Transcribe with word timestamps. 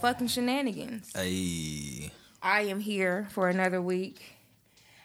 fucking 0.00 0.28
shenanigans. 0.28 1.12
Hey. 1.14 2.10
I 2.42 2.62
am 2.62 2.80
here 2.80 3.28
for 3.32 3.48
another 3.48 3.82
week, 3.82 4.22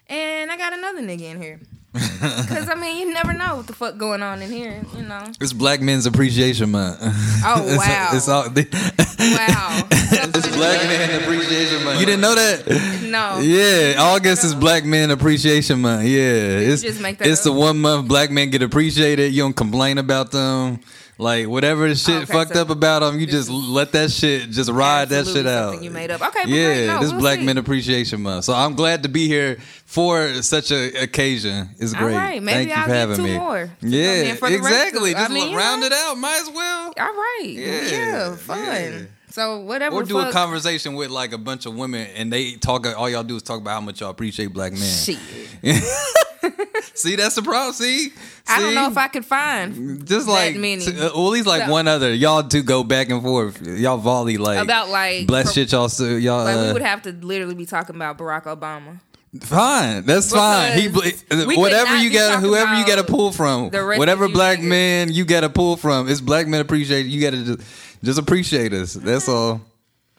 and 0.08 0.50
I 0.50 0.56
got 0.56 0.72
another 0.72 1.02
nigga 1.02 1.22
in 1.22 1.40
here. 1.40 1.60
Cause 2.20 2.68
I 2.68 2.74
mean, 2.74 2.98
you 2.98 3.12
never 3.12 3.32
know 3.32 3.56
what 3.56 3.66
the 3.66 3.72
fuck 3.72 3.96
going 3.96 4.22
on 4.22 4.42
in 4.42 4.50
here, 4.50 4.82
you 4.94 5.02
know. 5.02 5.24
It's 5.40 5.52
Black 5.52 5.80
Men's 5.80 6.04
Appreciation 6.06 6.70
Month. 6.70 6.98
Oh 7.02 7.76
wow! 7.76 8.10
It's, 8.12 8.28
all, 8.28 8.44
wow. 8.44 9.88
it's 9.90 10.48
Black 10.56 10.82
Men 10.82 11.22
Appreciation 11.22 11.84
Month. 11.84 12.00
You 12.00 12.06
didn't 12.06 12.20
know 12.20 12.34
that? 12.34 13.02
No. 13.04 13.38
Yeah, 13.38 13.94
August 13.98 14.44
is 14.44 14.54
Black 14.54 14.84
Men 14.84 15.10
Appreciation 15.10 15.80
Month. 15.80 16.04
Yeah, 16.04 16.58
it's 16.58 16.82
just 16.82 17.00
make 17.00 17.18
that 17.18 17.28
it's 17.28 17.44
the 17.44 17.52
one 17.52 17.78
month 17.78 18.08
Black 18.08 18.30
men 18.30 18.50
get 18.50 18.62
appreciated. 18.62 19.32
You 19.32 19.42
don't 19.42 19.56
complain 19.56 19.96
about 19.98 20.32
them. 20.32 20.80
Like 21.18 21.46
whatever 21.48 21.88
the 21.88 21.94
shit 21.94 22.14
Okay, 22.24 22.32
fucked 22.32 22.52
so 22.54 22.60
up 22.60 22.68
about 22.68 23.00
them, 23.00 23.18
you 23.18 23.26
just 23.26 23.48
let 23.48 23.92
that 23.92 24.10
shit 24.10 24.50
just 24.50 24.70
ride 24.70 25.08
that 25.08 25.26
shit 25.26 25.46
out. 25.46 25.82
You 25.82 25.90
made 25.90 26.10
up. 26.10 26.20
Okay, 26.20 26.40
but 26.42 26.48
yeah, 26.50 26.74
great. 26.74 26.86
No, 26.88 27.00
this 27.00 27.10
we'll 27.12 27.20
Black 27.20 27.38
see. 27.38 27.44
Men 27.46 27.56
Appreciation 27.56 28.20
Month. 28.22 28.44
So 28.44 28.52
I'm 28.52 28.74
glad 28.74 29.02
to 29.04 29.08
be 29.08 29.26
here 29.26 29.56
for 29.86 30.42
such 30.42 30.70
a 30.72 30.92
occasion. 31.04 31.70
It's 31.78 31.94
great. 31.94 32.14
right, 32.14 32.42
maybe 32.42 32.56
Thank 32.56 32.68
you 32.68 32.74
I'll 32.74 32.82
for 32.82 32.88
get 32.90 32.96
having 32.96 33.16
two 33.16 33.22
me. 33.22 33.38
more. 33.38 33.70
Yeah, 33.80 34.34
for 34.34 34.48
exactly. 34.48 35.12
of- 35.12 35.16
I 35.16 35.20
Just 35.22 35.32
mean, 35.32 35.50
you 35.52 35.56
round 35.56 35.84
it 35.84 35.92
out. 35.94 36.18
Might 36.18 36.40
as 36.42 36.50
well. 36.50 36.92
All 36.98 37.06
right. 37.06 37.42
Yeah, 37.46 37.82
Yeah. 37.88 38.36
fun. 38.36 38.58
yeah. 38.64 38.98
So 39.30 39.60
whatever. 39.60 39.96
Or 39.96 40.02
do 40.02 40.18
a 40.18 40.30
conversation 40.32 40.94
with 40.96 41.08
like 41.10 41.32
a 41.32 41.38
bunch 41.38 41.64
of 41.64 41.74
women 41.76 42.08
and 42.14 42.30
they 42.30 42.56
talk. 42.56 42.86
All 42.94 43.08
y'all 43.08 43.22
do 43.22 43.36
is 43.36 43.42
talk 43.42 43.60
about 43.60 43.72
how 43.74 43.80
much 43.80 44.00
y'all 44.00 44.10
appreciate 44.10 44.52
black 44.52 44.72
men. 44.72 44.80
Shit. 44.82 45.18
See, 46.94 47.16
that's 47.16 47.34
the 47.34 47.42
problem. 47.42 47.72
See, 47.74 48.12
I 48.48 48.60
don't 48.60 48.74
know 48.74 48.88
if 48.90 48.96
I 48.96 49.08
could 49.08 49.24
find 49.24 50.06
just 50.06 50.26
that 50.26 50.32
like 50.32 50.56
many. 50.56 50.84
t- 50.84 50.98
uh, 51.00 51.10
well, 51.14 51.28
least 51.28 51.46
like 51.46 51.64
So- 51.64 51.70
one 51.72 51.88
other. 51.88 52.12
Y'all 52.14 52.42
do 52.42 52.62
go 52.62 52.82
back 52.84 53.10
and 53.10 53.22
forth. 53.22 53.60
Y'all 53.66 53.98
volley 53.98 54.36
like 54.38 54.58
about 54.58 54.88
like 54.88 55.26
bless 55.26 55.46
pro- 55.46 55.52
shit. 55.54 55.72
Y'all 55.72 55.88
so 55.88 56.04
y'all. 56.04 56.44
Like 56.44 56.56
we 56.56 56.68
uh, 56.68 56.72
would 56.74 56.82
have 56.82 57.02
to 57.02 57.12
literally 57.12 57.54
be 57.54 57.66
talking 57.66 57.96
about 57.96 58.18
Barack 58.18 58.44
Obama. 58.44 59.00
Fine, 59.40 60.06
that's 60.06 60.30
fine. 60.32 60.78
He, 60.78 60.88
Because 60.88 61.22
bl- 61.28 61.46
we 61.46 61.54
could 61.56 61.60
whatever 61.60 61.96
you 61.98 62.10
got, 62.10 62.40
whoever 62.40 62.74
you 62.76 62.86
got 62.86 62.96
to 62.96 63.04
pull 63.04 63.32
from, 63.32 63.70
whatever 63.70 64.28
black 64.28 64.60
niggas. 64.60 64.68
man 64.68 65.12
you 65.12 65.24
got 65.26 65.40
to 65.42 65.50
pull 65.50 65.76
from. 65.76 66.08
It's 66.08 66.22
black 66.22 66.46
men 66.46 66.60
appreciate. 66.60 67.04
You 67.06 67.20
got 67.20 67.30
to 67.32 67.44
just, 67.56 67.68
just 68.02 68.18
appreciate 68.18 68.72
us. 68.72 68.94
That's 68.94 69.28
all. 69.28 69.60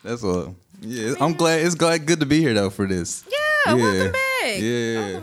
That's 0.03 0.23
all. 0.23 0.55
Yeah, 0.81 1.15
I'm 1.19 1.33
glad. 1.33 1.61
It's 1.65 1.73
glad 1.73 2.05
good 2.05 2.19
to 2.19 2.27
be 2.27 2.39
here 2.41 2.53
though 2.53 2.69
for 2.69 2.85
this. 2.85 3.23
Yeah, 3.65 3.73
welcome 3.73 4.11
back. 4.11 4.59
Yeah. 4.59 5.19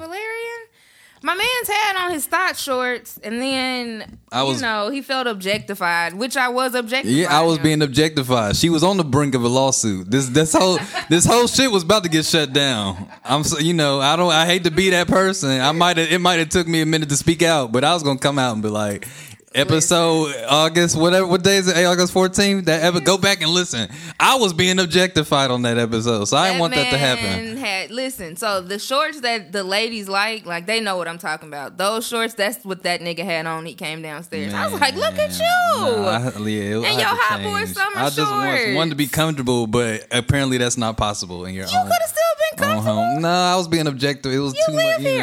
My 1.24 1.34
man's 1.34 1.68
had 1.68 2.04
on 2.04 2.10
his 2.12 2.26
thought 2.26 2.54
shorts, 2.58 3.18
and 3.24 3.40
then 3.40 4.18
I 4.30 4.42
was- 4.42 4.56
you 4.58 4.62
know 4.66 4.90
he 4.90 5.00
felt 5.00 5.26
objectified, 5.26 6.12
which 6.12 6.36
I 6.36 6.48
was 6.48 6.74
objectified. 6.74 7.16
Yeah, 7.16 7.34
I 7.34 7.40
was 7.40 7.56
being 7.58 7.80
objectified. 7.80 8.56
She 8.56 8.68
was 8.68 8.84
on 8.84 8.98
the 8.98 9.04
brink 9.04 9.34
of 9.34 9.42
a 9.42 9.48
lawsuit. 9.48 10.10
This 10.10 10.26
this 10.26 10.52
whole 10.52 10.78
this 11.08 11.24
whole 11.24 11.46
shit 11.46 11.72
was 11.72 11.82
about 11.82 12.02
to 12.02 12.10
get 12.10 12.26
shut 12.26 12.52
down. 12.52 13.08
I'm 13.24 13.42
so 13.42 13.58
you 13.58 13.72
know 13.72 14.02
I 14.02 14.16
don't 14.16 14.30
I 14.32 14.44
hate 14.44 14.64
to 14.64 14.70
be 14.70 14.90
that 14.90 15.08
person. 15.08 15.62
I 15.62 15.72
might 15.72 15.96
have 15.96 16.12
it 16.12 16.18
might 16.20 16.40
have 16.40 16.50
took 16.50 16.68
me 16.68 16.82
a 16.82 16.86
minute 16.86 17.08
to 17.08 17.16
speak 17.16 17.42
out, 17.42 17.72
but 17.72 17.84
I 17.84 17.94
was 17.94 18.02
gonna 18.02 18.18
come 18.18 18.38
out 18.38 18.52
and 18.52 18.62
be 18.62 18.68
like. 18.68 19.08
Episode 19.54 20.34
August 20.48 20.96
whatever 20.96 21.28
what 21.28 21.44
day 21.44 21.58
is 21.58 21.68
it? 21.68 21.84
August 21.86 22.12
14th. 22.12 22.64
That 22.64 22.82
ever 22.82 22.98
go 22.98 23.16
back 23.16 23.40
and 23.40 23.50
listen. 23.52 23.88
I 24.18 24.34
was 24.36 24.52
being 24.52 24.80
objectified 24.80 25.52
on 25.52 25.62
that 25.62 25.78
episode, 25.78 26.24
so 26.24 26.36
I 26.36 26.48
didn't 26.48 26.60
want 26.60 26.74
that 26.74 26.90
to 26.90 26.98
happen. 26.98 27.56
Had 27.56 27.92
listen, 27.92 28.34
so 28.36 28.60
the 28.60 28.80
shorts 28.80 29.20
that 29.20 29.52
the 29.52 29.62
ladies 29.62 30.08
like, 30.08 30.44
like 30.44 30.66
they 30.66 30.80
know 30.80 30.96
what 30.96 31.06
I'm 31.06 31.18
talking 31.18 31.46
about. 31.48 31.76
Those 31.76 32.04
shorts, 32.04 32.34
that's 32.34 32.64
what 32.64 32.82
that 32.82 33.00
nigga 33.00 33.24
had 33.24 33.46
on. 33.46 33.64
He 33.64 33.74
came 33.74 34.02
downstairs. 34.02 34.52
I 34.52 34.66
was 34.66 34.80
like, 34.80 34.94
look 34.96 35.14
at 35.18 35.38
you. 35.38 35.44
I, 35.44 36.32
yeah, 36.48 36.76
And 36.76 36.86
I 36.86 36.90
your 36.98 37.06
hot 37.08 37.42
boy 37.44 37.64
summer 37.66 37.96
I 37.96 38.10
just 38.10 38.18
want, 38.30 38.58
shorts. 38.58 38.74
wanted 38.76 38.90
to 38.90 38.96
be 38.96 39.06
comfortable, 39.06 39.68
but 39.68 40.04
apparently 40.10 40.58
that's 40.58 40.76
not 40.76 40.96
possible 40.96 41.44
in 41.44 41.54
your 41.54 41.66
you 41.66 41.78
own. 41.78 41.84
could 41.86 41.92
have 42.00 42.08
still 42.10 42.22
been 42.50 42.58
comfortable. 42.58 42.82
home. 42.96 43.22
No, 43.22 43.28
I 43.28 43.54
was 43.54 43.68
being 43.68 43.86
objective. 43.86 44.32
It 44.32 44.38
was 44.40 44.54
You 44.54 44.62
too 44.66 44.72
live 44.72 45.00
much. 45.00 45.12
You 45.12 45.18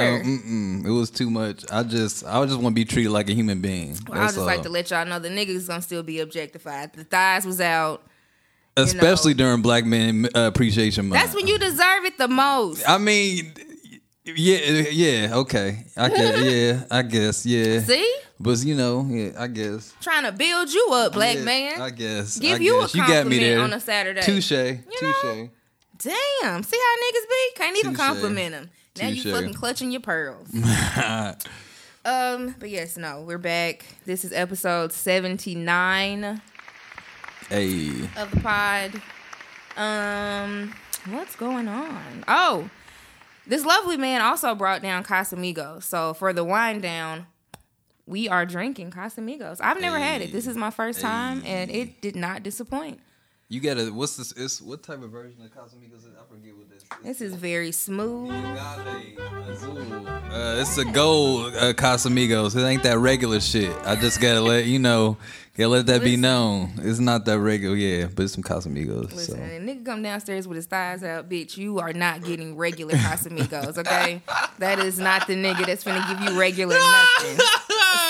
know, 0.84 0.90
it 0.90 0.94
was 0.94 1.12
too 1.12 1.30
much. 1.30 1.66
I 1.70 1.84
just, 1.84 2.26
I 2.26 2.44
just 2.46 2.56
want 2.60 2.74
to 2.76 2.80
be 2.80 2.86
treated 2.86 3.12
like 3.12 3.30
a 3.30 3.34
human 3.34 3.60
being. 3.60 3.98
Well, 4.08 4.21
I 4.24 4.28
just 4.28 4.38
like 4.40 4.64
to 4.64 4.70
let 4.70 4.90
y'all 4.92 5.06
know 5.06 5.20
the 5.20 5.30
niggas 5.30 5.68
gonna 5.68 5.82
still 5.82 6.04
be 6.04 6.20
objectified. 6.20 6.94
The 6.94 7.04
thighs 7.04 7.46
was 7.46 7.60
out. 7.62 8.04
especially 8.78 9.34
during 9.34 9.62
Black 9.62 9.86
Men 9.86 10.28
uh, 10.36 10.48
Appreciation 10.54 11.10
Month. 11.10 11.22
That's 11.22 11.36
when 11.36 11.48
you 11.48 11.58
deserve 11.58 12.06
it 12.06 12.18
the 12.18 12.28
most. 12.28 12.88
I 12.88 12.98
mean, 12.98 13.54
yeah, 14.26 14.58
yeah, 14.92 15.36
okay, 15.38 15.86
I 15.98 16.10
guess, 16.10 16.44
yeah, 16.44 16.84
I 16.90 17.02
guess, 17.02 17.46
yeah. 17.46 17.80
See, 17.82 18.16
But 18.40 18.64
you 18.64 18.76
know, 18.76 19.06
yeah, 19.10 19.32
I 19.38 19.48
guess. 19.48 19.94
trying 20.02 20.24
to 20.24 20.32
build 20.32 20.72
you 20.72 20.88
up, 20.94 21.14
black 21.14 21.38
Yeah, 21.38 21.44
man. 21.44 21.82
I 21.82 21.90
guess. 21.90 22.38
Give 22.40 22.60
I 22.60 22.64
you 22.64 22.78
a 22.78 22.82
guess. 22.82 22.96
You 22.96 23.02
got 23.02 23.08
me 23.10 23.14
compliment 23.16 23.42
there 23.42 23.60
on 23.62 23.74
a 23.74 23.80
Saturday. 23.80 24.22
Touche. 24.22 24.52
know? 24.52 24.78
Touche. 25.00 25.50
Damn, 26.00 26.64
see 26.64 26.78
how 26.78 26.96
niggas 26.96 27.30
be? 27.30 27.52
Can't 27.56 27.78
even 27.78 27.92
Touche. 27.92 28.00
compliment 28.00 28.52
them. 28.54 28.70
Now 29.00 29.08
you 29.08 29.32
fucking 29.32 29.54
clutching 29.54 29.92
your 29.92 30.02
pearls. 30.02 30.48
um, 32.06 32.56
but 32.60 32.70
yes, 32.70 32.98
no, 32.98 33.22
we're 33.22 33.38
back. 33.38 33.86
This 34.06 34.26
is 34.26 34.34
episode 34.34 34.92
seventy 34.92 35.56
nine 35.56 36.42
hey. 37.50 37.90
of 38.18 38.32
the 38.32 38.40
pod. 38.42 39.02
Um, 39.78 40.74
what's 41.10 41.36
going 41.36 41.68
on? 41.68 42.24
Oh, 42.28 42.70
this 43.46 43.66
lovely 43.66 43.98
man 43.98 44.22
also 44.22 44.56
brought 44.56 44.82
down 44.82 45.04
Casamigos. 45.04 45.84
So 45.84 46.14
for 46.14 46.34
the 46.34 46.44
wind 46.44 46.82
down, 46.82 47.28
we 48.06 48.28
are 48.28 48.46
drinking 48.46 48.92
Casamigos. 48.92 49.60
I've 49.62 49.80
never 49.80 50.00
had 50.00 50.22
it. 50.22 50.32
This 50.32 50.48
is 50.48 50.58
my 50.58 50.72
first 50.72 51.02
time, 51.02 51.44
and 51.46 51.70
it 51.70 52.02
did 52.02 52.16
not 52.16 52.44
disappoint. 52.44 53.00
You 53.48 53.60
got 53.60 53.76
to 53.76 53.92
what's 53.92 54.18
this? 54.18 54.32
It's 54.32 54.62
what 54.62 54.82
type 54.82 55.04
of 55.04 55.12
version 55.12 55.42
of 55.44 55.52
Casamigos? 55.52 56.00
is? 56.00 56.08
I 56.20 56.24
forget 56.34 56.56
what 56.56 56.70
this. 57.04 57.22
is. 57.22 57.34
Very 57.36 57.72
smooth. 57.72 58.32
Uh, 60.34 60.56
it's 60.60 60.78
a 60.78 60.86
gold 60.86 61.54
uh, 61.56 61.74
Casamigos. 61.74 62.56
It 62.56 62.66
ain't 62.66 62.84
that 62.84 62.98
regular 63.00 63.40
shit. 63.40 63.76
I 63.86 63.96
just 63.96 64.22
gotta 64.22 64.42
let 64.54 64.66
you 64.66 64.80
know. 64.80 65.18
Gotta 65.58 65.68
let 65.70 65.86
that 65.88 66.00
be 66.02 66.12
Listen. 66.12 66.22
known. 66.22 66.72
It's 66.78 67.00
not 67.00 67.26
that 67.26 67.38
regular, 67.40 67.76
yeah, 67.76 68.08
but 68.14 68.24
it's 68.24 68.34
some 68.34 68.44
Casamigos. 68.44 69.14
Listen, 69.14 69.36
So. 69.36 69.42
and 69.42 69.68
nigga 69.68 69.86
come 69.86 70.02
downstairs 70.02 70.48
with 70.48 70.56
his 70.56 70.66
thighs 70.66 71.04
out, 71.04 71.30
bitch. 71.30 71.58
You 71.58 71.80
are 71.80 71.92
not 71.92 72.24
getting 72.24 72.56
regular 72.56 72.94
Casamigos, 72.96 73.78
okay? 73.78 74.22
that 74.60 74.80
is 74.80 74.98
not 74.98 75.28
the 75.28 75.34
nigga 75.36 75.66
that's 75.66 75.84
gonna 75.84 76.06
give 76.08 76.22
you 76.32 76.40
regular 76.40 76.76
nothing. 77.20 77.38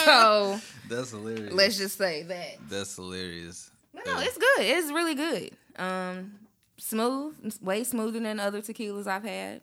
So 0.06 0.60
That's 0.88 1.12
hilarious. 1.12 1.54
let's 1.54 1.78
just 1.78 1.98
say 1.98 2.24
that. 2.24 2.58
That's 2.70 2.96
hilarious. 2.96 3.72
But 3.94 4.06
no, 4.06 4.20
it's 4.20 4.38
good. 4.38 4.60
It's 4.60 4.92
really 4.92 5.16
good. 5.16 5.52
Um, 5.78 6.34
smooth, 6.82 7.58
way 7.62 7.84
smoother 7.84 8.20
than 8.20 8.40
other 8.40 8.62
tequilas 8.62 9.08
I've 9.08 9.24
had. 9.24 9.62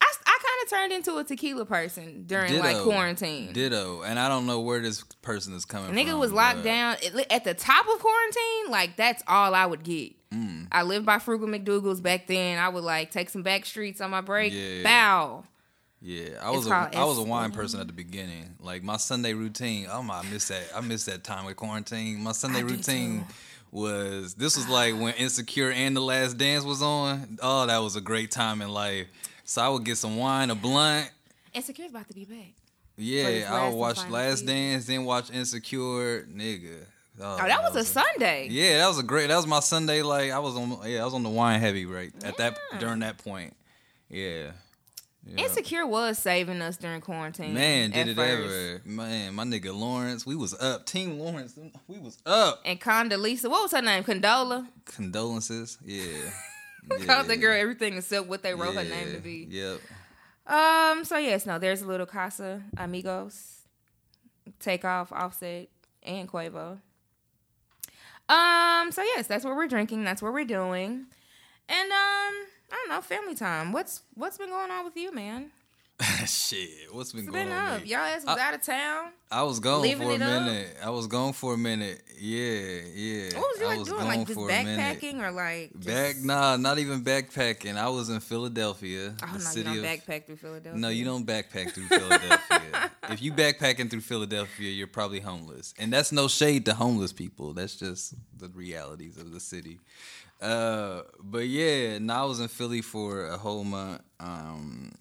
I, 0.00 0.12
I 0.26 0.38
kind 0.42 0.64
of 0.64 0.70
turned 0.70 0.92
into 0.92 1.16
a 1.16 1.24
tequila 1.24 1.64
person 1.66 2.24
during 2.26 2.58
like 2.58 2.78
quarantine. 2.78 3.52
Ditto. 3.52 4.02
And 4.02 4.18
I 4.18 4.28
don't 4.28 4.46
know 4.46 4.60
where 4.60 4.80
this 4.80 5.02
person 5.22 5.54
is 5.54 5.64
coming 5.64 5.90
Nigga 5.92 6.10
from. 6.10 6.14
Nigga 6.14 6.20
was 6.20 6.32
locked 6.32 6.56
but- 6.58 6.64
down 6.64 6.96
at 7.30 7.44
the 7.44 7.54
top 7.54 7.86
of 7.88 7.98
quarantine. 7.98 8.70
Like 8.70 8.96
that's 8.96 9.22
all 9.26 9.54
I 9.54 9.66
would 9.66 9.82
get. 9.82 10.14
Mm. 10.30 10.68
I 10.72 10.82
lived 10.82 11.04
by 11.04 11.18
Frugal 11.18 11.46
McDougal's 11.46 12.00
back 12.00 12.26
then. 12.26 12.58
I 12.58 12.68
would 12.68 12.84
like 12.84 13.10
take 13.10 13.28
some 13.28 13.42
back 13.42 13.66
streets 13.66 14.00
on 14.00 14.10
my 14.10 14.22
break. 14.22 14.52
Yeah. 14.54 14.82
Bow. 14.82 15.44
Yeah, 16.04 16.30
I 16.42 16.50
was 16.50 16.66
a, 16.66 16.90
I 16.94 17.04
was 17.04 17.16
a 17.18 17.22
wine 17.22 17.52
person 17.52 17.78
at 17.78 17.86
the 17.86 17.92
beginning. 17.92 18.56
Like 18.58 18.82
my 18.82 18.96
Sunday 18.96 19.34
routine. 19.34 19.86
Oh 19.88 20.02
my, 20.02 20.18
I 20.18 20.22
miss 20.28 20.48
that. 20.48 20.64
I 20.74 20.80
miss 20.80 21.04
that 21.04 21.22
time 21.22 21.44
with 21.44 21.54
quarantine. 21.54 22.24
My 22.24 22.32
Sunday 22.32 22.64
routine 22.64 23.20
too. 23.20 23.26
Was 23.72 24.34
this 24.34 24.56
was 24.56 24.68
like 24.68 24.94
when 24.94 25.14
Insecure 25.14 25.72
and 25.72 25.96
The 25.96 26.00
Last 26.00 26.36
Dance 26.36 26.64
was 26.64 26.82
on. 26.82 27.38
Oh, 27.42 27.66
that 27.66 27.78
was 27.78 27.96
a 27.96 28.00
great 28.00 28.30
time 28.30 28.62
in 28.62 28.68
life. 28.68 29.08
So 29.44 29.62
I 29.62 29.68
would 29.70 29.84
get 29.84 29.96
some 29.96 30.16
wine, 30.16 30.50
a 30.50 30.54
blunt. 30.54 31.10
Insecure's 31.54 31.90
about 31.90 32.06
to 32.08 32.14
be 32.14 32.24
back. 32.24 32.52
Yeah, 32.96 33.48
I 33.50 33.68
would 33.68 33.76
watch 33.76 34.08
Last. 34.08 34.46
Dance, 34.46 34.86
then 34.86 35.04
watch 35.04 35.30
Insecure, 35.30 36.24
nigga. 36.24 36.84
Oh, 37.20 37.38
oh 37.40 37.46
that 37.46 37.62
was 37.62 37.74
a 37.76 37.84
Sunday. 37.84 38.48
Yeah, 38.50 38.78
that 38.78 38.88
was 38.88 38.98
a 38.98 39.02
great. 39.02 39.28
That 39.28 39.36
was 39.36 39.46
my 39.46 39.60
Sunday. 39.60 40.02
Like 40.02 40.30
I 40.30 40.38
was 40.38 40.54
on. 40.56 40.78
Yeah, 40.86 41.02
I 41.02 41.04
was 41.04 41.14
on 41.14 41.22
the 41.22 41.30
wine 41.30 41.60
heavy 41.60 41.86
right 41.86 42.12
at 42.22 42.36
that 42.36 42.58
during 42.78 43.00
that 43.00 43.18
point. 43.18 43.56
Yeah. 44.08 44.52
Yeah. 45.24 45.44
Insecure 45.44 45.86
was 45.86 46.18
saving 46.18 46.60
us 46.62 46.76
during 46.76 47.00
quarantine. 47.00 47.54
Man, 47.54 47.90
did 47.90 48.08
it 48.08 48.16
first. 48.16 48.80
ever. 48.82 48.82
Man, 48.84 49.34
my 49.34 49.44
nigga 49.44 49.72
Lawrence, 49.74 50.26
we 50.26 50.34
was 50.34 50.52
up. 50.60 50.84
Team 50.84 51.18
Lawrence, 51.18 51.56
we 51.86 51.98
was 51.98 52.18
up. 52.26 52.60
And 52.64 52.80
Condoleezza, 52.80 53.48
what 53.48 53.62
was 53.62 53.70
her 53.72 53.82
name? 53.82 54.02
Condola. 54.02 54.66
Condolences. 54.84 55.78
Yeah. 55.84 56.30
Called 57.06 57.26
the 57.28 57.36
girl 57.36 57.56
everything 57.58 57.96
except 57.96 58.26
what 58.26 58.42
they 58.42 58.54
wrote 58.54 58.74
her 58.74 58.82
name 58.84 59.12
to 59.14 59.20
be. 59.20 59.46
Yep. 59.48 59.80
Um. 60.44 61.04
So 61.04 61.18
yes, 61.18 61.46
no. 61.46 61.60
There's 61.60 61.82
a 61.82 61.86
little 61.86 62.06
Casa 62.06 62.62
Amigos, 62.76 63.60
Takeoff, 64.58 65.12
Offset, 65.12 65.68
and 66.02 66.28
Quavo. 66.28 66.78
Um. 68.28 68.90
So 68.90 69.02
yes, 69.02 69.28
that's 69.28 69.44
what 69.44 69.54
we're 69.54 69.68
drinking. 69.68 70.02
That's 70.02 70.20
what 70.20 70.32
we're 70.32 70.44
doing. 70.44 71.06
And 71.68 71.92
um, 71.92 72.34
I 72.72 72.74
don't 72.74 72.88
know, 72.88 73.02
family 73.02 73.34
time. 73.34 73.70
What's 73.72 74.02
what's 74.14 74.38
been 74.38 74.48
going 74.48 74.70
on 74.70 74.84
with 74.84 74.96
you, 74.96 75.12
man? 75.12 75.50
Shit, 76.26 76.68
what's 76.92 77.12
been 77.12 77.22
It's 77.24 77.30
going 77.30 77.46
been 77.48 77.56
on? 77.56 77.68
up. 77.80 77.86
Y'all 77.86 77.98
ass 78.00 78.24
was 78.26 78.38
out 78.38 78.54
of 78.54 78.62
town. 78.62 79.10
I 79.30 79.42
was 79.44 79.60
gone 79.60 79.82
living 79.82 79.98
for 80.02 80.10
a 80.10 80.14
it 80.14 80.22
up? 80.22 80.42
minute. 80.44 80.76
I 80.84 80.90
was 80.90 81.06
gone 81.06 81.32
for 81.32 81.54
a 81.54 81.58
minute. 81.58 82.02
Yeah, 82.18 82.80
yeah. 82.94 83.38
What 83.38 83.48
was 83.50 83.60
you 83.60 83.64
I 83.64 83.68
like 83.68 83.78
was 83.78 83.88
doing? 83.88 84.04
Like 84.06 84.26
just 84.26 84.40
minute. 84.40 85.00
backpacking 85.00 85.20
or 85.22 85.30
like 85.30 85.72
just, 85.74 85.86
Back, 85.86 86.16
nah, 86.24 86.56
not 86.56 86.78
even 86.78 87.02
backpacking. 87.04 87.76
I 87.76 87.88
was 87.88 88.08
in 88.10 88.20
Philadelphia, 88.20 89.14
Oh 89.22 89.26
the 89.26 89.32
no, 89.32 89.34
you 89.34 89.40
city 89.40 89.62
don't 89.64 89.78
of. 89.78 89.84
backpack 89.84 90.26
through 90.26 90.36
Philadelphia. 90.36 90.80
No, 90.80 90.88
you 90.88 91.04
don't 91.04 91.26
backpack 91.26 91.70
through 91.72 91.86
Philadelphia. 91.86 92.90
if 93.10 93.22
you 93.22 93.32
backpacking 93.32 93.90
through 93.90 94.00
Philadelphia, 94.00 94.70
you're 94.70 94.86
probably 94.88 95.20
homeless, 95.20 95.72
and 95.78 95.92
that's 95.92 96.10
no 96.12 96.26
shade 96.28 96.64
to 96.66 96.74
homeless 96.74 97.12
people. 97.12 97.52
That's 97.54 97.76
just 97.76 98.14
the 98.36 98.48
realities 98.48 99.16
of 99.18 99.32
the 99.32 99.40
city. 99.40 99.78
Uh, 100.40 101.02
but 101.22 101.46
yeah, 101.46 101.98
now 101.98 102.22
I 102.24 102.26
was 102.26 102.40
in 102.40 102.48
Philly 102.48 102.82
for 102.82 103.26
a 103.28 103.36
whole 103.36 103.62
month. 103.64 104.02
Um, 104.18 104.92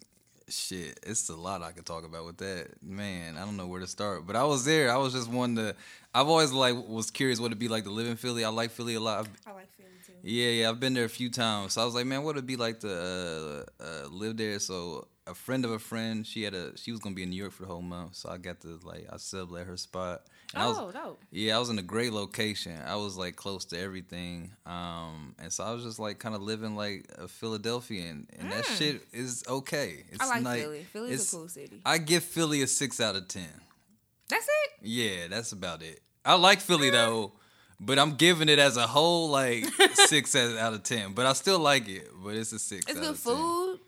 shit, 0.51 1.00
it's 1.03 1.30
a 1.30 1.36
lot 1.36 1.62
I 1.62 1.71
could 1.71 1.86
talk 1.86 2.06
about 2.06 2.25
with 2.25 2.38
that. 2.38 2.81
Man, 2.83 3.38
I 3.38 3.42
don't 3.42 3.57
know 3.57 3.68
where 3.68 3.80
to 3.80 3.88
start. 3.88 4.25
But 4.27 4.36
I 4.36 4.44
was 4.44 4.65
there. 4.65 4.92
I 4.92 4.98
was 4.98 5.13
just 5.13 5.30
one 5.30 5.56
to. 5.56 5.75
I've 6.13 6.27
always 6.27 6.51
like 6.51 6.75
was 6.88 7.09
curious 7.12 7.39
what 7.39 7.48
it'd 7.48 7.59
be 7.59 7.68
like 7.68 7.83
to 7.86 7.89
live 7.89 8.07
in 8.07 8.18
Philly. 8.18 8.44
I 8.44 8.50
like 8.50 8.71
Philly 8.71 8.95
a 8.95 9.00
lot. 9.00 9.19
I've, 9.19 9.30
I 9.48 9.51
like 9.53 9.71
Philly 9.77 9.89
too. 10.06 10.13
yeah, 10.24 10.50
yeah, 10.50 10.69
I've 10.69 10.80
been 10.80 10.94
there 10.94 11.06
a 11.06 11.09
few 11.09 11.30
times. 11.30 11.74
So 11.74 11.81
I 11.81 11.86
was 11.86 11.95
like, 11.95 12.06
man, 12.06 12.24
what 12.24 12.31
it'd 12.31 12.44
it 12.44 12.48
be 12.48 12.57
like 12.57 12.80
to 12.81 13.65
uh, 13.80 13.83
uh, 13.83 14.07
live 14.09 14.38
there? 14.38 14.59
So 14.59 15.07
a 15.27 15.33
friend 15.33 15.63
of 15.65 15.71
a 15.71 15.80
friend, 15.80 16.25
she 16.25 16.44
had 16.44 16.54
a 16.54 16.77
she 16.77 16.92
was 16.92 17.00
gonna 17.00 17.15
be 17.15 17.24
in 17.24 17.30
New 17.30 17.38
York 17.38 17.54
for 17.54 17.63
the 17.63 17.69
whole 17.69 17.81
month. 17.81 18.15
So 18.15 18.30
I 18.30 18.38
got 18.38 18.59
to 18.62 18.80
like 18.83 19.07
I 19.12 19.18
sublet 19.18 19.68
her 19.68 19.77
spot. 19.77 20.24
And 20.53 20.63
I 20.63 20.68
was, 20.68 20.77
Oh, 20.80 20.92
dope. 20.92 21.21
yeah, 21.31 21.56
I 21.56 21.59
was 21.59 21.69
in 21.69 21.80
a 21.80 21.81
great 21.83 22.12
location. 22.13 22.77
I 22.86 22.95
was 22.98 23.15
like 23.18 23.36
close 23.36 23.63
to 23.65 23.80
everything, 23.80 24.51
um, 24.65 25.33
and 25.39 25.51
so 25.51 25.63
I 25.63 25.71
was 25.74 25.83
just 25.83 25.98
like 26.00 26.19
kind 26.19 26.36
of 26.36 26.42
living 26.42 26.75
like 26.75 27.06
a 27.18 27.27
Philadelphian, 27.27 28.27
and 28.38 28.51
that 28.51 28.65
shit 28.65 29.01
is 29.13 29.44
okay. 29.48 30.03
It's 30.09 30.18
Mm. 30.18 30.25
I 30.25 30.27
like 30.27 30.44
nice. 30.44 30.62
Philly. 30.62 30.83
Philly's 30.92 31.12
it's- 31.13 31.33
a 31.33 31.36
cool 31.38 31.48
city. 31.48 31.81
I 31.86 31.98
give 32.00 32.24
Philly 32.24 32.62
a 32.62 32.68
six 32.68 33.00
out 33.00 33.15
of 33.15 33.27
ten. 33.27 33.50
That's 34.27 34.45
it. 34.45 34.71
Yeah, 34.88 35.27
that's 35.30 35.51
about 35.51 35.81
it. 35.83 36.01
I 36.25 36.36
like 36.36 36.59
Philly 36.59 36.89
though, 36.89 37.31
but 37.80 37.97
I'm 37.97 38.15
giving 38.15 38.50
it 38.50 38.59
as 38.59 38.77
a 38.77 38.88
whole 38.88 39.30
like 39.30 39.65
six 39.94 40.36
out 40.36 40.74
of 40.74 40.83
ten. 40.83 41.13
But 41.13 41.25
I 41.27 41.33
still 41.33 41.59
like 41.59 41.88
it. 41.88 42.09
But 42.24 42.36
it's 42.36 42.51
a 42.51 42.59
six. 42.59 42.86
It's 42.88 42.97
out 43.00 43.01
good 43.04 43.09
of 43.12 43.24
10. 43.24 43.80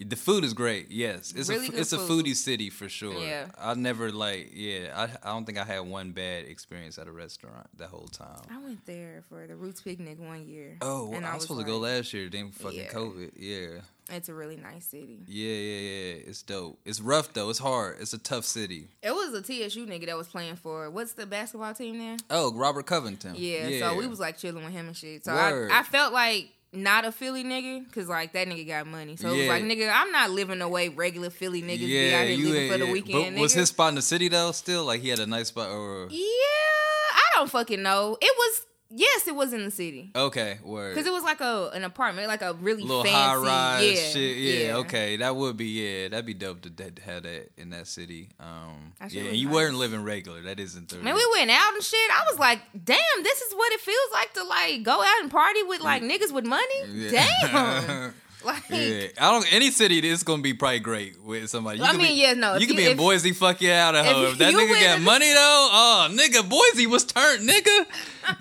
Food. 0.00 0.10
The 0.10 0.16
food 0.16 0.44
is 0.44 0.54
great. 0.54 0.90
Yes, 0.90 1.32
it's 1.36 1.48
Really 1.48 1.68
a 1.68 1.80
it's 1.80 1.92
a 1.92 1.98
foodie 1.98 2.34
city 2.34 2.70
for 2.70 2.88
sure. 2.88 3.14
Yeah. 3.18 3.46
I 3.58 3.74
never 3.74 4.10
like 4.10 4.50
yeah. 4.54 4.92
I 4.96 5.28
I 5.28 5.32
don't 5.32 5.44
think 5.44 5.58
I 5.58 5.64
had 5.64 5.80
one 5.80 6.12
bad 6.12 6.46
experience 6.46 6.98
at 6.98 7.06
a 7.06 7.12
restaurant 7.12 7.66
that 7.78 7.88
whole 7.88 8.08
time. 8.08 8.40
I 8.50 8.58
went 8.58 8.84
there 8.86 9.22
for 9.28 9.46
the 9.46 9.56
Roots 9.56 9.82
picnic 9.82 10.18
one 10.18 10.46
year. 10.46 10.76
Oh, 10.80 11.12
and 11.12 11.24
I 11.26 11.34
was 11.34 11.42
supposed 11.42 11.60
to 11.60 11.66
go 11.66 11.78
last 11.78 12.12
year. 12.12 12.28
Then 12.28 12.50
fucking 12.50 12.78
Yeah. 12.78 12.92
COVID. 12.92 13.32
Yeah. 13.36 13.80
It's 14.12 14.28
a 14.28 14.34
really 14.34 14.56
nice 14.56 14.86
city. 14.86 15.20
Yeah, 15.28 15.54
yeah, 15.54 15.78
yeah. 15.78 16.28
It's 16.28 16.42
dope. 16.42 16.80
It's 16.84 17.00
rough 17.00 17.32
though. 17.32 17.48
It's 17.50 17.60
hard. 17.60 17.98
It's 18.00 18.12
a 18.12 18.18
tough 18.18 18.44
city. 18.44 18.88
It 19.02 19.12
was 19.12 19.32
a 19.34 19.42
TSU 19.42 19.86
nigga 19.86 20.06
that 20.06 20.16
was 20.16 20.26
playing 20.26 20.56
for 20.56 20.90
what's 20.90 21.12
the 21.12 21.26
basketball 21.26 21.74
team 21.74 21.98
there? 21.98 22.16
Oh, 22.28 22.52
Robert 22.54 22.86
Covington. 22.86 23.34
Yeah, 23.36 23.78
so 23.78 23.96
we 23.96 24.08
was 24.08 24.18
like 24.18 24.36
chilling 24.36 24.64
with 24.64 24.72
him 24.72 24.88
and 24.88 24.96
shit. 24.96 25.24
So. 25.24 25.32
I, 25.32 25.68
I 25.70 25.82
felt 25.84 26.12
like 26.12 26.48
not 26.72 27.04
a 27.04 27.12
Philly 27.12 27.44
nigga 27.44 27.84
because 27.84 28.08
like 28.08 28.32
that 28.32 28.48
nigga 28.48 28.66
got 28.66 28.86
money. 28.86 29.16
So 29.16 29.32
it 29.32 29.38
was 29.38 29.48
like 29.48 29.64
nigga, 29.64 29.90
I'm 29.92 30.12
not 30.12 30.30
living 30.30 30.60
the 30.60 30.68
way 30.68 30.88
regular 30.88 31.30
Philly 31.30 31.62
niggas 31.62 31.78
be 31.78 31.86
yeah, 31.86 32.18
out 32.18 32.26
here 32.26 32.36
you 32.36 32.48
living 32.48 32.70
for 32.70 32.78
the 32.78 32.86
yeah. 32.86 32.92
weekend. 32.92 33.34
But 33.34 33.40
was 33.40 33.52
nigga. 33.52 33.56
his 33.56 33.68
spot 33.70 33.88
in 33.90 33.94
the 33.96 34.02
city 34.02 34.28
though? 34.28 34.52
Still, 34.52 34.84
like 34.84 35.00
he 35.00 35.08
had 35.08 35.18
a 35.18 35.26
nice 35.26 35.48
spot, 35.48 35.70
or 35.70 36.08
Yeah, 36.10 36.16
I 36.16 37.22
don't 37.34 37.50
fucking 37.50 37.82
know. 37.82 38.16
It 38.20 38.34
was 38.36 38.66
yes, 38.90 39.26
it 39.26 39.34
was 39.34 39.52
in 39.52 39.64
the 39.64 39.70
city 39.70 40.10
okay, 40.14 40.58
word. 40.62 40.94
because 40.94 41.06
it 41.06 41.12
was 41.12 41.22
like 41.22 41.40
a 41.40 41.70
an 41.74 41.84
apartment, 41.84 42.28
like 42.28 42.42
a 42.42 42.54
really 42.54 42.82
little 42.82 43.02
fancy, 43.02 43.16
high 43.16 43.34
rise 43.36 43.92
yeah, 43.92 44.08
shit. 44.08 44.36
Yeah, 44.36 44.76
okay, 44.78 45.16
that 45.18 45.36
would 45.36 45.56
be 45.56 45.66
yeah, 45.66 46.08
that'd 46.08 46.26
be 46.26 46.34
dope 46.34 46.62
to, 46.62 46.70
have 47.04 47.22
that 47.22 47.50
in 47.56 47.70
that 47.70 47.86
city. 47.86 48.28
Um, 48.38 48.92
yeah, 49.08 49.22
and 49.22 49.36
you 49.36 49.46
nice. 49.46 49.54
weren't 49.54 49.76
living 49.76 50.02
regular. 50.02 50.42
That 50.42 50.60
isn't 50.60 50.88
the 50.88 50.96
Man, 50.96 51.14
we 51.14 51.26
went 51.32 51.50
out 51.50 51.74
and 51.74 51.82
shit. 51.82 52.10
I 52.10 52.24
was 52.30 52.38
like, 52.38 52.60
damn, 52.72 53.22
this 53.22 53.40
is 53.40 53.54
what 53.54 53.72
it 53.72 53.80
feels 53.80 54.12
like 54.12 54.32
to 54.34 54.44
like 54.44 54.82
go 54.82 55.00
out 55.00 55.20
and 55.22 55.30
party 55.30 55.62
with 55.62 55.80
like 55.80 56.02
niggas 56.02 56.32
with 56.32 56.44
money. 56.44 56.84
Yeah. 56.88 57.26
Damn. 57.42 58.14
Like 58.44 58.62
Yeah, 58.70 59.06
I 59.20 59.30
don't. 59.32 59.52
Any 59.52 59.70
city, 59.70 59.98
it's 59.98 60.22
gonna 60.22 60.40
be 60.42 60.54
probably 60.54 60.78
great 60.80 61.22
with 61.22 61.50
somebody. 61.50 61.78
You 61.78 61.84
I 61.84 61.92
mean, 61.92 62.08
be, 62.08 62.14
yeah, 62.14 62.32
no, 62.32 62.56
You 62.56 62.66
could 62.66 62.76
be 62.76 62.90
in 62.90 62.96
Boise, 62.96 63.32
fuck 63.32 63.60
you 63.60 63.70
out 63.70 63.94
of 63.94 64.06
if 64.06 64.12
hoe. 64.12 64.22
If 64.32 64.38
that 64.38 64.54
nigga 64.54 64.80
got 64.80 65.00
money 65.02 65.26
though, 65.32 65.68
oh 65.72 66.08
nigga, 66.10 66.48
Boise 66.48 66.86
was 66.86 67.04
turned, 67.04 67.48
nigga. 67.48 67.86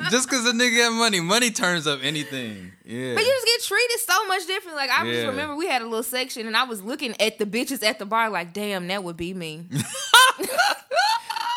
Just 0.09 0.29
because 0.29 0.45
a 0.47 0.53
nigga 0.53 0.77
got 0.77 0.93
money, 0.93 1.19
money 1.19 1.51
turns 1.51 1.85
up 1.87 1.99
anything. 2.01 2.71
Yeah. 2.85 3.13
But 3.15 3.23
you 3.25 3.29
just 3.31 3.45
get 3.45 3.61
treated 3.63 3.99
so 3.99 4.25
much 4.27 4.47
different. 4.47 4.77
Like 4.77 4.89
I 4.89 5.05
Yeah. 5.05 5.13
just 5.13 5.27
remember 5.27 5.55
we 5.55 5.67
had 5.67 5.81
a 5.81 5.85
little 5.85 6.01
section 6.03 6.47
and 6.47 6.55
I 6.55 6.63
was 6.63 6.81
looking 6.81 7.19
at 7.21 7.37
the 7.37 7.45
bitches 7.45 7.83
at 7.83 7.99
the 7.99 8.05
bar 8.05 8.29
like, 8.29 8.53
damn, 8.53 8.87
that 8.87 9.03
would 9.03 9.17
be 9.17 9.33
me. 9.33 9.67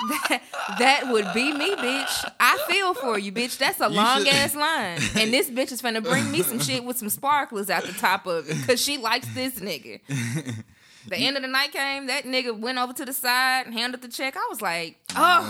that, 0.09 0.43
that 0.79 1.09
would 1.13 1.27
be 1.35 1.53
me, 1.53 1.75
bitch. 1.77 2.31
I 2.41 2.65
feel 2.69 2.95
for 2.95 3.19
you, 3.19 3.33
bitch. 3.33 3.59
That's 3.59 3.81
a 3.81 3.89
You 3.89 3.97
long 3.97 4.19
should- 4.25 4.29
ass 4.29 4.55
line. 4.55 4.99
And 5.17 5.33
this 5.33 5.51
bitch 5.51 5.73
is 5.73 5.83
finna 5.83 6.03
bring 6.03 6.31
me 6.31 6.43
some 6.43 6.59
shit 6.61 6.85
with 6.85 6.97
some 6.99 7.09
sparklers 7.09 7.71
at 7.71 7.85
the 7.85 7.93
top 7.93 8.27
of 8.27 8.49
it. 8.49 8.57
Cause 8.67 8.81
she 8.83 8.99
likes 8.99 9.33
this 9.35 9.59
nigga. 9.61 10.01
The 11.09 11.17
end 11.17 11.35
of 11.37 11.43
the 11.43 11.49
night 11.49 11.73
came, 11.73 12.07
that 12.07 12.23
nigga 12.27 12.57
went 12.57 12.79
over 12.79 12.93
to 12.93 13.05
the 13.05 13.13
side 13.13 13.67
and 13.67 13.75
handled 13.75 14.03
the 14.03 14.09
check. 14.09 14.37
I 14.37 14.47
was 14.49 14.63
like, 14.63 15.01
oh, 15.17 15.43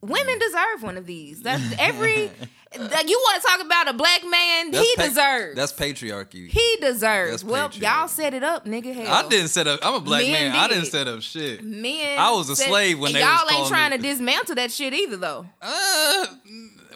women 0.00 0.38
deserve 0.38 0.84
one 0.84 0.96
of 0.96 1.06
these. 1.06 1.42
That's 1.42 1.74
every 1.76 2.30
like, 2.78 3.08
you 3.08 3.18
want 3.18 3.42
to 3.42 3.46
talk 3.48 3.60
about 3.64 3.88
a 3.88 3.92
black 3.92 4.22
man, 4.28 4.72
he 4.72 4.94
pa- 4.96 5.04
deserves. 5.04 5.56
That's 5.56 5.72
patriarchy. 5.72 6.48
He 6.48 6.76
deserves. 6.80 7.30
That's 7.42 7.44
well, 7.44 7.70
y'all 7.74 8.08
set 8.08 8.34
it 8.34 8.42
up, 8.44 8.64
nigga. 8.66 8.94
Hell. 8.94 9.12
I 9.12 9.28
didn't 9.28 9.48
set 9.48 9.66
up. 9.66 9.80
I'm 9.82 9.94
a 9.94 10.00
black 10.00 10.22
Men 10.22 10.52
man. 10.52 10.56
I 10.56 10.68
did. 10.68 10.74
didn't 10.74 10.90
set 10.90 11.08
up 11.08 11.22
shit. 11.22 11.62
Men. 11.64 12.18
I 12.18 12.30
was 12.32 12.48
a 12.50 12.56
set- 12.56 12.68
slave 12.68 12.98
when 12.98 13.12
they 13.12 13.20
y'all 13.20 13.50
ain't 13.50 13.68
trying 13.68 13.90
me- 13.90 13.96
to 13.98 14.02
dismantle 14.02 14.54
that 14.56 14.70
shit 14.70 14.92
either, 14.94 15.16
though. 15.16 15.46
Uh, 15.60 16.26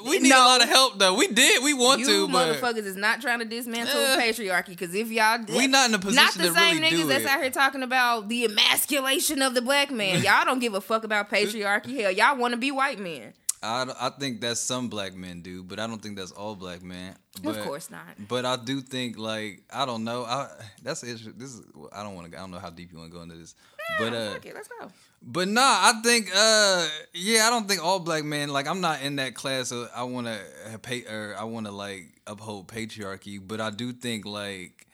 we 0.06 0.18
need 0.18 0.30
No. 0.30 0.38
a 0.42 0.46
lot 0.46 0.62
of 0.62 0.68
help 0.70 0.99
though. 0.99 1.12
We 1.14 1.26
did. 1.26 1.62
We 1.62 1.75
want 1.75 2.00
You 2.00 2.06
to, 2.06 2.28
but 2.28 2.58
motherfuckers 2.58 2.87
is 2.87 2.96
not 2.96 3.20
trying 3.20 3.40
to 3.40 3.44
dismantle 3.44 4.00
Eh. 4.00 4.16
patriarchy 4.18 4.68
because 4.68 4.94
if 4.94 5.10
y'all 5.10 5.38
we 5.54 5.66
not 5.66 5.90
in 5.90 5.94
a 5.94 5.99
position 5.99 6.25
not 6.25 6.32
the 6.34 6.44
to 6.44 6.54
same 6.54 6.80
really 6.80 6.96
niggas 7.04 7.08
that's 7.08 7.26
out 7.26 7.40
here 7.42 7.50
talking 7.50 7.82
about 7.82 8.28
the 8.30 8.44
emasculation 8.46 9.42
of 9.42 9.52
the 9.52 9.60
black 9.60 9.90
man. 9.90 10.22
Y'all 10.25 10.44
don't 10.46 10.58
give 10.58 10.72
a 10.72 10.80
fuck 10.80 11.04
about 11.04 11.28
patriarchy. 11.30 12.00
Hell, 12.00 12.10
y'all 12.12 12.37
want 12.38 12.52
to 12.52 12.56
be 12.58 12.70
white 12.70 12.99
men. 12.99 13.34
I, 13.62 13.86
I 14.00 14.08
think 14.10 14.40
that's 14.40 14.58
some 14.60 14.88
black 14.88 15.14
men 15.14 15.42
do, 15.42 15.62
but 15.62 15.78
I 15.78 15.86
don't 15.86 16.00
think 16.02 16.16
that's 16.16 16.32
all 16.32 16.54
black 16.56 16.82
men. 16.82 17.14
But, 17.42 17.56
of 17.58 17.62
course 17.62 17.90
not. 17.90 18.06
But 18.28 18.46
I 18.46 18.56
do 18.56 18.80
think 18.80 19.18
like 19.18 19.62
I 19.72 19.84
don't 19.84 20.04
know. 20.04 20.24
I 20.24 20.48
that's 20.82 21.04
issue. 21.04 21.32
This 21.36 21.50
is 21.54 21.62
I 21.92 22.02
don't 22.02 22.14
want 22.14 22.30
to. 22.32 22.38
I 22.38 22.40
don't 22.40 22.50
know 22.50 22.58
how 22.58 22.70
deep 22.70 22.90
you 22.92 22.98
want 22.98 23.10
to 23.10 23.16
go 23.16 23.22
into 23.22 23.36
this. 23.36 23.54
But 23.98 24.14
uh, 24.14 24.38
it, 24.42 24.54
let's 24.54 24.68
go. 24.68 24.88
but 25.20 25.48
nah, 25.48 25.60
I 25.62 26.00
think 26.02 26.28
uh, 26.34 26.86
yeah, 27.12 27.46
I 27.46 27.50
don't 27.50 27.68
think 27.68 27.84
all 27.84 27.98
black 28.00 28.24
men 28.24 28.48
like 28.48 28.66
I'm 28.66 28.80
not 28.80 29.02
in 29.02 29.16
that 29.16 29.34
class. 29.34 29.72
Of, 29.72 29.90
I 29.94 30.04
want 30.04 30.26
to 30.26 30.78
pay 30.78 31.04
or 31.04 31.34
I 31.38 31.44
want 31.44 31.66
to 31.66 31.72
like 31.72 32.04
uphold 32.26 32.66
patriarchy, 32.68 33.38
but 33.46 33.60
I 33.60 33.70
do 33.70 33.92
think 33.92 34.24
like. 34.26 34.86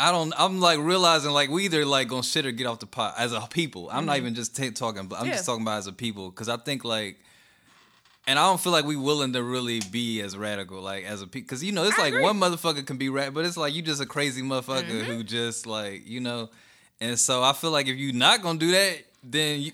I 0.00 0.12
don't. 0.12 0.32
I'm 0.38 0.60
like 0.60 0.78
realizing 0.78 1.32
like 1.32 1.50
we 1.50 1.64
either 1.64 1.84
like 1.84 2.06
gonna 2.06 2.22
shit 2.22 2.46
or 2.46 2.52
get 2.52 2.68
off 2.68 2.78
the 2.78 2.86
pot 2.86 3.14
as 3.18 3.32
a 3.32 3.40
people. 3.50 3.88
I'm 3.90 4.06
not 4.06 4.16
even 4.18 4.36
just 4.36 4.54
ta 4.56 4.66
talking. 4.72 5.08
but 5.08 5.18
I'm 5.18 5.26
Yeah. 5.26 5.32
just 5.32 5.46
talking 5.46 5.62
about 5.62 5.78
as 5.78 5.88
a 5.88 5.92
people 5.92 6.30
because 6.30 6.48
I 6.48 6.56
think 6.56 6.84
like, 6.84 7.18
and 8.28 8.38
I 8.38 8.42
don't 8.42 8.60
feel 8.60 8.70
like 8.72 8.84
we 8.84 8.94
willing 8.94 9.32
to 9.32 9.42
really 9.42 9.80
be 9.90 10.20
as 10.20 10.36
radical 10.36 10.80
like 10.80 11.04
as 11.04 11.22
a 11.22 11.26
because 11.26 11.64
you 11.64 11.72
know 11.72 11.82
it's 11.84 11.98
I 11.98 12.02
like 12.02 12.12
agree. 12.12 12.22
one 12.22 12.38
motherfucker 12.38 12.86
can 12.86 12.96
be 12.96 13.08
rad, 13.08 13.34
but 13.34 13.44
it's 13.44 13.56
like 13.56 13.74
you 13.74 13.82
just 13.82 14.00
a 14.00 14.06
crazy 14.06 14.42
motherfucker 14.42 14.84
Mm-hmm. 14.84 15.10
who 15.10 15.24
just 15.24 15.66
like 15.66 16.06
you 16.06 16.20
know, 16.20 16.50
and 17.00 17.18
so 17.18 17.42
I 17.42 17.52
feel 17.54 17.70
like 17.72 17.88
if 17.88 17.96
you 17.96 18.12
not 18.12 18.42
gonna 18.42 18.58
do 18.60 18.70
that, 18.70 18.98
then 19.24 19.60
you 19.60 19.72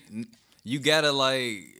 you 0.63 0.79
gotta 0.79 1.11
like. 1.11 1.71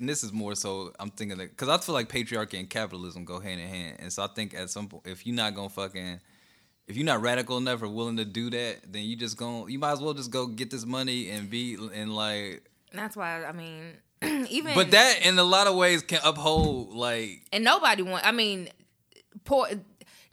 And 0.00 0.08
this 0.08 0.24
is 0.24 0.32
more 0.32 0.56
so 0.56 0.92
I'm 0.98 1.10
thinking 1.10 1.38
that 1.38 1.50
because 1.50 1.68
I 1.68 1.78
feel 1.78 1.94
like 1.94 2.08
patriarchy 2.08 2.58
and 2.58 2.68
capitalism 2.68 3.24
go 3.24 3.38
hand 3.38 3.60
in 3.60 3.68
hand, 3.68 3.96
and 4.00 4.12
so 4.12 4.24
I 4.24 4.26
think 4.26 4.52
at 4.52 4.68
some 4.68 4.88
point 4.88 5.04
if 5.06 5.24
you're 5.24 5.36
not 5.36 5.54
gonna 5.54 5.68
fucking 5.68 6.18
if 6.88 6.96
you're 6.96 7.06
not 7.06 7.20
radical 7.22 7.56
enough 7.56 7.82
or 7.82 7.88
willing 7.88 8.16
to 8.16 8.24
do 8.24 8.50
that, 8.50 8.78
then 8.92 9.04
you 9.04 9.14
just 9.16 9.36
gonna 9.36 9.70
you 9.70 9.78
might 9.78 9.92
as 9.92 10.00
well 10.00 10.12
just 10.12 10.30
go 10.32 10.46
get 10.48 10.70
this 10.70 10.84
money 10.84 11.30
and 11.30 11.48
be 11.48 11.76
and 11.94 12.14
like. 12.16 12.64
And 12.90 12.98
that's 13.00 13.16
why 13.16 13.44
I 13.44 13.52
mean, 13.52 13.92
even 14.50 14.74
But 14.74 14.90
that 14.92 15.24
in 15.24 15.38
a 15.38 15.44
lot 15.44 15.66
of 15.66 15.76
ways 15.76 16.02
can 16.02 16.20
uphold 16.24 16.94
like 16.94 17.42
and 17.52 17.64
nobody 17.64 18.02
want. 18.02 18.26
I 18.26 18.32
mean, 18.32 18.68
poor. 19.44 19.68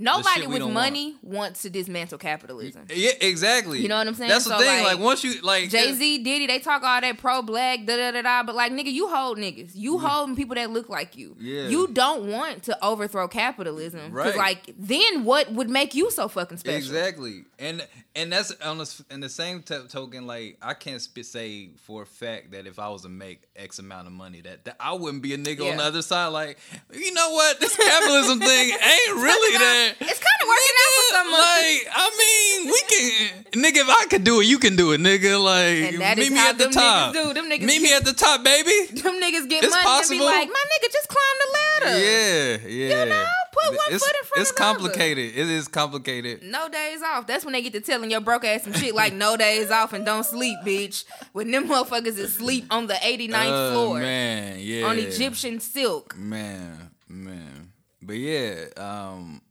Nobody 0.03 0.47
with 0.47 0.63
money 0.71 1.15
wants 1.21 1.61
to 1.63 1.69
dismantle 1.69 2.17
capitalism. 2.17 2.85
yeah 2.93 3.11
exactly. 3.21 3.79
You 3.81 3.87
know 3.87 3.97
what 3.97 4.07
I'm 4.07 4.13
saying? 4.13 4.29
That's 4.29 4.45
the 4.45 4.51
So, 4.51 4.59
thing. 4.59 4.83
like, 4.83 4.93
Like, 4.95 5.03
once 5.03 5.23
you 5.23 5.41
like 5.41 5.69
Jay 5.69 5.93
Z, 5.93 6.23
Diddy, 6.23 6.47
they 6.47 6.59
talk 6.59 6.83
all 6.83 7.01
that 7.01 7.17
pro 7.17 7.41
black, 7.41 7.85
da 7.85 7.95
da 7.95 8.11
da 8.11 8.21
da. 8.21 8.43
But 8.43 8.55
like, 8.55 8.71
nigga, 8.71 8.91
you 8.91 9.07
hold 9.07 9.37
niggas. 9.37 9.71
You 9.73 9.97
holding 9.99 10.35
people 10.35 10.55
that 10.55 10.69
look 10.71 10.89
like 10.89 11.17
you. 11.17 11.35
Yeah. 11.39 11.67
You 11.67 11.87
don't 11.87 12.27
want 12.29 12.63
to 12.63 12.85
overthrow 12.85 13.27
capitalism, 13.27 14.11
Right. 14.11 14.35
like, 14.35 14.73
then 14.77 15.23
what 15.25 15.51
would 15.51 15.69
make 15.69 15.95
you 15.95 16.11
so 16.11 16.27
fucking 16.27 16.57
special? 16.57 16.77
Exactly, 16.77 17.45
and 17.59 17.85
and 18.15 18.31
that's 18.31 18.51
on 18.61 18.77
the 18.77 19.03
in 19.09 19.19
the 19.21 19.29
same 19.29 19.63
to 19.63 19.87
token. 19.87 20.27
Like 20.27 20.57
I 20.61 20.73
can't 20.73 21.01
sp- 21.01 21.23
say 21.23 21.69
for 21.83 22.03
a 22.03 22.05
fact 22.05 22.51
that 22.51 22.67
if 22.67 22.77
I 22.79 22.89
was 22.89 23.03
to 23.03 23.09
make 23.09 23.41
X 23.55 23.79
amount 23.79 24.07
of 24.07 24.13
money, 24.13 24.41
that, 24.41 24.65
that 24.65 24.75
I 24.79 24.93
wouldn't 24.93 25.23
be 25.23 25.33
a 25.33 25.37
nigga 25.37 25.65
Yeah. 25.65 25.71
on 25.71 25.77
the 25.77 25.83
other 25.83 26.01
side. 26.01 26.27
Like 26.27 26.57
you 26.93 27.13
know 27.13 27.31
what, 27.31 27.59
this 27.59 27.75
capitalism 27.75 28.39
thing 28.49 28.69
ain't 28.71 29.15
really 29.15 29.57
that. 29.57 29.92
It's 29.99 30.19
kind 30.19 30.39
of 30.41 30.47
working 30.47 30.77
out 30.83 30.91
for 30.95 31.05
some. 31.15 31.31
Like, 31.31 31.87
I 31.93 32.05
mean, 32.17 32.67
we 32.67 32.81
can, 32.89 33.63
nigga. 33.63 33.81
If 33.83 33.89
I 33.89 34.05
could 34.09 34.23
do 34.23 34.39
it, 34.41 34.45
you 34.45 34.59
can 34.59 34.75
do 34.75 34.91
it, 34.93 35.01
nigga. 35.01 35.41
Like, 35.43 35.93
And 35.93 36.01
that 36.01 36.17
is 36.19 36.29
meet 36.29 36.35
me 36.35 36.39
at 36.47 36.57
the 36.57 36.67
top. 36.69 37.13
niggas 37.13 37.23
do. 37.27 37.33
Them 37.33 37.45
niggas 37.49 37.65
meet 37.65 37.81
me 37.81 37.93
at 37.93 38.05
the 38.05 38.13
top, 38.13 38.43
baby. 38.43 38.87
Them 39.01 39.15
niggas 39.21 39.49
get 39.49 39.63
It's 39.63 39.73
money 39.73 39.83
possible. 39.85 40.27
and 40.27 40.33
be 40.33 40.39
like, 40.39 40.49
my 40.49 40.63
nigga, 40.71 40.91
just 40.91 41.07
climb 41.07 41.37
the 41.43 41.57
ladder. 41.57 41.99
Yeah, 41.99 42.57
yeah. 42.67 43.03
You 43.03 43.09
know, 43.09 43.25
put 43.51 43.65
one 43.75 43.77
it's, 43.91 44.05
foot 44.05 44.15
in 44.15 44.25
front 44.25 44.41
It's 44.41 44.49
of 44.51 44.55
the 44.57 44.63
other. 44.63 44.73
complicated. 44.79 45.37
It 45.37 45.49
is 45.49 45.67
complicated. 45.67 46.43
No 46.43 46.69
days 46.69 47.01
off. 47.01 47.27
That's 47.27 47.43
when 47.45 47.53
they 47.53 47.61
get 47.61 47.73
to 47.73 47.81
telling 47.81 48.09
your 48.11 48.21
broke 48.21 48.45
ass 48.45 48.63
some 48.63 48.73
shit 48.73 48.95
like 48.95 49.13
no 49.13 49.37
days 49.37 49.71
off 49.71 49.93
and 49.93 50.05
don't 50.05 50.25
sleep, 50.25 50.57
bitch. 50.65 51.05
When 51.33 51.51
them 51.51 51.67
motherfuckers 51.67 52.17
is 52.17 52.33
sleep 52.35 52.65
on 52.71 52.87
the 52.87 52.93
89th 52.95 53.33
Oh, 53.45 53.71
floor 53.71 53.99
man, 53.99 54.57
yeah. 54.59 54.85
on 54.85 54.97
Egyptian 54.99 55.59
silk. 55.59 56.15
Man, 56.17 56.91
man. 57.07 57.71
But 58.01 58.17
yeah, 58.17 58.65
um, 58.77 59.41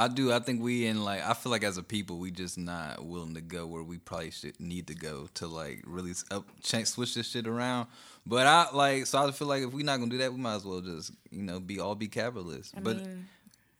I 0.00 0.08
do. 0.08 0.32
I 0.32 0.38
think 0.38 0.62
we 0.62 0.86
in 0.86 1.04
like. 1.04 1.22
I 1.22 1.34
feel 1.34 1.52
like 1.52 1.62
as 1.62 1.76
a 1.76 1.82
people, 1.82 2.16
we 2.16 2.30
just 2.30 2.56
not 2.56 3.04
willing 3.04 3.34
to 3.34 3.42
go 3.42 3.66
where 3.66 3.82
we 3.82 3.98
probably 3.98 4.30
should 4.30 4.58
need 4.58 4.86
to 4.86 4.94
go 4.94 5.28
to 5.34 5.46
like 5.46 5.82
really 5.86 6.12
up 6.30 6.46
change 6.62 6.88
switch 6.88 7.14
this 7.14 7.28
shit 7.28 7.46
around. 7.46 7.86
But 8.26 8.46
I 8.46 8.68
like. 8.72 9.04
So 9.04 9.22
I 9.22 9.30
feel 9.30 9.46
like 9.46 9.62
if 9.62 9.74
we 9.74 9.82
not 9.82 9.98
gonna 9.98 10.10
do 10.10 10.16
that, 10.18 10.32
we 10.32 10.40
might 10.40 10.54
as 10.54 10.64
well 10.64 10.80
just 10.80 11.12
you 11.30 11.42
know 11.42 11.60
be 11.60 11.80
all 11.80 11.94
be 11.94 12.08
capitalists. 12.08 12.72
I 12.74 12.80
but 12.80 12.96
mean, 12.96 13.28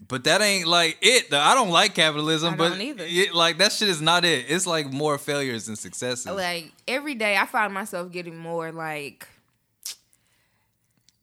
but 0.06 0.24
that 0.24 0.42
ain't 0.42 0.66
like 0.66 0.98
it. 1.00 1.30
Though. 1.30 1.40
I 1.40 1.54
don't 1.54 1.70
like 1.70 1.94
capitalism. 1.94 2.52
I 2.52 2.56
but 2.58 2.68
don't 2.68 2.82
either. 2.82 3.04
It, 3.06 3.34
like 3.34 3.56
that 3.56 3.72
shit 3.72 3.88
is 3.88 4.02
not 4.02 4.26
it. 4.26 4.44
It's 4.46 4.66
like 4.66 4.92
more 4.92 5.16
failures 5.16 5.66
than 5.66 5.76
successes. 5.76 6.26
like 6.26 6.70
every 6.86 7.14
day 7.14 7.38
I 7.38 7.46
find 7.46 7.72
myself 7.72 8.12
getting 8.12 8.36
more 8.36 8.72
like 8.72 9.26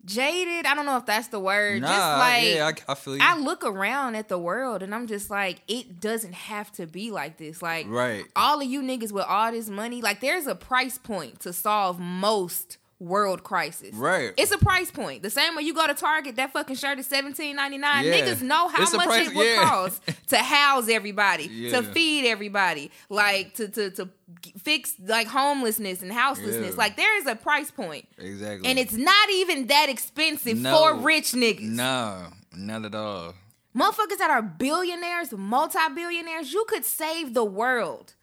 jaded. 0.08 0.66
I 0.66 0.74
don't 0.74 0.86
know 0.88 0.98
if 0.98 1.06
that's 1.06 1.28
the 1.28 1.40
word. 1.40 1.82
nah, 1.82 1.88
just 1.88 2.18
like 2.18 2.56
yeah, 2.56 2.72
I, 2.88 2.92
I 2.92 2.96
feel 2.96 3.16
you. 3.18 3.22
I 3.22 3.38
look 3.38 3.64
around 3.64 4.16
at 4.16 4.30
the 4.30 4.40
world 4.40 4.82
and 4.82 4.96
I'm 4.96 5.06
just 5.06 5.30
like, 5.30 5.62
it 5.68 6.00
doesn't 6.00 6.34
have 6.34 6.72
to 6.74 6.88
be 6.88 7.12
like 7.12 7.38
this. 7.38 7.62
Like, 7.62 7.86
right. 7.88 8.26
all 8.36 8.60
of 8.60 8.68
you 8.68 8.82
niggas 8.82 9.12
with 9.12 9.26
all 9.26 9.52
this 9.52 9.70
money, 9.70 10.02
like, 10.02 10.22
there's 10.22 10.48
a 10.48 10.56
price 10.56 10.98
point 10.98 11.42
to 11.42 11.54
solve 11.54 12.00
most 12.00 12.78
world 13.00 13.44
crisis. 13.44 13.94
Right. 13.94 14.34
It's 14.38 14.52
a 14.52 14.58
price 14.58 14.90
point. 14.90 15.22
The 15.22 15.30
same 15.30 15.56
way 15.56 15.62
you 15.64 15.74
go 15.74 15.86
to 15.86 15.94
Target, 15.94 16.36
that 16.38 16.52
fucking 16.54 16.76
shirt 16.78 16.98
is 17.00 17.06
seventeen 17.08 17.56
ninety 17.56 17.78
nine. 17.78 18.06
Yeah. 18.06 18.22
Niggas 18.22 18.42
know 18.42 18.68
how 18.68 18.80
much 18.92 19.06
price- 19.06 19.28
it 19.30 19.36
would 19.36 19.46
yeah. 19.46 19.64
cost 19.70 20.02
to 20.30 20.38
house 20.38 20.90
everybody, 20.90 21.46
Yeah. 21.46 21.78
to 21.80 21.84
feed 21.84 22.26
everybody, 22.28 22.92
like 23.10 23.54
to 23.56 23.68
to 23.68 23.92
to 23.92 24.10
fix 24.58 24.96
like 25.00 25.28
homelessness 25.28 26.02
and 26.02 26.12
houselessness. 26.12 26.72
Yeah. 26.72 26.78
Like 26.78 26.98
there 26.98 27.18
is 27.20 27.28
a 27.28 27.36
price 27.36 27.70
point, 27.72 28.08
exactly. 28.18 28.68
and 28.70 28.80
it's 28.80 28.94
not 28.94 29.30
even 29.30 29.68
that 29.68 29.90
expensive 29.90 30.58
No. 30.58 30.76
for 30.78 30.96
rich 30.96 31.34
niggas. 31.34 31.62
no, 31.62 32.28
not 32.56 32.86
at 32.86 32.96
all. 32.96 33.36
Motherfuckers 33.76 34.18
that 34.18 34.32
are 34.32 34.42
billionaires, 34.42 35.32
multi 35.34 35.78
billionaires, 35.94 36.52
you 36.52 36.66
could 36.68 36.84
save 36.84 37.36
the 37.36 37.44
world. 37.46 38.16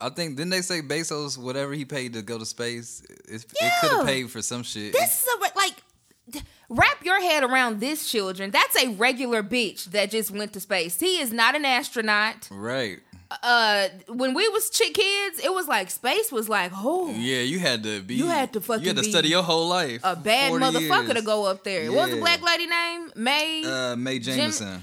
I 0.00 0.08
think 0.10 0.36
didn't 0.36 0.50
they 0.50 0.62
say 0.62 0.80
Bezos 0.82 1.38
whatever 1.38 1.72
he 1.72 1.84
paid 1.84 2.14
to 2.14 2.22
go 2.22 2.38
to 2.38 2.46
space, 2.46 3.02
it, 3.28 3.44
it 3.44 3.72
could 3.80 3.90
have 3.90 4.06
paid 4.06 4.30
for 4.30 4.42
some 4.42 4.62
shit. 4.62 4.92
This 4.92 5.22
is 5.22 5.28
a 5.34 5.56
like 5.56 5.74
wrap 6.68 7.04
your 7.04 7.20
head 7.20 7.44
around 7.44 7.80
this, 7.80 8.10
children. 8.10 8.50
That's 8.50 8.76
a 8.82 8.88
regular 8.90 9.42
bitch 9.42 9.86
that 9.86 10.10
just 10.10 10.30
went 10.30 10.52
to 10.54 10.60
space. 10.60 10.98
He 10.98 11.20
is 11.20 11.32
not 11.32 11.54
an 11.54 11.64
astronaut. 11.64 12.48
right. 12.50 13.00
Uh, 13.42 13.88
when 14.08 14.34
we 14.34 14.48
was 14.50 14.70
chick 14.70 14.94
kids, 14.94 15.40
it 15.40 15.52
was 15.52 15.66
like 15.66 15.90
space 15.90 16.30
was 16.30 16.48
like, 16.48 16.70
oh, 16.72 17.10
Yeah, 17.10 17.40
you 17.40 17.58
had 17.58 17.82
to 17.82 18.00
be. 18.00 18.14
You 18.14 18.26
had 18.26 18.52
to 18.52 18.60
fucking 18.60 18.84
You 18.84 18.90
had 18.90 18.98
to 18.98 19.02
study 19.02 19.28
your 19.28 19.42
whole 19.42 19.68
life. 19.68 20.00
a 20.04 20.14
bad 20.14 20.52
motherfucker 20.52 21.08
years. 21.08 21.14
to 21.14 21.22
go 21.22 21.44
up 21.46 21.64
there. 21.64 21.90
What 21.90 22.02
was 22.02 22.10
the 22.12 22.20
black 22.20 22.40
lady 22.40 22.66
name? 22.68 23.10
May. 23.16 23.64
Uh, 23.64 23.96
Mae 23.96 24.20
Jemison. 24.20 24.80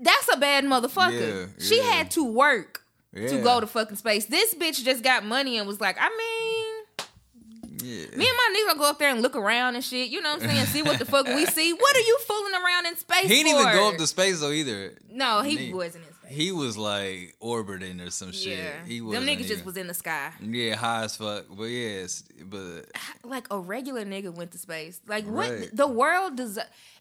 That's 0.00 0.32
a 0.32 0.36
bad 0.36 0.64
motherfucker. 0.64 1.48
Yeah, 1.48 1.64
she 1.64 1.78
yeah. 1.78 1.90
had 1.90 2.10
to 2.12 2.24
work 2.24 2.79
to 3.14 3.40
go 3.42 3.60
to 3.60 3.66
fucking 3.66 3.96
space. 3.96 4.26
This 4.26 4.54
bitch 4.54 4.84
just 4.84 5.02
got 5.02 5.24
money 5.24 5.58
and 5.58 5.66
was 5.66 5.80
like, 5.80 5.96
I 6.00 6.08
mean, 6.08 7.06
Yeah. 7.82 8.16
Me 8.16 8.28
and 8.28 8.36
my 8.36 8.54
nigga 8.54 8.66
gonna 8.68 8.78
go 8.78 8.90
up 8.90 8.98
there 8.98 9.10
and 9.10 9.22
look 9.22 9.36
around 9.36 9.74
and 9.74 9.82
shit. 9.84 10.10
You 10.10 10.20
know 10.20 10.34
what 10.34 10.42
I'm 10.42 10.48
saying? 10.50 10.66
See 10.66 10.82
what 10.82 10.98
the 10.98 11.06
fuck 11.06 11.26
we 11.26 11.46
see. 11.46 11.72
What 11.72 11.96
are 11.96 12.00
you 12.00 12.18
fooling 12.26 12.52
around 12.54 12.86
in 12.86 12.96
space 12.96 13.22
he 13.22 13.42
didn't 13.42 13.52
for? 13.54 13.60
even 13.68 13.72
go 13.74 13.88
up 13.88 13.96
to 13.96 14.06
space 14.06 14.40
though 14.40 14.52
either. 14.52 14.92
No, 15.10 15.40
he 15.42 15.56
He- 15.56 15.72
wasn't 15.74 16.04
in 16.06 16.14
space. 16.14 16.16
He 16.30 16.52
was 16.52 16.76
like 16.76 17.34
orbiting 17.40 18.00
or 18.00 18.10
some 18.10 18.30
shit. 18.32 18.56
yeah, 18.58 18.84
He 18.86 19.00
was. 19.00 19.14
them 19.14 19.26
niggas 19.26 19.48
just 19.48 19.64
was 19.64 19.76
in 19.76 19.88
the 19.88 19.94
sky. 19.94 20.30
Yeah, 20.40 20.76
high 20.76 21.04
as 21.04 21.16
fuck. 21.16 21.46
But 21.50 21.64
yes, 21.64 22.22
but 22.44 22.82
Like 23.24 23.46
a 23.50 23.58
regular 23.58 24.04
nigga 24.04 24.32
went 24.32 24.52
to 24.52 24.58
space. 24.58 25.00
Like 25.08 25.24
what? 25.24 25.50
Right. 25.50 25.70
The 25.74 25.88
world 25.88 26.36
does. 26.36 26.56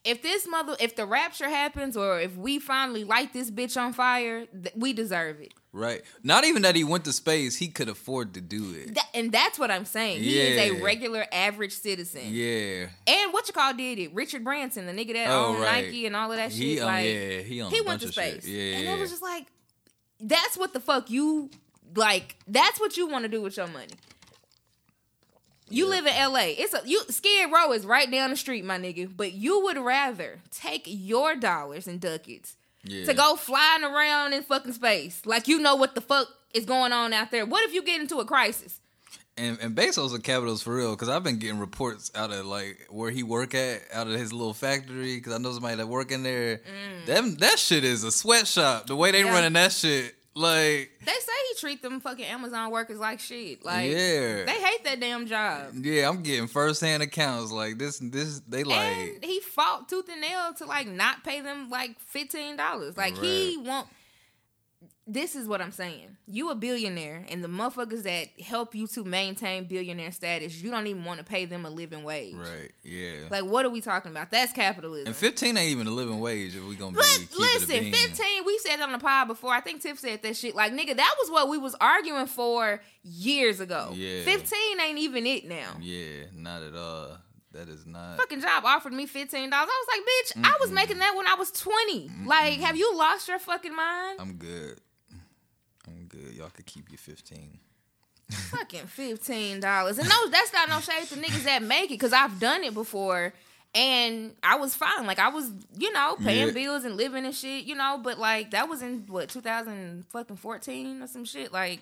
If 0.05 0.21
this 0.21 0.47
mother, 0.47 0.75
if 0.79 0.95
the 0.95 1.05
rapture 1.05 1.49
happens, 1.49 1.97
or 1.97 2.19
if 2.21 2.37
we 2.37 2.57
finally 2.59 3.03
light 3.03 3.33
this 3.33 3.51
bitch 3.51 3.79
on 3.79 3.91
fire, 3.91 4.45
th- 4.45 4.73
we 4.75 4.93
deserve 4.93 5.41
it. 5.41 5.53
right. 5.73 6.01
Not 6.23 6.45
even 6.45 6.61
that 6.61 6.75
he 6.77 6.85
went 6.85 7.03
to 7.05 7.11
space. 7.13 7.57
He 7.57 7.67
could 7.67 7.89
afford 7.89 8.33
to 8.35 8.41
do 8.41 8.73
it. 8.75 8.95
That, 8.95 9.07
and 9.13 9.29
that's 9.31 9.59
what 9.59 9.69
I'm 9.71 9.83
saying. 9.83 10.23
He 10.23 10.39
is 10.39 10.71
a 10.71 10.81
regular, 10.81 11.25
average 11.33 11.73
citizen. 11.73 12.21
Yeah. 12.27 12.87
And 13.07 13.33
what 13.33 13.47
you 13.49 13.53
call 13.53 13.73
did 13.73 13.99
it? 13.99 14.13
Richard 14.13 14.43
Branson, 14.45 14.85
the 14.85 14.93
nigga 14.93 15.13
that 15.13 15.29
Oh, 15.29 15.47
owned 15.47 15.59
right. 15.61 15.83
Nike 15.85 16.05
and 16.05 16.15
all 16.15 16.31
of 16.31 16.37
that 16.37 16.51
He 16.53 16.75
shit. 16.75 16.81
um, 16.83 16.87
like, 16.87 17.05
yeah, 17.05 17.39
he 17.41 17.61
he 17.69 17.81
went 17.81 18.01
to 18.01 18.07
space. 18.11 18.47
Yeah. 18.47 18.77
And 18.77 18.87
it 18.87 18.97
was 18.99 19.09
just 19.09 19.21
like, 19.21 19.47
that's 20.21 20.57
what 20.57 20.71
the 20.73 20.79
fuck 20.79 21.09
you 21.09 21.49
like. 21.95 22.37
That's 22.47 22.79
what 22.79 22.95
you 22.97 23.07
want 23.07 23.23
to 23.25 23.29
do 23.29 23.41
with 23.41 23.57
your 23.57 23.67
money. 23.67 23.87
You 25.69 25.85
Yeah. 25.85 25.89
live 26.01 26.05
in 26.07 26.13
LA. 26.15 26.55
It's 26.57 26.73
a 26.73 26.81
you 26.85 27.01
Skid 27.09 27.51
Row 27.51 27.71
is 27.73 27.85
right 27.85 28.09
down 28.09 28.29
the 28.31 28.35
street, 28.37 28.65
my 28.65 28.77
nigga. 28.77 29.09
But 29.15 29.33
you 29.33 29.61
would 29.63 29.77
rather 29.77 30.39
take 30.51 30.83
your 30.85 31.35
dollars 31.35 31.87
and 31.87 31.99
ducats 32.01 32.55
yeah. 32.83 33.05
to 33.05 33.13
go 33.13 33.35
flying 33.35 33.83
around 33.83 34.33
in 34.33 34.43
fucking 34.43 34.73
space. 34.73 35.21
Like 35.25 35.47
you 35.47 35.59
know 35.59 35.75
what 35.75 35.95
the 35.95 36.01
fuck 36.01 36.27
is 36.53 36.65
going 36.65 36.91
on 36.93 37.13
out 37.13 37.31
there. 37.31 37.45
What 37.45 37.63
if 37.67 37.73
you 37.73 37.83
get 37.83 38.01
into 38.01 38.17
a 38.17 38.25
crisis? 38.25 38.79
And, 39.37 39.57
and 39.61 39.73
Bezos 39.73 40.13
a 40.13 40.19
capitalist 40.19 40.65
for 40.65 40.75
real, 40.75 40.91
because 40.91 41.07
I've 41.07 41.23
been 41.23 41.39
getting 41.39 41.59
reports 41.59 42.11
out 42.13 42.29
of 42.33 42.45
like 42.45 42.87
where 42.89 43.09
he 43.09 43.23
work 43.23 43.55
at, 43.55 43.83
out 43.93 44.07
of 44.07 44.19
his 44.19 44.33
little 44.33 44.53
factory, 44.53 45.15
because 45.15 45.31
I 45.33 45.37
know 45.37 45.53
somebody 45.53 45.77
that 45.77 45.87
work 45.87 46.11
in 46.11 46.23
there. 46.23 46.59
Them 47.05 47.35
that 47.35 47.57
shit 47.57 47.85
is 47.85 48.03
a 48.03 48.11
sweatshop. 48.11 48.87
The 48.87 48.97
way 48.97 49.11
they 49.11 49.21
Mm. 49.21 49.25
Yeah. 49.27 49.31
running 49.33 49.53
that 49.53 49.71
shit, 49.71 50.13
like 50.35 50.91
They 51.05 51.11
say 51.11 51.31
he 51.49 51.59
treat 51.59 51.81
them 51.81 51.99
fucking 51.99 52.25
Amazon 52.25 52.71
workers 52.71 52.99
like 52.99 53.19
shit. 53.19 53.63
Like 53.65 53.89
yeah, 53.89 54.45
they 54.45 54.51
hate 54.61 54.83
that 54.85 54.99
damn 54.99 55.27
job. 55.27 55.73
yeah. 55.81 56.07
I'm 56.07 56.21
getting 56.23 56.47
first 56.47 56.81
hand 56.81 57.03
accounts 57.03 57.51
like 57.51 57.77
this. 57.77 57.99
This 57.99 58.39
they 58.47 58.63
like 58.63 58.77
and 58.79 59.23
he 59.25 59.39
fought 59.39 59.89
tooth 59.89 60.07
and 60.09 60.21
nail 60.21 60.53
to 60.57 60.65
like 60.65 60.87
not 60.87 61.23
pay 61.23 61.41
them 61.41 61.69
like 61.69 61.99
fifteen 61.99 62.55
dollars. 62.55 62.95
Like 62.97 63.17
he 63.17 63.57
won't. 63.57 63.87
This 65.11 65.35
is 65.35 65.47
what 65.47 65.59
I'm 65.61 65.71
saying. 65.71 66.17
You 66.27 66.51
a 66.51 66.55
billionaire, 66.55 67.25
and 67.29 67.43
the 67.43 67.47
motherfuckers 67.47 68.03
that 68.03 68.27
help 68.39 68.75
you 68.75 68.85
to 68.87 69.03
maintain 69.03 69.63
billionaire 69.65 70.11
status, 70.11 70.61
you 70.61 70.69
don't 70.69 70.85
even 70.85 71.03
want 71.03 71.17
to 71.19 71.25
pay 71.25 71.45
them 71.45 71.65
a 71.65 71.69
living 71.69 72.03
wage. 72.03 72.35
right. 72.35 72.71
Yeah. 72.83 73.27
Like, 73.31 73.43
what 73.45 73.65
are 73.65 73.69
we 73.69 73.81
talking 73.81 74.11
about? 74.11 74.29
That's 74.29 74.53
capitalism. 74.53 75.07
and 75.07 75.15
15 75.15 75.57
ain't 75.57 75.71
even 75.71 75.87
a 75.87 75.91
living 75.91 76.19
wage 76.19 76.55
if 76.55 76.63
we 76.63 76.75
gonna 76.75 76.91
be 76.91 76.97
But 76.97 77.05
keep 77.05 77.31
it 77.31 77.37
a 77.37 77.41
listen, 77.41 77.91
15, 77.91 78.45
we 78.45 78.57
said 78.59 78.75
it 78.75 78.81
on 78.81 78.91
the 78.91 78.99
pod 78.99 79.27
before. 79.27 79.51
I 79.51 79.61
think 79.61 79.81
Tiff 79.81 79.97
said 79.97 80.21
that 80.21 80.37
shit. 80.37 80.53
Like, 80.55 80.73
nigga, 80.73 80.95
that 80.95 81.15
was 81.19 81.31
what 81.31 81.49
we 81.49 81.57
was 81.57 81.75
arguing 81.81 82.27
for 82.27 82.81
years 83.03 83.59
ago. 83.59 83.91
Yeah. 83.95 84.23
15 84.23 84.59
ain't 84.79 84.99
even 84.99 85.25
it 85.25 85.45
now. 85.47 85.71
Yeah, 85.81 86.25
not 86.35 86.61
at 86.61 86.75
all. 86.75 87.17
That 87.51 87.67
is 87.67 87.87
not. 87.87 88.17
fucking 88.17 88.41
job 88.41 88.63
offered 88.63 88.93
me 88.93 89.07
fifteen 89.07 89.49
dollars. 89.49 89.69
I 89.71 89.83
was 89.87 89.97
like, 89.97 90.45
bitch, 90.45 90.51
I 90.51 90.57
was 90.61 90.71
making 90.71 90.99
that 90.99 91.15
when 91.17 91.25
I 91.25 91.33
was 91.33 91.49
20 91.49 92.11
Like, 92.27 92.59
have 92.59 92.77
you 92.77 92.95
lost 92.95 93.27
your 93.27 93.39
fucking 93.39 93.75
mind? 93.75 94.19
I'm 94.21 94.33
good. 94.35 94.79
I'm. 96.27 96.33
Y'all 96.37 96.49
could 96.49 96.65
keep 96.65 96.89
your 96.89 96.97
15. 96.97 97.59
fucking 98.31 98.85
fifteen 98.85 99.59
dollars. 99.59 99.97
And 99.97 100.07
no, 100.07 100.29
that's 100.29 100.53
not 100.53 100.69
no 100.69 100.79
shade 100.79 101.07
to 101.09 101.15
niggas 101.15 101.45
that 101.45 101.63
make 101.63 101.85
it, 101.85 101.95
because 101.95 102.13
I've 102.13 102.39
done 102.39 102.63
it 102.63 102.73
before. 102.73 103.33
And 103.75 104.33
I 104.41 104.55
was 104.57 104.75
fine. 104.75 105.05
Like 105.05 105.19
I 105.19 105.29
was, 105.29 105.51
you 105.77 105.91
know, 105.93 106.15
paying 106.23 106.47
Yeah. 106.47 106.53
bills 106.53 106.83
and 106.85 106.95
living 106.97 107.25
and 107.25 107.35
shit, 107.35 107.65
you 107.65 107.75
know, 107.75 107.99
but 108.03 108.17
like 108.17 108.51
that 108.51 108.67
was 108.67 108.81
in 108.81 109.05
what, 109.07 109.29
2014 109.29 111.01
or 111.03 111.07
some 111.07 111.25
shit. 111.25 111.51
Like 111.53 111.81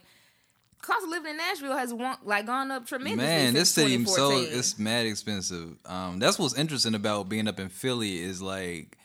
cost 0.81 1.03
of 1.03 1.09
living 1.09 1.31
in 1.31 1.37
Nashville 1.37 1.75
has 1.77 1.93
like 2.23 2.45
gone 2.45 2.71
up 2.71 2.85
tremendously. 2.87 3.25
Man, 3.25 3.53
this 3.53 3.71
city 3.71 4.03
so 4.05 4.31
it's 4.37 4.77
mad 4.77 5.05
expensive. 5.05 5.77
Um, 5.85 6.19
that's 6.19 6.37
what's 6.37 6.57
interesting 6.57 6.93
about 6.95 7.29
being 7.29 7.47
up 7.47 7.59
in 7.59 7.69
Philly 7.69 8.19
is 8.21 8.41
like 8.41 8.96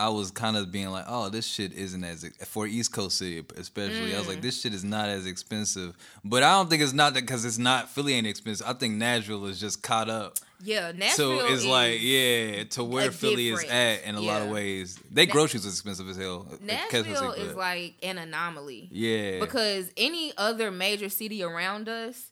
I 0.00 0.08
was 0.08 0.30
kind 0.30 0.56
of 0.56 0.72
being 0.72 0.90
like, 0.90 1.04
oh, 1.08 1.28
this 1.28 1.46
shit 1.46 1.72
isn't 1.72 2.02
as 2.04 2.24
for 2.46 2.66
East 2.66 2.92
Coast 2.92 3.18
city, 3.18 3.44
especially. 3.56 4.14
I 4.14 4.18
was 4.18 4.26
Mm. 4.26 4.30
like, 4.30 4.42
this 4.42 4.60
shit 4.60 4.72
is 4.74 4.82
not 4.84 5.08
as 5.08 5.26
expensive, 5.26 5.94
but 6.24 6.42
I 6.42 6.52
don't 6.52 6.68
think 6.70 6.82
it's 6.82 6.92
not 6.92 7.14
that 7.14 7.20
because 7.22 7.44
it's 7.44 7.58
not 7.58 7.88
Philly 7.90 8.14
ain't 8.14 8.26
expensive. 8.26 8.66
I 8.66 8.72
think 8.72 8.94
Nashville 8.94 9.46
is 9.46 9.60
just 9.60 9.82
caught 9.82 10.08
up. 10.08 10.38
yeah, 10.62 10.92
Nashville 10.92 11.38
so 11.40 11.44
it's 11.46 11.60
is, 11.62 11.66
like 11.66 11.98
yeah, 12.02 12.64
to 12.64 12.84
where 12.84 13.10
Philly 13.10 13.48
is 13.48 13.64
at 13.64 14.04
in 14.04 14.14
a 14.14 14.20
lot 14.20 14.42
of 14.42 14.48
ways. 14.50 14.98
They 15.10 15.26
groceries 15.26 15.64
is 15.64 15.74
expensive 15.74 16.08
as 16.08 16.16
hell. 16.16 16.46
Nashville 16.62 17.28
But- 17.28 17.38
is 17.38 17.54
like 17.54 17.94
an 18.02 18.18
anomaly. 18.18 18.88
yeah, 18.92 19.38
because 19.40 19.90
any 19.96 20.32
other 20.36 20.70
major 20.70 21.08
city 21.08 21.42
around 21.42 21.88
us 21.88 22.29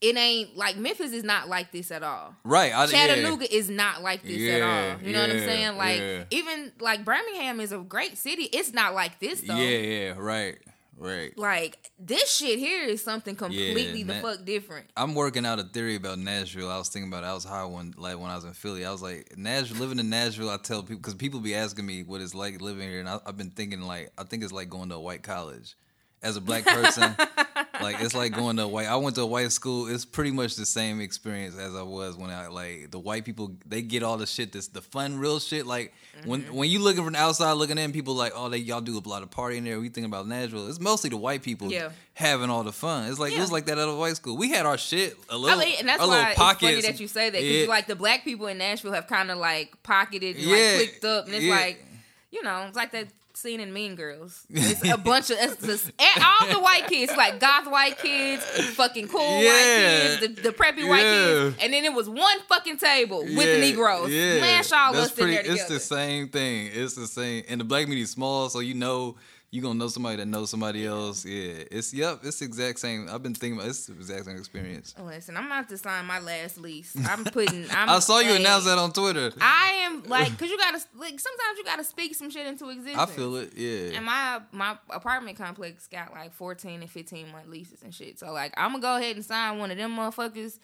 it 0.00 0.16
ain't 0.16 0.56
like 0.56 0.76
Memphis 0.76 1.12
is 1.12 1.24
not 1.24 1.48
like 1.48 1.72
this 1.72 1.90
at 1.90 2.02
all. 2.02 2.34
Right. 2.44 2.74
I, 2.74 2.86
Chattanooga 2.86 3.46
yeah. 3.50 3.58
is 3.58 3.68
not 3.68 4.02
like 4.02 4.22
this 4.22 4.50
at 4.50 4.62
all. 4.62 5.06
You 5.06 5.12
know 5.12 5.20
what 5.20 5.30
I'm 5.30 5.38
saying? 5.38 5.76
Like 5.76 6.00
yeah. 6.00 6.24
even 6.30 6.72
like 6.80 7.04
Birmingham 7.04 7.60
is 7.60 7.72
a 7.72 7.78
great 7.78 8.16
city. 8.16 8.44
It's 8.44 8.72
not 8.72 8.94
like 8.94 9.18
this 9.20 9.42
though. 9.42 9.56
Yeah, 9.56 9.78
yeah, 9.78 10.14
right. 10.16 10.58
Right. 11.00 11.36
Like 11.38 11.90
this 11.98 12.30
shit 12.30 12.58
here 12.58 12.84
is 12.84 13.02
something 13.02 13.34
completely 13.34 14.02
the 14.02 14.12
that- 14.12 14.22
fuck 14.22 14.44
different. 14.44 14.86
I'm 14.96 15.14
working 15.14 15.46
out 15.46 15.58
a 15.58 15.64
theory 15.64 15.96
about 15.96 16.18
Nashville. 16.18 16.70
I 16.70 16.76
was 16.76 16.90
thinking 16.90 17.10
about 17.10 17.24
it. 17.24 17.28
I 17.28 17.32
was 17.32 17.44
high 17.44 17.64
one 17.64 17.94
like 17.96 18.18
when 18.18 18.30
I 18.30 18.34
was 18.34 18.44
in 18.44 18.52
Philly. 18.52 18.84
I 18.84 18.92
was 18.92 19.02
like 19.02 19.36
Nashville, 19.36 19.80
living 19.80 19.98
in 19.98 20.10
Nashville. 20.10 20.50
I 20.50 20.58
tell 20.58 20.82
people 20.82 20.96
because 20.96 21.14
people 21.14 21.40
be 21.40 21.54
asking 21.54 21.86
me 21.86 22.02
what 22.02 22.20
it's 22.20 22.34
like 22.34 22.60
living 22.60 22.86
here, 22.88 23.00
and 23.00 23.08
I, 23.08 23.18
I've 23.26 23.38
been 23.38 23.50
thinking 23.50 23.80
like 23.80 24.12
I 24.18 24.24
think 24.24 24.44
it's 24.44 24.52
like 24.52 24.68
going 24.68 24.90
to 24.90 24.96
a 24.96 25.00
white 25.00 25.22
college. 25.22 25.74
As 26.22 26.36
a 26.36 26.40
black 26.40 26.66
person, 26.66 27.16
like 27.80 27.96
it's 28.00 28.14
like 28.14 28.34
going 28.34 28.56
to 28.58 28.64
a 28.64 28.68
white. 28.68 28.86
I 28.86 28.96
went 28.96 29.16
to 29.16 29.22
a 29.22 29.26
white 29.26 29.52
school. 29.52 29.86
It's 29.86 30.04
pretty 30.04 30.30
much 30.30 30.54
the 30.56 30.66
same 30.66 31.00
experience 31.00 31.56
as 31.56 31.74
I 31.74 31.80
was 31.80 32.14
when 32.14 32.28
I 32.28 32.48
like 32.48 32.90
the 32.90 32.98
white 32.98 33.24
people. 33.24 33.56
They 33.64 33.80
get 33.80 34.02
all 34.02 34.18
the 34.18 34.26
shit. 34.26 34.52
That's 34.52 34.68
the 34.68 34.82
fun, 34.82 35.18
real 35.18 35.40
shit. 35.40 35.64
Like 35.64 35.94
when 36.26 36.42
mm-hmm. 36.42 36.54
when 36.54 36.68
you 36.68 36.78
looking 36.80 37.04
from 37.04 37.14
the 37.14 37.18
outside 37.18 37.52
looking 37.52 37.78
in, 37.78 37.92
people 37.92 38.14
like, 38.14 38.32
oh, 38.34 38.50
they 38.50 38.58
y'all 38.58 38.82
do 38.82 38.98
a 38.98 39.08
lot 39.08 39.22
of 39.22 39.30
partying 39.30 39.64
there. 39.64 39.80
We 39.80 39.88
think 39.88 40.06
about 40.06 40.28
Nashville. 40.28 40.68
It's 40.68 40.78
mostly 40.78 41.08
the 41.08 41.16
white 41.16 41.42
people 41.42 41.72
Yeah. 41.72 41.88
having 42.12 42.50
all 42.50 42.64
the 42.64 42.72
fun. 42.72 43.08
It's 43.08 43.18
like 43.18 43.32
it 43.32 43.40
was 43.40 43.50
like 43.50 43.64
that 43.66 43.78
at 43.78 43.88
a 43.88 43.94
white 43.94 44.16
school. 44.16 44.36
We 44.36 44.50
had 44.50 44.66
our 44.66 44.76
shit 44.76 45.16
a 45.30 45.38
little, 45.38 45.58
mean, 45.58 45.76
and 45.78 45.88
that's 45.88 46.00
why 46.00 46.06
little 46.06 46.26
it's 46.32 46.60
funny 46.60 46.80
that 46.82 47.00
you 47.00 47.08
say 47.08 47.30
that 47.30 47.40
because 47.40 47.62
Yeah. 47.62 47.66
like 47.66 47.86
the 47.86 47.96
black 47.96 48.24
people 48.24 48.46
in 48.46 48.58
Nashville 48.58 48.92
have 48.92 49.06
kind 49.06 49.30
of 49.30 49.38
like 49.38 49.82
pocketed 49.82 50.36
and 50.36 50.44
Yeah. 50.44 50.56
like 50.56 50.76
clicked 50.76 51.04
up, 51.06 51.26
and 51.26 51.34
it's 51.34 51.44
Yeah. 51.44 51.54
like 51.56 51.84
you 52.30 52.42
know, 52.42 52.64
it's 52.68 52.76
like 52.76 52.92
that 52.92 53.08
scene 53.40 53.60
in 53.60 53.72
Mean 53.72 53.94
Girls. 53.94 54.46
It's 54.50 54.86
a 54.88 54.96
bunch 54.96 55.30
of 55.30 55.38
it's 55.40 55.64
just, 55.64 55.90
all 56.24 56.46
the 56.48 56.60
white 56.60 56.86
kids, 56.88 57.12
like 57.16 57.40
goth 57.40 57.66
white 57.70 57.98
kids, 57.98 58.44
fucking 58.74 59.08
cool 59.08 59.42
Yeah. 59.42 59.50
white 59.50 60.18
kids, 60.20 60.36
the, 60.36 60.42
the 60.42 60.52
preppy 60.52 60.88
white 60.88 61.02
kids, 61.02 61.56
and 61.62 61.72
then 61.72 61.84
it 61.84 61.92
was 61.92 62.08
one 62.08 62.38
fucking 62.48 62.76
table 62.78 63.20
with 63.22 63.36
Yeah, 63.36 63.60
Negroes. 63.60 64.10
yeah. 64.10 64.40
Man, 64.40 64.64
y'all 64.70 64.92
That's 64.92 65.06
us 65.06 65.14
sitting 65.14 65.30
there 65.34 65.42
together. 65.42 65.60
It's 65.60 65.68
the 65.68 65.80
same 65.80 66.28
thing. 66.28 66.70
It's 66.72 66.94
the 66.94 67.06
same. 67.06 67.44
And 67.48 67.60
the 67.60 67.64
black 67.64 67.82
community 67.84 68.02
is 68.02 68.10
small, 68.10 68.48
so 68.50 68.60
you 68.60 68.74
know 68.74 69.16
you 69.52 69.60
gonna 69.60 69.78
know 69.78 69.88
somebody 69.88 70.16
that 70.16 70.26
knows 70.26 70.48
somebody 70.48 70.86
else. 70.86 71.24
Yeah, 71.24 71.64
it's 71.70 71.92
yep. 71.92 72.20
It's 72.22 72.38
the 72.38 72.44
exact 72.44 72.78
same. 72.78 73.08
I've 73.10 73.22
been 73.22 73.34
thinking 73.34 73.58
about. 73.58 73.68
It's 73.68 73.86
the 73.86 73.94
exact 73.94 74.26
same 74.26 74.36
experience. 74.36 74.94
Oh, 74.96 75.02
listen, 75.04 75.36
I'm 75.36 75.46
about 75.46 75.68
to 75.70 75.76
sign 75.76 76.06
my 76.06 76.20
last 76.20 76.58
lease. 76.58 76.96
I'm 77.04 77.24
putting. 77.24 77.68
I'm, 77.70 77.88
i 77.88 77.98
saw 77.98 78.20
you 78.20 78.30
like, 78.30 78.40
announce 78.40 78.64
that 78.66 78.78
on 78.78 78.92
Twitter. 78.92 79.32
I 79.40 79.86
am 79.86 80.04
like, 80.04 80.38
cause 80.38 80.48
you 80.48 80.56
gotta 80.56 80.80
like 80.96 81.18
sometimes 81.18 81.58
you 81.58 81.64
gotta 81.64 81.82
speak 81.82 82.14
some 82.14 82.30
shit 82.30 82.46
into 82.46 82.68
existence. 82.68 82.98
I 82.98 83.06
feel 83.06 83.34
it. 83.36 83.52
Yeah. 83.56 83.96
And 83.96 84.06
my 84.06 84.40
my 84.52 84.78
apartment 84.88 85.36
complex 85.36 85.88
got 85.88 86.12
like 86.12 86.32
14 86.32 86.82
and 86.82 86.90
15 86.90 87.32
month 87.32 87.48
leases 87.48 87.82
and 87.82 87.92
shit. 87.92 88.20
So 88.20 88.32
like 88.32 88.54
I'm 88.56 88.70
gonna 88.70 88.82
go 88.82 88.96
ahead 88.96 89.16
and 89.16 89.24
sign 89.24 89.58
one 89.58 89.72
of 89.72 89.76
them 89.76 89.96
motherfuckers. 89.96 90.60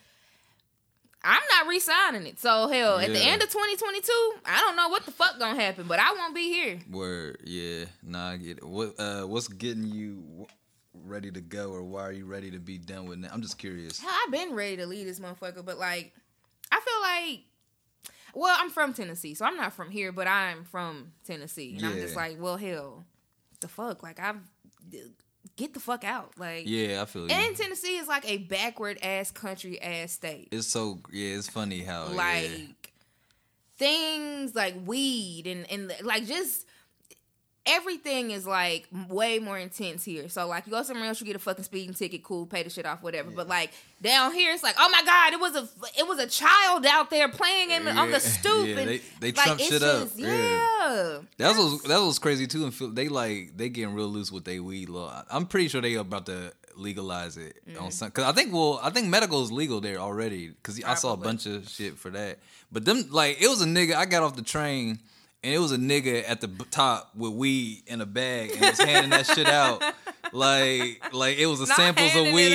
I'm 1.26 1.42
not 1.50 1.68
re-signing 1.68 2.26
it. 2.26 2.38
So 2.38 2.68
hell, 2.68 2.98
at 2.98 3.12
the 3.12 3.20
end 3.20 3.42
of 3.42 3.50
2022, 3.50 4.32
I 4.44 4.60
don't 4.60 4.76
know 4.76 4.88
what 4.88 5.04
the 5.04 5.10
fuck 5.10 5.38
gonna 5.40 5.60
happen, 5.60 5.86
but 5.88 5.98
I 5.98 6.12
won't 6.12 6.34
be 6.34 6.52
here. 6.52 6.78
Word. 6.88 7.38
Yeah. 7.44 7.86
Nah, 8.02 8.30
I 8.30 8.36
get 8.36 8.58
it. 8.58 8.64
What? 8.64 8.94
Uh, 8.98 9.22
what's 9.22 9.48
getting 9.48 9.86
you 9.86 10.46
ready 10.94 11.32
to 11.32 11.40
go, 11.40 11.72
or 11.72 11.82
why 11.82 12.02
are 12.02 12.12
you 12.12 12.26
ready 12.26 12.52
to 12.52 12.60
be 12.60 12.78
done 12.78 13.06
with 13.06 13.24
it? 13.24 13.30
I'm 13.32 13.42
just 13.42 13.58
curious. 13.58 13.98
Hell, 14.00 14.10
I've 14.24 14.32
been 14.32 14.54
ready 14.54 14.76
to 14.76 14.86
leave 14.86 15.06
this 15.06 15.18
motherfucker, 15.18 15.64
but 15.64 15.78
like 15.78 16.12
I 16.70 16.80
feel 16.80 17.00
like 17.02 17.40
well, 18.34 18.54
I'm 18.58 18.70
from 18.70 18.92
Tennessee, 18.92 19.34
so 19.34 19.46
I'm 19.46 19.56
not 19.56 19.72
from 19.72 19.90
here, 19.90 20.12
but 20.12 20.28
I'm 20.28 20.64
from 20.64 21.12
Tennessee. 21.24 21.74
And 21.76 21.86
I'm 21.86 21.94
just 21.94 22.14
like, 22.14 22.36
well 22.38 22.56
hell, 22.56 23.04
the 23.60 23.68
fuck? 23.68 24.02
Like 24.02 24.20
I've 24.20 24.36
get 25.56 25.74
the 25.74 25.80
fuck 25.80 26.04
out. 26.04 26.32
Like 26.38 26.64
Yeah, 26.66 27.02
I 27.02 27.04
feel 27.06 27.22
you. 27.22 27.30
And 27.30 27.56
Tennessee 27.56 27.96
is 27.96 28.08
like 28.08 28.28
a 28.28 28.38
backward 28.38 28.98
ass 29.02 29.30
country 29.30 29.80
ass 29.80 30.12
state. 30.12 30.48
it's 30.52 30.66
so 30.66 30.98
yeah. 31.12 31.36
It's 31.36 31.48
funny 31.48 31.82
how 31.82 32.08
like 32.08 32.50
yeah. 32.50 32.66
things 33.76 34.54
like 34.54 34.74
weed 34.84 35.46
and 35.46 35.70
and 35.70 35.92
like 36.02 36.26
just 36.26 36.65
everything 37.66 38.30
is 38.30 38.46
like 38.46 38.86
way 39.08 39.38
more 39.38 39.58
intense 39.58 40.04
here. 40.04 40.28
So 40.28 40.46
like 40.46 40.66
you 40.66 40.72
go 40.72 40.82
somewhere 40.82 41.08
else, 41.08 41.20
you 41.20 41.26
get 41.26 41.36
a 41.36 41.40
fucking 41.40 41.64
speeding 41.64 41.94
ticket, 41.94 42.22
cool, 42.22 42.46
pay 42.46 42.62
the 42.62 42.70
shit 42.70 42.86
off, 42.86 43.02
whatever. 43.02 43.30
But 43.30 43.48
like 43.48 43.70
down 44.02 44.32
here, 44.32 44.52
it's 44.52 44.62
like, 44.62 44.76
oh 44.78 44.88
my 44.90 45.02
god, 45.04 45.32
it 45.32 45.40
was 45.40 45.56
a 45.56 45.68
it 45.98 46.06
was 46.08 46.18
a 46.18 46.26
child 46.26 46.86
out 46.86 47.10
there 47.10 47.28
playing 47.28 47.70
in, 47.70 47.88
on 47.88 48.10
the 48.10 48.20
stoop. 48.20 48.66
yeah, 48.68 48.76
and, 48.78 48.88
they- 48.88 49.00
they 49.20 49.32
like, 49.32 49.44
trump 49.46 49.60
shit 49.60 49.82
up, 49.82 50.04
just- 50.04 50.18
yeah. 50.18 50.28
yeah. 50.28 51.18
That 51.38 51.56
was 51.56 51.82
that 51.84 51.98
was 52.00 52.18
crazy 52.18 52.46
too. 52.46 52.64
And 52.64 52.74
feel 52.74 52.90
they 52.90 53.08
like 53.08 53.56
they 53.56 53.68
getting 53.68 53.94
real 53.94 54.08
loose 54.08 54.30
with 54.30 54.44
their 54.44 54.62
weed 54.62 54.88
law. 54.88 55.24
I'm 55.30 55.46
pretty 55.46 55.68
sure 55.68 55.80
they 55.80 55.94
about 55.94 56.26
to 56.26 56.52
legalize 56.76 57.36
it 57.38 57.56
Mm-hmm. 57.68 57.82
on 57.84 57.90
some. 57.90 58.10
Cause 58.10 58.24
I 58.24 58.32
think 58.32 58.52
well, 58.52 58.78
I 58.82 58.90
think 58.90 59.08
medical 59.08 59.42
is 59.42 59.50
legal 59.50 59.80
there 59.80 59.98
already. 59.98 60.52
Cause 60.62 60.80
I 60.84 60.94
saw 60.94 61.12
a 61.14 61.16
bunch 61.16 61.46
of 61.46 61.68
shit 61.68 61.96
for 61.98 62.10
that. 62.10 62.38
But 62.70 62.84
them 62.84 63.06
like 63.10 63.40
it 63.42 63.48
was 63.48 63.62
a 63.62 63.66
nigga. 63.66 63.94
I 63.94 64.04
got 64.04 64.22
off 64.22 64.36
the 64.36 64.42
train 64.42 64.98
and 65.46 65.54
it 65.54 65.58
was 65.60 65.70
a 65.70 65.76
nigga 65.76 66.28
at 66.28 66.40
the 66.40 66.48
top 66.72 67.12
with 67.14 67.32
weed 67.32 67.84
in 67.86 68.00
a 68.00 68.06
bag 68.06 68.50
and 68.50 68.60
was 68.62 68.78
handing 68.80 69.10
that 69.10 69.26
shit 69.26 69.46
out. 69.46 69.80
Like, 70.32 71.12
like 71.14 71.38
it 71.38 71.46
was 71.46 71.60
a 71.60 71.66
Not 71.66 71.76
samples 71.76 72.10
of 72.16 72.26
it 72.26 72.34
weed. 72.34 72.50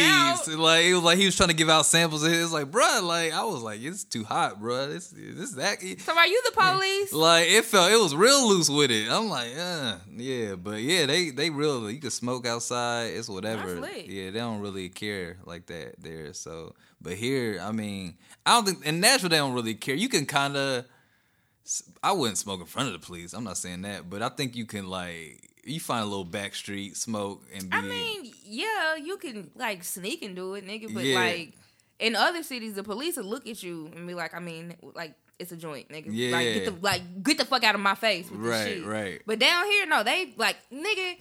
like 0.57 0.83
it 0.83 0.93
was 0.93 1.03
like 1.03 1.17
he 1.17 1.25
was 1.25 1.37
trying 1.37 1.49
to 1.49 1.55
give 1.55 1.69
out 1.69 1.85
samples. 1.85 2.21
It 2.21 2.41
was 2.41 2.51
like, 2.51 2.69
bruh, 2.69 3.01
like 3.01 3.31
I 3.31 3.45
was 3.45 3.63
like, 3.63 3.81
it's 3.81 4.03
too 4.03 4.25
hot, 4.25 4.61
bruh. 4.61 4.89
This, 4.89 5.07
this 5.15 5.51
that. 5.53 5.79
So 5.99 6.13
are 6.13 6.27
you 6.27 6.41
the 6.45 6.51
police? 6.51 7.13
Like 7.21 7.47
it 7.49 7.63
felt, 7.63 7.89
it 7.89 7.95
was 7.95 8.13
real 8.13 8.49
loose 8.49 8.69
with 8.69 8.91
it. 8.91 9.09
I'm 9.09 9.29
like, 9.29 9.57
uh, 9.57 9.95
yeah, 10.17 10.55
but 10.55 10.81
yeah, 10.81 11.05
they 11.05 11.29
they 11.29 11.49
real. 11.49 11.89
You 11.89 11.99
can 11.99 12.11
smoke 12.11 12.45
outside. 12.45 13.13
It's 13.13 13.29
whatever. 13.29 13.75
Yeah, 14.05 14.31
they 14.31 14.39
don't 14.39 14.59
really 14.59 14.89
care 14.89 15.37
like 15.45 15.67
that 15.67 15.95
there. 15.97 16.33
So, 16.33 16.75
but 16.99 17.13
here, 17.13 17.57
I 17.61 17.71
mean, 17.71 18.17
I 18.45 18.51
don't 18.51 18.65
think 18.65 18.85
in 18.85 18.99
Nashville 18.99 19.29
they 19.29 19.37
don't 19.37 19.53
really 19.53 19.75
care. 19.75 19.95
You 19.95 20.09
can 20.09 20.25
kind 20.25 20.57
of. 20.57 20.85
I 22.03 22.11
wouldn't 22.11 22.37
smoke 22.37 22.59
in 22.59 22.65
front 22.65 22.87
of 22.87 22.93
the 22.93 23.05
police. 23.05 23.33
I'm 23.33 23.43
not 23.43 23.57
saying 23.57 23.83
that, 23.83 24.09
but 24.09 24.21
I 24.21 24.29
think 24.29 24.55
you 24.55 24.65
can 24.65 24.87
like 24.87 25.49
you 25.63 25.79
find 25.79 26.01
a 26.03 26.05
little 26.07 26.25
back 26.25 26.55
street 26.55 26.97
smoke 26.97 27.43
and 27.53 27.69
be. 27.69 27.77
I 27.77 27.81
mean, 27.81 28.33
yeah, 28.45 28.95
you 28.95 29.17
can 29.17 29.51
like 29.55 29.83
sneak 29.83 30.21
and 30.23 30.35
do 30.35 30.55
it, 30.55 30.65
nigga. 30.67 30.93
But 30.93 31.03
Yeah. 31.05 31.15
like 31.19 31.53
in 31.99 32.15
other 32.15 32.43
cities, 32.43 32.73
the 32.73 32.83
police 32.83 33.15
will 33.17 33.25
look 33.25 33.47
at 33.47 33.61
you 33.61 33.89
and 33.95 34.07
be 34.07 34.13
like, 34.15 34.33
I 34.33 34.39
mean, 34.39 34.75
like 34.95 35.13
it's 35.39 35.51
a 35.51 35.57
joint, 35.57 35.89
nigga. 35.89 36.07
Like 36.31 36.53
get 36.53 36.65
the 36.65 36.75
like 36.81 37.23
get 37.23 37.37
the 37.37 37.45
fuck 37.45 37.63
out 37.63 37.75
of 37.75 37.81
my 37.81 37.95
face 37.95 38.29
with 38.29 38.41
this 38.41 38.49
Right, 38.49 38.67
shit. 38.67 38.85
right. 38.85 39.21
But 39.25 39.39
down 39.39 39.65
here, 39.65 39.85
no, 39.85 40.03
they 40.03 40.33
like 40.37 40.57
nigga. 40.73 41.17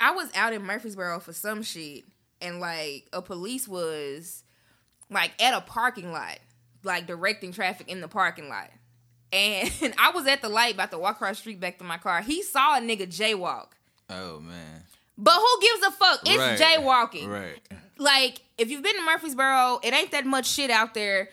I 0.00 0.10
was 0.12 0.28
out 0.34 0.52
in 0.52 0.62
Murfreesboro 0.62 1.20
for 1.20 1.32
some 1.32 1.62
shit, 1.62 2.04
and 2.40 2.58
like 2.60 3.06
a 3.12 3.22
police 3.22 3.68
was 3.68 4.42
like 5.10 5.30
at 5.40 5.54
a 5.54 5.60
parking 5.60 6.10
lot, 6.10 6.38
like 6.82 7.06
directing 7.06 7.52
traffic 7.52 7.88
in 7.88 8.00
the 8.00 8.08
parking 8.08 8.48
lot. 8.48 8.70
And 9.34 9.94
I 9.98 10.10
was 10.12 10.26
at 10.26 10.42
the 10.42 10.48
light 10.48 10.74
about 10.74 10.90
to 10.92 10.98
walk 10.98 11.16
across 11.16 11.36
the 11.36 11.40
street 11.40 11.60
back 11.60 11.78
to 11.78 11.84
my 11.84 11.98
car. 11.98 12.22
He 12.22 12.42
saw 12.42 12.76
a 12.78 12.80
nigga 12.80 13.06
jaywalk. 13.08 13.68
oh 14.10 14.38
man, 14.40 14.82
But 15.18 15.34
who 15.34 15.60
gives 15.60 15.82
a 15.86 15.90
fuck? 15.90 16.20
It's 16.24 16.38
Right. 16.38 16.58
jaywalking. 16.58 17.28
right? 17.28 17.58
Like, 17.98 18.40
if 18.58 18.70
you've 18.70 18.82
been 18.82 18.96
to 18.96 19.02
Murfreesboro, 19.02 19.80
it 19.82 19.92
ain't 19.94 20.10
that 20.12 20.26
much 20.26 20.46
shit 20.46 20.70
out 20.70 20.94
there. 20.94 21.28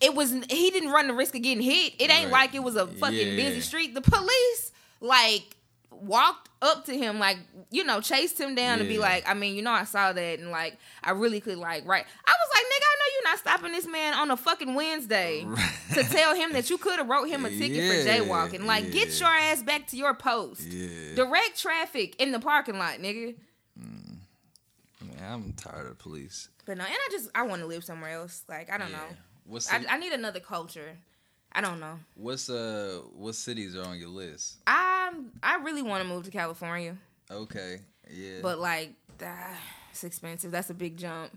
It 0.00 0.14
was 0.14 0.32
he 0.32 0.70
didn't 0.70 0.90
run 0.90 1.06
the 1.06 1.14
risk 1.14 1.34
of 1.36 1.42
getting 1.42 1.62
hit. 1.62 1.94
It 1.98 2.10
ain't 2.10 2.24
Right. 2.24 2.32
like 2.46 2.54
it 2.54 2.62
was 2.62 2.76
a 2.76 2.86
fucking 2.86 3.16
Yeah. 3.16 3.36
busy 3.36 3.60
street. 3.60 3.94
The 3.94 4.00
police 4.02 4.72
like 5.00 5.56
walked 6.02 6.48
up 6.60 6.84
to 6.86 6.96
him, 6.96 7.18
like 7.18 7.38
you 7.70 7.84
know, 7.84 8.00
chased 8.00 8.38
him 8.40 8.54
down 8.54 8.78
to 8.78 8.84
be 8.84 8.98
like, 8.98 9.28
I 9.28 9.34
mean, 9.34 9.54
you 9.56 9.62
know, 9.62 9.70
I 9.70 9.84
saw 9.84 10.12
that, 10.12 10.38
and 10.38 10.50
like, 10.50 10.76
I 11.02 11.12
really 11.12 11.40
could 11.40 11.56
like, 11.58 11.86
right? 11.86 12.04
I 12.26 12.30
was 12.32 12.48
like, 12.54 12.64
nigga, 12.64 12.84
I 12.84 12.96
know 12.98 13.12
you're 13.14 13.30
not 13.30 13.38
stopping 13.38 13.72
this 13.72 13.86
man 13.86 14.14
on 14.14 14.30
a 14.30 14.36
fucking 14.36 14.74
Wednesday 14.74 15.46
to 15.94 16.02
tell 16.04 16.34
him 16.34 16.52
that 16.52 16.68
you 16.70 16.78
could 16.78 16.98
have 16.98 17.08
wrote 17.08 17.28
him 17.28 17.44
a 17.46 17.50
ticket 17.50 17.90
for 17.90 18.08
jaywalking. 18.08 18.64
Like, 18.66 18.90
get 18.92 19.18
your 19.18 19.28
ass 19.28 19.62
back 19.62 19.86
to 19.88 19.96
your 19.96 20.14
post. 20.14 20.62
Yeah, 20.62 21.14
Direct 21.14 21.58
traffic 21.58 22.16
in 22.20 22.32
the 22.32 22.38
parking 22.40 22.78
lot, 22.78 22.98
nigga. 22.98 23.34
Mm. 23.80 24.16
man, 25.00 25.32
I'm 25.32 25.52
tired 25.54 25.86
of 25.86 25.98
police. 25.98 26.48
But 26.66 26.76
no, 26.78 26.84
and 26.84 26.92
I 26.94 27.08
just 27.10 27.30
I 27.34 27.42
want 27.42 27.62
to 27.62 27.66
live 27.66 27.84
somewhere 27.84 28.10
else. 28.12 28.44
Like 28.48 28.70
I 28.70 28.78
don't 28.78 28.90
Yeah. 28.90 28.96
know. 28.96 29.16
What's 29.46 29.72
I, 29.72 29.78
the- 29.78 29.92
I 29.92 29.98
need 29.98 30.12
another 30.12 30.40
culture. 30.40 30.96
I 31.54 31.60
don't 31.60 31.80
know. 31.80 31.98
What's 32.16 32.48
uh 32.48 33.00
what 33.16 33.34
cities 33.34 33.76
are 33.76 33.84
on 33.84 33.98
your 33.98 34.08
list? 34.08 34.56
I 34.66 35.12
I 35.42 35.56
really 35.56 35.82
want 35.82 36.02
to 36.02 36.08
move 36.08 36.24
to 36.24 36.30
California, 36.30 36.96
Okay. 37.30 37.80
Yeah. 38.10 38.38
but 38.42 38.58
like 38.58 38.94
ah, 39.22 39.58
it's 39.90 40.04
expensive. 40.04 40.50
That's 40.50 40.70
a 40.70 40.74
big 40.74 40.96
jump. 40.96 41.32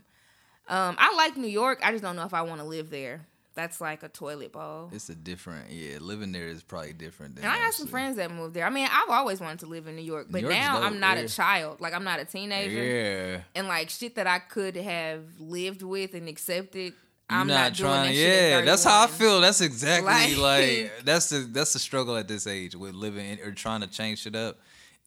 Um, 0.67 0.95
I 0.97 1.13
like 1.15 1.37
New 1.37 1.47
York. 1.47 1.79
I 1.83 1.91
just 1.91 2.03
don't 2.03 2.15
know 2.15 2.25
if 2.25 2.33
I 2.33 2.41
want 2.41 2.59
to 2.61 2.65
live 2.65 2.89
there. 2.89 3.25
That's 3.53 3.79
like 3.79 4.03
a 4.03 4.09
toilet 4.09 4.51
bowl. 4.51 4.89
it's 4.91 5.07
a 5.07 5.15
different 5.15 5.69
yeah, 5.69 5.99
living 6.01 6.33
there 6.33 6.47
is 6.47 6.61
probably 6.61 6.91
different 6.91 7.35
than 7.35 7.45
And 7.45 7.53
I 7.53 7.59
got 7.59 7.73
some 7.73 7.87
friends 7.87 8.17
that 8.17 8.29
moved 8.29 8.53
there. 8.53 8.65
I 8.65 8.69
mean, 8.69 8.87
I've 8.91 9.09
always 9.09 9.39
wanted 9.39 9.59
to 9.59 9.67
live 9.67 9.87
in 9.87 9.95
New 9.95 10.01
York, 10.01 10.27
but 10.29 10.41
New 10.41 10.49
now 10.49 10.81
I'm 10.81 10.99
not 10.99 11.17
yeah. 11.17 11.23
a 11.23 11.27
child. 11.29 11.79
Like 11.79 11.93
I'm 11.93 12.03
not 12.03 12.19
a 12.19 12.25
teenager. 12.25 12.83
Yeah. 12.83 13.41
And 13.53 13.69
like 13.69 13.89
shit 13.89 14.15
that 14.15 14.27
I 14.27 14.39
could 14.39 14.75
have 14.75 15.23
lived 15.39 15.83
with 15.83 16.13
and 16.15 16.27
accepted, 16.27 16.93
I'm 17.29 17.47
not, 17.47 17.73
doing 17.73 17.89
trying 17.89 18.03
that 18.03 18.11
to, 18.11 18.15
shit 18.15 18.43
at 18.43 18.49
yeah, 18.59 18.61
that's 18.65 18.83
how 18.83 19.03
I 19.03 19.07
feel. 19.07 19.41
That's 19.41 19.61
exactly 19.61 20.35
Like- 20.35 20.37
like, 20.37 20.91
that's 21.05 21.29
the 21.29 21.39
that's 21.39 21.73
the 21.73 21.79
struggle 21.79 22.15
at 22.17 22.27
this 22.27 22.45
age 22.47 22.75
with 22.75 22.93
living 22.93 23.25
in, 23.25 23.39
or 23.39 23.51
trying 23.51 23.81
to 23.81 23.87
change 23.87 24.19
shit 24.21 24.35
up. 24.35 24.57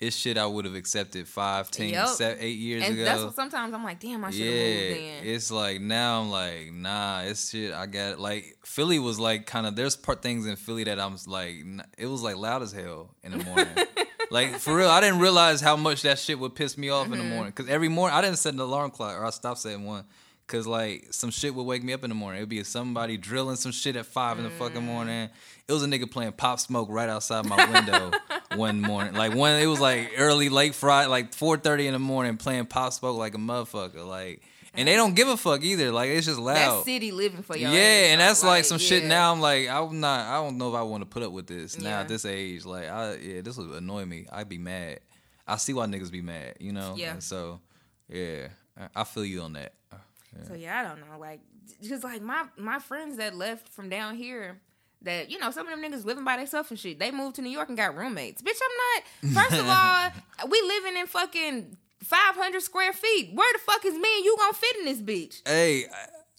it's 0.00 0.14
shit 0.16 0.36
I 0.38 0.46
would 0.46 0.64
have 0.64 0.74
accepted 0.74 1.26
five, 1.28 1.70
ten, 1.70 1.88
Yep. 1.90 2.08
seven, 2.08 2.38
eight 2.40 2.58
years 2.58 2.84
and 2.84 2.94
ago. 2.94 3.04
that's 3.04 3.22
what 3.22 3.34
sometimes 3.36 3.72
I'm 3.74 3.82
like, 3.84 3.98
damn, 4.00 4.24
I 4.24 4.30
should 4.30 4.40
have 4.46 4.54
yeah, 4.54 4.88
moved 4.88 5.00
in. 5.00 5.26
it's 5.34 5.50
like 5.52 5.80
now 5.80 6.20
I'm 6.20 6.30
like, 6.30 6.72
nah, 6.72 7.20
it's 7.22 7.50
shit. 7.50 7.72
I 7.72 7.86
got 7.86 8.18
like 8.20 8.56
Philly 8.64 8.98
was 8.98 9.18
like 9.20 9.46
kind 9.46 9.66
of 9.66 9.76
there's 9.76 9.96
part 9.96 10.20
things 10.22 10.44
in 10.46 10.56
Philly 10.56 10.84
that 10.84 10.98
I'm 11.00 11.16
like, 11.26 11.64
it 11.98 12.06
was 12.06 12.22
like 12.22 12.36
loud 12.36 12.62
as 12.62 12.72
hell 12.72 13.14
in 13.22 13.32
the 13.38 13.44
morning. 13.44 13.68
like 14.30 14.56
for 14.58 14.74
real, 14.76 14.88
I 14.90 15.00
didn't 15.00 15.20
realize 15.20 15.60
how 15.60 15.76
much 15.76 16.02
that 16.02 16.18
shit 16.18 16.38
would 16.38 16.54
piss 16.56 16.76
me 16.76 16.88
off 16.90 17.06
in 17.06 17.12
the 17.12 17.18
Mm-hmm. 17.18 17.28
morning. 17.30 17.52
Cause 17.52 17.68
every 17.68 17.88
morning 17.88 18.16
I 18.16 18.20
didn't 18.22 18.38
set 18.38 18.54
an 18.54 18.60
alarm 18.60 18.90
clock 18.90 19.16
or 19.16 19.24
I 19.24 19.30
stopped 19.30 19.60
setting 19.60 19.84
one. 19.84 20.04
Cause 20.48 20.66
like 20.66 21.08
some 21.10 21.30
shit 21.30 21.54
would 21.54 21.64
wake 21.64 21.84
me 21.84 21.92
up 21.92 22.02
in 22.04 22.08
the 22.08 22.14
morning. 22.14 22.38
It'd 22.38 22.48
be 22.48 22.64
somebody 22.64 23.16
drilling 23.18 23.56
some 23.56 23.70
shit 23.70 23.96
at 23.96 24.06
five 24.06 24.38
in 24.38 24.44
the 24.44 24.50
Mm. 24.50 24.58
fucking 24.58 24.82
morning. 24.82 25.28
It 25.68 25.72
was 25.72 25.82
a 25.82 25.86
nigga 25.86 26.10
playing 26.10 26.32
pop 26.32 26.58
smoke 26.58 26.88
right 26.90 27.08
outside 27.10 27.44
my 27.44 27.70
window 27.70 28.10
one 28.56 28.80
morning. 28.80 29.12
Like 29.12 29.34
when 29.34 29.60
it 29.62 29.66
was 29.66 29.78
like 29.78 30.12
early, 30.16 30.48
late 30.48 30.74
Friday, 30.74 31.08
like 31.08 31.34
four 31.34 31.58
thirty 31.58 31.86
in 31.86 31.92
the 31.92 31.98
morning, 31.98 32.38
playing 32.38 32.64
pop 32.64 32.94
smoke 32.94 33.18
like 33.18 33.34
a 33.34 33.38
motherfucker. 33.38 34.06
Like, 34.08 34.40
and 34.72 34.88
they 34.88 34.96
don't 34.96 35.14
give 35.14 35.28
a 35.28 35.36
fuck 35.36 35.62
either. 35.62 35.92
Like 35.92 36.08
it's 36.08 36.24
just 36.26 36.38
loud. 36.38 36.56
That's 36.56 36.84
city 36.86 37.12
living 37.12 37.42
for 37.42 37.54
y'all. 37.54 37.70
Yeah, 37.70 38.12
and 38.12 38.20
that's 38.22 38.42
like 38.42 38.64
some 38.64 38.78
shit 38.78 39.04
now. 39.04 39.30
I'm 39.30 39.40
like, 39.42 39.68
I'm 39.68 40.00
not. 40.00 40.28
I 40.28 40.36
don't 40.42 40.56
know 40.56 40.70
if 40.70 40.74
I 40.76 40.82
want 40.82 41.02
to 41.02 41.06
put 41.06 41.22
up 41.22 41.32
with 41.32 41.46
this 41.46 41.78
now 41.78 41.90
Yeah. 41.90 42.00
at 42.00 42.08
this 42.08 42.24
age. 42.24 42.64
Like, 42.64 42.88
I 42.88 43.16
yeah, 43.16 43.40
this 43.42 43.58
would 43.58 43.68
annoy 43.70 44.06
me. 44.06 44.26
I'd 44.32 44.48
be 44.48 44.56
mad. 44.58 45.00
I 45.46 45.56
see 45.56 45.74
why 45.74 45.84
niggas 45.84 46.10
be 46.10 46.22
mad. 46.22 46.54
You 46.58 46.72
know. 46.72 46.94
Yeah. 46.96 47.12
And 47.12 47.22
so, 47.22 47.60
yeah, 48.08 48.48
I 48.96 49.04
feel 49.04 49.26
you 49.26 49.42
on 49.42 49.52
that. 49.52 49.74
So 50.46 50.54
yeah, 50.54 50.80
I 50.80 50.82
don't 50.88 51.00
know. 51.00 51.18
Like, 51.18 51.40
just 51.82 52.04
like 52.04 52.22
my 52.22 52.44
my 52.56 52.78
friends 52.78 53.16
that 53.18 53.34
left 53.36 53.68
from 53.68 53.88
down 53.88 54.14
here, 54.16 54.60
that 55.02 55.30
you 55.30 55.38
know, 55.38 55.50
some 55.50 55.66
of 55.68 55.78
them 55.80 55.90
niggas 55.90 56.04
living 56.04 56.24
by 56.24 56.36
themselves 56.36 56.70
and 56.70 56.78
shit. 56.78 56.98
They 56.98 57.10
moved 57.10 57.36
to 57.36 57.42
New 57.42 57.50
York 57.50 57.68
and 57.68 57.76
got 57.76 57.96
roommates. 57.96 58.42
Bitch, 58.42 58.58
I'm 59.22 59.32
not. 59.34 59.42
First 59.44 59.60
of 59.60 59.66
all, 60.44 60.48
we 60.50 60.60
living 60.62 60.96
in 60.96 61.06
fucking 61.06 61.76
500 62.04 62.60
square 62.62 62.92
feet. 62.92 63.30
Where 63.34 63.52
the 63.52 63.58
fuck 63.60 63.84
is 63.84 63.94
me 63.94 64.08
and 64.16 64.24
you 64.24 64.36
gonna 64.38 64.52
fit 64.52 64.76
in 64.78 64.84
this 64.86 65.00
bitch? 65.00 65.42
Hey, 65.46 65.84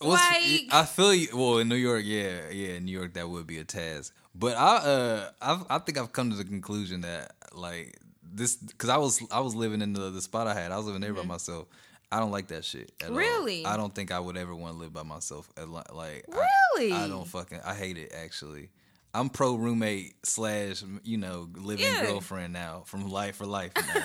Like- 0.02 0.68
I 0.72 0.86
feel 0.86 1.14
you. 1.14 1.28
Well, 1.36 1.58
in 1.60 1.68
New 1.70 1.76
York, 1.76 2.04
yeah, 2.06 2.50
yeah, 2.52 2.76
in 2.76 2.86
New 2.86 2.92
York, 2.98 3.14
that 3.16 3.28
would 3.30 3.46
be 3.48 3.58
a 3.58 3.64
task. 3.66 4.14
But 4.36 4.56
I, 4.56 4.76
uh, 4.78 5.30
I've, 5.42 5.66
I 5.70 5.80
think 5.80 5.98
I've 5.98 6.14
come 6.14 6.30
to 6.30 6.36
the 6.38 6.46
conclusion 6.46 7.02
that 7.02 7.34
like 7.54 7.98
this, 8.24 8.56
because 8.56 8.90
I 8.90 8.98
was, 8.98 9.22
I 9.32 9.42
was 9.42 9.56
living 9.56 9.82
in 9.82 9.92
the, 9.94 10.10
the 10.12 10.22
spot 10.22 10.48
I 10.48 10.54
had. 10.54 10.72
I 10.72 10.78
was 10.78 10.86
living 10.86 11.02
there 11.02 11.14
by 11.14 11.24
myself. 11.24 11.68
I 12.12 12.20
don't 12.20 12.32
like 12.32 12.48
that 12.48 12.66
shit. 12.66 12.92
At 13.04 13.10
all. 13.12 13.16
Really? 13.16 13.66
I 13.66 13.78
don't 13.78 13.94
think 13.94 14.12
I 14.12 14.20
would 14.20 14.36
ever 14.38 14.56
want 14.56 14.74
to 14.74 14.80
live 14.80 14.92
by 14.94 15.04
myself. 15.04 15.50
At 15.58 15.70
li- 15.70 15.82
Like, 15.94 16.26
I- 16.34 16.48
Really? 16.78 16.92
I, 16.94 17.08
don't 17.08 17.28
fucking. 17.28 17.60
I 17.66 17.74
hate 17.76 17.98
it 17.98 18.12
actually. 18.16 18.70
I'm 19.14 19.30
pro 19.30 19.56
roommate 19.56 20.14
slash, 20.24 20.84
you 21.04 21.18
know, 21.18 21.50
living 21.56 21.86
Yeah. 21.86 22.06
girlfriend 22.06 22.54
now 22.54 22.84
from 22.86 23.10
life 23.10 23.38
for 23.38 23.46
life 23.46 23.72
now. 23.76 24.04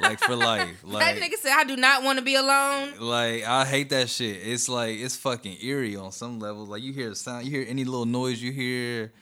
like 0.00 0.20
for 0.20 0.36
life. 0.36 0.68
Like 0.84 1.16
that 1.16 1.22
nigga 1.22 1.36
said, 1.38 1.52
I 1.56 1.64
do 1.64 1.76
not 1.76 2.02
want 2.02 2.18
to 2.18 2.24
be 2.24 2.34
alone. 2.34 2.94
like 3.00 3.44
I 3.44 3.64
hate 3.64 3.88
that 3.90 4.08
shit. 4.10 4.38
It's 4.42 4.68
like 4.68 4.98
it's 4.98 5.16
fucking 5.16 5.58
eerie 5.62 5.96
on 5.96 6.12
some 6.12 6.40
level. 6.40 6.66
Like 6.66 6.82
you 6.82 6.92
hear 6.92 7.08
the 7.10 7.16
sound, 7.16 7.46
you 7.46 7.50
hear 7.50 7.66
any 7.68 7.84
little 7.84 8.06
noise 8.06 8.42
you 8.42 8.52
hear. 8.52 9.12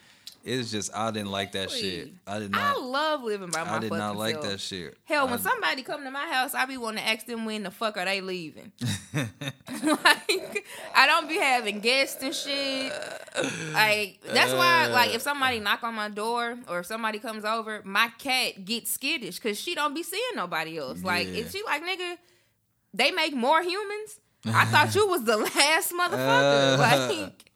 It's 0.44 0.72
just 0.72 0.92
I 0.94 1.10
didn't 1.12 1.30
like 1.30 1.52
that 1.52 1.70
shit. 1.70 2.10
I 2.26 2.40
did 2.40 2.50
not. 2.50 2.60
I 2.76 2.80
love 2.80 3.22
living 3.22 3.50
by 3.50 3.62
my 3.62 3.76
I, 3.76 3.78
did 3.78 3.90
fucking 3.90 3.98
not 3.98 4.16
like 4.16 4.34
self. 4.34 4.46
that 4.48 4.60
shit. 4.60 4.96
Hell, 5.04 5.26
when 5.28 5.38
I- 5.38 5.42
somebody 5.42 5.82
come 5.82 6.02
to 6.02 6.10
my 6.10 6.26
house, 6.26 6.52
I 6.54 6.64
be 6.66 6.76
wanting 6.76 7.02
to 7.04 7.08
ask 7.08 7.26
them 7.26 7.44
when 7.44 7.62
the 7.62 7.70
fuck 7.70 7.96
are 7.96 8.04
they 8.04 8.20
leaving. 8.20 8.72
like, 9.14 10.66
I 10.94 11.06
don't 11.06 11.28
be 11.28 11.36
having 11.36 11.80
guests 11.80 12.22
and 12.22 12.34
shit. 12.34 12.92
Like 13.72 14.20
that's 14.32 14.52
why, 14.52 14.86
like, 14.88 15.14
if 15.14 15.22
somebody 15.22 15.60
knock 15.60 15.82
on 15.84 15.94
my 15.94 16.08
door 16.08 16.58
or 16.68 16.80
if 16.80 16.86
somebody 16.86 17.18
comes 17.18 17.44
over, 17.44 17.80
my 17.84 18.08
cat 18.18 18.64
gets 18.64 18.90
skittish 18.90 19.36
because 19.38 19.60
she 19.60 19.74
don't 19.74 19.94
be 19.94 20.02
seeing 20.02 20.22
nobody 20.34 20.78
else. 20.78 21.02
Like, 21.02 21.28
Yeah. 21.28 21.34
if 21.40 21.52
she 21.52 21.62
like, 21.64 21.82
nigga, 21.84 22.16
they 22.92 23.10
make 23.10 23.34
more 23.34 23.62
humans. 23.62 24.18
I 24.46 24.64
thought 24.66 24.94
you 24.94 25.06
was 25.06 25.24
the 25.24 25.36
last 25.36 25.92
motherfucker. 25.92 26.74
Uh. 26.74 27.08
like. 27.08 27.51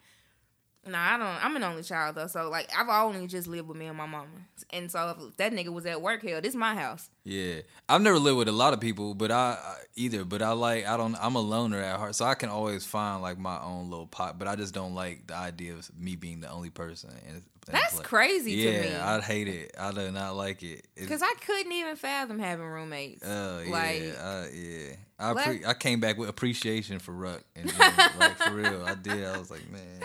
No, 0.87 0.97
I 0.97 1.17
don't. 1.17 1.45
I'm 1.45 1.55
an 1.55 1.63
only 1.63 1.83
child 1.83 2.15
though, 2.15 2.27
so 2.27 2.49
like 2.49 2.69
I've 2.77 2.87
only 2.87 3.27
just 3.27 3.47
lived 3.47 3.67
with 3.67 3.77
me 3.77 3.87
and 3.87 3.97
my 3.97 4.05
mama, 4.05 4.27
and 4.71 4.89
so 4.89 5.15
if 5.17 5.37
that 5.37 5.51
nigga 5.51 5.69
was 5.69 5.85
at 5.85 6.01
work, 6.01 6.23
hell, 6.23 6.39
this 6.41 6.55
my 6.55 6.75
house. 6.75 7.09
Yeah, 7.23 7.61
I've 7.89 8.01
never 8.01 8.19
lived 8.19 8.37
with 8.37 8.47
a 8.47 8.53
lot 8.53 8.73
of 8.73 8.79
people, 8.79 9.13
but 9.13 9.31
I, 9.31 9.57
I 9.61 9.75
either. 9.95 10.23
But 10.23 10.41
I 10.41 10.51
like 10.51 10.87
I 10.87 10.95
don't. 10.95 11.15
I'm 11.21 11.35
a 11.35 11.41
loner 11.41 11.81
at 11.81 11.97
heart, 11.97 12.15
so 12.15 12.25
I 12.25 12.35
can 12.35 12.49
always 12.49 12.85
find 12.85 13.21
like 13.21 13.37
my 13.37 13.61
own 13.61 13.89
little 13.89 14.07
pot. 14.07 14.39
But 14.39 14.47
I 14.47 14.55
just 14.55 14.73
don't 14.73 14.95
like 14.95 15.27
the 15.27 15.35
idea 15.35 15.73
of 15.73 15.89
me 15.99 16.15
being 16.15 16.39
the 16.39 16.49
only 16.49 16.69
person. 16.69 17.11
And, 17.27 17.41
That's 17.65 17.99
crazy 17.99 18.55
to 18.55 18.61
yeah, 18.61 18.81
me. 18.81 18.95
I'd 18.95 19.23
hate 19.23 19.49
it. 19.49 19.75
I 19.77 19.91
do 19.91 20.09
not 20.09 20.37
like 20.37 20.63
it. 20.63 20.87
Cause 21.05 21.21
I 21.21 21.33
couldn't 21.45 21.71
even 21.73 21.97
fathom 21.97 22.39
having 22.39 22.65
roommates. 22.65 23.23
Oh 23.27 23.59
yeah, 23.59 23.71
like 23.71 24.15
uh, 24.17 24.45
yeah. 24.53 24.95
I 25.19 25.33
pre- 25.33 25.65
I 25.65 25.73
came 25.73 25.99
back 25.99 26.17
with 26.17 26.29
appreciation 26.29 26.99
for 26.99 27.11
Ruck 27.11 27.43
and 27.57 27.67
Jim. 27.67 27.93
like 28.19 28.37
for 28.37 28.53
real, 28.53 28.85
I 28.85 28.95
did. 28.95 29.25
I 29.25 29.37
was 29.37 29.51
like, 29.51 29.69
man, 29.69 29.99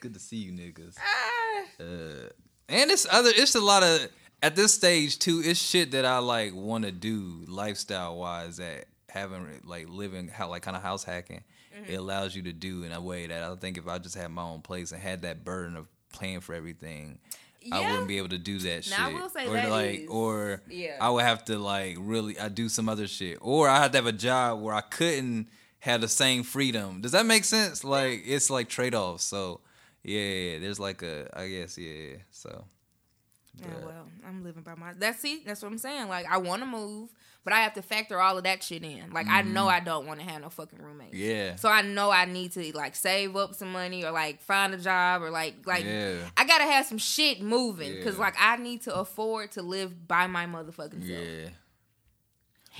good 0.00 0.14
to 0.14 0.20
see 0.20 0.36
you 0.36 0.52
niggas. 0.52 0.96
ah, 0.98 1.64
Uh, 1.80 2.28
and 2.68 2.90
it's 2.90 3.06
other. 3.10 3.30
It's 3.34 3.54
a 3.54 3.60
lot 3.60 3.82
of 3.82 4.08
at 4.42 4.56
this 4.56 4.72
stage 4.74 5.18
too. 5.18 5.42
It's 5.44 5.60
shit 5.60 5.90
that 5.92 6.04
I 6.04 6.18
like 6.18 6.54
want 6.54 6.84
to 6.84 6.92
do 6.92 7.44
lifestyle 7.46 8.16
wise. 8.16 8.56
That 8.58 8.86
having 9.08 9.46
like 9.64 9.88
living 9.88 10.28
how 10.28 10.48
like 10.48 10.62
kind 10.62 10.76
of 10.76 10.82
house 10.82 11.04
hacking, 11.04 11.42
Mm-hmm. 11.76 11.92
it 11.92 11.96
allows 11.96 12.34
you 12.34 12.42
to 12.42 12.52
do 12.52 12.82
in 12.82 12.90
a 12.92 13.00
way 13.00 13.26
that 13.28 13.42
I 13.44 13.54
think 13.56 13.78
if 13.78 13.86
I 13.86 13.98
just 13.98 14.16
had 14.16 14.30
my 14.32 14.42
own 14.42 14.60
place 14.60 14.90
and 14.92 15.00
had 15.00 15.22
that 15.22 15.44
burden 15.44 15.76
of 15.76 15.86
paying 16.18 16.40
for 16.40 16.54
everything. 16.54 17.18
I 17.70 17.90
wouldn't 17.90 18.08
be 18.08 18.16
able 18.16 18.30
to 18.30 18.38
do 18.38 18.58
that 18.60 18.84
shit. 18.84 18.98
Now, 18.98 19.28
say 19.28 19.46
or 19.46 19.52
that 19.52 19.68
like, 19.70 20.00
is- 20.00 20.08
or 20.08 20.62
yeah. 20.70 20.96
I 20.98 21.10
would 21.10 21.24
have 21.24 21.44
to 21.44 21.58
like 21.58 21.96
really, 22.00 22.38
I 22.40 22.48
do 22.48 22.68
some 22.70 22.88
other 22.88 23.06
shit, 23.06 23.36
or 23.42 23.68
I 23.68 23.78
had 23.78 23.92
to 23.92 23.98
have 23.98 24.06
a 24.06 24.12
job 24.12 24.62
where 24.62 24.74
I 24.74 24.80
couldn't 24.80 25.48
have 25.80 26.00
the 26.00 26.08
same 26.08 26.42
freedom. 26.42 27.02
Does 27.02 27.12
that 27.12 27.26
make 27.26 27.44
sense? 27.44 27.84
Like 27.84 28.22
it's 28.24 28.48
like 28.48 28.68
trade 28.70 28.94
offs. 28.94 29.24
So 29.24 29.60
yeah, 30.02 30.58
there's 30.58 30.80
like 30.80 31.02
a, 31.02 31.28
I 31.38 31.48
guess 31.48 31.76
yeah. 31.78 32.16
So 32.30 32.64
yeah, 33.58 33.66
well, 33.84 34.06
I'm 34.26 34.44
living 34.44 34.62
by 34.62 34.74
my. 34.76 34.92
That's 34.96 35.18
see, 35.20 35.42
that's 35.44 35.60
what 35.62 35.70
I'm 35.72 35.78
saying. 35.78 36.08
Like 36.08 36.24
I 36.30 36.38
want 36.38 36.62
to 36.62 36.66
move, 36.66 37.10
but 37.44 37.52
I 37.52 37.60
have 37.62 37.74
to 37.74 37.82
factor 37.82 38.18
all 38.20 38.38
of 38.38 38.44
that 38.44 38.62
shit 38.62 38.84
in. 38.84 39.10
Like 39.12 39.26
I 39.28 39.42
know 39.42 39.66
I 39.68 39.80
don't 39.80 40.06
want 40.06 40.20
to 40.20 40.26
have 40.26 40.40
no 40.40 40.48
fucking 40.50 40.78
roommates. 40.80 41.14
Mm-hmm. 41.16 41.30
yeah, 41.30 41.56
So 41.56 41.68
I 41.68 41.82
know 41.82 42.10
I 42.10 42.24
need 42.26 42.52
to 42.52 42.74
like 42.76 42.94
save 42.94 43.34
up 43.36 43.54
some 43.54 43.72
money 43.72 44.04
or 44.04 44.12
like 44.12 44.40
find 44.40 44.72
a 44.72 44.78
job 44.78 45.20
or 45.22 45.30
like 45.30 45.66
like 45.66 45.84
Yeah. 45.84 46.14
I 46.36 46.46
gotta 46.46 46.64
have 46.64 46.86
some 46.86 46.98
shit 46.98 47.42
moving 47.42 47.92
because 47.96 48.14
Yeah. 48.14 48.20
like 48.20 48.34
I 48.38 48.56
need 48.56 48.82
to 48.82 48.94
afford 48.94 49.50
to 49.52 49.62
live 49.62 50.06
by 50.06 50.26
my 50.28 50.46
motherfucking 50.46 51.06
self. 51.06 51.26
yeah. 51.26 51.48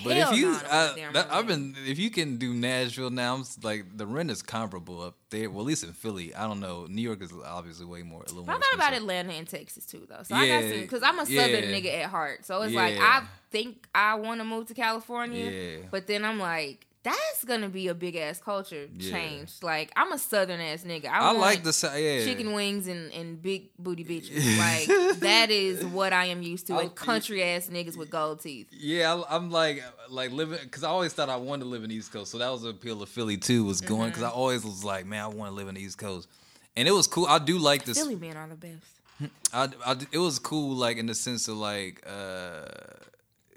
But 0.04 0.16
Hell 0.16 0.32
if 0.32 0.38
you, 0.38 0.46
no, 0.52 0.52
I 0.52 0.60
don't 0.60 0.62
want 0.62 0.72
I, 0.72 0.92
a 0.92 0.96
damn 0.96 1.12
that, 1.12 1.28
I've 1.32 1.46
been, 1.46 1.76
if 1.86 1.98
you 1.98 2.10
can 2.10 2.36
do 2.36 2.54
Nashville 2.54 3.10
now, 3.10 3.34
I'm 3.34 3.44
like 3.62 3.96
the 3.96 4.06
rent 4.06 4.30
is 4.30 4.42
comparable 4.42 5.02
up 5.02 5.16
there. 5.30 5.50
Well, 5.50 5.60
at 5.60 5.66
least 5.66 5.84
in 5.84 5.92
Philly, 5.92 6.34
I 6.34 6.46
don't 6.46 6.60
know. 6.60 6.86
New 6.88 7.02
York 7.02 7.22
is 7.22 7.32
obviously 7.44 7.86
way 7.86 8.02
more. 8.02 8.22
A 8.22 8.26
little 8.28 8.44
But 8.44 8.56
I 8.56 8.58
thought 8.58 8.74
about. 8.74 8.92
Atlanta 8.94 9.32
and 9.32 9.46
Texas 9.48 9.86
too, 9.86 10.06
though. 10.08 10.22
So 10.24 10.34
I 10.34 10.46
got 10.48 10.64
Yeah, 10.64 10.70
some 10.72 10.80
because 10.80 11.02
I'm 11.02 11.18
a 11.18 11.26
southern 11.26 11.70
yeah. 11.70 11.80
nigga 11.80 11.94
at 12.02 12.10
heart. 12.10 12.44
So 12.44 12.62
it's 12.62 12.74
like 12.74 12.96
I 12.98 13.24
think 13.50 13.86
I 13.94 14.14
want 14.16 14.40
to 14.40 14.44
move 14.44 14.66
to 14.66 14.74
California, 14.74 15.50
Yeah. 15.50 15.86
but 15.90 16.06
then 16.06 16.24
I'm 16.24 16.38
like, 16.38 16.86
that's 17.02 17.44
gonna 17.46 17.68
be 17.70 17.88
a 17.88 17.94
big 17.94 18.14
ass 18.16 18.40
culture 18.40 18.86
Yeah. 18.94 19.10
change. 19.10 19.52
Like 19.62 19.90
I'm 19.96 20.12
a 20.12 20.18
southern 20.18 20.60
ass 20.60 20.84
nigga. 20.84 21.06
I, 21.06 21.30
I 21.30 21.32
like 21.32 21.62
the 21.62 21.72
yeah. 21.96 22.24
chicken 22.24 22.52
wings 22.52 22.86
and, 22.88 23.10
and 23.12 23.40
big 23.40 23.70
booty 23.78 24.04
bitches. 24.04 24.58
like 24.58 25.20
that 25.20 25.50
is 25.50 25.84
what 25.98 26.12
I 26.12 26.26
am 26.26 26.42
used 26.42 26.66
to. 26.66 26.74
I- 26.74 26.82
And 26.82 26.94
country 26.94 27.42
ass 27.42 27.68
niggas 27.68 27.96
with 27.96 28.10
gold 28.10 28.40
teeth. 28.40 28.68
Yeah, 28.70 29.14
I, 29.14 29.36
I'm 29.36 29.50
like 29.50 29.82
like 30.10 30.30
living 30.32 30.58
because 30.62 30.84
I 30.84 30.88
always 30.88 31.12
thought 31.14 31.28
I 31.30 31.36
wanted 31.36 31.64
to 31.64 31.70
live 31.70 31.82
in 31.84 31.88
the 31.90 31.96
East 31.96 32.12
Coast, 32.12 32.30
so 32.32 32.38
that 32.38 32.50
was 32.50 32.62
the 32.62 32.68
appeal 32.70 33.02
of 33.02 33.08
Philly 33.08 33.36
too. 33.38 33.64
Was 33.64 33.80
going 33.80 34.08
because 34.10 34.22
I 34.22 34.28
Mm-hmm. 34.28 34.38
always 34.38 34.64
was 34.64 34.84
like, 34.84 35.06
man, 35.06 35.24
I 35.24 35.28
want 35.28 35.50
to 35.50 35.54
live 35.54 35.68
in 35.68 35.74
the 35.76 35.80
East 35.82 35.96
Coast, 35.98 36.28
and 36.76 36.86
it 36.86 36.92
was 36.92 37.06
cool. 37.06 37.26
I 37.26 37.38
do 37.38 37.58
like 37.58 37.84
this. 37.84 37.96
Philly 37.98 38.16
men 38.16 38.36
are 38.36 38.46
the 38.48 38.56
best. 38.56 39.32
I, 39.54 39.68
I- 39.86 40.06
it 40.12 40.18
was 40.18 40.38
cool, 40.38 40.74
like 40.76 40.96
in 40.98 41.06
the 41.06 41.14
sense 41.14 41.48
of 41.48 41.56
like 41.56 42.02
uh, 42.06 42.64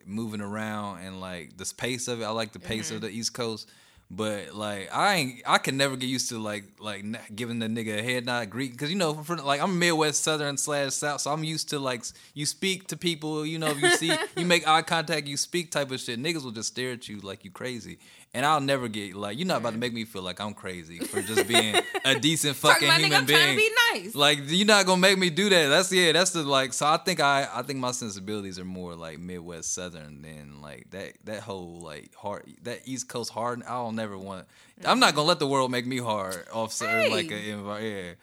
moving 0.08 0.42
around 0.42 1.00
and 1.06 1.20
like 1.22 1.58
the 1.58 1.72
pace 1.78 2.08
of 2.08 2.22
it. 2.22 2.26
I 2.26 2.30
like 2.30 2.52
the 2.54 2.60
pace 2.60 2.88
Mm-hmm. 2.88 2.96
of 2.96 3.02
the 3.02 3.10
East 3.10 3.34
Coast, 3.34 3.70
but 4.12 4.54
like 4.54 4.90
I 4.94 5.16
ain't, 5.16 5.42
I 5.46 5.58
can 5.58 5.78
never 5.78 5.96
get 5.96 6.08
used 6.08 6.30
to 6.30 6.38
like 6.40 6.66
like 6.80 7.04
giving 7.36 7.60
the 7.60 7.68
nigga 7.68 8.00
a 8.00 8.04
head 8.04 8.26
nod, 8.26 8.50
greet 8.50 8.72
because 8.72 8.90
you 8.92 8.98
know, 8.98 9.14
for, 9.16 9.38
like 9.38 9.62
I'm 9.62 9.80
Midwest 9.80 10.24
Southern 10.24 10.58
slash 10.58 10.94
South, 10.94 11.22
so 11.22 11.32
I'm 11.32 11.44
used 11.44 11.70
to 11.70 11.80
like 11.80 12.04
you 12.34 12.46
speak 12.46 12.88
to 12.90 12.98
people, 12.98 13.46
you 13.46 13.58
know, 13.60 13.68
if 13.68 13.82
you 13.82 13.90
see 13.92 14.14
you 14.38 14.46
make 14.46 14.68
eye 14.68 14.82
contact, 14.84 15.28
you 15.28 15.38
speak 15.38 15.72
type 15.72 15.92
of 15.92 16.00
shit. 16.00 16.22
Niggas 16.22 16.44
will 16.44 16.52
just 16.52 16.70
stare 16.70 16.92
at 16.92 17.08
you 17.08 17.20
like 17.22 17.44
you 17.44 17.52
crazy. 17.52 17.98
And 18.36 18.48
I'll 18.48 18.62
never 18.62 18.88
get 18.88 19.14
like 19.16 19.38
you're 19.38 19.46
not 19.46 19.58
about 19.58 19.74
to 19.74 19.78
make 19.78 19.94
me 19.94 20.06
feel 20.06 20.24
like 20.24 20.42
I'm 20.42 20.56
crazy 20.56 20.98
for 20.98 21.22
just 21.22 21.48
being 21.48 21.76
a 22.06 22.20
decent 22.20 22.56
fucking 22.56 22.88
about 22.88 23.00
nigga, 23.00 23.04
human 23.04 23.20
I'm 23.20 23.26
being. 23.28 23.40
trying 23.40 23.56
to 23.56 23.62
be 23.62 23.72
nice. 23.94 24.16
Like 24.16 24.40
you're 24.48 24.66
not 24.66 24.88
gonna 24.88 25.00
make 25.02 25.20
me 25.20 25.30
do 25.30 25.50
that. 25.50 25.68
That's 25.68 25.92
yeah. 25.92 26.12
That's 26.14 26.32
the 26.32 26.42
like. 26.42 26.74
So 26.74 26.88
I 26.88 26.98
think 26.98 27.20
I 27.20 27.48
I 27.54 27.62
think 27.62 27.78
my 27.78 27.92
sensibilities 27.92 28.58
are 28.58 28.66
more 28.66 28.96
like 28.96 29.20
Midwest 29.20 29.74
Southern 29.76 30.24
than 30.24 30.62
like 30.64 30.90
that 30.90 31.14
that 31.26 31.42
whole 31.42 31.80
like 31.82 32.16
hard 32.16 32.44
that 32.64 32.80
East 32.86 33.08
Coast 33.08 33.30
hard. 33.32 33.62
I'll 33.68 33.92
never 33.92 34.18
want. 34.18 34.48
I'm 34.84 35.00
not 35.00 35.14
gonna 35.14 35.28
let 35.28 35.38
the 35.38 35.48
world 35.48 35.70
make 35.70 35.86
me 35.86 36.00
hard 36.00 36.48
off 36.52 36.78
Hey. 36.80 37.12
like 37.12 37.30
a 37.32 37.40
yeah. 37.40 38.14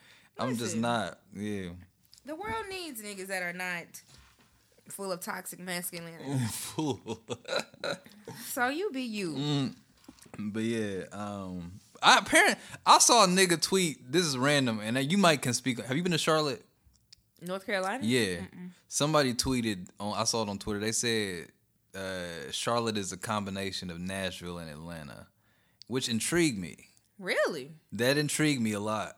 I'm 0.41 0.57
just 0.57 0.77
not 0.77 1.21
yeah. 1.37 1.69
The 2.27 2.35
world 2.35 2.65
needs 2.69 3.01
niggas 3.01 3.29
that 3.29 3.45
are 3.45 3.53
not 3.53 3.85
full 4.89 5.13
of 5.13 5.21
toxic 5.21 5.61
masculinity. 5.61 6.25
So 8.47 8.69
you 8.69 8.91
be 8.93 9.03
you. 9.03 9.33
Mm. 9.35 9.75
But 10.39 10.63
yeah, 10.63 11.05
um, 11.13 11.81
I 12.03 12.19
apparent 12.19 12.59
I 12.87 12.99
saw 12.99 13.25
a 13.25 13.27
nigga 13.27 13.61
tweet. 13.61 14.11
This 14.11 14.25
is 14.25 14.37
random, 14.39 14.81
and 14.83 15.11
you 15.11 15.19
might 15.19 15.43
can 15.43 15.55
speak. 15.55 15.85
Have 15.85 15.97
you 15.97 16.03
been 16.03 16.13
to 16.13 16.19
Charlotte? 16.19 16.65
North 17.43 17.65
Carolina. 17.65 18.01
Yeah, 18.03 18.41
somebody 18.89 19.35
tweeted 19.35 19.89
on. 19.99 20.15
I 20.17 20.25
saw 20.25 20.43
it 20.43 20.49
on 20.49 20.59
Twitter. 20.59 20.81
They 20.81 20.93
said 20.93 21.49
uh, 21.95 22.51
Charlotte 22.51 22.97
is 22.97 23.13
a 23.13 23.17
combination 23.17 23.91
of 23.91 23.99
Nashville 23.99 24.59
and 24.59 24.71
Atlanta, 24.71 25.27
which 25.89 26.09
intrigued 26.09 26.59
me. 26.59 26.77
Really? 27.19 27.73
That 27.93 28.17
intrigued 28.17 28.63
me 28.63 28.73
a 28.73 28.81
lot. 28.81 29.17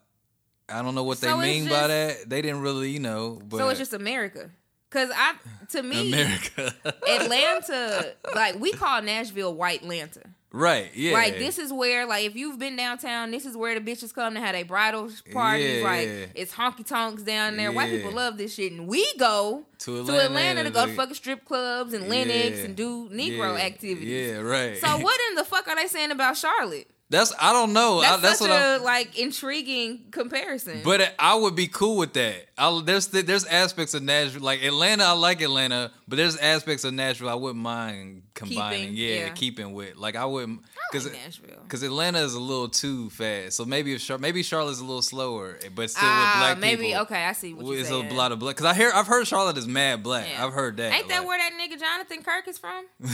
I 0.68 0.82
don't 0.82 0.94
know 0.94 1.04
what 1.04 1.18
So 1.18 1.26
they 1.36 1.42
mean 1.42 1.68
by 1.68 1.86
that. 1.88 2.28
They 2.28 2.42
didn't 2.42 2.62
really, 2.62 2.90
you 2.90 3.00
know. 3.00 3.40
But 3.44 3.58
so 3.58 3.68
it's 3.68 3.78
just 3.78 3.92
America. 3.92 4.50
Cause 4.90 5.10
I, 5.14 5.34
to 5.70 5.82
me, 5.82 6.12
America, 6.12 6.74
Atlanta, 7.08 8.12
like 8.34 8.60
we 8.60 8.72
call 8.72 9.00
Nashville 9.00 9.54
White 9.54 9.82
Atlanta. 9.82 10.20
Right? 10.52 10.90
Yeah, 10.94 11.14
Like 11.14 11.38
this 11.38 11.58
is 11.58 11.72
where, 11.72 12.06
like, 12.06 12.26
if 12.26 12.36
you've 12.36 12.58
been 12.58 12.76
downtown, 12.76 13.30
this 13.30 13.46
is 13.46 13.56
where 13.56 13.78
the 13.78 13.80
bitches 13.80 14.14
come 14.14 14.34
to 14.34 14.40
have 14.40 14.52
their 14.54 14.64
bridal 14.64 15.10
parties. 15.32 15.78
Yeah, 15.78 15.84
like 15.84 16.08
yeah. 16.08 16.26
it's 16.34 16.52
honky 16.52 16.86
tonks 16.86 17.22
down 17.22 17.56
there. 17.56 17.72
White 17.72 17.90
people 17.90 18.12
love 18.12 18.36
this 18.36 18.54
shit, 18.54 18.72
and 18.72 18.86
we 18.86 19.06
go 19.16 19.64
To 19.80 19.96
to 19.96 20.00
Atlanta, 20.02 20.60
Atlanta 20.60 20.64
to 20.64 20.70
go 20.70 20.86
to 20.86 20.94
fucking 20.94 21.14
strip 21.14 21.44
clubs 21.46 21.94
and 21.94 22.08
Lenox 22.08 22.58
Yeah. 22.58 22.64
and 22.64 22.76
do 22.76 23.08
Negro 23.08 23.56
Yeah, 23.58 23.64
activities. 23.64 24.28
Yeah, 24.32 24.36
right. 24.40 24.76
So 24.78 24.88
what 24.98 25.18
in 25.30 25.36
the 25.36 25.44
fuck 25.44 25.66
are 25.68 25.76
they 25.76 25.86
saying 25.86 26.10
about 26.10 26.36
Charlotte? 26.36 26.88
That's 27.12 27.32
I 27.38 27.52
don't 27.52 27.72
know. 27.74 27.98
I, 27.98 28.02
That's, 28.10 28.22
that's 28.22 28.38
such 28.40 28.48
what 28.48 28.56
a 28.58 28.76
I'm. 28.76 28.82
like 28.82 29.18
intriguing 29.18 30.06
comparison. 30.10 30.80
But 30.82 31.14
I 31.18 31.34
would 31.34 31.54
be 31.54 31.66
cool 31.68 31.98
with 31.98 32.14
that. 32.14 32.46
I, 32.56 32.80
there's 32.84 33.08
there's 33.08 33.44
aspects 33.44 33.92
of 33.94 34.02
Nashville, 34.02 34.40
like 34.42 34.62
Atlanta. 34.64 35.04
I 35.04 35.12
like 35.12 35.42
Atlanta, 35.42 35.92
but 36.08 36.16
there's 36.16 36.36
aspects 36.38 36.84
of 36.84 36.94
Nashville 36.94 37.28
I 37.28 37.34
wouldn't 37.34 37.62
mind 37.62 38.22
combining. 38.34 38.80
Keeping, 38.80 38.96
yeah, 38.96 39.14
yeah. 39.14 39.28
keeping 39.30 39.72
with. 39.74 39.96
Like 39.96 40.16
I 40.16 40.24
wouldn't 40.24 40.62
because 40.90 41.04
like 41.04 41.14
Nashville. 41.22 41.60
because 41.64 41.82
Atlanta 41.82 42.18
is 42.20 42.32
a 42.34 42.40
little 42.40 42.68
too 42.70 43.10
fast. 43.10 43.56
So 43.58 43.64
maybe 43.66 43.92
if 43.92 44.02
Char- 44.02 44.16
maybe 44.18 44.42
Charlotte's 44.42 44.80
a 44.80 44.84
little 44.84 45.02
slower, 45.02 45.58
but 45.74 45.90
still 45.90 46.02
Ah, 46.04 46.36
with 46.38 46.40
black 46.40 46.58
maybe 46.60 46.86
people. 46.88 47.02
okay. 47.02 47.24
I 47.26 47.32
see 47.32 47.52
what 47.52 47.66
you're 47.66 47.76
It's 47.78 47.90
saying. 47.90 48.10
a 48.10 48.14
lot 48.14 48.32
of 48.32 48.38
black. 48.38 48.56
Because 48.56 48.70
I 48.70 48.74
hear 48.74 48.90
I've 48.94 49.06
heard 49.06 49.26
Charlotte 49.26 49.58
is 49.58 49.66
mad 49.68 50.02
black. 50.02 50.26
Yeah. 50.30 50.46
I've 50.46 50.54
heard 50.54 50.78
that. 50.78 50.92
Ain't 50.94 51.08
that 51.08 51.18
like- 51.18 51.28
where 51.28 51.38
that 51.38 51.52
nigga 51.60 51.78
Jonathan 51.78 52.22
Kirk 52.22 52.48
is 52.48 52.58
from? 52.58 52.86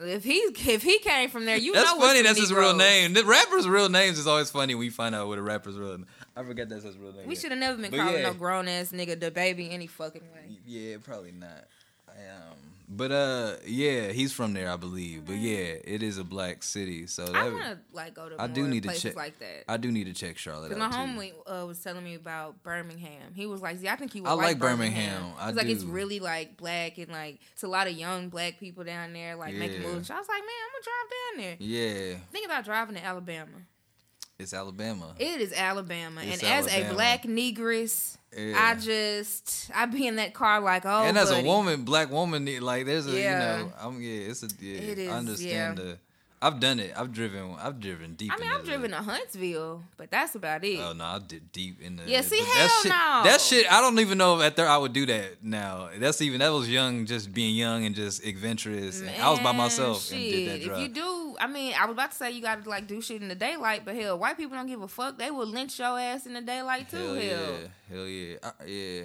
if 0.00 0.24
he 0.24 0.34
if 0.36 0.82
he 0.82 0.98
came 1.00 1.28
from 1.28 1.44
there, 1.44 1.56
you 1.56 1.72
That's 1.74 1.92
know. 1.94 2.00
funny. 2.00 2.22
That's 2.22 2.38
his 2.40 2.52
real 2.52 2.74
name. 2.74 3.12
The 3.12 3.24
rappers' 3.24 3.68
real 3.68 3.88
names 3.88 4.18
is 4.18 4.26
always 4.26 4.50
funny. 4.50 4.74
when 4.74 4.80
We 4.80 4.90
find 4.90 5.14
out 5.14 5.28
what 5.28 5.38
a 5.38 5.42
rapper's 5.42 5.76
real. 5.76 5.90
name. 5.98 6.06
I 6.36 6.42
forget 6.42 6.68
that's 6.68 6.84
his 6.84 6.96
real 6.96 7.12
name. 7.12 7.26
We 7.26 7.36
should 7.36 7.50
have 7.50 7.60
never 7.60 7.76
been 7.80 7.90
But 7.90 7.98
calling 8.00 8.14
yeah. 8.14 8.22
no 8.22 8.34
grown 8.34 8.68
ass 8.68 8.90
nigga 8.92 9.18
the 9.20 9.30
baby 9.30 9.70
any 9.70 9.86
fucking 9.86 10.22
way. 10.22 10.56
Yeah, 10.66 10.96
probably 11.02 11.32
not. 11.32 11.66
I, 12.08 12.12
Um, 12.12 12.51
but 12.94 13.10
uh, 13.10 13.54
yeah, 13.66 14.08
he's 14.12 14.32
from 14.32 14.52
there, 14.54 14.70
I 14.70 14.76
believe. 14.76 15.24
But 15.24 15.36
yeah, 15.36 15.74
it 15.84 16.02
is 16.02 16.18
a 16.18 16.24
black 16.24 16.62
city, 16.62 17.06
so 17.06 17.24
that, 17.24 17.34
I 17.34 17.48
want 17.48 17.62
to 17.64 17.78
like 17.92 18.14
go 18.14 18.28
to 18.28 18.40
I 18.40 18.46
do 18.46 18.68
need 18.68 18.82
to 18.82 18.88
places 18.90 19.02
check- 19.02 19.16
like 19.16 19.38
that. 19.38 19.64
I 19.68 19.76
do 19.78 19.90
need 19.90 20.04
to 20.04 20.12
check 20.12 20.36
Charlotte 20.38 20.76
my 20.76 20.88
homie 20.88 21.32
uh, 21.46 21.64
was 21.66 21.78
telling 21.80 22.04
me 22.04 22.14
about 22.14 22.62
Birmingham. 22.62 23.32
He 23.34 23.46
was 23.46 23.62
like, 23.62 23.78
"See, 23.78 23.88
I 23.88 23.96
think 23.96 24.12
he 24.12 24.20
would 24.20 24.28
I 24.28 24.34
like 24.34 24.46
like 24.46 24.58
Birmingham." 24.58 25.22
Birmingham. 25.22 25.34
I 25.40 25.46
He's 25.48 25.56
like, 25.56 25.66
it's 25.68 25.84
really 25.84 26.20
like 26.20 26.56
black 26.56 26.98
and 26.98 27.10
like 27.10 27.40
it's 27.52 27.62
a 27.62 27.68
lot 27.68 27.86
of 27.86 27.94
young 27.94 28.28
black 28.28 28.58
people 28.60 28.84
down 28.84 29.12
there, 29.12 29.36
like 29.36 29.54
making 29.54 29.82
Yeah. 29.82 29.88
moves. 29.88 30.10
I 30.10 30.18
was 30.18 30.28
like, 30.28 30.40
man, 30.42 30.48
I'm 30.64 30.72
gonna 30.72 30.84
drive 30.84 31.58
down 31.58 31.58
there. 31.58 32.10
Yeah, 32.12 32.18
Think 32.30 32.46
about 32.46 32.64
driving 32.64 32.94
to 32.96 33.04
Alabama. 33.04 33.52
it's 34.38 34.52
Alabama. 34.52 35.14
It 35.18 35.40
is 35.40 35.52
Alabama, 35.52 36.20
It's 36.24 36.42
and 36.42 36.52
as 36.52 36.66
a 36.74 36.92
black 36.92 37.22
negress, 37.22 38.16
Yeah. 38.36 38.54
I 38.56 38.74
just 38.80 39.70
I 39.74 39.86
be 39.86 40.06
in 40.06 40.16
that 40.16 40.32
car 40.32 40.60
like, 40.60 40.86
oh, 40.86 41.02
and 41.02 41.18
as 41.18 41.30
buddy. 41.30 41.42
a 41.42 41.44
woman, 41.44 41.84
black 41.84 42.10
woman, 42.10 42.46
like 42.60 42.86
there's 42.86 43.06
a 43.06 43.10
Yeah. 43.10 43.58
you 43.58 43.64
know, 43.64 43.72
I'm 43.80 44.00
yeah, 44.00 44.30
it's 44.30 44.42
a 44.42 44.48
yeah. 44.60 44.78
It 44.78 44.98
is, 44.98 45.10
I 45.10 45.12
understand 45.12 45.78
yeah. 45.78 45.84
the. 45.84 45.98
I've 46.44 46.58
done 46.58 46.80
it. 46.80 46.92
I've 46.96 47.12
driven. 47.12 47.54
I've 47.56 47.78
driven 47.78 48.14
deep. 48.14 48.32
I 48.32 48.36
mean, 48.36 48.50
I've 48.50 48.64
driven 48.64 48.90
to 48.90 48.96
Huntsville, 48.96 49.84
but 49.96 50.10
that's 50.10 50.34
about 50.34 50.64
it. 50.64 50.80
Oh 50.80 50.92
no, 50.92 51.04
I 51.04 51.20
did 51.20 51.52
deep 51.52 51.80
in 51.80 51.94
the. 51.94 52.02
Yeah, 52.04 52.20
see, 52.22 52.38
hell 52.38 52.46
that 52.46 52.80
shit, 52.82 52.90
no. 52.90 53.30
That 53.30 53.40
shit, 53.40 53.72
I 53.72 53.80
don't 53.80 54.00
even 54.00 54.18
know 54.18 54.40
if 54.40 54.46
at 54.46 54.56
there 54.56 54.68
I 54.68 54.76
would 54.76 54.92
do 54.92 55.06
that 55.06 55.44
now. 55.44 55.90
That's 55.96 56.20
even 56.20 56.40
that 56.40 56.48
was 56.48 56.68
young, 56.68 57.06
just 57.06 57.32
being 57.32 57.54
young 57.54 57.84
and 57.86 57.94
just 57.94 58.26
adventurous. 58.26 59.02
and 59.02 59.10
I 59.22 59.30
was 59.30 59.38
by 59.38 59.52
Man, 59.52 59.56
myself 59.58 60.10
and 60.10 60.20
did 60.20 60.48
that 60.48 60.56
shit. 60.58 60.64
drug. 60.66 60.80
If 60.80 60.88
you 60.88 60.94
do, 60.94 61.21
I 61.40 61.46
mean, 61.46 61.74
I 61.78 61.86
was 61.86 61.94
about 61.94 62.10
to 62.12 62.16
say 62.16 62.30
you 62.30 62.42
gotta 62.42 62.68
like 62.68 62.86
do 62.86 63.00
shit 63.00 63.22
in 63.22 63.28
the 63.28 63.34
daylight, 63.34 63.84
but 63.84 63.94
hell, 63.94 64.18
white 64.18 64.36
people 64.36 64.56
don't 64.56 64.66
give 64.66 64.82
a 64.82 64.88
fuck. 64.88 65.18
They 65.18 65.30
will 65.30 65.46
lynch 65.46 65.78
your 65.78 65.98
ass 65.98 66.26
in 66.26 66.34
the 66.34 66.40
daylight 66.42 66.90
too. 66.90 66.96
hell 66.96 67.14
Hell, 67.14 67.20
yeah, 67.22 67.68
hell 67.90 68.06
yeah, 68.06 68.36
I, 68.42 68.64
yeah, 68.66 69.02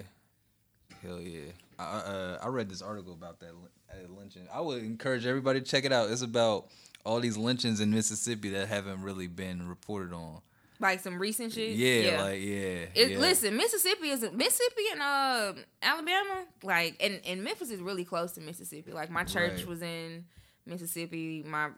hell 1.03 1.21
yeah. 1.21 1.51
I 1.79 1.83
uh, 1.83 2.39
I 2.43 2.47
read 2.47 2.69
this 2.69 2.81
article 2.81 3.13
about 3.13 3.39
that 3.41 3.51
uh, 3.91 3.95
lynching. 4.17 4.47
I 4.53 4.61
would 4.61 4.83
encourage 4.83 5.25
everybody 5.25 5.59
to 5.59 5.65
check 5.65 5.85
it 5.85 5.91
out. 5.93 6.09
It's 6.09 6.21
about 6.21 6.67
all 7.05 7.19
these 7.19 7.37
lynchings 7.37 7.79
in 7.79 7.91
Mississippi 7.91 8.49
that 8.49 8.67
haven't 8.67 9.01
really 9.01 9.27
been 9.27 9.67
reported 9.69 10.11
on. 10.13 10.41
like 10.79 10.99
some 10.99 11.17
recent 11.19 11.53
shit. 11.53 11.75
Yeah, 11.75 12.21
like 12.23 12.41
yeah. 12.41 12.85
It, 12.95 13.11
yeah. 13.11 13.17
Listen, 13.19 13.55
Mississippi 13.55 14.09
is 14.09 14.21
Mississippi 14.33 14.83
and 14.91 15.01
uh, 15.01 15.53
Alabama, 15.81 16.45
like, 16.63 16.97
and, 16.99 17.21
and 17.25 17.43
Memphis 17.43 17.69
is 17.71 17.79
really 17.79 18.03
close 18.05 18.33
to 18.33 18.41
Mississippi. 18.41 18.91
Like, 18.91 19.09
my 19.09 19.23
church 19.23 19.59
Right. 19.59 19.67
was 19.67 19.81
in 19.81 20.25
Mississippi. 20.65 21.43
My 21.47 21.69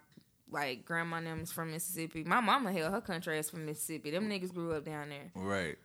like 0.51 0.85
grandma 0.85 1.17
and 1.17 1.27
them's 1.27 1.51
from 1.51 1.71
Mississippi. 1.71 2.23
My 2.23 2.39
mama 2.39 2.71
held 2.71 2.91
her 2.93 3.01
country 3.01 3.38
ass 3.38 3.49
from 3.49 3.65
Mississippi. 3.65 4.12
Them 4.12 4.29
niggas 4.29 4.53
grew 4.53 4.73
up 4.73 4.85
down 4.85 5.09
there. 5.09 5.31
right. 5.35 5.77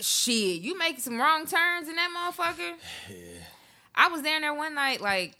Shit, 0.00 0.60
you 0.60 0.76
make 0.78 1.00
some 1.00 1.18
wrong 1.18 1.46
turns 1.46 1.88
in 1.88 1.96
that 1.96 2.10
motherfucker. 2.16 2.74
Yeah. 3.10 3.42
I 3.94 4.08
was 4.08 4.22
down 4.22 4.42
there 4.42 4.54
one 4.54 4.74
night, 4.74 5.00
like 5.00 5.34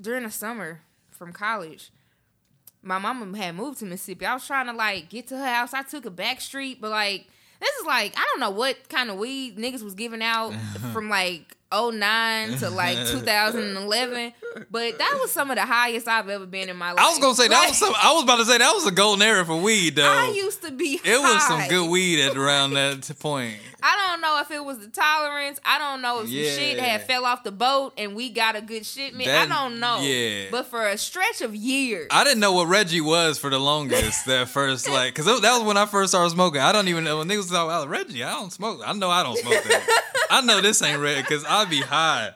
during 0.00 0.22
the 0.22 0.30
summer 0.30 0.82
from 1.10 1.32
college. 1.32 1.90
My 2.80 2.98
mama 2.98 3.36
had 3.36 3.56
moved 3.56 3.80
to 3.80 3.86
Mississippi. 3.86 4.24
I 4.24 4.34
was 4.34 4.46
trying 4.46 4.66
to 4.66 4.72
like 4.72 5.08
get 5.08 5.26
to 5.28 5.36
her 5.36 5.44
house. 5.44 5.74
I 5.74 5.82
took 5.82 6.06
a 6.06 6.10
back 6.10 6.40
street, 6.40 6.80
but 6.80 6.90
like 6.90 7.26
this 7.60 7.74
is 7.80 7.86
like 7.86 8.14
I 8.16 8.22
don't 8.30 8.40
know 8.40 8.50
what 8.50 8.88
kind 8.88 9.10
of 9.10 9.16
weed 9.16 9.56
niggas 9.58 9.82
was 9.82 9.94
giving 9.94 10.22
out 10.22 10.52
from 10.92 11.08
like 11.08 11.56
09 11.72 12.58
to 12.58 12.70
like 12.70 12.96
2011, 12.96 14.32
but 14.70 14.98
that 14.98 15.18
was 15.20 15.30
some 15.30 15.50
of 15.50 15.56
the 15.56 15.66
highest 15.66 16.08
I've 16.08 16.28
ever 16.28 16.46
been 16.46 16.68
in 16.68 16.76
my 16.76 16.92
life. 16.92 17.04
I 17.04 17.10
was 17.10 17.18
gonna 17.18 17.34
say 17.34 17.48
that 17.48 17.68
was 17.68 17.76
some. 17.78 17.92
I 18.02 18.12
was 18.14 18.22
about 18.24 18.36
to 18.36 18.44
say 18.46 18.58
that 18.58 18.72
was 18.72 18.86
a 18.86 18.90
golden 18.90 19.22
era 19.22 19.44
for 19.44 19.56
weed 19.60 19.96
though. 19.96 20.10
I 20.10 20.28
used 20.34 20.62
to 20.62 20.70
be. 20.72 20.98
It 21.04 21.20
was 21.20 21.46
some 21.46 21.68
good 21.68 21.90
weed 21.90 22.20
at 22.24 22.36
around 22.36 22.72
that 22.74 23.10
point. 23.18 23.56
I 23.80 24.08
don't 24.08 24.20
know 24.20 24.40
if 24.40 24.50
it 24.50 24.64
was 24.64 24.78
the 24.80 24.88
tolerance. 24.88 25.60
I 25.64 25.78
don't 25.78 26.02
know 26.02 26.20
if 26.22 26.28
Yeah. 26.28 26.50
shit 26.50 26.80
had 26.80 27.06
fell 27.06 27.24
off 27.24 27.44
the 27.44 27.52
boat 27.52 27.92
and 27.96 28.16
we 28.16 28.28
got 28.30 28.56
a 28.56 28.60
good 28.60 28.84
shipment. 28.84 29.26
That- 29.26 29.48
I 29.50 29.54
don't 29.54 29.78
know. 29.78 30.00
yeah. 30.00 30.46
But 30.50 30.66
for 30.66 30.84
a 30.88 30.98
stretch 30.98 31.42
of 31.42 31.54
years, 31.54 32.08
I 32.10 32.24
didn't 32.24 32.40
know 32.40 32.52
what 32.52 32.66
Reggie 32.66 33.00
was 33.00 33.38
for 33.38 33.50
the 33.50 33.58
longest. 33.60 34.26
That 34.26 34.48
first, 34.48 34.88
like, 34.88 35.14
cause 35.14 35.26
that 35.26 35.40
was 35.42 35.62
when 35.62 35.76
I 35.76 35.86
first 35.86 36.10
started 36.12 36.30
smoking. 36.30 36.60
I 36.60 36.72
don't 36.72 36.88
even 36.88 37.04
know 37.04 37.18
when 37.18 37.28
niggas 37.28 37.50
talk 37.50 37.66
about 37.66 37.88
Reggie. 37.88 38.24
I 38.24 38.30
don't 38.32 38.52
smoke. 38.52 38.80
I 38.84 38.92
know 38.94 39.10
I 39.10 39.22
don't 39.22 39.38
smoke 39.38 39.62
that. 39.64 40.04
I 40.30 40.40
know 40.42 40.60
this 40.60 40.82
ain't 40.82 41.00
red, 41.00 41.24
cause 41.26 41.44
I'd 41.60 41.70
be 41.70 41.80
high. 41.80 42.30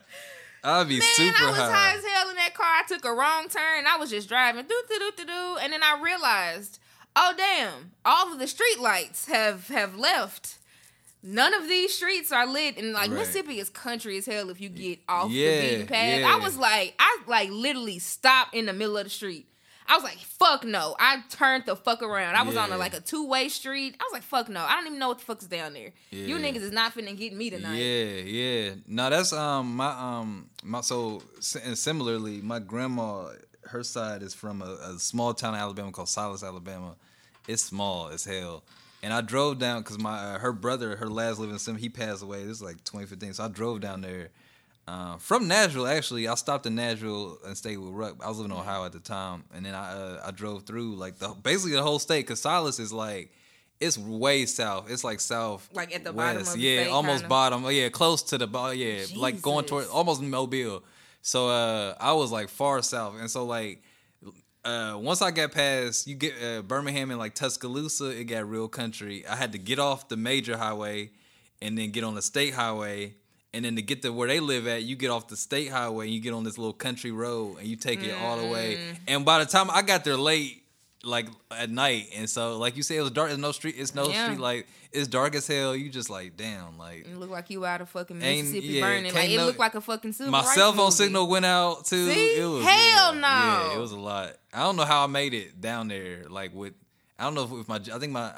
I'd 0.64 0.88
be 0.88 0.98
man, 1.00 1.08
super 1.14 1.44
I 1.44 1.48
was 1.50 1.56
high. 1.58 1.72
high. 1.72 1.96
as 1.96 2.04
hell 2.04 2.30
in 2.30 2.36
that 2.36 2.54
car. 2.54 2.66
I 2.66 2.82
took 2.86 3.04
a 3.04 3.12
wrong 3.12 3.48
turn. 3.48 3.84
I 3.88 3.96
was 3.98 4.10
just 4.10 4.28
driving, 4.28 4.64
do 4.66 4.82
do 4.88 4.98
do 4.98 5.10
do 5.16 5.24
do, 5.24 5.56
and 5.60 5.72
then 5.72 5.82
I 5.82 6.00
realized, 6.00 6.78
oh 7.16 7.34
damn, 7.36 7.92
all 8.04 8.32
of 8.32 8.38
the 8.38 8.46
street 8.46 8.78
lights 8.80 9.26
have 9.26 9.68
have 9.68 9.96
left. 9.96 10.58
None 11.24 11.54
of 11.54 11.68
these 11.68 11.94
streets 11.94 12.32
are 12.32 12.46
lit, 12.46 12.76
and 12.78 12.92
like 12.92 13.10
Right. 13.10 13.18
Mississippi 13.20 13.58
is 13.60 13.68
country 13.70 14.18
as 14.18 14.26
hell. 14.26 14.50
If 14.50 14.60
you 14.60 14.68
get 14.68 14.98
off 15.08 15.30
Yeah, 15.30 15.60
the 15.60 15.68
beaten 15.70 15.86
path, 15.86 16.20
yeah. 16.20 16.34
I 16.34 16.38
was 16.38 16.56
like, 16.56 16.94
I 16.98 17.18
like 17.28 17.50
literally 17.50 17.98
stopped 18.00 18.54
in 18.54 18.66
the 18.66 18.72
middle 18.72 18.96
of 18.96 19.04
the 19.04 19.10
street. 19.10 19.46
I 19.92 19.96
was 19.96 20.04
like, 20.04 20.16
fuck 20.16 20.64
no. 20.64 20.96
I 20.98 21.22
turned 21.28 21.66
the 21.66 21.76
fuck 21.76 22.02
around. 22.02 22.34
I 22.34 22.44
was 22.44 22.56
on 22.56 22.72
a, 22.72 22.78
like 22.78 22.94
a 22.94 23.00
two 23.00 23.26
way 23.26 23.50
street. 23.50 23.94
I 24.00 24.04
was 24.04 24.12
like, 24.14 24.22
fuck 24.22 24.48
no. 24.48 24.60
I 24.60 24.76
don't 24.76 24.86
even 24.86 24.98
know 24.98 25.08
what 25.08 25.18
the 25.18 25.24
fuck's 25.26 25.44
down 25.46 25.74
there. 25.74 25.92
You 26.10 26.36
niggas 26.38 26.62
is 26.62 26.72
not 26.72 26.94
finna 26.94 27.14
get 27.14 27.34
me 27.34 27.50
tonight. 27.50 27.76
Yeah, 27.76 28.04
yeah. 28.22 28.74
No, 28.86 29.10
that's 29.10 29.34
um 29.34 29.76
my 29.76 29.90
um 29.90 30.48
my 30.64 30.80
so 30.80 31.22
and 31.62 31.76
similarly, 31.76 32.40
my 32.40 32.58
grandma, 32.58 33.32
her 33.64 33.82
side 33.82 34.22
is 34.22 34.32
from 34.32 34.62
a, 34.62 34.94
a 34.94 34.98
small 34.98 35.34
town 35.34 35.52
in 35.52 35.60
Alabama 35.60 35.92
called 35.92 36.08
Silas, 36.08 36.42
Alabama. 36.42 36.96
It's 37.46 37.62
small 37.62 38.08
as 38.08 38.24
hell. 38.24 38.64
And 39.02 39.12
I 39.12 39.20
drove 39.20 39.58
down 39.58 39.82
because 39.82 39.98
my 39.98 40.16
uh, 40.16 40.38
her 40.38 40.54
brother, 40.54 40.96
her 40.96 41.10
last 41.10 41.38
living 41.38 41.58
sim, 41.58 41.76
he 41.76 41.90
passed 41.90 42.22
away. 42.22 42.44
This 42.44 42.56
is 42.56 42.62
like 42.62 42.76
2015. 42.84 43.34
So 43.34 43.44
I 43.44 43.48
drove 43.48 43.82
down 43.82 44.00
there 44.00 44.30
uh, 44.88 45.16
from 45.18 45.46
Nashville. 45.48 45.86
Actually, 45.86 46.26
I 46.28 46.34
stopped 46.34 46.66
in 46.66 46.74
Nashville 46.74 47.38
and 47.46 47.56
stayed 47.56 47.76
with 47.78 47.90
Ruck. 47.92 48.16
I 48.24 48.28
was 48.28 48.38
living 48.38 48.52
in 48.52 48.58
Ohio 48.58 48.84
at 48.84 48.92
the 48.92 49.00
time, 49.00 49.44
and 49.54 49.64
then 49.64 49.74
I 49.74 49.92
uh, 49.92 50.22
I 50.26 50.30
drove 50.32 50.64
through 50.64 50.96
like 50.96 51.18
the 51.18 51.28
basically 51.28 51.72
the 51.72 51.82
whole 51.82 51.98
state 51.98 52.26
because 52.26 52.40
Silas 52.40 52.78
is 52.78 52.92
like 52.92 53.32
it's 53.80 53.96
way 53.98 54.46
south. 54.46 54.90
It's 54.90 55.02
like 55.04 55.18
south, 55.20 55.68
Like 55.72 55.94
at 55.94 56.04
the 56.04 56.12
bottom 56.12 56.36
west. 56.38 56.54
the 56.54 56.60
yeah, 56.60 56.84
almost 56.86 57.22
kinda? 57.22 57.28
bottom. 57.28 57.64
Yeah, 57.70 57.88
close 57.88 58.22
to 58.24 58.38
the 58.38 58.46
bottom. 58.46 58.78
Yeah, 58.78 59.04
like 59.16 59.40
going 59.42 59.64
toward 59.66 59.84
Jesus. 59.84 59.94
almost 59.94 60.22
Mobile. 60.22 60.82
So 61.22 61.48
uh, 61.48 61.94
I 62.00 62.12
was 62.12 62.30
like 62.32 62.48
far 62.48 62.82
south, 62.82 63.16
and 63.20 63.30
so 63.30 63.44
like 63.44 63.82
uh, 64.64 64.96
once 65.00 65.22
I 65.22 65.30
got 65.32 65.52
past, 65.52 66.06
you 66.06 66.14
get 66.14 66.34
uh, 66.42 66.62
Birmingham 66.62 67.10
and 67.10 67.18
like 67.18 67.34
Tuscaloosa, 67.34 68.10
it 68.10 68.24
got 68.24 68.48
real 68.48 68.68
country. 68.68 69.26
I 69.26 69.34
had 69.36 69.52
to 69.52 69.58
get 69.58 69.78
off 69.78 70.08
the 70.08 70.16
major 70.16 70.56
highway 70.56 71.10
and 71.60 71.76
then 71.78 71.90
get 71.90 72.04
on 72.04 72.14
the 72.14 72.22
state 72.22 72.54
highway, 72.54 73.14
And 73.54 73.64
then 73.66 73.76
to 73.76 73.82
get 73.82 74.00
to 74.02 74.12
where 74.12 74.28
they 74.28 74.40
live 74.40 74.66
at, 74.66 74.82
you 74.82 74.96
get 74.96 75.10
off 75.10 75.28
the 75.28 75.36
state 75.36 75.68
highway 75.70 76.06
and 76.06 76.14
you 76.14 76.20
get 76.20 76.32
on 76.32 76.42
this 76.42 76.56
little 76.56 76.72
country 76.72 77.10
road 77.10 77.58
and 77.58 77.66
you 77.66 77.76
take 77.76 78.02
it 78.02 78.14
all 78.22 78.38
the 78.38 78.46
way. 78.46 78.76
Mm. 78.76 78.96
And 79.08 79.24
by 79.26 79.40
the 79.40 79.44
time 79.44 79.70
I 79.70 79.82
got 79.82 80.04
there 80.04 80.16
late, 80.16 80.62
like 81.04 81.26
at 81.50 81.68
night, 81.68 82.08
and 82.16 82.30
so 82.30 82.56
like 82.58 82.76
you 82.76 82.82
say, 82.82 82.96
it 82.96 83.02
was 83.02 83.10
dark. 83.10 83.28
There's 83.28 83.38
no 83.40 83.52
street. 83.52 83.74
It's 83.76 83.94
no 83.94 84.08
Yeah. 84.08 84.24
street. 84.24 84.40
Like 84.40 84.66
it's 84.92 85.08
dark 85.08 85.34
as 85.34 85.46
hell. 85.46 85.74
You 85.76 85.90
just 85.90 86.08
like 86.08 86.36
damn. 86.36 86.78
Like 86.78 87.06
It 87.06 87.16
look 87.16 87.28
like 87.28 87.50
you 87.50 87.66
out 87.66 87.80
of 87.82 87.88
fucking 87.90 88.18
Mississippi 88.18 88.66
yeah, 88.68 88.80
burning. 88.80 89.12
Like 89.12 89.28
it 89.28 89.38
looked 89.40 89.58
like 89.58 89.74
a 89.74 89.80
fucking 89.80 90.12
civil 90.12 90.30
my 90.30 90.44
cell 90.44 90.72
phone 90.72 90.84
movie. 90.86 90.92
signal 90.92 91.28
went 91.28 91.44
out 91.44 91.84
too. 91.86 92.10
See? 92.10 92.36
It 92.36 92.46
was 92.46 92.64
Hell 92.64 93.14
yeah, 93.14 93.20
no. 93.20 93.68
Yeah, 93.68 93.76
it 93.76 93.80
was 93.80 93.92
a 93.92 93.98
lot. 93.98 94.34
I 94.52 94.60
don't 94.60 94.76
know 94.76 94.84
how 94.84 95.04
I 95.04 95.08
made 95.08 95.34
it 95.34 95.60
down 95.60 95.88
there. 95.88 96.24
Like 96.30 96.54
with, 96.54 96.74
I 97.18 97.24
don't 97.24 97.34
know 97.34 97.44
if, 97.44 97.52
if 97.52 97.68
my 97.68 97.76
I 97.76 97.98
think 97.98 98.12
my 98.12 98.32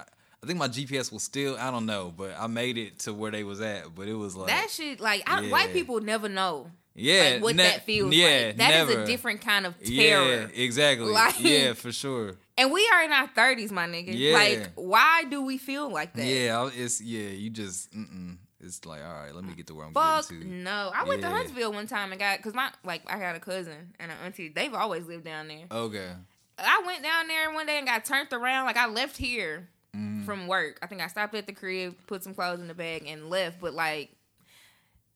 I 0.44 0.46
think 0.46 0.58
my 0.58 0.68
GPS 0.68 1.10
was 1.10 1.22
still 1.22 1.56
I 1.58 1.70
don't 1.70 1.86
know, 1.86 2.12
but 2.16 2.34
I 2.38 2.46
made 2.46 2.76
it 2.76 2.98
to 3.00 3.14
where 3.14 3.30
they 3.30 3.44
was 3.44 3.60
at. 3.60 3.94
But 3.94 4.08
it 4.08 4.14
was 4.14 4.36
like 4.36 4.48
That 4.48 4.68
shit, 4.70 5.00
like 5.00 5.22
I, 5.28 5.40
Yeah. 5.40 5.50
white 5.50 5.72
people 5.72 6.00
never 6.00 6.28
know. 6.28 6.70
yeah, 6.94 7.30
like, 7.34 7.42
what 7.42 7.56
ne- 7.56 7.62
that 7.62 7.84
feels 7.86 8.14
yeah, 8.14 8.26
like. 8.48 8.56
That 8.58 8.70
is 8.82 8.88
never. 8.88 9.02
a 9.02 9.06
different 9.06 9.40
kind 9.40 9.64
of 9.66 9.74
terror. 9.82 10.50
Yeah, 10.54 10.62
exactly. 10.62 11.10
Like- 11.10 11.40
yeah, 11.40 11.72
for 11.72 11.90
sure. 11.92 12.34
And 12.56 12.70
we 12.70 12.88
are 12.94 13.02
in 13.02 13.10
our 13.10 13.26
thirties, 13.26 13.72
my 13.72 13.86
nigga. 13.88 14.12
Yeah. 14.16 14.34
Like, 14.34 14.70
why 14.76 15.24
do 15.28 15.42
we 15.42 15.58
feel 15.58 15.90
like 15.90 16.14
that? 16.14 16.24
Yeah, 16.24 16.70
it's 16.72 17.00
yeah. 17.00 17.30
You 17.30 17.50
just 17.50 17.90
mm-mm. 17.92 18.36
it's 18.60 18.84
like 18.86 19.00
all 19.02 19.12
right. 19.12 19.34
Let 19.34 19.42
me 19.42 19.54
get 19.54 19.66
to 19.66 19.74
where 19.74 19.86
I'm 19.86 19.92
Fuck 19.92 20.28
to. 20.28 20.34
no. 20.44 20.92
I 20.94 21.02
went 21.02 21.20
to 21.22 21.28
Huntsville 21.30 21.72
one 21.72 21.88
time 21.88 22.12
and 22.12 22.20
got 22.20 22.36
because 22.36 22.54
my 22.54 22.70
like 22.84 23.02
I 23.12 23.18
got 23.18 23.34
a 23.34 23.40
cousin 23.40 23.94
and 23.98 24.12
an 24.12 24.16
auntie. 24.24 24.50
They've 24.50 24.72
always 24.72 25.04
lived 25.06 25.24
down 25.24 25.48
there. 25.48 25.64
Okay. 25.68 26.10
I 26.56 26.82
went 26.86 27.02
down 27.02 27.26
there 27.26 27.52
one 27.52 27.66
day 27.66 27.78
and 27.78 27.88
got 27.88 28.04
turned 28.04 28.32
around. 28.32 28.66
Like 28.66 28.76
I 28.76 28.86
left 28.86 29.16
here 29.16 29.68
Mm. 29.94 30.24
from 30.24 30.46
work. 30.48 30.78
I 30.82 30.86
think 30.86 31.00
I 31.00 31.06
stopped 31.06 31.34
at 31.34 31.46
the 31.46 31.52
crib, 31.52 31.94
put 32.06 32.24
some 32.24 32.34
clothes 32.34 32.60
in 32.60 32.68
the 32.68 32.74
bag, 32.74 33.06
and 33.06 33.30
left. 33.30 33.60
But 33.60 33.74
like, 33.74 34.10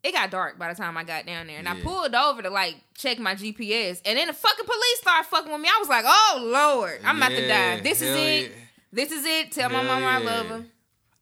it 0.04 0.12
got 0.12 0.30
dark 0.30 0.58
by 0.58 0.72
the 0.72 0.80
time 0.80 0.96
I 0.96 1.04
got 1.04 1.26
down 1.26 1.48
there, 1.48 1.58
and 1.58 1.68
I 1.68 1.80
pulled 1.80 2.14
over 2.14 2.42
to 2.42 2.50
like 2.50 2.76
check 2.96 3.18
my 3.18 3.34
GPS, 3.34 4.00
and 4.04 4.16
then 4.16 4.28
the 4.28 4.32
fucking 4.32 4.64
police 4.64 4.98
started 5.00 5.28
fucking 5.28 5.50
with 5.50 5.60
me. 5.60 5.68
I 5.68 5.78
was 5.80 5.88
like, 5.88 6.04
"Oh 6.06 6.40
Lord, 6.44 7.00
I'm 7.04 7.16
about 7.16 7.30
to 7.30 7.48
die. 7.48 7.80
This 7.80 8.00
is 8.02 8.16
it. 8.16 8.50
yeah. 8.50 8.56
This 8.92 9.10
is 9.12 9.24
it. 9.24 9.52
Tell 9.52 9.68
my 9.68 9.82
Hell 9.82 10.00
mama 10.00 10.06
I 10.06 10.18
love 10.18 10.46
her." 10.46 10.64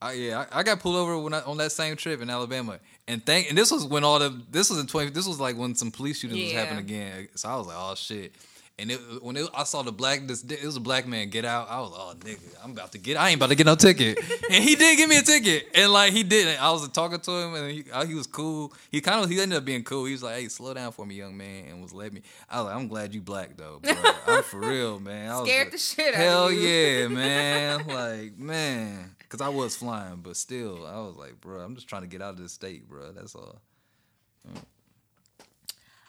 I, 0.03 0.13
yeah, 0.13 0.45
I, 0.53 0.61
I 0.61 0.63
got 0.63 0.81
pulled 0.81 0.97
over 0.97 1.19
when 1.19 1.33
I, 1.33 1.41
on 1.41 1.57
that 1.57 1.73
same 1.73 1.97
trip 1.97 2.21
in 2.21 2.29
Alabama, 2.29 2.79
and 3.09 3.25
thank 3.25 3.49
and 3.49 3.57
this 3.57 3.71
was 3.71 3.87
when 3.87 4.05
all 4.05 4.19
the 4.19 4.43
this 4.51 4.69
was 4.69 4.79
in 4.79 4.87
twenty. 4.87 5.11
This 5.11 5.27
was 5.27 5.41
like 5.41 5.57
when 5.57 5.75
some 5.75 5.91
police 5.91 6.19
shootings 6.19 6.43
was 6.43 6.53
happening 6.53 6.81
again. 6.81 7.29
So 7.35 7.49
I 7.49 7.57
was 7.57 7.67
like, 7.67 7.77
oh 7.79 7.95
shit. 7.95 8.35
And 8.79 8.91
it, 8.91 9.01
when 9.23 9.39
it, 9.39 9.49
I 9.55 9.65
saw 9.65 9.83
the 9.83 9.91
black, 9.91 10.27
this 10.27 10.45
it 10.45 10.63
was 10.63 10.77
a 10.77 10.81
black 10.81 11.07
man 11.07 11.31
get 11.31 11.47
out. 11.47 11.71
I 11.71 11.81
was, 11.81 11.93
oh 11.95 12.15
nigga, 12.19 12.39
I'm 12.63 12.73
about 12.73 12.93
to 12.93 12.99
get. 12.99 13.17
I 13.17 13.31
ain't 13.31 13.39
about 13.39 13.49
to 13.49 13.55
get 13.55 13.65
no 13.65 13.75
ticket. 13.75 14.19
and 14.51 14.63
he 14.63 14.77
did 14.77 14.99
give 14.99 15.09
me 15.09 15.17
a 15.17 15.23
ticket, 15.23 15.69
and 15.75 15.91
like 15.91 16.13
he 16.13 16.23
did. 16.23 16.59
I 16.59 16.71
was 16.71 16.87
talking 16.91 17.19
to 17.19 17.31
him, 17.31 17.55
and 17.55 17.71
he, 17.71 17.91
uh, 17.91 18.05
he 18.05 18.15
was 18.15 18.27
cool. 18.27 18.75
He 18.91 19.01
kind 19.01 19.25
of 19.25 19.31
he 19.31 19.41
ended 19.41 19.57
up 19.57 19.65
being 19.65 19.83
cool. 19.83 20.05
He 20.05 20.13
was 20.13 20.23
like, 20.23 20.35
hey, 20.35 20.49
slow 20.49 20.75
down 20.75 20.93
for 20.93 21.07
me, 21.07 21.15
young 21.15 21.35
man, 21.39 21.69
and 21.69 21.81
was 21.83 21.95
let 21.95 22.13
me. 22.13 22.21
I 22.51 22.59
was 22.59 22.67
like, 22.67 22.77
I'm 22.77 22.89
glad 22.89 23.15
you 23.15 23.23
black 23.23 23.57
though, 23.57 23.81
bro. 23.83 23.95
I'm 24.27 24.43
for 24.43 24.61
real, 24.69 25.01
man. 25.01 25.31
I 25.31 25.41
was 25.41 25.49
Scared 25.49 25.67
like, 25.69 25.73
the 25.73 25.79
shit 25.79 26.15
out 26.15 26.21
Hell 26.21 26.49
of 26.49 26.53
you. 26.53 26.61
Hell 26.61 26.69
yeah, 26.69 27.09
man. 27.15 27.87
like 27.87 28.39
man, 28.39 29.17
because 29.21 29.41
I 29.41 29.49
was 29.49 29.75
flying, 29.75 30.17
but 30.17 30.37
still, 30.37 30.87
I 30.87 30.99
was 30.99 31.17
like, 31.17 31.41
bro, 31.41 31.61
I'm 31.61 31.77
just 31.77 31.89
trying 31.89 32.03
to 32.03 32.09
get 32.09 32.21
out 32.21 32.35
of 32.35 32.41
this 32.41 32.53
state, 32.53 32.87
bro. 32.87 33.13
That's 33.13 33.35
all. 33.35 33.57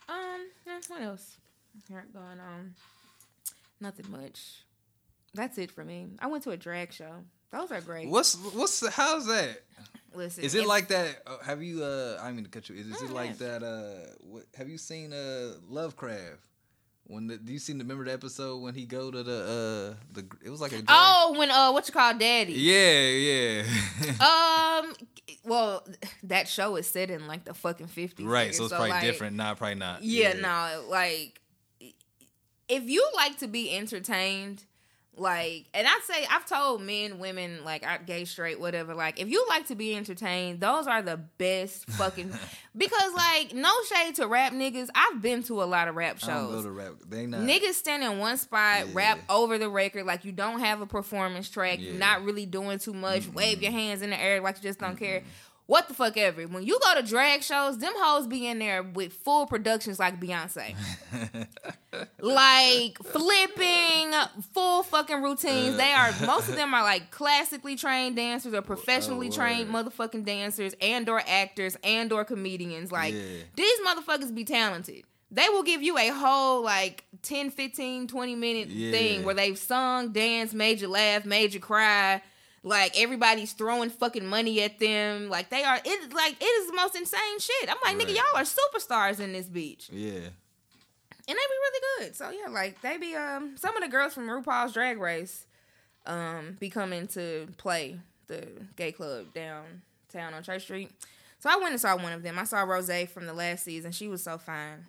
Um, 0.09 0.47
what 0.89 1.01
else? 1.01 1.37
Got 1.89 2.13
going 2.13 2.39
on? 2.39 2.75
Nothing 3.79 4.11
much. 4.11 4.63
That's 5.33 5.57
it 5.57 5.71
for 5.71 5.83
me. 5.85 6.07
I 6.19 6.27
went 6.27 6.43
to 6.43 6.51
a 6.51 6.57
drag 6.57 6.91
show. 6.91 7.23
Those 7.51 7.71
are 7.71 7.81
great. 7.81 8.09
What's 8.09 8.35
what's 8.53 8.85
how's 8.87 9.27
that? 9.27 9.61
Listen, 10.13 10.43
Is 10.43 10.55
it 10.55 10.65
like 10.65 10.87
that? 10.89 11.21
Uh, 11.27 11.37
have 11.45 11.61
you? 11.61 11.83
uh 11.83 12.19
I 12.21 12.31
mean 12.31 12.43
to 12.43 12.49
cut 12.49 12.67
you. 12.69 12.75
Is, 12.75 12.87
is 12.87 13.01
it 13.03 13.11
like 13.11 13.37
that? 13.37 13.63
Uh, 13.63 14.11
what, 14.21 14.43
have 14.57 14.67
you 14.67 14.77
seen 14.77 15.13
uh 15.13 15.53
Lovecraft? 15.69 16.39
When 17.09 17.27
the, 17.27 17.37
do 17.37 17.53
you 17.53 17.59
seen 17.59 17.77
the 17.77 17.85
remember 17.85 18.03
the 18.03 18.11
episode 18.11 18.57
when 18.57 18.73
he 18.73 18.85
go 18.85 19.09
to 19.11 19.23
the 19.23 19.95
uh 19.95 20.03
the 20.11 20.25
it 20.43 20.49
was 20.49 20.59
like 20.59 20.71
a 20.73 20.81
drag- 20.81 20.85
Oh, 20.89 21.35
when 21.37 21.49
uh, 21.51 21.71
what 21.71 21.87
you 21.87 21.93
call 21.93 22.13
daddy? 22.17 22.51
yeah 22.53 23.07
yeah 23.07 23.63
Um, 24.81 24.93
well, 25.45 25.87
that 26.23 26.49
show 26.49 26.75
is 26.75 26.85
set 26.87 27.09
in 27.09 27.27
like 27.27 27.45
the 27.45 27.53
fucking 27.53 27.87
fifties. 27.87 28.25
right 28.25 28.53
so 28.53 28.65
it's 28.65 28.73
probably 28.73 28.99
different 29.01 29.37
nah 29.37 29.53
probably 29.53 29.75
not 29.75 30.03
Yeah, 30.03 30.33
no, 30.33 30.83
like 30.89 31.39
if 32.69 32.83
you 32.89 33.05
like 33.15 33.37
to 33.39 33.47
be 33.47 33.75
entertained, 33.75 34.63
like, 35.19 35.65
and 35.73 35.87
I 35.87 35.99
say 36.03 36.27
I've 36.29 36.45
told 36.45 36.81
men, 36.83 37.17
women, 37.17 37.63
like 37.65 37.83
I- 37.83 37.97
gay, 37.97 38.23
straight, 38.25 38.59
whatever, 38.59 38.93
like 38.93 39.19
if 39.19 39.29
you 39.29 39.43
like 39.49 39.65
to 39.67 39.75
be 39.75 39.95
entertained, 39.95 40.59
those 40.59 40.85
are 40.85 41.01
the 41.01 41.17
best 41.17 41.89
fucking 41.91 42.31
because 42.77 43.13
like 43.15 43.51
no 43.53 43.71
shade 43.91 44.13
to 44.15 44.27
rap 44.27 44.53
niggas. 44.53 44.89
I've 44.93 45.19
been 45.19 45.41
to 45.43 45.63
a 45.63 45.65
lot 45.65 45.87
of 45.87 45.95
rap 45.95 46.17
I 46.21 46.27
don't 46.27 46.45
go 46.47 46.51
shows. 46.57 46.63
to 46.65 46.71
rap 46.71 46.91
they 47.09 47.25
not 47.25 47.41
Niggas 47.41 47.73
stand 47.73 48.03
in 48.03 48.19
one 48.19 48.37
spot, 48.37 48.87
Yeah. 48.89 48.93
rap 48.93 49.19
over 49.27 49.57
the 49.57 49.69
record, 49.69 50.05
like 50.05 50.23
you 50.23 50.31
don't 50.31 50.59
have 50.59 50.81
a 50.81 50.85
performance 50.85 51.49
track, 51.49 51.79
Yeah. 51.79 51.89
you're 51.91 51.99
not 51.99 52.23
really 52.23 52.45
doing 52.45 52.77
too 52.77 52.93
much, 52.93 53.27
wave 53.27 53.63
your 53.63 53.71
hands 53.71 54.03
in 54.03 54.11
the 54.11 54.21
air 54.21 54.39
like 54.39 54.57
you 54.57 54.63
just 54.63 54.77
don't 54.79 54.97
care. 54.97 55.23
What 55.67 55.89
the 55.89 55.93
fuck 55.93 56.15
ever. 56.15 56.43
When 56.43 56.63
you 56.63 56.79
go 56.81 56.95
to 56.99 57.05
drag 57.05 57.43
shows, 57.43 57.77
them 57.77 57.91
hoes 57.97 58.25
be 58.25 58.47
in 58.47 58.57
there 58.59 58.81
with 58.83 59.11
full 59.13 59.45
productions 59.47 59.99
like 59.99 60.17
Beyonce. 60.19 60.75
like 62.21 62.97
flipping, 63.03 64.13
full 64.53 64.83
fucking 64.83 65.21
routines. 65.21 65.75
They 65.77 65.91
are 65.91 66.07
uh. 66.09 66.25
most 66.25 66.49
of 66.49 66.55
them 66.55 66.73
are 66.73 66.83
like 66.83 67.11
classically 67.11 67.75
trained 67.75 68.15
dancers 68.15 68.53
or 68.53 68.61
professionally 68.61 69.27
Oh, 69.27 69.31
trained 69.31 69.69
motherfucking 69.69 70.25
dancers 70.25 70.73
and 70.81 71.07
or 71.09 71.21
actors 71.27 71.75
and 71.83 72.11
or 72.13 72.23
comedians. 72.23 72.91
Like 72.91 73.13
Yeah. 73.13 73.21
these 73.55 73.79
motherfuckers 73.85 74.33
be 74.33 74.45
talented. 74.45 75.03
They 75.29 75.49
will 75.49 75.63
give 75.63 75.81
you 75.83 75.97
a 75.97 76.07
whole 76.09 76.63
like 76.63 77.03
10, 77.23 77.51
15, 77.51 78.07
20 78.07 78.35
minute 78.35 78.69
Yeah. 78.69 78.91
thing 78.91 79.23
where 79.25 79.35
they've 79.35 79.57
sung, 79.57 80.13
danced, 80.13 80.53
made 80.53 80.79
you 80.79 80.87
laugh, 80.87 81.25
made 81.25 81.53
you 81.53 81.59
cry. 81.59 82.21
Like 82.67 82.99
everybody's 82.99 83.53
throwing 83.53 83.89
fucking 83.89 84.25
money 84.25 84.61
at 84.61 84.79
them. 84.79 85.29
Like 85.29 85.49
they 85.49 85.63
are 85.63 85.79
it's 85.83 86.13
like 86.13 86.35
it 86.39 86.45
is 86.45 86.67
the 86.69 86.75
most 86.75 86.95
insane 86.95 87.39
shit. 87.39 87.69
I'm 87.69 87.77
like, 87.83 87.97
nigga, 87.97 88.15
y'all 88.15 88.25
are 88.35 88.43
superstars 88.43 89.19
in 89.19 89.33
this 89.33 89.47
beach. 89.47 89.89
yeah 89.91 90.09
And 90.09 90.21
they 91.27 91.33
be 91.33 91.37
really 91.37 91.81
good. 91.99 92.15
So 92.15 92.29
yeah, 92.29 92.51
like 92.51 92.81
they 92.81 92.97
be 92.97 93.15
um 93.15 93.55
some 93.57 93.75
of 93.75 93.83
the 93.83 93.89
girls 93.89 94.13
from 94.13 94.27
RuPaul's 94.27 94.73
Drag 94.73 94.99
Race 94.99 95.45
um 96.05 96.57
be 96.59 96.69
coming 96.69 97.07
to 97.07 97.47
play 97.57 97.99
the 98.27 98.47
gay 98.75 98.91
club 98.91 99.33
downtown 99.33 100.33
on 100.33 100.43
Church 100.43 100.63
Street. 100.63 100.91
So 101.39 101.49
I 101.49 101.57
went 101.57 101.71
and 101.71 101.79
saw 101.81 101.95
one 101.95 102.13
of 102.13 102.23
them. 102.23 102.39
I 102.39 102.43
saw 102.43 102.61
Rose 102.61 102.89
from 103.13 103.25
the 103.25 103.33
last 103.33 103.63
season. 103.63 103.91
She 103.91 104.07
was 104.07 104.23
so 104.23 104.37
fine. 104.37 104.85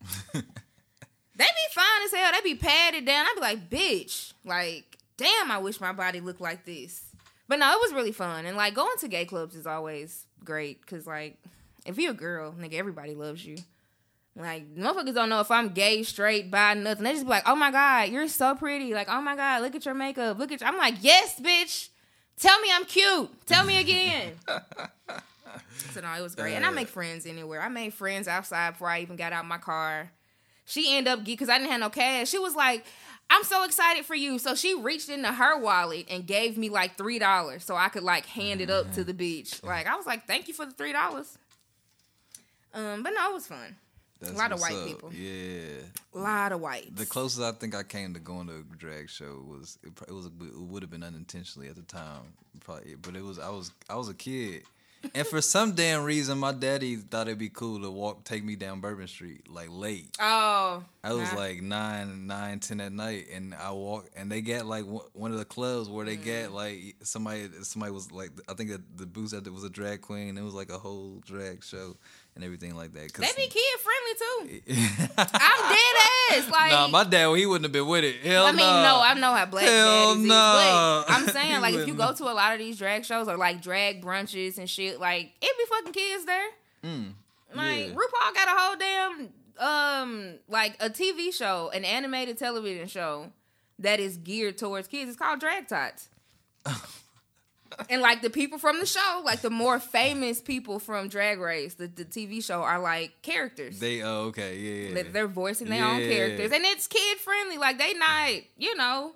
they 0.32 0.40
be 0.40 1.74
fine 1.74 2.02
as 2.04 2.12
hell. 2.12 2.32
They 2.32 2.40
be 2.42 2.54
padded 2.54 3.04
down. 3.04 3.26
I'd 3.26 3.34
be 3.34 3.40
like, 3.40 3.70
bitch, 3.70 4.32
like, 4.44 4.98
damn, 5.16 5.50
I 5.50 5.58
wish 5.58 5.80
my 5.80 5.92
body 5.92 6.20
looked 6.20 6.40
like 6.40 6.64
this. 6.64 7.04
But 7.50 7.58
no, 7.58 7.68
it 7.72 7.80
was 7.80 7.92
really 7.92 8.12
fun. 8.12 8.46
And 8.46 8.56
like 8.56 8.74
going 8.74 8.96
to 9.00 9.08
gay 9.08 9.24
clubs 9.24 9.56
is 9.56 9.66
always 9.66 10.24
great 10.44 10.80
because 10.82 11.04
like 11.04 11.36
if 11.84 11.98
you're 11.98 12.12
a 12.12 12.14
girl, 12.14 12.52
nigga, 12.52 12.74
everybody 12.74 13.16
loves 13.16 13.44
you. 13.44 13.56
Like 14.36 14.76
motherfuckers 14.76 15.14
don't 15.14 15.30
know 15.30 15.40
if 15.40 15.50
I'm 15.50 15.70
gay, 15.70 16.04
straight, 16.04 16.48
bi, 16.48 16.74
nothing. 16.74 17.02
They 17.02 17.10
just 17.14 17.24
be 17.24 17.30
like, 17.30 17.42
"Oh 17.46 17.56
my 17.56 17.72
god, 17.72 18.10
you're 18.10 18.28
so 18.28 18.54
pretty!" 18.54 18.94
Like, 18.94 19.08
"Oh 19.10 19.20
my 19.20 19.34
god, 19.34 19.62
look 19.62 19.74
at 19.74 19.84
your 19.84 19.94
makeup. 19.94 20.38
Look 20.38 20.52
at." 20.52 20.60
You. 20.60 20.66
I'm 20.68 20.78
like, 20.78 20.94
"Yes, 21.00 21.40
bitch. 21.40 21.88
Tell 22.38 22.58
me 22.60 22.68
I'm 22.72 22.84
cute. 22.84 23.28
Tell 23.46 23.64
me 23.64 23.80
again." 23.80 24.34
so 25.92 26.00
no, 26.02 26.12
it 26.16 26.22
was 26.22 26.36
great, 26.36 26.54
and 26.54 26.64
I 26.64 26.70
make 26.70 26.86
friends 26.86 27.26
anywhere. 27.26 27.60
I 27.60 27.68
made 27.68 27.92
friends 27.92 28.28
outside 28.28 28.74
before 28.74 28.90
I 28.90 29.00
even 29.00 29.16
got 29.16 29.32
out 29.32 29.44
my 29.44 29.58
car. 29.58 30.12
She 30.66 30.96
ended 30.96 31.12
up 31.12 31.24
because 31.24 31.48
I 31.48 31.58
didn't 31.58 31.72
have 31.72 31.80
no 31.80 31.90
cash. 31.90 32.28
She 32.28 32.38
was 32.38 32.54
like, 32.54 32.84
"I'm 33.30 33.44
so 33.44 33.64
excited 33.64 34.04
for 34.04 34.14
you." 34.14 34.38
So 34.38 34.54
she 34.54 34.74
reached 34.74 35.08
into 35.08 35.32
her 35.32 35.58
wallet 35.58 36.06
and 36.10 36.26
gave 36.26 36.58
me 36.58 36.68
like 36.68 36.96
three 36.98 37.18
dollars 37.18 37.64
so 37.64 37.76
I 37.76 37.88
could 37.88 38.02
like 38.02 38.26
hand 38.26 38.60
it 38.60 38.68
up 38.70 38.92
to 38.94 39.04
the 39.04 39.14
beach. 39.14 39.62
Like 39.62 39.86
I 39.86 39.96
was 39.96 40.06
like, 40.06 40.26
"Thank 40.26 40.48
you 40.48 40.54
for 40.54 40.66
the 40.66 40.72
three 40.72 40.92
dollars." 40.92 41.38
Um, 42.72 43.02
but 43.02 43.10
no, 43.10 43.30
it 43.30 43.34
was 43.34 43.46
fun. 43.46 43.76
That's 44.20 44.32
A 44.34 44.36
lot 44.36 44.52
of 44.52 44.60
white 44.60 44.74
up. 44.74 44.86
people. 44.86 45.12
yeah 45.14 45.78
A 46.14 46.18
lot 46.18 46.52
of 46.52 46.60
whites. 46.60 46.90
The 46.94 47.06
closest 47.06 47.40
I 47.40 47.52
think 47.52 47.74
I 47.74 47.82
came 47.82 48.12
to 48.14 48.20
going 48.20 48.48
to 48.48 48.56
a 48.70 48.76
drag 48.76 49.08
show 49.08 49.42
was 49.48 49.78
it, 49.82 49.92
it 50.06 50.12
was 50.12 50.26
it 50.26 50.32
would 50.58 50.82
have 50.82 50.90
been 50.90 51.02
unintentionally 51.02 51.68
at 51.68 51.74
the 51.76 51.82
time, 51.82 52.34
probably, 52.60 52.96
but 52.96 53.16
it 53.16 53.24
was 53.24 53.38
I 53.38 53.48
was 53.48 53.72
I 53.88 53.96
was 53.96 54.08
a 54.10 54.14
kid, 54.14 54.64
and 55.14 55.26
for 55.26 55.40
some 55.40 55.72
damn 55.72 56.04
reason 56.04 56.38
my 56.38 56.52
daddy 56.52 56.96
thought 56.96 57.26
it'd 57.28 57.38
be 57.38 57.48
cool 57.48 57.80
to 57.80 57.90
walk 57.90 58.24
take 58.24 58.44
me 58.44 58.56
down 58.56 58.80
Bourbon 58.80 59.06
Street 59.08 59.48
like 59.48 59.68
late. 59.70 60.16
oh, 60.20 60.84
I 61.02 61.12
was 61.14 61.32
nah. 61.32 61.38
like 61.38 61.62
nine, 61.62 62.26
nine, 62.26 62.60
ten 62.60 62.80
at 62.80 62.92
night, 62.92 63.26
and 63.32 63.54
I 63.54 63.70
walk, 63.72 64.10
and 64.14 64.30
they 64.30 64.40
got 64.42 64.66
like 64.66 64.84
one 64.84 65.04
one 65.14 65.32
of 65.32 65.38
the 65.38 65.44
clubs 65.46 65.88
where 65.88 66.04
they 66.04 66.16
Mm. 66.18 66.24
get 66.24 66.52
like 66.52 66.96
somebody, 67.02 67.48
somebody 67.62 67.92
was 67.92 68.12
like, 68.12 68.30
I 68.48 68.54
think 68.54 68.70
that 68.70 68.82
the 68.98 69.06
booth 69.06 69.30
that 69.30 69.50
was 69.50 69.64
a 69.64 69.70
drag 69.70 70.02
queen. 70.02 70.36
It 70.36 70.42
was 70.42 70.54
like 70.54 70.70
a 70.70 70.78
whole 70.78 71.20
drag 71.24 71.64
show 71.64 71.96
and 72.34 72.44
everything 72.44 72.76
like 72.76 72.92
that. 72.92 73.12
they 73.14 73.28
be 73.36 73.48
kid 73.48 73.80
friendly 73.80 74.62
too. 74.62 74.72
I'm 75.18 75.74
dead 75.74 75.94
ass. 75.96 76.16
Like, 76.50 76.70
nah, 76.70 76.86
my 76.86 77.04
dad, 77.04 77.34
he 77.34 77.44
wouldn't 77.44 77.64
have 77.64 77.72
been 77.72 77.86
with 77.86 78.04
it. 78.04 78.16
Hell 78.22 78.46
I 78.46 78.52
mean, 78.52 78.58
no. 78.58 78.82
no, 78.82 79.00
I 79.02 79.14
know 79.14 79.34
how 79.34 79.46
black 79.46 79.64
Hell 79.64 80.14
daddies 80.14 80.28
no. 80.28 81.00
is, 81.00 81.04
but 81.06 81.12
I'm 81.12 81.26
saying 81.28 81.60
like 81.60 81.74
if 81.74 81.88
you 81.88 81.94
go 81.94 82.12
to 82.12 82.24
a 82.24 82.32
lot 82.34 82.52
of 82.52 82.58
these 82.58 82.78
drag 82.78 83.04
shows 83.04 83.26
or 83.28 83.36
like 83.36 83.60
drag 83.60 84.02
brunches 84.02 84.56
and 84.58 84.70
shit, 84.70 85.00
like 85.00 85.32
it 85.42 85.58
be 85.58 85.64
fucking 85.68 85.92
kids 85.92 86.24
there. 86.24 86.48
Like 87.54 87.88
yeah. 87.88 87.94
RuPaul 87.94 88.34
got 88.34 88.48
a 88.48 88.58
whole 88.58 88.76
damn 88.76 89.28
um 89.58 90.34
like 90.48 90.76
a 90.80 90.88
TV 90.88 91.34
show, 91.34 91.70
an 91.74 91.84
animated 91.84 92.38
television 92.38 92.86
show 92.86 93.32
that 93.80 93.98
is 93.98 94.16
geared 94.16 94.56
towards 94.56 94.86
kids. 94.88 95.10
It's 95.10 95.18
called 95.18 95.40
Drag 95.40 95.66
Tots. 95.66 96.08
and 97.90 98.02
like 98.02 98.22
the 98.22 98.30
people 98.30 98.58
from 98.58 98.80
the 98.80 98.86
show, 98.86 99.22
like 99.24 99.40
the 99.40 99.50
more 99.50 99.78
famous 99.78 100.40
people 100.40 100.78
from 100.78 101.08
Drag 101.08 101.38
Race, 101.38 101.74
the, 101.74 101.86
the 101.86 102.04
TV 102.04 102.42
show 102.44 102.62
are 102.62 102.78
like 102.80 103.22
characters. 103.22 103.78
They 103.78 104.02
oh 104.02 104.26
okay 104.28 104.56
yeah. 104.58 104.88
yeah. 104.88 104.94
They- 105.02 105.10
They're 105.10 105.28
voicing 105.28 105.68
their 105.68 105.84
own 105.84 106.00
characters, 106.00 106.52
and 106.52 106.64
it's 106.64 106.86
kid 106.86 107.18
friendly. 107.18 107.58
Like 107.58 107.78
they 107.78 107.94
not, 107.94 108.30
you 108.56 108.76
know, 108.76 109.14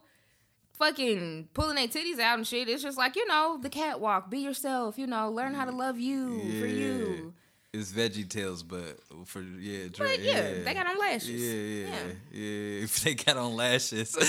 fucking 0.79 1.49
pulling 1.55 1.77
their 1.77 1.89
titties 1.89 2.19
out 2.19 2.39
and 2.39 2.47
shit. 2.47 2.69
It's 2.69 2.83
just 2.83 2.99
like 2.99 3.17
you 3.17 3.27
know, 3.27 3.59
the 3.61 3.69
catwalk. 3.71 4.31
Be 4.31 4.39
yourself. 4.41 4.99
You 4.99 5.07
know, 5.07 5.31
learn 5.31 5.55
how 5.55 5.65
to 5.65 5.73
love 5.73 5.99
you 5.99 6.41
for 6.61 6.67
you. 6.67 7.35
It's 7.77 7.91
Veggie 7.93 8.29
Tales, 8.29 8.63
but 8.63 8.99
for 9.27 9.43
yeah, 9.43 9.89
dra- 9.91 10.07
But 10.07 10.21
yeah, 10.21 10.63
they 10.65 10.75
got 10.75 10.87
on 10.87 10.97
lashes. 10.99 11.29
Yeah, 11.31 11.53
yeah, 11.53 11.87
Yeah. 11.89 12.13
yeah. 12.41 12.85
If 12.85 13.01
they 13.03 13.15
got 13.15 13.37
on 13.37 13.57
lashes, 13.57 14.17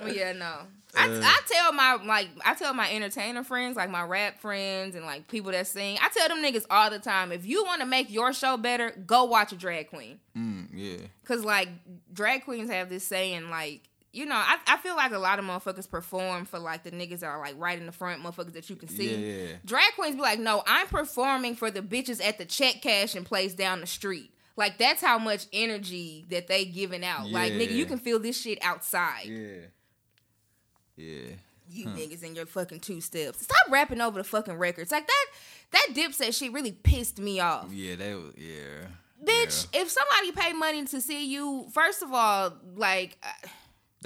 But 0.00 0.14
yeah, 0.16 0.32
no. 0.32 0.58
I, 0.96 1.08
Uh. 1.08 1.20
I 1.22 1.40
tell 1.46 1.72
my 1.72 1.94
like 2.06 2.28
I 2.44 2.54
tell 2.54 2.72
my 2.72 2.90
entertainer 2.90 3.42
friends, 3.44 3.76
like 3.76 3.90
my 3.90 4.02
rap 4.02 4.38
friends 4.40 4.94
and 4.94 5.04
like 5.04 5.28
people 5.28 5.52
that 5.52 5.66
sing. 5.66 5.98
I 6.00 6.08
tell 6.08 6.28
them 6.28 6.38
niggas 6.42 6.64
all 6.70 6.88
the 6.90 6.98
time, 7.00 7.32
if 7.32 7.44
you 7.44 7.64
want 7.64 7.80
to 7.80 7.86
make 7.86 8.10
your 8.10 8.32
show 8.32 8.56
better, 8.56 8.92
go 9.06 9.24
watch 9.24 9.52
a 9.52 9.56
drag 9.56 9.88
queen. 9.90 10.18
mm, 10.36 10.68
yeah, 10.72 11.06
Cause 11.24 11.44
like 11.44 11.68
drag 12.12 12.44
queens 12.44 12.70
have 12.70 12.88
this 12.88 13.04
saying, 13.06 13.50
like, 13.50 13.82
you 14.16 14.24
know, 14.24 14.34
I, 14.34 14.56
I 14.66 14.76
feel 14.78 14.96
like 14.96 15.12
a 15.12 15.18
lot 15.18 15.38
of 15.38 15.44
motherfuckers 15.44 15.88
perform 15.88 16.46
for 16.46 16.58
like 16.58 16.84
the 16.84 16.90
niggas 16.90 17.20
that 17.20 17.26
are 17.26 17.38
like 17.38 17.54
right 17.58 17.78
in 17.78 17.84
the 17.84 17.92
front, 17.92 18.22
motherfuckers 18.22 18.54
that 18.54 18.70
you 18.70 18.76
can 18.76 18.88
see. 18.88 19.14
Yeah, 19.14 19.36
yeah. 19.42 19.52
Drag 19.64 19.92
queens 19.94 20.16
be 20.16 20.22
like, 20.22 20.38
no, 20.38 20.62
I'm 20.66 20.86
performing 20.86 21.54
for 21.54 21.70
the 21.70 21.82
bitches 21.82 22.24
at 22.24 22.38
the 22.38 22.46
check 22.46 22.80
cashing 22.80 23.24
place 23.24 23.54
down 23.54 23.80
the 23.80 23.86
street. 23.86 24.32
Like 24.56 24.78
that's 24.78 25.02
how 25.02 25.18
much 25.18 25.46
energy 25.52 26.24
that 26.30 26.46
they 26.46 26.64
giving 26.64 27.04
out. 27.04 27.30
Like 27.30 27.52
nigga, 27.52 27.72
you 27.72 27.84
can 27.84 27.98
feel 27.98 28.18
this 28.18 28.40
shit 28.40 28.58
outside. 28.62 29.26
yeah, 29.26 29.66
yeah. 30.96 31.32
You 31.68 31.86
niggas 31.86 32.22
in 32.22 32.34
your 32.34 32.46
fucking 32.46 32.80
two 32.80 33.00
steps. 33.00 33.42
Stop 33.42 33.70
rapping 33.70 34.00
over 34.00 34.18
the 34.18 34.24
fucking 34.24 34.54
records. 34.54 34.92
Like 34.92 35.06
that 35.06 35.26
that 35.72 35.88
dipset 35.94 36.32
shit 36.38 36.52
really 36.52 36.72
pissed 36.72 37.18
me 37.18 37.40
off. 37.40 37.70
Yeah, 37.72 37.96
they 37.96 38.14
was 38.14 38.32
yeah. 38.36 38.86
Bitch, 39.22 39.66
if 39.74 39.90
somebody 39.90 40.32
pay 40.32 40.52
money 40.52 40.84
to 40.84 41.00
see 41.00 41.26
you, 41.26 41.66
first 41.72 42.02
of 42.02 42.12
all, 42.12 42.54
like 42.76 43.18
uh, 43.22 43.48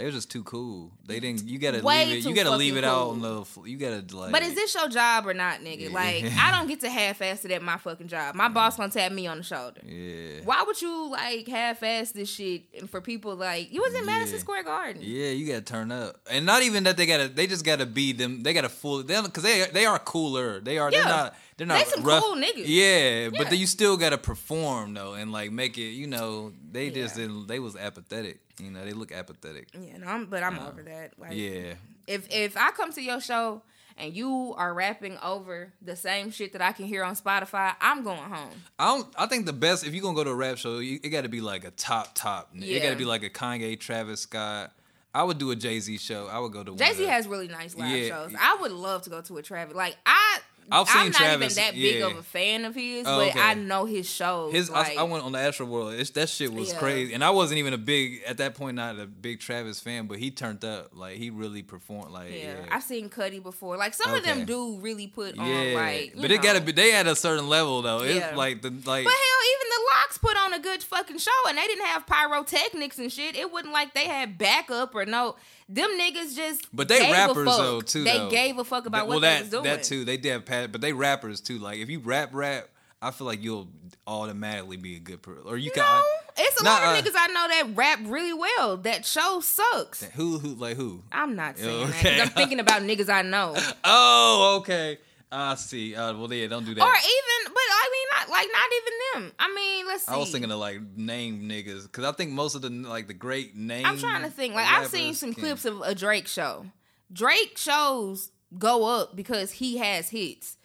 They 0.01 0.07
were 0.07 0.13
just 0.13 0.31
too 0.31 0.43
cool. 0.45 0.91
They 1.07 1.21
didn't. 1.21 1.47
You 1.47 1.59
gotta 1.59 1.83
Way 1.83 2.07
leave 2.07 2.25
it. 2.25 2.29
You 2.31 2.35
gotta 2.35 2.57
leave 2.57 2.79
it 2.79 2.85
out 2.85 3.09
on 3.09 3.21
the. 3.21 3.45
You 3.67 3.77
gotta 3.77 4.03
like. 4.17 4.33
But 4.33 4.41
is 4.43 4.55
this 4.55 4.75
your 4.75 4.89
job 4.89 5.27
or 5.27 5.35
not, 5.35 5.61
nigga? 5.61 5.91
Yeah. 5.91 5.95
Like, 5.95 6.25
I 6.39 6.51
don't 6.57 6.69
get 6.69 6.81
to 6.81 6.89
half-ass 6.89 7.45
it 7.45 7.51
at 7.51 7.61
my 7.61 7.77
fucking 7.77 8.09
job. 8.09 8.35
My 8.35 8.49
boss 8.49 8.79
gonna 8.79 8.91
tap 8.91 9.13
me 9.13 9.27
on 9.27 9.37
the 9.37 9.43
shoulder. 9.43 9.83
Yeah. 9.85 10.41
Why 10.45 10.65
would 10.67 10.81
you 10.81 11.11
like 11.11 11.47
half-ass 11.47 12.13
this 12.13 12.31
shit 12.31 12.89
for 12.89 13.03
people 13.03 13.37
like 13.37 13.71
you 13.75 13.83
was 13.83 13.93
in 13.95 14.07
Madison 14.07 14.37
Yeah. 14.37 14.41
Square 14.41 14.63
Garden? 14.63 15.03
Yeah, 15.05 15.33
you 15.33 15.47
gotta 15.47 15.61
turn 15.61 15.93
up, 15.93 16.19
and 16.31 16.47
not 16.47 16.63
even 16.63 16.85
that 16.85 16.97
they 16.97 17.05
gotta. 17.05 17.29
They 17.29 17.47
just 17.47 17.67
gotta 17.67 17.85
be 17.85 18.13
them. 18.13 18.43
They 18.43 18.55
gotta 18.55 18.71
fool 18.71 19.03
them 19.03 19.27
because 19.27 19.43
they 19.43 19.67
they 19.71 19.85
are 19.85 19.99
cooler. 19.99 20.61
They 20.61 20.79
are. 20.79 20.91
Yeah. 20.91 21.01
They're 21.01 21.09
not. 21.09 21.37
They're 21.61 21.67
not. 21.67 21.85
They 21.85 21.91
some 21.91 22.05
rough. 22.05 22.23
cool 22.23 22.37
niggas. 22.37 22.65
Yeah, 22.65 23.25
Yeah. 23.25 23.29
but 23.37 23.51
then 23.51 23.59
you 23.59 23.67
still 23.67 23.99
gotta 23.99 24.17
perform 24.17 24.95
though, 24.95 25.13
and 25.13 25.31
like 25.31 25.53
make 25.53 25.77
it. 25.77 25.91
You 25.91 26.07
know, 26.07 26.55
they 26.73 26.89
just 26.89 27.17
didn't. 27.17 27.49
They 27.49 27.59
was 27.59 27.77
apathetic. 27.77 28.41
You 28.59 28.71
know, 28.71 28.83
they 28.83 28.95
look 28.95 29.13
apathetic. 29.13 29.69
Yeah, 29.79 29.99
no, 29.99 30.07
I'm, 30.07 30.25
but 30.25 30.43
I'm 30.43 30.59
over 30.59 30.83
that. 30.85 31.19
Like, 31.19 31.33
Yeah, 31.35 31.75
if 32.07 32.27
if 32.31 32.57
I 32.57 32.71
come 32.71 32.95
to 32.95 33.03
your 33.03 33.21
show 33.21 33.61
and 33.99 34.15
you 34.17 34.55
are 34.57 34.73
rapping 34.73 35.19
over 35.23 35.71
the 35.83 35.97
same 35.97 36.31
shit 36.31 36.55
that 36.55 36.63
I 36.63 36.73
can 36.73 36.87
hear 36.87 37.05
on 37.05 37.15
Spotify, 37.15 37.75
I'm 37.79 38.05
going 38.05 38.17
home. 38.19 38.53
I 38.79 38.87
don't. 38.87 39.07
I 39.19 39.27
think 39.27 39.45
the 39.45 39.53
best 39.53 39.87
if 39.87 39.93
you're 39.93 40.03
gonna 40.03 40.17
go 40.17 40.25
to 40.25 40.31
a 40.31 40.35
rap 40.35 40.57
show, 40.57 40.79
you, 40.79 40.99
it 41.03 41.11
got 41.11 41.25
to 41.25 41.29
be 41.29 41.43
like 41.43 41.65
a 41.67 41.73
top 41.73 42.13
top. 42.15 42.49
Yeah. 42.55 42.79
It 42.79 42.83
got 42.83 42.91
to 42.91 42.97
be 42.97 43.05
like 43.05 43.23
a 43.23 43.29
Kanye, 43.29 43.79
Travis 43.79 44.23
Scott. 44.23 44.73
I 45.13 45.25
would 45.25 45.39
do 45.39 45.51
a 45.51 45.57
Jay 45.57 45.81
Z 45.81 45.99
show. 45.99 46.29
I 46.31 46.39
would 46.39 46.53
go 46.53 46.63
to 46.63 46.71
one 46.71 46.79
Jay 46.79 46.93
Z 46.95 47.05
has 47.05 47.27
really 47.27 47.49
nice 47.49 47.75
live 47.77 47.91
Yeah. 47.97 48.09
shows. 48.09 48.33
I 48.41 48.57
would 48.61 48.71
love 48.71 49.03
to 49.03 49.11
go 49.11 49.21
to 49.23 49.39
a 49.39 49.43
Travis. 49.43 49.75
Like 49.75 49.97
I, 50.07 50.39
I've 50.73 50.89
seen 50.89 51.01
I'm 51.01 51.11
not 51.11 51.15
Travis, 51.19 51.59
even 51.59 51.65
that 51.65 51.75
big 51.75 52.03
of 52.03 52.17
a 52.19 52.23
fan 52.23 52.65
of 52.65 52.75
his, 52.75 53.07
Oh, 53.07 53.19
but 53.19 53.29
okay. 53.31 53.41
I 53.41 53.55
know 53.55 53.85
his 53.85 54.09
shows. 54.09 54.53
His, 54.53 54.71
like, 54.71 54.97
I, 54.97 55.01
I 55.01 55.03
went 55.05 55.25
on 55.25 55.33
the 55.33 55.39
Astro 55.39 55.67
World. 55.67 55.95
It's, 55.95 56.11
that 56.11 56.29
shit 56.29 56.53
was 56.53 56.73
Yeah. 56.73 56.79
crazy, 56.79 57.15
and 57.15 57.25
I 57.25 57.31
wasn't 57.31 57.59
even 57.59 57.73
a 57.75 57.79
big 57.79 58.23
at 58.27 58.39
that 58.39 58.55
point, 58.55 58.77
not 58.77 58.99
a 58.99 59.07
big 59.07 59.41
Travis 59.41 59.81
fan, 59.81 60.07
but 60.07 60.19
he 60.19 60.31
turned 60.31 60.65
up. 60.65 60.91
Like 60.95 61.17
he 61.17 61.31
really 61.31 61.63
performed. 61.63 62.13
Like 62.13 62.31
yeah, 62.31 62.37
yeah, 62.37 62.55
I've 62.71 62.83
seen 62.83 63.09
Cuddy 63.09 63.39
before. 63.41 63.77
Like 63.77 63.95
some 63.95 64.15
of 64.15 64.23
them 64.23 64.45
do 64.45 64.79
really 64.81 65.07
put 65.07 65.39
on 65.39 65.47
yeah. 65.47 65.75
like, 65.75 66.15
but 66.21 66.31
it 66.31 66.43
gotta 66.43 66.61
be. 66.61 66.73
They 66.73 66.91
had 66.91 67.07
a 67.07 67.17
certain 67.17 67.49
level 67.49 67.83
though. 67.83 68.03
It's 68.03 68.15
Yeah. 68.17 68.37
like 68.37 68.63
the 68.63 68.71
like. 68.71 69.05
But 69.05 69.13
hell, 69.13 69.49
even 69.55 69.69
the 69.71 69.81
LOX 69.93 70.19
put 70.19 70.37
on 70.37 70.53
a 70.55 70.59
good 70.59 70.83
fucking 70.83 71.19
show, 71.19 71.31
and 71.49 71.57
they 71.59 71.67
didn't 71.67 71.87
have 71.87 72.07
pyrotechnics 72.07 72.99
and 72.99 73.13
shit. 73.13 73.37
It 73.37 73.51
wasn't 73.53 73.73
like 73.73 73.95
they 73.95 74.07
had 74.07 74.39
backup 74.39 74.95
or 74.95 75.05
no. 75.07 75.37
Them 75.73 75.91
niggas 76.01 76.35
just. 76.35 76.67
But 76.73 76.89
they 76.89 77.13
rappers 77.13 77.47
though 77.47 77.81
too. 77.81 78.03
They 78.03 78.19
though. 78.19 78.31
gave 78.31 78.59
a 78.59 78.65
fuck 78.65 78.87
about 78.87 79.07
well, 79.07 79.19
what 79.19 79.23
that, 79.23 79.37
they 79.37 79.43
was 79.43 79.51
doing. 79.51 79.65
That 79.65 79.83
too. 79.85 80.05
They 80.05 80.17
did 80.17 80.45
pat, 80.45 80.73
but 80.73 80.81
they 80.81 80.93
rappers 80.93 81.41
too. 81.41 81.59
Like 81.59 81.79
if 81.79 81.89
you 81.89 82.01
rap 82.01 82.31
rap, 82.33 82.69
I 83.01 83.13
feel 83.13 83.27
like 83.27 83.43
you'll 83.43 83.69
automatically 84.07 84.77
be 84.77 84.97
a 84.97 84.99
good 84.99 85.23
person. 85.23 85.45
Or 85.47 85.57
you 85.57 85.71
can. 85.71 85.85
No, 85.85 86.03
it's 86.37 86.61
a 86.61 86.65
Nah, 86.65 86.71
lot 86.71 86.83
of 86.83 86.89
uh, 86.89 87.01
niggas 87.01 87.15
I 87.17 87.27
know 87.29 87.49
that 87.49 87.77
rap 87.77 88.01
really 88.03 88.33
well. 88.33 88.77
That 88.79 89.07
show 89.07 89.41
sucks. 89.41 90.03
who 90.15 90.39
who 90.41 90.55
like 90.57 90.77
who? 90.77 91.03
I'm 91.13 91.37
not 91.37 91.57
saying 91.57 91.89
that 91.89 92.21
I'm 92.21 92.29
thinking 92.31 92.59
about 92.59 92.83
niggas 92.83 93.09
I 93.09 93.23
know. 93.23 93.57
Oh, 93.85 94.59
okay. 94.61 94.99
I 95.33 95.55
see. 95.55 95.95
Uh, 95.95 96.15
well, 96.15 96.33
yeah, 96.33 96.49
don't 96.49 96.65
do 96.65 96.75
that. 96.75 96.83
Or 96.83 96.93
even, 96.93 97.45
but 97.45 97.57
I 97.57 97.91
mean, 97.93 98.07
not 98.19 98.29
like 98.31 98.49
not 98.53 98.71
even 98.77 99.25
them. 99.29 99.33
I 99.39 99.55
mean, 99.55 99.87
let's 99.87 100.05
see. 100.07 100.13
I 100.13 100.17
was 100.17 100.31
thinking 100.33 100.51
of 100.51 100.59
like 100.59 100.81
name 100.97 101.43
niggas 101.43 101.85
because 101.85 102.05
I 102.05 102.13
think 102.13 102.33
most 102.33 102.55
of 102.55 102.63
the 102.63 102.71
like 102.71 103.07
the 103.07 103.15
great 103.15 103.57
name. 103.57 103.87
I'm 103.87 103.99
trying 103.99 104.23
to 104.23 104.31
think. 104.31 104.55
Like 104.55 104.67
I've 104.67 104.89
seen 104.89 105.15
some 105.15 105.33
can- 105.33 105.43
clips 105.45 105.65
of 105.65 105.81
a 105.83 105.95
Drake 105.95 106.27
show. 106.27 106.67
Drake 107.13 107.57
shows 107.57 108.33
go 108.59 108.85
up 108.87 109.15
because 109.15 109.53
he 109.53 109.79
has 109.79 110.09
hits. 110.11 110.57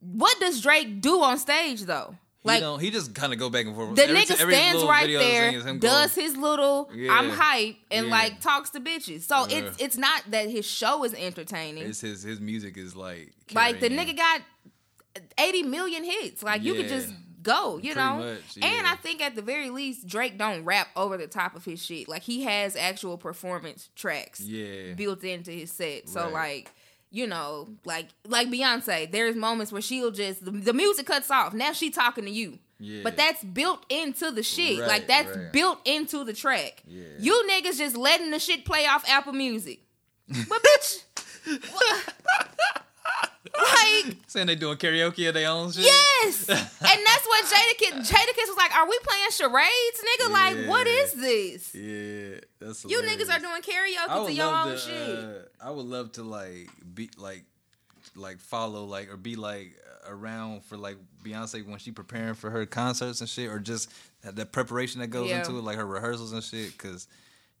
What 0.00 0.40
does 0.40 0.62
Drake 0.62 1.00
do 1.02 1.22
on 1.22 1.38
stage 1.38 1.82
though? 1.82 2.16
He 2.42 2.48
Like 2.48 2.60
don't, 2.60 2.80
he 2.80 2.90
just 2.90 3.14
kind 3.14 3.34
of 3.34 3.38
go 3.38 3.50
back 3.50 3.66
and 3.66 3.74
forth. 3.76 3.94
the 3.96 4.04
Every 4.04 4.16
nigga 4.16 4.40
every 4.40 4.54
stands 4.54 4.82
right 4.84 5.06
there, 5.08 5.52
does 5.78 6.14
going- 6.14 6.24
his 6.26 6.36
little 6.38 6.90
Yeah. 6.94 7.12
I'm 7.12 7.28
hype 7.30 7.76
and 7.90 8.06
Yeah. 8.06 8.10
like 8.12 8.40
talks 8.40 8.70
to 8.70 8.80
bitches. 8.80 9.22
So 9.24 9.46
Yeah. 9.48 9.58
it's 9.58 9.76
it's 9.82 9.96
not 9.98 10.22
that 10.30 10.48
his 10.48 10.64
show 10.66 11.04
is 11.04 11.12
entertaining. 11.12 11.84
It's 11.86 12.00
his 12.00 12.22
his 12.22 12.40
music 12.40 12.78
is 12.78 12.96
like 12.96 13.32
like 13.52 13.80
the 13.80 13.90
nigga 13.90 14.16
got 14.16 14.40
80 15.38 15.64
million 15.64 16.04
hits. 16.04 16.42
Like 16.42 16.62
you 16.62 16.74
could 16.74 16.88
just 16.88 17.12
go, 17.42 17.76
you 17.76 17.92
Pretty 17.94 18.00
know. 18.00 18.16
much, 18.18 18.56
And. 18.62 18.86
I 18.86 18.96
think 18.96 19.20
at 19.22 19.34
the 19.34 19.42
very 19.42 19.70
least 19.70 20.06
Drake 20.06 20.36
don't 20.38 20.64
rap 20.64 20.88
over 20.96 21.16
the 21.16 21.26
top 21.26 21.54
of 21.56 21.64
his 21.64 21.84
shit. 21.84 22.08
Like 22.08 22.22
he 22.22 22.42
has 22.44 22.76
actual 22.76 23.18
performance 23.18 23.88
tracks 23.96 24.40
yeah 24.40 24.92
built 24.94 25.24
into 25.24 25.50
his 25.50 25.72
set. 25.72 26.08
So 26.08 26.24
Right. 26.30 26.64
like 26.66 26.72
you 27.10 27.26
know, 27.26 27.68
like 27.84 28.08
like 28.26 28.48
Beyonce, 28.48 29.10
there's 29.10 29.36
moments 29.36 29.72
where 29.72 29.82
she'll 29.82 30.10
just 30.10 30.44
the, 30.44 30.50
the 30.50 30.72
music 30.72 31.06
cuts 31.06 31.30
off. 31.30 31.52
Now 31.54 31.72
she 31.72 31.90
talking 31.90 32.24
to 32.24 32.30
you. 32.30 32.58
Yeah. 32.78 33.02
But 33.04 33.16
that's 33.16 33.44
built 33.44 33.84
into 33.90 34.30
the 34.30 34.42
shit. 34.42 34.80
Right, 34.80 34.88
like 34.88 35.06
that's 35.06 35.36
right. 35.36 35.52
built 35.52 35.80
into 35.84 36.24
the 36.24 36.32
track. 36.32 36.82
Yeah. 36.86 37.02
You 37.18 37.46
niggas 37.50 37.76
just 37.78 37.96
letting 37.96 38.30
the 38.30 38.38
shit 38.38 38.64
play 38.64 38.86
off 38.86 39.06
Apple 39.08 39.32
Music. 39.34 39.80
But 40.28 40.62
bitch, 40.62 41.02
what- 41.72 42.82
like 43.58 44.16
saying 44.26 44.46
they 44.46 44.54
doing 44.54 44.76
karaoke 44.76 45.26
at 45.28 45.34
their 45.34 45.48
own 45.50 45.72
shit. 45.72 45.84
Yes, 45.84 46.48
and 46.48 46.58
that's 46.58 47.26
what 47.26 47.44
Jadakiss 47.46 48.10
Jadakiss 48.10 48.48
was 48.48 48.56
like. 48.56 48.74
Are 48.76 48.88
we 48.88 48.98
playing 49.02 49.30
charades, 49.30 50.04
nigga? 50.04 50.30
Like, 50.30 50.68
what 50.68 50.86
is 50.86 51.12
this? 51.14 51.74
Yeah, 51.74 52.40
that's 52.60 52.84
You 52.84 53.02
niggas 53.02 53.30
are 53.34 53.38
doing 53.40 53.62
karaoke 53.62 54.26
to 54.26 54.32
your 54.32 54.54
own 54.54 54.68
to. 54.72 54.78
shit. 54.78 55.18
Uh, 55.18 55.32
I 55.66 55.70
would 55.70 55.86
love 55.86 56.12
to 56.12 56.22
like 56.22 56.68
be 56.94 57.10
like, 57.16 57.44
like 58.14 58.38
follow 58.40 58.84
like 58.84 59.10
or 59.10 59.16
be 59.16 59.36
like 59.36 59.74
around 60.08 60.64
for 60.64 60.76
like 60.76 60.96
Beyonce 61.24 61.66
when 61.66 61.78
she 61.78 61.90
preparing 61.92 62.34
for 62.34 62.50
her 62.50 62.66
concerts 62.66 63.20
and 63.20 63.28
shit, 63.28 63.48
or 63.50 63.58
just 63.58 63.90
the 64.22 64.44
preparation 64.46 65.00
that 65.00 65.08
goes 65.08 65.28
Yeah. 65.30 65.38
into 65.38 65.56
it, 65.58 65.64
like 65.64 65.76
her 65.76 65.86
rehearsals 65.86 66.32
and 66.32 66.42
shit, 66.44 66.72
because 66.72 67.08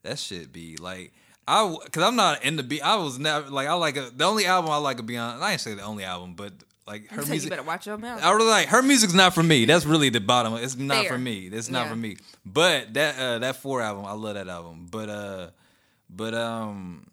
that 0.02 0.18
shit 0.18 0.52
be 0.52 0.76
like. 0.76 1.12
I, 1.48 1.62
w- 1.62 1.80
cause 1.90 2.02
I'm 2.02 2.16
not 2.16 2.44
in 2.44 2.56
the 2.56 2.62
beat. 2.62 2.80
I 2.82 2.96
was 2.96 3.18
never 3.18 3.50
like 3.50 3.66
I 3.68 3.72
like 3.74 3.96
a, 3.96 4.10
the 4.14 4.24
only 4.24 4.46
album 4.46 4.70
I 4.70 4.76
like 4.76 5.00
of 5.00 5.06
Beyonce. 5.06 5.40
I 5.40 5.52
ain't 5.52 5.60
say 5.60 5.74
the 5.74 5.82
only 5.82 6.04
album, 6.04 6.34
but 6.34 6.52
like 6.86 7.08
her 7.10 7.22
So 7.22 7.26
you 7.26 7.30
music. 7.32 7.50
better 7.50 7.62
watch 7.62 7.86
your 7.86 7.98
mouth. 7.98 8.22
I 8.22 8.32
was 8.34 8.44
like 8.44 8.68
her 8.68 8.82
music's 8.82 9.14
not 9.14 9.34
for 9.34 9.42
me. 9.42 9.64
That's 9.64 9.84
really 9.84 10.10
the 10.10 10.20
bottom. 10.20 10.54
It's 10.54 10.76
not 10.76 11.02
Fair. 11.02 11.12
for 11.12 11.18
me. 11.18 11.46
It's 11.46 11.68
not 11.68 11.84
Yeah. 11.86 11.90
for 11.90 11.96
me. 11.96 12.16
But 12.46 12.94
that 12.94 13.18
uh 13.18 13.38
that 13.40 13.56
four 13.56 13.80
album, 13.82 14.04
I 14.06 14.12
love 14.12 14.34
that 14.34 14.48
album. 14.48 14.86
But 14.90 15.08
uh 15.08 15.50
but 16.08 16.34
um 16.34 17.06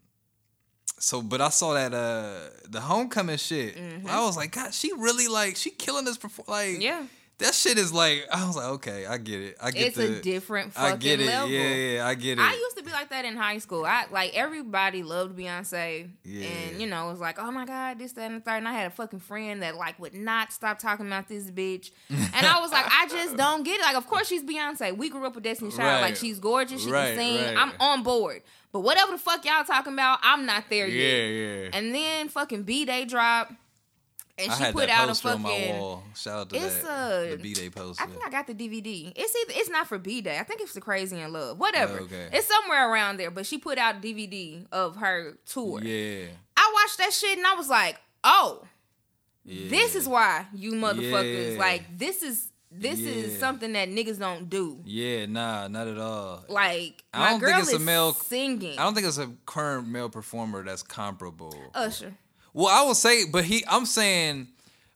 so 1.00 1.22
but 1.22 1.42
I 1.42 1.50
saw 1.50 1.74
that 1.74 1.94
uh 1.94 2.50
the 2.70 2.82
homecoming 2.82 3.38
shit. 3.38 3.78
I 4.08 4.22
was 4.26 4.36
like, 4.38 4.52
God, 4.52 4.74
she 4.74 4.92
really 4.94 5.28
like 5.28 5.56
she 5.56 5.70
killing 5.72 6.06
this 6.06 6.18
perform 6.18 6.46
like 6.50 6.68
Mm-hmm. 6.70 6.82
Yeah. 6.82 7.04
That 7.40 7.54
shit 7.54 7.78
is 7.78 7.94
like 7.94 8.26
I 8.32 8.46
was 8.48 8.56
like, 8.56 8.66
okay, 8.66 9.06
I 9.06 9.18
get 9.18 9.42
it. 9.42 9.58
I 9.62 9.72
get 9.72 9.82
it. 9.82 9.88
It's 9.88 9.98
the, 9.98 10.18
a 10.18 10.22
different 10.22 10.74
fucking 10.74 10.94
I 10.94 10.98
get 10.98 11.22
it. 11.22 11.28
level. 11.28 11.50
Yeah, 11.50 11.74
yeah, 11.74 12.08
I 12.08 12.16
get 12.16 12.40
it. 12.40 12.42
I 12.42 12.54
used 12.54 12.78
to 12.78 12.84
be 12.84 12.92
like 12.92 13.10
that 13.10 13.26
in 13.26 13.36
high 13.38 13.60
school. 13.60 13.86
I 13.86 14.06
like 14.12 14.34
everybody 14.36 15.04
loved 15.04 15.38
Beyonce, 15.38 16.10
Yeah. 16.24 16.48
and 16.48 16.82
you 16.82 16.88
know 16.88 17.08
it 17.08 17.12
was 17.12 17.20
like, 17.20 17.38
oh 17.40 17.52
my 17.52 17.66
god, 17.66 18.00
this, 18.00 18.14
that, 18.14 18.32
and 18.32 18.38
the 18.38 18.40
third. 18.44 18.58
And 18.58 18.68
I 18.68 18.74
had 18.74 18.88
a 18.88 18.90
fucking 18.90 19.20
friend 19.20 19.62
that 19.62 19.76
like 19.76 20.00
would 20.00 20.14
not 20.16 20.52
stop 20.52 20.80
talking 20.80 21.06
about 21.06 21.28
this 21.28 21.52
bitch, 21.52 21.92
and 22.10 22.46
I 22.46 22.60
was 22.60 22.72
like, 22.72 22.86
I 22.88 23.08
just 23.08 23.38
don't 23.44 23.64
get 23.64 23.80
it. 23.80 23.84
Like, 23.84 23.96
of 23.98 24.08
course 24.08 24.28
she's 24.28 24.44
Beyonce. 24.44 24.98
We 24.98 25.10
grew 25.10 25.26
up 25.26 25.36
with 25.36 25.44
Destiny 25.44 25.70
Child. 25.72 25.80
Right. 25.80 26.02
Like 26.02 26.16
she's 26.16 26.40
gorgeous. 26.40 26.84
She 26.84 26.90
Right, 26.92 27.16
can 27.16 27.18
sing. 27.18 27.56
right. 27.56 27.58
I'm 27.58 27.72
on 27.80 28.04
board. 28.04 28.42
But 28.72 28.82
whatever 28.82 29.12
the 29.14 29.18
fuck 29.18 29.46
y'all 29.46 29.64
talking 29.64 29.94
about, 29.94 30.20
I'm 30.24 30.46
not 30.46 30.66
there 30.70 30.88
yeah, 30.88 31.02
yet. 31.02 31.28
Yeah, 31.28 31.62
yeah. 31.64 31.70
And 31.74 31.96
then 31.96 32.28
fucking 32.30 32.64
B 32.64 32.84
Day 32.86 33.06
drop, 33.06 33.52
and 34.38 34.52
I 34.52 34.68
she 34.68 34.72
put 34.72 34.90
out 34.90 35.06
a 35.06 35.08
poster 35.08 35.30
on 35.30 35.42
my 35.42 35.50
fucking. 35.50 35.78
wall. 35.80 36.04
Shout 36.16 36.40
out 36.40 36.50
to 36.52 36.56
It's 36.58 36.82
that. 36.84 37.24
a- 37.28 37.36
the 37.36 37.38
B 37.42 37.54
Day 37.54 37.70
poster. 37.70 38.04
I 38.04 38.08
think 38.08 38.26
I 38.26 38.30
got 38.30 38.48
the 38.48 38.54
DVD. 38.54 39.12
It's 39.16 39.36
either 39.36 39.60
it's 39.60 39.70
not 39.70 39.88
for 39.88 39.98
B 39.98 40.22
Day. 40.22 40.38
I 40.40 40.44
think 40.44 40.62
it's 40.62 40.74
the 40.74 40.82
Crazy 40.82 41.20
in 41.20 41.32
Love. 41.34 41.58
Whatever. 41.60 42.00
Oh, 42.02 42.04
okay. 42.04 42.30
It's 42.32 42.48
somewhere 42.48 42.92
around 42.92 43.18
there. 43.18 43.32
But 43.32 43.46
she 43.46 43.58
put 43.58 43.78
out 43.78 43.96
a 43.96 44.00
DVD 44.00 44.66
of 44.72 44.98
her 44.98 45.38
tour. 45.46 45.82
yeah, 45.84 46.26
I 46.56 46.72
watched 46.76 46.98
that 47.00 47.14
shit 47.14 47.38
and 47.38 47.48
I 47.48 47.56
was 47.56 47.70
like, 47.70 47.98
oh, 48.24 48.64
yeah. 49.46 49.70
this 49.70 49.96
is 49.96 50.08
why 50.08 50.46
you 50.54 50.74
motherfuckers 50.74 51.54
Yeah. 51.54 51.60
like 51.60 51.98
this 51.98 52.22
is 52.24 52.52
this 52.70 53.00
is 53.00 53.40
something 53.40 53.72
that 53.74 53.88
niggas 53.90 54.20
don't 54.20 54.50
do. 54.50 54.82
Yeah, 54.86 55.26
nah, 55.26 55.70
not 55.70 55.88
at 55.88 55.98
all. 55.98 56.44
Like 56.50 57.02
I 57.14 57.20
my 57.20 57.30
don't 57.32 57.40
think 57.40 57.52
girl 57.54 57.62
it's 57.62 57.74
a 57.74 57.80
male- 57.80 58.14
singing. 58.14 58.78
I 58.78 58.84
don't 58.84 58.94
think 58.94 59.08
it's 59.08 59.18
a 59.18 59.32
current 59.46 59.88
male 59.88 60.10
performer 60.10 60.64
that's 60.64 60.84
comparable. 60.84 61.56
Usher. 61.74 62.14
Well, 62.54 62.68
I 62.68 62.84
will 62.86 62.96
say, 62.96 63.26
but 63.32 63.44
he, 63.46 63.64
I'm 63.68 63.86
saying, 63.86 64.48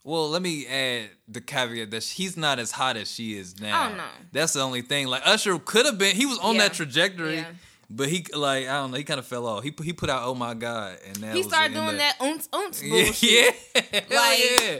well, 0.04 0.30
let 0.30 0.42
me 0.42 0.66
add 0.68 1.10
the 1.28 1.42
caveat 1.42 1.92
that 1.92 2.04
he's 2.04 2.36
not 2.36 2.58
as 2.60 2.72
hot 2.72 2.98
as 2.98 3.12
she 3.12 3.38
is 3.38 3.60
now. 3.60 3.90
Oh, 3.92 3.96
no. 3.96 4.04
That's 4.32 4.54
the 4.54 4.62
only 4.62 4.82
thing. 4.82 5.08
Like 5.08 5.22
Usher 5.26 5.60
could 5.60 5.86
have 5.86 5.98
been, 5.98 6.16
he 6.16 6.26
was 6.26 6.40
on 6.40 6.56
Yeah. 6.56 6.62
that 6.64 6.74
trajectory, 6.74 7.36
Yeah. 7.36 7.46
But 7.94 8.08
he, 8.10 8.26
like, 8.34 8.68
I 8.68 8.74
don't 8.78 8.92
know, 8.92 8.98
he 8.98 9.04
kind 9.04 9.20
of 9.20 9.26
fell 9.28 9.46
off. 9.46 9.64
He 9.64 9.74
he 9.84 9.92
put 9.94 10.10
out, 10.10 10.24
oh 10.24 10.34
my 10.34 10.54
god, 10.54 10.98
and 11.06 11.16
that 11.18 11.36
He 11.36 11.44
started 11.44 11.74
doing 11.74 11.88
the- 11.88 11.98
that 11.98 12.16
ounce 12.22 12.48
bullshit. 12.52 13.22
yeah, 13.22 13.52
Like- 14.10 14.40
yeah. 14.40 14.80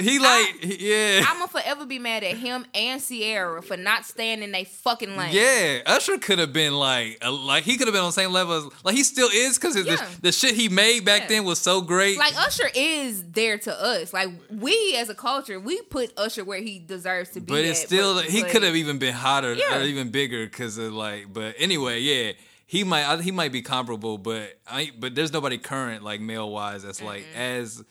He 0.00 0.18
like, 0.18 0.56
yeah, 0.80 1.24
I'ma 1.28 1.46
forever 1.46 1.86
be 1.86 1.98
mad 1.98 2.24
at 2.24 2.36
him 2.36 2.66
and 2.74 3.00
Ciara 3.00 3.62
for 3.62 3.76
not 3.76 4.04
staying 4.04 4.42
in 4.42 4.52
they 4.52 4.64
fucking 4.64 5.16
lane. 5.16 5.32
Yeah, 5.32 5.80
Usher 5.86 6.18
could 6.18 6.38
have 6.38 6.52
been 6.52 6.74
like, 6.74 7.18
a, 7.22 7.30
like 7.30 7.64
he 7.64 7.76
could 7.76 7.86
have 7.86 7.94
been 7.94 8.02
on 8.02 8.08
the 8.08 8.12
same 8.12 8.32
level 8.32 8.54
as, 8.54 8.64
like 8.84 8.94
he 8.96 9.04
still 9.04 9.28
is 9.32 9.56
because 9.58 9.76
Yeah. 9.76 9.96
the, 9.96 10.20
the 10.22 10.32
shit 10.32 10.54
he 10.54 10.68
made 10.68 11.04
back 11.04 11.22
Yeah. 11.22 11.28
then 11.28 11.44
was 11.44 11.58
so 11.58 11.80
great. 11.80 12.18
Like 12.18 12.34
Usher 12.36 12.68
is 12.74 13.22
there 13.30 13.58
to 13.58 13.72
us. 13.82 14.12
Like 14.12 14.28
we 14.50 14.96
as 14.98 15.08
a 15.08 15.14
culture, 15.14 15.60
we 15.60 15.80
put 15.82 16.12
Usher 16.16 16.44
where 16.44 16.60
he 16.60 16.78
deserves 16.78 17.30
to 17.30 17.40
be. 17.40 17.46
but 17.52 17.64
it's 17.64 17.80
at, 17.82 17.86
still, 17.86 18.14
but- 18.14 18.24
he 18.24 18.42
could 18.42 18.62
have 18.62 18.76
even 18.76 18.98
been 18.98 19.14
hotter 19.14 19.52
or 19.72 19.80
even 19.82 20.10
bigger 20.10 20.44
because 20.46 20.78
of 20.78 20.92
like. 20.92 21.32
But 21.32 21.54
anyway, 21.58 22.00
yeah, 22.00 22.23
he 22.66 22.84
might, 22.84 23.04
I, 23.04 23.20
he 23.22 23.30
might 23.30 23.52
be 23.52 23.62
comparable, 23.62 24.18
but 24.18 24.58
I, 24.66 24.90
but 24.98 25.14
there's 25.14 25.32
nobody 25.32 25.58
current 25.58 26.02
like 26.02 26.20
male 26.20 26.50
wise 26.50 26.82
that's 26.82 27.02
like 27.02 27.24
as 27.36 27.82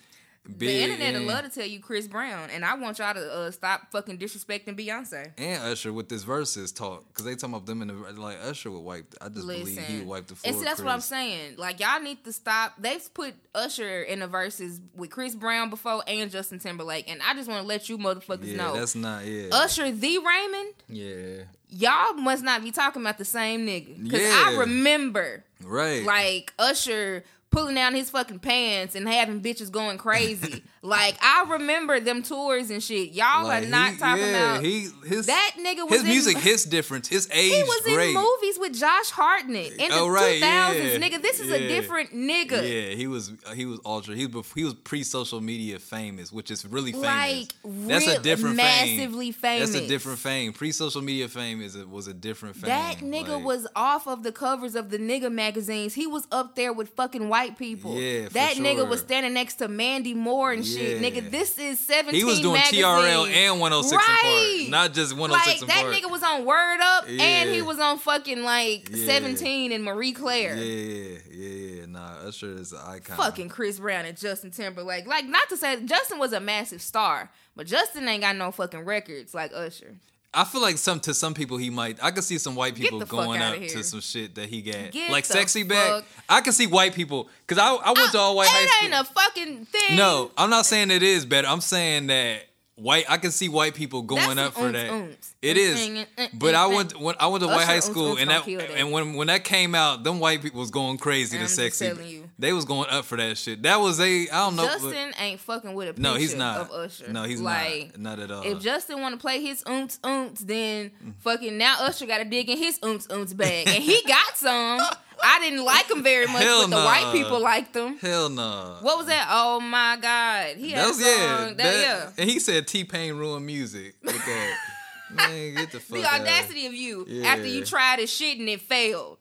big. 0.45 0.59
The 0.59 0.81
internet 0.83 1.13
would 1.13 1.21
and- 1.21 1.27
love 1.27 1.43
to 1.45 1.49
tell 1.49 1.65
you 1.65 1.79
Chris 1.79 2.05
Brown, 2.07 2.49
and 2.49 2.65
I 2.65 2.73
want 2.75 2.99
y'all 2.99 3.13
to 3.13 3.31
uh, 3.33 3.51
stop 3.51 3.91
fucking 3.91 4.17
disrespecting 4.17 4.77
Beyonce. 4.77 5.31
and 5.37 5.63
Usher 5.63 5.93
with 5.93 6.09
this 6.09 6.23
verses 6.23 6.71
talk 6.73 7.05
because 7.07 7.23
they 7.23 7.35
talking 7.35 7.53
about 7.55 7.65
them 7.65 7.81
in 7.81 7.87
the 7.89 7.93
like 8.19 8.37
Usher 8.43 8.69
would 8.71 8.79
wipe. 8.81 9.13
I 9.21 9.29
just 9.29 9.47
believe 9.47 9.67
he 9.67 9.99
would 9.99 10.07
wipe 10.07 10.27
the 10.27 10.35
floor. 10.35 10.49
and 10.51 10.59
see, 10.59 10.65
that's 10.65 10.79
with 10.79 10.87
what 10.87 10.93
I'm 10.95 11.01
saying. 11.01 11.55
Like 11.57 11.79
y'all 11.79 12.01
need 12.01 12.23
to 12.25 12.33
stop. 12.33 12.73
They've 12.77 13.13
put 13.13 13.35
Usher 13.55 14.01
in 14.03 14.19
the 14.19 14.27
verses 14.27 14.81
with 14.95 15.11
Chris 15.11 15.33
Brown 15.35 15.69
before 15.69 16.03
and 16.07 16.29
Justin 16.29 16.59
Timberlake, 16.59 17.09
and 17.09 17.21
I 17.21 17.35
just 17.35 17.47
want 17.49 17.61
to 17.61 17.67
let 17.67 17.87
you 17.87 17.97
motherfuckers 17.97 18.47
Yeah, 18.51 18.57
know. 18.57 18.73
that's 18.75 18.95
not 18.95 19.25
yeah. 19.25 19.47
Usher 19.51 19.91
the 19.91 20.17
Raymond, 20.17 20.73
yeah, 20.89 21.43
y'all 21.73 22.13
must 22.13 22.43
not 22.43 22.63
be 22.63 22.71
talking 22.71 23.01
about 23.01 23.17
the 23.17 23.25
same 23.25 23.65
nigga. 23.65 24.01
Because 24.03 24.21
I 24.21 24.57
remember 24.57 25.43
right. 25.63 26.03
like 26.03 26.53
Usher 26.59 27.23
pulling 27.53 27.75
down 27.75 27.93
his 27.95 28.09
fucking 28.09 28.39
pants 28.39 28.95
and 28.95 29.07
having 29.07 29.39
bitches 29.41 29.71
going 29.71 29.97
crazy. 29.97 30.63
like 30.81 31.17
I 31.21 31.45
remember 31.49 31.99
them 31.99 32.23
tours 32.23 32.69
and 32.69 32.83
shit. 32.83 33.11
Y'all 33.11 33.45
Like, 33.45 33.63
are 33.63 33.67
not 33.67 33.91
he- 33.93 33.97
talking 33.97 34.23
yeah, 34.25 34.51
about 34.55 34.63
he 34.65 34.87
his 35.07 35.27
that 35.27 35.51
nigga 35.59 35.83
was 35.89 35.91
his 35.93 36.01
in, 36.03 36.07
music 36.09 36.37
hits 36.39 36.63
different. 36.77 37.07
His 37.07 37.29
age 37.31 37.53
He 37.53 37.63
was 37.63 37.81
great. 37.83 38.09
in 38.09 38.15
movies 38.15 38.57
with 38.59 38.73
Josh 38.77 39.11
Hartnett 39.11 39.71
in 39.73 39.89
the 39.89 39.95
Oh, 39.95 40.07
right, 40.09 40.41
2000s, 40.41 40.43
yeah. 40.43 40.97
nigga. 40.99 41.21
This 41.21 41.39
is 41.39 41.51
a 41.51 41.59
different 41.67 42.11
nigga. 42.11 42.61
Yeah, 42.63 42.95
he 42.95 43.07
was 43.07 43.31
he 43.53 43.65
was 43.65 43.79
ultra. 43.85 44.15
He 44.15 44.25
was 44.25 44.51
he 44.53 44.63
was 44.63 44.73
pre 44.73 45.03
social 45.03 45.39
media 45.39 45.79
famous, 45.79 46.31
which 46.31 46.49
is 46.51 46.65
really 46.65 46.91
famous. 46.91 47.07
Like 47.07 47.53
That's 47.87 48.07
a 48.07 48.11
real- 48.13 48.21
different 48.21 48.57
fame. 48.57 48.97
massively 48.97 49.31
famous. 49.31 49.71
That's 49.71 49.85
a 49.85 49.87
different 49.87 50.19
fame. 50.19 50.53
Pre 50.53 50.71
social 50.71 51.01
media 51.01 51.27
fame 51.29 51.61
is 51.61 51.75
a, 51.75 51.85
was 51.85 52.07
a 52.07 52.13
different 52.13 52.55
fame. 52.55 52.69
That 52.69 52.97
nigga 52.97 53.35
Like, 53.35 53.45
was 53.45 53.67
off 53.75 54.07
of 54.07 54.23
the 54.23 54.31
covers 54.31 54.75
of 54.75 54.89
the 54.89 54.97
nigga 54.97 55.31
magazines. 55.31 55.93
He 55.93 56.07
was 56.07 56.27
up 56.31 56.55
there 56.55 56.73
with 56.73 56.89
fucking 56.89 57.29
white 57.29 57.42
people. 57.51 57.99
Yeah, 57.99 58.29
that 58.29 58.55
nigga 58.55 58.87
was 58.87 59.01
standing 59.01 59.33
next 59.33 59.55
to 59.55 59.67
Mandy 59.67 60.13
Moore 60.13 60.51
and 60.51 60.65
shit. 60.65 61.01
Nigga, 61.01 61.29
this 61.29 61.57
is 61.57 61.79
17 61.79 62.13
He 62.19 62.23
was 62.23 62.39
doing 62.39 62.53
magazine. 62.55 62.83
TRL 62.83 63.27
and 63.27 63.59
106 63.59 63.95
right. 63.95 64.21
and 64.25 64.69
Park, 64.69 64.71
not 64.71 64.93
just 64.93 65.17
106 65.17 65.61
Like 65.61 65.69
that 65.69 65.85
nigga 65.85 66.09
was 66.11 66.23
on 66.23 66.45
Word 66.45 66.79
Up 66.81 67.09
and 67.09 67.49
he 67.49 67.61
was 67.61 67.79
on 67.79 67.97
fucking 67.99 68.43
like 68.43 68.89
Yeah. 68.91 69.05
17 69.05 69.71
and 69.71 69.83
Marie 69.83 70.13
Claire. 70.13 70.55
Yeah, 70.55 71.17
yeah, 71.31 71.47
yeah. 71.47 71.85
Nah, 71.87 72.27
Usher 72.27 72.55
is 72.55 72.71
an 72.73 72.79
icon. 72.87 73.17
Fucking 73.17 73.49
Chris 73.49 73.79
Brown 73.79 74.05
and 74.05 74.17
Justin 74.17 74.49
Timberlake. 74.51 75.05
Like, 75.05 75.25
not 75.27 75.47
to 75.49 75.57
say 75.57 75.79
Justin 75.85 76.17
was 76.17 76.33
a 76.33 76.39
massive 76.39 76.81
star, 76.81 77.29
but 77.55 77.67
Justin 77.67 78.07
ain't 78.07 78.21
got 78.21 78.35
no 78.35 78.51
fucking 78.51 78.83
records 78.83 79.33
like 79.33 79.51
Usher. 79.53 79.95
I 80.33 80.43
feel 80.45 80.61
like 80.61 80.77
some 80.77 80.99
to 81.01 81.13
some 81.13 81.33
people 81.33 81.57
he 81.57 81.69
might. 81.69 82.03
I 82.03 82.11
could 82.11 82.23
see 82.23 82.37
some 82.37 82.55
white 82.55 82.75
people 82.75 82.99
going 83.01 83.41
up 83.41 83.55
to 83.55 83.83
some 83.83 84.01
shit 84.01 84.35
that 84.35 84.49
he 84.49 84.61
got, 84.61 84.91
Get 84.91 85.11
like 85.11 85.25
sexy 85.25 85.63
back. 85.63 86.03
I 86.27 86.41
can 86.41 86.53
see 86.53 86.67
white 86.67 86.93
people 86.93 87.29
because 87.45 87.59
I 87.61 87.73
I 87.73 87.91
went 87.91 88.09
uh, 88.09 88.11
to 88.11 88.17
all 88.17 88.35
white 88.35 88.47
high 88.49 88.65
school. 88.65 88.89
It 88.89 88.95
ain't 88.95 89.07
a 89.09 89.13
fucking 89.13 89.65
thing. 89.65 89.97
No, 89.97 90.31
I'm 90.37 90.49
not 90.49 90.65
saying 90.65 90.91
it 90.91 91.03
is 91.03 91.25
better. 91.25 91.47
I'm 91.47 91.61
saying 91.61 92.07
that 92.07 92.41
white. 92.75 93.05
I 93.09 93.17
can 93.17 93.31
see 93.31 93.49
white 93.49 93.75
people 93.75 94.01
going 94.01 94.37
That's 94.37 94.49
up 94.49 94.53
for 94.53 94.71
that. 94.71 94.89
oomph. 94.91 95.17
It 95.41 95.57
Mm, 95.57 95.59
is. 95.59 95.79
mm, 95.89 96.05
mm, 96.17 96.29
But 96.33 96.55
mm, 96.55 96.57
I 96.57 96.69
mm. 96.71 96.75
went 96.75 96.99
when 96.99 97.15
I 97.19 97.27
went 97.27 97.41
to 97.43 97.47
white 97.47 97.65
high 97.65 97.79
school, 97.81 98.17
and 98.17 98.29
that 98.29 98.47
and 98.47 98.91
when 98.91 99.13
when 99.13 99.27
that 99.27 99.43
came 99.43 99.75
out, 99.75 100.03
them 100.03 100.19
white 100.19 100.41
people 100.41 100.59
was 100.59 100.71
going 100.71 100.97
crazy 100.97 101.37
I'm 101.37 101.43
to 101.43 101.49
sexy. 101.49 102.23
They 102.39 102.51
was 102.53 102.65
going 102.65 102.89
up 102.89 103.05
for 103.05 103.17
that 103.17 103.37
shit. 103.37 103.61
That 103.63 103.79
was 103.79 103.99
a 103.99 104.29
I 104.29 104.45
don't 104.45 104.55
know. 104.55 104.63
but- 104.65 104.71
Justin 104.93 105.13
ain't 105.19 105.39
fucking 105.39 105.73
with 105.73 105.89
a 105.89 105.93
picture 105.93 106.01
no, 106.01 106.15
he's 106.15 106.35
not. 106.35 106.61
of 106.61 106.71
Usher. 106.71 107.11
No, 107.11 107.23
he's 107.23 107.41
like, 107.41 107.97
not. 107.97 108.17
Not 108.17 108.23
at 108.23 108.31
all. 108.31 108.43
If 108.43 108.61
Justin 108.61 109.01
want 109.01 109.13
to 109.15 109.19
play 109.21 109.41
his 109.41 109.63
oomps 109.63 109.99
oomps, 109.99 110.39
then 110.39 110.91
fucking 111.19 111.57
now 111.57 111.75
Usher 111.81 112.05
got 112.05 112.19
to 112.19 112.25
dig 112.25 112.49
in 112.49 112.57
his 112.57 112.79
oomps 112.79 113.07
oomps 113.07 113.35
bag, 113.35 113.67
and 113.67 113.83
he 113.83 114.01
got 114.07 114.35
some. 114.37 114.79
I 115.23 115.39
didn't 115.39 115.63
like 115.63 115.89
him 115.89 116.03
very 116.03 116.25
much, 116.27 116.43
Hell 116.43 116.61
but 116.63 116.69
the 116.71 116.75
nah. 116.75 116.85
white 116.85 117.11
people 117.13 117.39
liked 117.41 117.75
him. 117.75 117.97
Hell 117.97 118.29
no. 118.29 118.77
What 118.81 118.97
was 118.97 119.07
that? 119.07 119.27
Oh 119.31 119.59
my 119.59 119.97
god, 120.01 120.57
he 120.57 120.71
had 120.71 120.79
That 120.79 120.85
a 120.85 120.87
was 120.89 120.97
song. 120.97 121.07
yeah. 121.07 121.37
that, 121.45 121.57
that- 121.57 121.81
yeah. 121.81 122.09
And 122.17 122.29
he 122.29 122.39
said 122.39 122.67
T 122.67 122.83
Pain 122.83 123.15
ruined 123.15 123.45
music 123.45 123.95
that. 124.03 124.57
Man, 125.13 125.53
get 125.55 125.71
the 125.71 125.79
fuck 125.79 125.99
The 125.99 126.05
audacity 126.05 126.65
of 126.65 126.73
you 126.73 127.05
Yeah. 127.07 127.27
after 127.27 127.45
you 127.45 127.63
tried 127.63 127.99
his 127.99 128.11
shit 128.11 128.39
and 128.39 128.49
it 128.49 128.61
failed. 128.61 129.19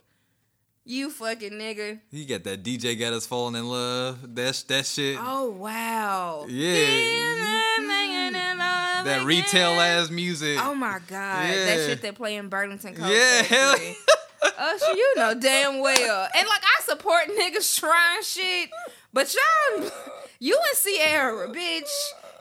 You 0.85 1.11
fucking 1.11 1.53
nigga. 1.53 2.01
You 2.11 2.25
got 2.27 2.43
that 2.45 2.63
DJ 2.65 2.99
got 2.99 3.13
us 3.13 3.27
falling 3.27 3.55
in 3.57 3.69
love. 3.69 4.35
That 4.35 4.65
that 4.69 4.87
shit. 4.87 5.17
Oh 5.21 5.51
wow. 5.51 6.47
Yeah. 6.49 6.73
that 7.85 9.03
That 9.05 9.25
retail 9.27 9.71
ass 9.81 10.11
music. 10.11 10.59
Oh 10.61 10.75
my 10.75 10.99
god, 11.07 11.49
Yeah. 11.49 11.65
that 11.67 11.87
shit 11.87 12.03
they 12.03 12.13
play 12.13 12.37
in 12.37 12.49
Burlington. 12.49 12.95
Yeah, 12.99 13.43
hell. 13.43 13.77
Usher, 14.59 14.93
you 14.93 15.13
know 15.17 15.35
damn 15.35 15.81
well. 15.81 16.29
And 16.35 16.49
like 16.49 16.63
I 16.63 16.83
support 16.83 17.25
niggas 17.39 17.79
trying 17.79 18.23
shit, 18.23 18.71
but 19.13 19.35
y'all, 19.35 19.91
you 20.39 20.59
and 20.59 20.79
Ciara, 20.99 21.49
bitch, 21.49 21.91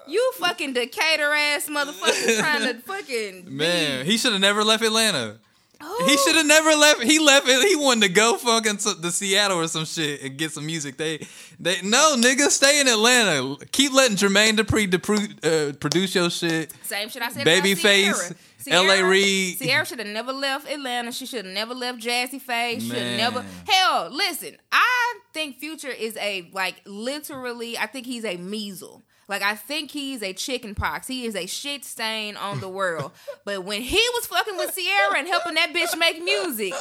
you 0.08 0.32
fucking 0.40 0.74
Decatur 0.74 1.32
ass 1.32 1.68
motherfucker 1.70 2.40
trying 2.40 2.62
to 2.74 2.80
fucking 2.82 3.44
be- 3.44 3.52
Man, 3.52 4.06
he 4.06 4.18
should 4.18 4.32
have 4.32 4.42
never 4.42 4.64
left 4.64 4.84
Atlanta. 4.84 5.38
Who? 5.82 6.06
He 6.06 6.16
should 6.18 6.36
have 6.36 6.46
never 6.46 6.70
left. 6.76 7.02
He 7.02 7.18
left. 7.18 7.48
He 7.48 7.76
wanted 7.76 8.08
to 8.08 8.14
go 8.14 8.38
fucking 8.38 8.78
to, 8.78 9.02
to 9.02 9.10
Seattle 9.12 9.58
or 9.58 9.68
some 9.68 9.86
shit 9.86 10.22
and 10.22 10.38
get 10.38 10.52
some 10.52 10.64
music. 10.64 10.96
They, 10.96 11.26
they 11.60 11.82
no 11.82 12.16
nigga, 12.20 12.50
stay 12.50 12.80
in 12.82 12.88
Atlanta. 12.88 13.58
Keep 13.72 13.94
letting 13.94 14.16
Jermaine 14.16 14.58
Dupri 14.58 14.88
depru- 14.88 15.70
uh, 15.72 15.74
produce 15.78 16.14
your 16.14 16.30
shit. 16.30 16.72
Same 16.84 17.10
shit 17.10 17.24
I 17.24 17.30
said. 17.30 17.48
Babyface, 17.48 18.36
Ciara. 18.66 18.86
L.A. 18.86 19.04
Reid. 19.04 19.60
Ciara 19.60 19.86
should 19.86 20.00
have 20.00 20.08
never 20.08 20.34
left 20.34 20.70
Atlanta. 20.70 21.12
She 21.12 21.26
should 21.26 21.46
have 21.46 21.54
never 21.54 21.74
left 21.74 22.00
Jazze 22.00 22.42
Pha. 22.42 22.80
Should 22.80 22.98
have 22.98 23.18
never. 23.18 23.46
Hell, 23.68 24.10
listen. 24.12 24.58
I 24.72 25.20
think 25.34 25.58
Future 25.58 25.90
is 25.90 26.18
a 26.18 26.50
like 26.54 26.82
literally. 26.86 27.78
I 27.78 27.88
think 27.88 28.06
he's 28.06 28.26
a 28.26 28.38
measle. 28.38 29.04
Like 29.28 29.42
I 29.42 29.56
think 29.56 29.92
he's 29.92 30.22
a 30.22 30.34
chicken 30.34 30.76
pox. 30.76 31.08
He 31.08 31.26
is 31.26 31.36
a 31.38 31.46
shit 31.46 31.86
stain 31.86 32.36
on 32.36 32.60
the 32.60 32.68
world. 32.68 33.14
but 33.46 33.64
when 33.64 33.82
he 33.82 34.06
was 34.16 34.26
fucking 34.28 34.58
with 34.58 34.76
Ciara 34.76 35.20
and 35.20 35.28
helping 35.28 35.54
that 35.56 35.74
bitch 35.74 35.98
make 35.98 36.22
music, 36.22 36.74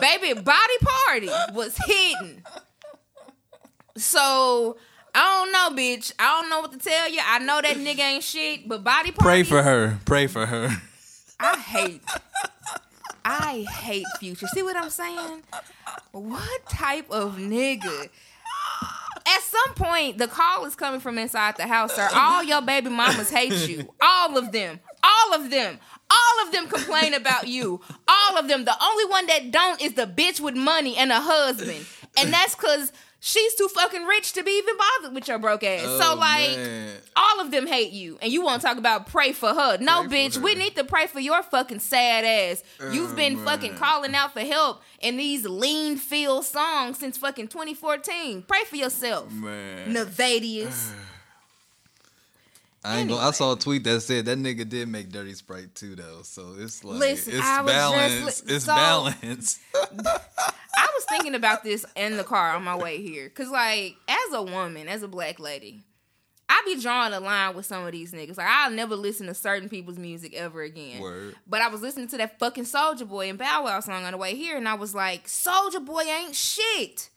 baby, 0.00 0.32
body 0.40 0.78
party 0.80 1.28
was 1.52 1.76
hidden. 1.86 2.42
So 3.96 4.78
I 5.14 5.20
don't 5.20 5.52
know, 5.52 5.82
bitch. 5.82 6.12
I 6.18 6.40
don't 6.40 6.50
know 6.50 6.60
what 6.60 6.72
to 6.72 6.78
tell 6.78 7.10
you. 7.10 7.20
I 7.22 7.38
know 7.40 7.60
that 7.60 7.76
nigga 7.76 7.98
ain't 7.98 8.24
shit, 8.24 8.68
but 8.68 8.82
body 8.82 9.10
party. 9.10 9.22
Pray 9.22 9.42
for 9.42 9.62
her. 9.62 9.98
Pray 10.04 10.26
for 10.26 10.46
her. 10.46 10.70
I 11.40 11.56
hate. 11.58 12.02
I 13.24 13.66
hate 13.70 14.06
Future. 14.18 14.46
See 14.48 14.62
what 14.62 14.76
I'm 14.76 14.90
saying? 14.90 15.42
What 16.12 16.66
type 16.68 17.10
of 17.10 17.36
nigga? 17.36 18.08
At 19.26 19.42
some 19.42 19.74
point, 19.74 20.18
the 20.18 20.26
call 20.26 20.64
is 20.64 20.74
coming 20.74 21.00
from 21.00 21.18
inside 21.18 21.56
the 21.56 21.66
house, 21.66 21.94
sir. 21.94 22.08
All 22.12 22.42
your 22.42 22.62
baby 22.62 22.90
mamas 22.90 23.30
hate 23.30 23.68
you. 23.68 23.92
All 24.00 24.36
of 24.36 24.52
them. 24.52 24.80
All 25.02 25.34
of 25.34 25.50
them. 25.50 25.78
All 26.10 26.46
of 26.46 26.52
them 26.52 26.68
complain 26.68 27.14
about 27.14 27.46
you. 27.46 27.80
All 28.08 28.36
of 28.38 28.48
them. 28.48 28.64
The 28.64 28.74
only 28.82 29.04
one 29.06 29.26
that 29.26 29.50
don't 29.50 29.80
is 29.80 29.94
the 29.94 30.06
bitch 30.06 30.40
with 30.40 30.56
money 30.56 30.96
and 30.96 31.12
a 31.12 31.20
husband. 31.20 31.86
And 32.16 32.32
that's 32.32 32.56
because 32.56 32.92
she's 33.20 33.54
too 33.54 33.68
fucking 33.68 34.04
rich 34.04 34.32
to 34.32 34.42
be 34.42 34.50
even 34.52 34.74
bothered 34.76 35.14
with 35.14 35.28
your 35.28 35.38
broke 35.38 35.62
ass. 35.62 35.82
so 35.82 36.12
Oh, 36.12 36.16
like 36.18 36.56
man. 36.56 36.96
all 37.14 37.40
of 37.40 37.50
them 37.50 37.66
hate 37.66 37.92
you. 37.92 38.18
And 38.22 38.32
you 38.32 38.42
want 38.42 38.60
to 38.62 38.66
talk 38.66 38.78
about 38.78 39.06
pray 39.06 39.32
for 39.32 39.48
her. 39.54 39.78
No, 39.78 40.06
Pray 40.08 40.28
bitch, 40.28 40.38
we 40.38 40.54
need 40.54 40.74
to 40.76 40.84
pray 40.84 41.06
for 41.06 41.20
your 41.20 41.42
fucking 41.42 41.80
sad 41.80 42.24
ass. 42.24 42.62
You've 42.92 43.12
Oh, 43.12 43.16
been 43.16 43.36
man. 43.36 43.44
fucking 43.44 43.74
calling 43.76 44.14
out 44.14 44.32
for 44.32 44.40
help 44.40 44.82
in 45.00 45.16
these 45.16 45.44
lean 45.46 45.96
feel 45.96 46.42
songs 46.42 46.98
since 46.98 47.16
fucking 47.18 47.48
2014. 47.48 48.42
Pray 48.42 48.64
for 48.64 48.76
yourself. 48.76 49.30
Man. 49.30 49.94
Nayvadius. 49.94 50.92
I 52.82 53.00
ain't 53.00 53.10
gonna, 53.10 53.20
I 53.20 53.30
saw 53.32 53.52
a 53.52 53.58
tweet 53.58 53.84
that 53.84 54.00
said 54.00 54.24
that 54.24 54.38
nigga 54.38 54.66
did 54.66 54.88
make 54.88 55.10
Dirty 55.10 55.34
Sprite 55.34 55.74
too 55.74 55.94
though, 55.94 56.20
so 56.22 56.54
it's 56.58 56.82
like 56.82 56.98
Listen, 56.98 57.34
it's 57.34 57.42
balance. 57.42 58.42
li- 58.46 58.54
it's 58.56 58.64
so- 58.64 58.74
balance. 58.74 59.58
I 60.76 60.88
was 60.94 61.04
thinking 61.04 61.34
about 61.34 61.64
this 61.64 61.84
in 61.96 62.16
the 62.16 62.24
car 62.24 62.54
on 62.54 62.64
my 62.64 62.76
way 62.76 63.02
here. 63.02 63.28
Cause 63.28 63.48
like, 63.50 63.96
as 64.08 64.34
a 64.34 64.42
woman, 64.42 64.88
as 64.88 65.02
a 65.02 65.08
black 65.08 65.40
lady, 65.40 65.82
I 66.48 66.62
be 66.66 66.80
drawing 66.80 67.12
a 67.12 67.20
line 67.20 67.54
with 67.54 67.66
some 67.66 67.84
of 67.84 67.92
these 67.92 68.12
niggas. 68.12 68.36
Like 68.36 68.46
I'll 68.48 68.70
never 68.70 68.96
listen 68.96 69.26
to 69.26 69.34
certain 69.34 69.68
people's 69.68 69.98
music 69.98 70.34
ever 70.34 70.62
again. 70.62 71.00
Word. 71.00 71.36
But 71.46 71.62
I 71.62 71.68
was 71.68 71.80
listening 71.80 72.08
to 72.08 72.16
that 72.18 72.38
fucking 72.38 72.64
Soulja 72.64 73.08
Boy 73.08 73.28
and 73.28 73.38
Bow 73.38 73.64
Wow 73.64 73.80
song 73.80 74.04
on 74.04 74.12
the 74.12 74.18
way 74.18 74.34
here, 74.34 74.56
and 74.56 74.68
I 74.68 74.74
was 74.74 74.94
like, 74.94 75.26
Soulja 75.26 75.84
Boy 75.84 76.02
ain't 76.02 76.34
shit. 76.34 77.10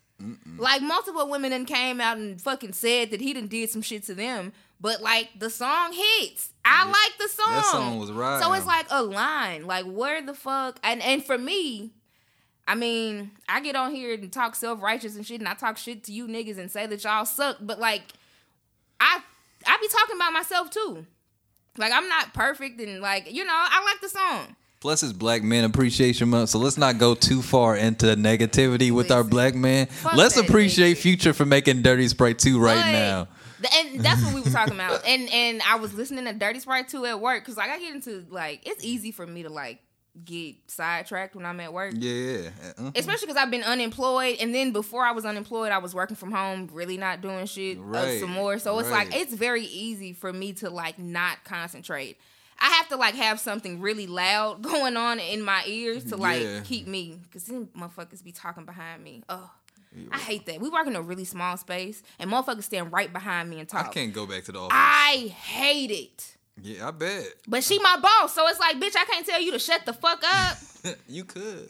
Like 0.57 0.81
multiple 0.81 1.27
women 1.29 1.49
then 1.49 1.65
came 1.65 1.99
out 1.99 2.17
and 2.17 2.39
fucking 2.39 2.73
said 2.73 3.11
that 3.11 3.19
he 3.19 3.33
done 3.33 3.47
did 3.47 3.69
some 3.69 3.81
shit 3.81 4.03
to 4.03 4.15
them, 4.15 4.53
but 4.79 5.01
like 5.01 5.29
the 5.37 5.49
song 5.49 5.91
hits. 5.91 6.51
I 6.63 6.85
like 6.85 7.17
the 7.17 7.27
song. 7.27 7.53
That 7.55 7.65
song 7.65 7.99
was 7.99 8.11
right. 8.11 8.41
So 8.41 8.53
it's 8.53 8.65
like 8.65 8.85
a 8.89 9.03
line. 9.03 9.65
Like 9.65 9.85
where 9.85 10.21
the 10.21 10.33
fuck? 10.33 10.79
And 10.83 11.01
and 11.01 11.25
for 11.25 11.37
me, 11.37 11.91
I 12.67 12.75
mean, 12.75 13.31
I 13.49 13.61
get 13.61 13.75
on 13.75 13.93
here 13.93 14.13
and 14.13 14.31
talk 14.31 14.55
self 14.55 14.81
righteous 14.81 15.15
and 15.15 15.25
shit, 15.25 15.39
and 15.39 15.47
I 15.47 15.53
talk 15.53 15.77
shit 15.77 16.03
to 16.05 16.13
you 16.13 16.27
niggas 16.27 16.57
and 16.57 16.71
say 16.71 16.87
that 16.87 17.03
y'all 17.03 17.25
suck. 17.25 17.57
But 17.61 17.79
like, 17.79 18.03
I 18.99 19.19
I 19.65 19.77
be 19.81 19.87
talking 19.87 20.15
about 20.15 20.33
myself 20.33 20.69
too. 20.69 21.05
Like 21.77 21.91
I'm 21.91 22.07
not 22.07 22.33
perfect, 22.33 22.79
and 22.79 23.01
like 23.01 23.31
you 23.31 23.43
know, 23.43 23.53
I 23.53 23.83
like 23.83 24.01
the 24.01 24.09
song. 24.09 24.55
Plus, 24.79 25.01
it's 25.01 25.13
Black 25.13 25.43
Men 25.43 25.63
Appreciation 25.63 26.29
Month, 26.29 26.49
so 26.49 26.59
let's 26.59 26.77
not 26.77 26.97
go 26.97 27.15
too 27.15 27.41
far 27.41 27.77
into 27.77 28.07
negativity 28.17 28.91
with 28.91 29.11
our 29.11 29.23
black 29.23 29.55
man. 29.55 29.87
Let's 30.13 30.35
appreciate 30.35 30.97
nigga. 30.97 31.01
Future 31.01 31.33
for 31.33 31.45
making 31.45 31.83
Dirty 31.83 32.05
Sprite 32.09 32.37
2 32.37 32.59
right 32.59 32.91
now. 32.91 33.29
And 33.77 34.01
that's 34.01 34.21
what 34.23 34.33
we 34.33 34.41
were 34.41 34.49
talking 34.49 34.73
about. 34.73 35.05
And 35.07 35.29
and 35.29 35.61
I 35.61 35.77
was 35.77 35.93
listening 35.93 36.25
to 36.25 36.33
Dirty 36.33 36.59
Sprite 36.59 36.89
2 36.89 37.05
at 37.05 37.21
work 37.21 37.43
because 37.43 37.55
like 37.55 37.69
I 37.69 37.79
get 37.79 37.95
into 37.95 38.25
like 38.29 38.67
it's 38.67 38.83
easy 38.83 39.11
for 39.11 39.25
me 39.25 39.43
to 39.43 39.49
like 39.49 39.79
get 40.23 40.55
sidetracked 40.67 41.35
when 41.35 41.45
I'm 41.45 41.59
at 41.59 41.73
work. 41.73 41.93
Yeah, 41.97 42.11
yeah. 42.13 42.49
Uh-huh. 42.77 42.91
Especially 42.95 43.25
because 43.27 43.41
I've 43.41 43.49
been 43.51 43.63
unemployed, 43.63 44.37
and 44.39 44.53
then 44.53 44.71
before 44.71 45.03
I 45.03 45.11
was 45.11 45.25
unemployed, 45.25 45.71
I 45.71 45.79
was 45.79 45.95
working 45.95 46.15
from 46.15 46.31
home, 46.31 46.69
really 46.71 46.97
not 46.97 47.21
doing 47.21 47.45
shit 47.45 47.77
uh, 47.77 47.81
Right, 47.81 48.19
some 48.19 48.29
more. 48.29 48.59
So 48.59 48.77
it's 48.79 48.89
like 48.91 49.15
it's 49.15 49.33
very 49.33 49.63
easy 49.65 50.13
for 50.13 50.31
me 50.31 50.53
to 50.53 50.69
like 50.69 50.99
not 50.99 51.43
concentrate. 51.43 52.17
I 52.59 52.67
have 52.67 52.87
to 52.89 52.95
like 52.97 53.15
have 53.15 53.39
something 53.39 53.81
really 53.81 54.05
loud 54.07 54.61
going 54.61 54.95
on 54.97 55.19
in 55.19 55.41
my 55.41 55.63
ears 55.65 56.03
to 56.05 56.15
like 56.15 56.43
Yeah. 56.43 56.59
keep 56.63 56.87
me, 56.87 57.19
because 57.23 57.45
then 57.45 57.67
motherfuckers 57.77 58.23
be 58.23 58.31
talking 58.31 58.65
behind 58.65 59.03
me. 59.03 59.23
Oh, 59.29 59.49
I 60.11 60.17
hate 60.17 60.45
that. 60.47 60.59
We 60.59 60.69
work 60.69 60.87
in 60.87 60.95
a 60.95 61.01
really 61.01 61.25
small 61.25 61.57
space, 61.57 62.01
and 62.19 62.31
motherfuckers 62.31 62.63
stand 62.63 62.91
right 62.91 63.11
behind 63.11 63.49
me 63.49 63.59
and 63.59 63.67
talk. 63.69 63.87
I 63.87 63.89
can't 63.93 64.13
go 64.13 64.25
back 64.25 64.43
to 64.45 64.51
the 64.51 64.59
office. 64.59 64.71
I 64.75 65.33
hate 65.35 65.91
it. 65.91 66.32
Yeah, 66.61 66.87
I 66.87 66.91
bet. 66.91 67.25
But 67.47 67.63
she 67.63 67.79
my 67.79 67.97
boss, 68.01 68.33
so 68.33 68.47
it's 68.47 68.59
like, 68.59 68.77
bitch, 68.77 68.95
I 68.97 69.05
can't 69.05 69.25
tell 69.25 69.41
you 69.41 69.51
to 69.51 69.59
shut 69.59 69.85
the 69.85 69.93
fuck 69.93 70.23
up. 70.23 70.57
you 71.07 71.23
could. 71.23 71.69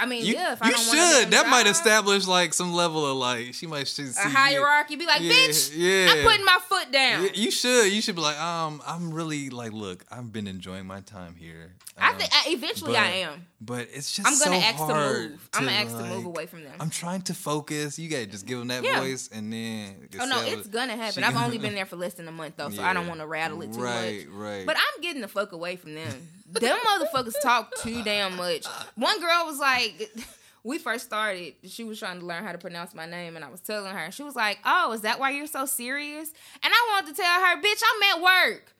I 0.00 0.06
mean, 0.06 0.24
You, 0.24 0.34
yeah, 0.34 0.52
if 0.52 0.62
I 0.62 0.68
you 0.70 0.76
should. 0.76 1.30
That 1.32 1.48
might 1.48 1.66
establish 1.66 2.26
like 2.26 2.52
some 2.54 2.72
level 2.74 3.06
of 3.06 3.16
like 3.16 3.54
she 3.54 3.66
might 3.66 3.88
see 3.88 4.04
a 4.04 4.28
hierarchy. 4.28 4.96
Be 4.96 5.06
like, 5.06 5.20
Yeah, 5.20 5.32
bitch, 5.32 5.72
yeah. 5.74 6.12
I'm 6.12 6.24
putting 6.24 6.44
my 6.44 6.58
foot 6.68 6.92
down. 6.92 7.24
Yeah, 7.24 7.30
you 7.34 7.50
should. 7.50 7.92
You 7.92 8.00
should 8.02 8.14
be 8.16 8.20
like, 8.22 8.38
um, 8.40 8.82
I'm 8.86 9.12
really 9.12 9.50
like, 9.50 9.72
look, 9.72 10.04
I've 10.10 10.32
been 10.32 10.46
enjoying 10.46 10.86
my 10.86 11.00
time 11.00 11.34
here. 11.34 11.74
I 11.98 12.10
Um, 12.10 12.18
think 12.18 12.30
I, 12.34 12.50
eventually 12.50 12.92
but- 12.92 13.00
I 13.02 13.06
am. 13.22 13.46
but 13.60 13.88
it's 13.92 14.12
just 14.12 14.28
I'm 14.28 14.38
gonna 14.38 14.60
so 14.60 14.66
ask 14.68 14.76
to 14.86 14.94
move. 14.94 15.48
I'm 15.54 15.64
gonna 15.64 15.76
ask 15.76 15.90
to 15.92 15.96
like- 15.96 16.10
move 16.10 16.24
away 16.26 16.46
from 16.46 16.62
them. 16.64 16.74
I'm 16.78 16.90
trying 16.90 17.22
to 17.22 17.34
focus. 17.34 17.98
You 17.98 18.10
gotta 18.10 18.26
just 18.26 18.44
give 18.44 18.58
them 18.58 18.68
that 18.68 18.84
Yeah. 18.84 19.00
voice, 19.00 19.30
and 19.32 19.50
then. 19.50 20.08
oh 20.20 20.26
no, 20.26 20.42
it's 20.42 20.68
gonna 20.68 20.94
happen. 20.96 21.22
she- 21.22 21.26
I've 21.26 21.36
only 21.36 21.56
been 21.58 21.74
there 21.76 21.86
for 21.86 21.96
less 21.96 22.14
than 22.14 22.28
a 22.28 22.32
month 22.32 22.54
though, 22.58 22.68
so 22.68 22.82
I 22.82 22.92
don't 22.92 23.06
want 23.06 23.20
to 23.20 23.26
rattle 23.26 23.62
it 23.62 23.72
too 23.72 23.80
right, 23.80 24.26
much. 24.26 24.34
Right, 24.34 24.66
But 24.66 24.76
I'm 24.76 25.00
getting 25.02 25.22
the 25.22 25.28
fuck 25.28 25.52
away 25.52 25.76
from 25.76 25.94
them. 25.94 26.28
Them 26.52 26.78
motherfuckers 26.86 27.34
talk 27.42 27.74
too 27.76 28.02
damn 28.02 28.36
much. 28.36 28.66
One 28.94 29.20
girl 29.20 29.44
was 29.46 29.58
like, 29.58 30.10
we 30.64 30.78
first 30.78 31.04
started, 31.06 31.54
she 31.64 31.84
was 31.84 31.98
trying 31.98 32.20
to 32.20 32.26
learn 32.26 32.44
how 32.44 32.52
to 32.52 32.58
pronounce 32.58 32.94
my 32.94 33.06
name, 33.06 33.36
and 33.36 33.44
I 33.44 33.48
was 33.48 33.60
telling 33.60 33.92
her, 33.94 34.10
she 34.10 34.22
was 34.22 34.34
like, 34.36 34.58
"Oh, 34.64 34.92
is 34.92 35.02
that 35.02 35.18
why 35.20 35.30
you're 35.30 35.46
so 35.46 35.64
serious?" 35.66 36.30
And 36.62 36.72
I 36.72 36.88
wanted 36.94 37.14
to 37.14 37.22
tell 37.22 37.40
her, 37.40 37.56
"Bitch, 37.62 37.82
I'm 37.94 38.16
at 38.16 38.22
work. 38.22 38.72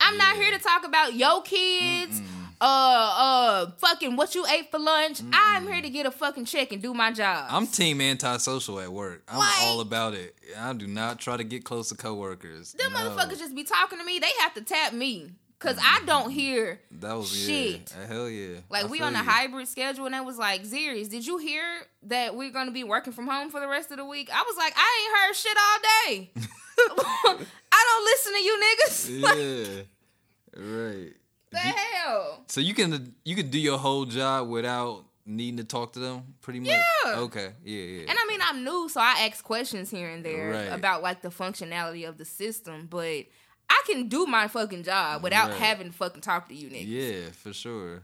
I'm 0.00 0.16
not 0.18 0.36
here 0.36 0.50
to 0.56 0.62
talk 0.62 0.84
about 0.84 1.14
your 1.14 1.42
kids." 1.42 2.20
Uh, 2.60 2.64
uh, 2.66 3.70
fucking 3.78 4.16
what 4.16 4.34
you 4.34 4.46
ate 4.46 4.70
for 4.70 4.78
lunch. 4.78 5.20
I'm 5.32 5.66
here 5.66 5.82
to 5.82 5.90
get 5.90 6.06
a 6.06 6.10
fucking 6.10 6.44
check 6.46 6.72
and 6.72 6.80
do 6.80 6.94
my 6.94 7.10
job. 7.12 7.48
I'm 7.50 7.66
team 7.66 8.00
antisocial 8.00 8.80
at 8.80 8.90
work. 8.90 9.22
I'm 9.28 9.38
Like- 9.38 9.60
all 9.62 9.80
about 9.80 10.14
it. 10.14 10.34
I 10.58 10.72
do 10.72 10.86
not 10.86 11.18
try 11.18 11.36
to 11.36 11.44
get 11.44 11.64
close 11.64 11.88
to 11.90 11.94
coworkers. 11.96 12.72
Them 12.72 12.92
No. 12.92 13.00
motherfuckers 13.00 13.38
just 13.38 13.54
be 13.54 13.64
talking 13.64 13.98
to 13.98 14.04
me. 14.04 14.18
They 14.18 14.30
have 14.40 14.54
to 14.54 14.62
tap 14.62 14.92
me 14.94 15.32
because 15.58 15.78
I 15.80 16.02
don't 16.06 16.30
hear 16.30 16.80
That 17.00 17.14
was 17.16 17.30
shit. 17.30 17.94
Yeah. 17.98 18.06
Hell 18.06 18.28
yeah. 18.28 18.58
Like 18.70 18.84
I 18.84 18.88
we 18.88 19.00
on 19.00 19.14
a 19.14 19.18
you. 19.18 19.24
hybrid 19.24 19.68
schedule, 19.68 20.06
and 20.06 20.14
it 20.14 20.24
was 20.24 20.36
like, 20.38 20.62
Zerius, 20.64 21.08
did 21.08 21.26
you 21.26 21.38
hear 21.38 21.62
that 22.04 22.34
we're 22.36 22.50
gonna 22.50 22.70
be 22.72 22.84
working 22.84 23.12
from 23.12 23.26
home 23.26 23.50
for 23.50 23.60
the 23.60 23.68
rest 23.68 23.90
of 23.90 23.96
the 23.96 24.04
week? 24.04 24.28
I 24.32 24.42
was 24.42 24.56
like, 24.56 24.74
I 24.76 25.00
ain't 25.00 25.16
heard 25.16 25.36
shit 25.36 25.56
all 25.56 25.78
day. 26.06 26.30
I 27.72 27.86
don't 27.86 28.04
listen 28.04 28.32
to 28.34 28.40
you 28.40 28.60
niggas. 28.64 29.20
Like, 29.22 29.38
Yeah. 29.38 30.62
right. 30.62 31.12
the 31.50 31.58
hell? 31.58 32.44
So 32.48 32.60
you 32.60 32.74
can 32.74 33.14
you 33.24 33.34
can 33.36 33.48
do 33.50 33.58
your 33.58 33.78
whole 33.78 34.04
job 34.04 34.48
without 34.48 35.04
needing 35.26 35.56
to 35.56 35.64
talk 35.64 35.92
to 35.94 35.98
them, 35.98 36.34
pretty 36.42 36.60
much. 36.60 36.68
Yeah. 36.68 37.14
Okay. 37.20 37.48
Yeah. 37.64 37.82
Yeah. 37.82 38.00
And 38.10 38.10
I 38.10 38.26
mean, 38.28 38.40
I'm 38.42 38.62
new, 38.64 38.88
so 38.90 39.00
I 39.00 39.26
ask 39.30 39.42
questions 39.42 39.90
here 39.90 40.08
and 40.10 40.22
there 40.24 40.50
Right. 40.50 40.64
about 40.66 41.02
like 41.02 41.22
the 41.22 41.30
functionality 41.30 42.06
of 42.08 42.18
the 42.18 42.24
system, 42.26 42.86
but 42.90 43.24
I 43.68 43.82
can 43.86 44.08
do 44.08 44.26
my 44.26 44.48
fucking 44.48 44.82
job 44.84 45.22
without 45.22 45.50
Right. 45.50 45.58
having 45.58 45.90
to 45.90 45.92
fucking 45.96 46.20
talk 46.22 46.48
to 46.48 46.54
you 46.54 46.68
niggas. 46.68 46.86
yeah, 46.86 47.30
for 47.32 47.52
sure. 47.52 48.02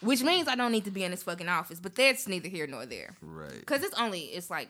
Which 0.00 0.22
means 0.22 0.48
I 0.48 0.56
don't 0.56 0.72
need 0.72 0.84
to 0.86 0.90
be 0.90 1.04
in 1.04 1.10
this 1.12 1.22
fucking 1.22 1.48
office, 1.48 1.78
but 1.80 1.94
that's 1.94 2.26
neither 2.26 2.48
here 2.48 2.66
nor 2.66 2.86
there. 2.86 3.14
Right. 3.22 3.64
Cause 3.66 3.82
it's 3.82 3.98
only 3.98 4.20
it's 4.22 4.50
like 4.50 4.68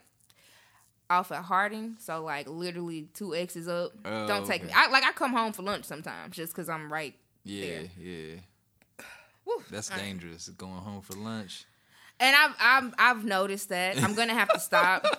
off 1.08 1.32
at 1.32 1.44
Harding, 1.44 1.96
so 1.98 2.22
like 2.22 2.46
literally 2.48 3.08
two 3.14 3.34
X's 3.34 3.66
up. 3.68 3.92
Oh, 4.04 4.26
Don't 4.26 4.46
take 4.46 4.60
okay. 4.62 4.68
me. 4.68 4.72
I 4.76 4.88
like 4.90 5.04
I 5.04 5.12
come 5.12 5.32
home 5.32 5.52
for 5.52 5.62
lunch 5.62 5.84
sometimes 5.86 6.36
just 6.36 6.54
cause 6.54 6.68
I'm 6.68 6.92
right. 6.92 7.14
Yeah. 7.44 7.64
there. 7.66 7.84
Yeah. 7.98 8.34
Woo. 9.44 9.62
That's 9.70 9.88
dangerous. 9.88 10.48
Going 10.50 10.74
home 10.74 11.00
for 11.02 11.14
lunch. 11.14 11.64
And 12.22 12.36
I've 12.36 12.54
I've 12.60 12.94
I've 12.98 13.24
noticed 13.24 13.68
that 13.70 14.00
I'm 14.02 14.14
gonna 14.14 14.32
have 14.34 14.48
to 14.52 14.60
stop. 14.60 15.04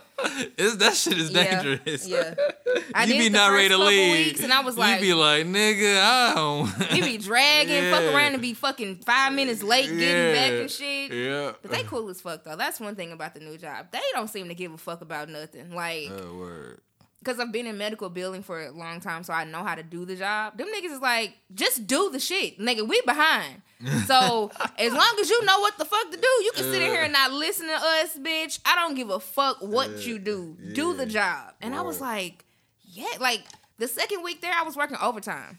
It's, 0.57 0.77
that 0.77 0.93
shit 0.93 1.17
is 1.17 1.31
dangerous. 1.31 2.07
yeah. 2.07 2.33
I 2.95 3.03
you 3.03 3.17
be 3.23 3.29
not 3.29 3.51
ready 3.51 3.67
to 3.69 3.77
leave. 3.77 4.27
weeks, 4.27 4.41
and 4.41 4.53
I 4.53 4.61
was 4.61 4.77
like, 4.77 5.01
you 5.01 5.07
be 5.07 5.13
like, 5.13 5.45
nigga, 5.45 5.99
I 6.01 6.33
don't. 6.35 6.91
you 6.95 7.03
be 7.03 7.17
dragging, 7.17 7.91
fuck 7.91 8.03
around, 8.03 8.31
and 8.33 8.41
be 8.41 8.53
fucking 8.53 8.97
five 9.05 9.33
minutes 9.33 9.61
late 9.63 9.89
getting 9.89 9.99
Yeah. 10.07 10.33
back 10.33 10.51
and 10.61 10.71
shit. 10.71 11.11
Yeah. 11.11 11.51
But 11.61 11.71
they 11.71 11.83
cool 11.83 12.07
as 12.09 12.21
fuck 12.21 12.45
though. 12.45 12.55
That's 12.55 12.79
one 12.79 12.95
thing 12.95 13.11
about 13.11 13.33
the 13.33 13.41
new 13.41 13.57
job. 13.57 13.87
They 13.91 13.99
don't 14.13 14.29
seem 14.29 14.47
to 14.47 14.55
give 14.55 14.71
a 14.71 14.77
fuck 14.77 15.01
about 15.01 15.27
nothing. 15.27 15.75
Like 15.75 16.09
Oh 16.09 16.37
word. 16.37 16.79
Because 17.23 17.39
I've 17.39 17.51
been 17.51 17.67
in 17.67 17.77
medical 17.77 18.09
billing 18.09 18.43
for 18.43 18.65
a 18.65 18.71
long 18.71 18.99
time, 18.99 19.23
so 19.23 19.31
I 19.33 19.45
know 19.45 19.63
how 19.63 19.75
to 19.75 19.83
do 19.83 20.03
the 20.05 20.15
job. 20.15 20.57
Them 20.57 20.67
niggas 20.67 20.91
is 20.93 20.99
like, 21.01 21.35
just 21.53 21.87
do 21.87 22.09
the 22.09 22.19
shit, 22.19 22.59
nigga. 22.59 22.87
We 22.87 23.01
behind. 23.05 23.61
So 24.07 24.49
as 24.79 24.93
long 24.93 25.17
as 25.19 25.29
you 25.29 25.43
know 25.45 25.59
what 25.59 25.77
the 25.77 25.83
fuck 25.83 26.09
to 26.11 26.15
do, 26.17 26.27
you 26.45 26.51
can 26.55 26.63
sit 26.63 26.81
in 26.81 26.89
here 26.89 27.01
and 27.03 27.11
not 27.11 27.33
listen 27.33 27.67
to 27.67 27.73
us, 27.73 28.17
bitch. 28.17 28.59
I 28.65 28.75
don't 28.75 28.95
give 28.95 29.09
a 29.09 29.19
fuck 29.19 29.57
what 29.61 29.89
Yeah, 29.89 29.97
you 29.97 30.19
do. 30.19 30.57
Do 30.73 30.93
the 30.95 31.05
job. 31.05 31.53
And 31.61 31.75
I 31.75 31.81
was 31.81 31.99
like, 31.99 32.45
yeah, 32.85 33.17
like 33.19 33.43
the 33.79 33.89
second 33.89 34.23
week 34.23 34.39
there, 34.41 34.53
I 34.53 34.63
was 34.63 34.77
working 34.77 34.95
overtime. 35.01 35.57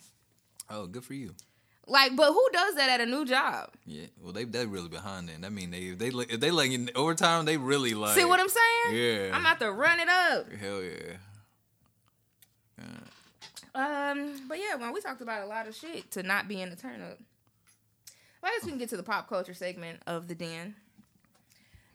Oh, 0.71 0.87
good 0.87 1.05
for 1.05 1.13
you. 1.13 1.35
Like, 1.87 2.17
but 2.17 2.33
who 2.33 2.49
does 2.51 2.77
that 2.77 2.89
at 2.89 3.03
a 3.03 3.07
new 3.07 3.27
job? 3.27 3.69
Yeah. 3.85 4.07
Well, 4.23 4.33
they 4.33 4.45
they 4.45 4.65
really 4.65 4.89
behind 4.89 5.29
then. 5.29 5.43
That 5.43 5.53
mean 5.53 5.71
they 5.71 5.79
if 5.93 5.99
they 5.99 6.11
like- 6.11 6.33
if 6.33 6.41
they 6.41 6.51
like 6.51 6.71
in 6.71 6.89
overtime, 6.95 7.45
they 7.45 7.59
really 7.59 7.93
like. 7.93 8.15
See 8.17 8.25
what 8.25 8.41
I'm 8.41 8.49
saying? 8.49 8.97
Yeah. 8.97 9.35
I'm 9.37 9.43
about 9.43 9.61
to 9.61 9.71
run 9.71 10.01
it 10.01 10.09
up. 10.09 10.51
Hell 10.51 10.83
yeah. 10.83 11.17
Um, 13.75 14.43
but 14.49 14.59
yeah, 14.59 14.77
well, 14.79 14.93
we 14.93 15.01
talked 15.01 15.21
about 15.21 15.43
a 15.43 15.47
lot 15.47 15.67
of 15.67 15.75
shit 15.75 16.11
to 16.13 16.23
not 16.23 16.47
be 16.49 16.61
in 16.63 16.71
the 16.71 16.77
turn 16.77 17.01
up. 17.03 17.19
Well, 18.43 18.53
I 18.53 18.57
guess 18.57 18.65
we 18.65 18.71
can 18.71 18.79
get 18.79 18.89
to 18.91 18.97
the 18.97 19.03
pop 19.03 19.29
culture 19.29 19.55
segment 19.55 20.01
of 20.07 20.29
the 20.29 20.35
den. 20.35 20.75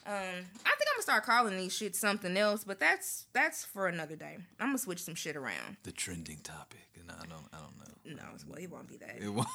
Um, 0.05 0.13
I 0.13 0.15
think 0.15 0.45
I'm 0.65 0.95
gonna 0.95 1.01
start 1.03 1.23
calling 1.23 1.55
these 1.57 1.73
shit 1.75 1.95
something 1.95 2.36
else, 2.36 2.63
but 2.63 2.80
that's 2.80 3.25
that's 3.34 3.63
for 3.63 3.88
another 3.88 4.15
day. 4.15 4.38
I'm 4.59 4.69
gonna 4.69 4.77
switch 4.80 5.03
some 5.03 5.13
shit 5.15 5.36
around. 5.36 5.77
The 5.84 5.91
trending 5.91 6.39
topic, 6.43 6.88
and 6.99 7.11
I 7.11 7.25
don't, 7.27 7.45
I 7.53 7.57
don't 7.59 7.77
know. 7.77 8.15
No, 8.15 8.23
well, 8.47 8.57
it 8.59 8.71
won't 8.71 8.88
be 8.88 8.97
that. 8.97 9.17
It 9.21 9.30
wa- 9.30 9.45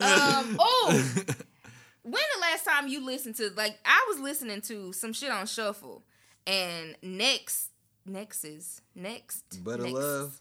Um, 0.00 0.56
oh, 0.58 1.04
when 2.02 2.12
the 2.34 2.40
last 2.40 2.64
time 2.64 2.88
you 2.88 3.04
listened 3.04 3.36
to 3.36 3.50
like 3.56 3.78
I 3.84 4.04
was 4.08 4.18
listening 4.20 4.60
to 4.62 4.92
some 4.92 5.12
shit 5.12 5.30
on 5.30 5.46
shuffle 5.46 6.02
and 6.46 6.96
next 7.02 7.70
Nexus 8.06 8.80
next 8.94 9.62
But 9.64 9.80
Next- 9.80 9.92
love. 9.94 10.38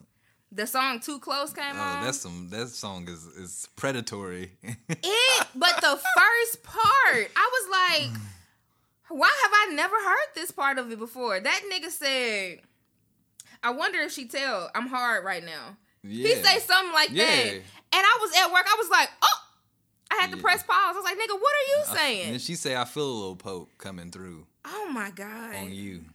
the 0.52 0.68
song 0.68 1.00
Too 1.00 1.20
Close 1.20 1.54
came 1.54 1.76
out. 1.76 1.96
Oh, 1.96 1.98
on. 2.00 2.04
that's 2.06 2.20
some. 2.20 2.50
That 2.50 2.68
song 2.70 3.08
is 3.08 3.26
is 3.26 3.68
predatory. 3.76 4.52
it, 4.64 5.48
but 5.56 5.76
the 5.82 5.98
first 6.18 6.64
part, 6.64 7.32
I 7.36 7.50
was 7.52 7.70
like, 7.72 8.22
why 9.10 9.30
have 9.44 9.52
I 9.54 9.74
never 9.76 9.96
heard 9.96 10.28
this 10.36 10.52
part 10.52 10.78
of 10.78 10.92
it 10.92 11.00
before? 11.00 11.40
That 11.40 11.62
nigga 11.72 11.90
said, 11.90 12.60
I 13.64 13.72
wonder 13.72 14.00
if 14.02 14.12
she 14.12 14.26
tell 14.28 14.70
I'm 14.76 14.88
hard 14.88 15.24
right 15.24 15.44
now. 15.44 15.78
yeah. 16.04 16.28
He 16.28 16.36
say 16.44 16.60
something 16.60 16.94
like 16.94 17.10
Yeah. 17.12 17.26
that. 17.26 17.54
And 17.54 17.62
I 17.94 18.18
was 18.22 18.32
at 18.38 18.52
work, 18.52 18.66
I 18.68 18.76
was 18.78 18.90
like, 18.90 19.10
oh, 19.22 19.40
I 20.12 20.16
had 20.22 20.32
to 20.32 20.38
press 20.38 20.64
pause. 20.64 20.76
I 20.78 20.92
was 20.94 21.04
like, 21.06 21.16
nigga, 21.18 21.40
what 21.40 21.54
are 21.56 21.70
you 21.78 21.98
saying? 21.98 22.34
And 22.34 22.42
she 22.42 22.56
say, 22.56 22.76
"I 22.76 22.86
feel 22.86 23.06
a 23.10 23.14
little 23.14 23.36
poke 23.36 23.70
coming 23.80 24.12
through 24.12 24.46
oh 24.66 24.90
my 24.92 25.12
God. 25.12 25.56
on 25.56 25.74
you." 25.74 26.06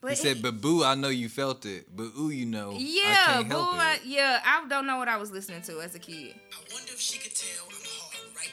But 0.00 0.10
He 0.10 0.16
said, 0.16 0.36
it- 0.36 0.42
"But 0.42 0.60
boo, 0.60 0.84
I 0.84 0.94
know 0.94 1.08
you 1.08 1.28
felt 1.30 1.64
it. 1.64 1.86
But 1.96 2.12
ooh, 2.18 2.28
you 2.30 2.44
know, 2.44 2.72
I 2.72 2.78
yeah, 2.78 3.24
can't 3.26 3.48
boo, 3.48 3.54
help 3.56 3.74
I, 3.76 3.98
yeah, 4.04 4.40
I 4.44 4.66
don't 4.68 4.86
know 4.86 4.98
what 4.98 5.08
I 5.08 5.16
was 5.16 5.30
listening 5.30 5.62
to 5.62 5.80
as 5.80 5.94
a 5.94 5.98
kid. 5.98 6.34
I 6.52 6.74
wonder 6.74 6.92
if 6.92 7.00
she 7.00 7.18
could 7.18 7.34
tell 7.34 7.64
I'm 7.66 7.72
hard 7.72 8.36
right 8.36 8.50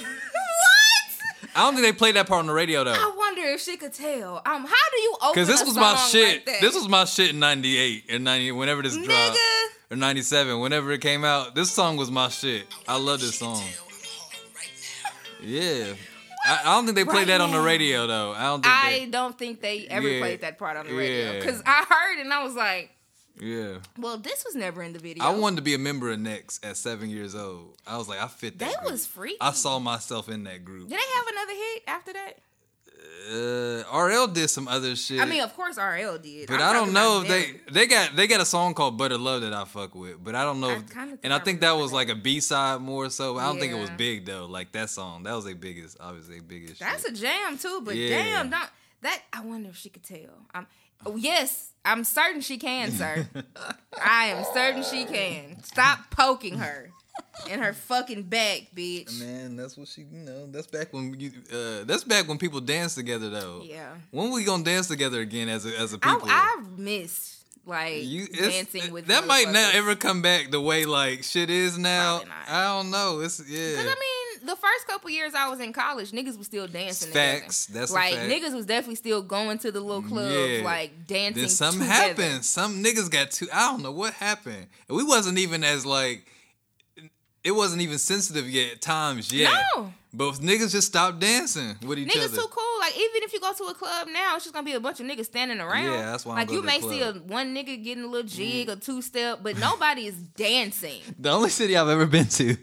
now. 0.00 0.06
what? 0.08 1.50
I 1.54 1.62
don't 1.62 1.74
think 1.74 1.86
they 1.86 1.92
played 1.92 2.16
that 2.16 2.26
part 2.26 2.40
on 2.40 2.46
the 2.46 2.52
radio 2.52 2.82
though. 2.84 2.92
I 2.92 3.14
wonder 3.16 3.42
if 3.42 3.60
she 3.60 3.76
could 3.76 3.92
tell. 3.92 4.38
Um, 4.44 4.64
how 4.64 4.90
do 4.92 5.00
you 5.00 5.16
open? 5.22 5.32
Because 5.34 5.48
this 5.48 5.62
a 5.62 5.64
was 5.66 5.74
my 5.76 5.94
shit. 5.96 6.46
like 6.46 6.60
this 6.60 6.74
was 6.74 6.88
my 6.88 7.04
shit 7.04 7.30
in 7.30 7.38
'98 7.38 8.04
or 8.12 8.18
'90, 8.18 8.52
whenever 8.52 8.82
this 8.82 8.96
dropped, 8.96 9.38
or 9.90 9.96
'97, 9.96 10.58
whenever 10.60 10.90
it 10.92 11.00
came 11.00 11.24
out. 11.24 11.54
This 11.54 11.70
song 11.70 11.96
was 11.96 12.10
my 12.10 12.28
shit. 12.28 12.66
I 12.88 12.96
love 12.98 13.20
this 13.20 13.38
song. 13.38 13.54
Tell 13.54 13.64
I'm 13.64 13.70
hard 13.70 14.46
right 14.56 14.70
now. 15.04 15.46
Yeah, 15.46 15.94
I, 16.46 16.60
I 16.62 16.74
don't 16.76 16.84
think 16.84 16.96
they 16.96 17.04
played 17.04 17.16
Right 17.16 17.26
that 17.28 17.40
on 17.40 17.50
the 17.50 17.60
radio 17.60 18.06
though. 18.06 18.32
I 18.32 18.42
don't 18.44 18.62
think 18.62 18.74
I 18.74 19.08
don't 19.10 19.38
think 19.38 19.60
they 19.60 19.86
ever 19.88 20.08
Yeah. 20.08 20.20
played 20.20 20.40
that 20.42 20.58
part 20.58 20.76
on 20.76 20.86
the 20.86 20.94
radio 20.94 21.32
Yeah. 21.32 21.38
because 21.38 21.62
I 21.66 21.84
heard 21.88 22.18
and 22.20 22.32
I 22.32 22.42
was 22.44 22.54
like. 22.54 22.90
Yeah, 23.40 23.78
well, 23.96 24.18
this 24.18 24.44
was 24.44 24.56
never 24.56 24.82
in 24.82 24.92
the 24.92 24.98
video. 24.98 25.22
I 25.22 25.30
wanted 25.30 25.56
to 25.56 25.62
be 25.62 25.72
a 25.72 25.78
member 25.78 26.10
of 26.10 26.18
Next 26.18 26.64
at 26.64 26.76
seven 26.76 27.08
years 27.08 27.36
old. 27.36 27.76
I 27.86 27.96
was 27.96 28.08
like, 28.08 28.20
I 28.20 28.26
fit 28.26 28.58
that. 28.58 28.68
That 28.72 28.80
group. 28.80 28.90
was 28.90 29.06
freaky. 29.06 29.36
I 29.40 29.52
saw 29.52 29.78
myself 29.78 30.28
in 30.28 30.42
that 30.42 30.64
group. 30.64 30.88
Did 30.88 30.98
they 30.98 31.02
have 31.14 31.24
another 31.30 31.52
hit 31.52 31.82
after 31.86 32.12
that? 32.14 32.38
Uh, 33.30 33.82
RL 33.94 34.26
did 34.28 34.48
some 34.48 34.68
other 34.68 34.96
shit. 34.96 35.20
I 35.20 35.26
mean, 35.26 35.42
of 35.42 35.54
course, 35.54 35.76
RL 35.76 36.16
did. 36.18 36.48
But 36.48 36.60
I'm 36.62 36.70
I 36.70 36.72
don't 36.72 36.92
know 36.94 37.20
if 37.22 37.28
they 37.28 37.60
they 37.70 37.86
got 37.86 38.16
they 38.16 38.26
got 38.26 38.40
a 38.40 38.46
song 38.46 38.72
called 38.74 38.98
Butta 38.98 39.20
Love 39.20 39.42
that 39.42 39.52
I 39.52 39.64
fuck 39.66 39.94
with, 39.94 40.22
but 40.22 40.34
I 40.34 40.44
don't 40.44 40.60
know. 40.60 40.70
I 40.70 40.74
If, 40.76 41.18
and 41.22 41.32
I 41.32 41.36
I 41.36 41.38
think 41.40 41.60
that 41.60 41.72
was 41.72 41.90
that. 41.90 41.96
like 41.96 42.08
a 42.08 42.14
B 42.14 42.40
side 42.40 42.80
more 42.80 43.10
so. 43.10 43.36
I 43.36 43.44
don't 43.46 43.58
think 43.60 43.72
it 43.72 43.78
was 43.78 43.90
big 43.90 44.24
though. 44.24 44.46
Like 44.46 44.72
that 44.72 44.88
song, 44.88 45.24
that 45.24 45.34
was 45.34 45.44
their 45.44 45.54
biggest, 45.54 45.98
obviously 46.00 46.36
their 46.36 46.42
biggest. 46.42 46.80
That's 46.80 47.02
shit. 47.02 47.12
a 47.18 47.20
jam 47.20 47.58
too. 47.58 47.82
But 47.84 47.96
Yeah. 47.96 48.16
damn, 48.24 48.50
don't 48.50 48.70
that. 49.02 49.22
I 49.32 49.40
wonder 49.42 49.68
if 49.68 49.76
she 49.76 49.90
could 49.90 50.04
tell. 50.04 50.46
I'm. 50.54 50.66
Oh, 51.06 51.14
yes, 51.14 51.74
I'm 51.84 52.02
certain 52.02 52.40
she 52.40 52.56
can, 52.58 52.90
sir. 52.90 53.28
I 54.02 54.26
am 54.26 54.44
certain 54.52 54.82
she 54.82 55.04
can. 55.04 55.62
Stop 55.62 56.10
poking 56.10 56.58
her 56.58 56.90
in 57.50 57.60
her 57.60 57.72
fucking 57.72 58.24
back, 58.24 58.68
bitch. 58.74 59.20
man. 59.20 59.56
That's 59.56 59.76
what 59.76 59.88
she. 59.88 60.02
You 60.02 60.20
know, 60.20 60.46
that's 60.46 60.66
back 60.66 60.92
when 60.92 61.18
you. 61.18 61.30
Uh, 61.52 61.84
that's 61.84 62.04
back 62.04 62.28
when 62.28 62.38
people 62.38 62.60
dance 62.60 62.94
together 62.94 63.30
though. 63.30 63.62
Yeah. 63.64 63.90
When 64.10 64.30
we 64.32 64.44
gonna 64.44 64.64
dance 64.64 64.88
together 64.88 65.20
again 65.20 65.48
as 65.48 65.64
a 65.66 65.78
as 65.78 65.92
a 65.94 65.98
I, 66.02 66.12
people? 66.14 66.28
I 66.30 66.62
miss 66.76 67.44
like 67.64 68.02
You- 68.04 68.26
dancing 68.28 68.92
with 68.92 69.06
that 69.06 69.26
might 69.26 69.50
not 69.50 69.74
ever 69.74 69.94
come 69.94 70.22
back 70.22 70.50
the 70.50 70.60
way 70.60 70.84
like 70.86 71.22
shit 71.22 71.50
is 71.50 71.76
now. 71.78 72.22
I 72.48 72.64
don't 72.64 72.90
know. 72.90 73.20
It's 73.20 73.40
yeah. 73.48 73.74
Cause 73.76 73.84
I 73.86 73.94
mean, 73.94 74.46
the 74.46 74.56
first 74.56 74.86
couple 74.86 75.10
years 75.10 75.34
I 75.34 75.48
was 75.50 75.60
in 75.60 75.72
college, 75.74 76.10
niggas 76.12 76.38
was 76.38 76.46
still 76.46 76.66
dancing. 76.66 77.12
Facts. 77.12 77.66
Together. 77.66 77.80
That's 77.80 77.90
a 77.92 77.94
like 77.94 78.14
fact. 78.14 78.30
niggas 78.32 78.54
was 78.54 78.64
definitely 78.66 78.94
still 78.96 79.20
going 79.22 79.58
to 79.58 79.70
the 79.70 79.80
little 79.80 80.02
clubs, 80.02 80.34
Yeah. 80.34 80.64
like 80.64 81.06
dancing. 81.06 81.42
Then 81.42 81.50
something 81.50 81.80
together. 81.82 82.22
happened. 82.22 82.44
Some 82.44 82.82
niggas 82.82 83.10
got 83.10 83.30
too. 83.32 83.48
I 83.52 83.70
don't 83.70 83.82
know 83.82 83.92
what 83.92 84.14
happened. 84.14 84.66
And 84.88 84.96
we 84.96 85.04
wasn't 85.04 85.38
even 85.38 85.62
as 85.62 85.84
like. 85.86 86.26
It 87.44 87.52
wasn't 87.52 87.82
even 87.82 87.98
sensitive 87.98 88.48
yet. 88.50 88.72
at 88.72 88.80
Times 88.80 89.32
yet. 89.32 89.52
No. 89.76 89.92
But 90.12 90.32
niggas 90.36 90.72
just 90.72 90.88
stopped 90.88 91.20
dancing 91.20 91.76
with 91.86 91.98
each 91.98 92.08
Niggas 92.08 92.16
other. 92.24 92.28
Niggas 92.28 92.34
too 92.36 92.46
cool. 92.50 92.80
Like 92.80 92.94
even 92.96 93.22
if 93.22 93.32
you 93.32 93.40
go 93.40 93.52
to 93.52 93.64
a 93.64 93.74
club 93.74 94.08
now, 94.10 94.34
it's 94.36 94.44
just 94.44 94.54
gonna 94.54 94.64
be 94.64 94.72
a 94.72 94.80
bunch 94.80 95.00
of 95.00 95.06
niggas 95.06 95.26
standing 95.26 95.60
around. 95.60 95.84
Yeah, 95.84 96.10
that's 96.12 96.24
why 96.24 96.36
Like 96.36 96.50
you 96.50 96.62
may 96.62 96.80
see 96.80 97.02
a. 97.02 97.12
Mm. 97.12 97.22
one 97.26 97.54
nigga 97.54 97.82
getting 97.82 98.04
a 98.04 98.06
little 98.06 98.26
jig 98.28 98.70
or 98.70 98.76
two 98.76 99.02
step, 99.02 99.40
but 99.42 99.58
nobody 99.58 100.06
is 100.06 100.14
dancing. 100.14 101.00
The 101.18 101.30
only 101.30 101.50
city 101.50 101.76
I've 101.76 101.88
ever 101.88 102.06
been 102.06 102.26
to 102.26 102.56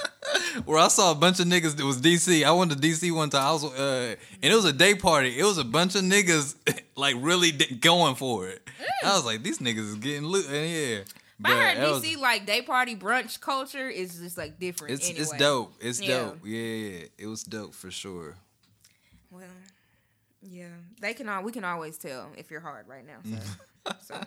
where 0.64 0.78
I 0.78 0.88
saw 0.88 1.12
a 1.12 1.14
bunch 1.14 1.40
of 1.40 1.46
niggas 1.46 1.76
that 1.76 1.84
was 1.84 2.00
DC. 2.00 2.42
I 2.44 2.52
went 2.52 2.70
to 2.72 2.76
DC 2.76 3.14
one 3.14 3.30
time. 3.30 3.46
I 3.46 3.52
was 3.52 3.64
uh, 3.64 4.16
and 4.42 4.52
it 4.52 4.54
was 4.54 4.64
a 4.64 4.72
day 4.72 4.94
party. 4.94 5.38
It 5.38 5.44
was 5.44 5.58
a 5.58 5.64
bunch 5.64 5.94
of 5.94 6.02
niggas 6.02 6.54
like 6.96 7.14
really 7.18 7.52
d- 7.52 7.74
going 7.76 8.14
for 8.14 8.48
it. 8.48 8.66
I 9.04 9.14
was 9.14 9.24
like, 9.26 9.42
these 9.42 9.58
niggas 9.58 9.78
is 9.90 9.94
getting 9.96 10.24
loot. 10.24 10.46
And 10.48 10.70
yeah, 10.70 10.98
But 11.40 11.52
I 11.52 11.74
heard 11.74 11.90
was- 11.92 12.02
DC 12.02 12.18
like 12.18 12.46
day 12.46 12.62
party 12.62 12.96
brunch 12.96 13.40
culture 13.40 13.88
is 13.88 14.18
just 14.18 14.36
like 14.36 14.58
different. 14.58 14.94
it's 14.94 15.06
anyway. 15.08 15.22
it's 15.22 15.32
dope. 15.36 15.74
It's 15.80 16.00
Yeah. 16.00 16.08
dope. 16.18 16.38
Yeah, 16.44 16.58
yeah, 16.60 17.04
it 17.18 17.26
was 17.26 17.44
dope 17.44 17.74
for 17.74 17.90
sure. 17.90 18.34
Well, 19.30 19.42
yeah, 20.42 20.66
they 21.00 21.14
can 21.14 21.28
all 21.28 21.42
we 21.42 21.52
can 21.52 21.64
always 21.64 21.96
tell 21.98 22.30
if 22.36 22.50
you're 22.50 22.60
hard 22.60 22.86
right 22.88 23.04
now. 23.06 23.18
So, 23.84 23.92
so. 24.02 24.20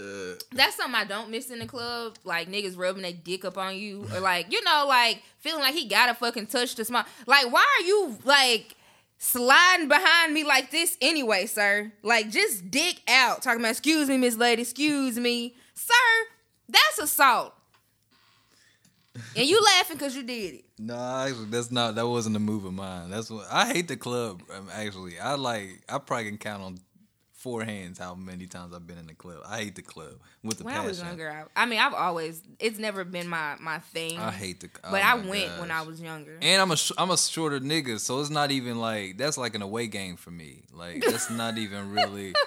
Uh, 0.00 0.34
that's 0.50 0.74
something 0.76 0.96
I 0.96 1.04
don't 1.04 1.30
miss 1.30 1.50
in 1.50 1.60
the 1.60 1.66
club. 1.66 2.16
Like 2.24 2.48
niggas 2.50 2.76
rubbing 2.76 3.02
their 3.02 3.12
dick 3.12 3.44
up 3.44 3.56
on 3.56 3.76
you, 3.76 4.04
or 4.12 4.18
like 4.20 4.50
you 4.50 4.62
know, 4.64 4.84
like 4.88 5.22
feeling 5.38 5.60
like 5.60 5.74
he 5.74 5.86
gotta 5.86 6.14
fucking 6.14 6.46
touch 6.48 6.74
the 6.74 6.84
small. 6.84 7.04
Like, 7.26 7.52
why 7.52 7.64
are 7.78 7.84
you 7.86 8.18
like 8.24 8.74
sliding 9.18 9.86
behind 9.88 10.34
me 10.34 10.42
like 10.42 10.70
this 10.72 10.96
anyway, 11.00 11.46
sir? 11.46 11.92
Like, 12.02 12.30
just 12.30 12.70
dick 12.70 13.00
out, 13.06 13.42
talking 13.42 13.60
about, 13.60 13.70
excuse 13.72 14.08
me, 14.08 14.18
Miss 14.18 14.36
Lady, 14.36 14.62
excuse 14.62 15.16
me, 15.18 15.54
sir. 15.86 16.28
That's 16.68 16.98
assault. 16.98 17.54
And 19.36 19.46
you 19.46 19.60
laughing 19.62 19.98
because 19.98 20.16
you 20.16 20.22
did 20.22 20.54
it. 20.54 20.64
No, 20.78 20.96
actually, 20.96 21.46
that's 21.46 21.70
not. 21.70 21.94
That 21.96 22.08
wasn't 22.08 22.36
a 22.36 22.40
move 22.40 22.64
of 22.64 22.72
mine. 22.72 23.10
That's 23.10 23.30
what 23.30 23.46
I 23.50 23.66
hate 23.66 23.88
the 23.88 23.96
club. 23.96 24.42
Um, 24.54 24.68
actually, 24.72 25.18
I 25.18 25.34
like. 25.34 25.82
I 25.88 25.98
probably 25.98 26.26
can 26.26 26.38
count 26.38 26.62
on 26.62 26.78
four 27.42 27.64
hands 27.64 27.98
how 27.98 28.14
many 28.14 28.46
times 28.46 28.72
I've 28.72 28.86
been 28.86 28.98
in 28.98 29.08
the 29.08 29.14
club. 29.14 29.38
I 29.44 29.58
hate 29.58 29.74
the 29.74 29.82
club 29.82 30.12
with 30.42 30.58
the 30.58 30.64
When 30.64 30.74
passion. 30.74 30.86
I 30.86 30.88
was 30.88 31.02
younger, 31.02 31.48
I, 31.56 31.62
I 31.62 31.66
mean, 31.66 31.80
I've 31.80 31.92
always, 31.92 32.40
it's 32.60 32.78
never 32.78 33.04
been 33.04 33.28
my 33.28 33.56
my 33.60 33.80
thing. 33.80 34.18
I 34.18 34.30
hate 34.30 34.60
the. 34.60 34.70
oh 34.84 34.90
But 34.92 35.02
I 35.02 35.16
went 35.16 35.58
when 35.58 35.70
I 35.70 35.82
was 35.82 36.00
younger. 36.00 36.38
And 36.40 36.62
I'm 36.62 36.70
a 36.70 36.76
I'm 36.96 37.10
a 37.10 37.18
shorter 37.18 37.60
nigga, 37.60 38.00
so 38.00 38.20
it's 38.20 38.30
not 38.30 38.50
even 38.50 38.78
like 38.78 39.18
that's 39.18 39.36
like 39.36 39.54
an 39.54 39.62
away 39.62 39.88
game 39.88 40.16
for 40.16 40.30
me. 40.30 40.62
Like 40.72 41.02
that's 41.04 41.30
not 41.30 41.58
even 41.58 41.90
really. 41.90 42.32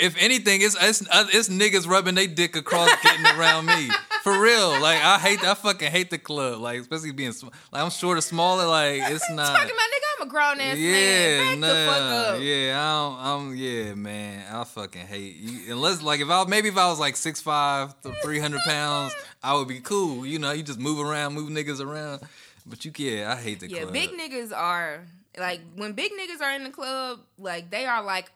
If 0.00 0.16
anything, 0.20 0.60
it's 0.60 0.76
it's, 0.80 1.02
uh, 1.10 1.26
it's 1.32 1.48
niggas 1.48 1.88
rubbing 1.88 2.14
their 2.14 2.26
dick 2.26 2.56
across 2.56 2.90
getting 3.02 3.24
around 3.24 3.66
me 3.66 3.88
for 4.22 4.38
real. 4.38 4.70
Like 4.80 5.02
I 5.02 5.18
hate 5.18 5.42
I 5.42 5.54
fucking 5.54 5.90
hate 5.90 6.10
the 6.10 6.18
club. 6.18 6.60
Like 6.60 6.80
especially 6.80 7.12
being 7.12 7.32
sm- 7.32 7.48
like 7.72 7.82
I'm 7.82 7.90
shorter, 7.90 8.20
smaller. 8.20 8.66
Like 8.66 9.00
it's 9.10 9.28
not. 9.30 9.46
Talking 9.56 9.70
about 9.70 9.80
nigga, 9.80 10.20
I'm 10.20 10.26
a 10.28 10.30
grown 10.30 10.60
ass 10.60 10.76
Yeah, 10.78 11.38
man. 11.38 11.60
Back 11.60 11.70
the 11.70 11.86
fuck 11.90 12.00
nah, 12.00 12.16
up. 12.36 12.40
yeah, 12.42 12.78
I 12.80 12.92
don't, 12.92 13.48
I'm, 13.50 13.56
yeah, 13.56 13.94
man, 13.94 14.44
I 14.54 14.64
fucking 14.64 15.06
hate 15.06 15.36
you. 15.36 15.72
Unless, 15.72 16.02
like, 16.02 16.20
if 16.20 16.28
I 16.28 16.44
maybe 16.44 16.68
if 16.68 16.76
I 16.76 16.88
was 16.88 17.00
like 17.00 17.16
six 17.16 17.40
five 17.40 17.98
to 18.02 18.12
three 18.22 18.38
hundred 18.40 18.60
pounds, 18.66 19.14
I 19.42 19.54
would 19.54 19.68
be 19.68 19.80
cool. 19.80 20.26
You 20.26 20.38
know, 20.38 20.52
you 20.52 20.62
just 20.62 20.78
move 20.80 21.00
around, 21.00 21.32
move 21.34 21.48
niggas 21.48 21.80
around. 21.84 22.20
But 22.66 22.84
you, 22.84 22.92
yeah, 22.96 23.32
I 23.32 23.36
hate 23.40 23.60
the 23.60 23.68
Yeah, 23.70 23.80
club. 23.82 23.94
big 23.94 24.10
niggas 24.10 24.52
are 24.54 25.00
like 25.38 25.60
when 25.76 25.94
big 25.94 26.12
niggas 26.12 26.42
are 26.42 26.52
in 26.52 26.64
the 26.64 26.70
club, 26.70 27.20
like 27.38 27.70
they 27.70 27.86
are 27.86 28.02
like 28.04 28.30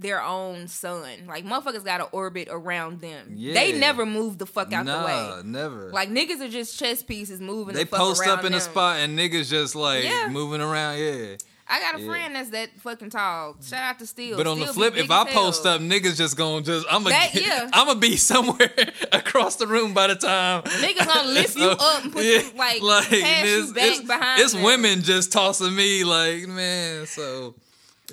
their 0.00 0.22
own 0.22 0.66
sun. 0.68 1.26
Like 1.26 1.44
motherfuckers 1.44 1.84
got 1.84 1.98
to 1.98 2.04
orbit 2.04 2.48
around 2.50 3.00
them. 3.00 3.36
They 3.36 3.72
never 3.78 4.06
move 4.06 4.38
the 4.38 4.46
fuck 4.46 4.72
out 4.72 4.86
nah, 4.86 5.00
the 5.00 5.06
way. 5.06 5.42
never. 5.44 5.90
Like 5.92 6.08
niggas 6.10 6.40
are 6.40 6.48
just 6.48 6.78
chess 6.78 7.02
pieces 7.02 7.40
moving. 7.40 7.74
they 7.74 7.84
the 7.84 7.96
post 7.96 8.26
up 8.26 8.44
in 8.44 8.54
a 8.54 8.60
spot 8.60 8.98
and 9.00 9.18
niggas 9.18 9.50
just 9.50 9.74
like 9.74 10.04
Yeah. 10.04 10.28
moving 10.28 10.60
around. 10.60 10.98
Yeah. 10.98 11.36
I 11.72 11.78
got 11.78 11.94
a 11.94 12.00
Yeah. 12.02 12.08
friend 12.08 12.34
that's 12.34 12.50
that 12.50 12.70
fucking 12.80 13.10
tall. 13.10 13.54
Shout 13.64 13.80
out 13.80 13.98
to 14.00 14.06
Steel. 14.06 14.36
But 14.36 14.48
on 14.48 14.58
the 14.58 14.66
Steel 14.66 14.90
be 14.90 14.90
flip, 14.90 15.04
if 15.04 15.10
I 15.10 15.24
post 15.30 15.62
hell. 15.62 15.74
up, 15.74 15.80
niggas 15.80 16.16
just 16.16 16.36
gonna 16.36 16.62
just 16.64 16.84
I'm 16.90 17.04
gonna 17.04 17.10
That- 17.14 17.34
yeah. 17.34 17.68
I'm 17.72 17.86
gonna 17.86 18.00
be 18.00 18.16
somewhere 18.32 18.72
across 19.12 19.54
the 19.56 19.68
room 19.68 19.94
by 19.94 20.08
the 20.08 20.16
time 20.16 20.62
Niggas 20.62 21.06
gonna 21.06 21.28
lift 21.28 21.56
you 21.56 21.68
up 21.70 22.02
and 22.04 22.12
put 22.12 22.24
you, 22.24 22.42
like, 22.56 22.80
pass 22.80 23.46
you 23.46 23.72
back 23.72 23.84
it's, 23.84 24.00
behind 24.00 24.40
It's 24.42 24.52
them. 24.52 24.62
women 24.62 25.02
just 25.02 25.30
tossing 25.30 25.74
me 25.76 26.02
like 26.02 26.48
man. 26.48 27.06
So 27.06 27.54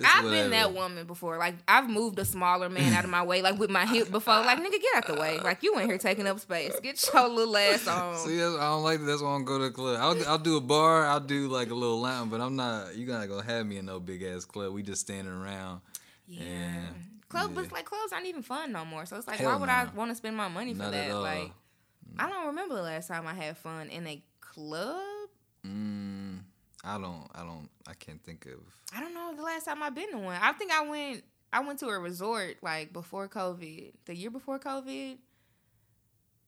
I've 0.06 0.24
whatever. 0.26 0.42
been 0.44 0.52
that 0.52 0.74
woman 0.74 1.06
before. 1.08 1.38
Like 1.38 1.56
I've 1.68 1.90
moved 1.90 2.20
a 2.20 2.26
smaller 2.26 2.70
man 2.70 2.94
out 2.94 3.04
of 3.04 3.10
my 3.10 3.24
way, 3.24 3.42
like 3.42 3.58
with 3.60 3.70
my 3.70 3.86
hip 3.86 4.12
before. 4.12 4.36
Like 4.42 4.60
nigga, 4.60 4.72
get 4.82 4.96
out 4.96 5.08
the 5.08 5.16
way. 5.16 5.40
Like 5.40 5.64
you 5.64 5.78
in 5.80 5.88
here 5.88 5.98
taking 5.98 6.28
up 6.28 6.40
space. 6.40 6.74
Get 6.82 7.04
your 7.14 7.28
little 7.30 7.56
ass 7.58 7.88
on. 7.88 8.16
See, 8.18 8.38
that's, 8.38 8.56
I 8.56 8.70
don't 8.70 8.84
like 8.84 9.00
that. 9.00 9.06
That's 9.06 9.22
why 9.22 9.30
I 9.30 9.34
don't 9.38 9.46
go 9.46 9.58
to 9.58 9.64
the 9.66 9.72
club. 9.72 9.98
I'll, 10.00 10.28
I'll 10.28 10.38
do 10.38 10.58
a 10.58 10.62
bar. 10.62 11.06
I'll 11.06 11.20
do 11.20 11.48
like 11.48 11.70
a 11.72 11.76
little 11.76 12.00
lounge, 12.02 12.32
but 12.32 12.42
I'm 12.42 12.56
not. 12.56 12.96
You 12.96 13.06
gonna 13.06 13.28
go 13.28 13.42
have 13.42 13.66
me 13.66 13.78
in 13.78 13.86
no 13.86 14.00
big 14.00 14.24
ass 14.24 14.46
club. 14.46 14.74
We 14.74 14.84
just 14.84 15.02
standing 15.02 15.34
around. 15.34 15.82
Yeah. 16.28 16.44
Yeah. 16.44 16.80
Club, 17.30 17.52
Yeah. 17.56 17.62
but 17.64 17.72
like 17.72 17.86
clubs 17.86 18.14
aren't 18.14 18.26
even 18.26 18.42
fun 18.42 18.72
no 18.72 18.86
more. 18.86 19.06
So 19.06 19.18
it's 19.18 19.28
like, 19.28 19.38
Hell 19.40 19.52
why 19.52 19.58
would 19.58 19.70
I 19.70 19.88
want 19.96 20.12
to 20.12 20.16
spend 20.16 20.36
my 20.38 20.48
money 20.48 20.74
for 20.74 20.84
Not 20.84 20.92
that? 20.94 21.14
Like, 21.16 21.52
I 22.20 22.30
don't 22.30 22.48
remember 22.48 22.76
the 22.76 22.82
last 22.84 23.08
time 23.10 23.28
I 23.28 23.34
had 23.34 23.58
fun 23.58 23.90
in 23.90 24.08
a 24.08 24.22
club. 24.40 25.02
Mm, 25.66 25.97
I 26.84 26.98
don't. 27.00 27.28
I 27.34 27.40
don't. 27.40 27.70
I 27.88 27.94
can't 27.94 28.24
think 28.24 28.46
of. 28.46 28.60
I 28.96 29.00
don't 29.02 29.14
know 29.14 29.34
the 29.36 29.42
last 29.44 29.66
time 29.66 29.82
I've 29.84 29.96
been 29.96 30.12
to 30.12 30.18
one. 30.18 30.38
I 30.42 30.52
think 30.54 30.72
I 30.72 30.88
went. 30.88 31.24
I 31.52 31.62
went 31.62 31.80
to 31.80 31.88
a 31.88 31.98
resort 32.00 32.58
like 32.62 32.94
before 32.94 33.28
COVID, 33.28 33.94
the 34.06 34.16
year 34.16 34.30
before 34.30 34.60
COVID. 34.60 35.18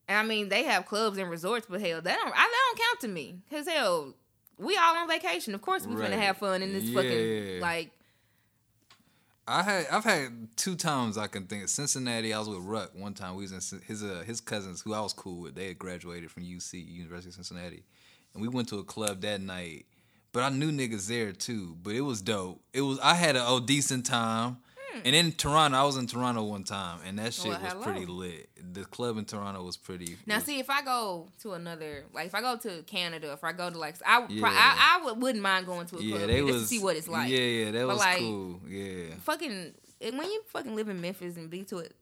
And 0.08 0.18
I 0.18 0.22
mean, 0.22 0.48
they 0.48 0.64
have 0.64 0.86
clubs 0.86 1.18
and 1.18 1.30
resorts, 1.30 1.66
but 1.68 1.80
hell, 1.80 2.00
that 2.00 2.16
don't. 2.18 2.32
I, 2.32 2.36
that 2.36 2.74
don't 2.76 2.78
count 2.88 3.00
to 3.02 3.08
me. 3.08 3.36
Cause 3.50 3.66
hell, 3.68 4.14
we 4.58 4.76
all 4.76 4.96
on 4.96 5.08
vacation. 5.08 5.54
Of 5.54 5.62
course, 5.62 5.86
we're 5.86 5.96
Right. 5.96 6.10
finna 6.10 6.18
have 6.20 6.38
fun 6.38 6.62
in 6.62 6.72
this 6.72 6.84
Yeah. 6.84 6.94
fucking 7.02 7.60
like. 7.60 7.90
I 9.48 9.62
had. 9.62 9.86
I've 9.90 10.04
had 10.04 10.48
two 10.56 10.76
times 10.76 11.18
I 11.18 11.26
can 11.26 11.46
think. 11.46 11.64
of. 11.64 11.70
Cincinnati. 11.70 12.32
I 12.32 12.38
was 12.38 12.48
with 12.48 12.58
Ruck 12.60 12.92
one 12.94 13.14
time. 13.14 13.34
We 13.34 13.42
was 13.42 13.72
in 13.72 13.80
his 13.80 14.02
uh, 14.02 14.22
his 14.26 14.40
cousins 14.40 14.80
who 14.80 14.94
I 14.94 15.00
was 15.00 15.12
cool 15.12 15.42
with. 15.42 15.54
They 15.54 15.68
had 15.68 15.78
graduated 15.78 16.30
from 16.30 16.44
UC 16.44 16.86
University 16.88 17.30
of 17.30 17.34
Cincinnati, 17.34 17.82
and 18.32 18.42
we 18.42 18.48
went 18.48 18.68
to 18.68 18.78
a 18.78 18.84
club 18.84 19.20
that 19.22 19.40
night. 19.40 19.86
But 20.32 20.42
I 20.44 20.48
knew 20.50 20.70
niggas 20.70 21.08
there 21.08 21.32
too. 21.32 21.76
But 21.82 21.94
it 21.94 22.02
was 22.02 22.22
dope. 22.22 22.60
It 22.72 22.82
was. 22.82 22.98
I 23.00 23.14
had 23.14 23.36
a 23.36 23.44
oh, 23.46 23.60
decent 23.60 24.06
time. 24.06 24.58
And 25.04 25.14
in 25.14 25.32
Toronto, 25.32 25.78
I 25.78 25.84
was 25.84 25.96
in 25.96 26.06
Toronto 26.08 26.42
one 26.42 26.64
time, 26.64 26.98
and 27.06 27.18
that 27.20 27.32
shit 27.32 27.54
Hmm. 27.54 27.62
Well, 27.64 27.76
was 27.76 27.84
pretty 27.86 28.06
lit. 28.06 28.48
The 28.74 28.84
club 28.84 29.18
in 29.18 29.24
Toronto 29.24 29.62
was 29.62 29.76
pretty. 29.76 30.16
Now, 30.26 30.34
was- 30.36 30.44
see, 30.44 30.58
if 30.58 30.68
I 30.68 30.82
go 30.82 31.28
to 31.42 31.52
another, 31.52 32.04
like 32.12 32.26
if 32.26 32.34
I 32.34 32.40
go 32.40 32.56
to 32.56 32.82
Canada, 32.82 33.32
if 33.32 33.44
I 33.44 33.52
go 33.52 33.70
to 33.70 33.78
like, 33.78 33.94
I 34.04 34.26
Yeah. 34.28 34.46
I, 34.46 34.98
I 35.00 35.04
would, 35.04 35.22
wouldn't 35.22 35.42
mind 35.42 35.66
going 35.66 35.86
to 35.86 35.96
a 35.98 36.02
yeah, 36.02 36.16
club 36.16 36.28
they 36.28 36.40
just 36.40 36.52
was 36.52 36.62
to 36.62 36.68
see 36.68 36.78
what 36.80 36.96
it's 36.96 37.08
like. 37.08 37.30
Yeah, 37.30 37.38
yeah, 37.38 37.70
that 37.70 37.80
But, 37.86 37.88
was 37.88 37.98
like, 37.98 38.18
cool. 38.18 38.60
Yeah, 38.68 39.14
fucking 39.22 39.74
when 40.00 40.30
you 40.30 40.42
fucking 40.48 40.74
live 40.74 40.88
in 40.88 41.00
Memphis 41.00 41.36
and 41.36 41.48
be 41.48 41.62
to 41.64 41.78
it 41.78 41.94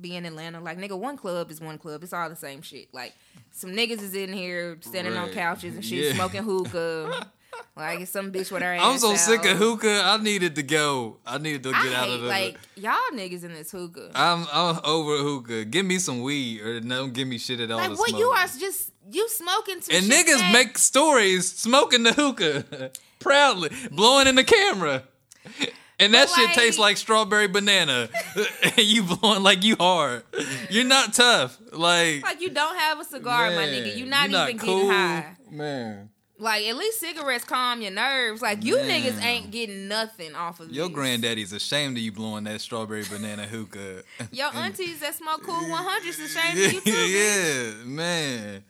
be 0.00 0.14
in 0.14 0.24
Atlanta, 0.26 0.60
like 0.60 0.78
nigga, 0.78 0.98
one 0.98 1.16
club 1.16 1.50
is 1.50 1.60
one 1.60 1.78
club. 1.78 2.02
It's 2.02 2.12
all 2.12 2.28
the 2.28 2.36
same 2.36 2.62
shit. 2.62 2.92
Like 2.94 3.14
some 3.50 3.70
niggas 3.70 4.02
is 4.02 4.14
in 4.14 4.32
here 4.32 4.78
standing 4.82 5.16
on 5.16 5.30
couches 5.30 5.74
and 5.74 5.84
shit, 5.84 6.04
Yeah. 6.04 6.12
smoking 6.14 6.42
hookah. 6.42 7.28
like 7.76 8.00
it's 8.00 8.10
some 8.10 8.32
bitch 8.32 8.50
with 8.50 8.62
her 8.62 8.74
ass. 8.74 8.80
I'm 8.82 8.98
so 8.98 9.12
out. 9.12 9.18
sick 9.18 9.44
of 9.44 9.56
hookah. 9.58 10.02
I 10.04 10.16
needed 10.18 10.54
to 10.56 10.62
go. 10.62 11.18
I 11.26 11.38
needed 11.38 11.62
to 11.64 11.72
I 11.74 11.82
get 11.84 11.92
out 11.94 12.04
hate 12.06 12.14
of 12.14 12.20
the. 12.22 12.26
like 12.28 12.58
y'all 12.76 12.94
niggas 13.12 13.44
in 13.44 13.52
this 13.54 13.70
hookah. 13.70 14.10
I'm 14.14 14.46
I'm 14.52 14.80
over 14.84 15.16
hookah. 15.18 15.64
Give 15.66 15.84
me 15.86 15.98
some 15.98 16.22
weed 16.22 16.60
or 16.62 16.80
don't 16.80 17.12
give 17.12 17.28
me 17.28 17.38
shit 17.38 17.60
at 17.60 17.70
all. 17.70 17.78
like 17.78 17.90
to 17.90 17.96
what 17.96 18.08
smoke. 18.10 18.20
you 18.20 18.26
are 18.28 18.46
just 18.46 18.92
you 19.10 19.28
smoking 19.28 19.80
some 19.82 19.94
And 19.96 20.04
shit 20.06 20.26
niggas 20.26 20.38
that- 20.38 20.52
make 20.52 20.78
stories 20.78 21.50
smoking 21.52 22.02
the 22.02 22.12
hookah 22.12 22.90
proudly, 23.20 23.70
blowing 23.90 24.26
in 24.26 24.34
the 24.34 24.44
camera. 24.44 25.02
And 25.98 26.12
that 26.12 26.28
But, 26.28 26.34
shit 26.36 26.50
tastes 26.54 26.78
like 26.78 26.98
strawberry 26.98 27.48
banana. 27.48 28.10
and 28.62 28.78
you 28.80 29.02
blowing 29.02 29.42
like 29.42 29.64
you 29.64 29.76
hard. 29.80 30.24
You're 30.68 30.84
not 30.84 31.14
tough. 31.14 31.56
Like, 31.72 32.22
like 32.22 32.42
you 32.42 32.50
don't 32.50 32.76
have 32.76 33.00
a 33.00 33.04
cigar, 33.04 33.50
my 33.52 33.62
nigga. 33.66 33.96
You're 33.96 34.06
not 34.06 34.28
you're 34.28 34.42
even 34.42 34.58
cool. 34.58 34.74
getting 34.82 34.90
high. 34.90 35.36
Man. 35.50 36.10
Like 36.38 36.66
at 36.66 36.76
least 36.76 37.00
cigarettes 37.00 37.44
calm 37.44 37.80
your 37.80 37.92
nerves. 37.92 38.42
Like 38.42 38.62
you 38.64 38.76
Man. 38.76 38.88
niggas 39.02 39.22
ain't 39.24 39.50
getting 39.50 39.88
nothing 39.88 40.34
off 40.34 40.60
of 40.60 40.70
Your 40.70 40.88
this. 40.88 40.94
granddaddy's 40.94 41.52
ashamed 41.52 41.96
of 41.96 42.02
you 42.02 42.12
blowing 42.12 42.44
that 42.44 42.60
strawberry 42.60 43.04
banana 43.10 43.44
hookah. 43.44 44.02
Your 44.32 44.54
aunties 44.54 45.00
that 45.00 45.14
smoke 45.14 45.42
Kool 45.42 45.54
100s 45.54 46.24
ashamed 46.24 46.58
of 46.66 46.72
you 46.74 46.80
too. 46.82 46.90
bitch. 46.90 47.78
yeah, 47.80 47.84
man. 47.86 48.64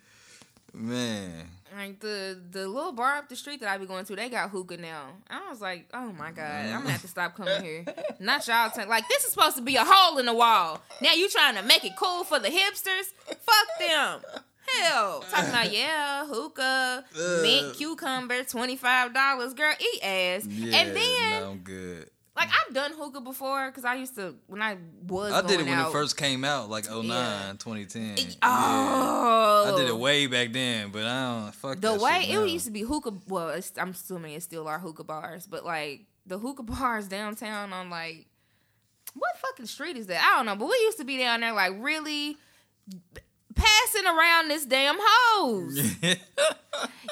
Man. 0.73 1.51
Like 1.77 2.01
the 2.01 2.39
the 2.53 2.67
little 2.69 2.93
bar 2.93 3.17
up 3.19 3.29
the 3.29 3.37
street 3.37 3.61
that 3.61 3.69
I 3.69 3.77
be 3.77 3.85
going 3.87 4.05
to, 4.07 4.17
they 4.17 4.31
got 4.31 4.49
hookah 4.51 4.79
now. 4.79 5.09
I 5.29 5.51
was 5.51 5.61
like, 5.61 5.87
oh 5.93 6.11
my 6.13 6.31
god, 6.31 6.67
I'm 6.67 6.79
gonna 6.81 6.91
have 6.93 7.03
to 7.03 7.09
stop 7.09 7.37
coming 7.37 7.63
here. 7.63 7.85
Not 8.19 8.47
y'all. 8.49 8.71
T- 8.71 8.85
like 8.87 9.07
this 9.09 9.25
is 9.25 9.33
supposed 9.33 9.57
to 9.57 9.63
be 9.63 9.77
a 9.77 9.85
hole 9.85 10.17
in 10.19 10.25
the 10.27 10.33
wall. 10.33 10.81
Now 11.03 11.13
you 11.13 11.29
trying 11.29 11.57
to 11.57 11.63
make 11.63 11.85
it 11.85 11.93
cool 11.99 12.25
for 12.25 12.39
the 12.39 12.49
hipsters? 12.49 13.13
Fuck 13.27 13.79
them. 13.79 14.21
Hell, 14.75 15.25
talking 15.31 15.51
about 15.51 15.73
yeah, 15.73 16.27
hookah, 16.27 17.05
mint 17.43 17.75
cucumber, 17.77 18.45
twenty 18.45 18.77
five 18.77 19.15
dollars, 19.15 19.55
girl, 19.55 19.75
eat 19.79 20.03
ass. 20.03 20.47
Yeah, 20.47 20.77
and 20.77 20.97
then 20.97 21.31
no, 21.43 21.51
I'm 21.51 21.59
good. 21.59 22.11
like 22.35 22.49
I've 22.49 22.75
done 22.75 22.93
hookah 22.97 23.21
before 23.21 23.71
because 23.71 23.85
I 23.85 23.95
used 23.95 24.17
to 24.17 24.35
when 24.47 24.63
I 24.63 24.77
was. 25.07 25.33
I 25.33 25.43
did 25.43 25.61
it 25.61 25.67
when 25.67 25.75
out, 25.75 25.89
it 25.89 25.93
first 25.93 26.17
came 26.17 26.45
out, 26.45 26.69
like 26.69 26.91
09, 26.91 27.05
Yeah. 27.07 27.53
2010. 27.59 28.17
Yeah. 28.17 28.35
Oh, 28.43 29.75
I 29.75 29.79
did 29.79 29.89
it 29.89 29.93
oh. 29.93 29.97
way 29.97 30.27
back 30.27 30.53
then, 30.53 30.91
but 30.91 31.05
I 31.05 31.43
don't 31.43 31.55
fuck 31.55 31.81
the 31.81 31.95
way 31.95 32.27
it 32.29 32.49
used 32.49 32.67
to 32.67 32.73
be 32.73 32.83
hookah. 32.83 33.15
Well, 33.29 33.51
it's, 33.51 33.73
I'm 33.79 33.91
assuming 33.91 34.35
it 34.35 34.43
still 34.43 34.67
are 34.69 34.79
hookah 34.79 35.05
bars, 35.05 35.47
but 35.47 35.65
like 35.65 36.07
the 36.27 36.39
hookah 36.39 36.63
bars 36.65 37.09
downtown 37.09 37.73
on 37.73 37.91
like 37.91 38.27
what 39.15 39.37
fucking 39.39 39.67
street 39.67 39.97
is 39.97 40.07
that? 40.09 40.23
I 40.23 40.37
don't 40.37 40.47
know, 40.47 40.57
but 40.57 40.69
we 40.69 40.77
used 40.83 40.99
to 40.99 41.05
be 41.05 41.19
down 41.19 41.41
there 41.41 41.53
like 41.53 41.73
really 41.79 42.37
passing 43.57 44.07
around 44.07 44.49
this 44.49 44.65
damn 44.65 44.97
hose. 45.01 45.97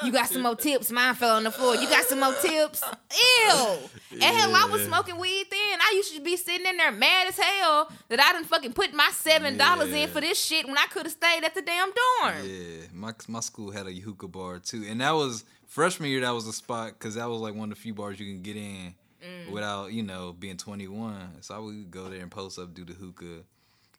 You 0.03 0.11
got 0.11 0.27
some 0.27 0.43
more 0.43 0.55
tips. 0.55 0.91
Mine 0.91 1.15
fell 1.15 1.37
on 1.37 1.43
the 1.43 1.49
floor. 1.49 1.73
You 1.75 1.89
got 1.89 2.03
some 2.03 2.19
more 2.19 2.33
tips. 2.35 2.83
Ew. 3.11 3.77
And 4.11 4.21
hell, 4.23 4.55
I 4.55 4.67
was 4.69 4.83
smoking 4.85 5.17
weed 5.17 5.47
then. 5.49 5.79
I 5.81 5.93
used 5.95 6.13
to 6.15 6.21
be 6.21 6.35
sitting 6.37 6.67
in 6.67 6.77
there 6.77 6.91
mad 6.91 7.27
as 7.29 7.37
hell 7.39 7.89
that 8.09 8.19
I 8.19 8.33
didn't 8.33 8.47
fucking 8.47 8.73
put 8.73 8.93
my 8.93 9.09
seven 9.13 9.57
dollars 9.57 9.89
Yeah. 9.89 10.03
in 10.03 10.09
for 10.09 10.21
this 10.21 10.39
shit 10.39 10.67
when 10.67 10.77
I 10.77 10.85
could 10.91 11.03
have 11.07 11.13
stayed 11.13 11.43
at 11.45 11.55
the 11.55 11.63
damn 11.63 11.87
dorm. 12.21 12.35
Yeah, 12.45 12.85
my 12.93 13.13
my 13.27 13.39
school 13.39 13.71
had 13.71 13.87
a 13.87 13.93
hookah 13.93 14.27
bar 14.27 14.59
too, 14.59 14.85
and 14.87 15.01
that 15.01 15.11
was 15.15 15.45
freshman 15.65 16.09
year. 16.11 16.21
That 16.21 16.35
was 16.35 16.45
a 16.45 16.53
spot 16.53 16.89
because 16.99 17.15
that 17.15 17.27
was 17.27 17.39
like 17.41 17.55
one 17.55 17.71
of 17.71 17.77
the 17.77 17.81
few 17.81 17.95
bars 17.95 18.19
you 18.19 18.27
can 18.31 18.43
get 18.43 18.57
in 18.57 18.93
Mm. 19.25 19.49
without 19.51 19.91
you 19.91 20.03
know 20.03 20.33
being 20.37 20.57
21. 20.57 21.41
So 21.41 21.55
I 21.55 21.57
would 21.57 21.89
go 21.89 22.09
there 22.09 22.19
and 22.21 22.29
post 22.29 22.59
up, 22.59 22.75
do 22.75 22.85
the 22.85 22.93
hookah. 22.93 23.43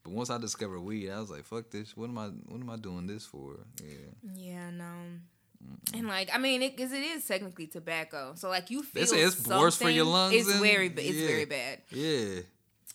But 0.07 0.15
once 0.15 0.31
I 0.31 0.39
discovered 0.39 0.79
weed, 0.81 1.11
I 1.11 1.19
was 1.19 1.31
like, 1.31 1.45
"Fuck 1.45 1.71
this! 1.71 1.97
What 1.97 2.09
am 2.09 2.17
I? 2.19 2.27
What 2.27 2.61
am 2.61 2.71
I 2.71 2.77
doing 2.77 3.09
this 3.09 3.27
for?" 3.27 3.57
Yeah, 3.83 4.35
Yeah, 4.37 4.71
no. 4.71 4.87
And 5.95 6.07
like, 6.07 6.31
I 6.33 6.39
mean, 6.39 6.61
because 6.61 6.93
it, 6.93 7.03
is 7.03 7.27
technically 7.27 7.67
tobacco, 7.67 8.35
so 8.37 8.49
like 8.49 8.71
you 8.71 8.85
feel 8.85 9.05
say 9.05 9.21
it's 9.23 9.45
worse 9.49 9.77
for 9.77 9.91
your 9.91 10.05
lungs 10.05 10.35
It's 10.37 10.49
and- 10.49 10.61
very, 10.63 10.87
it's 10.87 11.03
yeah. 11.17 11.27
very 11.27 11.45
bad. 11.45 11.81
yeah. 11.91 12.41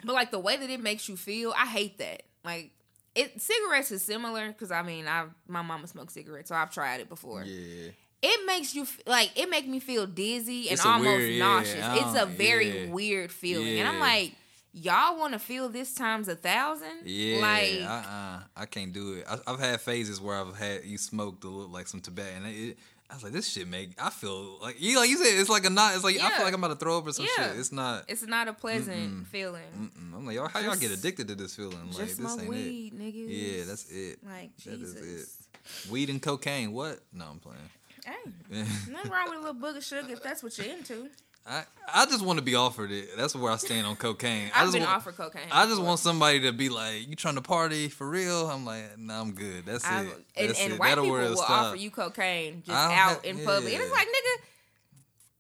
But 0.06 0.14
like 0.14 0.32
the 0.32 0.40
way 0.40 0.56
that 0.56 0.70
it 0.70 0.80
makes 0.80 1.10
you 1.10 1.18
feel, 1.18 1.54
I 1.58 1.66
hate 1.66 1.98
that. 1.98 2.24
Like, 2.46 2.72
it 3.14 3.42
cigarettes 3.42 3.92
is 3.92 4.04
similar 4.04 4.48
because 4.48 4.72
I 4.72 4.84
mean, 4.84 5.06
I 5.06 5.26
my 5.50 5.62
mama 5.64 5.86
smoked 5.88 6.14
cigarettes, 6.14 6.48
so 6.48 6.56
I've 6.56 6.72
tried 6.72 7.02
it 7.02 7.10
before. 7.10 7.44
Yeah. 7.44 7.90
It 8.24 8.46
makes 8.46 8.74
you 8.74 8.88
like 9.06 9.32
it 9.38 9.50
make 9.50 9.68
me 9.68 9.80
feel 9.82 10.08
dizzy 10.08 10.70
and 10.70 10.80
almost 10.80 11.04
weird- 11.18 11.34
yeah, 11.34 11.40
nauseous. 11.40 11.86
It's 12.06 12.22
a 12.22 12.26
very 12.26 12.86
yeah. 12.86 12.92
weird 12.92 13.32
feeling, 13.32 13.80
and 13.80 13.88
I'm 13.90 14.00
like, 14.00 14.34
y'all 14.74 15.18
want 15.18 15.34
to 15.34 15.40
feel 15.40 15.70
this 15.70 15.94
times 15.94 16.28
a 16.28 16.36
thousand? 16.36 17.02
Yeah, 17.06 17.40
like. 17.42 17.82
uh-uh. 17.84 18.40
I 18.56 18.66
can't 18.66 18.94
do 18.94 19.14
it. 19.14 19.26
I, 19.30 19.38
I've 19.48 19.60
had 19.60 19.82
phases 19.82 20.20
where 20.22 20.38
I've 20.38 20.56
had 20.58 20.84
you 20.86 20.98
smoke 20.98 21.42
to 21.42 21.48
look 21.50 21.72
like 21.72 21.88
some 21.88 22.02
tobacco, 22.02 22.30
and 22.36 22.46
it, 22.48 22.78
I 23.10 23.14
was 23.16 23.24
like, 23.24 23.34
this 23.34 23.50
shit 23.50 23.68
make. 23.68 23.92
I 24.02 24.10
feel 24.10 24.60
like 24.62 24.82
you 24.82 24.98
like 24.98 25.10
you 25.10 25.18
said, 25.18 25.40
it's 25.40 25.50
like 25.50 25.66
a 25.66 25.70
not. 25.70 25.96
It's 25.96 26.04
like 26.04 26.16
I 26.22 26.30
feel 26.32 26.46
like 26.46 26.54
I'm 26.54 26.64
about 26.64 26.80
to 26.80 26.84
throw 26.84 26.98
up 27.00 27.08
or 27.08 27.12
some 27.12 27.26
Yeah. 27.38 27.50
shit. 27.50 27.60
It's 27.60 27.72
not. 27.74 28.06
it's 28.08 28.26
not 28.26 28.48
a 28.48 28.54
pleasant 28.54 29.28
feeling. 29.28 29.62
Mm-mm. 29.78 30.16
I'm 30.16 30.26
like, 30.26 30.36
y'all, 30.36 30.48
how 30.48 30.60
y'all 30.62 30.76
get 30.78 30.92
addicted 30.92 31.28
to 31.28 31.36
this 31.36 31.56
feeling? 31.56 31.78
Like 31.88 31.98
Just 32.08 32.22
this 32.22 32.40
ain't 32.40 32.48
weed, 32.48 32.94
niggas. 32.94 33.30
it. 33.30 33.32
Yeah, 33.58 33.64
that's 33.66 33.92
it. 33.92 34.20
Like 34.26 34.56
That 34.64 34.74
is 34.82 34.94
Jesus. 34.94 35.48
it. 35.86 35.92
Weed 35.92 36.10
and 36.10 36.22
cocaine. 36.22 36.72
What? 36.72 37.00
No, 37.14 37.26
I'm 37.26 37.40
playing. 37.40 37.60
Hey, 38.06 38.32
nothing 38.92 39.12
wrong 39.12 39.26
with 39.30 39.38
a 39.38 39.42
little 39.42 39.54
book 39.54 39.76
of 39.78 39.84
sugar 39.84 40.08
if 40.12 40.24
that's 40.24 40.42
what 40.42 40.58
you're 40.58 40.68
into. 40.76 41.10
I 41.46 41.64
I 41.94 42.06
just 42.06 42.24
want 42.24 42.38
to 42.40 42.46
be 42.46 42.56
offered 42.56 42.92
it. 42.92 43.10
That's 43.18 43.36
where 43.36 43.52
I 43.52 43.58
stand 43.58 43.86
on 43.88 43.96
cocaine. 43.96 44.52
I 44.54 44.60
I've 44.60 44.66
just 44.68 44.74
been 44.74 44.84
want, 44.84 44.96
offered 44.96 45.18
cocaine. 45.18 45.48
I 45.52 45.66
just 45.66 45.82
want 45.82 46.00
somebody 46.00 46.40
to 46.42 46.52
be 46.52 46.70
like, 46.70 47.08
"You 47.10 47.16
trying 47.16 47.36
to 47.36 47.42
party 47.42 47.90
for 47.90 48.08
real?" 48.08 48.48
I'm 48.50 48.66
like, 48.66 48.98
"No, 48.98 49.16
I'm 49.16 49.32
good. 49.34 49.66
That's 49.66 49.86
I've- 49.86 50.08
it." 50.10 50.26
and, 50.38 50.50
That's 50.50 50.62
and 50.62 50.74
it. 50.74 50.80
white 50.80 50.90
That'll 50.90 51.04
people 51.06 51.18
will 51.20 51.36
stop. 51.38 51.50
offer 51.50 51.76
you 51.78 51.90
cocaine 51.92 52.62
just 52.66 52.78
out 52.78 52.92
have- 52.92 53.26
in 53.26 53.44
public, 53.44 53.74
and 53.74 53.84
it's 53.84 53.92
like, 53.92 54.08
nigga, 54.08 54.44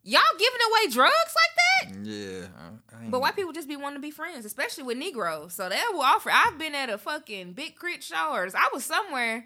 y'all 0.04 0.22
giving 0.38 0.60
away 0.72 0.91
drugs 0.91 1.14
like 1.36 1.93
that? 1.93 2.06
Yeah, 2.06 2.47
I, 2.93 3.06
I 3.06 3.10
But 3.10 3.22
white 3.22 3.36
people 3.36 3.54
just 3.54 3.68
be 3.68 3.76
wanting 3.76 3.97
to 3.97 4.02
be 4.02 4.12
friends, 4.12 4.43
especially 4.45 4.84
with 4.84 4.97
Negroes. 4.97 5.54
So 5.54 5.70
they 5.70 5.80
will 5.93 6.02
offer. 6.02 6.32
I've 6.34 6.58
been 6.58 6.74
at 6.76 6.89
a 6.89 6.97
fucking 6.97 7.54
big 7.54 7.76
crit 7.76 8.04
showers. 8.04 8.54
I 8.56 8.70
was 8.74 8.84
somewhere, 8.84 9.45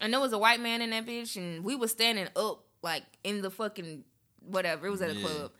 and 0.00 0.12
there 0.12 0.20
was 0.20 0.32
a 0.32 0.38
white 0.38 0.60
man 0.60 0.82
in 0.82 0.90
that 0.90 1.06
bitch, 1.06 1.36
and 1.36 1.64
we 1.64 1.76
was 1.76 1.92
standing 1.92 2.28
up 2.36 2.64
like 2.82 3.04
in 3.22 3.40
the 3.42 3.50
fucking 3.50 4.04
whatever. 4.40 4.88
It 4.88 4.90
was 4.90 5.00
at 5.02 5.10
a 5.10 5.14
Yeah. 5.14 5.26
club. 5.26 5.52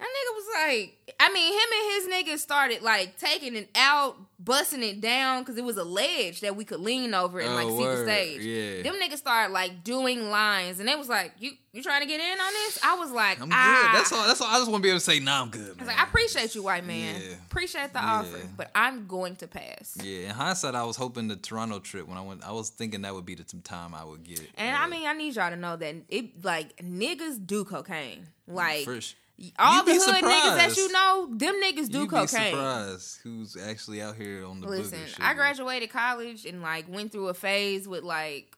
That 0.00 0.06
nigga 0.06 0.34
was 0.34 0.46
like, 0.54 1.14
I 1.20 1.30
mean, 1.30 1.52
him 1.52 1.68
and 1.76 2.24
his 2.24 2.34
niggas 2.34 2.38
started 2.38 2.80
like 2.80 3.18
taking 3.18 3.54
it 3.54 3.68
out, 3.74 4.16
busting 4.38 4.82
it 4.82 5.02
down 5.02 5.42
because 5.42 5.58
it 5.58 5.64
was 5.64 5.76
a 5.76 5.84
ledge 5.84 6.40
that 6.40 6.56
we 6.56 6.64
could 6.64 6.80
lean 6.80 7.12
over 7.12 7.38
and 7.38 7.54
like 7.54 7.66
Oh, 7.66 7.76
see 7.76 7.82
word. 7.84 7.98
the 7.98 8.10
stage. 8.10 8.40
Yeah. 8.40 8.82
Them 8.82 8.94
niggas 8.98 9.18
started 9.18 9.52
like 9.52 9.84
doing 9.84 10.30
lines, 10.30 10.80
and 10.80 10.88
it 10.88 10.98
was 10.98 11.10
like, 11.10 11.32
you 11.38 11.52
you 11.72 11.82
trying 11.82 12.00
to 12.00 12.06
get 12.06 12.18
in 12.18 12.40
on 12.40 12.52
this? 12.52 12.78
I 12.82 12.94
was 12.96 13.10
like, 13.12 13.42
I'm 13.42 13.50
ah. 13.52 13.90
good. 13.92 13.98
That's 13.98 14.12
all. 14.12 14.26
That's 14.26 14.40
all. 14.40 14.48
I 14.48 14.58
just 14.58 14.70
want 14.70 14.82
to 14.82 14.86
be 14.86 14.88
able 14.88 15.00
to 15.00 15.04
say, 15.04 15.20
nah, 15.20 15.42
I'm 15.42 15.50
good. 15.50 15.76
I 15.76 15.80
was 15.80 15.86
like, 15.88 16.00
I 16.00 16.04
appreciate 16.04 16.54
you, 16.54 16.62
white 16.62 16.86
man. 16.86 17.20
Yeah. 17.20 17.34
Appreciate 17.48 17.92
the 17.92 17.98
Yeah. 18.00 18.12
offer, 18.20 18.38
but 18.56 18.70
I'm 18.74 19.06
going 19.06 19.36
to 19.36 19.46
pass. 19.46 19.98
Yeah, 20.02 20.28
in 20.28 20.30
hindsight, 20.30 20.74
I 20.74 20.84
was 20.84 20.96
hoping 20.96 21.28
the 21.28 21.36
Toronto 21.36 21.78
trip 21.78 22.08
when 22.08 22.16
I 22.16 22.22
went, 22.22 22.42
I 22.42 22.52
was 22.52 22.70
thinking 22.70 23.02
that 23.02 23.14
would 23.14 23.26
be 23.26 23.34
the 23.34 23.44
time 23.44 23.94
I 23.94 24.02
would 24.04 24.24
get. 24.24 24.40
And 24.56 24.74
uh, 24.74 24.80
I 24.80 24.86
mean, 24.88 25.06
I 25.06 25.12
need 25.12 25.36
y'all 25.36 25.50
to 25.50 25.56
know 25.56 25.76
that 25.76 25.94
it 26.08 26.42
like 26.42 26.76
niggas 26.78 27.46
do 27.46 27.64
cocaine. 27.64 28.26
Like 28.48 28.84
first, 28.84 29.14
all 29.58 29.84
the 29.84 29.92
hood 29.94 30.22
niggas 30.24 30.56
that 30.56 30.76
you 30.76 30.92
know, 30.92 31.28
them 31.32 31.54
niggas 31.62 31.88
do 31.90 32.00
you'd 32.00 32.10
be 32.10 32.16
cocaine. 32.16 32.50
surprised 32.52 33.20
who's 33.22 33.56
actually 33.56 34.02
out 34.02 34.16
here 34.16 34.44
on 34.44 34.60
the 34.60 34.68
Listen. 34.68 34.98
I 35.20 35.34
graduated 35.34 35.90
college 35.90 36.44
and 36.44 36.60
like 36.62 36.88
went 36.88 37.12
through 37.12 37.28
a 37.28 37.34
phase 37.34 37.88
with 37.88 38.04
like 38.04 38.56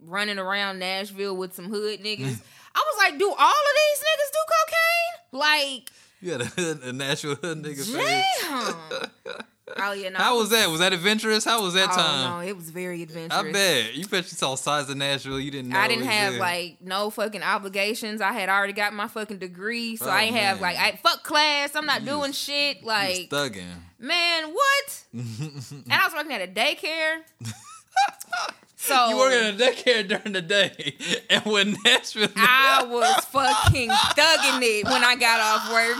running 0.00 0.38
around 0.38 0.78
Nashville 0.78 1.36
with 1.36 1.54
some 1.54 1.66
hood 1.66 2.00
niggas. 2.00 2.40
I 2.74 2.84
was 2.92 2.98
like, 2.98 3.18
do 3.18 3.26
all 3.28 3.32
of 3.32 3.74
these 3.76 3.98
niggas 4.00 4.32
do 4.32 4.38
cocaine? 4.52 5.40
Like, 5.40 5.90
You 6.20 6.32
had 6.32 6.40
a, 6.42 6.44
hood, 6.46 6.82
a 6.82 6.92
natural 6.92 7.34
hood 7.36 7.62
nigga 7.62 7.84
face. 7.84 8.42
damn. 8.42 9.44
oh 9.78 9.92
yeah, 9.92 10.08
no. 10.10 10.18
How 10.18 10.38
was 10.38 10.50
that? 10.50 10.68
Was 10.70 10.80
that 10.80 10.92
adventurous? 10.92 11.44
How 11.44 11.62
was 11.62 11.74
that 11.74 11.88
oh, 11.92 11.96
time? 11.96 12.04
Oh 12.04 12.24
time? 12.28 12.40
no, 12.44 12.48
it 12.48 12.56
was 12.56 12.70
very 12.70 13.02
adventurous. 13.02 13.32
I 13.44 13.52
bet 13.52 13.94
you 13.94 14.06
bet 14.06 14.24
you 14.24 14.36
saw 14.36 14.54
size 14.54 14.88
of 14.88 14.96
Nashville. 14.96 15.40
You 15.40 15.50
didn't. 15.50 15.70
know 15.70 15.78
I 15.78 15.88
didn't 15.88 16.04
have 16.06 16.32
there. 16.34 16.40
like 16.40 16.78
no 16.80 17.10
fucking 17.10 17.42
obligations. 17.42 18.20
I 18.20 18.32
had 18.32 18.48
already 18.48 18.72
got 18.72 18.92
my 18.92 19.08
fucking 19.08 19.38
degree, 19.38 19.96
so 19.96 20.06
Oh, 20.06 20.10
I 20.10 20.22
ain't 20.24 20.36
have 20.36 20.60
man. 20.60 20.62
like 20.62 20.76
I 20.78 20.96
fuck 21.02 21.22
class. 21.24 21.74
I'm 21.74 21.86
not 21.86 22.00
You 22.02 22.06
doing 22.08 22.20
was- 22.20 22.38
shit. 22.38 22.84
Like 22.84 23.28
thugging. 23.30 23.64
man, 23.98 24.52
what? 24.52 25.04
and 25.12 25.92
I 25.92 26.04
was 26.04 26.12
working 26.14 26.32
at 26.32 26.42
a 26.42 26.52
daycare. 26.52 27.22
so 28.86 29.08
You 29.08 29.16
working 29.18 29.38
at 29.48 29.54
a 29.54 29.56
daycare 29.58 30.06
during 30.08 30.32
the 30.32 30.42
day, 30.42 30.94
and 31.30 31.44
when 31.44 31.76
Nashville, 31.84 32.28
I 32.36 32.84
was 32.88 33.24
fucking 33.26 33.90
thugging 33.90 34.60
it 34.62 34.84
when 34.86 35.04
I 35.04 35.16
got 35.16 35.40
off 35.40 35.72
work. 35.72 35.96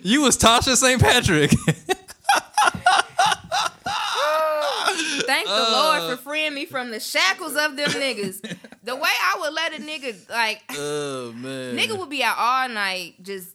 you 0.04 0.22
was 0.22 0.36
Tasha 0.36 0.76
St. 0.76 1.00
Patrick. 1.00 1.52
Thank 5.26 5.46
the 5.46 5.52
Uh. 5.54 5.70
Lord 5.72 6.02
for 6.18 6.22
freeing 6.22 6.54
me 6.54 6.64
from 6.66 6.90
the 6.90 7.00
shackles 7.00 7.54
of 7.56 7.76
them 7.76 7.90
niggas. 7.90 8.40
The 8.82 8.96
way 8.96 9.02
I 9.10 9.36
would 9.40 9.52
let 9.52 9.74
a 9.74 9.82
nigga 9.82 10.28
like 10.30 10.62
oh 10.70 11.32
man, 11.32 11.76
nigga 11.76 11.98
would 11.98 12.08
be 12.08 12.22
out 12.22 12.36
all 12.38 12.68
night 12.68 13.22
just 13.22 13.48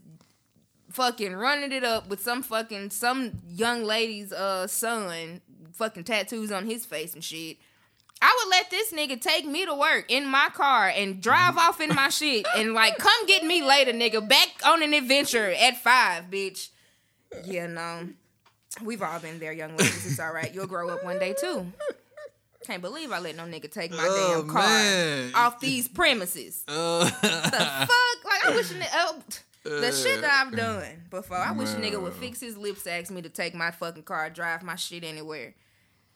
fucking 0.91 1.34
running 1.36 1.72
it 1.72 1.84
up 1.84 2.08
with 2.08 2.22
some 2.22 2.44
fucking 2.44 2.91
some 2.91 3.32
young 3.50 3.84
lady's 3.84 4.32
uh 4.32 4.68
son 4.68 5.41
fucking 5.74 6.03
tattoos 6.05 6.51
on 6.51 6.65
his 6.65 6.86
face 6.86 7.13
and 7.13 7.24
shit. 7.24 7.57
I 8.21 8.39
would 8.41 8.49
let 8.51 8.69
this 8.69 8.93
nigga 8.93 9.19
take 9.19 9.45
me 9.45 9.65
to 9.65 9.76
work 9.76 10.05
in 10.09 10.26
my 10.26 10.47
car 10.53 10.88
and 10.88 11.21
drive 11.21 11.57
off 11.57 11.82
in 11.82 11.89
my 11.93 12.07
shit 12.09 12.45
and 12.55 12.74
like 12.74 12.97
come 12.97 13.26
get 13.28 13.43
me 13.43 13.61
later, 13.63 13.91
nigga. 13.91 14.26
Back 14.28 14.47
on 14.65 14.82
an 14.82 14.93
adventure 14.93 15.49
at 15.51 15.78
five, 15.78 16.26
bitch. 16.32 16.69
Yeah, 17.43 17.67
no. 17.67 18.07
We've 18.82 19.01
all 19.01 19.19
been 19.19 19.39
there, 19.39 19.51
young 19.53 19.71
ladies. 19.71 20.05
It's 20.11 20.19
all 20.19 20.32
right. 20.34 20.53
You'll 20.53 20.67
grow 20.67 20.89
up 20.89 21.03
one 21.03 21.19
day 21.19 21.36
too. 21.39 21.67
Can't 22.65 22.82
believe 22.82 23.11
I 23.11 23.19
let 23.19 23.36
no 23.36 23.43
nigga 23.43 23.69
take 23.69 23.91
my 23.91 23.97
Oh, 23.99 24.41
damn 24.41 24.49
car 24.49 24.61
man. 24.63 25.32
off 25.36 25.59
these 25.59 25.88
premises 25.89 26.63
Uh, 26.67 27.03
the 27.03 27.09
fuck? 27.19 28.26
Like 28.26 28.45
I 28.45 28.51
wish 28.55 28.71
oh, 28.93 29.19
the 29.64 29.91
shit 29.91 30.22
that 30.22 30.45
I've 30.45 30.55
done 30.55 31.03
before. 31.09 31.38
I 31.38 31.51
wish 31.51 31.70
a 31.70 31.76
nigga 31.76 32.01
would 32.01 32.14
fix 32.14 32.39
his 32.39 32.57
lips, 32.57 32.86
ask 32.86 33.11
me 33.11 33.22
to 33.22 33.30
take 33.30 33.55
my 33.55 33.72
fucking 33.72 34.03
car, 34.03 34.30
drive 34.30 34.64
my 34.64 34.76
shit 34.76 35.03
anywhere. 35.03 35.55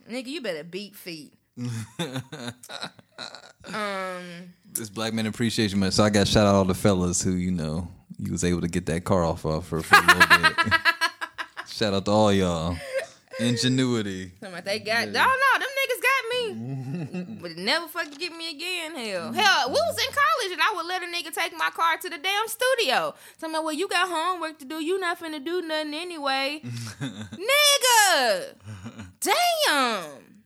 Nigga, 0.09 0.27
you 0.27 0.41
better 0.41 0.63
beat 0.63 0.95
feet. 0.95 1.33
um, 3.73 4.53
this 4.71 4.89
Black 4.89 5.13
Man 5.13 5.25
Appreciation 5.25 5.79
Month. 5.79 5.95
So 5.95 6.03
I 6.03 6.09
got 6.09 6.27
shout 6.27 6.45
out 6.45 6.55
all 6.55 6.65
the 6.65 6.75
fellas 6.75 7.21
who 7.21 7.31
you 7.31 7.51
know 7.51 7.87
you 8.19 8.31
was 8.31 8.43
able 8.43 8.61
to 8.61 8.67
get 8.67 8.85
that 8.87 9.03
car 9.03 9.23
off 9.23 9.45
of 9.45 9.65
for, 9.65 9.81
for 9.81 9.95
a 9.95 10.01
little 10.01 10.37
bit. 10.37 10.73
shout 11.67 11.93
out 11.93 12.05
to 12.05 12.11
all 12.11 12.31
y'all. 12.31 12.77
Ingenuity. 13.39 14.31
They 14.63 14.79
got. 14.79 15.07
Oh 15.07 15.11
no, 15.11 15.59
them 15.59 15.69
me, 16.55 17.37
but 17.41 17.57
never 17.57 17.87
fucking 17.87 18.17
get 18.17 18.31
me 18.35 18.51
again. 18.51 18.95
Hell, 18.95 19.31
mm. 19.31 19.35
hell, 19.35 19.67
we 19.67 19.73
was 19.73 19.97
in 19.97 20.13
college 20.13 20.51
and 20.53 20.61
I 20.61 20.73
would 20.75 20.85
let 20.85 21.03
a 21.03 21.05
nigga 21.05 21.33
take 21.33 21.53
my 21.57 21.69
car 21.69 21.97
to 21.97 22.09
the 22.09 22.17
damn 22.17 22.47
studio. 22.47 23.13
Tell 23.39 23.49
me, 23.49 23.59
well, 23.59 23.73
you 23.73 23.87
got 23.87 24.07
homework 24.07 24.59
to 24.59 24.65
do. 24.65 24.83
You 24.83 24.99
not 24.99 25.19
finna 25.19 25.43
do 25.43 25.61
nothing 25.61 25.93
anyway, 25.93 26.61
nigga. 27.01 28.55
Damn. 29.19 30.36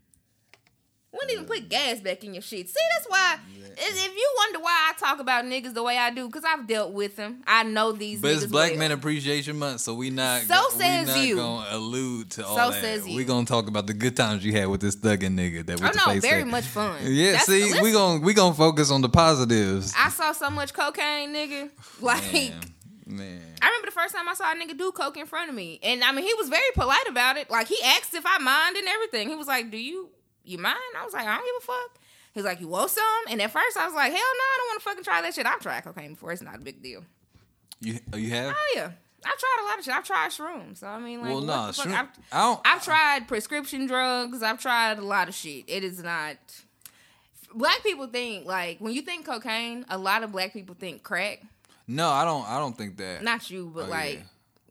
Wouldn't 1.14 1.32
even 1.32 1.46
put 1.46 1.68
gas 1.68 2.00
back 2.00 2.24
in 2.24 2.34
your 2.34 2.42
shit. 2.42 2.70
See, 2.70 2.76
that's 2.96 3.10
why. 3.10 3.36
If 3.78 4.06
if 4.06 4.16
you 4.16 4.34
wonder 4.38 4.60
why 4.60 4.92
I 4.92 4.98
talk 4.98 5.20
about 5.20 5.44
niggas 5.44 5.74
the 5.74 5.84
way 5.84 5.98
I 5.98 6.10
do, 6.10 6.28
because 6.28 6.44
I've 6.46 6.68
dealt 6.68 6.94
with 6.94 7.18
them. 7.18 7.42
I 7.46 7.64
know 7.64 7.92
these. 7.92 8.22
But 8.22 8.32
it's 8.32 8.46
Black 8.46 8.72
well. 8.72 8.80
Man 8.80 8.92
Appreciation 8.94 9.58
Month, 9.60 9.82
so 9.82 9.94
we 9.94 10.10
not. 10.10 10.44
So 10.44 10.56
we 10.74 10.80
says 10.80 11.08
not 11.08 11.20
you. 11.20 11.36
Gonna 11.36 11.68
allude 11.72 12.32
to 12.32 12.46
all 12.46 12.56
So 12.56 12.72
that. 12.72 12.82
says 12.82 13.08
you. 13.08 13.18
We 13.18 13.26
gonna 13.26 13.46
talk 13.46 13.68
about 13.68 13.88
the 13.88 13.94
good 13.94 14.16
times 14.16 14.46
you 14.46 14.54
had 14.54 14.68
with 14.70 14.80
this 14.82 14.96
thugging 14.96 15.36
nigga 15.38 15.66
that 15.66 15.82
Oh 15.82 15.84
with 15.84 15.94
the 15.94 16.14
no, 16.14 16.20
very 16.22 16.46
much 16.46 16.64
fun. 16.66 16.96
Yeah, 17.04 17.32
That's- 17.34 17.46
see, 17.46 17.64
we 17.64 17.72
listen, 17.74 17.92
gonna 17.94 18.20
we 18.22 18.34
gonna 18.34 18.56
focus 18.56 18.90
on 18.90 19.02
the 19.02 19.10
positives. 19.10 19.94
I 19.98 20.10
saw 20.10 20.32
so 20.32 20.50
much 20.50 20.74
cocaine, 20.74 21.34
nigga. 21.34 21.70
Like. 22.02 22.22
Man, 22.32 22.54
man. 23.06 23.42
I 23.62 23.68
remember 23.68 23.88
the 23.88 23.92
first 23.92 24.16
time 24.16 24.28
I 24.30 24.34
saw 24.34 24.52
a 24.52 24.56
nigga 24.56 24.78
do 24.78 24.92
coke 24.94 25.18
in 25.18 25.26
front 25.26 25.50
of 25.50 25.56
me, 25.56 25.80
and 25.84 26.04
I 26.04 26.12
mean 26.14 26.26
he 26.26 26.34
was 26.36 26.48
very 26.50 26.72
polite 26.74 27.08
about 27.10 27.36
it. 27.38 27.50
Like 27.50 27.68
he 27.68 27.78
asked 27.84 28.14
if 28.14 28.24
I 28.26 28.38
mind 28.40 28.78
and 28.78 28.88
everything. 28.88 29.28
He 29.30 29.36
was 29.36 29.48
like, 29.48 29.70
"Do 29.72 29.78
you 29.78 30.10
you 30.44 30.58
mind?" 30.58 30.78
I 30.98 31.04
was 31.06 31.14
like, 31.14 31.26
"I 31.28 31.36
don't 31.36 31.46
give 31.46 31.56
a 31.64 31.66
fuck." 31.74 32.00
He's 32.34 32.44
like, 32.46 32.60
"You 32.62 32.68
want 32.68 32.92
some?" 32.92 33.04
And 33.30 33.42
at 33.42 33.52
first 33.52 33.78
I 33.78 33.86
was 33.86 33.94
like, 33.94 34.12
"Hell 34.12 34.20
no, 34.22 34.44
I 34.44 34.58
don't 34.58 34.68
want 34.70 34.80
to 34.82 34.90
fucking 34.90 35.04
try 35.04 35.22
that 35.22 35.34
shit." 35.34 35.46
I've 35.46 35.60
tried 35.62 35.84
cocaine 35.84 36.14
before; 36.14 36.32
it's 36.32 36.42
not 36.42 36.56
a 36.56 36.60
big 36.60 36.82
deal. 36.82 37.04
You 37.80 38.00
you 38.16 38.30
have? 38.30 38.54
Oh 38.56 38.74
yeah, 38.76 38.92
I've 39.26 39.38
tried 39.38 39.58
a 39.62 39.66
lot 39.66 39.80
of 39.80 39.86
shit. 39.86 39.94
I've 39.94 40.06
tried 40.06 40.30
shrooms. 40.32 40.78
So 40.78 40.88
I 40.88 41.00
mean, 41.00 41.22
like, 41.22 41.30
well, 41.32 41.42
no, 41.42 41.72
fuck? 41.72 41.86
shroom- 41.88 41.94
I've, 41.94 42.08
I 42.32 42.42
don't. 42.42 42.62
I've 42.66 42.84
tried 42.84 43.28
prescription 43.28 43.88
drugs. 43.88 44.42
I've 44.44 44.60
tried 44.62 45.00
a 45.00 45.04
lot 45.06 45.28
of 45.30 45.36
shit. 45.36 45.66
It 45.68 45.84
is 45.84 46.02
not. 46.04 46.38
Black 47.54 47.84
people 47.84 48.08
think 48.08 48.46
like 48.46 48.80
when 48.80 48.94
you 48.94 49.02
think 49.02 49.26
cocaine, 49.26 49.86
a 49.90 49.98
lot 49.98 50.24
of 50.24 50.32
black 50.32 50.54
people 50.54 50.76
think 50.80 51.04
crack. 51.04 51.42
no, 51.88 52.08
I 52.10 52.24
don't. 52.24 52.48
I 52.48 52.60
don't 52.60 52.78
think 52.78 52.96
that. 52.98 53.24
Not 53.24 53.50
you, 53.50 53.70
but 53.74 53.88
Oh, 53.88 53.90
like, 53.90 54.24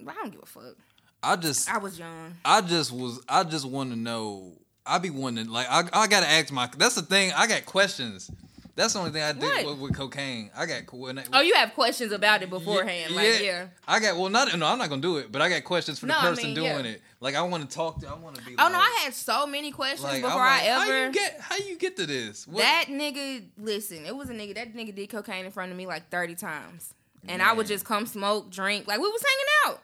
I 0.08 0.14
don't 0.14 0.30
give 0.30 0.42
a 0.42 0.46
fuck. 0.46 0.76
I 1.22 1.36
just 1.36 1.70
I 1.70 1.76
was 1.76 1.98
young. 1.98 2.36
I 2.44 2.62
just 2.62 2.90
was 2.92 3.20
I 3.28 3.44
just 3.44 3.66
want 3.66 3.90
to 3.90 3.96
know. 3.96 4.52
I 4.90 4.98
be 4.98 5.10
wondering, 5.10 5.48
like 5.48 5.66
I 5.70 5.84
I 5.92 6.06
gotta 6.06 6.28
ask 6.28 6.52
my. 6.52 6.68
That's 6.76 6.94
the 6.96 7.02
thing. 7.02 7.32
I 7.36 7.46
got 7.46 7.64
questions. 7.66 8.30
That's 8.76 8.94
the 8.94 9.00
only 9.00 9.10
thing 9.10 9.22
I 9.22 9.32
did 9.32 9.66
with, 9.66 9.78
with 9.78 9.94
cocaine. 9.94 10.50
I 10.56 10.64
got 10.64 10.76
I- 10.78 11.24
Oh, 11.34 11.40
you 11.42 11.54
have 11.54 11.74
questions 11.74 12.12
about 12.12 12.42
it 12.42 12.48
beforehand, 12.48 13.14
like 13.14 13.42
yeah. 13.42 13.66
I 13.86 14.00
got 14.00 14.16
well, 14.16 14.30
not 14.30 14.56
no. 14.56 14.66
I'm 14.66 14.78
not 14.78 14.88
gonna 14.88 15.02
do 15.02 15.18
it, 15.18 15.30
but 15.30 15.42
I 15.42 15.50
got 15.50 15.64
questions 15.64 15.98
for 15.98 16.06
the 16.06 16.12
No, 16.12 16.18
I 16.18 16.22
person 16.22 16.44
mean, 16.46 16.54
doing 16.54 16.84
yeah. 16.86 16.92
it. 16.92 17.02
Like 17.20 17.34
I 17.34 17.42
want 17.42 17.68
to 17.68 17.76
talk 17.76 18.00
to. 18.00 18.08
I 18.08 18.14
want 18.14 18.36
to 18.36 18.42
be. 18.44 18.54
Oh 18.58 18.62
like, 18.62 18.72
no, 18.72 18.78
I 18.78 19.00
had 19.04 19.12
so 19.12 19.46
many 19.46 19.70
questions 19.70 20.04
like, 20.04 20.22
before 20.22 20.40
I'm 20.40 20.46
I 20.46 20.56
like, 20.56 20.62
How 20.68 20.82
ever. 20.88 21.06
you 21.06 21.12
get? 21.12 21.40
How 21.40 21.56
you 21.56 21.76
get 21.76 21.96
to 21.98 22.06
this? 22.06 22.46
What- 22.46 22.62
that 22.62 22.86
nigga, 22.88 23.44
listen, 23.58 24.06
it 24.06 24.16
was 24.16 24.30
a 24.30 24.34
nigga. 24.34 24.54
That 24.54 24.74
nigga 24.74 24.94
did 24.94 25.10
cocaine 25.10 25.44
in 25.44 25.50
front 25.50 25.72
of 25.72 25.76
me 25.76 25.86
like 25.86 26.08
thirty 26.08 26.34
times, 26.34 26.94
and 27.28 27.42
I 27.42 27.52
would 27.52 27.66
just 27.66 27.84
come 27.84 28.06
smoke, 28.06 28.50
drink, 28.50 28.86
like 28.86 28.98
we 29.00 29.08
was 29.08 29.22
hanging 29.22 29.74
out. 29.76 29.82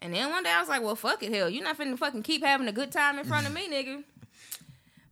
And 0.00 0.12
then 0.12 0.28
one 0.30 0.42
day 0.42 0.50
I 0.50 0.60
was 0.60 0.68
like, 0.68 0.82
"Well, 0.82 0.94
fuck 0.94 1.22
it, 1.22 1.32
hell, 1.32 1.48
you're 1.48 1.64
not 1.64 1.78
finna 1.78 1.96
fucking 1.98 2.22
keep 2.22 2.44
having 2.44 2.68
a 2.68 2.72
good 2.72 2.92
time 2.92 3.18
in 3.18 3.24
front 3.24 3.46
of 3.46 3.54
me, 3.54 3.66
nigga." 3.70 4.04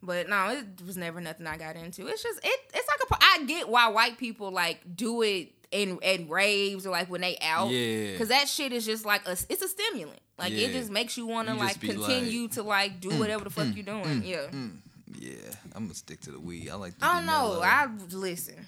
But 0.05 0.29
no, 0.29 0.51
it 0.51 0.85
was 0.87 0.97
never 0.97 1.21
nothing 1.21 1.47
I 1.47 1.57
got 1.57 1.77
into. 1.77 2.07
It's 2.07 2.23
just 2.23 2.39
it. 2.45 2.61
It's 2.75 2.87
like 2.89 3.11
a. 3.21 3.25
I 3.25 3.45
get 3.47 3.69
why 3.69 3.89
white 3.89 4.19
people 4.19 4.51
like 4.51 4.81
do 4.95 5.23
it 5.23 5.53
in 5.73 5.99
in 6.03 6.29
raves 6.29 6.87
or 6.87 6.91
like 6.91 7.09
when 7.11 7.23
they 7.23 7.39
out. 7.41 7.71
Yeah. 7.71 8.13
Because 8.13 8.29
that 8.29 8.49
shit 8.49 8.73
is 8.73 8.85
just 8.85 9.05
like 9.07 9.27
a. 9.27 9.33
It's 9.33 9.63
a 9.63 9.69
stimulant. 9.69 10.21
Like 10.39 10.53
Yeah. 10.53 10.67
it 10.69 10.73
just 10.73 10.91
makes 10.91 11.17
you 11.17 11.27
want 11.27 11.49
to 11.49 11.55
like 11.55 11.81
continue 11.81 12.43
like, 12.43 12.51
mm, 12.51 12.55
to 12.55 12.63
like 12.63 13.01
do 13.01 13.11
mm, 13.11 13.19
whatever 13.19 13.45
the 13.45 13.51
fuck 13.51 13.67
mm, 13.67 13.77
you're 13.77 13.85
doing. 13.85 14.23
Mm, 14.23 14.27
yeah. 14.27 14.47
Yeah, 15.17 15.55
I'm 15.75 15.85
gonna 15.85 15.95
stick 15.95 16.21
to 16.23 16.33
the 16.33 16.41
weed. 16.41 16.69
I 16.71 16.75
like. 16.75 16.99
To 16.99 17.05
I 17.07 17.15
don't 17.17 17.27
know. 17.27 17.61
I 17.63 17.87
listen. 18.11 18.67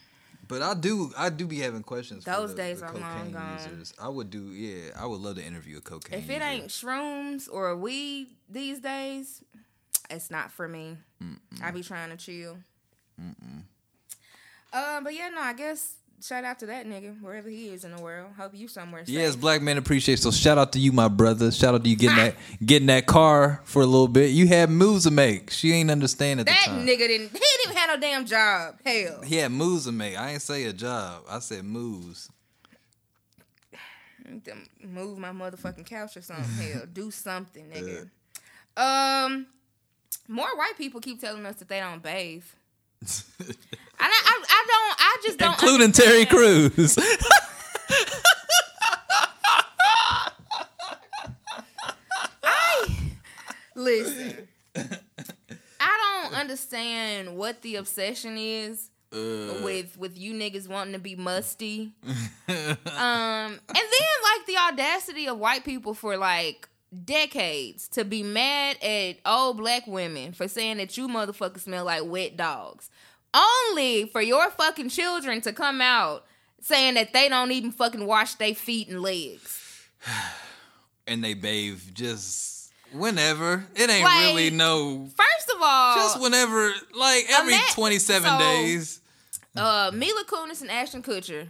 But 0.48 0.62
I 0.62 0.74
do, 0.74 1.10
I 1.18 1.28
do 1.28 1.44
be 1.48 1.58
having 1.58 1.82
questions. 1.82 2.22
for 2.22 2.30
Those 2.30 2.50
the- 2.54 2.62
days 2.62 2.78
the 2.80 2.86
are 2.86 2.94
long 2.94 3.32
gone. 3.32 3.58
users. 3.58 3.92
I 4.00 4.08
would 4.08 4.30
do, 4.30 4.52
yeah. 4.52 4.90
I 4.96 5.04
would 5.04 5.20
love 5.20 5.34
to 5.38 5.44
interview 5.44 5.78
a 5.78 5.80
cocaine. 5.80 6.20
If 6.20 6.30
it 6.30 6.34
user. 6.34 6.44
ain't 6.44 6.68
shrooms 6.68 7.48
or 7.52 7.74
weed 7.76 8.28
these 8.48 8.78
days, 8.78 9.42
it's 10.08 10.30
not 10.30 10.52
for 10.52 10.68
me. 10.68 10.98
I 11.62 11.70
be 11.70 11.82
trying 11.82 12.10
to 12.10 12.16
chill. 12.16 12.58
Uh, 14.72 15.00
but 15.00 15.14
yeah, 15.14 15.28
no, 15.30 15.40
I 15.40 15.52
guess 15.54 15.94
shout 16.22 16.44
out 16.44 16.58
to 16.58 16.66
that 16.66 16.86
nigga 16.86 17.20
wherever 17.22 17.48
he 17.48 17.68
is 17.68 17.84
in 17.84 17.94
the 17.94 18.02
world. 18.02 18.28
Hope 18.36 18.52
you 18.54 18.68
somewhere. 18.68 19.06
Safe. 19.06 19.14
Yes, 19.14 19.36
black 19.36 19.62
men 19.62 19.78
appreciate. 19.78 20.18
So 20.18 20.30
shout 20.30 20.58
out 20.58 20.72
to 20.72 20.78
you, 20.78 20.92
my 20.92 21.08
brother. 21.08 21.50
Shout 21.50 21.74
out 21.74 21.84
to 21.84 21.88
you 21.90 21.96
getting 21.96 22.16
that 22.16 22.34
getting 22.64 22.86
that 22.88 23.06
car 23.06 23.62
for 23.64 23.80
a 23.82 23.86
little 23.86 24.08
bit. 24.08 24.30
You 24.32 24.48
had 24.48 24.68
moves 24.70 25.04
to 25.04 25.10
make. 25.10 25.50
She 25.50 25.72
ain't 25.72 25.90
understand 25.90 26.40
at 26.40 26.46
that 26.46 26.62
the 26.66 26.70
time. 26.72 26.86
nigga 26.86 26.98
didn't. 26.98 27.32
He 27.32 27.38
didn't 27.38 27.64
even 27.64 27.76
have 27.76 27.88
no 27.90 28.00
damn 28.00 28.26
job. 28.26 28.74
Hell, 28.84 29.22
He 29.22 29.36
had 29.36 29.52
moves 29.52 29.86
to 29.86 29.92
make. 29.92 30.18
I 30.18 30.32
ain't 30.32 30.42
say 30.42 30.64
a 30.64 30.72
job. 30.72 31.22
I 31.30 31.38
said 31.38 31.64
moves. 31.64 32.28
Move 34.82 35.18
my 35.18 35.30
motherfucking 35.30 35.86
couch 35.86 36.16
or 36.16 36.22
something. 36.22 36.44
Hell, 36.72 36.82
do 36.92 37.10
something, 37.10 37.64
nigga. 37.70 38.10
Um, 38.76 39.46
more 40.28 40.56
white 40.56 40.74
people 40.76 41.00
keep 41.00 41.20
telling 41.20 41.44
us 41.46 41.56
that 41.56 41.68
they 41.68 41.80
don't 41.80 42.02
bathe. 42.02 42.44
And 43.98 44.12
I, 44.12 44.20
I, 44.26 44.44
I 44.46 44.66
don't. 44.68 44.96
I 45.00 45.16
just 45.24 45.38
don't. 45.38 45.52
Including 45.54 45.92
Terry 45.92 46.26
understand. 46.26 46.72
Crews. 46.74 46.98
Listen, 53.74 54.48
I 54.74 56.20
don't 56.22 56.34
understand 56.34 57.36
what 57.36 57.62
the 57.62 57.76
obsession 57.76 58.36
is 58.38 58.90
Uh. 59.12 59.62
with 59.62 59.96
with 59.98 60.18
you 60.18 60.32
niggas 60.32 60.66
wanting 60.68 60.94
to 60.94 60.98
be 60.98 61.14
musty. 61.14 61.92
um, 62.08 62.16
and 62.48 63.60
then 63.68 64.16
like 64.24 64.46
the 64.46 64.56
audacity 64.68 65.28
of 65.28 65.38
white 65.38 65.64
people 65.64 65.94
for 65.94 66.16
like 66.16 66.68
decades 67.04 67.88
to 67.88 68.04
be 68.04 68.22
mad 68.22 68.76
at 68.82 69.16
old 69.26 69.58
black 69.58 69.86
women 69.86 70.32
for 70.32 70.48
saying 70.48 70.76
that 70.78 70.96
you 70.96 71.08
motherfuckers 71.08 71.60
smell 71.60 71.84
like 71.84 72.04
wet 72.04 72.36
dogs. 72.36 72.90
Only 73.34 74.06
for 74.06 74.20
your 74.22 74.50
fucking 74.50 74.88
children 74.88 75.40
to 75.42 75.52
come 75.52 75.80
out 75.80 76.24
saying 76.60 76.94
that 76.94 77.12
they 77.12 77.28
don't 77.28 77.52
even 77.52 77.70
fucking 77.70 78.06
wash 78.06 78.34
their 78.36 78.54
feet 78.54 78.88
and 78.88 79.02
legs. 79.02 79.62
and 81.06 81.22
they 81.22 81.34
bathe 81.34 81.80
just 81.92 82.72
whenever. 82.92 83.66
It 83.74 83.90
ain't 83.90 84.04
Like, 84.04 84.20
really 84.34 84.50
no. 84.50 85.08
First 85.16 85.50
of 85.54 85.60
all, 85.62 85.96
Just 85.96 86.20
whenever, 86.20 86.72
like 86.94 87.26
every 87.30 87.54
Ima- 87.54 87.62
27 87.72 88.28
so- 88.30 88.38
days. 88.38 89.00
uh, 89.56 89.90
Mila 89.92 90.24
Kunis 90.24 90.60
and 90.62 90.70
Ashton 90.70 91.02
Kutcher, 91.02 91.48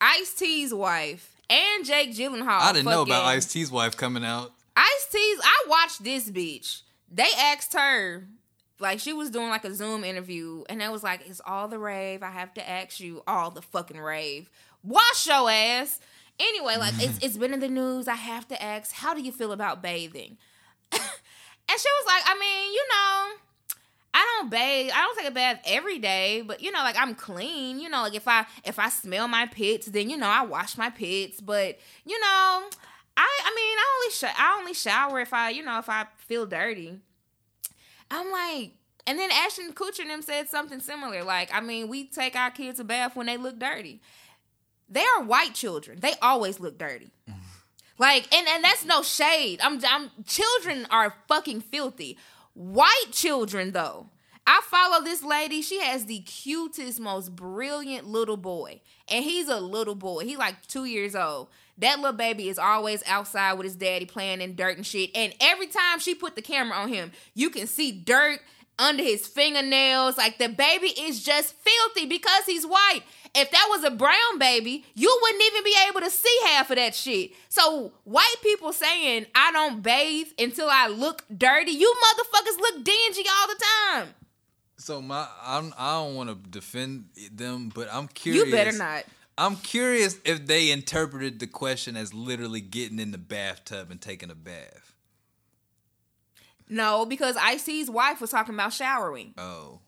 Ice 0.00 0.34
T's 0.34 0.74
wife, 0.74 1.32
and 1.48 1.84
Jake 1.86 2.10
Gyllenhaal. 2.14 2.60
I 2.60 2.72
didn't 2.72 2.86
know 2.86 3.02
about 3.02 3.22
fucking- 3.22 3.36
Ice 3.38 3.46
T's 3.46 3.70
wife 3.70 3.96
coming 3.96 4.24
out. 4.24 4.52
Ice 4.76 5.08
T's. 5.10 5.40
I 5.42 5.64
watched 5.68 6.04
this 6.04 6.30
bitch. 6.30 6.82
They 7.10 7.28
asked 7.38 7.72
her, 7.72 8.28
like 8.78 9.00
she 9.00 9.12
was 9.12 9.30
doing 9.30 9.48
like 9.48 9.64
a 9.64 9.74
Zoom 9.74 10.04
interview, 10.04 10.64
and 10.68 10.80
they 10.80 10.88
was 10.88 11.02
like, 11.02 11.22
"It's 11.26 11.40
all 11.46 11.68
the 11.68 11.78
rave. 11.78 12.22
I 12.22 12.30
have 12.30 12.52
to 12.54 12.68
ask 12.68 13.00
you 13.00 13.22
all 13.26 13.50
the 13.50 13.62
fucking 13.62 14.00
rave. 14.00 14.50
Wash 14.82 15.26
your 15.26 15.50
ass." 15.50 16.00
Anyway, 16.38 16.76
like 16.76 16.94
it's 16.98 17.18
it's 17.22 17.36
been 17.36 17.54
in 17.54 17.60
the 17.60 17.68
news. 17.68 18.08
I 18.08 18.14
have 18.14 18.46
to 18.48 18.62
ask, 18.62 18.92
how 18.92 19.14
do 19.14 19.22
you 19.22 19.32
feel 19.32 19.52
about 19.52 19.82
bathing? 19.82 20.36
and 20.92 21.00
she 21.00 21.88
was 21.88 22.06
like, 22.06 22.22
I 22.26 22.38
mean, 22.38 22.72
you 22.72 22.84
know. 22.90 23.42
I 24.18 24.38
don't 24.38 24.50
bathe. 24.50 24.92
I 24.94 25.00
don't 25.02 25.18
take 25.18 25.28
a 25.28 25.30
bath 25.30 25.60
every 25.66 25.98
day, 25.98 26.40
but 26.40 26.62
you 26.62 26.72
know, 26.72 26.78
like 26.78 26.96
I'm 26.98 27.14
clean. 27.14 27.78
You 27.78 27.90
know, 27.90 28.00
like 28.00 28.14
if 28.14 28.26
I 28.26 28.46
if 28.64 28.78
I 28.78 28.88
smell 28.88 29.28
my 29.28 29.44
pits, 29.44 29.88
then 29.88 30.08
you 30.08 30.16
know 30.16 30.26
I 30.26 30.42
wash 30.42 30.78
my 30.78 30.88
pits. 30.88 31.42
But 31.42 31.78
you 32.06 32.18
know, 32.18 32.64
I 33.16 33.28
I 33.44 33.54
mean 33.54 33.78
I 33.78 34.00
only 34.00 34.12
sh- 34.12 34.38
I 34.38 34.56
only 34.58 34.74
shower 34.74 35.20
if 35.20 35.32
I 35.32 35.50
you 35.50 35.62
know 35.62 35.78
if 35.78 35.88
I 35.88 36.06
feel 36.18 36.46
dirty. 36.46 37.00
I'm 38.10 38.30
like, 38.30 38.72
and 39.06 39.18
then 39.18 39.30
Ashton 39.32 39.72
Kutcher 39.72 40.00
and 40.00 40.10
them 40.10 40.22
said 40.22 40.48
something 40.48 40.80
similar. 40.80 41.22
Like, 41.22 41.52
I 41.54 41.60
mean, 41.60 41.88
we 41.88 42.06
take 42.06 42.36
our 42.36 42.50
kids 42.50 42.80
a 42.80 42.84
bath 42.84 43.16
when 43.16 43.26
they 43.26 43.36
look 43.36 43.58
dirty. 43.58 44.00
They 44.88 45.04
are 45.16 45.22
white 45.22 45.54
children. 45.54 46.00
They 46.00 46.14
always 46.22 46.60
look 46.60 46.78
dirty. 46.78 47.10
Mm-hmm. 47.28 47.40
Like, 47.98 48.32
and, 48.34 48.46
and 48.48 48.62
that's 48.62 48.84
no 48.84 49.02
shade. 49.02 49.60
I'm, 49.62 49.80
I'm 49.86 50.10
children 50.26 50.86
are 50.90 51.14
fucking 51.28 51.62
filthy. 51.62 52.18
White 52.54 53.10
children, 53.12 53.72
though. 53.72 54.08
I 54.46 54.60
follow 54.64 55.02
this 55.02 55.24
lady. 55.24 55.60
She 55.60 55.80
has 55.80 56.06
the 56.06 56.20
cutest, 56.20 57.00
most 57.00 57.34
brilliant 57.34 58.06
little 58.06 58.36
boy. 58.36 58.80
And 59.08 59.24
he's 59.24 59.48
a 59.48 59.58
little 59.58 59.96
boy. 59.96 60.24
He 60.24 60.36
like 60.36 60.66
two 60.66 60.84
years 60.84 61.16
old. 61.16 61.48
That 61.78 61.98
little 61.98 62.16
baby 62.16 62.48
is 62.48 62.58
always 62.58 63.02
outside 63.06 63.54
with 63.54 63.64
his 63.64 63.76
daddy 63.76 64.06
playing 64.06 64.40
in 64.40 64.54
dirt 64.54 64.76
and 64.76 64.86
shit. 64.86 65.10
And 65.14 65.34
every 65.40 65.66
time 65.66 65.98
she 65.98 66.14
put 66.14 66.34
the 66.34 66.42
camera 66.42 66.76
on 66.76 66.88
him, 66.88 67.12
you 67.34 67.50
can 67.50 67.66
see 67.66 67.92
dirt 67.92 68.40
under 68.78 69.02
his 69.02 69.26
fingernails. 69.26 70.16
Like 70.16 70.38
the 70.38 70.48
baby 70.48 70.88
is 70.88 71.22
just 71.22 71.54
filthy 71.54 72.06
because 72.06 72.44
he's 72.46 72.66
white. 72.66 73.02
If 73.34 73.50
that 73.50 73.66
was 73.68 73.84
a 73.84 73.90
brown 73.90 74.38
baby, 74.38 74.84
you 74.94 75.18
wouldn't 75.22 75.42
even 75.42 75.64
be 75.64 75.76
able 75.88 76.00
to 76.00 76.10
see 76.10 76.38
half 76.46 76.70
of 76.70 76.76
that 76.76 76.94
shit. 76.94 77.32
So 77.50 77.92
white 78.04 78.36
people 78.42 78.72
saying 78.72 79.26
I 79.34 79.52
don't 79.52 79.82
bathe 79.82 80.28
until 80.38 80.68
I 80.70 80.88
look 80.88 81.24
dirty, 81.36 81.72
you 81.72 81.94
motherfuckers 82.02 82.58
look 82.58 82.84
dingy 82.84 83.24
all 83.28 83.46
the 83.48 83.64
time. 83.90 84.08
So 84.78 85.02
my, 85.02 85.26
I'm, 85.42 85.74
I 85.78 85.94
don't 85.94 86.14
want 86.14 86.30
to 86.30 86.50
defend 86.50 87.06
them, 87.32 87.70
but 87.74 87.88
I'm 87.92 88.08
curious. 88.08 88.46
You 88.46 88.52
better 88.52 88.72
not. 88.72 89.04
I'm 89.38 89.56
curious 89.56 90.18
if 90.24 90.46
they 90.46 90.70
interpreted 90.70 91.40
the 91.40 91.46
question 91.46 91.96
as 91.96 92.14
literally 92.14 92.60
getting 92.62 92.98
in 92.98 93.10
the 93.12 93.18
bathtub 93.18 93.90
and 93.90 94.00
taking 94.00 94.30
a 94.30 94.34
bath. 94.34 94.94
No, 96.68 97.06
because 97.06 97.36
Ice 97.36 97.64
T's 97.64 97.88
wife 97.90 98.20
was 98.20 98.30
talking 98.30 98.54
about 98.54 98.72
showering. 98.72 99.34
Oh, 99.38 99.80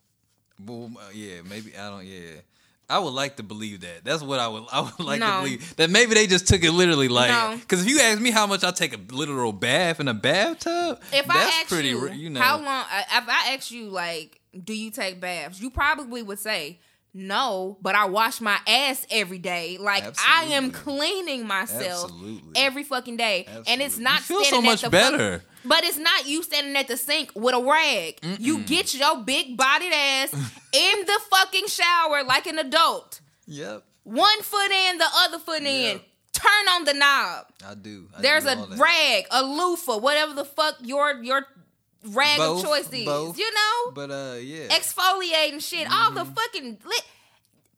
well, 0.64 0.90
uh, 0.96 1.10
yeah, 1.12 1.40
maybe 1.48 1.76
I 1.76 1.88
don't. 1.90 2.04
Yeah, 2.04 2.40
I 2.88 3.00
would 3.00 3.14
like 3.14 3.36
to 3.36 3.42
believe 3.42 3.80
that. 3.80 4.04
That's 4.04 4.22
what 4.22 4.38
I 4.38 4.46
would. 4.48 4.64
I 4.72 4.80
would 4.82 5.00
like 5.00 5.20
to 5.20 5.26
believe 5.40 5.76
that 5.76 5.90
maybe 5.90 6.14
they 6.14 6.26
just 6.28 6.46
took 6.46 6.62
it 6.62 6.70
literally, 6.70 7.08
like 7.08 7.30
No. 7.30 7.56
because 7.58 7.82
if 7.84 7.88
you 7.90 8.00
ask 8.00 8.20
me 8.20 8.30
how 8.30 8.46
much 8.46 8.62
I 8.62 8.70
take 8.70 8.94
a 8.94 9.00
literal 9.12 9.52
bath 9.52 9.98
in 9.98 10.06
a 10.08 10.14
bathtub, 10.14 11.00
If 11.12 11.28
I 11.28 11.34
that's 11.34 11.56
ask 11.62 11.68
pretty. 11.68 11.88
you, 11.88 12.08
you 12.10 12.30
know, 12.30 12.40
how 12.40 12.56
long, 12.58 12.66
uh, 12.92 13.02
if 13.12 13.28
I 13.28 13.54
ask 13.54 13.70
you 13.72 13.88
like, 13.88 14.40
do 14.64 14.72
you 14.74 14.90
take 14.92 15.20
baths? 15.20 15.60
You 15.60 15.70
probably 15.70 16.22
would 16.22 16.38
say 16.38 16.78
no, 17.18 17.76
but 17.82 17.94
I 17.94 18.06
wash 18.06 18.40
my 18.40 18.58
ass 18.66 19.04
every 19.10 19.38
day. 19.38 19.76
Like 19.78 20.04
I 20.26 20.44
am 20.52 20.70
cleaning 20.70 21.46
myself 21.46 22.04
Absolutely. 22.10 22.52
every 22.54 22.84
fucking 22.84 23.16
day, 23.16 23.46
and 23.66 23.82
it's 23.82 23.98
not 23.98 24.20
You 24.20 24.24
feel 24.24 24.38
so 24.38 24.44
standing 24.44 24.70
much 24.70 24.84
at 24.84 24.90
the 24.90 24.98
fuck- 24.98 25.12
better. 25.12 25.42
but 25.64 25.84
it's 25.84 25.98
not 25.98 26.26
you 26.28 26.42
standing 26.42 26.76
at 26.76 26.86
the 26.88 26.96
sink 26.96 27.32
with 27.34 27.54
a 27.54 27.60
rag. 27.60 28.18
You 28.40 28.60
get 28.60 28.94
your 28.94 29.22
big 29.24 29.56
bodied 29.56 29.92
ass 29.92 30.32
in 30.72 31.04
the 31.06 31.20
fucking 31.30 31.66
shower 31.66 32.22
like 32.24 32.46
an 32.46 32.58
adult. 32.58 33.20
Yep, 33.46 33.82
One 34.04 34.42
foot 34.42 34.70
in, 34.70 34.98
the 34.98 35.06
other 35.24 35.38
foot 35.38 35.62
in. 35.62 36.00
Turn 36.32 36.68
on 36.70 36.84
the 36.84 36.94
knob. 36.94 37.46
I 37.66 37.74
do. 37.74 38.08
I 38.16 38.20
There's 38.22 38.44
do 38.44 38.50
a 38.50 38.76
rag, 38.76 39.24
a 39.32 39.42
loofah, 39.42 39.98
whatever 39.98 40.34
the 40.34 40.44
fuck 40.44 40.76
your 40.82 41.20
your 41.22 41.46
rag 42.08 42.38
Both, 42.38 42.64
of 42.64 42.68
choice 42.70 42.92
is. 42.92 43.04
both. 43.04 43.38
You 43.38 43.52
know, 43.54 43.90
but 43.92 44.10
uh, 44.10 44.36
yeah, 44.40 44.68
exfoliating 44.68 45.62
shit. 45.62 45.86
All 45.90 46.10
Mm-hmm. 46.10 46.14
the 46.14 46.24
fucking 46.24 46.78
lit. 46.84 47.02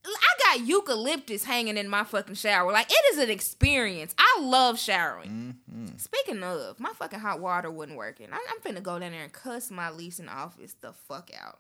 I 0.02 0.56
got 0.56 0.66
eucalyptus 0.66 1.44
hanging 1.44 1.76
in 1.76 1.88
my 1.88 2.04
fucking 2.04 2.34
shower. 2.36 2.72
Like 2.72 2.86
it 2.90 3.04
is 3.12 3.18
an 3.18 3.28
experience. 3.30 4.14
I 4.18 4.40
love 4.40 4.78
showering. 4.78 5.56
Mm-hmm. 5.70 5.96
Speaking 5.98 6.42
of, 6.42 6.80
my 6.80 6.90
fucking 6.94 7.20
hot 7.20 7.38
water 7.40 7.70
wasn't 7.70 7.98
working. 7.98 8.28
I'm, 8.32 8.40
I'm 8.50 8.60
finna 8.74 8.82
go 8.82 8.98
down 8.98 9.12
there 9.12 9.22
and 9.22 9.32
cuss 9.32 9.70
my 9.70 9.90
leasing 9.90 10.28
office 10.28 10.74
the 10.80 10.92
fuck 10.94 11.30
out. 11.38 11.58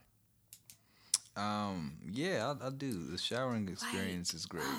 um, 1.36 1.92
yeah, 2.10 2.54
I, 2.62 2.66
I 2.66 2.70
do. 2.70 2.92
The 3.10 3.18
showering 3.18 3.68
experience 3.68 4.34
is 4.34 4.46
great. 4.46 4.64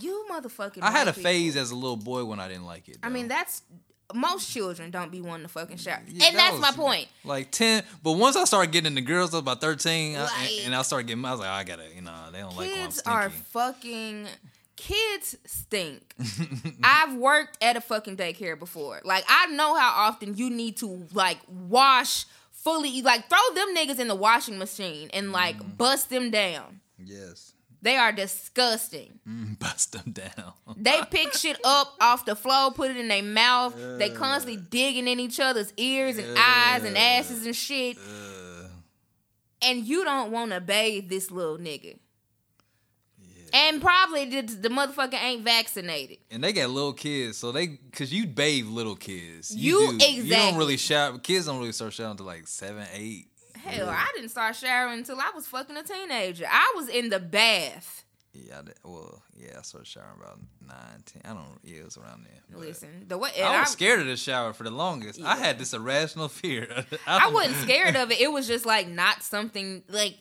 You 0.00 0.24
motherfucking. 0.32 0.78
I 0.80 0.90
had 0.90 1.06
a 1.06 1.12
people. 1.12 1.24
phase 1.30 1.54
as 1.54 1.70
a 1.70 1.74
little 1.74 1.98
boy 1.98 2.24
when 2.24 2.40
I 2.40 2.48
didn't 2.48 2.64
like 2.64 2.88
it. 2.88 2.96
I 3.02 3.10
mean, 3.10 3.28
that's 3.28 3.60
most 4.14 4.50
children 4.52 4.90
don't 4.90 5.10
be 5.10 5.20
wanting 5.20 5.46
to 5.46 5.52
fucking 5.52 5.76
shower, 5.78 6.02
Yeah, 6.06 6.26
and 6.26 6.36
that 6.38 6.50
that's 6.52 6.60
my 6.60 6.72
point. 6.72 7.08
Like 7.24 7.50
ten, 7.50 7.82
but 8.02 8.12
once 8.12 8.36
I 8.36 8.44
started 8.44 8.72
getting 8.72 8.94
the 8.94 9.00
girls, 9.00 9.32
I 9.32 9.36
was 9.38 9.42
about 9.42 9.60
thirteen, 9.60 10.16
I- 10.16 10.28
and, 10.58 10.66
and 10.66 10.74
I 10.74 10.82
started 10.82 11.06
getting. 11.08 11.24
I 11.24 11.30
was 11.32 11.40
like, 11.40 11.48
I 11.48 11.64
gotta, 11.64 11.84
you 11.94 12.02
know, 12.02 12.12
they 12.32 12.38
don't 12.40 12.56
like 12.56 12.70
Kids 12.72 13.02
are 13.06 13.30
fucking. 13.30 14.26
Kids 14.76 15.36
stink. 15.46 16.14
I've 16.82 17.14
worked 17.14 17.56
at 17.62 17.76
a 17.76 17.80
fucking 17.80 18.16
daycare 18.16 18.58
before. 18.58 19.00
Like 19.04 19.24
I 19.28 19.46
know 19.46 19.76
how 19.76 20.06
often 20.08 20.36
you 20.36 20.50
need 20.50 20.76
to 20.78 21.06
like 21.12 21.38
wash 21.48 22.24
fully, 22.50 23.02
like 23.02 23.28
throw 23.28 23.54
them 23.54 23.76
niggas 23.76 23.98
in 24.00 24.08
the 24.08 24.14
washing 24.16 24.58
machine 24.58 25.08
and 25.12 25.30
like 25.30 25.56
Mm. 25.58 25.76
bust 25.76 26.10
them 26.10 26.30
down. 26.30 26.80
yes, 26.98 27.51
They 27.82 27.96
are 27.96 28.12
disgusting. 28.12 29.18
Mm, 29.28 29.58
bust 29.58 29.92
them 29.92 30.12
down. 30.12 30.52
They 30.76 31.00
pick 31.10 31.34
shit 31.34 31.58
up 31.64 31.94
off 32.00 32.24
the 32.24 32.36
floor, 32.36 32.70
put 32.70 32.90
it 32.92 32.96
in 32.96 33.08
their 33.08 33.22
mouth. 33.22 33.74
They 33.98 34.08
constantly 34.10 34.62
digging 34.62 35.08
in 35.08 35.18
each 35.20 35.40
other's 35.40 35.72
ears 35.76 36.16
and 36.16 36.38
eyes 36.38 36.84
and 36.84 36.96
asses 36.96 37.44
and 37.44 37.54
shit. 37.54 37.98
And 39.60 39.84
you 39.84 40.04
don't 40.04 40.32
want 40.32 40.52
to 40.52 40.60
bathe 40.60 41.08
this 41.08 41.30
little 41.30 41.58
nigga. 41.58 41.98
And 43.54 43.82
probably 43.82 44.24
the, 44.24 44.42
the 44.42 44.68
motherfucker 44.70 45.22
ain't 45.22 45.44
vaccinated. 45.44 46.18
And 46.30 46.42
they 46.42 46.54
got 46.54 46.70
little 46.70 46.94
kids, 46.94 47.36
so 47.36 47.52
they 47.52 47.66
because 47.66 48.12
you 48.12 48.26
bathe 48.26 48.66
little 48.66 48.96
kids. 48.96 49.54
You- 49.54 49.98
do. 49.98 50.06
You 50.06 50.20
exactly. 50.22 50.28
don't 50.30 50.56
really 50.56 50.76
shower. 50.78 51.18
Kids 51.18 51.46
don't 51.46 51.58
really 51.58 51.72
start 51.72 51.92
showering 51.92 52.12
until 52.12 52.26
like 52.26 52.48
seven, 52.48 52.86
eight. 52.94 53.26
Hell, 53.64 53.88
I 53.88 54.10
didn't 54.14 54.30
start 54.30 54.56
showering 54.56 54.98
until 54.98 55.20
I 55.20 55.30
was 55.34 55.46
fucking 55.46 55.76
a 55.76 55.82
teenager. 55.82 56.46
I 56.50 56.72
was 56.76 56.88
in 56.88 57.08
the 57.10 57.20
bath. 57.20 58.04
Yeah, 58.32 58.60
I 58.60 58.62
did. 58.62 58.74
well, 58.82 59.22
yeah, 59.36 59.58
I 59.58 59.62
started 59.62 59.86
showering 59.86 60.16
about 60.18 60.38
nine, 60.66 61.02
ten. 61.04 61.22
I 61.24 61.34
don't. 61.34 61.58
Yeah, 61.62 61.80
it 61.80 61.84
was 61.84 61.98
around 61.98 62.24
there. 62.24 62.58
Listen, 62.58 63.04
the 63.06 63.18
way 63.18 63.30
I 63.42 63.60
was 63.60 63.68
I, 63.68 63.70
scared 63.70 64.00
of 64.00 64.06
the 64.06 64.16
shower 64.16 64.52
for 64.52 64.64
the 64.64 64.70
longest. 64.70 65.20
I 65.22 65.36
had 65.36 65.58
this 65.58 65.74
irrational 65.74 66.28
fear. 66.28 66.84
I 67.06 67.30
wasn't 67.30 67.56
scared 67.62 67.96
of 67.96 68.10
it. 68.10 68.20
It 68.20 68.32
was 68.32 68.46
just 68.48 68.64
like 68.64 68.88
not 68.88 69.22
something 69.22 69.82
like 69.88 70.16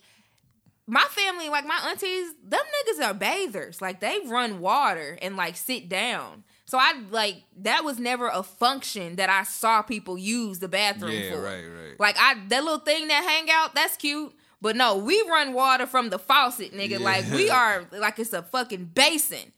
my 0.87 1.05
family, 1.09 1.47
like 1.47 1.65
my 1.65 1.79
aunties, 1.89 2.33
them 2.43 2.59
niggas 2.59 3.05
are 3.05 3.13
bathers. 3.13 3.81
Like 3.81 4.01
they 4.01 4.19
run 4.25 4.59
water 4.59 5.17
and 5.21 5.37
like 5.37 5.55
sit 5.55 5.87
down. 5.87 6.43
So 6.71 6.77
I 6.77 6.93
like 7.09 7.43
that 7.63 7.83
was 7.83 7.99
never 7.99 8.29
a 8.29 8.43
function 8.43 9.17
that 9.17 9.29
I 9.29 9.43
saw 9.43 9.81
people 9.81 10.17
use 10.17 10.59
the 10.59 10.69
bathroom 10.69 11.11
Yeah, 11.11 11.33
for. 11.33 11.41
right, 11.41 11.65
right. 11.65 11.99
Like 11.99 12.15
I 12.17 12.35
that 12.47 12.63
little 12.63 12.79
thing 12.79 13.09
that 13.09 13.25
hang 13.25 13.51
out, 13.51 13.75
that's 13.75 13.97
cute. 13.97 14.33
But 14.61 14.77
no, 14.77 14.95
we 14.95 15.21
run 15.27 15.51
water 15.51 15.85
from 15.85 16.11
the 16.11 16.17
faucet, 16.17 16.71
nigga. 16.71 16.91
Yeah. 16.91 16.99
Like 16.99 17.29
we 17.29 17.49
are 17.49 17.83
like 17.91 18.17
it's 18.19 18.31
a 18.31 18.41
fucking 18.41 18.91
basin. 18.93 19.51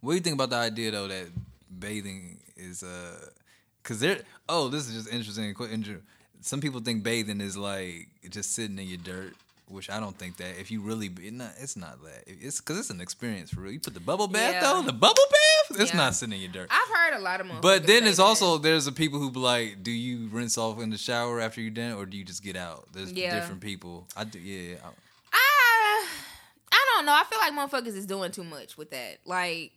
What 0.00 0.12
do 0.12 0.14
you 0.14 0.20
think 0.20 0.34
about 0.34 0.50
the 0.50 0.56
idea 0.56 0.92
though 0.92 1.08
that 1.08 1.26
bathing 1.76 2.38
is 2.56 2.84
uh 2.84 3.30
cuz 3.82 3.98
there 3.98 4.20
oh, 4.48 4.68
this 4.68 4.88
is 4.88 4.94
just 4.94 5.12
interesting. 5.12 5.56
Some 6.40 6.60
people 6.60 6.78
think 6.78 7.02
bathing 7.02 7.40
is 7.40 7.56
like 7.56 8.06
just 8.30 8.52
sitting 8.52 8.78
in 8.78 8.86
your 8.86 8.98
dirt, 8.98 9.34
which 9.66 9.88
I 9.90 9.98
don't 10.00 10.16
think 10.18 10.36
that. 10.38 10.58
If 10.60 10.70
you 10.70 10.80
really 10.80 11.08
be, 11.08 11.30
not, 11.30 11.52
it's 11.58 11.76
not 11.76 12.02
that. 12.04 12.24
It's 12.26 12.60
cuz 12.60 12.78
it's 12.78 12.90
an 12.90 13.00
experience 13.00 13.50
for 13.50 13.60
real. 13.60 13.72
You 13.72 13.80
put 13.80 13.94
the 13.94 14.00
bubble 14.00 14.28
bath 14.28 14.54
Yeah. 14.54 14.60
though, 14.60 14.82
the 14.82 14.92
bubble 14.92 15.22
bath, 15.30 15.80
it's 15.80 15.90
Yeah. 15.92 15.96
not 15.96 16.14
sitting 16.14 16.34
in 16.34 16.40
your 16.40 16.50
dirt. 16.52 16.68
I've 16.70 16.88
heard 16.96 17.14
a 17.18 17.20
lot 17.22 17.40
of. 17.40 17.46
But 17.60 17.86
then 17.86 18.06
it's 18.06 18.18
that. 18.18 18.22
also 18.24 18.58
there's 18.58 18.84
the 18.84 18.92
people 18.92 19.18
who 19.18 19.30
be 19.30 19.40
like, 19.40 19.82
do 19.82 19.90
you 19.90 20.28
rinse 20.28 20.58
off 20.58 20.80
in 20.80 20.90
the 20.90 20.98
shower 20.98 21.40
after 21.40 21.60
you're 21.60 21.70
done, 21.70 21.92
or 21.92 22.04
do 22.06 22.16
you 22.16 22.24
just 22.24 22.42
get 22.42 22.56
out? 22.56 22.88
There's 22.92 23.12
Yeah. 23.12 23.34
different 23.34 23.60
people. 23.60 24.06
I 24.16 24.24
do, 24.24 24.38
yeah. 24.38 24.76
I- 24.84 24.88
I 25.32 26.06
I 26.72 26.86
don't 26.96 27.06
know. 27.06 27.12
I 27.12 27.24
feel 27.24 27.38
like 27.38 27.52
motherfuckers 27.52 27.96
is 27.96 28.06
doing 28.06 28.30
too 28.32 28.44
much 28.44 28.76
with 28.76 28.90
that. 28.90 29.18
Like, 29.24 29.72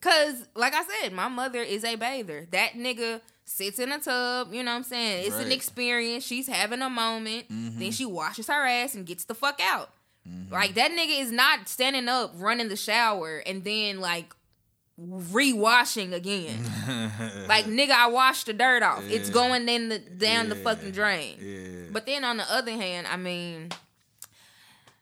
cause 0.00 0.34
like 0.54 0.74
I 0.74 0.84
said, 0.84 1.12
my 1.12 1.28
mother 1.28 1.62
is 1.62 1.84
a 1.84 1.96
bather. 1.96 2.46
That 2.50 2.72
nigga 2.74 3.20
sits 3.48 3.78
in 3.78 3.90
a 3.92 3.98
tub. 3.98 4.52
You 4.52 4.62
know 4.62 4.72
what 4.72 4.78
I'm 4.78 4.84
saying? 4.84 5.26
It's 5.26 5.36
an 5.36 5.52
experience. 5.52 6.24
She's 6.24 6.46
having 6.46 6.82
a 6.82 6.90
moment. 6.90 7.48
Mm-hmm. 7.48 7.78
Then 7.80 7.92
she 7.92 8.04
washes 8.04 8.46
her 8.48 8.66
ass 8.66 8.94
and 8.94 9.06
gets 9.06 9.24
the 9.24 9.34
fuck 9.34 9.60
out. 9.62 9.90
Like 10.50 10.74
that 10.74 10.90
nigga 10.90 11.20
is 11.20 11.32
not 11.32 11.68
standing 11.68 12.08
up, 12.08 12.32
running 12.36 12.68
the 12.68 12.76
shower, 12.76 13.38
and 13.46 13.64
then 13.64 14.00
like 14.00 14.34
re-washing 14.98 16.12
again. 16.12 16.64
like 17.48 17.64
nigga, 17.64 17.90
I 17.90 18.08
washed 18.08 18.46
the 18.46 18.52
dirt 18.52 18.82
off. 18.82 19.02
It's 19.08 19.30
going 19.30 19.68
in 19.68 19.88
the 19.88 19.98
down 19.98 20.48
the 20.48 20.54
fucking 20.54 20.90
drain. 20.90 21.36
yeah. 21.40 21.88
But 21.90 22.04
then 22.04 22.24
on 22.24 22.36
the 22.36 22.52
other 22.52 22.72
hand, 22.72 23.06
I 23.06 23.16
mean, 23.16 23.70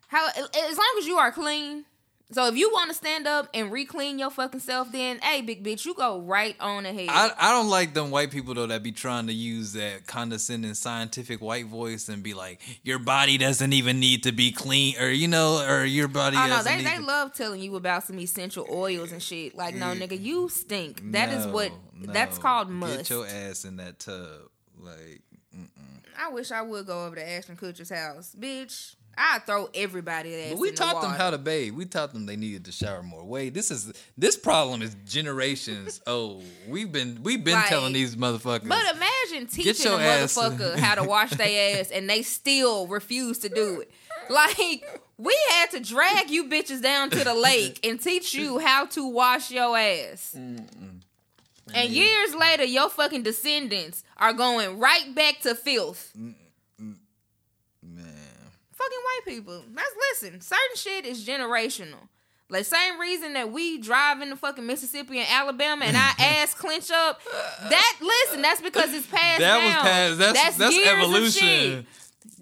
how 0.09 0.29
as 0.29 0.79
long 0.79 0.95
as 0.99 1.07
you 1.07 1.17
are 1.17 1.33
clean. 1.33 1.85
So 2.33 2.47
if 2.49 2.57
you 2.57 2.71
want 2.73 2.91
to 2.91 2.95
stand 2.95 3.29
up 3.29 3.49
and 3.55 3.71
re-clean 3.71 4.19
your 4.19 4.31
fucking 4.31 4.59
self, 4.59 4.91
then 4.91 5.21
hey, 5.21 5.43
big 5.43 5.63
bitch, 5.63 5.85
you 5.85 5.95
go 5.95 6.21
right 6.21 6.57
on 6.59 6.85
ahead. 6.85 7.09
I, 7.09 7.31
I 7.39 7.53
don't 7.53 7.69
like 7.71 7.95
them 7.95 8.11
white 8.11 8.33
people 8.33 8.53
though 8.53 8.67
that 8.67 8.83
be 8.83 8.91
trying 8.91 9.29
to 9.29 9.33
use 9.33 9.75
that 9.75 10.09
condescending 10.09 10.75
scientific 10.75 11.41
white 11.41 11.67
voice 11.67 12.09
and 12.09 12.25
be 12.25 12.35
like, 12.35 12.61
your 12.83 12.99
body 12.99 13.39
doesn't 13.39 13.73
even 13.73 14.01
need 14.01 14.25
to 14.25 14.33
be 14.33 14.51
clean, 14.51 14.97
or 15.01 15.09
you 15.09 15.29
know, 15.29 15.65
or 15.69 15.85
your 15.85 16.09
body. 16.09 16.37
oh 16.37 16.49
no, 16.49 16.63
they 16.65 16.83
they 16.83 16.97
to- 16.97 17.03
love 17.05 17.33
telling 17.33 17.63
you 17.63 17.77
about 17.77 18.03
some 18.03 18.19
essential 18.19 18.67
oils 18.73 19.13
and 19.13 19.23
shit. 19.23 19.55
Like 19.55 19.77
no, 19.77 19.95
nigga, 19.95 20.21
you 20.21 20.49
stink. 20.49 21.13
That 21.13 21.29
is 21.29 21.47
No, 21.47 21.53
what 21.53 21.71
that's 21.95 22.39
no. 22.39 22.43
called 22.43 22.81
Get 22.81 23.09
your 23.09 23.27
ass 23.27 23.65
in 23.65 23.77
that 23.77 24.01
tub, 24.01 24.49
like. 24.81 25.23
I 26.19 26.31
wish 26.31 26.51
I 26.51 26.63
would 26.63 26.87
go 26.87 27.05
over 27.07 27.15
to 27.15 27.31
Ashton 27.31 27.57
Kutcher's 27.57 27.91
house, 27.91 28.35
bitch. 28.37 28.96
I 29.17 29.39
throw 29.41 29.69
everybody. 29.75 30.51
But 30.51 30.59
we 30.59 30.69
in 30.69 30.75
the 30.75 30.81
taught 30.81 31.03
them 31.03 31.13
how 31.13 31.31
to 31.31 31.39
bathe. 31.39 31.75
We 31.75 31.87
taught 31.87 32.13
them 32.13 32.27
they 32.27 32.37
needed 32.37 32.67
to 32.67 32.73
shower 32.73 33.03
more. 33.03 33.25
Wait, 33.25 33.55
this 33.55 33.71
is 33.71 33.93
this 34.19 34.37
problem 34.37 34.83
is 34.83 34.95
generations. 35.07 36.01
oh, 36.07 36.43
we've 36.69 36.93
been 36.93 37.21
we've 37.23 37.43
been 37.43 37.55
Like, 37.55 37.69
telling 37.69 37.93
these 37.93 38.17
motherfuckers. 38.17 38.69
But 38.69 38.95
imagine 38.95 39.47
teaching 39.47 39.93
a 39.93 39.97
ass- 39.97 40.37
motherfucker 40.37 40.77
how 40.79 40.97
to 40.97 41.05
wash 41.05 41.31
their 41.31 41.81
ass 41.81 41.91
and 41.91 42.09
they 42.09 42.23
still 42.23 42.87
refuse 42.87 43.39
to 43.39 43.49
do 43.49 43.81
it. 43.81 43.91
Like, 44.29 45.03
we 45.19 45.39
had 45.51 45.71
to 45.71 45.81
drag 45.81 46.31
you 46.31 46.49
bitches 46.49 46.83
down 46.83 47.11
to 47.11 47.23
the 47.23 47.35
lake 47.35 47.87
and 47.87 48.01
teach 48.01 48.35
you 48.35 48.59
how 48.59 48.87
to 48.87 49.07
wash 49.09 49.51
your 49.53 49.79
ass. 49.79 50.35
And 51.75 51.91
years 51.91 52.35
later, 52.35 52.65
your 52.65 52.89
fucking 52.89 53.23
descendants 53.23 54.05
are 54.17 54.33
going 54.33 54.79
right 54.79 55.15
back 55.15 55.41
to 55.41 55.55
filth. 55.55 56.13
Man, 56.15 56.35
Fucking 58.87 59.05
white 59.05 59.21
people. 59.27 59.65
Let's 59.75 59.91
listen. 60.11 60.41
Certain 60.41 60.77
shit 60.77 61.07
is 61.07 61.27
generational. 61.27 62.09
Like 62.49 62.65
same 62.65 63.01
reason 63.01 63.33
that 63.33 63.51
we 63.51 63.79
drive 63.79 64.23
in 64.23 64.31
the 64.31 64.37
fucking 64.37 64.65
Mississippi 64.65 65.19
and 65.19 65.27
Alabama 65.29 65.85
and 65.85 65.97
our 65.97 66.13
ass 66.19 66.55
clench 66.55 66.91
up. 66.93 67.21
That 67.69 67.99
listen, 68.01 68.43
that's 68.43 68.61
because 68.63 68.95
it's 68.95 69.07
passed 69.07 69.41
that 69.41 69.63
was 69.63 69.73
down. 69.73 69.83
past. 69.83 70.19
That's 70.19 70.57
that's, 70.57 70.75
years 70.75 70.89
of 70.89 70.99
evolution. 70.99 71.31
shit. 71.31 71.87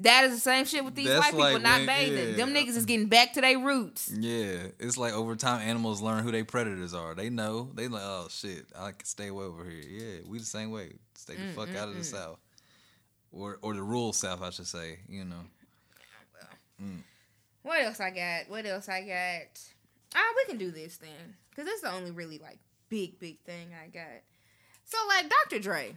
That 0.00 0.24
is 0.24 0.34
the 0.34 0.40
same 0.40 0.64
shit 0.64 0.84
with 0.84 0.94
these 0.94 1.06
That's 1.06 1.20
white 1.20 1.32
people 1.32 1.52
like 1.52 1.62
not 1.62 1.78
when- 1.78 1.86
bathing. 1.86 2.30
yeah. 2.30 2.36
Them 2.36 2.52
niggas 2.52 2.76
is 2.76 2.84
getting 2.84 3.06
back 3.06 3.34
to 3.34 3.40
their 3.40 3.58
roots. 3.58 4.10
Yeah, 4.10 4.66
it's 4.78 4.98
like 4.98 5.14
over 5.14 5.36
time 5.36 5.60
animals 5.60 6.02
learn 6.02 6.24
who 6.24 6.32
their 6.32 6.44
predators 6.44 6.92
are. 6.92 7.14
They 7.14 7.30
know. 7.30 7.70
They 7.74 7.88
like, 7.88 8.02
oh 8.04 8.26
shit, 8.28 8.66
I 8.78 8.90
can 8.90 9.04
stay 9.04 9.28
away 9.28 9.44
over 9.44 9.64
here. 9.64 9.84
Yeah, 9.88 10.20
we 10.26 10.38
the 10.38 10.44
same 10.44 10.70
way. 10.70 10.92
Stay 11.14 11.36
the 11.36 11.42
mm, 11.42 11.54
fuck 11.54 11.68
mm, 11.68 11.76
out 11.76 11.88
of 11.88 11.94
the 11.94 12.00
mm. 12.00 12.04
south, 12.04 12.38
or 13.32 13.58
or 13.62 13.72
the 13.72 13.82
rural 13.82 14.12
south, 14.12 14.42
I 14.42 14.50
should 14.50 14.66
say. 14.66 14.98
You 15.08 15.24
know. 15.24 15.44
What 17.62 17.82
else 17.82 18.00
I 18.00 18.10
got? 18.10 18.48
What 18.48 18.66
else 18.66 18.88
I 18.88 19.00
got? 19.00 19.60
Ah, 20.14 20.32
we 20.36 20.44
can 20.44 20.58
do 20.58 20.70
this 20.70 20.96
thing 20.96 21.34
because 21.50 21.66
it's 21.70 21.80
the 21.80 21.90
only 21.90 22.10
really 22.10 22.38
like 22.38 22.58
big 22.88 23.18
big 23.18 23.40
thing 23.40 23.68
I 23.82 23.88
got. 23.88 24.22
So 24.84 24.98
like 25.08 25.30
Dr. 25.30 25.60
Dre, 25.60 25.96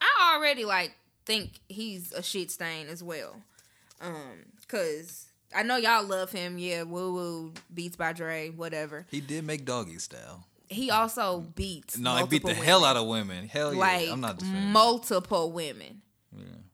I 0.00 0.34
already 0.36 0.64
like 0.64 0.92
think 1.24 1.60
he's 1.68 2.12
a 2.12 2.22
shit 2.22 2.50
stain 2.50 2.88
as 2.88 3.02
well. 3.02 3.36
Um, 4.00 4.44
cause 4.68 5.26
I 5.54 5.62
know 5.62 5.76
y'all 5.76 6.04
love 6.04 6.30
him. 6.30 6.58
Yeah, 6.58 6.82
woo 6.82 7.14
woo 7.14 7.52
beats 7.72 7.96
by 7.96 8.12
Dre, 8.12 8.50
whatever. 8.50 9.06
He 9.10 9.20
did 9.20 9.44
make 9.44 9.64
Doggystyle. 9.64 10.44
He 10.68 10.90
also 10.90 11.40
beats. 11.54 11.96
No, 11.98 12.16
he 12.16 12.26
beat 12.26 12.42
the 12.42 12.48
multiple 12.48 12.64
hell 12.64 12.84
out 12.84 12.96
of 12.96 13.06
women. 13.06 13.48
Hell 13.48 13.72
yeah, 13.72 13.80
like 13.80 14.08
I'm 14.10 14.20
not 14.20 14.38
defending. 14.38 14.72
multiple 14.72 15.52
women. 15.52 16.02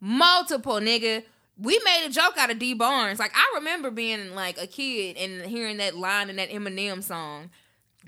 Multiple 0.01 0.77
nigga. 0.81 1.23
We 1.61 1.78
made 1.85 2.07
a 2.07 2.11
joke 2.11 2.35
out 2.39 2.51
of 2.51 2.59
Dee 2.59 2.74
Barnes. 2.74 3.19
Like 3.19 3.32
I 3.35 3.53
remember 3.57 3.91
being 3.91 4.35
like 4.35 4.59
a 4.61 4.66
kid 4.66 5.16
and 5.16 5.43
hearing 5.47 5.77
that 5.78 5.97
line 5.97 6.31
in 6.31 6.37
that 6.37 6.51
Eminem 6.51 7.03
song. 7.03 7.51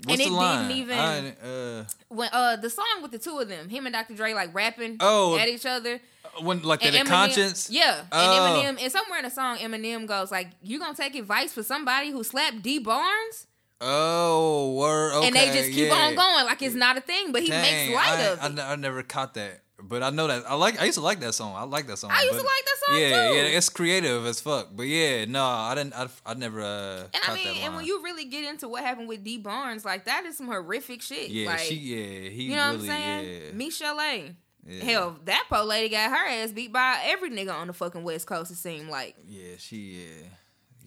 What's 0.05 0.19
and 0.19 0.21
it 0.21 0.39
didn't 0.39 0.71
even 0.71 0.97
I 0.97 1.29
uh, 1.45 1.85
when 2.09 2.29
uh 2.33 2.55
the 2.55 2.69
song 2.69 3.01
with 3.03 3.11
the 3.11 3.19
two 3.19 3.37
of 3.37 3.47
them, 3.47 3.69
him 3.69 3.85
and 3.85 3.93
Dr. 3.93 4.15
Dre 4.15 4.33
like 4.33 4.53
rapping 4.53 4.97
Oh. 4.99 5.37
at 5.37 5.47
each 5.47 5.67
other. 5.67 5.99
when 6.41 6.63
like 6.63 6.83
And 6.83 6.95
the 6.95 6.99
Eminem, 6.99 7.05
conscience. 7.07 7.69
Yeah. 7.69 7.99
And 7.99 8.07
Oh. 8.11 8.17
Eminem 8.63 8.81
and 8.81 8.91
somewhere 8.91 9.19
in 9.19 9.25
the 9.25 9.29
song 9.31 9.57
Eminem 9.57 10.07
goes 10.07 10.31
like, 10.31 10.47
You 10.63 10.79
gonna 10.79 10.95
take 10.95 11.13
advice 11.15 11.53
for 11.53 11.61
somebody 11.61 12.09
who 12.09 12.23
slapped 12.23 12.63
Dee 12.63 12.79
Barnes? 12.79 13.45
Oh, 13.81 14.73
word. 14.75 15.13
Okay, 15.13 15.27
and 15.27 15.35
they 15.35 15.47
just 15.47 15.71
keep 15.71 15.89
yeah. 15.89 15.93
on 15.93 16.15
going 16.15 16.45
like 16.45 16.61
it's 16.61 16.73
not 16.73 16.97
a 16.97 17.01
thing, 17.01 17.31
but 17.31 17.41
he 17.43 17.49
Dang, 17.49 17.61
makes 17.61 17.93
light 17.95 18.17
I, 18.17 18.21
of 18.23 18.43
it. 18.51 18.55
ne- 18.55 18.61
I 18.63 18.75
never 18.77 19.03
caught 19.03 19.33
that, 19.33 19.61
but 19.87 20.01
I 20.01 20.09
know 20.09 20.27
that 20.27 20.43
I 20.47 20.55
like. 20.55 20.81
I 20.81 20.85
used 20.85 20.97
to 20.97 21.03
like 21.03 21.19
that 21.19 21.33
song. 21.33 21.53
I 21.55 21.63
like 21.63 21.87
that 21.87 21.97
song. 21.97 22.11
I 22.13 22.23
used 22.23 22.31
to 22.33 22.37
like 22.37 22.65
that 22.65 22.77
song 22.87 22.99
yeah, 22.99 23.09
too. 23.09 23.33
Yeah, 23.35 23.57
it's 23.57 23.69
creative 23.69 24.25
as 24.25 24.39
fuck. 24.41 24.69
But 24.75 24.83
yeah, 24.83 25.25
no, 25.25 25.43
I 25.43 25.75
didn't. 25.75 25.93
I, 25.93 26.07
I 26.25 26.33
never. 26.33 26.61
Uh, 26.61 27.03
And 27.13 27.23
I 27.27 27.35
mean, 27.35 27.47
that 27.47 27.57
and 27.57 27.75
when 27.75 27.85
you 27.85 28.01
really 28.03 28.25
get 28.25 28.43
into 28.45 28.67
what 28.67 28.83
happened 28.83 29.07
with 29.07 29.23
Dee 29.23 29.37
Barnes, 29.37 29.83
like 29.85 30.05
that 30.05 30.25
is 30.25 30.37
some 30.37 30.47
horrific 30.47 31.01
shit. 31.01 31.29
yeah, 31.29 31.47
like, 31.47 31.59
she, 31.59 31.75
yeah, 31.75 32.29
he 32.29 32.43
you 32.43 32.55
know 32.55 32.71
really, 32.71 32.87
what 32.87 32.95
I'm 32.95 33.01
saying? 33.01 33.41
yeah, 33.43 33.51
Michel'le 33.51 34.01
A. 34.01 34.35
yeah, 34.65 34.83
Hell, 34.85 35.19
that 35.25 35.45
po 35.49 35.63
lady 35.65 35.89
got 35.89 36.09
her 36.09 36.27
ass 36.29 36.51
beat 36.51 36.71
by 36.71 36.99
every 37.03 37.29
nigga 37.29 37.53
on 37.53 37.67
the 37.67 37.73
fucking 37.73 38.03
West 38.03 38.25
Coast. 38.27 38.51
It 38.51 38.55
seemed 38.55 38.89
like. 38.89 39.15
yeah, 39.27 39.55
she, 39.57 39.77
yeah, 39.77 40.27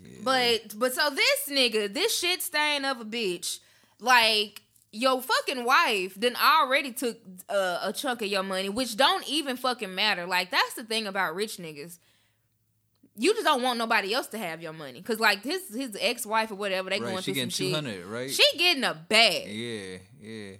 yeah. 0.02 0.18
But 0.22 0.78
but 0.78 0.94
so 0.94 1.10
this 1.10 1.48
nigga, 1.50 1.92
this 1.92 2.18
shit 2.18 2.42
stain 2.42 2.84
of 2.84 3.00
a 3.00 3.04
bitch, 3.04 3.58
like 4.00 4.62
your 4.96 5.20
fucking 5.22 5.64
wife 5.64 6.14
then 6.14 6.34
already 6.36 6.92
took 6.92 7.18
uh, 7.48 7.78
a 7.82 7.92
chunk 7.92 8.22
of 8.22 8.28
your 8.28 8.42
money, 8.42 8.68
which 8.68 8.96
don't 8.96 9.28
even 9.28 9.56
fucking 9.56 9.94
matter. 9.94 10.26
Like 10.26 10.50
that's 10.50 10.74
the 10.74 10.84
thing 10.84 11.06
about 11.06 11.34
rich 11.34 11.58
niggas. 11.58 11.98
You 13.18 13.32
just 13.32 13.44
don't 13.44 13.62
want 13.62 13.78
nobody 13.78 14.12
else 14.12 14.26
to 14.28 14.38
have 14.38 14.60
your 14.60 14.74
money, 14.74 15.00
cause 15.00 15.18
like 15.18 15.42
his 15.42 15.62
his 15.74 15.96
ex 16.00 16.26
wife 16.26 16.50
or 16.50 16.56
whatever 16.56 16.90
they 16.90 17.00
right, 17.00 17.10
going 17.10 17.22
she 17.22 17.32
through 17.32 17.34
getting 17.34 17.50
some 17.50 17.84
two 17.84 17.90
shit. 17.90 18.06
right? 18.06 18.30
She 18.30 18.44
getting 18.58 18.84
a 18.84 18.94
bag, 18.94 19.46
yeah, 19.48 19.96
yeah, 20.20 20.56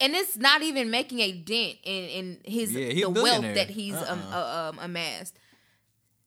and 0.00 0.14
it's 0.14 0.36
not 0.36 0.62
even 0.62 0.90
making 0.90 1.20
a 1.20 1.30
dent 1.30 1.78
in 1.84 2.04
in 2.04 2.38
his 2.44 2.72
Yeah, 2.74 2.92
the 2.92 3.10
wealth 3.10 3.42
that 3.54 3.70
he's 3.70 3.94
um, 3.94 4.20
Uh-uh. 4.20 4.36
uh, 4.36 4.70
um, 4.70 4.78
amassed. 4.80 5.38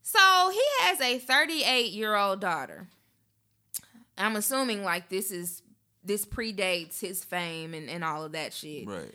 So 0.02 0.50
he 0.52 0.62
has 0.82 1.02
a 1.02 1.18
38 1.20 1.92
year 1.92 2.16
old 2.16 2.40
daughter. 2.40 2.88
I'm 4.18 4.36
assuming 4.38 4.84
like 4.84 5.10
this 5.10 5.30
is 5.30 5.62
this 6.06 6.26
predates 6.26 7.00
his 7.00 7.24
fame 7.24 7.74
and, 7.74 7.90
and 7.90 8.04
all 8.04 8.24
of 8.24 8.32
that 8.34 8.54
shit. 8.54 8.88
right. 8.88 9.14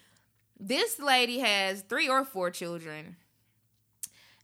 This 0.58 0.98
lady 0.98 1.38
has 1.38 1.80
three 1.82 2.08
or 2.08 2.24
four 2.24 2.50
children. 2.50 3.16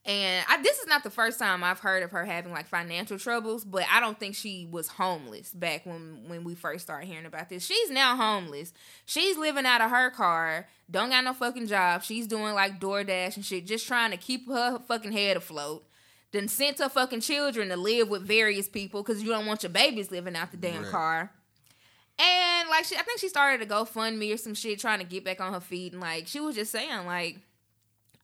And 0.04 0.46
I, 0.48 0.62
this 0.62 0.78
is 0.78 0.86
not 0.86 1.02
the 1.02 1.10
first 1.10 1.36
time 1.40 1.64
I've 1.64 1.80
heard 1.80 2.04
of 2.04 2.12
her 2.12 2.24
having 2.24 2.52
like 2.52 2.68
financial 2.68 3.18
troubles, 3.18 3.64
but 3.64 3.84
I 3.90 3.98
don't 3.98 4.18
think 4.18 4.36
she 4.36 4.68
was 4.70 4.86
homeless 4.86 5.50
back 5.52 5.84
when 5.84 6.22
when 6.28 6.44
we 6.44 6.54
first 6.54 6.84
started 6.84 7.06
hearing 7.08 7.26
about 7.26 7.48
this. 7.48 7.66
She's 7.66 7.90
now 7.90 8.14
homeless. 8.14 8.72
She's 9.04 9.36
living 9.36 9.66
out 9.66 9.80
of 9.80 9.90
her 9.90 10.10
car, 10.10 10.68
don't 10.88 11.10
got 11.10 11.24
no 11.24 11.32
fucking 11.32 11.66
job. 11.66 12.04
She's 12.04 12.28
doing 12.28 12.54
like 12.54 12.78
DoorDash 12.80 13.34
and 13.34 13.44
shit, 13.44 13.66
just 13.66 13.86
trying 13.88 14.12
to 14.12 14.16
keep 14.16 14.46
her 14.48 14.78
fucking 14.86 15.10
head 15.12 15.36
afloat. 15.36 15.84
then 16.30 16.46
sent 16.46 16.78
her 16.78 16.88
fucking 16.88 17.20
children 17.20 17.68
to 17.70 17.76
live 17.76 18.08
with 18.08 18.22
various 18.22 18.68
people 18.68 19.02
because 19.02 19.22
you 19.24 19.30
don't 19.30 19.46
want 19.46 19.64
your 19.64 19.70
babies 19.70 20.12
living 20.12 20.36
out 20.36 20.52
the 20.52 20.56
damn 20.56 20.82
Right. 20.82 20.90
car. 20.92 21.32
And 22.18 22.68
like 22.70 22.84
she, 22.84 22.96
I 22.96 23.02
think 23.02 23.20
she 23.20 23.28
started 23.28 23.60
a 23.62 23.72
GoFundMe 23.72 24.32
or 24.32 24.36
some 24.36 24.54
shit 24.54 24.78
trying 24.78 25.00
to 25.00 25.04
get 25.04 25.24
back 25.24 25.40
on 25.40 25.52
her 25.52 25.60
feet. 25.60 25.92
And 25.92 26.00
like 26.00 26.26
she 26.26 26.40
was 26.40 26.54
just 26.54 26.72
saying, 26.72 27.06
like, 27.06 27.38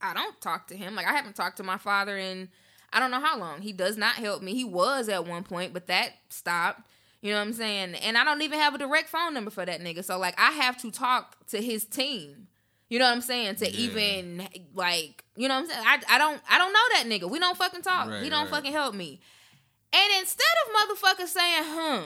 I 0.01 0.14
don't 0.14 0.40
talk 0.40 0.69
to 0.69 0.77
him. 0.77 0.94
Like 0.94 1.06
I 1.06 1.12
haven't 1.12 1.36
talked 1.36 1.59
to 1.59 1.62
my 1.62 1.78
father 1.78 2.16
in 2.16 2.48
I 2.93 3.01
don't 3.01 3.10
know 3.10 3.20
how 3.20 3.39
long. 3.39 3.62
He 3.62 3.73
does 3.73 3.97
not 3.97 4.16
help 4.16 4.43
me. 4.43 4.55
He 4.55 4.64
was 4.64 5.09
at 5.09 5.27
one 5.27 5.44
point, 5.44 5.73
but 5.73 5.86
that 5.86 6.10
stopped. 6.28 6.86
You 7.23 7.31
know 7.31 7.39
what 7.39 7.47
I'm 7.47 7.52
saying? 7.52 7.94
And 7.94 8.19
I 8.19 8.24
don't 8.24 8.43
even 8.43 8.59
have 8.59 8.74
a 8.74 8.78
direct 8.78 9.09
phone 9.09 9.32
number 9.32 9.51
for 9.51 9.64
that 9.64 9.81
nigga. 9.81 10.05
So 10.05 10.19
like 10.19 10.39
I 10.39 10.52
have 10.52 10.77
to 10.82 10.90
talk 10.90 11.47
to 11.48 11.60
his 11.62 11.85
team. 11.85 12.48
You 12.89 12.98
know 12.98 13.06
what 13.06 13.12
I'm 13.14 13.20
saying? 13.23 13.56
To 13.56 13.70
Yeah. 13.70 13.78
even 13.78 14.48
like, 14.74 15.24
you 15.36 15.48
know 15.48 15.55
what 15.55 15.64
I'm 15.64 15.69
saying? 15.69 15.85
I, 15.86 16.16
I 16.16 16.19
don't 16.19 16.43
I 16.51 16.59
don't 16.59 16.73
know 16.73 16.81
that 16.94 17.05
nigga. 17.06 17.31
We 17.31 17.39
don't 17.39 17.56
fucking 17.56 17.82
talk. 17.82 18.09
Right, 18.09 18.23
he 18.23 18.28
don't 18.28 18.43
right. 18.44 18.51
fucking 18.51 18.73
help 18.73 18.94
me. 18.94 19.20
And 19.94 20.12
instead 20.20 20.44
of 20.66 20.97
motherfuckers 20.97 21.28
saying, 21.28 21.62
hmm, 21.66 22.05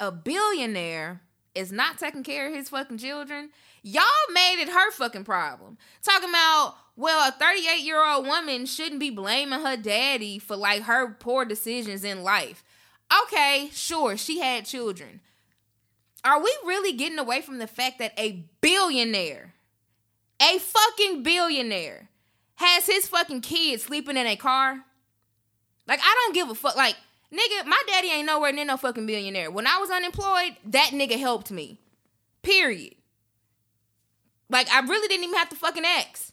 a 0.00 0.12
billionaire 0.12 1.22
is 1.54 1.72
not 1.72 1.98
taking 1.98 2.22
care 2.22 2.48
of 2.48 2.54
his 2.54 2.68
fucking 2.68 2.98
children, 2.98 3.50
y'all 3.82 4.04
made 4.32 4.60
it 4.60 4.68
her 4.68 4.90
fucking 4.92 5.24
problem. 5.24 5.78
Talking 6.02 6.28
about, 6.28 6.74
well, 6.96 7.28
a 7.28 7.32
38 7.32 7.80
year 7.80 8.04
old 8.04 8.26
woman 8.26 8.66
shouldn't 8.66 9.00
be 9.00 9.10
blaming 9.10 9.60
her 9.60 9.76
daddy 9.76 10.38
for 10.38 10.56
like 10.56 10.82
her 10.82 11.12
poor 11.12 11.44
decisions 11.44 12.04
in 12.04 12.22
life. 12.22 12.62
Okay, 13.24 13.70
sure, 13.72 14.16
she 14.16 14.40
had 14.40 14.66
children. 14.66 15.20
Are 16.24 16.42
we 16.42 16.54
really 16.64 16.92
getting 16.92 17.18
away 17.18 17.40
from 17.40 17.58
the 17.58 17.66
fact 17.66 17.98
that 18.00 18.12
a 18.18 18.44
billionaire, 18.60 19.54
a 20.42 20.58
fucking 20.58 21.22
billionaire, 21.22 22.08
has 22.56 22.86
his 22.86 23.08
fucking 23.08 23.40
kids 23.40 23.84
sleeping 23.84 24.16
in 24.16 24.26
a 24.26 24.36
car? 24.36 24.84
Like, 25.86 26.00
I 26.02 26.14
don't 26.24 26.34
give 26.34 26.50
a 26.50 26.54
fuck. 26.54 26.76
Like, 26.76 26.96
nigga, 27.32 27.66
my 27.66 27.80
daddy 27.86 28.08
ain't 28.08 28.26
nowhere 28.26 28.52
near 28.52 28.64
no 28.64 28.76
fucking 28.76 29.06
billionaire. 29.06 29.50
When 29.50 29.66
I 29.66 29.78
was 29.78 29.90
unemployed, 29.90 30.56
that 30.66 30.90
nigga 30.92 31.18
helped 31.18 31.50
me. 31.50 31.78
Period. 32.42 32.94
Like, 34.50 34.70
I 34.70 34.80
really 34.80 35.08
didn't 35.08 35.24
even 35.24 35.36
have 35.36 35.50
to 35.50 35.56
fucking 35.56 35.84
ask. 35.84 36.32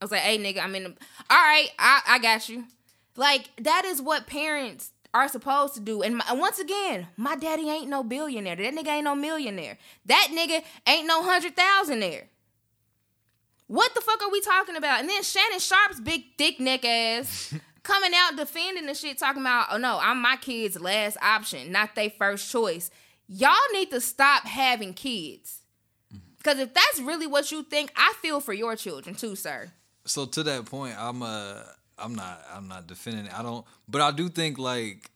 I 0.00 0.04
was 0.04 0.10
like, 0.10 0.20
hey, 0.20 0.38
nigga, 0.38 0.62
I'm 0.62 0.74
in 0.74 0.84
the. 0.84 0.90
All 0.90 0.96
right, 1.36 1.68
I, 1.78 2.00
I 2.08 2.18
got 2.18 2.48
you. 2.48 2.64
Like, 3.16 3.50
that 3.60 3.84
is 3.84 4.02
what 4.02 4.26
parents 4.26 4.92
are 5.14 5.28
supposed 5.28 5.74
to 5.74 5.80
do. 5.80 6.02
And 6.02 6.16
my, 6.16 6.32
once 6.32 6.58
again, 6.58 7.06
my 7.16 7.36
daddy 7.36 7.70
ain't 7.70 7.88
no 7.88 8.02
billionaire. 8.02 8.56
That 8.56 8.74
nigga 8.74 8.88
ain't 8.88 9.04
no 9.04 9.14
millionaire. 9.14 9.78
That 10.06 10.28
nigga 10.32 10.64
ain't 10.86 11.06
no 11.06 11.22
hundred 11.22 11.54
thousandaire. 11.56 12.24
What 13.66 13.94
the 13.94 14.00
fuck 14.00 14.22
are 14.22 14.30
we 14.30 14.40
talking 14.40 14.76
about? 14.76 15.00
And 15.00 15.08
then 15.08 15.22
Shannon 15.22 15.60
Sharpe's 15.60 16.00
big 16.00 16.36
thick 16.36 16.60
neck 16.60 16.84
ass 16.84 17.54
coming 17.84 18.10
out 18.16 18.36
defending 18.36 18.86
the 18.86 18.94
shit, 18.94 19.18
talking 19.18 19.42
about, 19.42 19.68
oh 19.70 19.76
no, 19.76 20.00
I'm 20.02 20.20
my 20.20 20.36
kid's 20.36 20.80
last 20.80 21.16
option, 21.22 21.70
not 21.70 21.94
their 21.94 22.10
first 22.10 22.50
choice. 22.50 22.90
Y'all 23.28 23.54
need 23.72 23.90
to 23.90 24.00
stop 24.00 24.44
having 24.46 24.92
kids. 24.92 25.60
Cause 26.42 26.58
if 26.58 26.74
that's 26.74 27.00
really 27.00 27.26
what 27.26 27.50
you 27.52 27.62
think, 27.62 27.90
I 27.96 28.12
feel 28.20 28.40
for 28.40 28.52
your 28.52 28.76
children 28.76 29.14
too, 29.14 29.34
sir. 29.36 29.70
So 30.04 30.26
to 30.26 30.42
that 30.42 30.66
point, 30.66 30.94
I'm 30.98 31.22
uh 31.22 31.60
I'm 31.96 32.14
not 32.14 32.44
I'm 32.52 32.68
not 32.68 32.86
defending 32.86 33.26
it. 33.26 33.38
I 33.38 33.42
don't 33.42 33.64
but 33.88 34.00
I 34.00 34.10
do 34.10 34.28
think 34.28 34.58
like 34.58 35.10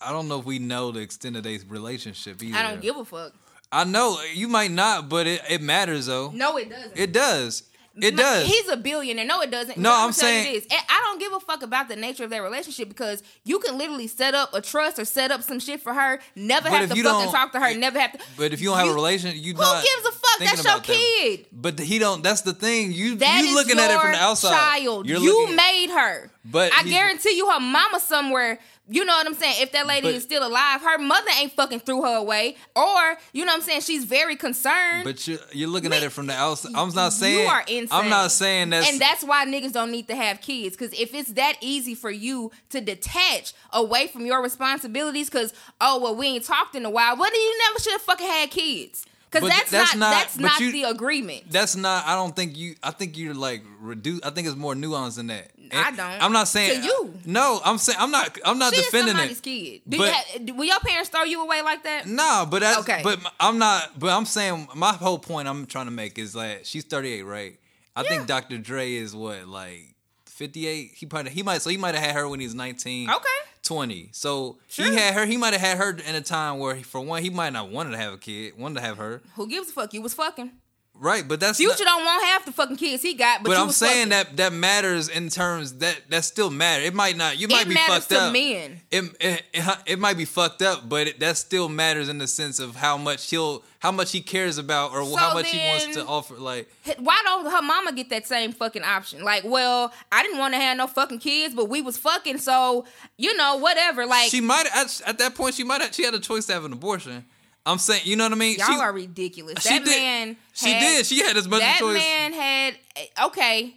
I 0.00 0.12
don't 0.12 0.28
know 0.28 0.38
if 0.38 0.44
we 0.44 0.60
know 0.60 0.92
the 0.92 1.00
extent 1.00 1.36
of 1.36 1.42
their 1.42 1.58
relationship 1.68 2.40
either. 2.42 2.56
I 2.56 2.62
don't 2.70 2.80
give 2.80 2.96
a 2.96 3.04
fuck. 3.04 3.32
I 3.72 3.84
know 3.84 4.18
you 4.32 4.48
might 4.48 4.70
not, 4.70 5.08
but 5.08 5.26
it, 5.26 5.42
it 5.50 5.62
matters 5.62 6.06
though. 6.06 6.30
No, 6.30 6.56
it 6.56 6.70
doesn't. 6.70 6.96
It 6.96 7.12
does. 7.12 7.64
It 8.00 8.16
does. 8.16 8.46
He's 8.46 8.68
a 8.68 8.76
billionaire. 8.76 9.24
No, 9.26 9.40
it 9.40 9.50
doesn't. 9.50 9.78
No, 9.78 9.92
I'm 9.94 10.08
you 10.08 10.12
saying- 10.12 10.52
this. 10.54 10.66
I 10.70 11.00
don't 11.04 11.18
give 11.20 11.32
a 11.32 11.40
fuck 11.40 11.62
about 11.62 11.88
the 11.88 11.96
nature 11.96 12.24
of 12.24 12.30
their 12.30 12.42
relationship 12.42 12.88
because 12.88 13.22
you 13.44 13.58
can 13.58 13.76
literally 13.78 14.06
set 14.06 14.34
up 14.34 14.52
a 14.54 14.60
trust 14.60 14.98
or 14.98 15.04
set 15.04 15.30
up 15.30 15.42
some 15.42 15.58
shit 15.60 15.80
for 15.82 15.94
her. 15.94 16.20
Never 16.36 16.68
have 16.68 16.88
to 16.90 17.02
fucking 17.02 17.32
talk 17.32 17.52
to 17.52 17.60
her. 17.60 17.74
Never 17.74 17.98
have 17.98 18.12
to. 18.12 18.18
but 18.36 18.52
if 18.52 18.60
you 18.60 18.68
don't 18.68 18.78
have 18.78 18.86
You- 18.86 18.92
a 18.92 18.96
relationship, 18.96 19.42
you 19.42 19.54
Who 19.54 19.60
not 19.60 19.82
gives 19.84 20.06
a 20.06 20.12
fuck? 20.12 20.27
Thinking 20.38 20.56
That's 20.56 20.64
your 20.64 20.74
about 20.74 20.86
them. 20.86 20.96
kid. 20.96 21.46
But 21.52 21.78
he 21.78 21.98
don't. 21.98 22.22
That's 22.22 22.40
the 22.42 22.54
thing. 22.54 22.92
You 22.92 23.16
That 23.16 23.44
you 23.44 23.54
looking 23.54 23.78
at 23.78 23.90
it 23.90 24.00
from 24.00 24.12
the 24.12 24.18
outside. 24.18 24.80
Child, 24.82 25.06
You're 25.08 25.18
you 25.20 25.54
made 25.54 25.88
her. 25.90 26.30
But 26.44 26.72
I 26.72 26.82
he- 26.82 26.90
guarantee 26.90 27.36
you, 27.36 27.50
her 27.50 27.60
mama 27.60 28.00
somewhere. 28.00 28.58
You 28.90 29.04
know 29.04 29.12
what 29.12 29.26
I'm 29.26 29.34
saying? 29.34 29.56
If 29.58 29.72
that 29.72 29.86
lady 29.86 30.06
But- 30.06 30.14
is 30.14 30.22
still 30.22 30.46
alive, 30.46 30.80
her 30.80 30.96
mother 30.96 31.30
ain't 31.38 31.52
fucking 31.52 31.80
threw 31.80 32.04
her 32.04 32.16
away, 32.16 32.56
or 32.74 33.18
you 33.34 33.44
know 33.44 33.52
what 33.52 33.56
I'm 33.56 33.60
saying? 33.60 33.82
She's 33.82 34.04
very 34.04 34.34
concerned. 34.34 35.04
But 35.04 35.28
you're, 35.28 35.38
you're 35.52 35.68
looking 35.68 35.92
at 35.92 36.02
it 36.02 36.10
from 36.10 36.26
the 36.26 36.32
outside. 36.32 36.72
I'm 36.74 36.94
not 36.94 37.12
saying. 37.12 37.40
you 37.40 37.44
are 37.48 37.60
insane. 37.68 37.88
I'm 37.90 38.08
not 38.08 38.30
saying 38.30 38.70
that's. 38.70 38.90
and 38.90 38.98
that's 38.98 39.22
why 39.22 39.44
niggas 39.44 39.72
don't 39.74 39.90
need 39.90 40.08
to 40.08 40.16
have 40.16 40.40
kids. 40.40 40.74
Because 40.74 40.98
if 40.98 41.12
it's 41.12 41.32
that 41.34 41.56
easy 41.60 41.94
for 41.94 42.10
you 42.10 42.50
to 42.70 42.80
detach 42.80 43.52
away 43.74 44.06
from 44.06 44.24
your 44.24 44.42
responsibilities, 44.42 45.28
because 45.28 45.52
oh 45.82 46.00
well, 46.00 46.16
we 46.16 46.26
ain't 46.28 46.44
talked 46.44 46.74
in 46.74 46.86
a 46.86 46.90
while. 46.90 47.14
Well, 47.14 47.28
then 47.30 47.38
you 47.40 47.58
never 47.68 47.80
should 47.80 47.92
have 47.92 48.00
fucking 48.02 48.26
had 48.26 48.50
kids. 48.50 49.04
Because 49.30 49.48
that's, 49.48 49.70
that's 49.70 49.94
not, 49.94 50.10
not- 50.10 50.10
that's 50.12 50.38
not 50.38 50.60
you- 50.60 50.72
the 50.72 50.84
agreement. 50.84 51.44
that's 51.50 51.76
not. 51.76 52.06
I 52.06 52.14
don't 52.14 52.34
think 52.34 52.56
you. 52.56 52.74
I 52.82 52.90
think 52.92 53.18
you're 53.18 53.34
like 53.34 53.62
reduce. 53.80 54.20
I 54.22 54.30
think 54.30 54.46
it's 54.46 54.56
more 54.56 54.74
nuanced 54.74 55.16
than 55.16 55.26
that. 55.28 55.50
I 55.70 55.90
don't. 55.90 56.00
I'm 56.00 56.32
not 56.32 56.48
saying 56.48 56.80
To 56.80 56.86
you. 56.86 57.14
No, 57.26 57.60
I'm 57.62 57.76
saying 57.76 57.98
I'm 58.00 58.10
not. 58.10 58.38
I'm 58.44 58.58
not 58.58 58.72
She 58.72 58.80
is 58.80 58.86
defending 58.86 59.14
somebody's 59.16 59.38
it. 59.38 59.42
kid. 59.42 59.80
Do 59.86 59.98
But- 59.98 60.06
you 60.06 60.12
have, 60.46 60.56
will 60.56 60.64
your 60.64 60.80
parents 60.80 61.10
throw 61.10 61.24
you 61.24 61.42
away 61.42 61.60
like 61.60 61.82
that? 61.84 62.06
No, 62.06 62.46
but 62.50 62.60
that's 62.60 62.78
Okay. 62.78 63.00
but 63.04 63.20
I'm 63.38 63.58
not. 63.58 63.98
But 63.98 64.10
I'm 64.16 64.24
saying 64.24 64.68
my 64.74 64.92
whole 64.94 65.18
point 65.18 65.46
I'm 65.46 65.66
trying 65.66 65.84
to 65.86 65.90
make 65.92 66.18
is 66.18 66.32
that 66.32 66.66
she's 66.66 66.84
38, 66.84 67.22
right? 67.22 67.58
I 67.94 68.02
Yeah. 68.02 68.08
think 68.08 68.26
Dr. 68.28 68.56
Dre 68.58 68.94
is 68.94 69.14
what 69.14 69.46
like 69.46 69.94
58. 70.24 70.92
He 70.94 71.04
probably 71.04 71.32
he 71.32 71.42
might 71.42 71.60
so 71.62 71.68
he 71.68 71.76
might 71.76 71.94
have 71.94 72.04
had 72.04 72.14
her 72.14 72.28
when 72.28 72.40
he 72.40 72.46
was 72.46 72.54
19. 72.54 73.10
Okay. 73.10 73.24
20. 73.62 74.10
So 74.12 74.58
Sure. 74.68 74.86
he 74.90 74.94
had 74.96 75.14
her. 75.14 75.26
He 75.26 75.36
might 75.36 75.52
have 75.52 75.60
had 75.60 75.78
her 75.78 75.90
in 75.90 76.14
a 76.14 76.20
time 76.20 76.58
where, 76.58 76.76
for 76.76 77.00
one, 77.00 77.22
he 77.22 77.30
might 77.30 77.52
not 77.52 77.70
wanted 77.70 77.90
to 77.90 77.98
have 77.98 78.12
a 78.12 78.18
kid, 78.18 78.58
wanted 78.58 78.76
to 78.76 78.80
have 78.80 78.98
her, 78.98 79.22
Who 79.36 79.46
gives 79.48 79.70
a 79.70 79.72
fuck? 79.72 79.92
You 79.94 80.02
was 80.02 80.14
fucking. 80.14 80.52
Right? 80.98 81.26
But 81.26 81.40
that's 81.40 81.58
Future 81.58 81.84
not- 81.84 81.96
don't 81.96 82.04
want 82.04 82.24
half 82.24 82.44
the 82.44 82.52
fucking 82.52 82.76
kids 82.76 83.02
he 83.02 83.14
got, 83.14 83.42
but, 83.42 83.50
But 83.50 83.58
I'm 83.58 83.70
saying 83.70 84.10
fucking. 84.10 84.36
that 84.36 84.36
that 84.36 84.52
matters 84.52 85.08
in 85.08 85.28
terms 85.28 85.74
that 85.74 86.10
that 86.10 86.24
still 86.24 86.50
matter. 86.50 86.82
It 86.84 86.94
might 86.94 87.16
not. 87.16 87.38
You 87.38 87.48
might 87.48 87.66
it 87.66 87.70
be 87.70 87.74
fucked 87.76 88.12
up. 88.12 88.32
men. 88.32 88.80
It, 88.90 89.04
it, 89.20 89.42
it, 89.52 89.78
it 89.86 89.98
might 89.98 90.16
be 90.16 90.24
fucked 90.24 90.62
up, 90.62 90.88
but 90.88 91.06
it, 91.08 91.20
that 91.20 91.36
still 91.36 91.68
matters 91.68 92.08
in 92.08 92.18
the 92.18 92.26
sense 92.26 92.58
of 92.58 92.76
how 92.76 92.96
much 92.96 93.30
he'll, 93.30 93.62
how 93.80 93.92
much 93.92 94.12
he 94.12 94.20
cares 94.20 94.58
about, 94.58 94.92
or 94.92 95.04
So 95.04 95.16
how 95.16 95.34
much 95.34 95.50
he 95.50 95.58
wants 95.58 95.86
to 95.96 96.04
offer. 96.04 96.34
Like, 96.36 96.68
Why 96.98 97.20
don't 97.24 97.44
her 97.50 97.62
mama 97.62 97.92
get 97.92 98.10
that 98.10 98.26
same 98.26 98.52
fucking 98.52 98.82
option? 98.82 99.22
Like, 99.22 99.44
well, 99.44 99.92
I 100.10 100.22
didn't 100.22 100.38
want 100.38 100.54
to 100.54 100.60
have 100.60 100.76
no 100.76 100.86
fucking 100.86 101.20
kids, 101.20 101.54
but 101.54 101.68
we 101.68 101.80
was 101.82 101.96
fucking, 101.96 102.38
so 102.38 102.84
you 103.16 103.36
know, 103.36 103.56
whatever. 103.56 104.04
Like, 104.06 104.30
she 104.30 104.40
might 104.40 104.66
at, 104.74 105.00
at 105.06 105.18
that 105.18 105.34
point 105.34 105.54
she 105.54 105.64
might 105.64 105.80
have, 105.80 105.94
she 105.94 106.04
had 106.04 106.14
a 106.14 106.20
choice 106.20 106.46
to 106.46 106.52
have 106.54 106.64
an 106.64 106.72
abortion. 106.72 107.24
I'm 107.68 107.78
saying, 107.78 108.02
you 108.04 108.16
know 108.16 108.24
what 108.24 108.32
I 108.32 108.36
mean? 108.36 108.56
y'all 108.58 108.66
she, 108.66 108.80
are 108.80 108.92
ridiculous. 108.92 109.62
she 109.62 109.78
that 109.78 109.84
did- 109.84 109.96
man, 109.96 110.36
she 110.52 110.70
had- 110.72 110.80
did. 110.80 111.06
She 111.06 111.18
had 111.20 111.36
as 111.36 111.46
much 111.48 111.60
that 111.60 111.78
choice. 111.78 111.98
man 111.98 112.32
had 112.32 112.74
eh, 112.96 113.26
okay. 113.26 113.74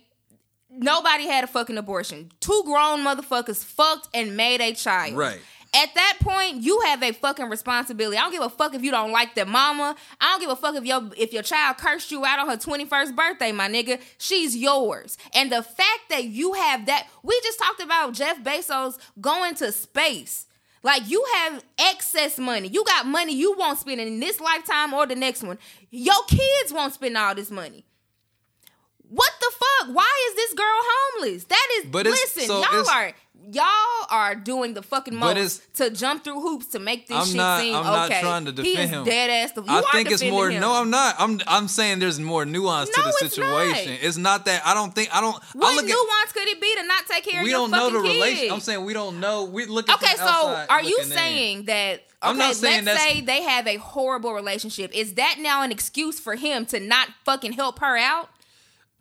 Nobody 0.69 1.27
had 1.27 1.43
a 1.43 1.47
fucking 1.47 1.77
abortion. 1.77 2.31
Two 2.39 2.61
grown 2.65 3.01
motherfuckers 3.03 3.63
fucked 3.63 4.07
and 4.13 4.37
made 4.37 4.61
a 4.61 4.73
child. 4.73 5.15
Right. 5.17 5.41
At 5.73 5.93
that 5.95 6.17
point, 6.21 6.57
you 6.63 6.81
have 6.81 7.01
a 7.01 7.11
fucking 7.13 7.49
responsibility. 7.49 8.17
I 8.17 8.21
don't 8.21 8.31
give 8.31 8.41
a 8.41 8.49
fuck 8.49 8.73
if 8.73 8.81
you 8.83 8.91
don't 8.91 9.11
like 9.11 9.35
their 9.35 9.45
mama. 9.45 9.95
I 10.19 10.31
don't 10.31 10.41
give 10.41 10.49
a 10.49 10.55
fuck 10.55 10.75
if 10.75 10.85
your 10.85 11.09
if 11.17 11.31
your 11.33 11.43
child 11.43 11.77
cursed 11.77 12.11
you 12.11 12.25
out 12.25 12.39
on 12.39 12.49
her 12.49 12.57
21st 12.57 13.15
birthday, 13.15 13.51
my 13.53 13.69
nigga. 13.69 14.01
She's 14.17 14.55
yours. 14.55 15.17
And 15.33 15.51
the 15.51 15.63
fact 15.63 16.09
that 16.09 16.25
you 16.25 16.53
have 16.53 16.85
that 16.87 17.07
we 17.23 17.39
just 17.43 17.59
talked 17.59 17.81
about 17.81 18.13
Jeff 18.13 18.41
Bezos 18.43 18.97
going 19.19 19.55
to 19.55 19.71
space. 19.71 20.45
Like 20.83 21.09
you 21.09 21.23
have 21.35 21.63
excess 21.77 22.39
money. 22.39 22.67
You 22.67 22.83
got 22.83 23.05
money 23.05 23.33
you 23.35 23.55
won't 23.57 23.79
spend 23.79 24.01
in 24.01 24.19
this 24.19 24.39
lifetime 24.39 24.93
or 24.93 25.05
the 25.05 25.15
next 25.15 25.43
one. 25.43 25.59
Your 25.91 26.23
kids 26.27 26.73
won't 26.73 26.93
spend 26.93 27.17
all 27.17 27.35
this 27.35 27.51
money. 27.51 27.85
What 29.09 29.31
the 29.41 29.51
fuck? 29.51 29.95
Why 29.95 30.27
is 30.29 30.35
this 30.35 30.53
girl 30.53 30.65
homeless? 30.67 31.43
That 31.43 31.67
is 31.79 31.85
But 31.85 32.05
listen, 32.05 32.47
y'all 32.47 32.89
are 32.89 33.13
y'all 33.51 33.65
are 34.09 34.35
doing 34.35 34.73
the 34.73 34.81
fucking 34.83 35.15
most 35.15 35.61
to 35.77 35.89
jump 35.89 36.23
through 36.23 36.41
hoops 36.41 36.67
to 36.67 36.79
make 36.79 37.07
this 37.07 37.17
I'm 37.17 37.25
shit 37.25 37.35
not- 37.37 37.59
seem 37.61 37.75
I'm 37.75 37.83
not 37.85 38.11
okay. 38.11 38.21
trying 38.21 38.45
to 38.45 38.51
defend 38.51 38.89
him. 38.89 39.03
dead 39.05 39.29
ass. 39.29 39.51
The, 39.53 39.63
I 39.67 39.81
think 39.91 40.11
it's 40.11 40.23
more. 40.23 40.49
him. 40.49 40.61
No, 40.61 40.73
I'm 40.73 40.89
not. 40.89 41.15
I'm 41.17 41.39
I'm 41.47 41.67
saying 41.67 41.99
there's 41.99 42.19
more 42.19 42.45
nuance 42.45 42.89
to 42.89 42.99
No, 42.99 43.03
the 43.03 43.09
it's 43.09 43.19
situation. 43.35 43.91
not. 43.93 44.03
It's 44.03 44.17
not 44.17 44.45
that 44.45 44.61
I 44.65 44.73
don't 44.73 44.93
think 44.93 45.09
I 45.15 45.21
don't. 45.21 45.35
I 45.35 45.47
What 45.53 45.75
look 45.75 45.85
nuance 45.85 46.31
could 46.33 46.47
it 46.47 46.61
be 46.61 46.75
to 46.75 46.83
not 46.87 47.05
take 47.07 47.23
care 47.25 47.39
at. 47.39 47.41
of 47.41 47.45
We 47.45 47.51
don't 47.51 47.71
know 47.71 47.89
the 47.89 47.99
relation. 47.99 48.51
I'm 48.51 48.59
saying 48.59 48.85
we 48.85 48.93
don't 48.93 49.19
know. 49.19 49.45
We 49.45 49.65
look 49.65 49.89
at 49.89 49.95
Okay, 50.01 50.15
from 50.17 50.27
so 50.27 50.65
are 50.69 50.81
you 50.83 50.89
looking 50.97 51.11
in. 51.11 51.17
saying 51.17 51.65
that? 51.65 51.93
Okay, 51.93 52.03
I'm 52.21 52.37
not 52.37 52.55
saying 52.55 52.85
let's 52.85 53.01
say 53.03 53.21
they 53.21 53.41
have 53.41 53.65
a 53.65 53.77
horrible 53.77 54.33
relationship. 54.33 54.91
Is 54.93 55.15
that 55.15 55.37
now 55.39 55.63
an 55.63 55.71
excuse 55.71 56.19
for 56.19 56.35
him 56.35 56.65
to 56.67 56.79
not 56.79 57.07
fucking 57.25 57.53
help 57.53 57.79
her 57.79 57.97
out? 57.97 58.29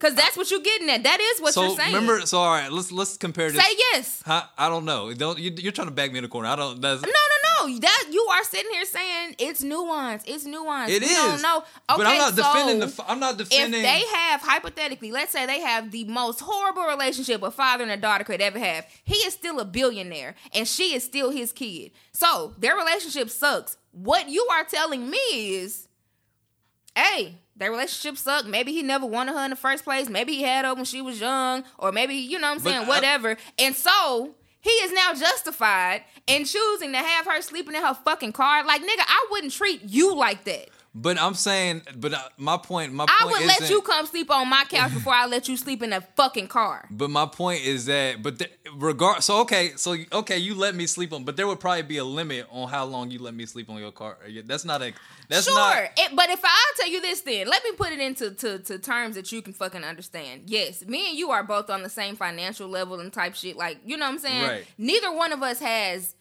Because 0.01 0.15
that's 0.17 0.35
what 0.35 0.51
you're 0.51 0.61
getting 0.63 0.89
at. 0.89 1.03
That 1.03 1.21
is 1.21 1.41
what 1.43 1.53
So 1.53 1.67
you're 1.67 1.77
saying. 1.77 1.93
remember, 1.95 2.25
so 2.25 2.39
all 2.39 2.51
right, 2.55 2.73
let's 2.73 2.91
let's 2.91 3.19
compare 3.19 3.51
this. 3.53 3.63
say 3.63 3.75
yes. 3.93 4.23
Huh? 4.25 4.45
I 4.57 4.71
don't 4.71 4.87
know. 4.87 5.13
Don't 5.13 5.39
you, 5.39 5.51
you're 5.59 5.73
trying 5.73 5.89
to 5.89 5.93
back 5.95 6.11
me 6.11 6.19
in 6.19 6.23
the 6.25 6.29
corner? 6.29 6.49
I 6.49 6.57
don't. 6.57 6.81
That's, 6.81 7.03
No, 7.03 7.09
no, 7.09 7.69
no. 7.69 7.79
That 7.81 8.05
you 8.11 8.23
are 8.33 8.43
sitting 8.45 8.71
here 8.73 8.87
saying 8.87 9.37
it's 9.39 9.63
nuance. 9.63 10.23
It's 10.27 10.47
nuance. 10.47 10.91
It 10.91 11.03
we 11.03 11.09
is. 11.09 11.15
don't 11.15 11.43
know. 11.43 11.59
Okay, 11.59 11.67
but 11.99 12.07
I'm 12.07 12.17
not 12.17 12.35
defending 12.35 12.79
the. 12.81 12.89
so 12.89 13.05
I'm 13.07 13.21
not 13.21 13.37
defending. 13.37 13.81
If 13.81 13.87
they 13.87 14.01
have 14.17 14.41
hypothetically, 14.41 15.13
let's 15.13 15.33
say 15.33 15.45
they 15.45 15.61
have 15.61 15.91
the 15.91 16.05
most 16.05 16.41
horrible 16.41 16.85
relationship 16.87 17.43
a 17.43 17.51
father 17.51 17.83
and 17.83 17.93
a 17.93 17.99
daughter 17.99 18.25
could 18.25 18.41
ever 18.41 18.59
have, 18.59 18.87
he 19.05 19.17
is 19.17 19.35
still 19.35 19.61
a 19.61 19.67
billionaire 19.67 20.35
and 20.55 20.67
she 20.67 20.95
is 20.95 21.05
still 21.05 21.31
his 21.31 21.53
kid. 21.53 21.91
So 22.13 22.55
their 22.59 22.75
relationship 22.75 23.29
sucks. 23.29 23.77
What 23.93 24.31
you 24.31 24.47
are 24.51 24.65
telling 24.65 25.11
me 25.11 25.19
is, 25.29 25.89
hey, 26.97 27.35
their 27.61 27.71
relationship 27.71 28.19
sucked. 28.19 28.49
Maybe 28.49 28.73
he 28.73 28.83
never 28.83 29.07
wanted 29.07 29.35
her 29.37 29.45
in 29.45 29.51
the 29.51 29.57
first 29.57 29.85
place. 29.85 30.09
Maybe 30.09 30.35
he 30.35 30.43
had 30.43 30.65
her 30.65 30.75
when 30.75 30.85
she 30.85 31.01
was 31.01 31.21
young, 31.21 31.63
or 31.79 31.93
maybe 31.93 32.15
you 32.17 32.41
know 32.41 32.49
what 32.49 32.57
I'm 32.59 32.63
But 32.65 32.71
saying, 32.71 32.85
I- 32.85 32.89
whatever. 32.89 33.37
and 33.59 33.77
so 33.77 34.35
he 34.61 34.71
is 34.71 34.93
now 34.93 35.15
justified 35.15 36.03
in 36.27 36.45
choosing 36.45 36.93
to 36.93 36.99
have 36.99 37.27
her 37.27 37.41
sleeping 37.41 37.75
in 37.75 37.83
her 37.83 37.95
fucking 37.95 38.33
car. 38.33 38.65
Like 38.65 38.83
nigga, 38.83 39.05
I 39.07 39.27
wouldn't 39.31 39.53
treat 39.53 39.83
you 39.85 40.15
like 40.17 40.45
that. 40.45 40.69
But 40.95 41.21
I'm 41.21 41.35
saying. 41.35 41.83
But 41.97 42.15
uh, 42.15 42.19
my 42.37 42.57
point. 42.57 42.93
My 42.93 43.05
I 43.05 43.23
point 43.23 43.39
would 43.39 43.47
let 43.47 43.71
you 43.71 43.81
come 43.83 44.07
sleep 44.07 44.31
on 44.31 44.49
my 44.49 44.65
couch 44.69 44.93
before 44.93 45.13
I 45.13 45.27
let 45.27 45.49
you 45.49 45.57
sleep 45.57 45.83
in 45.83 45.93
a 45.93 46.01
fucking 46.01 46.49
car. 46.49 46.87
But 46.91 47.11
my 47.11 47.27
point 47.27 47.65
is 47.65 47.87
that, 47.87 48.23
but 48.23 48.39
the, 48.39 48.49
regard. 48.75 49.23
So 49.23 49.41
okay, 49.41 49.73
so 49.77 49.97
okay, 50.13 50.39
you 50.39 50.55
let 50.55 50.75
me 50.75 50.87
sleep 50.87 51.13
on, 51.13 51.25
but 51.25 51.37
there 51.37 51.47
would 51.47 51.61
probably 51.61 51.83
be 51.83 51.99
a 51.99 52.05
limit 52.05 52.47
on 52.51 52.69
how 52.69 52.85
long 52.85 53.11
you 53.11 53.21
let 53.21 53.35
me 53.35 53.47
sleep 53.47 53.71
on 53.71 53.79
your 53.79 53.93
car. 53.93 54.19
That's 54.45 54.65
not 54.65 54.83
a. 54.83 54.93
That's 55.29 55.47
sure, 55.47 55.55
not. 55.55 55.91
it, 55.97 56.17
but 56.17 56.29
if 56.31 56.41
I 56.43 56.73
tell 56.77 56.89
you 56.89 57.01
this, 57.01 57.21
then 57.21 57.47
let 57.47 57.63
me 57.63 57.71
put 57.73 57.93
it 57.93 58.01
into 58.01 58.33
to, 58.33 58.59
to 58.59 58.79
terms 58.81 59.15
that 59.15 59.31
you 59.31 59.43
can 59.43 59.53
fucking 59.53 59.85
understand. 59.85 60.43
Yes, 60.47 60.85
me 60.85 61.11
and 61.11 61.19
you 61.19 61.31
are 61.31 61.45
both 61.45 61.71
on 61.71 61.85
the 61.85 61.89
same 61.89 62.17
financial 62.17 62.69
level 62.69 62.99
and 62.99 63.13
type 63.13 63.37
shit. 63.37 63.57
Like 63.57 63.79
you 63.85 63.97
know 63.97 64.07
what 64.07 64.15
I'm 64.15 64.19
saying. 64.19 64.43
Right. 64.43 64.67
Neither 64.77 65.13
one 65.13 65.33
of 65.33 65.43
us 65.43 65.61
has 65.61 66.17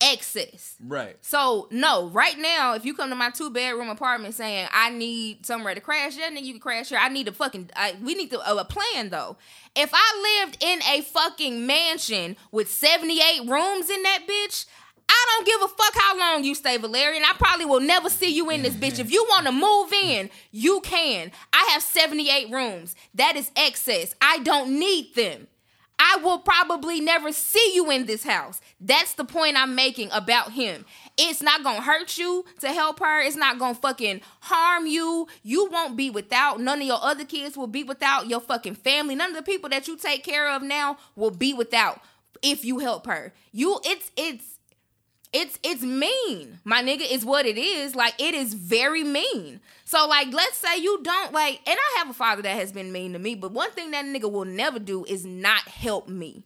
excess. 0.00 0.76
Right. 0.84 1.16
So 1.20 1.68
no, 1.70 2.08
right 2.08 2.38
now, 2.38 2.74
if 2.74 2.84
you 2.84 2.94
come 2.94 3.10
to 3.10 3.16
my 3.16 3.30
two 3.30 3.50
bedroom 3.50 3.88
apartment 3.88 4.34
saying 4.34 4.68
I 4.72 4.90
need 4.90 5.44
somewhere 5.46 5.74
to 5.74 5.80
crash, 5.80 6.16
yeah, 6.16 6.30
then 6.30 6.44
you 6.44 6.52
can 6.52 6.60
crash 6.60 6.88
here. 6.88 6.98
I 7.00 7.08
need 7.08 7.28
a 7.28 7.32
fucking. 7.32 7.70
I, 7.76 7.96
we 8.02 8.14
need 8.14 8.30
to, 8.30 8.40
a 8.40 8.64
plan 8.64 9.10
though. 9.10 9.36
If 9.74 9.90
I 9.92 10.42
lived 10.44 10.62
in 10.62 10.80
a 10.82 11.02
fucking 11.02 11.66
mansion 11.66 12.36
with 12.52 12.70
seventy 12.70 13.20
eight 13.20 13.48
rooms 13.48 13.90
in 13.90 14.02
that 14.02 14.20
bitch. 14.28 14.66
I 15.10 15.24
don't 15.30 15.46
give 15.46 15.62
a 15.62 15.68
fuck 15.68 15.94
how 15.94 16.18
long 16.18 16.44
you 16.44 16.54
stay, 16.54 16.76
Valerian. 16.76 17.22
I 17.24 17.32
probably 17.38 17.64
will 17.64 17.80
never 17.80 18.10
see 18.10 18.30
you 18.30 18.50
in 18.50 18.60
this 18.60 18.74
bitch. 18.76 18.98
If 18.98 19.10
you 19.10 19.24
want 19.30 19.46
to 19.46 19.52
move 19.52 19.90
in, 19.90 20.28
you 20.52 20.82
can. 20.82 21.32
I 21.50 21.70
have 21.72 21.82
78 21.82 22.50
rooms. 22.50 22.94
That 23.14 23.34
is 23.34 23.50
excess. 23.56 24.14
I 24.20 24.40
don't 24.40 24.78
need 24.78 25.14
them. 25.14 25.46
I 25.98 26.18
will 26.22 26.38
probably 26.38 27.00
never 27.00 27.32
see 27.32 27.72
you 27.74 27.90
in 27.90 28.06
this 28.06 28.22
house. 28.22 28.60
That's 28.80 29.14
the 29.14 29.24
point 29.24 29.56
I'm 29.56 29.74
making 29.74 30.10
about 30.12 30.52
him. 30.52 30.84
It's 31.16 31.42
not 31.42 31.64
gonna 31.64 31.80
hurt 31.80 32.16
you 32.16 32.44
to 32.60 32.68
help 32.68 33.00
her. 33.00 33.20
It's 33.20 33.36
not 33.36 33.58
gonna 33.58 33.74
fucking 33.74 34.20
harm 34.40 34.86
you. 34.86 35.26
You 35.42 35.68
won't 35.70 35.96
be 35.96 36.08
without. 36.08 36.60
None 36.60 36.80
of 36.80 36.86
your 36.86 37.02
other 37.02 37.24
kids 37.24 37.56
will 37.56 37.66
be 37.66 37.82
without. 37.82 38.28
Your 38.28 38.40
fucking 38.40 38.76
family. 38.76 39.16
None 39.16 39.30
of 39.30 39.36
the 39.36 39.42
people 39.42 39.68
that 39.70 39.88
you 39.88 39.96
take 39.96 40.22
care 40.22 40.48
of 40.48 40.62
now 40.62 40.98
will 41.16 41.32
be 41.32 41.52
without 41.52 42.00
if 42.42 42.64
you 42.64 42.78
help 42.78 43.06
her. 43.06 43.32
You, 43.50 43.80
it's, 43.84 44.12
it's, 44.16 44.58
it's 45.32 45.58
it's 45.62 45.82
mean 45.82 46.58
my 46.64 46.82
nigga 46.82 47.10
is 47.10 47.24
what 47.24 47.44
it 47.44 47.58
is 47.58 47.94
like 47.94 48.14
it 48.18 48.34
is 48.34 48.54
very 48.54 49.04
mean 49.04 49.60
so 49.88 50.06
like 50.06 50.30
let's 50.34 50.58
say 50.58 50.76
you 50.76 51.00
don't 51.02 51.32
like 51.32 51.60
and 51.66 51.78
i 51.78 51.98
have 51.98 52.10
a 52.10 52.12
father 52.12 52.42
that 52.42 52.56
has 52.56 52.72
been 52.72 52.92
mean 52.92 53.14
to 53.14 53.18
me 53.18 53.34
but 53.34 53.52
one 53.52 53.70
thing 53.70 53.90
that 53.90 54.04
nigga 54.04 54.30
will 54.30 54.44
never 54.44 54.78
do 54.78 55.04
is 55.06 55.24
not 55.24 55.62
help 55.62 56.08
me. 56.08 56.42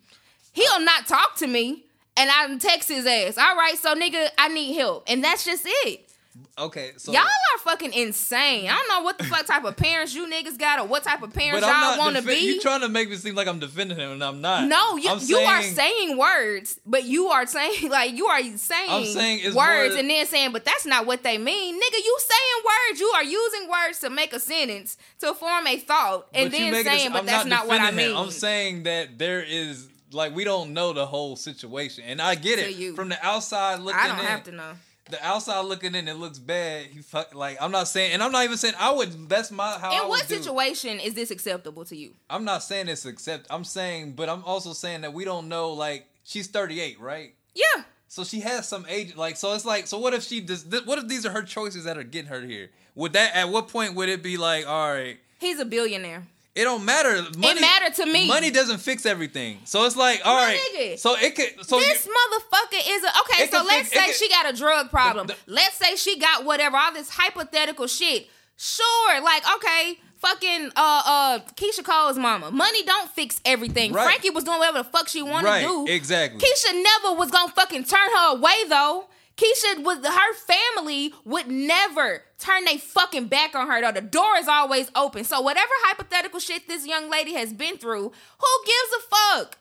He'll 0.52 0.80
not 0.80 1.06
talk 1.08 1.34
to 1.38 1.48
me 1.48 1.84
and 2.16 2.30
i 2.30 2.56
text 2.58 2.88
his 2.88 3.04
ass. 3.04 3.36
All 3.36 3.56
right 3.56 3.76
so 3.76 3.96
nigga 3.96 4.28
i 4.38 4.46
need 4.46 4.74
help. 4.74 5.04
And 5.08 5.24
that's 5.24 5.44
just 5.44 5.64
it 5.66 6.11
Okay. 6.58 6.92
So 6.96 7.12
y'all 7.12 7.22
are 7.22 7.58
fucking 7.58 7.92
insane 7.92 8.68
i 8.68 8.72
don't 8.74 8.88
know 8.88 9.02
what 9.02 9.18
the 9.18 9.24
fuck 9.24 9.44
type 9.46 9.64
of 9.64 9.76
parents 9.76 10.14
you 10.14 10.26
niggas 10.26 10.58
got 10.58 10.80
or 10.80 10.86
what 10.86 11.02
type 11.04 11.22
of 11.22 11.32
parents 11.32 11.66
y'all 11.66 11.98
want 11.98 12.16
to 12.16 12.22
defen- 12.22 12.26
be 12.26 12.46
You 12.54 12.60
trying 12.60 12.80
to 12.80 12.88
make 12.88 13.08
me 13.10 13.16
seem 13.16 13.34
like 13.34 13.46
I'm 13.46 13.58
defending 13.60 13.98
him, 13.98 14.12
and 14.12 14.24
I'm 14.24 14.40
not. 14.40 14.66
no, 14.66 14.96
you 14.96 15.10
I'm 15.10 15.18
you 15.22 15.36
are 15.38 15.62
saying 15.62 16.16
words, 16.16 16.80
but 16.86 17.04
you 17.04 17.26
are 17.28 17.46
saying 17.46 17.88
like 17.90 18.12
you 18.16 18.26
are 18.26 18.42
saying, 18.56 18.90
I'm 18.90 19.04
saying 19.04 19.54
words 19.54 19.90
more- 19.94 19.98
and 20.00 20.08
then 20.10 20.26
saying, 20.26 20.52
but 20.52 20.64
that's 20.64 20.86
not 20.86 21.06
what 21.06 21.22
they 21.22 21.36
mean, 21.38 21.74
nigga. 21.76 21.98
You 22.04 22.18
saying 22.20 22.64
words. 22.64 23.00
You 23.00 23.08
are 23.14 23.24
using 23.24 23.68
words 23.68 23.98
to 24.00 24.10
make 24.10 24.32
a 24.32 24.40
sentence 24.40 24.96
to 25.20 25.34
form 25.34 25.66
a 25.66 25.76
thought, 25.78 26.28
and 26.34 26.50
then 26.52 26.82
saying, 26.84 27.10
but 27.12 27.20
I'm 27.20 27.26
that's 27.26 27.46
not, 27.46 27.66
what 27.68 27.80
I 27.80 27.90
mean. 27.90 28.10
him. 28.10 28.16
I'm 28.16 28.30
saying 28.30 28.84
that 28.84 29.18
there 29.18 29.42
is 29.42 29.88
like 30.12 30.34
we 30.34 30.44
don't 30.44 30.72
know 30.72 30.92
the 30.92 31.06
whole 31.06 31.36
situation, 31.36 32.04
and 32.06 32.20
I 32.20 32.34
get 32.34 32.56
To 32.58 32.68
it 32.70 32.76
you. 32.76 32.94
from 32.96 33.10
the 33.10 33.18
outside 33.24 33.80
looking 33.80 34.00
I 34.00 34.08
don't 34.08 34.18
in. 34.18 34.24
have 34.24 34.44
to 34.44 34.52
know. 34.52 34.72
The 35.10 35.24
outside 35.26 35.60
looking 35.62 35.94
in, 35.94 36.06
it 36.08 36.14
looks 36.16 36.38
bad. 36.38 36.86
He 36.86 37.00
fuck 37.00 37.34
like 37.34 37.58
I'm 37.60 37.72
not 37.72 37.88
saying, 37.88 38.12
and 38.12 38.22
I'm 38.22 38.30
not 38.32 38.44
even 38.44 38.56
saying 38.56 38.74
I 38.78 38.92
would. 38.92 39.28
That's 39.28 39.50
my 39.50 39.72
how. 39.78 39.90
I 39.90 39.96
In 39.96 40.00
would 40.02 40.08
what 40.10 40.28
do. 40.28 40.36
situation 40.36 41.00
is 41.00 41.14
this 41.14 41.30
acceptable 41.30 41.84
to 41.86 41.96
you? 41.96 42.12
I'm 42.30 42.44
not 42.44 42.62
saying 42.62 42.88
it's 42.88 43.04
accept. 43.04 43.46
I'm 43.50 43.64
saying, 43.64 44.12
but 44.12 44.28
I'm 44.28 44.44
also 44.44 44.72
saying 44.72 45.00
that 45.02 45.12
we 45.12 45.24
don't 45.24 45.48
know. 45.48 45.72
Like 45.72 46.06
she's 46.24 46.46
38, 46.46 47.00
right? 47.00 47.34
Yeah, 47.54 47.82
So 48.08 48.24
she 48.24 48.40
has 48.40 48.66
some 48.68 48.86
age. 48.88 49.16
Like 49.16 49.36
so, 49.36 49.52
it's 49.54 49.64
like 49.64 49.86
so. 49.88 49.98
What 49.98 50.14
if 50.14 50.22
she 50.22 50.40
does? 50.40 50.62
Th- 50.62 50.86
what 50.86 50.98
if 50.98 51.08
these 51.08 51.26
are 51.26 51.30
her 51.32 51.42
choices 51.42 51.84
that 51.84 51.98
are 51.98 52.02
getting 52.04 52.28
her 52.30 52.40
here? 52.40 52.70
Would 52.94 53.12
that 53.14 53.34
at 53.34 53.48
what 53.50 53.68
point 53.68 53.94
would 53.94 54.08
it 54.08 54.22
be 54.22 54.36
like, 54.36 54.66
all 54.68 54.92
right? 54.92 55.18
he's 55.40 55.58
a 55.58 55.64
billionaire. 55.64 56.22
It 56.54 56.64
don't 56.64 56.84
matter. 56.84 57.22
Money, 57.38 57.60
matter 57.62 57.94
to 58.02 58.06
me. 58.06 58.28
Money 58.28 58.50
doesn't 58.50 58.78
fix 58.78 59.06
everything. 59.06 59.60
So 59.64 59.84
it's 59.86 59.96
like, 59.96 60.20
all 60.24 60.36
right. 60.36 60.58
nigga, 60.76 60.98
So 60.98 61.16
it 61.16 61.34
could. 61.34 61.64
So 61.66 61.78
this 61.78 62.04
you- 62.06 62.12
motherfucker 62.12 62.80
is 62.88 63.04
a 63.04 63.08
okay. 63.20 63.48
So 63.50 63.64
let's 63.64 63.88
fix- 63.88 63.90
say 63.90 64.06
can- 64.06 64.14
she 64.14 64.28
got 64.28 64.52
a 64.52 64.56
drug 64.56 64.90
problem. 64.90 65.28
the- 65.28 65.36
let's 65.46 65.76
say 65.76 65.96
she 65.96 66.18
got 66.18 66.44
whatever, 66.44 66.76
all 66.76 66.92
this 66.92 67.08
hypothetical 67.08 67.86
shit. 67.86 68.28
Sure, 68.58 69.20
like 69.22 69.42
okay, 69.56 69.98
fucking 70.18 70.70
uh 70.76 71.02
uh 71.06 71.38
Keyshia 71.56 71.84
Cole's 71.84 72.18
mama. 72.18 72.50
Money 72.50 72.84
don't 72.84 73.10
fix 73.10 73.40
everything. 73.46 73.92
Right. 73.94 74.04
Frankie 74.04 74.28
was 74.30 74.44
doing 74.44 74.58
whatever 74.58 74.78
the 74.78 74.84
fuck 74.84 75.08
she 75.08 75.22
wanted 75.22 75.48
right. 75.48 75.62
to 75.62 75.86
do. 75.86 75.90
Exactly. 75.92 76.38
Keisha 76.38 76.74
never 76.82 77.14
was 77.14 77.30
gonna 77.30 77.50
fucking 77.52 77.84
turn 77.84 78.10
her 78.14 78.36
away 78.36 78.64
though. 78.68 79.06
Keyshia 79.36 79.82
was 79.82 80.04
her 80.04 80.34
family 80.34 81.14
would 81.24 81.48
never 81.48 82.22
turn 82.38 82.64
their 82.64 82.78
fucking 82.78 83.28
back 83.28 83.54
on 83.54 83.66
her 83.66 83.80
though. 83.80 83.92
The 83.92 84.06
door 84.06 84.36
is 84.36 84.48
always 84.48 84.90
open. 84.94 85.24
So 85.24 85.40
whatever 85.40 85.70
hypothetical 85.84 86.40
shit 86.40 86.68
this 86.68 86.86
young 86.86 87.10
lady 87.10 87.34
has 87.34 87.52
been 87.52 87.78
through, 87.78 88.02
who 88.02 88.64
gives 88.66 88.96
a 88.98 89.16
fuck? 89.16 89.58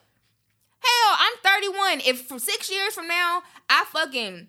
Hell, 0.80 1.16
I'm 1.18 1.32
31. 1.42 2.02
If 2.04 2.22
for 2.22 2.38
six 2.38 2.70
years 2.70 2.94
from 2.94 3.08
now 3.08 3.42
I 3.70 3.84
fucking 3.86 4.48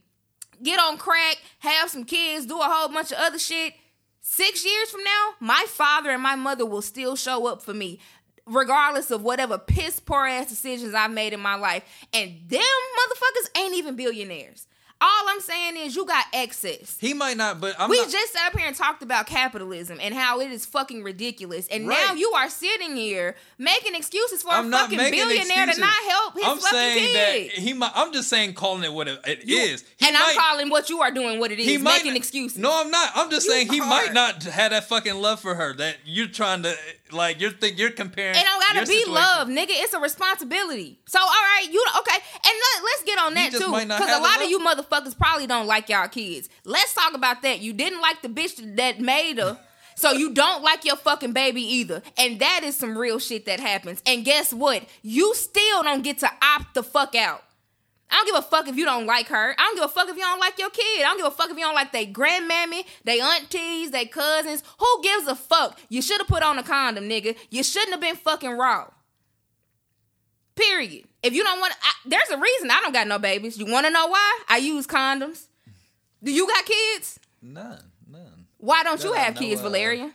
get 0.62 0.80
on 0.80 0.98
crack, 0.98 1.38
have 1.60 1.90
some 1.90 2.04
kids, 2.04 2.46
do 2.46 2.60
a 2.60 2.64
whole 2.64 2.90
bunch 2.90 3.12
of 3.12 3.18
other 3.20 3.40
shit, 3.40 3.74
six 4.22 4.66
years 4.66 4.90
from 4.90 5.04
now, 5.04 5.30
my 5.40 5.66
father 5.68 6.10
and 6.10 6.24
my 6.24 6.36
mother 6.36 6.66
will 6.66 6.82
still 6.82 7.16
show 7.16 7.48
up 7.48 7.62
for 7.62 7.74
me. 7.74 8.00
Regardless 8.46 9.10
of 9.10 9.22
whatever 9.22 9.58
piss 9.58 10.02
poor 10.02 10.26
ass 10.26 10.50
decisions 10.50 10.94
I've 10.94 11.12
made 11.12 11.32
in 11.32 11.40
my 11.40 11.56
life. 11.56 11.84
And 12.12 12.42
them 12.50 12.60
motherfuckers 12.62 13.58
ain't 13.58 13.76
even 13.76 13.96
billionaires. 13.96 14.68
All 15.06 15.26
I'm 15.28 15.42
saying 15.42 15.76
is 15.76 15.98
you 15.98 16.06
got 16.06 16.24
excess. 16.32 16.96
he 17.02 17.14
might 17.14 17.36
not, 17.36 17.60
but 17.60 17.76
I'm 17.78 17.90
we 17.90 17.98
not. 18.00 18.10
just 18.10 18.32
sat 18.32 18.48
up 18.54 18.58
here 18.58 18.66
and 18.68 18.76
talked 18.76 19.04
about 19.04 19.28
capitalism 19.28 19.98
and 20.02 20.14
how 20.14 20.40
it 20.40 20.50
is 20.50 20.66
fucking 20.66 21.04
ridiculous. 21.04 21.68
And 21.68 21.88
now 21.88 22.14
you 22.14 22.32
are 22.32 22.50
sitting 22.50 22.96
here 22.96 23.36
making 23.58 23.96
excuses 23.96 24.44
for 24.44 24.52
I'm 24.52 24.74
a 24.74 24.78
fucking 24.78 24.98
billionaire 24.98 25.36
excuses. 25.68 25.76
to 25.76 25.82
not 25.82 26.04
help 26.10 26.34
his 26.36 26.44
I'm 26.46 26.58
fucking 26.58 26.72
saying 26.72 27.00
kid. 27.14 27.52
that 27.52 27.62
he 27.62 27.74
might. 27.74 27.92
I'm 27.96 28.14
just 28.14 28.30
saying, 28.30 28.54
calling 28.54 28.84
it 28.86 28.94
what 28.94 29.10
it 29.10 29.42
You- 29.44 29.58
is. 29.60 29.84
He 29.98 30.08
and 30.08 30.16
I'm 30.16 30.36
calling 30.38 30.70
what 30.70 30.90
you 30.90 31.02
are 31.02 31.12
doing 31.12 31.38
what 31.38 31.52
it 31.52 31.60
is, 31.60 31.66
He 31.68 31.78
might 31.78 31.98
making 31.98 32.12
not- 32.14 32.18
excuses. 32.18 32.58
No, 32.58 32.72
I'm 32.80 32.90
not. 32.90 33.12
I'm 33.14 33.30
just 33.30 33.46
You 33.46 33.52
saying 33.52 33.72
he 33.74 33.82
are. 33.82 33.86
might 33.88 34.14
not 34.14 34.42
have 34.44 34.72
that 34.72 34.88
fucking 34.88 35.16
love 35.16 35.42
for 35.42 35.54
her 35.56 35.74
that 35.74 35.98
you're 36.06 36.28
trying 36.28 36.64
to 36.64 36.78
like. 37.14 37.40
You're 37.40 37.52
think 37.52 37.78
you're 37.78 37.92
comparing. 37.92 38.36
It 38.36 38.44
don't 38.44 38.62
gotta 38.62 38.80
be 38.88 39.00
situation. 39.00 39.14
love, 39.14 39.48
nigga. 39.48 39.70
It's 39.70 39.94
a 39.94 40.00
responsibility. 40.00 41.00
So, 41.08 41.20
all 41.20 41.28
right, 41.28 41.68
you 41.72 41.86
okay? 42.00 42.16
And 42.16 42.44
let, 42.44 42.84
let's 42.84 43.04
get 43.04 43.20
on 43.20 43.34
that 43.36 43.52
too, 43.52 43.72
because 43.72 44.18
a 44.18 44.22
lot 44.22 44.42
of 44.42 44.50
you 44.50 44.60
motherfuckers 44.60 45.18
probably 45.18 45.48
don't 45.48 45.68
like 45.68 45.90
y'all 45.90 46.08
kids. 46.08 46.50
Let's 46.66 46.94
talk 46.94 47.14
about 47.14 47.42
that. 47.44 47.62
You 47.62 47.74
didn't 47.74 48.02
like 48.02 48.22
the 48.22 48.30
bitch 48.30 48.76
that 48.78 49.00
made 49.00 49.38
her. 49.38 49.60
So 49.96 50.12
you 50.12 50.34
don't 50.34 50.64
like 50.64 50.86
your 50.86 50.96
fucking 50.96 51.34
baby 51.34 51.62
either. 51.62 52.02
And 52.18 52.40
that 52.40 52.62
is 52.64 52.76
some 52.76 52.98
real 52.98 53.20
shit 53.20 53.46
that 53.46 53.60
happens. 53.60 54.02
And 54.08 54.26
guess 54.26 54.52
what? 54.52 54.84
You 55.04 55.36
still 55.36 55.84
don't 55.84 56.04
get 56.04 56.18
to 56.20 56.32
opt 56.42 56.74
the 56.74 56.82
fuck 56.82 57.14
out. 57.14 57.44
I 58.14 58.18
don't 58.18 58.26
give 58.28 58.36
a 58.36 58.42
fuck 58.44 58.68
if 58.68 58.76
you 58.76 58.86
don't 58.86 59.08
like 59.08 59.28
her. 59.30 59.56
I 59.58 59.64
don't 59.64 59.76
give 59.76 59.86
a 59.86 59.88
fuck 59.88 60.08
if 60.08 60.16
you 60.16 60.22
don't 60.22 60.40
like 60.40 60.60
your 60.60 60.70
kid. 60.70 61.02
I 61.02 61.06
don't 61.06 61.18
give 61.18 61.26
a 61.26 61.32
fuck 61.32 61.50
if 61.50 61.58
you 61.58 61.64
don't 61.64 61.74
like 61.74 61.92
they 61.92 62.06
grandmammy, 62.06 62.86
they 63.04 63.20
aunties, 63.20 63.90
they 63.90 64.06
cousins. 64.06 64.62
Who 64.78 65.02
gives 65.02 65.26
a 65.26 65.36
fuck? 65.36 65.80
You 65.90 66.04
should 66.04 66.20
have 66.20 66.28
put 66.28 66.44
on 66.44 66.60
a 66.60 66.64
condom, 66.64 67.10
nigga. 67.10 67.36
You 67.50 67.64
shouldn't 67.64 67.90
have 67.90 68.02
been 68.02 68.16
fucking 68.16 68.52
raw. 68.52 68.92
Period. 70.56 71.06
If 71.24 71.34
you 71.34 71.44
don't 71.44 71.60
want, 71.60 71.74
I, 71.82 71.92
there's 72.06 72.30
a 72.30 72.38
reason 72.38 72.70
I 72.70 72.82
don't 72.82 72.94
got 72.94 73.08
no 73.08 73.18
babies. 73.18 73.58
You 73.58 73.66
want 73.66 73.88
to 73.88 73.92
know 73.92 74.06
why? 74.06 74.40
I 74.48 74.58
use 74.58 74.86
condoms. 74.86 75.48
Do 76.22 76.32
you 76.32 76.48
got 76.48 76.66
kids? 76.66 77.20
None, 77.42 77.82
none. 78.08 78.46
Why 78.60 78.84
don't 78.84 79.04
you 79.04 79.14
have 79.14 79.34
kids, 79.34 79.60
of. 79.60 79.64
Valerian? 79.66 80.14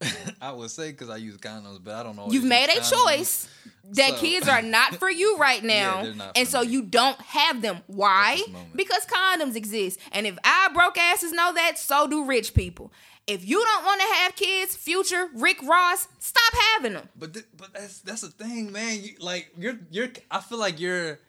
I 0.40 0.52
would 0.52 0.70
say 0.70 0.92
because 0.92 1.10
I 1.10 1.16
use 1.16 1.36
condoms, 1.38 1.82
but 1.82 1.94
I 1.94 2.04
don't 2.04 2.14
know. 2.14 2.28
You've 2.30 2.44
made 2.44 2.70
a 2.70 2.80
choice 2.80 3.48
that 3.84 4.10
So- 4.10 4.16
kids 4.18 4.48
are 4.48 4.62
not 4.62 4.96
for 4.96 5.10
you 5.10 5.36
right 5.38 5.62
now, 5.78 6.02
not 6.02 6.36
and 6.36 6.46
so 6.48 6.62
me. 6.62 6.68
you 6.68 6.82
don't 6.82 7.20
have 7.20 7.62
them. 7.62 7.80
Why? 7.86 8.42
Because 8.74 9.06
condoms 9.06 9.56
exist, 9.56 9.98
and 10.12 10.26
if 10.26 10.38
I 10.44 10.68
broke 10.74 10.98
asses 10.98 11.32
know 11.32 11.52
that, 11.54 11.78
so 11.78 12.06
do 12.06 12.24
rich 12.24 12.54
people. 12.54 12.92
If 13.26 13.46
you 13.48 13.62
don't 13.62 13.84
want 13.84 14.00
to 14.00 14.06
have 14.16 14.34
kids, 14.34 14.74
future 14.74 15.28
Rick 15.34 15.62
Ross, 15.62 16.08
stop 16.18 16.52
having 16.74 16.94
them. 16.94 17.08
But 17.16 17.34
th- 17.34 17.46
but 17.56 17.72
that's 17.72 18.00
that's 18.00 18.22
the 18.22 18.28
thing, 18.28 18.72
man. 18.72 19.02
You, 19.02 19.10
like 19.20 19.50
you're 19.56 19.78
you're. 19.90 20.08
I 20.30 20.40
feel 20.40 20.58
like 20.58 20.80
you're. 20.80 21.20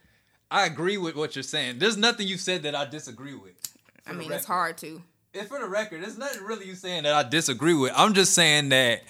I 0.49 0.65
agree 0.65 0.97
with 0.97 1.15
what 1.15 1.35
you're 1.35 1.43
saying. 1.43 1.79
There's 1.79 1.97
nothing 1.97 2.27
you 2.27 2.37
said 2.37 2.63
that 2.63 2.75
I 2.75 2.85
disagree 2.85 3.35
with. 3.35 3.53
I 4.07 4.13
mean, 4.13 4.31
it's 4.31 4.45
hard 4.45 4.77
to. 4.79 5.01
And 5.33 5.47
for 5.47 5.59
the 5.59 5.67
record, 5.67 6.01
there's 6.03 6.17
nothing 6.17 6.43
really 6.43 6.65
you 6.65 6.75
saying 6.75 7.03
that 7.03 7.13
I 7.13 7.27
disagree 7.27 7.73
with. 7.73 7.93
I'm 7.95 8.13
just 8.13 8.33
saying 8.33 8.69
that. 8.69 9.01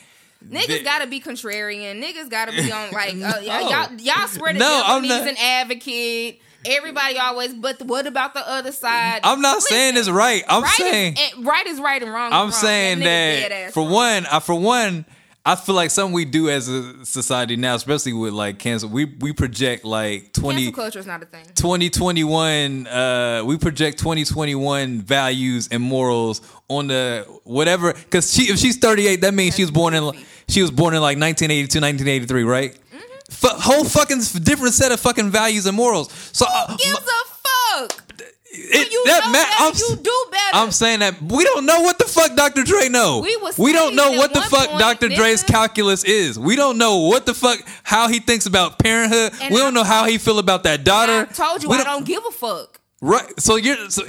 Niggas 0.48 0.68
that- 0.68 0.84
gotta 0.84 1.08
be 1.08 1.20
contrarian. 1.20 2.04
Niggas 2.04 2.30
gotta 2.30 2.52
be 2.52 2.72
on 2.72 2.92
like 2.92 3.14
uh, 3.16 3.40
y'all. 3.42 3.94
Y'all 4.00 4.28
swear 4.28 4.54
the 4.54 4.60
No, 4.60 4.82
I'm 4.86 5.08
not- 5.08 5.28
an 5.28 5.36
advocate. 5.38 6.40
Everybody 6.64 7.18
always, 7.18 7.56
but 7.56 7.82
what 7.82 8.06
about 8.06 8.36
the 8.36 8.48
other 8.48 8.72
side? 8.72 9.22
I'm 9.24 9.42
not 9.42 9.64
saying 9.64 9.98
it's 9.98 10.10
right. 10.10 10.44
I'm 10.48 10.62
right 10.62 10.72
saying. 10.72 11.18
is, 11.18 11.38
right 11.44 11.66
is 11.66 11.80
right 11.80 12.02
and 12.04 12.12
wrong. 12.14 12.32
I'm 12.32 12.40
wrong. 12.42 12.52
saying 12.52 13.00
nigga 13.00 13.50
that, 13.50 13.74
for 13.74 13.82
wrong. 13.82 13.92
one, 13.92 14.26
I, 14.28 14.40
for 14.40 14.60
one, 14.60 15.06
I 15.44 15.56
feel 15.56 15.74
like 15.74 15.90
something 15.90 16.14
we 16.14 16.26
do 16.26 16.50
as 16.50 16.68
a 16.68 17.04
society 17.04 17.56
now, 17.56 17.74
especially 17.74 18.14
with 18.14 18.32
like 18.34 18.60
cancer, 18.60 18.86
we 18.88 19.06
we 19.06 19.34
project 19.34 19.84
like 19.84 20.34
20, 20.34 20.66
cancel 20.66 20.84
culture 20.84 21.00
is 21.00 21.08
not 21.08 21.24
a 21.24 21.26
thing. 21.26 21.46
2021 21.56 22.88
uh 22.88 23.42
we 23.46 23.58
project 23.58 23.98
2021 24.00 25.02
values 25.02 25.68
and 25.72 25.82
morals 25.82 26.42
on 26.68 26.88
the 26.88 27.26
whatever 27.44 27.94
because 27.94 28.32
she 28.34 28.44
if 28.52 28.60
she's 28.60 28.78
38 28.78 29.22
that 29.22 29.34
means 29.34 29.56
she 29.56 29.64
was 29.64 29.72
born 29.72 29.94
in 29.94 30.12
she 30.48 30.62
was 30.62 30.72
born 30.72 30.94
in 30.94 31.02
like 31.02 31.18
1982 31.18 31.80
1983 31.82 32.44
right 32.44 32.78
Mm-hmm. 32.92 33.46
F- 33.46 33.62
whole 33.64 33.84
fucking 33.86 34.20
different 34.44 34.74
set 34.74 34.92
of 34.92 35.00
fucking 35.00 35.30
values 35.32 35.66
and 35.66 35.76
morals 35.76 36.12
so 36.34 36.46
uh, 36.50 36.76
Gives 36.78 36.98
m- 36.98 37.04
a 37.04 37.88
fuck. 37.88 38.04
It, 38.54 38.92
You 38.92 39.04
that 39.06 39.22
ma- 39.26 39.32
better, 39.32 39.56
I'm, 39.60 39.74
you 39.76 39.96
do 40.04 40.26
better. 40.32 40.56
I'm 40.56 40.72
saying 40.72 41.00
that 41.00 41.22
we 41.22 41.44
don't 41.44 41.66
know 41.66 41.82
what 41.82 41.98
the 41.98 42.06
fuck 42.06 42.36
Dr. 42.36 42.64
Dre 42.64 42.90
know. 42.90 43.20
We 43.22 43.38
we 43.58 43.72
don't 43.74 43.96
know 43.96 44.12
what 44.12 44.34
the 44.34 44.42
fuck 44.42 44.68
point, 44.68 44.80
Dr. 44.80 45.10
Dre's 45.10 45.44
calculus 45.44 46.04
is. 46.04 46.38
We 46.38 46.56
don't 46.56 46.78
know 46.78 46.98
what 46.98 47.26
the 47.26 47.34
fuck 47.34 47.60
how 47.84 48.08
he 48.08 48.20
thinks 48.20 48.46
about 48.46 48.80
parenthood. 48.80 49.34
And 49.42 49.54
we 49.54 49.60
don't 49.60 49.74
know 49.74 49.84
how 49.84 50.06
he 50.06 50.18
feel 50.18 50.40
about 50.40 50.64
that 50.64 50.84
daughter. 50.84 51.28
I 51.30 51.34
told 51.34 51.64
you 51.64 51.70
We 51.70 51.78
I 51.78 51.84
don't 51.84 52.06
give 52.06 52.24
a 52.26 52.32
fuck. 52.32 52.80
Right. 53.02 53.40
So 53.40 53.56
you're 53.56 53.90
so, 53.90 54.04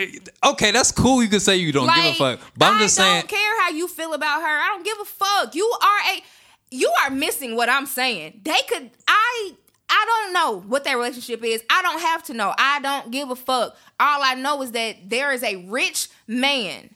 okay. 0.44 0.70
That's 0.70 0.92
cool. 0.92 1.22
You 1.22 1.28
can 1.28 1.40
say 1.40 1.56
you 1.56 1.72
don't 1.72 1.86
like, 1.86 2.02
give 2.02 2.14
a 2.14 2.36
fuck, 2.36 2.40
but 2.56 2.66
I'm 2.66 2.78
just 2.78 2.96
saying. 2.96 3.10
I 3.10 3.20
don't 3.20 3.28
care 3.28 3.60
how 3.62 3.70
you 3.70 3.88
feel 3.88 4.12
about 4.12 4.42
her. 4.42 4.46
I 4.46 4.66
don't 4.68 4.84
give 4.84 4.98
a 5.00 5.04
fuck. 5.04 5.54
You 5.54 5.64
are 5.82 6.14
a, 6.14 6.22
you 6.70 6.92
are 7.04 7.10
missing 7.10 7.56
what 7.56 7.70
I'm 7.70 7.86
saying. 7.86 8.40
They 8.44 8.58
could. 8.68 8.90
I. 9.08 9.52
I 9.94 10.06
don't 10.06 10.32
know 10.32 10.60
what 10.66 10.84
that 10.84 10.96
relationship 10.96 11.44
is. 11.44 11.62
I 11.68 11.82
don't 11.82 12.00
have 12.00 12.22
to 12.24 12.34
know. 12.34 12.54
I 12.56 12.80
don't 12.80 13.10
give 13.10 13.30
a 13.30 13.36
fuck. 13.36 13.76
All 14.00 14.22
I 14.22 14.32
know 14.34 14.62
is 14.62 14.72
that 14.72 15.10
there 15.10 15.32
is 15.32 15.42
a 15.42 15.56
rich 15.68 16.08
man, 16.26 16.94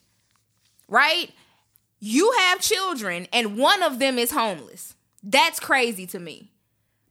right? 0.88 1.30
You 2.00 2.32
have 2.38 2.60
children, 2.60 3.26
and 3.34 3.58
one 3.58 3.82
of 3.82 3.98
them 3.98 4.18
is 4.18 4.30
homeless. 4.30 4.94
That's 5.22 5.60
crazy 5.60 6.06
to 6.06 6.18
me. 6.18 6.52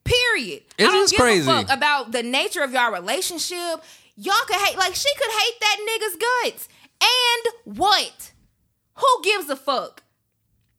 Period. 0.03 0.63
It 0.79 0.87
I 0.87 0.91
don't 0.91 1.09
give 1.09 1.19
crazy. 1.19 1.49
a 1.49 1.53
fuck 1.53 1.69
about 1.69 2.11
the 2.11 2.23
nature 2.23 2.63
of 2.63 2.71
your 2.71 2.91
relationship. 2.91 3.83
Y'all 4.15 4.33
could 4.47 4.55
hate 4.55 4.77
like 4.77 4.95
she 4.95 5.13
could 5.15 5.31
hate 5.31 5.59
that 5.59 5.77
nigga's 5.87 6.17
guts. 6.51 6.67
And 7.01 7.77
what? 7.77 8.31
Who 8.95 9.23
gives 9.23 9.49
a 9.49 9.55
fuck? 9.55 10.01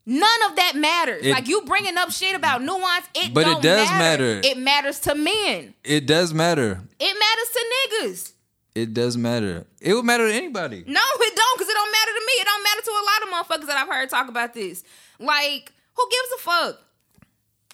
None 0.09 0.43
of 0.49 0.55
that 0.57 0.77
matters. 0.77 1.27
It- 1.27 1.33
like 1.33 1.49
you 1.49 1.63
bringing 1.63 1.97
up 1.99 2.13
shit 2.13 2.35
about 2.37 2.63
nuance, 2.63 3.07
it 3.15 3.35
But 3.35 3.41
it 3.41 3.45
don't 3.51 3.63
does 3.63 3.89
matter. 3.91 4.41
It 4.45 4.57
matters 4.57 5.01
to 5.01 5.15
men. 5.17 5.75
It 5.83 6.07
does 6.07 6.33
matter. 6.33 6.81
It 7.01 7.15
matters 7.19 7.49
to 7.53 7.65
niggas. 7.75 8.33
It 8.77 8.95
does 8.95 9.17
matter. 9.17 9.67
It 9.81 9.95
would 9.95 10.05
matter 10.05 10.29
to 10.29 10.33
anybody. 10.35 10.85
No, 10.87 11.01
it 11.01 11.35
don't, 11.37 11.59
because 11.59 11.69
it 11.69 11.75
don't 11.75 11.91
matter 11.93 12.13
to 12.13 12.21
me. 12.27 12.33
It 12.41 12.45
don't 12.45 12.63
matter 12.63 12.83
to 12.83 12.91
a 12.91 13.05
lot 13.05 13.23
of 13.23 13.29
motherfuckers 13.49 13.67
that 13.69 13.77
I've 13.79 13.89
heard 13.89 14.09
talk 14.11 14.29
about 14.29 14.55
this. 14.55 14.85
Like, 15.19 15.73
who 15.95 16.09
gives 16.11 16.29
a 16.37 16.43
fuck? 16.43 16.83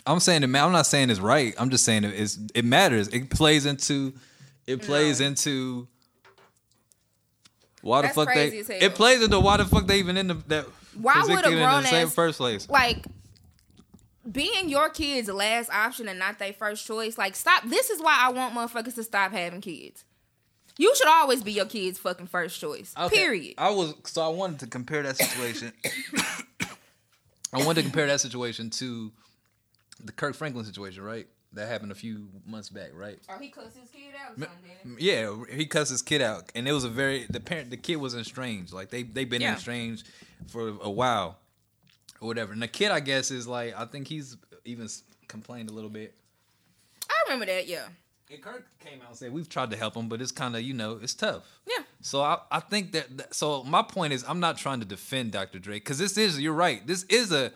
I'm 0.07 0.21
saying 0.21 0.43
it. 0.43 0.47
I'm 0.47 0.73
not 0.73 0.87
saying 0.87 1.11
it's 1.11 1.21
right. 1.21 1.55
I'm 1.59 1.71
just 1.71 1.85
saying 1.85 2.05
it, 2.05 2.15
it's, 2.15 2.39
it 2.55 2.65
matters. 2.65 3.09
It 3.09 3.31
plays 3.31 3.67
into. 3.67 4.15
It 4.67 4.83
plays 4.83 5.21
into. 5.21 5.87
Why 7.83 8.03
That's 8.03 8.15
the 8.15 8.21
fuck 8.21 8.33
crazy 8.33 8.51
they? 8.51 8.59
as 8.61 8.69
hell. 8.69 8.79
It 8.81 8.95
plays 8.95 9.23
into 9.23 9.41
why 9.41 9.57
the 9.59 9.65
fuck 9.65 9.87
they 9.87 9.99
even 9.99 10.17
in 10.17 10.29
the 10.29 10.35
that. 10.49 10.67
Why 10.95 11.15
would 11.23 11.31
a 11.31 11.37
position 11.43 11.53
in 11.53 11.59
grown 11.59 11.83
the 11.83 11.89
ass- 11.95 12.15
first 12.15 12.39
place? 12.39 12.69
like 12.69 13.07
being 14.31 14.69
your 14.69 14.89
kid's 14.89 15.29
last 15.29 15.69
option 15.71 16.07
and 16.09 16.19
not 16.19 16.39
their 16.39 16.53
first 16.53 16.87
choice. 16.87 17.19
Like, 17.19 17.35
stop. 17.35 17.65
This 17.69 17.91
is 17.91 18.01
why 18.01 18.17
I 18.21 18.31
want 18.31 18.55
motherfuckers 18.55 18.95
to 18.95 19.03
stop 19.03 19.33
having 19.33 19.61
kids. 19.61 20.05
You 20.79 20.95
should 20.97 21.09
always 21.09 21.43
be 21.43 21.53
your 21.53 21.67
kid's 21.67 21.99
fucking 21.99 22.29
first 22.29 22.61
choice. 22.61 22.95
Okay. 22.99 23.17
Period. 23.17 23.55
I 23.59 23.71
was 23.71 23.95
so 24.05 24.23
I 24.23 24.29
wanted 24.29 24.61
to 24.61 24.67
compare 24.69 25.03
that 25.03 25.17
situation. 25.17 25.73
I 27.53 27.59
wanted 27.59 27.83
to 27.83 27.83
compare 27.83 28.07
that 28.07 28.21
situation 28.21 28.71
to 28.71 29.13
the 30.03 30.13
Kirk 30.13 30.35
Franklin 30.35 30.65
situation, 30.65 31.03
right? 31.03 31.27
That 31.55 31.69
happened 31.69 31.93
a 31.93 31.95
few 31.95 32.29
months 32.47 32.71
back, 32.71 32.91
right? 32.95 33.19
Oh, 33.29 33.39
he 33.39 33.51
cussed 33.51 33.77
his 33.77 33.91
kid 33.91 34.15
out 34.19 34.39
or 34.39 34.41
something. 34.41 34.97
Yeah, 34.99 35.35
he 35.55 35.67
cussed 35.67 35.91
his 35.91 36.01
kid 36.01 36.23
out, 36.23 36.45
and 36.55 36.67
it 36.67 36.73
was 36.73 36.85
a 36.85 36.89
very 36.89 37.27
the 37.29 37.41
parent 37.41 37.69
the 37.71 37.77
kid 37.77 37.97
was 37.97 38.15
estranged. 38.15 38.73
Like 38.73 38.89
they 38.89 39.03
they 39.03 39.27
been 39.27 39.43
Yeah. 39.43 39.55
estranged 39.57 40.09
for 40.49 40.69
a 40.81 40.91
while, 40.91 41.39
or 42.21 42.29
whatever. 42.29 42.53
And 42.53 42.63
the 42.63 42.69
kid, 42.69 42.91
I 42.91 43.01
guess, 43.01 43.31
is 43.31 43.47
like 43.47 43.75
I 43.79 43.85
think 43.85 44.09
he's 44.09 44.37
even 44.65 44.89
complained 45.29 45.71
a 45.71 45.73
little 45.73 45.91
bit. 45.91 46.15
I 47.09 47.15
remember 47.27 47.47
that. 47.47 47.67
Yeah. 47.69 47.87
And 48.31 48.41
Kirk 48.41 48.67
came 48.81 49.01
out 49.03 49.09
and 49.09 49.17
said 49.17 49.33
we've 49.33 49.49
tried 49.49 49.71
to 49.73 49.77
help 49.77 49.95
him, 49.95 50.09
but 50.09 50.23
it's 50.23 50.33
kind 50.33 50.57
of 50.57 50.63
you 50.63 50.73
know 50.73 50.99
it's 51.03 51.15
tough. 51.15 51.43
Yeah. 51.67 51.85
So 52.01 52.23
I, 52.23 52.39
I 52.51 52.61
think 52.61 52.93
that, 52.93 53.17
that- 53.19 53.35
so 53.35 53.63
my 53.65 53.83
point 53.83 54.13
is 54.13 54.25
I'm 54.27 54.41
not 54.41 54.57
trying 54.57 54.81
to 54.81 54.87
defend 54.87 55.33
Dr. 55.33 55.59
Dre 55.59 55.77
because 55.77 55.99
this 55.99 56.17
is 56.17 56.41
you're 56.41 56.55
right. 56.55 56.87
This 56.87 57.03
is 57.05 57.31
a 57.33 57.53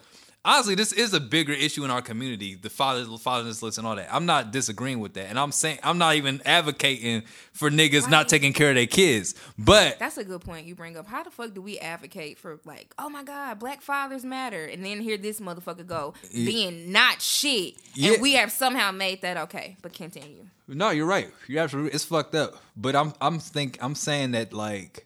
honestly 0.46 0.74
this 0.74 0.92
is 0.92 1.12
a 1.12 1.20
bigger 1.20 1.52
issue 1.52 1.84
in 1.84 1.90
our 1.90 2.00
community. 2.00 2.54
The 2.54 2.70
fathers 2.70 3.08
fatherless 3.20 3.76
and 3.76 3.86
all 3.86 3.96
that. 3.96 4.08
I'm 4.10 4.24
not 4.24 4.52
disagreeing 4.52 5.00
with 5.00 5.12
that, 5.14 5.26
and 5.28 5.38
I'm 5.38 5.52
saying 5.52 5.80
I'm 5.82 5.98
not 5.98 6.14
even 6.14 6.40
advocating 6.46 7.24
for 7.52 7.70
niggas 7.70 8.08
not 8.08 8.28
taking 8.28 8.52
care 8.54 8.70
of 8.70 8.76
their 8.76 8.86
kids. 8.86 9.34
But 9.58 9.98
That's 9.98 10.16
a 10.16 10.24
good 10.24 10.40
point 10.40 10.66
you 10.66 10.74
bring 10.74 10.96
up. 10.96 11.06
How 11.06 11.22
the 11.22 11.30
fuck 11.30 11.52
do 11.52 11.60
we 11.60 11.78
advocate 11.78 12.38
for 12.38 12.58
like, 12.64 12.94
oh 12.98 13.10
my 13.10 13.24
god, 13.24 13.58
black 13.58 13.82
fathers 13.82 14.24
matter, 14.24 14.64
and 14.64 14.84
then 14.84 15.00
hear 15.00 15.18
this 15.18 15.40
motherfucker 15.40 15.86
go 15.86 16.14
being 16.32 16.92
not 16.92 17.20
shit, 17.20 17.74
Yeah. 17.94 18.12
and 18.14 18.22
we 18.22 18.34
have 18.34 18.52
somehow 18.52 18.92
made 18.92 19.22
that 19.22 19.36
okay. 19.36 19.76
But 19.82 19.92
continue. 19.92 20.46
No, 20.68 20.90
you're 20.90 21.06
right. 21.06 21.30
You're 21.48 21.62
absolutely. 21.62 21.92
It's 21.92 22.04
fucked 22.04 22.34
up. 22.34 22.56
But 22.76 22.96
I'm 22.96 23.12
I'm 23.20 23.38
think 23.38 23.78
I'm 23.80 23.94
saying 23.94 24.32
that 24.32 24.52
like 24.52 25.05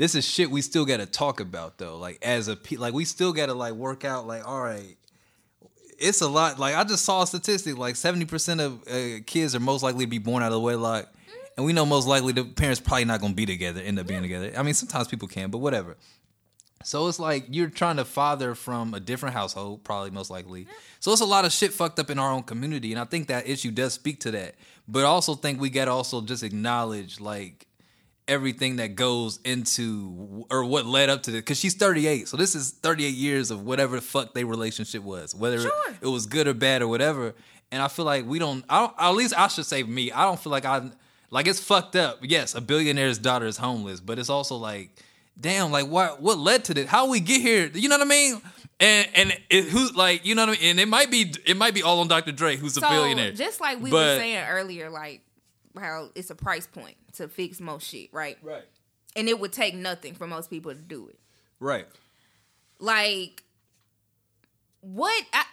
this 0.00 0.14
is 0.14 0.26
shit 0.26 0.50
we 0.50 0.62
still 0.62 0.86
got 0.86 0.96
to 0.96 1.04
talk 1.04 1.40
about 1.40 1.76
though. 1.76 1.98
Like 1.98 2.18
as 2.22 2.48
a 2.48 2.56
pe- 2.56 2.76
like 2.76 2.94
we 2.94 3.04
still 3.04 3.34
got 3.34 3.46
to 3.46 3.54
like 3.54 3.74
work 3.74 4.02
out. 4.02 4.26
Like 4.26 4.48
all 4.48 4.62
right, 4.62 4.96
it's 5.98 6.22
a 6.22 6.28
lot. 6.28 6.58
Like 6.58 6.74
I 6.74 6.84
just 6.84 7.04
saw 7.04 7.20
a 7.20 7.26
statistic. 7.26 7.76
Like 7.76 7.96
seventy 7.96 8.24
percent 8.24 8.62
of 8.62 8.82
uh, 8.88 9.20
kids 9.26 9.54
are 9.54 9.60
most 9.60 9.82
likely 9.82 10.06
to 10.06 10.10
be 10.10 10.16
born 10.16 10.42
out 10.42 10.52
of 10.52 10.62
wedlock, 10.62 11.12
and 11.54 11.66
we 11.66 11.74
know 11.74 11.84
most 11.84 12.08
likely 12.08 12.32
the 12.32 12.44
parents 12.44 12.80
probably 12.80 13.04
not 13.04 13.20
gonna 13.20 13.34
be 13.34 13.44
together. 13.44 13.82
End 13.82 13.98
up 13.98 14.06
being 14.06 14.22
together. 14.22 14.50
I 14.56 14.62
mean, 14.62 14.72
sometimes 14.72 15.06
people 15.06 15.28
can, 15.28 15.50
but 15.50 15.58
whatever. 15.58 15.98
So 16.82 17.06
it's 17.08 17.18
like 17.18 17.44
you're 17.50 17.68
trying 17.68 17.96
to 17.96 18.06
father 18.06 18.54
from 18.54 18.94
a 18.94 19.00
different 19.00 19.34
household, 19.34 19.84
probably 19.84 20.12
most 20.12 20.30
likely. 20.30 20.66
So 21.00 21.12
it's 21.12 21.20
a 21.20 21.26
lot 21.26 21.44
of 21.44 21.52
shit 21.52 21.74
fucked 21.74 21.98
up 21.98 22.08
in 22.08 22.18
our 22.18 22.32
own 22.32 22.44
community, 22.44 22.90
and 22.90 22.98
I 22.98 23.04
think 23.04 23.28
that 23.28 23.46
issue 23.46 23.70
does 23.70 23.92
speak 23.92 24.20
to 24.20 24.30
that. 24.30 24.54
But 24.88 25.00
I 25.00 25.08
also 25.08 25.34
think 25.34 25.60
we 25.60 25.68
gotta 25.68 25.90
also 25.90 26.22
just 26.22 26.42
acknowledge 26.42 27.20
like 27.20 27.66
everything 28.30 28.76
that 28.76 28.94
goes 28.94 29.38
into 29.44 30.46
or 30.50 30.64
what 30.64 30.86
led 30.86 31.10
up 31.10 31.24
to 31.24 31.30
this. 31.30 31.40
Because 31.40 31.58
she's 31.58 31.74
38, 31.74 32.28
so 32.28 32.36
this 32.36 32.54
is 32.54 32.70
38 32.70 33.08
years 33.10 33.50
of 33.50 33.64
whatever 33.64 33.96
the 33.96 34.02
fuck 34.02 34.32
their 34.32 34.46
relationship 34.46 35.02
was, 35.02 35.34
whether 35.34 35.60
Sure. 35.60 35.94
it 36.00 36.06
was 36.06 36.24
good 36.26 36.46
or 36.48 36.54
bad 36.54 36.80
or 36.80 36.88
whatever. 36.88 37.34
And 37.72 37.82
I 37.82 37.88
feel 37.88 38.04
like 38.04 38.24
we 38.26 38.38
don't. 38.38 38.64
I 38.68 38.80
don't. 38.80 38.94
At 38.98 39.10
least 39.10 39.34
I 39.38 39.48
should 39.48 39.66
say 39.66 39.82
me. 39.82 40.10
I 40.10 40.24
don't 40.24 40.40
feel 40.40 40.50
like 40.50 40.64
I 40.64 40.90
like 41.30 41.46
it's 41.46 41.60
fucked 41.60 41.94
up. 41.96 42.18
Yes, 42.22 42.54
a 42.54 42.60
billionaire's 42.60 43.18
daughter 43.18 43.46
is 43.46 43.56
homeless, 43.56 44.00
but 44.00 44.18
it's 44.18 44.28
also 44.30 44.56
like, 44.56 44.90
damn, 45.40 45.70
like 45.70 45.86
what 45.86 46.20
what 46.20 46.38
led 46.38 46.64
to 46.64 46.74
this? 46.74 46.88
How 46.88 47.08
we 47.08 47.20
get 47.20 47.40
here? 47.40 47.70
You 47.72 47.88
know 47.88 47.96
what 47.98 48.06
I 48.06 48.10
mean? 48.10 48.42
And 48.80 49.08
and 49.14 49.38
it, 49.50 49.66
who's 49.66 49.94
like, 49.94 50.26
you 50.26 50.34
know 50.34 50.46
what 50.46 50.58
I 50.58 50.60
mean? 50.60 50.70
And 50.70 50.80
it 50.80 50.88
might 50.88 51.10
be 51.12 51.32
it 51.46 51.56
might 51.56 51.74
be 51.74 51.82
all 51.84 52.00
on 52.00 52.08
Dr. 52.08 52.32
Dre, 52.32 52.56
who's 52.56 52.76
a 52.76 52.80
billionaire. 52.80 53.32
just 53.32 53.60
like 53.60 53.80
we 53.80 53.90
But- 53.90 53.96
were 54.16 54.16
saying 54.16 54.44
earlier, 54.48 54.90
like 54.90 55.20
how 55.78 56.08
it's 56.16 56.30
a 56.30 56.34
price 56.34 56.66
point 56.66 56.96
to 57.14 57.28
fix 57.28 57.60
most 57.60 57.86
shit, 57.88 58.12
right? 58.12 58.38
right, 58.42 58.64
And 59.16 59.28
it 59.28 59.38
would 59.40 59.52
take 59.52 59.74
nothing 59.74 60.14
for 60.14 60.26
most 60.26 60.50
people 60.50 60.72
to 60.72 60.78
do 60.80 61.08
it. 61.08 61.18
right. 61.58 61.86
like 62.78 63.42
what 64.80 65.24
I, 65.32 65.44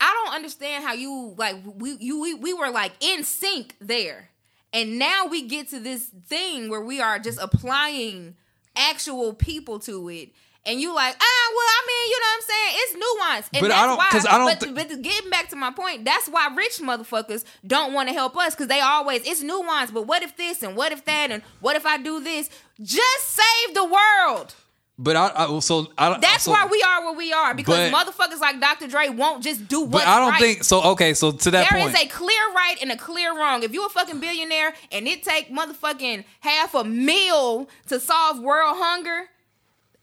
I 0.00 0.12
don't 0.24 0.34
understand 0.34 0.84
how 0.84 0.92
you 0.92 1.34
like 1.38 1.56
we 1.64 1.96
you 1.98 2.20
we, 2.20 2.34
we 2.34 2.52
were 2.52 2.70
like 2.70 2.92
in 3.00 3.24
sync 3.24 3.74
there 3.80 4.28
and 4.72 4.98
now 4.98 5.26
we 5.26 5.42
get 5.48 5.68
to 5.68 5.80
this 5.80 6.10
thing 6.28 6.68
where 6.68 6.82
we 6.82 7.00
are 7.00 7.18
just 7.18 7.38
applying 7.40 8.36
actual 8.76 9.32
people 9.32 9.78
to 9.80 10.08
it 10.10 10.30
and 10.66 10.80
you 10.80 10.94
like, 10.94 11.14
ah, 11.18 11.52
well, 11.56 11.66
I 11.68 11.86
mean, 11.86 12.10
you 12.10 12.18
know 12.20 12.26
what 12.26 12.36
I'm 12.36 12.42
saying? 12.42 12.74
It's 12.82 12.92
nuance. 12.94 13.48
And 13.54 13.60
But 13.62 13.68
that's 13.68 13.80
I 13.82 13.86
don't- 13.86 13.96
why, 13.96 14.08
'cause 14.10 14.26
I 14.26 14.38
don't 14.38 14.46
but, 14.46 14.60
thi- 14.60 14.72
but 14.94 15.02
getting 15.02 15.30
back 15.30 15.48
to 15.50 15.56
my 15.56 15.70
point, 15.70 16.04
that's 16.04 16.28
why 16.28 16.48
rich 16.54 16.78
motherfuckers 16.80 17.44
don't 17.66 17.92
want 17.92 18.08
to 18.08 18.14
help 18.14 18.36
us 18.36 18.54
because 18.54 18.66
they 18.68 18.80
always, 18.80 19.22
it's 19.26 19.42
nuance, 19.42 19.90
but 19.90 20.06
what 20.06 20.22
if 20.22 20.36
this 20.36 20.62
and 20.62 20.76
what 20.76 20.92
if 20.92 21.04
that 21.06 21.30
and 21.30 21.42
what 21.60 21.76
if 21.76 21.86
I 21.86 21.96
do 21.98 22.20
this? 22.20 22.50
Just 22.82 23.24
save 23.28 23.74
the 23.74 23.84
world. 23.84 24.54
But 24.98 25.14
I, 25.14 25.30
I 25.44 25.58
so 25.60 25.88
I 25.98 26.08
don't. 26.08 26.22
That's 26.22 26.44
so, 26.44 26.52
why 26.52 26.66
we 26.70 26.82
are 26.82 27.04
where 27.04 27.12
we 27.12 27.30
are 27.30 27.52
because 27.52 27.90
But- 27.90 28.06
motherfuckers 28.06 28.40
like 28.40 28.60
Dr. 28.60 28.86
Dre 28.88 29.10
won't 29.10 29.42
just 29.44 29.68
do 29.68 29.82
what. 29.82 29.90
But 29.92 30.06
I 30.06 30.18
don't 30.20 30.30
right. 30.30 30.40
think 30.40 30.64
so. 30.64 30.80
Okay, 30.92 31.12
so 31.12 31.32
to 31.32 31.50
that 31.50 31.68
There 31.70 31.78
point, 31.82 31.94
is 31.94 32.02
a 32.02 32.06
clear 32.08 32.40
right 32.54 32.76
and 32.80 32.90
a 32.90 32.96
clear 32.96 33.36
wrong. 33.36 33.62
If 33.62 33.74
you 33.74 33.84
a 33.84 33.90
fucking 33.90 34.20
billionaire 34.20 34.72
and 34.90 35.06
it 35.06 35.22
take 35.22 35.50
motherfucking 35.52 36.24
half 36.40 36.74
a 36.74 36.82
meal 36.82 37.68
to 37.88 38.00
solve 38.00 38.38
world 38.40 38.76
hunger, 38.78 39.28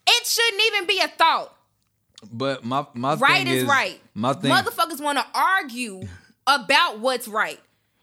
it 0.08 0.26
shouldn't 0.28 0.62
even 0.68 0.88
be 0.88 1.00
a 1.00 1.08
thought. 1.08 1.56
but 2.32 2.64
my 2.64 2.86
my 2.94 3.16
Right 3.16 3.46
thing 3.46 3.56
is, 3.56 3.64
right. 3.66 4.00
My 4.14 4.34
thing, 4.34 4.52
Motherfuckers 4.52 5.02
want 5.02 5.18
to 5.18 5.26
argue 5.34 6.02
about 6.48 7.00
what's 7.00 7.28
right. 7.28 7.60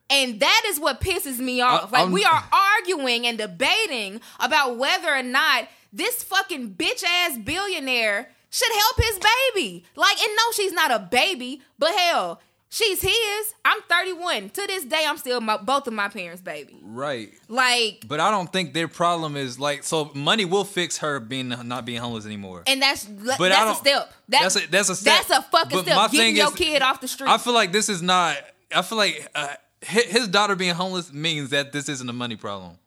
And 0.08 0.40
that 0.40 0.62
is 0.66 0.80
what 0.80 1.00
pisses 1.00 1.38
me 1.38 1.60
off. 1.60 1.92
like 1.92 2.00
I'm- 2.02 2.12
we 2.12 2.24
are 2.24 2.44
arguing 2.52 3.26
and 3.26 3.38
debating 3.38 4.20
about 4.40 4.76
whether 4.76 5.14
or 5.14 5.22
not 5.22 5.68
this 5.92 6.22
fucking 6.24 6.74
bitch 6.74 7.04
ass 7.04 7.38
billionaire 7.38 8.28
should 8.50 8.72
help 8.72 8.96
his 8.96 9.18
baby. 9.54 9.84
Like, 9.94 10.20
and 10.20 10.30
no, 10.36 10.42
she's 10.52 10.72
not 10.72 10.90
a 10.90 10.98
baby, 10.98 11.62
but 11.78 11.94
hell, 11.94 12.40
she's 12.70 13.02
his. 13.02 13.54
I'm 13.64 13.82
31. 13.82 14.50
To 14.50 14.66
this 14.66 14.84
day, 14.84 15.04
I'm 15.06 15.18
still 15.18 15.40
my, 15.40 15.56
both 15.58 15.86
of 15.86 15.92
my 15.92 16.08
parents' 16.08 16.40
baby. 16.40 16.78
right. 16.82 17.30
Like, 17.48 18.04
But 18.08 18.20
I 18.20 18.30
don't 18.30 18.50
think 18.52 18.72
their 18.72 18.88
problem 18.88 19.36
is 19.36 19.58
like 19.60 19.82
so. 19.84 20.10
Money 20.14 20.44
will 20.44 20.64
fix 20.64 20.98
her 20.98 21.20
being 21.20 21.48
not 21.64 21.84
being 21.84 22.00
homeless 22.00 22.24
anymore. 22.26 22.62
and 22.66 22.80
that's 22.80 23.04
But 23.04 23.38
that's 23.38 23.54
I 23.58 23.62
a 23.62 23.64
don't- 23.66 23.76
step. 23.76 24.14
That- 24.30 24.42
that's 24.42 24.56
a- 24.56 24.70
that's 24.70 24.88
a 24.88 24.96
step. 24.96 25.26
That's 25.26 25.30
a 25.30 25.42
fucking 25.50 25.76
But 25.78 25.84
step. 25.84 25.96
Getting 26.12 26.18
thing 26.20 26.36
your 26.36 26.48
is- 26.48 26.54
kid 26.54 26.82
off 26.82 27.00
the 27.00 27.08
street. 27.08 27.28
I 27.28 27.38
feel 27.38 27.52
like 27.54 27.72
this 27.72 27.88
is 27.88 28.00
not. 28.02 28.36
I 28.74 28.82
feel 28.82 28.98
like 28.98 29.28
uh, 29.34 29.48
his 29.82 30.28
daughter 30.28 30.54
being 30.54 30.74
homeless 30.74 31.12
means 31.12 31.50
that 31.50 31.72
this 31.72 31.88
isn't 31.88 32.08
a 32.08 32.12
money 32.12 32.36
problem. 32.36 32.78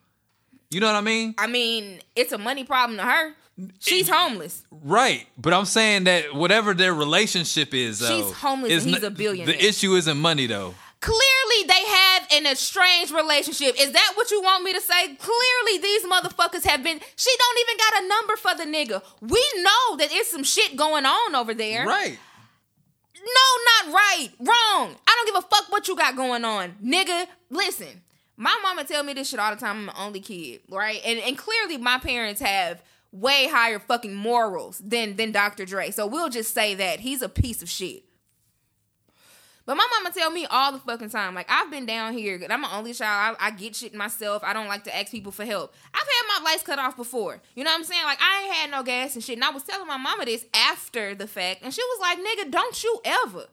You 0.72 0.80
know 0.80 0.88
what 0.88 0.95
I 0.95 1.01
mean? 1.01 1.35
I 1.38 1.45
mean, 1.47 1.99
it's 2.15 2.31
a 2.31 2.38
money 2.38 2.64
problem 2.64 2.97
to 2.97 3.03
her. 3.03 3.34
She's 3.80 4.09
homeless. 4.09 4.63
Right, 4.71 5.27
but 5.38 5.53
I'm 5.53 5.65
saying 5.65 6.05
that 6.05 6.34
whatever 6.34 6.73
their 6.73 6.93
relationship 6.93 7.73
is, 7.73 7.99
though, 7.99 8.07
She's 8.23 8.31
homeless 8.34 8.84
he's 8.84 8.95
n- 8.95 9.03
a 9.03 9.09
billionaire. 9.11 9.45
The 9.55 9.65
issue 9.65 9.93
isn't 9.93 10.17
money, 10.17 10.47
though. 10.47 10.73
Clearly, 11.01 11.67
they 11.67 11.85
have 11.85 12.27
an 12.31 12.45
estranged 12.47 13.11
relationship. 13.11 13.75
Is 13.80 13.91
that 13.91 14.13
what 14.15 14.31
you 14.31 14.41
want 14.41 14.63
me 14.63 14.71
to 14.73 14.80
say? 14.81 15.15
Clearly, 15.15 15.77
these 15.81 16.03
motherfuckers 16.05 16.65
have 16.65 16.81
been. 16.81 16.99
She 17.17 17.30
don't 17.38 17.59
even 17.59 17.77
got 17.77 18.03
a 18.03 18.07
number 18.07 18.35
for 18.38 18.55
the 18.55 18.63
nigga. 18.63 19.03
We 19.21 19.45
know 19.61 19.97
that 19.97 20.09
it's 20.11 20.31
some 20.31 20.43
shit 20.43 20.75
going 20.77 21.05
on 21.05 21.35
over 21.35 21.53
there. 21.53 21.85
Right. 21.85 22.17
No, 23.17 23.85
not 23.89 23.93
right. 23.93 24.30
Wrong. 24.39 24.95
I 25.07 25.15
don't 25.15 25.25
give 25.25 25.43
a 25.43 25.55
fuck 25.55 25.71
what 25.71 25.88
you 25.88 25.95
got 25.95 26.15
going 26.15 26.43
on. 26.45 26.75
Nigga, 26.84 27.27
listen. 27.49 28.01
My 28.35 28.57
mama 28.63 28.84
tell 28.84 29.03
me 29.03 29.13
this 29.13 29.30
shit 29.30 29.39
all 29.39 29.53
the 29.53 29.59
time. 29.59 29.77
I'm 29.77 29.85
the 29.88 30.01
only 30.01 30.19
kid, 30.21 30.61
right? 30.69 30.99
And 31.05 31.19
and 31.19 31.38
clearly 31.38 31.77
my 31.77 31.99
parents 31.99 32.41
have 32.41 32.81
way 33.14 33.48
higher 33.48 33.80
fucking 33.80 34.14
morals 34.14 34.81
than 34.84 35.15
than 35.15 35.31
Dr. 35.31 35.65
Dre. 35.65 35.91
So 35.91 36.06
we'll 36.06 36.30
just 36.30 36.53
say 36.53 36.76
that 36.76 36.99
he's 36.99 37.22
a 37.22 37.30
piece 37.30 37.61
of 37.61 37.69
shit. 37.69 38.03
But 39.65 39.77
my 39.77 39.88
mama 39.98 40.14
tell 40.14 40.30
me 40.30 40.45
all 40.45 40.73
the 40.73 40.80
fucking 40.80 41.10
time, 41.10 41.35
like 41.35 41.49
I've 41.49 41.72
been 41.72 41.85
down 41.85 42.14
here. 42.14 42.41
I'm 42.49 42.65
an 42.65 42.69
only 42.73 42.94
child. 42.94 43.38
I, 43.40 43.48
I 43.48 43.52
get 43.52 43.77
shit 43.77 43.94
myself. 43.94 44.44
I 44.44 44.52
don't 44.52 44.68
like 44.68 44.84
to 44.85 44.95
ask 44.95 45.10
people 45.10 45.31
for 45.31 45.45
help. 45.45 45.73
I've 45.94 46.02
had 46.02 46.40
my 46.40 46.52
lights 46.52 46.64
cut 46.64 46.80
off 46.80 46.98
before. 46.98 47.40
You 47.56 47.64
know 47.64 47.69
what 47.72 47.77
I'm 47.77 47.85
saying? 47.85 48.03
Like 48.03 48.19
I 48.22 48.44
ain't 48.44 48.56
had 48.56 48.72
no 48.72 48.84
gas 48.84 49.15
and 49.15 49.23
shit. 49.23 49.38
And 49.38 49.44
I 49.45 49.52
was 49.52 49.64
telling 49.64 49.88
my 49.88 49.95
mama 49.95 50.26
this 50.26 50.45
after 50.53 51.15
the 51.15 51.27
fact, 51.27 51.61
and 51.64 51.73
she 51.73 51.81
was 51.81 51.99
like, 52.02 52.18
"Nigga, 52.18 52.52
don't 52.52 52.84
you 52.84 52.99
ever." 53.06 53.45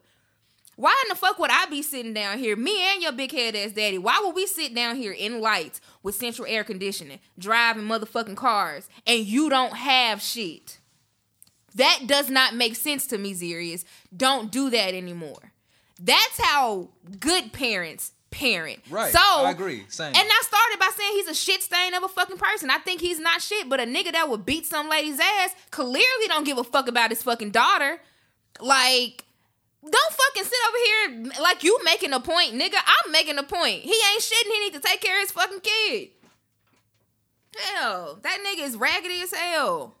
Why 0.75 0.99
in 1.03 1.09
the 1.09 1.15
fuck 1.15 1.37
would 1.37 1.51
I 1.51 1.65
be 1.67 1.81
sitting 1.81 2.13
down 2.13 2.39
here, 2.39 2.55
me 2.55 2.81
and 2.91 3.01
your 3.01 3.11
big 3.11 3.31
head 3.31 3.55
ass 3.55 3.71
daddy? 3.71 3.97
Why 3.97 4.21
would 4.23 4.35
we 4.35 4.47
sit 4.47 4.73
down 4.73 4.95
here 4.95 5.11
in 5.11 5.41
lights 5.41 5.81
with 6.01 6.15
central 6.15 6.47
air 6.47 6.63
conditioning, 6.63 7.19
driving 7.37 7.83
motherfucking 7.83 8.37
cars, 8.37 8.89
and 9.05 9.25
you 9.25 9.49
don't 9.49 9.75
have 9.75 10.21
shit? 10.21 10.79
That 11.75 12.01
does 12.07 12.29
not 12.29 12.55
make 12.55 12.75
sense 12.75 13.05
to 13.07 13.17
me, 13.17 13.33
Zerius. 13.33 13.83
Don't 14.15 14.51
do 14.51 14.69
that 14.69 14.93
anymore. 14.93 15.51
That's 15.99 16.39
how 16.41 16.89
good 17.19 17.53
parents 17.53 18.13
parent. 18.31 18.79
Right. 18.89 19.11
So 19.11 19.19
I 19.19 19.51
agree. 19.51 19.83
Same. 19.89 20.07
And 20.07 20.17
I 20.17 20.41
started 20.43 20.79
by 20.79 20.89
saying 20.95 21.11
he's 21.13 21.27
a 21.27 21.33
shit 21.33 21.61
stain 21.61 21.93
of 21.93 22.03
a 22.03 22.07
fucking 22.07 22.37
person. 22.37 22.69
I 22.69 22.77
think 22.79 23.01
he's 23.01 23.19
not 23.19 23.41
shit, 23.41 23.69
but 23.69 23.79
a 23.79 23.83
nigga 23.83 24.11
that 24.13 24.29
would 24.29 24.45
beat 24.45 24.65
some 24.65 24.89
lady's 24.89 25.19
ass 25.19 25.53
clearly 25.69 26.27
don't 26.27 26.45
give 26.45 26.57
a 26.57 26.63
fuck 26.63 26.87
about 26.87 27.11
his 27.11 27.21
fucking 27.21 27.51
daughter. 27.51 27.99
Like, 28.59 29.25
don't 29.83 30.13
fucking 30.13 30.43
sit 30.43 30.59
over 30.67 30.77
here 31.31 31.41
like 31.41 31.63
you 31.63 31.79
making 31.83 32.13
a 32.13 32.19
point, 32.19 32.53
nigga. 32.53 32.75
I'm 32.77 33.11
making 33.11 33.37
a 33.37 33.43
point. 33.43 33.81
He 33.81 33.93
ain't 34.11 34.21
shitting. 34.21 34.51
he 34.51 34.59
need 34.61 34.73
to 34.73 34.79
take 34.79 35.01
care 35.01 35.15
of 35.17 35.21
his 35.21 35.31
fucking 35.31 35.61
kid. 35.61 36.09
Hell, 37.57 38.19
that 38.21 38.37
nigga 38.45 38.65
is 38.65 38.77
raggedy 38.77 39.21
as 39.21 39.33
hell. 39.33 39.95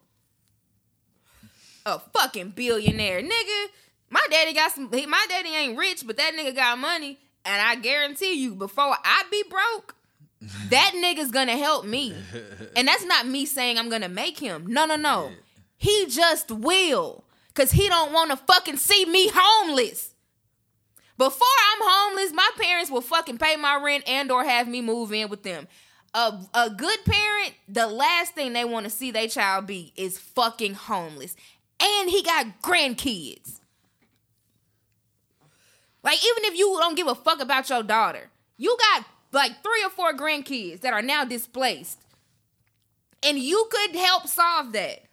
A 1.85 1.99
fucking 1.99 2.51
billionaire, 2.51 3.21
nigga. 3.21 3.65
My 4.09 4.25
daddy 4.29 4.53
got 4.53 4.71
some. 4.71 4.91
he- 4.91 5.05
My 5.05 5.25
daddy 5.29 5.49
ain't 5.49 5.77
rich, 5.77 6.03
but 6.05 6.17
that 6.17 6.33
nigga 6.37 6.55
got 6.55 6.77
money, 6.77 7.17
and 7.43 7.61
I 7.61 7.75
guarantee 7.75 8.33
you, 8.33 8.53
before 8.55 8.95
I 9.03 9.23
be 9.31 9.43
broke, 9.49 9.95
that 10.69 10.91
nigga's 10.95 11.31
gonna 11.31 11.57
help 11.57 11.85
me. 11.85 12.15
And 12.75 12.87
that's 12.87 13.03
not 13.03 13.27
me 13.27 13.45
saying 13.45 13.77
I'm 13.77 13.89
gonna 13.89 14.07
make 14.09 14.39
him. 14.39 14.65
No, 14.67 14.85
no, 14.85 14.95
no. 14.95 15.31
He 15.77 16.05
just 16.07 16.51
will, 16.51 17.23
cause 17.53 17.71
he 17.71 17.87
don't 17.87 18.13
want 18.13 18.31
to 18.31 18.37
fucking 18.37 18.77
see 18.77 19.05
me 19.05 19.29
homeless. 19.33 20.13
Before 21.17 21.47
I'm 21.71 21.79
homeless, 21.81 22.33
my 22.33 22.49
parents 22.59 22.89
will 22.89 23.01
fucking 23.01 23.37
pay 23.37 23.55
my 23.55 23.75
rent 23.75 24.03
and 24.07 24.31
or 24.31 24.43
have 24.43 24.67
me 24.67 24.81
move 24.81 25.13
in 25.13 25.29
with 25.29 25.43
them. 25.43 25.67
A, 26.13 26.33
a 26.53 26.69
good 26.69 26.99
parent, 27.05 27.53
the 27.67 27.87
last 27.87 28.33
thing 28.33 28.53
they 28.53 28.65
want 28.65 28.85
to 28.85 28.89
see 28.89 29.11
their 29.11 29.27
child 29.27 29.67
be 29.67 29.93
is 29.95 30.17
fucking 30.17 30.73
homeless. 30.73 31.35
And 31.79 32.09
he 32.09 32.23
got 32.23 32.61
grandkids. 32.61 33.59
Like, 36.03 36.17
even 36.25 36.45
if 36.45 36.57
you 36.57 36.75
don't 36.79 36.97
give 36.97 37.07
a 37.07 37.15
fuck 37.15 37.39
about 37.39 37.69
your 37.69 37.83
daughter, 37.83 38.29
you 38.57 38.75
got 38.79 39.05
like 39.31 39.63
three 39.63 39.83
or 39.85 39.89
four 39.89 40.13
grandkids 40.13 40.81
that 40.81 40.93
are 40.93 41.01
now 41.01 41.23
displaced. 41.23 41.99
And 43.23 43.37
you 43.37 43.69
could 43.71 43.95
help 43.95 44.27
solve 44.27 44.73
that. 44.73 45.03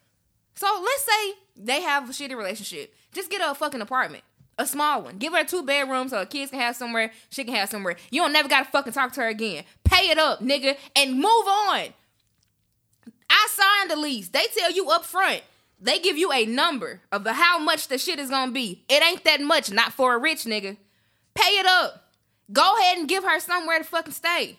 So 0.55 0.67
let's 0.83 1.03
say 1.03 1.33
they 1.59 1.81
have 1.81 2.09
a 2.09 2.13
shitty 2.13 2.35
relationship. 2.35 2.93
Just 3.13 3.29
get 3.29 3.41
her 3.41 3.51
a 3.51 3.55
fucking 3.55 3.81
apartment. 3.81 4.23
A 4.57 4.65
small 4.65 5.03
one. 5.03 5.17
Give 5.17 5.33
her 5.33 5.43
two 5.43 5.63
bedrooms 5.63 6.11
so 6.11 6.17
her 6.19 6.25
kids 6.25 6.51
can 6.51 6.59
have 6.59 6.75
somewhere, 6.75 7.11
she 7.29 7.43
can 7.43 7.55
have 7.55 7.69
somewhere. 7.69 7.95
You 8.11 8.21
don't 8.21 8.33
never 8.33 8.49
gotta 8.49 8.69
fucking 8.69 8.93
talk 8.93 9.13
to 9.13 9.21
her 9.21 9.27
again. 9.27 9.63
Pay 9.83 10.09
it 10.09 10.17
up, 10.17 10.41
nigga, 10.41 10.77
and 10.95 11.15
move 11.15 11.25
on. 11.25 11.93
I 13.29 13.47
signed 13.51 13.91
the 13.91 13.95
lease. 13.95 14.29
They 14.29 14.45
tell 14.57 14.71
you 14.71 14.89
up 14.89 15.05
front. 15.05 15.43
They 15.79 15.99
give 15.99 16.17
you 16.17 16.31
a 16.33 16.45
number 16.45 17.01
of 17.11 17.23
the 17.23 17.33
how 17.33 17.57
much 17.57 17.87
the 17.87 17.97
shit 17.97 18.19
is 18.19 18.29
gonna 18.29 18.51
be. 18.51 18.83
It 18.89 19.01
ain't 19.01 19.23
that 19.23 19.39
much, 19.41 19.71
not 19.71 19.93
for 19.93 20.13
a 20.13 20.17
rich 20.17 20.43
nigga. 20.43 20.75
Pay 21.35 21.51
it 21.59 21.65
up. 21.65 22.09
Go 22.51 22.77
ahead 22.79 22.97
and 22.97 23.07
give 23.07 23.23
her 23.23 23.39
somewhere 23.39 23.77
to 23.77 23.83
fucking 23.85 24.13
stay. 24.13 24.57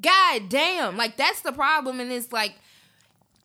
God 0.00 0.48
damn. 0.48 0.96
Like 0.96 1.16
that's 1.16 1.42
the 1.42 1.52
problem 1.52 2.00
in 2.00 2.08
this 2.08 2.32
like 2.32 2.54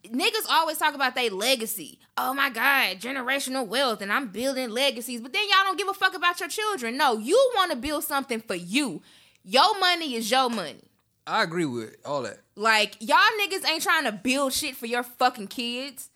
niggas 0.04 0.46
always 0.50 0.78
talk 0.78 0.94
about 0.94 1.14
their 1.14 1.30
legacy. 1.30 1.98
Oh 2.16 2.34
my 2.34 2.50
God, 2.50 2.98
generational 2.98 3.66
wealth, 3.66 4.00
and 4.00 4.12
I'm 4.12 4.28
building 4.28 4.70
legacies. 4.70 5.20
But 5.20 5.32
then 5.32 5.44
y'all 5.44 5.64
don't 5.64 5.78
give 5.78 5.88
a 5.88 5.94
fuck 5.94 6.14
about 6.14 6.40
your 6.40 6.48
children. 6.48 6.96
No, 6.96 7.18
you 7.18 7.52
want 7.56 7.70
to 7.72 7.76
build 7.76 8.04
something 8.04 8.40
for 8.40 8.54
you. 8.54 9.02
Your 9.42 9.78
money 9.78 10.14
is 10.14 10.30
your 10.30 10.48
money. 10.48 10.84
I 11.26 11.42
agree 11.42 11.64
with 11.64 11.96
all 12.04 12.22
that. 12.22 12.40
Like, 12.54 12.96
y'all 13.00 13.18
niggas 13.40 13.68
ain't 13.68 13.82
trying 13.82 14.04
to 14.04 14.12
build 14.12 14.52
shit 14.52 14.76
for 14.76 14.86
your 14.86 15.02
fucking 15.02 15.48
kids. 15.48 16.10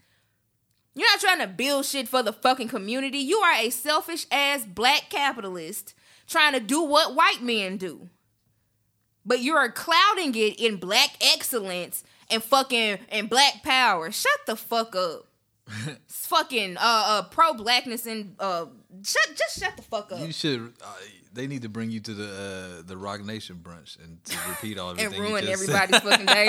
You're 0.94 1.08
not 1.08 1.20
trying 1.20 1.40
to 1.40 1.46
build 1.46 1.86
shit 1.86 2.08
for 2.08 2.22
the 2.22 2.32
fucking 2.32 2.68
community. 2.68 3.18
You 3.18 3.38
are 3.38 3.54
a 3.54 3.70
selfish 3.70 4.26
ass 4.30 4.64
black 4.64 5.10
capitalist 5.10 5.94
trying 6.26 6.52
to 6.52 6.60
do 6.60 6.82
what 6.82 7.14
white 7.14 7.42
men 7.42 7.76
do. 7.76 8.08
But 9.24 9.40
you're 9.40 9.70
clouding 9.70 10.34
it 10.34 10.60
in 10.60 10.76
black 10.76 11.10
excellence 11.20 12.02
and 12.30 12.42
fucking 12.42 12.98
and 13.10 13.28
black 13.30 13.62
power. 13.62 14.10
Shut 14.10 14.38
the 14.46 14.56
fuck 14.56 14.94
up. 14.96 15.26
it's 15.86 16.26
fucking 16.28 16.76
uh 16.76 16.80
uh 16.82 17.22
pro 17.24 17.52
blackness 17.54 18.06
and 18.06 18.34
uh 18.40 18.66
shut 19.04 19.28
just 19.36 19.58
shut 19.60 19.76
the 19.76 19.82
fuck 19.82 20.10
up. 20.12 20.20
You 20.20 20.32
should. 20.32 20.72
Uh, 20.82 20.94
they 21.32 21.46
need 21.46 21.62
to 21.62 21.68
bring 21.68 21.90
you 21.90 22.00
to 22.00 22.14
the 22.14 22.78
uh, 22.80 22.82
the 22.86 22.96
Roc 22.96 23.22
Nation 23.24 23.60
brunch 23.62 24.02
and 24.02 24.22
to 24.24 24.36
repeat 24.48 24.78
all 24.78 24.90
everything. 24.98 25.14
and 25.14 25.16
you 25.16 25.22
ruin 25.30 25.44
just 25.44 25.66
said. 25.66 25.74
everybody's 25.92 26.10
fucking 26.10 26.26
day. 26.26 26.46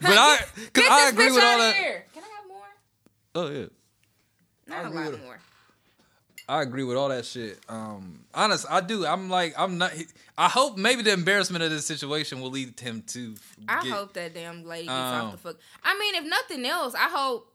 but 0.00 0.10
I, 0.10 0.38
cause 0.38 0.70
Get 0.72 0.90
I 0.90 1.00
this 1.04 1.12
agree 1.12 1.26
bitch 1.28 1.34
with 1.34 1.44
all 1.44 1.58
that. 1.58 1.74
here. 1.76 2.04
Can 2.12 2.22
I 2.24 2.26
have 2.26 2.48
more? 2.48 2.66
Oh 3.36 3.50
yeah. 3.50 3.66
Not 4.66 4.84
a 4.84 4.88
agree 4.88 5.00
lot 5.02 5.10
with- 5.12 5.22
more. 5.22 5.38
I 6.48 6.60
agree 6.62 6.84
with 6.84 6.96
all 6.96 7.08
that 7.08 7.24
shit. 7.24 7.58
Um, 7.68 8.20
honest, 8.34 8.66
I 8.68 8.80
do. 8.82 9.06
I'm 9.06 9.30
like, 9.30 9.54
I'm 9.58 9.78
not. 9.78 9.92
I 10.36 10.48
hope 10.48 10.76
maybe 10.76 11.02
the 11.02 11.12
embarrassment 11.12 11.64
of 11.64 11.70
this 11.70 11.86
situation 11.86 12.40
will 12.40 12.50
lead 12.50 12.78
him 12.78 13.02
to. 13.08 13.34
I 13.68 13.86
hope 13.88 14.12
that 14.14 14.34
damn 14.34 14.64
lady 14.66 14.86
gets 14.86 14.92
Um, 14.94 15.26
off 15.26 15.32
the 15.32 15.38
fuck. 15.38 15.56
I 15.82 15.98
mean, 15.98 16.14
if 16.16 16.24
nothing 16.24 16.66
else, 16.66 16.94
I 16.94 17.08
hope 17.08 17.50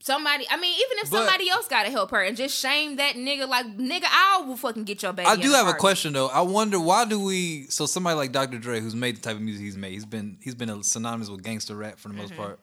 somebody. 0.00 0.46
I 0.50 0.56
mean, 0.56 0.72
even 0.74 0.98
if 1.04 1.10
But- 1.10 1.18
somebody 1.18 1.50
else 1.50 1.68
got 1.68 1.82
to 1.84 1.90
help 1.90 2.10
her 2.12 2.22
and 2.22 2.34
just 2.36 2.58
shame 2.58 2.96
that 2.96 3.14
nigga, 3.16 3.46
like 3.46 3.66
nigga, 3.66 4.06
I 4.06 4.42
will 4.46 4.56
fucking 4.56 4.84
get 4.84 5.02
your 5.02 5.12
baby. 5.12 5.26
I 5.28 5.36
do 5.36 5.50
have 5.52 5.66
a 5.68 5.74
question 5.74 6.12
though. 6.14 6.28
I 6.28 6.40
wonder 6.40 6.80
why 6.80 7.04
do 7.04 7.20
we? 7.20 7.66
So 7.68 7.84
somebody 7.86 8.16
like 8.16 8.32
Dr. 8.32 8.58
Dre, 8.58 8.80
who's 8.80 8.94
made 8.94 9.16
the 9.16 9.20
type 9.20 9.36
of 9.36 9.42
music 9.42 9.64
he's 9.64 9.76
made, 9.76 9.92
he's 9.92 10.06
been 10.06 10.38
he's 10.42 10.54
been 10.54 10.82
synonymous 10.82 11.28
with 11.28 11.42
gangster 11.42 11.76
rap 11.76 11.98
for 11.98 12.08
the 12.08 12.14
most 12.14 12.32
Mm-hmm. 12.32 12.42
part. 12.42 12.58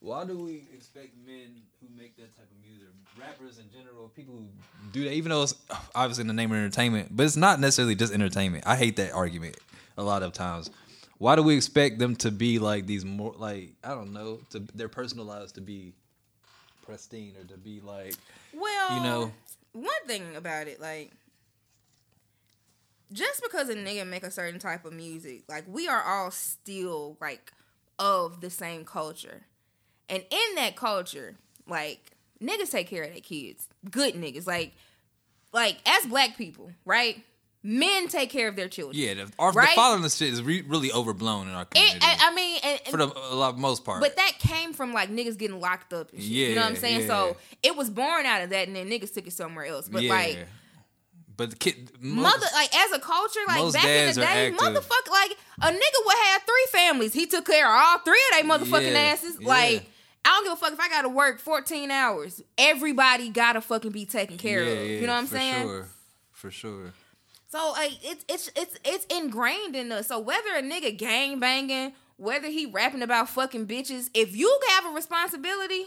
Why 0.00 0.24
do 0.24 0.38
we 0.38 0.64
expect 0.72 1.10
men 1.26 1.62
who 1.80 1.88
make 2.00 2.16
that 2.16 2.34
type 2.36 2.46
of 2.50 2.64
music, 2.64 2.88
rappers 3.20 3.58
in 3.58 3.64
general, 3.70 4.08
people 4.08 4.34
who 4.34 4.46
do 4.92 5.04
that, 5.04 5.12
even 5.12 5.30
though 5.30 5.42
it's 5.42 5.54
obviously 5.94 6.22
in 6.22 6.28
the 6.28 6.34
name 6.34 6.50
of 6.52 6.58
entertainment, 6.58 7.08
but 7.14 7.24
it's 7.24 7.36
not 7.36 7.60
necessarily 7.60 7.94
just 7.94 8.12
entertainment. 8.12 8.64
I 8.66 8.76
hate 8.76 8.96
that 8.96 9.12
argument 9.12 9.56
a 9.96 10.02
lot 10.02 10.22
of 10.22 10.32
times. 10.32 10.70
Why 11.18 11.34
do 11.34 11.42
we 11.42 11.56
expect 11.56 11.98
them 11.98 12.14
to 12.16 12.30
be 12.30 12.58
like 12.58 12.86
these 12.86 13.04
more 13.04 13.34
like 13.36 13.70
I 13.82 13.90
don't 13.90 14.12
know 14.12 14.40
to 14.50 14.60
their 14.74 14.88
personal 14.88 15.24
lives 15.24 15.52
to 15.52 15.60
be 15.60 15.94
pristine 16.84 17.34
or 17.40 17.44
to 17.44 17.56
be 17.56 17.80
like 17.80 18.14
Well, 18.52 18.96
you 18.96 19.02
know 19.02 19.32
one 19.76 20.06
thing 20.06 20.36
about 20.36 20.68
it, 20.68 20.80
like, 20.80 21.12
just 23.12 23.42
because 23.42 23.68
a 23.68 23.74
nigga 23.74 24.06
make 24.06 24.24
a 24.24 24.30
certain 24.30 24.58
type 24.58 24.84
of 24.84 24.92
music, 24.92 25.42
like, 25.48 25.64
we 25.68 25.86
are 25.86 26.02
all 26.02 26.30
still 26.30 27.16
like 27.20 27.52
of 27.98 28.40
the 28.40 28.50
same 28.50 28.84
culture, 28.84 29.46
and 30.08 30.24
in 30.30 30.54
that 30.56 30.76
culture, 30.76 31.36
like, 31.68 32.12
niggas 32.42 32.70
take 32.70 32.88
care 32.88 33.02
of 33.04 33.12
their 33.12 33.20
kids, 33.20 33.68
good 33.90 34.14
niggas, 34.14 34.46
like, 34.46 34.72
like 35.52 35.78
as 35.86 36.06
black 36.06 36.36
people, 36.36 36.70
right? 36.84 37.22
Men 37.62 38.06
take 38.06 38.30
care 38.30 38.46
of 38.46 38.54
their 38.54 38.68
children. 38.68 38.96
Yeah, 39.02 39.14
the, 39.14 39.32
our, 39.40 39.50
Right? 39.50 39.70
the 39.70 39.74
fatherless 39.74 40.16
shit 40.16 40.32
is 40.32 40.40
re- 40.42 40.62
really 40.68 40.92
overblown 40.92 41.48
in 41.48 41.54
our 41.54 41.64
community 41.64 41.96
It, 41.96 42.02
I, 42.04 42.30
I 42.30 42.34
mean, 42.34 42.60
and, 42.62 42.80
and- 42.84 42.90
for 42.92 42.96
the 42.98 43.06
a 43.08 43.34
lot 43.34 43.58
most 43.58 43.84
part. 43.84 44.00
But 44.00 44.14
that 44.16 44.32
came 44.38 44.72
from 44.72 44.92
like 44.92 45.10
niggas 45.10 45.36
getting 45.36 45.58
locked 45.58 45.92
up 45.92 46.12
and 46.12 46.22
shit. 46.22 46.30
you 46.30 46.54
know 46.54 46.60
what 46.60 46.70
I'm 46.70 46.76
saying? 46.76 47.00
yeah. 47.00 47.06
So 47.08 47.36
it 47.64 47.74
was 47.76 47.90
born 47.90 48.24
out 48.24 48.42
of 48.42 48.50
that 48.50 48.68
and 48.68 48.76
then 48.76 48.88
niggas 48.88 49.12
took 49.12 49.26
it 49.26 49.32
somewhere 49.32 49.64
else. 49.64 49.88
But 49.88 50.04
like 50.04 50.46
but 51.36 51.50
the 51.50 51.56
kid, 51.56 51.90
mother 52.00 52.46
like 52.54 52.74
as 52.74 52.92
a 52.92 52.98
culture, 53.00 53.40
like 53.48 53.72
back 53.72 53.84
in 53.84 54.14
the 54.14 54.20
day, 54.20 54.52
motherfucker 54.56 55.10
like 55.10 55.32
a 55.62 55.66
nigga 55.70 56.06
would 56.06 56.16
have 56.28 56.42
three 56.42 56.66
families. 56.70 57.12
He 57.12 57.26
took 57.26 57.46
care 57.46 57.66
of 57.66 57.72
all 57.84 57.98
three 57.98 58.20
of 58.32 58.36
they 58.42 58.48
motherfucking 58.48 58.92
Yeah, 58.92 58.98
asses. 59.00 59.36
yeah. 59.40 59.48
Like 59.48 59.90
I 60.26 60.30
don't 60.30 60.44
give 60.44 60.52
a 60.54 60.56
fuck 60.56 60.72
if 60.72 60.80
I 60.80 60.88
gotta 60.88 61.08
work 61.08 61.38
14 61.38 61.90
hours. 61.90 62.42
Everybody 62.58 63.30
gotta 63.30 63.60
fucking 63.60 63.92
be 63.92 64.04
taken 64.04 64.36
care 64.36 64.62
yeah, 64.64 64.70
of. 64.72 64.78
yeah, 64.78 64.94
you 65.00 65.06
know 65.06 65.12
what 65.12 65.18
I'm 65.20 65.26
for 65.26 65.36
saying? 65.36 65.62
Sure, 65.62 65.88
for 66.32 66.50
sure. 66.50 66.92
So 67.48 67.72
like 67.72 67.92
it's 68.02 68.24
it's 68.28 68.50
it's 68.56 68.76
it's 68.84 69.04
ingrained 69.06 69.76
in 69.76 69.92
us. 69.92 70.08
So 70.08 70.18
whether 70.18 70.50
a 70.56 70.62
nigga 70.62 70.96
gang 70.98 71.38
banging, 71.38 71.92
whether 72.16 72.48
he 72.48 72.66
rapping 72.66 73.02
about 73.02 73.28
fucking 73.28 73.66
bitches, 73.68 74.10
if 74.14 74.34
you 74.34 74.58
have 74.70 74.86
a 74.86 74.88
responsibility 74.94 75.84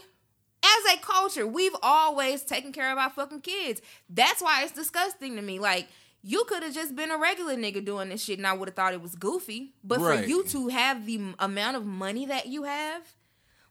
as 0.64 0.94
a 0.94 0.98
culture, 1.00 1.46
we've 1.46 1.76
always 1.82 2.42
taken 2.42 2.72
care 2.72 2.90
of 2.90 2.98
our 2.98 3.10
fucking 3.10 3.42
kids. 3.42 3.82
That's 4.08 4.40
why 4.40 4.62
it's 4.62 4.72
disgusting 4.72 5.36
to 5.36 5.42
me. 5.42 5.58
Like 5.58 5.88
you 6.22 6.44
could 6.44 6.62
have 6.62 6.74
just 6.74 6.96
been 6.96 7.10
a 7.10 7.18
regular 7.18 7.56
nigga 7.56 7.84
doing 7.84 8.08
this 8.08 8.24
shit, 8.24 8.38
and 8.38 8.46
I 8.46 8.54
would 8.54 8.68
have 8.68 8.74
thought 8.74 8.94
it 8.94 9.02
was 9.02 9.14
goofy. 9.14 9.74
But 9.84 10.00
Right. 10.00 10.20
for 10.20 10.26
you 10.26 10.44
to 10.44 10.68
have 10.68 11.04
the 11.06 11.34
amount 11.38 11.76
of 11.76 11.84
money 11.86 12.26
that 12.26 12.46
you 12.46 12.64
have, 12.64 13.02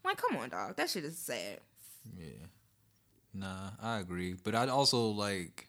like, 0.04 0.18
come 0.18 0.38
on, 0.38 0.50
dog, 0.50 0.76
that 0.78 0.90
shit 0.90 1.04
is 1.06 1.18
sad. 1.18 1.60
Yeah, 2.18 2.26
nah, 3.34 3.72
I 3.82 4.00
agree. 4.00 4.36
But 4.42 4.56
I 4.56 4.68
also 4.68 5.10
like. 5.10 5.66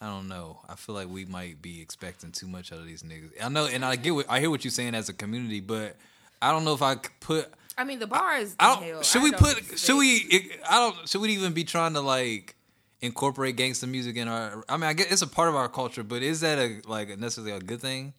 I 0.00 0.06
don't 0.06 0.26
know. 0.26 0.58
I 0.68 0.74
feel 0.74 0.96
like 0.96 1.08
we 1.08 1.24
might 1.26 1.62
be 1.62 1.80
expecting 1.80 2.32
too 2.32 2.48
much 2.48 2.72
out 2.72 2.80
of 2.80 2.86
these 2.86 3.04
niggas. 3.04 3.30
I 3.40 3.48
know, 3.48 3.66
and 3.66 3.84
I 3.84 3.94
get 3.94 4.12
what 4.12 4.26
I 4.28 4.40
hear 4.40 4.50
what 4.50 4.64
you're 4.64 4.72
saying 4.72 4.96
as 4.96 5.08
a 5.08 5.12
community, 5.12 5.60
but 5.60 5.94
I 6.40 6.50
don't 6.50 6.64
know 6.64 6.74
if 6.74 6.82
I 6.82 6.96
could 6.96 7.20
put 7.20 7.54
I 7.78 7.84
mean, 7.84 7.98
the 7.98 8.06
bar 8.06 8.36
is. 8.36 8.54
I 8.58 8.74
don't. 8.80 9.04
Should 9.04 9.20
I 9.20 9.24
we 9.24 9.30
don't 9.30 9.40
put? 9.40 9.58
expect- 9.58 9.78
Should 9.80 9.96
we? 9.98 10.52
I 10.68 10.78
don't. 10.78 11.08
Should 11.08 11.20
we 11.20 11.28
even 11.30 11.52
be 11.52 11.64
trying 11.64 11.94
to 11.94 12.00
like 12.00 12.56
incorporate 13.00 13.56
gangster 13.56 13.86
music 13.86 14.16
in 14.16 14.28
our? 14.28 14.64
I 14.68 14.76
mean, 14.76 14.84
I 14.88 14.92
guess 14.92 15.10
it's 15.10 15.22
a 15.22 15.26
part 15.26 15.48
of 15.48 15.54
our 15.54 15.68
culture, 15.68 16.02
but 16.02 16.22
is 16.22 16.40
that 16.40 16.58
a 16.58 16.80
like 16.86 17.16
necessarily 17.18 17.52
a 17.52 17.60
good 17.60 17.80
thing? 17.80 18.12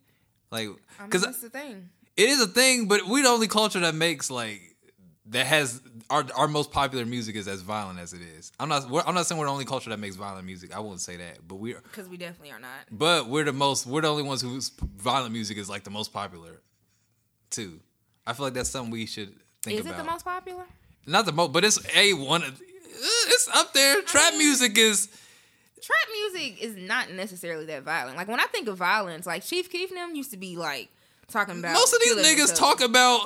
Like, 0.51 0.67
I 0.67 0.67
mean, 0.67 0.77
because 1.05 1.23
that's 1.23 1.41
the 1.41 1.49
thing. 1.49 1.89
it 2.15 2.29
is 2.29 2.41
a 2.41 2.47
thing, 2.47 2.87
but 2.87 3.07
we're 3.07 3.23
the 3.23 3.29
only 3.29 3.47
culture 3.47 3.79
that 3.81 3.95
makes 3.95 4.31
like 4.31 4.72
that 5.27 5.45
has 5.45 5.81
our 6.09 6.25
our 6.35 6.47
most 6.47 6.71
popular 6.71 7.05
music 7.05 7.35
is 7.35 7.47
as 7.47 7.61
violent 7.61 7.99
as 7.99 8.13
it 8.13 8.21
is. 8.37 8.51
I'm 8.59 8.69
not. 8.69 8.89
We're, 8.89 9.03
I'm 9.05 9.15
not 9.15 9.25
saying 9.25 9.39
we're 9.39 9.45
the 9.45 9.51
only 9.51 9.65
culture 9.65 9.89
that 9.89 9.99
makes 9.99 10.15
violent 10.15 10.45
music. 10.45 10.75
I 10.75 10.79
wouldn't 10.79 11.01
say 11.01 11.17
that, 11.17 11.39
but 11.47 11.55
we're. 11.55 11.79
Because 11.81 12.09
we 12.09 12.17
definitely 12.17 12.51
are 12.51 12.59
not. 12.59 12.69
But 12.91 13.27
we're 13.27 13.45
the 13.45 13.53
most. 13.53 13.87
We're 13.87 14.01
the 14.01 14.09
only 14.09 14.23
ones 14.23 14.41
whose 14.41 14.69
violent 14.97 15.31
music 15.31 15.57
is 15.57 15.69
like 15.69 15.83
the 15.83 15.91
most 15.91 16.11
popular, 16.11 16.61
too. 17.49 17.79
I 18.27 18.33
feel 18.33 18.45
like 18.45 18.53
that's 18.53 18.69
something 18.69 18.91
we 18.91 19.05
should 19.05 19.33
think 19.61 19.79
Is 19.79 19.85
about. 19.85 19.93
Is 19.93 19.99
it 19.99 20.03
the 20.03 20.11
most 20.11 20.25
popular? 20.25 20.65
Not 21.05 21.25
the 21.25 21.31
most, 21.31 21.53
but 21.53 21.63
it's 21.63 21.79
a 21.95 22.13
one. 22.13 22.43
It's 22.43 23.49
up 23.53 23.73
there. 23.73 24.01
Trap 24.01 24.33
mean- 24.33 24.39
music 24.39 24.77
is. 24.77 25.07
Trap 25.81 26.07
music 26.31 26.63
is 26.63 26.77
not 26.77 27.11
necessarily 27.11 27.65
that 27.65 27.83
violent. 27.83 28.15
Like 28.15 28.29
when 28.29 28.39
I 28.39 28.45
think 28.45 28.69
of 28.69 28.77
violence, 28.77 29.25
like 29.25 29.43
Chief 29.43 29.69
Keef 29.69 29.89
and 29.89 29.97
them 29.97 30.15
used 30.15 30.31
to 30.31 30.37
be 30.37 30.55
like 30.55 30.89
talking 31.29 31.59
about 31.59 31.73
Most 31.73 31.93
of 31.93 31.99
these 32.03 32.15
niggas 32.17 32.55
talk 32.55 32.81
about 32.81 33.21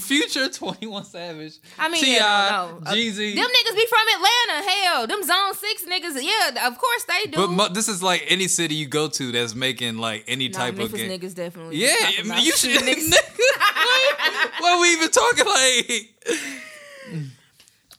Future, 0.00 0.48
Twenty 0.52 0.86
One 0.86 1.04
Savage, 1.04 1.58
I 1.78 1.90
mean, 1.90 2.02
Ti, 2.02 2.14
yeah, 2.14 2.48
no, 2.72 2.78
no. 2.78 2.86
Uh, 2.90 2.94
Jeezy. 2.94 3.34
them 3.34 3.46
niggas 3.46 3.76
be 3.76 3.86
from 3.86 4.06
Atlanta. 4.16 4.70
Hell, 4.70 5.06
them 5.06 5.22
Zone 5.22 5.52
Six 5.54 5.84
niggas. 5.84 6.22
Yeah, 6.22 6.66
of 6.68 6.78
course 6.78 7.04
they 7.04 7.26
do. 7.30 7.36
but 7.36 7.50
mo- 7.50 7.68
this 7.68 7.86
is 7.88 8.02
like 8.02 8.24
any 8.28 8.48
city 8.48 8.76
you 8.76 8.86
go 8.86 9.08
to 9.08 9.30
that's 9.30 9.54
making 9.54 9.98
like 9.98 10.24
any 10.26 10.48
Nah, 10.48 10.56
type 10.58 10.76
Memphis 10.76 10.94
of 11.02 11.06
game. 11.06 11.20
niggas 11.20 11.34
definitely. 11.34 11.76
Yeah, 11.76 11.94
you 12.40 12.52
should. 12.52 12.80
niggas. 12.80 13.10
Why 13.58 14.50
why 14.60 14.80
we 14.80 14.92
even 14.94 15.10
talking 15.10 15.44
like? 15.44 16.14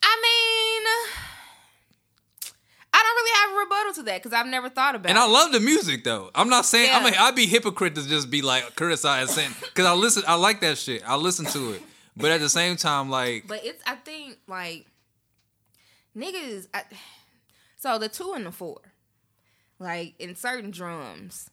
I 0.02 0.22
mean, 0.22 0.84
don't 3.06 3.16
really 3.16 3.40
have 3.40 3.56
a 3.56 3.60
rebuttal 3.60 3.94
to 3.94 4.04
that 4.04 4.24
because 4.24 4.34
I've 4.34 4.48
never 4.48 4.70
thought 4.70 4.96
about. 4.96 5.10
It. 5.10 5.12
And 5.12 5.20
I 5.20 5.28
love 5.28 5.52
the 5.52 5.60
music 5.60 6.04
though. 6.04 6.32
I'm 6.36 6.50
not 6.50 6.66
saying 6.66 6.90
I'm. 6.92 7.06
A, 7.06 7.12
Yeah. 7.12 7.24
I'd 7.24 7.36
be 7.36 7.46
hypocrite 7.46 7.96
to 7.96 8.08
just 8.08 8.30
be 8.30 8.42
like 8.42 8.76
criticize 8.76 9.32
saying 9.34 9.52
because 9.62 9.86
I 9.86 9.94
listen. 9.94 10.24
I 10.28 10.36
like 10.36 10.62
that 10.62 10.78
shit. 10.78 11.02
I 11.08 11.16
listen 11.16 11.46
to 11.48 11.72
it, 11.74 11.82
but 12.18 12.32
at 12.32 12.40
the 12.42 12.50
same 12.50 12.76
time, 12.76 13.10
like 13.10 13.48
But 13.48 13.64
it's 13.66 13.82
I 13.88 13.96
think 13.96 14.38
like 14.48 14.86
niggas. 16.18 16.68
I, 16.74 16.84
so 17.78 17.98
the 18.00 18.10
two 18.10 18.34
and 18.36 18.46
the 18.46 18.52
four, 18.52 18.80
like 19.80 20.16
in 20.20 20.36
certain 20.36 20.72
drums, 20.72 21.50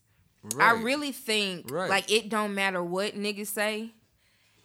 I 0.58 0.72
really 0.72 1.12
think 1.12 1.70
Right. 1.70 1.90
like 1.90 2.10
it 2.10 2.28
don't 2.28 2.54
matter 2.54 2.82
what 2.82 3.14
niggas 3.14 3.48
say. 3.48 3.90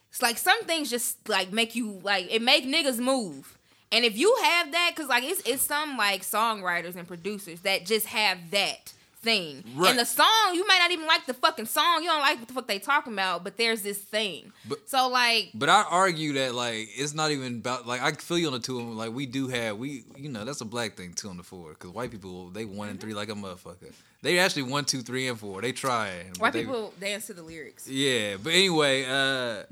It's 0.10 0.22
like 0.22 0.38
some 0.38 0.64
things 0.64 0.90
just 0.90 1.28
like 1.28 1.52
make 1.52 1.76
you 1.76 2.00
like 2.04 2.34
it 2.34 2.42
make 2.42 2.66
niggas 2.66 3.00
move. 3.00 3.57
And 3.92 4.04
if 4.06 4.18
you 4.18 4.36
have 4.44 4.72
that, 4.74 4.92
cause 4.96 5.08
like 5.08 5.24
it's 5.24 5.42
it's 5.48 5.64
some 5.64 5.98
like 5.98 6.22
songwriters 6.24 6.96
and 6.96 7.08
producers 7.08 7.62
that 7.62 7.86
just 7.86 8.08
have 8.08 8.38
that 8.52 8.94
thing. 9.22 9.64
Right. 9.76 9.90
And 9.90 10.00
the 10.00 10.06
song, 10.06 10.28
you 10.54 10.66
might 10.68 10.78
not 10.80 10.92
even 10.92 11.08
like 11.08 11.26
the 11.26 11.34
fucking 11.34 11.66
song. 11.66 12.04
You 12.04 12.10
don't 12.10 12.20
like 12.22 12.38
what 12.40 12.48
the 12.48 12.54
fuck 12.54 12.68
they 12.68 12.80
talking 12.80 13.14
about, 13.14 13.44
but 13.44 13.58
there's 13.58 13.82
this 13.82 13.98
thing. 13.98 14.52
But- 14.68 14.88
so 14.90 15.08
like 15.10 15.52
But 15.54 15.70
I 15.70 15.84
argue 15.90 16.34
that 16.34 16.54
like 16.54 16.90
it's 16.96 17.14
not 17.14 17.32
even 17.32 17.56
about 17.58 17.88
like 17.88 18.02
I 18.02 18.12
feel 18.12 18.38
you 18.38 18.48
on 18.48 18.54
the 18.54 18.60
two 18.60 18.80
of 18.80 18.86
them. 18.86 18.98
Like 18.98 19.14
we 19.14 19.26
do 19.26 19.48
have 19.48 19.78
we 19.78 20.04
you 20.16 20.30
know 20.30 20.44
that's 20.46 20.62
a 20.62 20.66
black 20.66 20.96
thing 20.98 21.14
two 21.14 21.30
on 21.30 21.38
the 21.38 21.44
four 21.44 21.70
because 21.70 21.92
white 21.92 22.12
people 22.12 22.50
they 22.50 22.66
one 22.66 22.90
and 22.90 23.00
three 23.00 23.14
like 23.14 23.30
a 23.30 23.34
motherfucker. 23.34 23.94
They 24.22 24.40
actually 24.40 24.64
one 24.64 24.84
two 24.86 25.02
three 25.02 25.28
and 25.28 25.40
four. 25.40 25.62
They 25.62 25.72
try. 25.72 26.26
white 26.40 26.54
they- 26.54 26.62
people 26.66 26.94
dance 27.00 27.28
to 27.28 27.34
the 27.34 27.44
lyrics. 27.44 27.88
Yeah, 27.88 28.36
but 28.42 28.52
anyway, 28.54 29.06
uh 29.06 29.64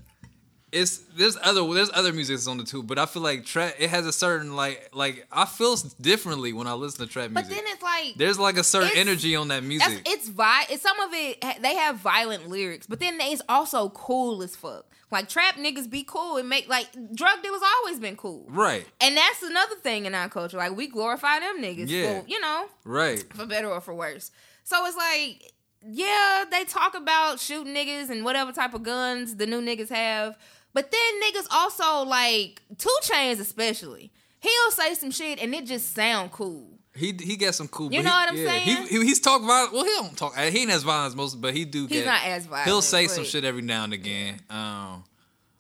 it's 0.76 0.98
there's 1.18 1.38
other 1.42 1.62
there's 1.74 1.90
other 1.94 2.12
music 2.14 2.36
that's 2.36 2.48
on 2.48 2.58
the 2.58 2.64
two, 2.64 2.84
but 2.84 3.00
I 3.00 3.06
feel 3.06 3.22
like 3.24 3.46
trap 3.46 3.74
it 3.80 3.90
has 3.90 4.06
a 4.06 4.12
certain 4.14 4.56
like 4.56 4.90
like 4.94 5.26
I 5.32 5.46
feel 5.46 5.76
differently 6.02 6.54
when 6.54 6.68
I 6.68 6.74
listen 6.74 7.06
to 7.08 7.12
trap 7.12 7.32
music. 7.32 7.50
But 7.50 7.56
then 7.56 7.64
it's 7.68 7.82
like 7.82 8.16
there's 8.18 8.38
like 8.38 8.58
a 8.58 8.64
certain 8.64 8.92
energy 8.96 9.36
on 9.36 9.48
that 9.48 9.64
music. 9.64 10.02
it's 10.06 10.28
vi- 10.30 10.66
it's 10.70 10.84
some 10.84 11.00
of 11.00 11.10
it 11.14 11.44
they 11.62 11.76
have 11.76 11.98
violent 11.98 12.48
lyrics, 12.50 12.86
but 12.86 13.00
then 13.00 13.18
it's 13.22 13.42
also 13.50 13.90
cool 13.90 14.44
as 14.44 14.56
fuck. 14.56 14.86
Like 15.12 15.30
trap 15.30 15.56
niggas 15.56 15.90
be 15.90 16.04
cool 16.04 16.38
and 16.38 16.50
make 16.50 16.68
like 16.68 16.88
drug 17.14 17.42
dealers 17.42 17.62
always 17.80 18.00
been 18.00 18.18
cool. 18.18 18.46
right, 18.50 18.86
And 19.00 19.16
that's 19.16 19.44
another 19.44 19.76
thing 19.76 20.06
in 20.06 20.14
our 20.16 20.28
culture. 20.28 20.58
Like 20.58 20.76
we 20.76 20.88
glorify 20.88 21.40
them 21.40 21.62
niggas 21.62 21.88
Yeah. 21.90 22.22
for, 22.22 22.28
you 22.28 22.42
know, 22.42 22.66
right. 22.84 23.24
for 23.34 23.46
better 23.46 23.70
or 23.70 23.80
for 23.82 23.94
worse. 23.94 24.32
So 24.64 24.84
it's 24.86 24.98
like, 24.98 25.54
yeah, 25.88 26.46
they 26.50 26.66
talk 26.66 26.96
about 26.96 27.40
shooting 27.40 27.74
niggas 27.76 28.10
and 28.10 28.26
whatever 28.26 28.52
type 28.52 28.74
of 28.74 28.82
guns 28.84 29.36
the 29.36 29.46
new 29.46 29.62
niggas 29.62 29.90
have. 29.90 30.38
But 30.76 30.92
then 30.92 31.22
niggas 31.24 31.48
also 31.52 32.04
like 32.08 32.62
2 32.78 32.90
Chainz 33.04 33.40
especially. 33.40 34.12
He'll 34.42 34.72
say 34.72 34.94
some 34.94 35.10
shit 35.10 35.42
and 35.42 35.56
it 35.56 35.66
just 35.66 35.96
sound 35.96 36.34
cool. 36.34 36.68
He 36.94 37.14
he 37.14 37.38
got 37.38 37.56
some 37.56 37.70
cool. 37.70 37.94
You 37.94 38.04
know 38.04 38.10
what 38.10 38.30
I'm 38.30 38.38
yeah, 38.38 38.46
saying? 38.46 38.88
He, 38.88 38.98
he 39.00 39.06
he's 39.06 39.22
talk 39.22 39.42
violent. 39.42 39.72
Well, 39.72 39.86
he 39.86 39.92
don't 39.92 40.18
talk. 40.18 40.36
He 40.36 40.62
ain't 40.62 40.72
as 40.72 40.84
violent 40.84 41.12
as 41.12 41.16
most, 41.16 41.42
but 41.42 41.54
he 41.54 41.64
do. 41.64 41.88
He's 41.88 42.00
get, 42.00 42.06
not 42.06 42.26
as 42.26 42.46
violent. 42.46 42.68
He'll 42.68 42.82
say 42.82 43.08
some 43.08 43.24
shit 43.24 43.46
every 43.46 43.62
now 43.62 43.86
and 43.86 43.94
again. 43.94 44.40
Um, 44.50 45.06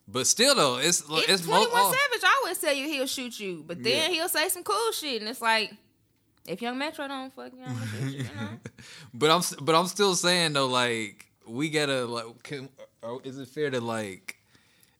but 0.05 0.27
still 0.27 0.53
though, 0.53 0.77
it's 0.77 1.01
it's, 1.09 1.29
It's, 1.29 1.47
mo- 1.47 1.65
21 1.65 1.71
oh, 1.73 1.95
Savage 2.11 2.31
always 2.37 2.57
tell 2.57 2.73
you 2.73 2.87
he'll 2.87 3.07
shoot 3.07 3.39
you, 3.39 3.63
but 3.65 3.81
then 3.81 4.11
Yeah. 4.11 4.15
he'll 4.15 4.29
say 4.29 4.49
some 4.49 4.63
cool 4.63 4.91
shit, 4.91 5.21
and 5.21 5.29
it's 5.29 5.41
like, 5.41 5.73
if 6.45 6.61
Young 6.61 6.77
Metro 6.77 7.07
don't 7.07 7.33
fuck 7.33 7.53
you, 7.53 7.63
I'm 7.65 7.73
gonna 7.73 7.87
shoot 7.87 8.11
you, 8.11 8.17
you 8.17 8.23
know? 8.23 8.49
But 9.13 9.31
I'm 9.31 9.41
but 9.61 9.75
I'm 9.75 9.87
still 9.87 10.15
saying 10.15 10.53
though, 10.53 10.67
like 10.67 11.25
we 11.47 11.69
gotta 11.69 12.05
like, 12.05 12.43
can, 12.43 12.69
is 13.23 13.39
it 13.39 13.47
fair 13.47 13.69
to 13.71 13.79
like 13.81 14.34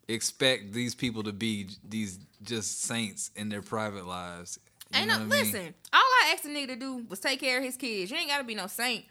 expect 0.08 0.74
these 0.74 0.96
people 0.96 1.24
to 1.24 1.34
be 1.34 1.68
these 1.88 2.20
just 2.44 2.82
saints 2.84 3.32
in 3.36 3.50
their 3.50 3.62
private 3.62 4.06
lives. 4.08 4.60
You 4.94 5.00
Ain't 5.00 5.08
no 5.10 5.16
I 5.16 5.20
mean? 5.20 5.30
listen. 5.30 5.74
All 5.94 6.00
I 6.00 6.32
asked 6.34 6.46
a 6.46 6.50
nigga 6.50 6.68
to 6.68 6.76
do 6.76 7.06
was 7.10 7.20
take 7.20 7.40
care 7.40 7.58
of 7.58 7.64
his 7.64 7.76
kids. 7.76 8.12
You 8.12 8.18
ain't 8.18 8.30
gotta 8.30 8.44
be 8.44 8.56
no 8.56 8.68
saint. 8.68 9.06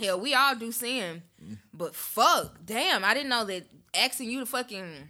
Hell, 0.00 0.20
we 0.20 0.34
all 0.34 0.54
do 0.54 0.72
sin, 0.72 1.22
but 1.72 1.94
fuck, 1.94 2.58
damn, 2.66 3.04
I 3.04 3.14
didn't 3.14 3.30
know 3.30 3.44
that 3.46 3.64
asking 3.94 4.30
you 4.30 4.40
to 4.40 4.46
fucking 4.46 5.08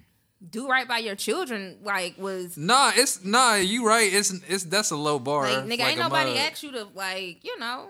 do 0.49 0.69
right 0.69 0.87
by 0.87 0.99
your 0.99 1.15
children 1.17 1.79
like 1.83 2.17
was 2.17 2.57
Nah, 2.57 2.93
it's 2.95 3.25
nah. 3.25 3.57
You 3.57 3.87
right. 3.87 4.13
It's 4.13 4.31
it's 4.49 4.65
that's 4.65 4.91
a 4.91 4.97
low 4.97 5.19
bar. 5.19 5.45
like 5.45 5.65
nigga. 5.65 5.85
ain't 5.87 5.99
nobody 5.99 6.31
mug. 6.31 6.39
asked 6.39 6.63
you 6.63 6.73
to 6.73 6.87
like 6.95 7.45
you 7.45 7.59
know 7.59 7.89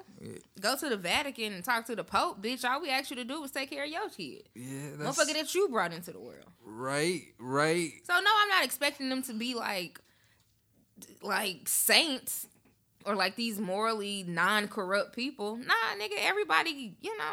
go 0.61 0.77
to 0.77 0.89
the 0.89 0.97
Vatican 0.97 1.53
and 1.53 1.65
talk 1.65 1.87
to 1.87 1.97
the 1.97 2.05
Pope, 2.05 2.43
bitch. 2.43 2.65
All 2.65 2.81
we 2.81 2.91
asked 2.91 3.11
you 3.11 3.17
to 3.17 3.25
do 3.25 3.41
was 3.41 3.51
take 3.51 3.71
care 3.71 3.85
of 3.85 3.91
your 3.91 4.09
kid, 4.11 4.49
Yeah, 4.55 4.91
that's 4.99 5.19
motherfucker 5.19 5.35
that 5.35 5.55
you 5.55 5.69
brought 5.69 5.93
into 5.93 6.13
the 6.13 6.21
world. 6.21 6.45
right. 6.65 7.23
Right. 7.39 7.93
So 8.05 8.13
no, 8.15 8.31
I'm 8.43 8.49
not 8.49 8.65
expecting 8.65 9.09
them 9.09 9.23
to 9.25 9.33
be 9.33 9.55
like 9.55 10.01
like 11.23 11.69
saints 11.69 12.47
or 13.07 13.15
like 13.15 13.37
these 13.37 13.59
morally 13.59 14.25
non-corrupt 14.29 15.15
people. 15.17 15.57
Nah, 15.57 15.73
nigga, 15.99 16.19
everybody, 16.19 16.97
you 17.01 17.17
know. 17.17 17.25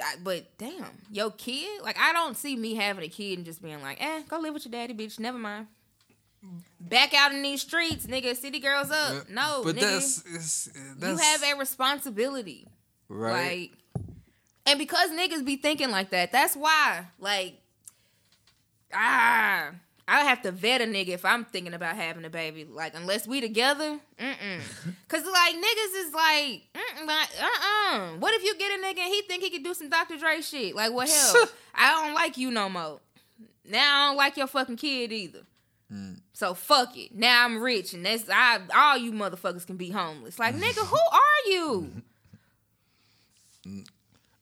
I- 0.00 0.16
But 0.22 0.56
damn, 0.58 1.02
your 1.10 1.30
kid, 1.32 1.82
like 1.82 1.98
I 1.98 2.12
don't 2.12 2.36
see 2.36 2.54
me 2.56 2.74
having 2.74 3.04
a 3.04 3.08
kid 3.08 3.38
and 3.38 3.44
just 3.44 3.62
being 3.62 3.80
like, 3.82 4.00
eh, 4.00 4.22
go 4.28 4.38
live 4.38 4.54
with 4.54 4.64
your 4.64 4.72
daddy, 4.72 4.94
bitch. 4.94 5.18
Never 5.18 5.38
mind. 5.38 5.66
Back 6.80 7.14
out 7.14 7.32
in 7.32 7.42
these 7.42 7.62
streets, 7.62 8.06
nigga. 8.06 8.36
City 8.36 8.60
girls 8.60 8.90
up. 8.90 9.28
No, 9.30 9.62
but 9.64 9.76
nigga. 9.76 9.80
that's, 9.80 10.22
it's, 10.26 10.70
that's 10.98 11.12
you 11.12 11.16
have 11.16 11.42
a 11.42 11.58
responsibility. 11.58 12.66
right. 13.08 13.70
Like, 13.70 14.04
and 14.66 14.78
because 14.78 15.10
niggas 15.10 15.44
be 15.44 15.56
thinking 15.56 15.90
like 15.90 16.10
that, 16.10 16.32
that's 16.32 16.56
why, 16.56 17.06
like, 17.18 17.60
ah, 18.92 19.70
I 20.06 20.20
have 20.24 20.42
to 20.42 20.52
vet 20.52 20.80
a 20.80 20.84
nigga 20.84 21.08
if 21.08 21.24
I'm 21.24 21.44
thinking 21.44 21.74
about 21.74 21.96
having 21.96 22.24
a 22.24 22.30
baby. 22.30 22.64
Like, 22.64 22.94
unless 22.94 23.26
we 23.26 23.40
together, 23.40 23.98
mm-mm. 24.18 24.60
Cause 25.08 25.24
like 25.24 25.54
niggas 25.54 26.06
is 26.06 26.14
like, 26.14 26.62
uh-uh. 26.74 28.16
What 28.18 28.34
if 28.34 28.44
you 28.44 28.56
get 28.58 28.78
a 28.78 28.82
nigga 28.82 28.98
and 29.04 29.12
he 29.12 29.22
think 29.22 29.42
he 29.42 29.50
could 29.50 29.64
do 29.64 29.74
some 29.74 29.88
Dr. 29.88 30.18
Dre 30.18 30.40
shit? 30.40 30.74
Like, 30.74 30.92
well, 30.92 31.06
hell, 31.06 31.48
I 31.74 32.04
don't 32.04 32.14
like 32.14 32.36
you 32.36 32.50
no 32.50 32.68
more. 32.68 33.00
Now 33.66 34.04
I 34.04 34.08
don't 34.08 34.16
like 34.16 34.36
your 34.36 34.46
fucking 34.46 34.76
kid 34.76 35.12
either. 35.12 35.40
So 36.32 36.54
fuck 36.54 36.96
it. 36.96 37.14
Now 37.14 37.44
I'm 37.44 37.60
rich 37.62 37.94
and 37.94 38.04
that's 38.04 38.24
I 38.28 38.60
all 38.74 38.96
you 38.98 39.12
motherfuckers 39.12 39.64
can 39.66 39.76
be 39.76 39.90
homeless. 39.90 40.38
Like 40.38 40.56
nigga, 40.56 40.84
who 40.86 40.96
are 40.96 41.50
you? 41.50 42.02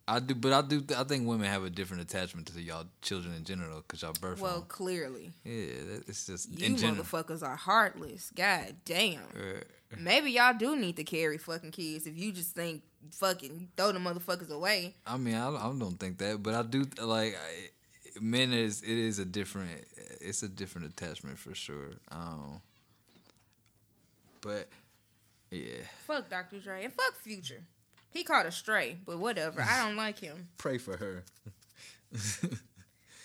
I 0.09 0.19
do, 0.19 0.35
but 0.35 0.53
I 0.53 0.63
do. 0.63 0.83
I 0.97 1.05
think 1.05 1.29
women 1.29 1.47
have 1.49 1.63
a 1.65 1.71
different 1.71 2.03
attachment 2.03 2.49
to 2.49 2.61
y'all 2.61 2.87
children 3.03 3.35
in 3.35 3.45
general 3.45 3.83
because 3.83 4.03
y'all 4.03 4.13
birth 4.21 4.41
Well, 4.41 4.59
them. 4.61 4.65
clearly. 4.69 5.33
Yeah, 5.45 6.01
it's 6.09 6.27
just 6.27 6.59
You 6.59 6.75
motherfuckers 6.75 7.43
are 7.43 7.55
heartless. 7.55 8.33
God 8.35 8.75
damn. 8.85 9.21
Uh, 9.35 9.61
Maybe 9.97 10.33
y'all 10.33 10.55
do 10.59 10.75
need 10.75 10.97
to 10.97 11.05
carry 11.05 11.39
fucking 11.39 11.71
kids 11.71 12.07
if 12.07 12.19
you 12.19 12.33
just 12.33 12.55
think 12.55 12.83
fucking 13.13 13.69
throw 13.77 13.93
the 13.93 13.99
motherfuckers 14.01 14.51
away. 14.51 14.95
I 15.07 15.19
mean, 15.19 15.35
I, 15.35 15.49
I 15.51 15.73
don't 15.79 16.01
think 16.01 16.19
that, 16.19 16.43
but 16.43 16.55
I 16.55 16.63
do 16.63 16.85
like 17.01 17.37
I, 17.37 17.69
men 18.21 18.53
is 18.53 18.83
it 18.83 18.89
is 18.89 19.19
a 19.19 19.25
different 19.25 19.71
it's 20.21 20.43
a 20.43 20.49
different 20.49 20.89
attachment 20.89 21.39
for 21.39 21.55
sure. 21.55 21.91
Um, 22.11 22.61
but 24.41 24.69
yeah, 25.51 25.83
Fuck 26.07 26.29
Dr. 26.31 26.59
Dre 26.61 26.85
and 26.85 26.93
fuck 26.93 27.15
Future. 27.17 27.63
He 28.11 28.25
caught 28.25 28.47
a 28.47 28.53
stray, 28.53 28.99
but 29.07 29.19
whatever. 29.19 29.63
I 29.63 29.87
don't 29.87 29.97
like 29.97 30.19
him. 30.19 30.49
pray 30.59 30.79
for 30.79 30.97
her. 30.97 31.25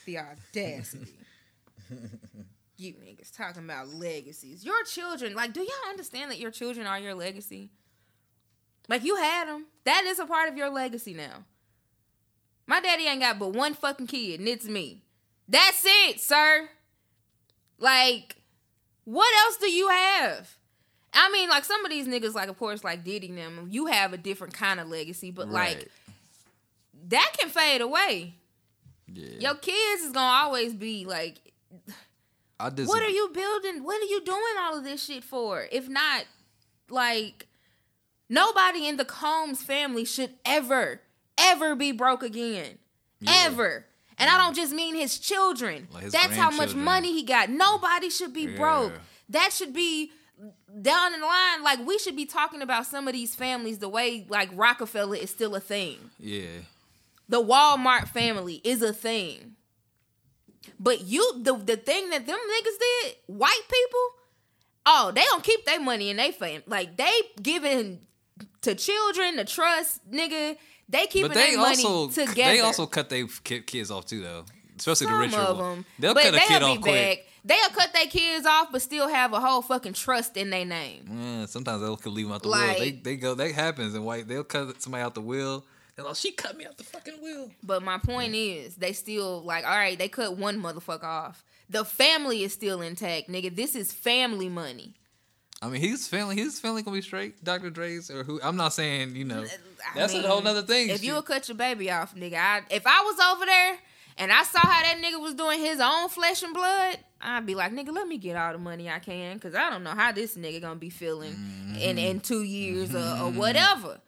The 0.08 0.20
audacity. 0.20 1.12
you 2.78 2.94
niggas 2.94 3.36
talking 3.36 3.66
about 3.66 3.90
legacies. 3.90 4.64
Your 4.64 4.82
children, 4.86 5.36
like, 5.36 5.52
do 5.52 5.60
y'all 5.60 5.90
understand 5.90 6.32
that 6.32 6.40
your 6.40 6.50
children 6.50 6.88
are 6.88 6.98
your 6.98 7.14
legacy? 7.14 7.72
Like, 8.88 9.04
you 9.04 9.18
had 9.18 9.50
them. 9.50 9.66
That 9.84 10.06
is 10.06 10.20
a 10.20 10.26
part 10.26 10.48
of 10.48 10.56
your 10.56 10.70
legacy 10.70 11.14
now. 11.14 11.44
My 12.68 12.82
daddy 12.82 13.06
ain't 13.06 13.22
got 13.22 13.40
but 13.40 13.54
one 13.54 13.74
fucking 13.74 14.08
kid, 14.08 14.40
and 14.40 14.48
it's 14.48 14.66
me. 14.66 15.02
That's 15.48 15.84
it, 15.86 16.20
sir. 16.20 16.70
Like, 17.80 18.36
what 19.06 19.34
else 19.46 19.58
do 19.58 19.72
you 19.72 19.88
have? 19.90 20.58
I 21.14 21.32
mean, 21.32 21.50
like 21.50 21.64
some 21.64 21.84
of 21.86 21.90
these 21.92 22.08
niggas, 22.08 22.36
like 22.36 22.50
of 22.50 22.60
course, 22.60 22.84
like 22.84 23.04
Diddy 23.04 23.32
them, 23.32 23.68
you 23.72 23.88
have 23.88 24.14
a 24.14 24.18
different 24.18 24.54
kind 24.54 24.80
of 24.80 24.88
legacy, 24.88 25.32
but 25.32 25.50
like 25.50 25.90
that 27.08 27.34
can 27.40 27.50
fade 27.50 27.82
away. 27.82 28.36
yeah, 29.12 29.40
Your 29.40 29.56
kids 29.56 30.02
is 30.04 30.12
gonna 30.12 30.44
always 30.46 30.74
be 30.74 31.06
like, 31.06 31.38
I 32.60 32.70
just 32.70 32.90
what 32.90 33.02
are 33.02 33.10
you 33.10 33.30
building? 33.34 33.84
What 33.84 34.02
are 34.02 34.06
you 34.06 34.22
doing 34.24 34.42
all 34.60 34.78
of 34.78 34.84
this 34.84 35.06
shit 35.06 35.24
for? 35.24 35.68
If 35.72 35.88
not, 35.88 36.26
like, 36.90 37.48
nobody 38.30 38.88
in 38.88 38.98
the 38.98 39.06
Combs 39.06 39.64
family 39.64 40.06
should 40.06 40.34
ever, 40.46 41.02
ever 41.38 41.76
be 41.76 41.92
broke 41.92 42.24
again. 42.24 42.78
Yeah. 43.20 43.44
Ever. 43.46 43.86
And 44.20 44.30
I 44.30 44.38
don't 44.38 44.56
just 44.56 44.74
mean 44.74 44.96
his 44.96 45.20
children. 45.20 45.88
Like 45.94 46.04
his 46.04 46.14
That's 46.14 46.36
how 46.36 46.50
much 46.52 46.74
money 46.74 47.14
he 47.14 47.24
got. 47.24 47.50
Nobody 47.50 48.10
should 48.10 48.34
be 48.34 48.48
broke. 48.48 48.94
That 49.30 49.54
should 49.54 49.74
be 49.74 50.12
down 50.82 51.14
in 51.14 51.22
the 51.22 51.26
line. 51.26 51.64
Like 51.64 51.86
we 51.86 51.98
should 52.00 52.16
be 52.16 52.26
talking 52.26 52.62
about 52.62 52.86
some 52.86 53.08
of 53.08 53.14
these 53.14 53.36
families 53.36 53.80
the 53.80 53.90
way 53.90 54.26
like 54.30 54.50
Rockefeller 54.54 55.16
is 55.16 55.30
still 55.30 55.56
a 55.56 55.60
thing 55.60 55.98
yeah. 56.20 56.62
the 57.28 57.44
Walmart 57.44 58.08
family 58.08 58.62
is 58.64 58.82
a 58.82 58.94
thing. 58.94 59.56
But 60.80 61.06
you 61.06 61.42
the 61.44 61.56
the 61.56 61.78
thing 61.78 62.10
that 62.10 62.26
them 62.28 62.38
niggas 62.38 62.80
did, 62.80 63.16
white 63.28 63.62
people, 63.70 64.10
oh, 64.86 65.12
they 65.16 65.24
don't 65.24 65.44
keep 65.44 65.66
their 65.66 65.80
money 65.80 66.10
in 66.10 66.18
their 66.18 66.32
fam. 66.32 66.62
Like 66.68 66.98
they 66.98 67.12
giving 67.42 68.00
to 68.62 68.76
children, 68.76 69.38
the 69.38 69.46
trust, 69.46 70.10
nigga. 70.12 70.58
They 70.90 71.08
keeping 71.08 71.32
they 71.32 71.52
their 71.52 71.58
money 71.58 71.84
also 71.84 72.08
together. 72.10 72.52
they 72.52 72.60
also 72.62 72.86
cut 72.86 73.10
their 73.10 73.28
kids 73.28 73.92
off 73.92 74.06
too 74.06 74.22
though, 74.22 74.46
especially 74.78 75.08
some 75.08 75.14
the 75.14 75.20
richer 75.20 75.38
of 75.38 75.58
one. 75.58 75.86
They'll 76.00 76.14
but 76.14 76.24
cut 76.24 76.36
a 76.36 76.40
kid 76.40 76.64
off 76.64 76.82
quick. 76.82 76.94
back. 76.94 77.26
They'll 77.44 77.70
cut 77.70 77.94
their 77.94 78.08
kids 78.08 78.46
off, 78.46 78.72
but 78.72 78.82
still 78.82 79.08
have 79.08 79.32
a 79.34 79.40
whole 79.40 79.62
fucking 79.62 79.94
trust 79.94 80.36
in 80.38 80.50
their 80.50 80.66
name. 80.66 81.08
Yeah, 81.10 81.46
sometimes 81.46 81.82
they'll 81.82 82.14
leave 82.14 82.26
them 82.26 82.36
out 82.36 82.44
the 82.44 82.50
will. 82.50 82.80
They 82.80 82.92
they 82.92 83.16
go 83.16 83.36
that 83.36 83.52
happens 83.52 83.96
and 83.96 84.06
white. 84.06 84.28
They'll 84.28 84.44
cut 84.44 84.82
somebody 84.82 85.04
out 85.04 85.14
the 85.14 85.22
will. 85.22 85.66
They're 85.96 86.06
like, 86.06 86.16
she 86.16 86.32
cut 86.32 86.56
me 86.56 86.66
out 86.66 86.78
the 86.78 86.84
fucking 86.84 87.16
will. 87.22 87.50
But 87.64 87.84
my 87.84 87.98
point 87.98 88.36
is, 88.36 88.76
they 88.76 88.94
still 88.94 89.42
like, 89.42 89.66
all 89.66 89.76
right, 89.76 89.98
they 89.98 90.08
cut 90.08 90.38
one 90.38 90.62
motherfucker 90.62 91.04
off. 91.04 91.44
The 91.70 91.84
family 91.84 92.44
is 92.44 92.54
still 92.54 92.82
intact, 92.82 93.30
nigga. 93.30 93.54
This 93.54 93.76
is 93.76 93.92
family 93.92 94.48
money. 94.48 94.94
I 95.62 95.70
mean, 95.70 95.82
he's 95.82 96.08
feeling 96.08 96.38
his 96.38 96.60
family 96.60 96.84
gonna 96.84 96.96
be 96.96 97.02
straight. 97.02 97.44
Dr. 97.44 97.72
Dre's 97.72 98.12
or 98.12 98.24
who? 98.24 98.40
I'm 98.44 98.58
not 98.58 98.74
saying 98.74 99.16
you 99.16 99.26
know. 99.26 99.46
That's 99.96 100.14
mean, 100.14 100.26
a 100.26 100.28
whole 100.28 100.42
nother 100.42 100.62
thing. 100.64 100.90
If 100.90 101.04
you 101.04 101.16
would 101.16 101.26
cut 101.26 101.48
your 101.48 101.58
baby 101.58 101.92
off, 101.92 102.16
nigga, 102.16 102.36
I, 102.36 102.62
if 102.70 102.86
I 102.86 103.02
was 103.02 103.20
over 103.20 103.46
there 103.46 103.78
and 104.18 104.32
I 104.32 104.44
saw 104.44 104.60
how 104.60 104.82
that 104.82 104.98
nigga 105.02 105.22
was 105.22 105.34
doing 105.34 105.60
his 105.60 105.80
own 105.80 106.10
flesh 106.10 106.44
and 106.44 106.54
blood, 106.54 107.00
I'd 107.22 107.46
be 107.46 107.56
like, 107.56 107.72
nigga, 107.72 107.92
let 107.94 108.08
me 108.08 108.18
get 108.18 108.36
all 108.36 108.52
the 108.54 108.60
money 108.60 108.90
I 108.90 109.00
can, 109.00 109.36
because 109.36 109.56
I 109.56 109.70
don't 109.70 109.84
know 109.84 109.92
how 109.92 110.12
this 110.12 110.36
nigga 110.36 110.62
gonna 110.62 110.76
be 110.76 110.90
feeling 110.90 111.36
in 111.80 111.98
in 111.98 112.20
two 112.20 112.44
years 112.44 112.94
or, 112.94 113.00
or 113.00 113.32
whatever. 113.32 114.00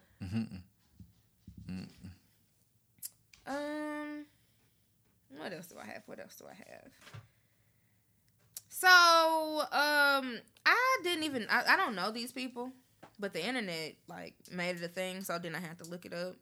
Um, 3.46 4.26
what 5.36 5.52
else 5.52 5.66
do 5.66 5.76
I 5.82 5.86
have? 5.86 6.02
What 6.06 6.20
else 6.20 6.36
do 6.36 6.44
I 6.46 6.54
have? 6.54 6.92
So, 8.68 8.86
um, 8.86 10.38
I 10.64 10.98
didn't 11.02 11.24
even 11.24 11.46
I, 11.50 11.64
I 11.70 11.76
don't 11.76 11.96
know 11.96 12.12
these 12.12 12.30
people, 12.30 12.70
but 13.20 13.32
the 13.32 13.46
internet 13.46 13.94
like 14.08 14.34
made 14.50 14.76
it 14.76 14.82
a 14.82 14.88
thing, 14.88 15.22
so 15.22 15.38
then 15.38 15.54
I 15.54 15.60
had 15.60 15.78
to 15.78 15.84
look 15.84 16.04
it 16.04 16.12
up. 16.14 16.36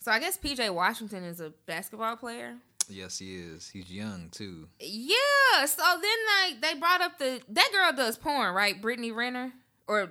So 0.00 0.10
I 0.10 0.18
guess 0.18 0.36
PJ 0.38 0.74
Washington 0.74 1.22
is 1.24 1.40
a 1.40 1.52
basketball 1.66 2.16
player. 2.16 2.56
yes, 2.88 3.18
he 3.18 3.36
is. 3.36 3.68
He's 3.68 3.90
young 3.90 4.28
too. 4.32 4.68
Yeah. 4.80 5.66
So 5.66 5.82
then 6.00 6.18
like 6.50 6.60
they 6.60 6.78
brought 6.78 7.00
up 7.00 7.18
the 7.18 7.40
that 7.50 7.70
girl 7.72 7.92
does 7.96 8.16
porn, 8.16 8.54
right? 8.54 8.80
Brittany 8.80 9.12
Renner, 9.12 9.52
or 9.86 10.10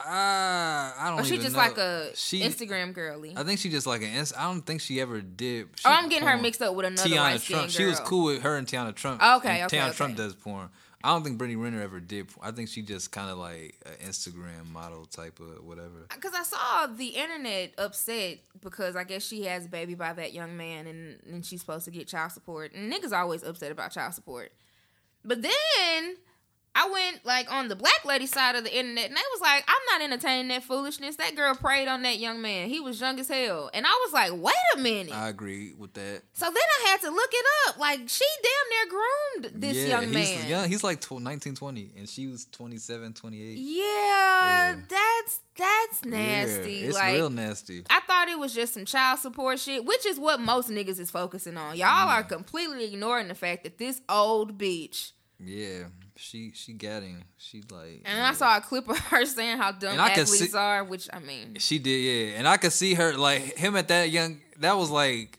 Ah, 0.00 0.94
I 0.96 1.10
don't. 1.10 1.20
or 1.20 1.24
she 1.24 1.38
just 1.38 1.52
know. 1.54 1.58
like 1.58 1.76
a 1.76 2.10
she. 2.14 2.40
Instagram 2.42 2.92
girly. 2.92 3.34
I 3.36 3.42
think 3.42 3.58
she 3.58 3.68
just 3.68 3.86
like 3.86 4.02
an. 4.02 4.24
I 4.36 4.44
don't 4.44 4.62
think 4.62 4.80
she 4.80 5.00
ever 5.00 5.20
did. 5.20 5.68
She 5.76 5.86
oh, 5.86 5.90
I'm 5.90 6.08
getting 6.08 6.26
her 6.26 6.36
mixed 6.36 6.62
up 6.62 6.74
with 6.74 6.86
another 6.86 7.08
Tiana 7.08 7.14
Trump. 7.30 7.40
skinned 7.40 7.70
She 7.72 7.84
was 7.84 7.98
cool 8.00 8.26
with 8.26 8.42
her 8.42 8.56
and 8.56 8.66
Tiana 8.66 8.94
Trump. 8.94 9.20
Okay, 9.22 9.60
and 9.60 9.66
okay, 9.66 9.76
Tiana 9.78 9.88
okay. 9.88 9.96
Trump 9.96 10.16
does 10.16 10.34
porn. 10.34 10.68
I 11.04 11.10
don't 11.10 11.22
think 11.22 11.38
Brittany 11.38 11.56
Renner 11.56 11.80
ever 11.80 12.00
did. 12.00 12.28
I 12.42 12.50
think 12.50 12.68
she 12.68 12.82
just 12.82 13.12
kind 13.12 13.30
of 13.30 13.38
like 13.38 13.76
an 13.86 14.08
Instagram 14.08 14.68
model 14.72 15.04
type 15.06 15.38
of 15.38 15.64
whatever. 15.64 16.06
Because 16.12 16.34
I 16.34 16.42
saw 16.42 16.86
the 16.86 17.06
internet 17.06 17.74
upset 17.78 18.38
because 18.60 18.96
I 18.96 19.04
guess 19.04 19.24
she 19.24 19.44
has 19.44 19.66
a 19.66 19.68
baby 19.68 19.94
by 19.94 20.12
that 20.14 20.32
young 20.32 20.56
man 20.56 20.88
and, 20.88 21.20
and 21.24 21.46
she's 21.46 21.60
supposed 21.60 21.84
to 21.84 21.92
get 21.92 22.08
child 22.08 22.32
support. 22.32 22.72
And 22.74 22.92
niggas 22.92 23.12
always 23.12 23.44
upset 23.44 23.70
about 23.70 23.92
child 23.92 24.14
support. 24.14 24.52
But 25.24 25.42
then 25.42 26.16
I 26.74 26.88
went 26.90 27.24
like 27.26 27.52
on 27.52 27.66
the 27.68 27.74
black 27.74 28.04
lady 28.04 28.26
side 28.26 28.54
of 28.54 28.62
the 28.62 28.76
internet, 28.76 29.06
and 29.08 29.16
they 29.16 29.20
was 29.32 29.40
like, 29.40 29.64
"I'm 29.66 30.00
not 30.00 30.04
entertaining 30.04 30.48
that 30.48 30.62
foolishness." 30.62 31.16
That 31.16 31.34
girl 31.34 31.54
preyed 31.54 31.88
on 31.88 32.02
that 32.02 32.18
young 32.18 32.40
man. 32.40 32.68
He 32.68 32.78
was 32.78 33.00
young 33.00 33.18
as 33.18 33.28
hell, 33.28 33.68
and 33.74 33.84
I 33.84 33.90
was 34.04 34.12
like, 34.12 34.32
"Wait 34.40 34.54
a 34.76 34.78
minute." 34.78 35.12
I 35.12 35.28
agree 35.28 35.72
with 35.76 35.94
that. 35.94 36.22
so 36.34 36.44
then 36.46 36.54
I 36.56 36.88
had 36.90 37.00
to 37.00 37.10
look 37.10 37.30
it 37.32 37.44
up. 37.68 37.78
Like 37.78 38.00
she 38.08 38.24
damn 38.42 38.90
near 38.90 39.00
groomed 39.50 39.60
this 39.62 39.76
yeah, 39.76 39.86
young 39.88 40.04
he's 40.04 40.12
man. 40.36 40.48
young. 40.48 40.68
He's 40.68 40.84
like 40.84 41.00
tw- 41.00 41.20
19, 41.20 41.54
20, 41.56 41.92
and 41.96 42.08
she 42.08 42.26
was 42.28 42.46
27, 42.52 43.12
28. 43.12 43.58
Yeah, 43.58 43.82
Yeah. 43.84 44.74
that's 44.88 45.40
that's 45.56 46.04
nasty. 46.04 46.72
Yeah, 46.74 46.86
it's 46.88 46.94
like 46.96 47.14
real 47.14 47.30
nasty. 47.30 47.82
I 47.90 48.00
thought 48.06 48.28
it 48.28 48.38
was 48.38 48.54
just 48.54 48.74
some 48.74 48.84
child 48.84 49.18
support 49.18 49.58
shit, 49.58 49.84
which 49.84 50.06
is 50.06 50.18
what 50.20 50.40
most 50.40 50.68
niggas 50.70 51.00
is 51.00 51.10
focusing 51.10 51.56
on. 51.56 51.76
Y'all 51.76 52.08
are 52.08 52.22
completely 52.22 52.84
ignoring 52.84 53.26
the 53.26 53.34
fact 53.34 53.64
that 53.64 53.78
this 53.78 54.00
old 54.08 54.56
bitch. 54.58 55.10
Yeah, 55.40 55.84
she 56.18 56.50
she 56.54 56.72
him. 56.72 57.22
She 57.36 57.62
like. 57.70 58.02
And 58.04 58.18
yeah. 58.18 58.30
I 58.30 58.32
saw 58.34 58.56
a 58.56 58.60
clip 58.60 58.88
of 58.88 58.98
her 58.98 59.24
saying 59.36 59.58
how 59.58 59.70
dumb 59.72 59.92
And 59.92 60.00
athletes 60.00 60.50
see- 60.52 60.58
are, 60.58 60.82
which 60.84 61.08
I 61.12 61.20
mean, 61.20 61.56
She 61.58 61.78
did, 61.78 61.90
yeah. 62.00 62.38
And 62.38 62.48
I 62.48 62.56
could 62.56 62.72
see 62.72 62.94
her 62.94 63.14
like 63.16 63.56
him 63.56 63.76
at 63.76 63.88
that 63.88 64.10
young. 64.10 64.40
That 64.58 64.76
was 64.76 64.90
like. 64.90 65.38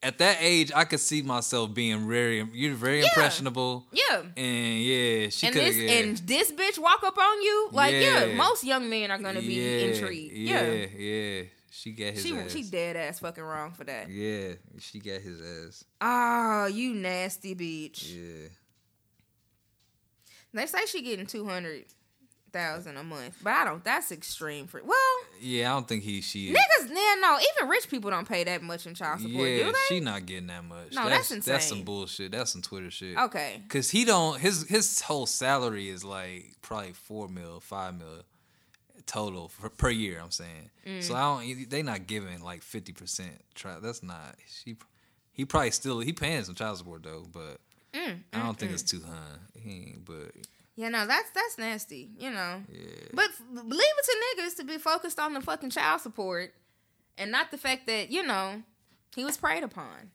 At 0.00 0.18
that 0.18 0.36
age, 0.40 0.70
I 0.72 0.84
could 0.84 1.00
see 1.00 1.22
myself 1.22 1.74
being 1.74 2.06
very, 2.08 2.48
you're 2.52 2.76
very 2.76 3.00
Yeah. 3.00 3.06
impressionable, 3.08 3.84
yeah. 3.90 4.22
and 4.36 4.80
yeah, 4.80 5.28
she 5.28 5.48
and 5.48 5.56
this 5.56 5.76
yeah. 5.76 5.90
and 5.90 6.16
this 6.18 6.52
bitch 6.52 6.78
walk 6.78 7.02
up 7.02 7.18
on 7.18 7.42
you, 7.42 7.68
like 7.72 7.94
yeah, 7.94 8.26
most 8.36 8.62
young 8.62 8.88
men 8.88 9.10
are 9.10 9.18
gonna 9.18 9.40
be 9.40 9.58
intrigued. 9.86 10.36
Yeah, 10.36 10.62
Yeah, 10.62 10.86
yeah. 10.96 11.42
She 11.72 11.90
got 11.90 12.12
his 12.14 12.22
she 12.22 12.36
ass. 12.36 12.52
she 12.52 12.62
dead 12.62 12.94
ass 12.94 13.18
fucking 13.18 13.42
wrong 13.42 13.72
for 13.72 13.82
that. 13.82 14.08
Yeah, 14.08 14.52
she 14.78 15.00
got 15.00 15.20
his 15.20 15.40
ass. 15.40 15.84
Oh, 16.00 16.66
you 16.66 16.94
nasty 16.94 17.56
bitch. 17.56 18.14
Yeah. 18.14 18.48
They 20.54 20.66
say 20.66 20.86
she 20.86 21.02
getting 21.02 21.26
two 21.26 21.46
hundred 21.46 21.84
thousand 22.52 22.96
a 22.96 23.04
month, 23.04 23.38
but 23.42 23.52
I 23.52 23.64
don't. 23.64 23.84
That's 23.84 24.10
extreme 24.10 24.66
for 24.66 24.82
well. 24.82 24.98
Yeah, 25.40 25.70
I 25.70 25.74
don't 25.74 25.86
think 25.86 26.02
he 26.02 26.20
she. 26.20 26.50
Niggas, 26.50 26.88
yeah, 26.88 27.14
no, 27.20 27.38
even 27.38 27.68
rich 27.68 27.88
people 27.88 28.10
don't 28.10 28.26
pay 28.26 28.44
that 28.44 28.62
much 28.62 28.86
in 28.86 28.94
child 28.94 29.20
support, 29.20 29.48
yeah, 29.48 29.64
do 29.64 29.72
they? 29.72 29.78
she 29.88 30.00
not 30.00 30.26
getting 30.26 30.48
that 30.48 30.64
much. 30.64 30.92
No, 30.92 31.08
that's, 31.08 31.28
that's 31.28 31.46
That's 31.46 31.66
some 31.66 31.82
bullshit. 31.82 32.32
That's 32.32 32.52
some 32.52 32.62
Twitter 32.62 32.90
shit. 32.90 33.16
okay. 33.16 33.62
Cause 33.68 33.90
he 33.90 34.04
don't 34.04 34.40
his 34.40 34.66
his 34.68 35.00
whole 35.02 35.26
salary 35.26 35.88
is 35.88 36.04
like 36.04 36.56
probably 36.62 36.92
four 36.92 37.28
mil, 37.28 37.60
five 37.60 37.98
mil 37.98 38.22
total 39.06 39.48
for, 39.48 39.68
per 39.68 39.90
year. 39.90 40.20
I'm 40.22 40.30
saying. 40.30 40.70
Mm. 40.86 41.02
So 41.02 41.14
I 41.14 41.20
don't. 41.20 41.70
They 41.70 41.82
not 41.82 42.06
giving 42.06 42.42
like 42.42 42.62
fifty 42.62 42.92
percent. 42.92 43.42
That's 43.82 44.02
not. 44.02 44.36
She 44.62 44.76
he 45.32 45.44
probably 45.44 45.70
still 45.70 46.00
he 46.00 46.12
paying 46.12 46.44
some 46.44 46.54
child 46.54 46.78
support 46.78 47.02
though, 47.02 47.26
but 47.30 47.58
Mm, 47.98 48.20
I 48.32 48.42
don't 48.42 48.58
think 48.58 48.72
it's 48.72 48.82
too 48.82 49.02
high. 49.06 49.38
He 49.60 49.70
ain't, 49.70 50.04
but 50.04 50.32
Yeah, 50.76 50.88
no, 50.90 51.06
that's 51.06 51.30
that's 51.30 51.58
nasty, 51.58 52.10
you 52.18 52.30
know. 52.30 52.62
yeah. 52.72 53.08
But 53.12 53.30
leave 53.52 53.80
it 53.80 54.04
to 54.04 54.42
niggas 54.42 54.56
to 54.58 54.64
be 54.64 54.78
focused 54.78 55.18
on 55.18 55.34
the 55.34 55.40
fucking 55.40 55.70
child 55.70 56.00
support 56.00 56.54
and 57.16 57.32
not 57.32 57.50
the 57.50 57.58
fact 57.58 57.86
that, 57.86 58.10
you 58.10 58.22
know, 58.22 58.62
he 59.16 59.24
was 59.24 59.36
preyed 59.36 59.64
upon. 59.64 60.10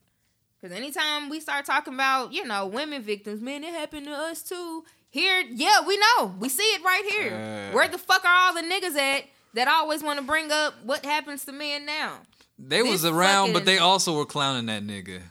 Because 0.61 0.77
anytime 0.77 1.29
we 1.29 1.39
start 1.41 1.65
talking 1.65 1.93
about, 1.93 2.31
you 2.31 2.45
know, 2.45 2.65
women 2.67 3.01
victims, 3.01 3.41
man, 3.41 3.63
it 3.65 3.73
happened 3.73 4.05
to 4.05 4.13
us 4.13 4.41
too. 4.41 4.85
Here, 5.09 5.43
yeah, 5.51 5.85
we 5.85 5.97
know. 5.97 6.33
We 6.39 6.47
see 6.49 6.63
it 6.63 6.81
right 6.83 7.03
here. 7.11 7.33
Uh. 7.33 7.75
Where 7.75 7.87
the 7.89 7.97
fuck 7.97 8.23
are 8.23 8.47
all 8.47 8.53
the 8.53 8.61
niggas 8.61 8.95
at 8.95 9.25
that 9.55 9.67
always 9.67 10.01
want 10.01 10.19
to 10.19 10.25
bring 10.25 10.51
up 10.51 10.73
what 10.83 11.05
happens 11.05 11.43
to 11.45 11.51
men 11.51 11.85
now? 11.85 12.19
They 12.57 12.81
was 12.81 13.01
This 13.01 13.11
around, 13.11 13.51
but 13.51 13.65
they 13.65 13.77
also 13.79 14.15
were 14.15 14.25
clowning 14.25 14.67
that 14.67 14.83
nigga 14.83 15.21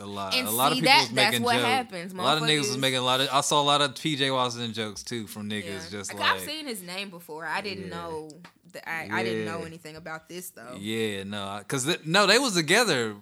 a 0.00 0.06
lot. 0.06 0.34
And 0.34 0.46
a 0.48 0.50
lot 0.50 0.72
see, 0.72 0.78
of 0.78 0.84
people 0.84 0.92
that- 0.94 1.00
was 1.00 1.10
that's 1.10 1.30
making 1.32 1.42
what 1.44 1.54
jokes. 1.56 1.64
happens, 1.66 2.12
A 2.12 2.16
lot 2.16 2.36
of 2.38 2.44
niggas 2.44 2.68
was 2.68 2.78
making 2.78 2.98
a 2.98 3.02
lot 3.02 3.20
of. 3.20 3.28
I 3.32 3.40
saw 3.42 3.60
a 3.60 3.64
lot 3.64 3.80
of 3.80 3.94
PJ 3.94 4.32
Washington 4.32 4.72
jokes 4.72 5.02
too 5.02 5.26
from 5.26 5.48
niggas. 5.48 5.64
Yeah. 5.64 5.80
Just 5.90 6.12
Like, 6.12 6.20
like 6.22 6.32
I've 6.32 6.40
seen 6.42 6.66
his 6.66 6.82
name 6.82 7.10
before. 7.10 7.46
I 7.46 7.60
didn't 7.60 7.88
Yeah. 7.88 7.94
know 7.96 8.30
that 8.72 8.88
I, 8.88 9.08
I 9.20 9.22
didn't 9.22 9.44
know 9.44 9.62
anything 9.62 9.96
about 9.96 10.28
this 10.28 10.50
though. 10.50 10.76
Yeah, 10.78 11.22
no, 11.24 11.58
because 11.60 12.04
no, 12.04 12.26
they 12.26 12.38
was 12.38 12.54
together. 12.54 13.14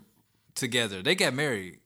Together, 0.55 1.03
they 1.03 1.15
got 1.15 1.32
married. 1.35 1.78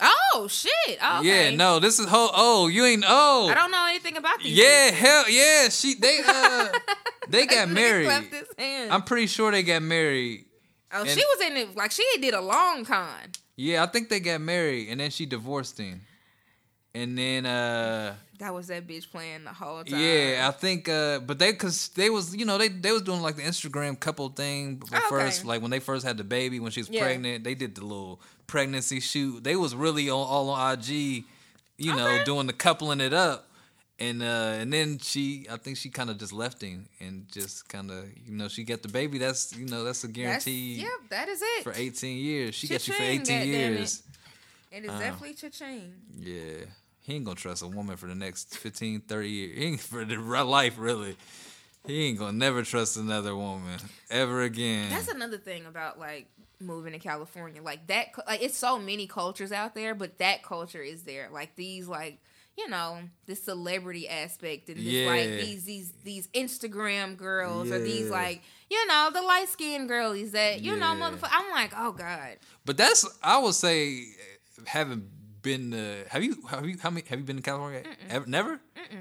Oh 0.00 0.48
shit! 0.50 0.72
Oh, 1.02 1.20
okay. 1.20 1.50
Yeah, 1.50 1.56
no, 1.56 1.78
this 1.78 1.98
is 1.98 2.06
whole. 2.06 2.30
Oh, 2.34 2.68
you 2.68 2.84
ain't. 2.84 3.04
Oh, 3.06 3.48
I 3.50 3.54
don't 3.54 3.70
know 3.70 3.86
anything 3.88 4.16
about 4.18 4.38
these. 4.42 4.56
yeah, 4.56 4.90
people. 4.90 5.06
hell 5.06 5.30
yeah. 5.30 5.68
She 5.70 5.94
they 5.94 6.20
uh 6.26 6.68
they 7.28 7.46
got 7.46 7.68
married. 7.70 8.06
clapped 8.06 8.32
his 8.34 8.48
hands. 8.58 8.90
I'm 8.90 9.02
pretty 9.02 9.26
sure 9.26 9.50
they 9.50 9.62
got 9.62 9.82
married. 9.82 10.44
oh, 10.92 11.00
and- 11.02 11.10
she 11.10 11.22
was 11.24 11.40
in 11.50 11.56
it 11.58 11.76
like 11.76 11.90
she 11.90 12.04
did 12.20 12.32
a 12.34 12.40
long 12.40 12.84
con. 12.86 13.08
Yeah, 13.56 13.82
I 13.82 13.86
think 13.86 14.08
they 14.10 14.20
got 14.20 14.40
married, 14.40 14.88
and 14.90 15.00
then 15.00 15.10
she 15.10 15.24
divorced 15.26 15.78
him. 15.78 16.02
And 16.94 17.16
then 17.18 17.44
uh 17.44 18.14
That 18.38 18.54
was 18.54 18.68
that 18.68 18.86
bitch 18.86 19.10
playing 19.10 19.44
the 19.44 19.52
whole 19.52 19.84
time. 19.84 20.00
yeah, 20.00 20.46
I 20.48 20.50
think 20.50 20.88
uh 20.88 21.18
but 21.20 21.38
they 21.38 21.52
cause 21.52 21.88
they 21.88 22.08
was 22.08 22.34
you 22.34 22.46
know 22.46 22.56
they 22.56 22.68
they 22.68 22.90
was 22.90 23.02
doing 23.02 23.20
like 23.20 23.36
the 23.36 23.42
Instagram 23.42 24.00
couple 24.00 24.28
thing 24.30 24.80
Oh, 24.90 24.96
okay. 24.96 25.00
first 25.10 25.44
like 25.44 25.60
when 25.60 25.70
they 25.70 25.78
first 25.80 26.06
had 26.06 26.16
the 26.16 26.24
baby 26.24 26.58
when 26.58 26.72
she 26.72 26.80
was 26.80 26.88
Yeah. 26.88 27.02
pregnant 27.02 27.44
they 27.44 27.54
did 27.54 27.74
the 27.74 27.82
little 27.84 28.18
pregnancy 28.46 29.00
shoot 29.00 29.44
they 29.44 29.56
was 29.56 29.74
really 29.74 30.08
on 30.08 30.16
all 30.26 30.48
on 30.48 30.72
IG 30.78 31.24
you 31.76 31.94
know 31.94 32.24
doing 32.24 32.46
the 32.46 32.54
coupling 32.54 33.00
it 33.02 33.12
up 33.12 33.45
and 33.98 34.22
uh 34.22 34.26
and 34.60 34.72
then 34.72 34.98
she 34.98 35.46
I 35.50 35.56
think 35.56 35.76
she 35.78 35.88
kind 35.90 36.10
of 36.10 36.18
just 36.18 36.32
left 36.32 36.60
him 36.62 36.86
and 37.00 37.26
just 37.30 37.68
kind 37.68 37.90
of 37.90 38.04
you 38.26 38.34
know 38.36 38.48
she 38.48 38.64
got 38.64 38.82
the 38.82 38.88
baby 38.88 39.18
that's 39.18 39.56
you 39.56 39.66
know 39.66 39.84
that's 39.84 40.04
a 40.04 40.06
That's, 40.06 40.16
guarantee 40.18 40.74
yep, 40.80 40.90
that 41.10 41.28
is 41.28 41.40
it. 41.42 41.62
for 41.64 41.72
18 41.74 42.18
years 42.18 42.54
she 42.54 42.68
got 42.68 42.86
you 42.86 42.94
for 42.94 43.02
18 43.02 43.24
goddammit. 43.24 43.46
years 43.46 44.02
it 44.72 44.84
is 44.84 44.90
uh, 44.90 44.98
definitely 44.98 45.34
cha-ching. 45.34 45.92
yeah. 46.18 46.66
He 47.00 47.14
ain't 47.14 47.24
gonna 47.24 47.36
trust 47.36 47.62
a 47.62 47.68
woman 47.68 47.96
for 47.96 48.08
the 48.08 48.16
next 48.16 48.58
15, 48.58 49.02
30 49.02 49.28
years. 49.30 49.56
He 49.58 49.64
ain't 49.64 49.80
for 49.92 50.04
the 50.04 50.16
life, 50.16 50.74
really. 50.76 51.16
He 51.86 52.06
ain't 52.08 52.18
gonna 52.18 52.32
never 52.36 52.64
trust 52.64 52.96
another 52.96 53.34
woman 53.36 53.78
ever 54.10 54.42
again. 54.42 54.90
That's 54.90 55.06
another 55.08 55.38
thing 55.38 55.66
about 55.66 56.00
like 56.00 56.26
moving 56.60 56.92
to 56.94 56.98
California. 56.98 57.62
Like 57.62 57.86
that, 57.86 58.08
like 58.26 58.42
it's 58.42 58.58
so 58.58 58.76
many 58.80 59.06
cultures 59.06 59.52
out 59.52 59.76
there, 59.76 59.94
but 59.94 60.18
that 60.18 60.42
culture 60.42 60.82
is 60.82 61.04
there. 61.04 61.28
Like 61.32 61.54
these, 61.54 61.86
like 61.86 62.18
you 62.56 62.68
know, 62.68 63.00
the 63.26 63.36
celebrity 63.36 64.08
aspect 64.08 64.68
and 64.68 64.78
this, 64.78 65.06
like 65.06 65.28
these 65.28 65.64
these 65.64 65.92
these 66.04 66.28
Instagram 66.28 67.16
girls 67.16 67.70
or 67.70 67.78
these 67.78 68.10
like 68.10 68.42
you 68.70 68.86
know 68.86 69.10
the 69.12 69.22
light 69.22 69.48
skinned 69.48 69.88
girlies 69.88 70.32
that 70.32 70.62
you 70.62 70.76
know, 70.76 70.86
motherfucker. 70.86 71.30
I'm 71.30 71.50
like, 71.50 71.72
oh 71.76 71.92
god, 71.92 72.36
but 72.64 72.76
that's 72.76 73.06
I 73.22 73.38
would 73.38 73.54
say 73.54 74.04
having 74.66 75.08
been 75.42 75.74
uh, 75.74 75.96
have 76.08 76.24
you 76.24 76.36
have 76.50 76.66
you 76.66 76.76
how 76.80 76.90
many 76.90 77.04
have 77.08 77.18
you 77.18 77.24
been 77.24 77.36
to 77.36 77.42
California? 77.42 77.82
Ever, 78.08 78.26
never? 78.26 78.60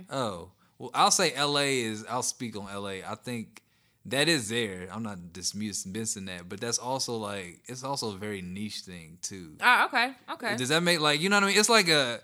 Oh. 0.09 0.49
Well, 0.77 0.91
I'll 0.93 1.11
say 1.11 1.33
LA 1.41 1.87
is 1.87 2.05
I'll 2.09 2.21
speak 2.23 2.57
on 2.57 2.65
LA. 2.65 2.99
I 3.07 3.15
think 3.23 3.61
that 4.07 4.27
is 4.27 4.49
there. 4.49 4.87
I'm 4.91 5.03
not 5.03 5.33
dismissing 5.33 6.25
that, 6.25 6.49
but 6.49 6.59
that's 6.59 6.77
also 6.77 7.15
like 7.15 7.61
it's 7.65 7.83
also 7.83 8.11
a 8.13 8.17
very 8.17 8.41
niche 8.41 8.81
thing 8.81 9.17
too. 9.21 9.55
oh 9.61 9.85
okay, 9.85 10.11
okay, 10.33 10.57
Does 10.57 10.69
that 10.69 10.83
make 10.83 10.99
like 10.99 11.21
you 11.21 11.29
know 11.29 11.37
what 11.37 11.45
I 11.45 11.47
mean? 11.47 11.57
It's 11.57 11.69
like 11.69 11.87
a 11.87 12.19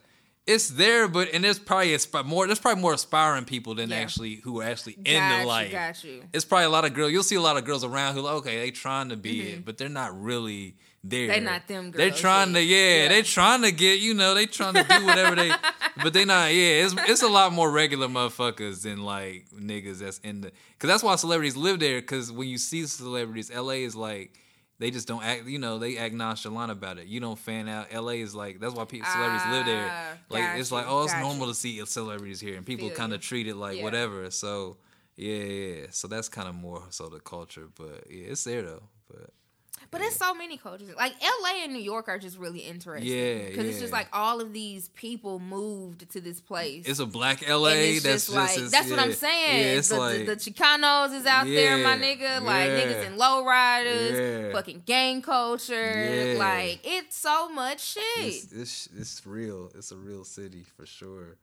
it's 0.53 0.69
there, 0.69 1.07
but 1.07 1.29
and 1.33 1.43
there's 1.43 1.59
probably 1.59 1.97
more. 2.25 2.45
There's 2.47 2.59
probably 2.59 2.81
more 2.81 2.93
aspiring 2.93 3.45
people 3.45 3.75
than 3.75 3.89
Yeah. 3.89 3.97
actually 3.97 4.35
who 4.35 4.61
are 4.61 4.65
actually 4.65 4.93
got 4.93 5.07
in 5.07 5.29
the 5.29 5.39
you, 5.41 5.45
life. 5.47 5.71
got 5.71 6.03
you. 6.03 6.23
It's 6.33 6.45
probably 6.45 6.65
a 6.65 6.69
lot 6.69 6.85
of 6.85 6.93
girls. 6.93 7.11
You'll 7.11 7.23
see 7.23 7.35
a 7.35 7.41
lot 7.41 7.57
of 7.57 7.65
girls 7.65 7.83
around 7.83 8.15
who 8.15 8.21
like, 8.21 8.33
okay, 8.35 8.59
they 8.59 8.71
trying 8.71 9.09
to 9.09 9.17
be 9.17 9.41
it, 9.41 9.65
but 9.65 9.77
they're 9.77 9.89
not 9.89 10.19
really 10.21 10.75
there. 11.03 11.21
Mm-hmm. 11.29 11.31
They 11.31 11.39
not 11.51 11.67
them 11.67 11.91
They're 11.91 12.09
girls 12.09 12.21
trying 12.21 12.53
to 12.53 12.61
yeah, 12.63 13.03
Yeah. 13.03 13.07
they 13.09 13.21
trying 13.23 13.61
to 13.63 13.71
get 13.71 13.99
you 13.99 14.13
know 14.13 14.33
they 14.35 14.45
trying 14.45 14.75
to 14.75 14.83
do 14.83 15.05
whatever 15.05 15.35
they, 15.35 15.51
but 16.03 16.13
they 16.13 16.25
not 16.25 16.53
yeah. 16.53 16.83
It's 16.85 16.93
it's 17.07 17.21
a 17.23 17.27
lot 17.27 17.51
more 17.53 17.71
regular 17.71 18.07
motherfuckers 18.07 18.83
than 18.83 19.03
like 19.03 19.45
niggas 19.55 19.99
that's 19.99 20.19
in 20.19 20.41
the 20.41 20.51
because 20.73 20.87
that's 20.89 21.03
why 21.03 21.15
celebrities 21.15 21.55
live 21.55 21.79
there. 21.79 21.99
Because 22.01 22.31
when 22.31 22.47
you 22.47 22.57
see 22.57 22.85
celebrities, 22.85 23.49
L.A. 23.51 23.83
is 23.83 23.95
like. 23.95 24.37
They 24.81 24.89
just 24.89 25.07
don't 25.07 25.23
act, 25.23 25.45
you 25.45 25.59
know. 25.59 25.77
They 25.77 25.97
act 25.97 26.15
nonchalant 26.15 26.71
about 26.71 26.97
it. 26.97 27.05
You 27.05 27.19
don't 27.19 27.37
fan 27.37 27.69
out. 27.69 27.85
L.A. 27.91 28.19
is 28.19 28.33
like 28.33 28.59
that's 28.59 28.73
why 28.73 28.85
people 28.85 29.07
celebrities 29.11 29.45
live 29.51 29.65
there. 29.67 29.87
Ah, 29.91 30.17
Like 30.29 30.41
got 30.43 30.59
it's 30.59 30.71
like 30.71 30.85
oh, 30.87 31.03
it's 31.03 31.13
got 31.13 31.21
normal 31.21 31.47
to 31.49 31.53
see 31.53 31.85
celebrities 31.85 32.39
here, 32.41 32.55
and 32.57 32.65
people 32.65 32.89
kind 32.89 33.13
of 33.13 33.21
treat 33.21 33.47
it 33.47 33.55
like 33.55 33.77
Yeah. 33.77 33.83
whatever. 33.83 34.31
So 34.31 34.77
yeah, 35.15 35.35
yeah, 35.35 35.75
yeah. 35.81 35.85
So 35.91 36.07
that's 36.07 36.29
kind 36.29 36.49
of 36.49 36.55
more 36.55 36.81
so 36.89 37.09
the 37.09 37.19
culture, 37.19 37.67
but 37.77 38.07
yeah, 38.09 38.29
it's 38.31 38.43
there 38.43 38.63
though. 38.63 38.81
But 39.07 39.29
But 39.91 39.99
there's 39.99 40.15
so 40.15 40.33
many 40.33 40.55
cultures. 40.55 40.87
Like 40.95 41.13
LA 41.21 41.63
and 41.65 41.73
New 41.73 41.81
York 41.81 42.07
are 42.07 42.17
just 42.17 42.37
really 42.37 42.59
interesting. 42.61 43.11
Yeah, 43.11 43.49
Because 43.49 43.65
it's 43.65 43.79
just 43.81 43.91
like 43.91 44.07
all 44.13 44.39
of 44.39 44.53
these 44.53 44.87
people 44.89 45.37
moved 45.39 46.09
to 46.11 46.21
this 46.21 46.39
place. 46.39 46.85
it's 46.87 46.99
a 46.99 47.05
black 47.05 47.45
LA. 47.47 47.71
it's 47.71 48.03
that's 48.03 48.25
just 48.27 48.29
like 48.35 48.57
as- 48.57 48.71
that's 48.71 48.89
what 48.89 48.99
I'm 48.99 49.11
saying. 49.11 49.59
Yeah, 49.59 49.77
it's 49.77 49.89
the, 49.89 49.99
like 49.99 50.19
the, 50.19 50.35
the 50.35 50.35
Chicanos 50.37 51.13
is 51.13 51.25
out 51.25 51.45
there, 51.45 51.77
my 51.79 51.95
Yeah, 51.95 52.15
nigga. 52.15 52.41
Like 52.41 52.67
yeah. 52.69 52.79
niggas 52.79 53.05
in 53.07 53.17
lowriders, 53.17 54.45
Yeah. 54.47 54.53
fucking 54.53 54.83
gang 54.85 55.21
culture. 55.21 55.73
Yeah. 56.33 56.39
Like 56.39 56.79
it's 56.85 57.17
so 57.17 57.49
much 57.49 57.81
shit. 57.81 58.03
it's, 58.17 58.51
it's 58.53 58.89
it's 58.97 59.27
real. 59.27 59.71
It's 59.75 59.91
a 59.91 59.97
real 59.97 60.23
city 60.23 60.63
for 60.77 60.85
sure. 60.85 61.35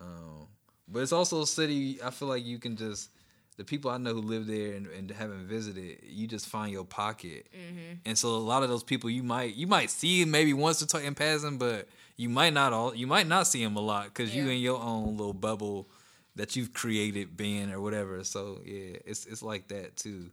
Um, 0.00 0.48
but 0.88 1.00
it's 1.04 1.12
also 1.12 1.42
a 1.42 1.46
city. 1.46 2.00
I 2.04 2.10
feel 2.10 2.26
like 2.26 2.44
you 2.44 2.58
can 2.58 2.76
just 2.76 3.10
the 3.56 3.64
people 3.64 3.90
I 3.90 3.98
know 3.98 4.14
who 4.14 4.20
live 4.20 4.46
there 4.46 4.74
and, 4.74 4.86
and 4.88 5.10
haven't 5.10 5.46
visited, 5.46 5.98
you 6.02 6.26
just 6.26 6.46
find 6.46 6.72
your 6.72 6.84
pocket. 6.84 7.46
Mm-hmm. 7.54 7.94
And 8.04 8.18
so 8.18 8.28
a 8.30 8.36
lot 8.38 8.62
of 8.62 8.68
those 8.68 8.82
people 8.82 9.08
you 9.10 9.22
might 9.22 9.54
you 9.54 9.66
might 9.66 9.90
see 9.90 10.24
maybe 10.24 10.52
once 10.52 10.82
or 10.82 10.86
twice 10.86 11.04
in 11.04 11.14
passing, 11.14 11.58
but 11.58 11.88
you 12.16 12.28
might 12.28 12.52
not 12.52 12.72
all 12.72 12.94
you 12.94 13.06
might 13.06 13.26
not 13.26 13.46
see 13.46 13.62
them 13.62 13.76
a 13.76 13.80
lot 13.80 14.06
because 14.06 14.34
you 14.34 14.48
in 14.48 14.58
your 14.58 14.80
own 14.80 15.16
little 15.16 15.32
bubble 15.34 15.88
that 16.36 16.56
you've 16.56 16.72
created 16.72 17.36
being 17.36 17.70
or 17.72 17.80
whatever. 17.80 18.24
So 18.24 18.60
yeah, 18.64 18.96
it's 19.04 19.26
it's 19.26 19.42
like 19.42 19.68
that 19.68 19.96
too. 19.96 20.30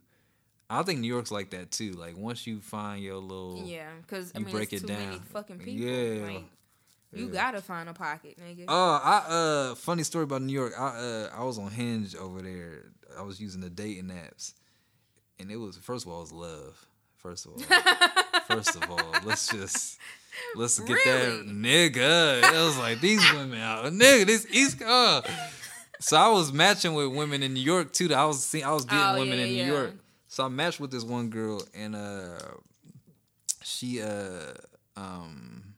I 0.68 0.82
think 0.82 1.00
New 1.00 1.06
York's 1.08 1.30
like 1.30 1.50
that 1.50 1.70
too. 1.70 1.92
Like 1.92 2.16
once 2.16 2.46
you 2.46 2.60
find 2.60 3.02
your 3.02 3.16
little 3.18 3.62
Yeah, 3.64 3.88
because 4.00 4.32
I 4.34 4.38
You 4.38 4.46
mean, 4.46 4.54
break 4.54 4.72
it's 4.72 4.82
it 4.82 4.86
too 4.88 4.92
many 4.94 5.06
down. 5.16 5.20
fucking 5.20 5.58
people. 5.58 5.84
Yeah. 5.86 6.26
Like, 6.26 6.44
you 7.12 7.26
Yeah. 7.26 7.32
gotta 7.32 7.60
find 7.62 7.88
a 7.88 7.92
pocket, 7.94 8.38
nigga. 8.38 8.64
Oh, 8.68 9.00
I 9.02 9.16
uh 9.28 9.74
funny 9.74 10.02
story 10.02 10.24
about 10.24 10.42
New 10.42 10.52
York. 10.52 10.72
I 10.78 10.86
uh 10.86 11.30
I 11.36 11.44
was 11.44 11.58
on 11.58 11.70
Hinge 11.70 12.14
over 12.16 12.40
there. 12.42 12.84
I 13.18 13.22
was 13.22 13.40
using 13.40 13.60
the 13.60 13.70
dating 13.70 14.08
apps. 14.10 14.54
And 15.38 15.50
it 15.50 15.56
was 15.56 15.76
first 15.76 16.06
of 16.06 16.12
all 16.12 16.18
it 16.18 16.22
was 16.22 16.32
love. 16.32 16.86
First 17.16 17.46
of 17.46 17.52
all. 17.52 17.58
first 18.46 18.74
of 18.76 18.90
all, 18.90 19.14
let's 19.24 19.46
just 19.48 19.98
let's 20.56 20.78
get 20.80 20.94
Really? 21.04 21.36
that 21.38 21.46
nigga. 21.46 22.38
It 22.52 22.64
was 22.64 22.78
like 22.78 23.00
these 23.00 23.22
women 23.32 23.60
out. 23.60 23.84
Nigga, 23.92 24.26
this 24.26 24.46
East 24.50 24.80
Coast. 24.80 25.28
So 26.00 26.16
I 26.16 26.28
was 26.30 26.52
matching 26.52 26.94
with 26.94 27.14
women 27.14 27.42
in 27.44 27.54
New 27.54 27.60
York 27.60 27.92
too. 27.92 28.12
I 28.12 28.24
was 28.24 28.42
seeing 28.44 28.64
I 28.64 28.72
was 28.72 28.84
getting 28.84 29.04
Oh, 29.04 29.18
women 29.18 29.38
yeah, 29.38 29.44
in 29.44 29.50
New 29.50 29.56
yeah. 29.62 29.66
York. 29.68 29.94
So 30.28 30.44
I 30.44 30.48
matched 30.48 30.80
with 30.80 30.90
this 30.90 31.04
one 31.04 31.28
girl 31.30 31.62
and 31.74 31.94
uh 31.94 32.38
she 33.62 34.02
uh 34.02 34.54
um 34.96 35.71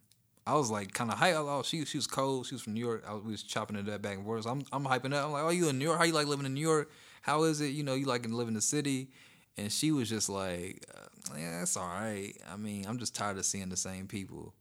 I 0.46 0.54
was 0.54 0.70
like 0.70 0.92
kind 0.92 1.10
of 1.10 1.18
hype. 1.18 1.34
Oh, 1.36 1.62
she 1.64 1.84
she 1.84 1.96
was 1.98 2.06
cold. 2.06 2.46
She 2.46 2.54
was 2.54 2.62
from 2.62 2.74
New 2.74 2.80
York. 2.80 3.04
I 3.08 3.14
was, 3.14 3.22
we 3.22 3.30
was 3.32 3.42
chopping 3.42 3.76
it 3.76 3.88
up 3.88 4.02
back 4.02 4.16
and 4.16 4.24
forth. 4.24 4.44
So 4.44 4.50
I'm 4.50 4.64
I'm 4.72 4.84
hyping 4.84 5.14
up. 5.14 5.24
I'm 5.24 5.32
like, 5.32 5.44
oh, 5.44 5.50
you 5.50 5.68
in 5.68 5.78
New 5.78 5.86
York? 5.86 5.98
How 5.98 6.04
you 6.04 6.12
like 6.12 6.26
living 6.26 6.46
in 6.46 6.54
New 6.54 6.60
York? 6.60 6.90
How 7.22 7.44
is 7.44 7.60
it? 7.60 7.68
You 7.68 7.82
know, 7.82 7.94
you 7.94 8.04
like 8.06 8.28
live 8.28 8.48
in 8.48 8.54
the 8.54 8.60
city? 8.60 9.08
And 9.56 9.70
she 9.72 9.92
was 9.92 10.08
just 10.08 10.28
like, 10.28 10.84
uh, 10.94 11.34
yeah, 11.38 11.60
that's 11.60 11.76
all 11.76 11.86
right. 11.86 12.34
I 12.50 12.56
mean, 12.56 12.86
I'm 12.86 12.98
just 12.98 13.14
tired 13.14 13.38
of 13.38 13.44
seeing 13.44 13.68
the 13.68 13.76
same 13.76 14.06
people. 14.08 14.52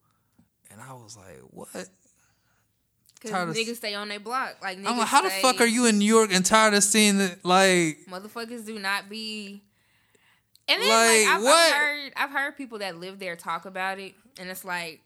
And 0.71 0.79
I 0.79 0.93
was 0.93 1.17
like, 1.17 1.39
what? 1.49 1.67
Of- 1.73 1.89
niggas 3.23 3.77
stay 3.77 3.95
on 3.95 4.09
their 4.09 4.19
block. 4.19 4.57
Like, 4.61 4.77
niggas 4.77 4.87
I'm 4.87 4.97
like, 4.97 5.07
how 5.07 5.21
the 5.21 5.29
fuck 5.29 5.61
are 5.61 5.65
you 5.65 5.85
in 5.85 5.97
New 5.97 6.05
York 6.05 6.29
and 6.33 6.45
tired 6.45 6.73
of 6.73 6.83
seeing 6.83 7.17
the 7.17 7.37
like? 7.43 7.99
Motherfuckers 8.09 8.65
do 8.65 8.77
not 8.79 9.09
be. 9.09 9.61
And 10.67 10.81
then 10.81 10.89
Like, 10.89 11.27
like, 11.27 11.35
I've, 11.37 11.43
what? 11.43 11.73
I've 11.73 11.73
heard, 11.73 12.13
I've 12.15 12.29
heard 12.31 12.57
people 12.57 12.79
that 12.79 12.97
live 12.97 13.19
there 13.19 13.35
talk 13.35 13.65
about 13.65 13.99
it, 13.99 14.13
and 14.39 14.49
it's 14.49 14.63
like 14.63 15.01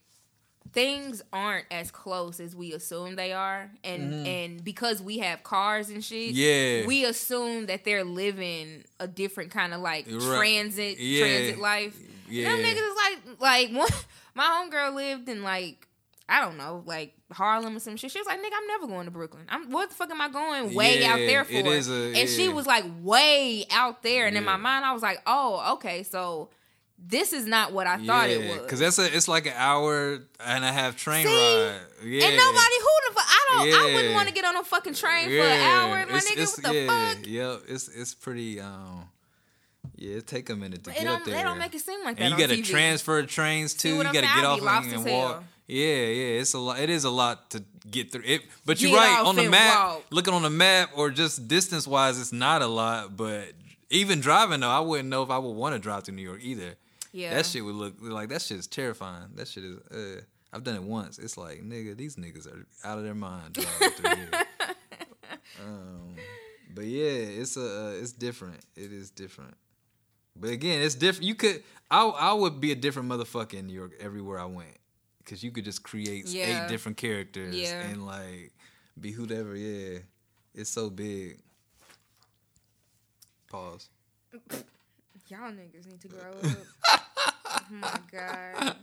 things 0.72 1.22
aren't 1.32 1.66
as 1.70 1.90
close 1.90 2.40
as 2.40 2.54
we 2.54 2.72
assume 2.72 3.16
they 3.16 3.32
are, 3.32 3.70
and 3.84 4.26
and 4.26 4.62
because 4.64 5.00
we 5.02 5.18
have 5.18 5.42
cars 5.42 5.88
and 5.90 6.04
shit, 6.04 6.34
Mm-hmm. 6.34 6.82
Yeah. 6.82 6.86
we 6.86 7.04
assume 7.04 7.66
that 7.66 7.84
they're 7.84 8.04
living 8.04 8.84
a 9.00 9.06
different 9.08 9.50
kind 9.50 9.72
of 9.74 9.80
like 9.80 10.06
Right. 10.10 10.20
transit 10.38 10.98
Yeah. 10.98 11.20
transit 11.24 11.58
life. 11.58 11.96
Yeah. 12.28 12.50
Them 12.50 12.58
niggas 12.58 12.76
is 12.76 12.96
like 12.96 13.40
like 13.40 13.70
one, 13.72 13.88
my 14.34 14.44
homegirl 14.44 14.94
lived 14.94 15.28
in 15.28 15.42
like 15.42 15.86
I 16.30 16.42
don't 16.42 16.58
know, 16.58 16.82
like 16.84 17.14
Harlem 17.32 17.76
or 17.76 17.80
some 17.80 17.96
shit. 17.96 18.10
She 18.10 18.18
was 18.18 18.26
like, 18.26 18.38
"Nigga, 18.38 18.50
I'm 18.54 18.66
never 18.66 18.86
going 18.86 19.06
to 19.06 19.10
Brooklyn. 19.10 19.44
I'm 19.48 19.70
what 19.70 19.88
the 19.88 19.94
fuck 19.94 20.10
am 20.10 20.20
I 20.20 20.28
going 20.28 20.74
way 20.74 21.02
out 21.06 21.16
there 21.16 21.42
for?" 21.44 21.52
a- 21.54 22.12
and 22.20 22.28
she 22.28 22.50
was 22.50 22.66
like, 22.66 22.84
"Way 23.00 23.64
out 23.70 24.02
there." 24.02 24.26
And 24.26 24.36
in 24.36 24.44
my 24.44 24.56
mind, 24.56 24.84
I 24.84 24.92
was 24.92 25.00
like, 25.02 25.22
"Oh, 25.26 25.72
okay, 25.76 26.02
so 26.02 26.50
this 26.98 27.32
is 27.32 27.46
not 27.46 27.72
what 27.72 27.86
I 27.86 28.04
thought 28.04 28.28
it 28.30 28.48
was." 28.48 28.62
Because 28.62 28.80
that's 28.80 28.98
a 28.98 29.14
it's 29.16 29.28
like 29.28 29.46
an 29.46 29.54
hour 29.56 30.20
and 30.44 30.64
a 30.64 30.72
half 30.72 30.96
train 30.96 31.26
See? 31.26 31.32
ride. 31.32 31.80
Yeah. 32.04 32.26
And 32.26 32.36
nobody 32.36 32.74
who 32.80 32.88
the 33.08 33.14
fuck 33.14 33.24
I 33.26 33.44
don't 33.48 33.72
I 33.90 33.94
wouldn't 33.94 34.14
want 34.14 34.28
to 34.28 34.34
get 34.34 34.44
on 34.44 34.56
a 34.56 34.64
fucking 34.64 34.94
train 34.94 35.26
for 35.28 35.40
an 35.40 35.60
hour. 35.60 35.90
My 35.90 36.02
it's- 36.18 36.24
nigga, 36.28 36.32
it's- 36.32 36.56
what 36.58 36.66
the 36.72 36.74
yeah, 36.74 37.08
fuck? 37.14 37.26
Yep, 37.26 37.60
it's 37.68 37.88
it's 37.88 38.14
pretty. 38.14 38.60
Um, 38.60 39.08
yeah, 39.96 40.16
it 40.18 40.26
take 40.26 40.48
a 40.50 40.54
minute 40.56 40.84
to 40.84 40.90
It 40.90 40.98
get 40.98 41.06
up 41.08 41.24
there. 41.24 41.34
they 41.34 41.42
don't 41.42 41.58
make 41.58 41.74
it 41.74 41.80
seem 41.80 42.04
like 42.04 42.16
that. 42.18 42.22
and 42.22 42.30
you 42.30 42.34
on 42.44 42.48
got 42.50 42.54
to 42.54 42.60
TV. 42.62 42.66
transfer 42.66 43.22
trains 43.24 43.74
too. 43.74 43.94
You 43.94 44.00
I'm 44.02 44.12
got 44.12 44.20
to 44.20 44.20
get 44.20 44.44
off 44.44 44.84
and, 44.84 44.92
and 44.94 45.04
walk. 45.06 45.44
Yeah, 45.66 45.84
yeah, 45.86 46.40
it's 46.40 46.54
a 46.54 46.58
lot. 46.58 46.78
It 46.78 46.88
is 46.88 47.04
a 47.04 47.10
lot 47.10 47.50
to 47.50 47.62
get 47.90 48.12
through 48.12 48.22
it. 48.24 48.42
But 48.64 48.80
you're 48.80 48.90
Get 48.92 48.96
right 48.96 49.24
on 49.26 49.36
the 49.36 49.48
map. 49.50 49.76
walk. 49.78 50.04
Looking 50.10 50.34
on 50.34 50.42
the 50.42 50.50
map 50.50 50.90
or 50.96 51.10
just 51.10 51.46
distance 51.48 51.86
wise, 51.86 52.18
it's 52.20 52.32
not 52.32 52.62
a 52.62 52.66
lot. 52.66 53.16
But 53.16 53.52
even 53.90 54.20
driving 54.20 54.60
though, 54.60 54.70
I 54.70 54.80
wouldn't 54.80 55.08
know 55.08 55.22
if 55.22 55.30
I 55.30 55.38
would 55.38 55.50
want 55.56 55.74
to 55.74 55.78
drive 55.78 56.04
to 56.04 56.12
New 56.12 56.22
York 56.22 56.40
either. 56.42 56.76
Yeah. 57.12 57.34
That 57.34 57.46
shit 57.46 57.64
would 57.64 57.74
look 57.74 57.94
like 58.00 58.28
that 58.30 58.42
shit 58.42 58.58
is 58.58 58.66
terrifying. 58.66 59.30
That 59.34 59.48
shit 59.48 59.64
is. 59.64 59.78
Uh, 59.90 60.20
I've 60.52 60.64
done 60.64 60.76
it 60.76 60.82
once. 60.82 61.18
It's 61.18 61.36
like 61.36 61.62
nigga, 61.62 61.96
these 61.96 62.16
niggas 62.16 62.46
are 62.46 62.66
out 62.84 62.98
of 62.98 63.04
their 63.04 63.14
mind. 63.14 63.54
driving 63.54 63.90
through 63.90 64.16
here. 64.16 64.30
um, 65.64 66.16
but 66.74 66.84
yeah, 66.84 67.02
it's 67.40 67.56
a 67.56 67.60
uh, 67.60 67.90
it's 68.00 68.12
different. 68.12 68.60
It 68.76 68.92
is 68.92 69.10
different. 69.10 69.54
But 70.36 70.50
again, 70.50 70.82
it's 70.82 70.94
different. 70.94 71.24
You 71.26 71.34
could 71.34 71.62
I 71.90 72.04
I 72.06 72.32
would 72.32 72.60
be 72.60 72.72
a 72.72 72.76
different 72.76 73.08
motherfucker 73.08 73.54
in 73.54 73.66
New 73.66 73.74
York 73.74 73.92
everywhere 74.00 74.38
I 74.38 74.44
went 74.46 74.76
because 75.18 75.42
you 75.42 75.50
could 75.50 75.64
just 75.64 75.82
create 75.82 76.26
Yeah. 76.28 76.64
eight 76.64 76.68
different 76.70 76.96
characters 76.96 77.54
Yeah. 77.54 77.80
and 77.82 78.06
like 78.06 78.52
be 79.00 79.12
whoever. 79.12 79.54
Yeah, 79.56 79.98
it's 80.54 80.70
so 80.70 80.88
big. 80.90 81.40
Pause. 83.50 83.88
Y'all 85.28 85.52
niggas 85.52 85.86
need 85.86 86.00
to 86.00 86.08
grow 86.08 86.30
up. 86.42 86.56
oh 87.50 87.60
my 87.70 88.00
god. 88.10 88.76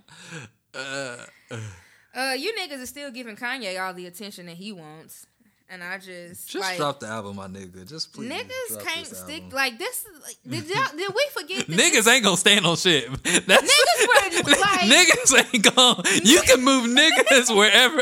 Uh, 2.15 2.31
you 2.31 2.53
niggas 2.53 2.81
are 2.81 2.85
still 2.85 3.11
giving 3.11 3.35
Kanye 3.35 3.77
all 3.81 3.93
the 3.93 4.05
attention 4.05 4.45
that 4.45 4.55
he 4.55 4.71
wants, 4.71 5.27
and 5.69 5.83
I 5.83 5.97
just 5.97 6.47
Just 6.49 6.63
like 6.63 6.77
drop 6.77 6.99
the 6.99 7.07
album, 7.07 7.37
my 7.37 7.47
nigga. 7.47 7.87
Just 7.87 8.13
please. 8.13 8.31
niggas 8.31 8.69
drop 8.69 8.83
can't 8.83 9.05
this 9.09 9.19
stick 9.19 9.43
album. 9.43 9.55
like 9.55 9.79
this. 9.79 10.05
Like, 10.23 10.37
did 10.47 10.69
y'all, 10.75 10.85
did 10.95 11.09
we 11.15 11.25
forget? 11.33 11.67
That 11.67 11.77
Niggas 11.77 12.07
ain't 12.11 12.23
gonna 12.23 12.37
stand 12.37 12.65
on 12.65 12.75
shit. 12.77 13.09
That's 13.23 13.45
Niggas 13.47 14.45
were, 14.45 14.51
like- 14.61 14.89
niggas 14.89 15.53
ain't 15.53 15.75
gonna. 15.75 16.03
You 16.23 16.41
can 16.43 16.63
move 16.63 16.85
niggas 16.89 17.55
wherever. 17.55 18.01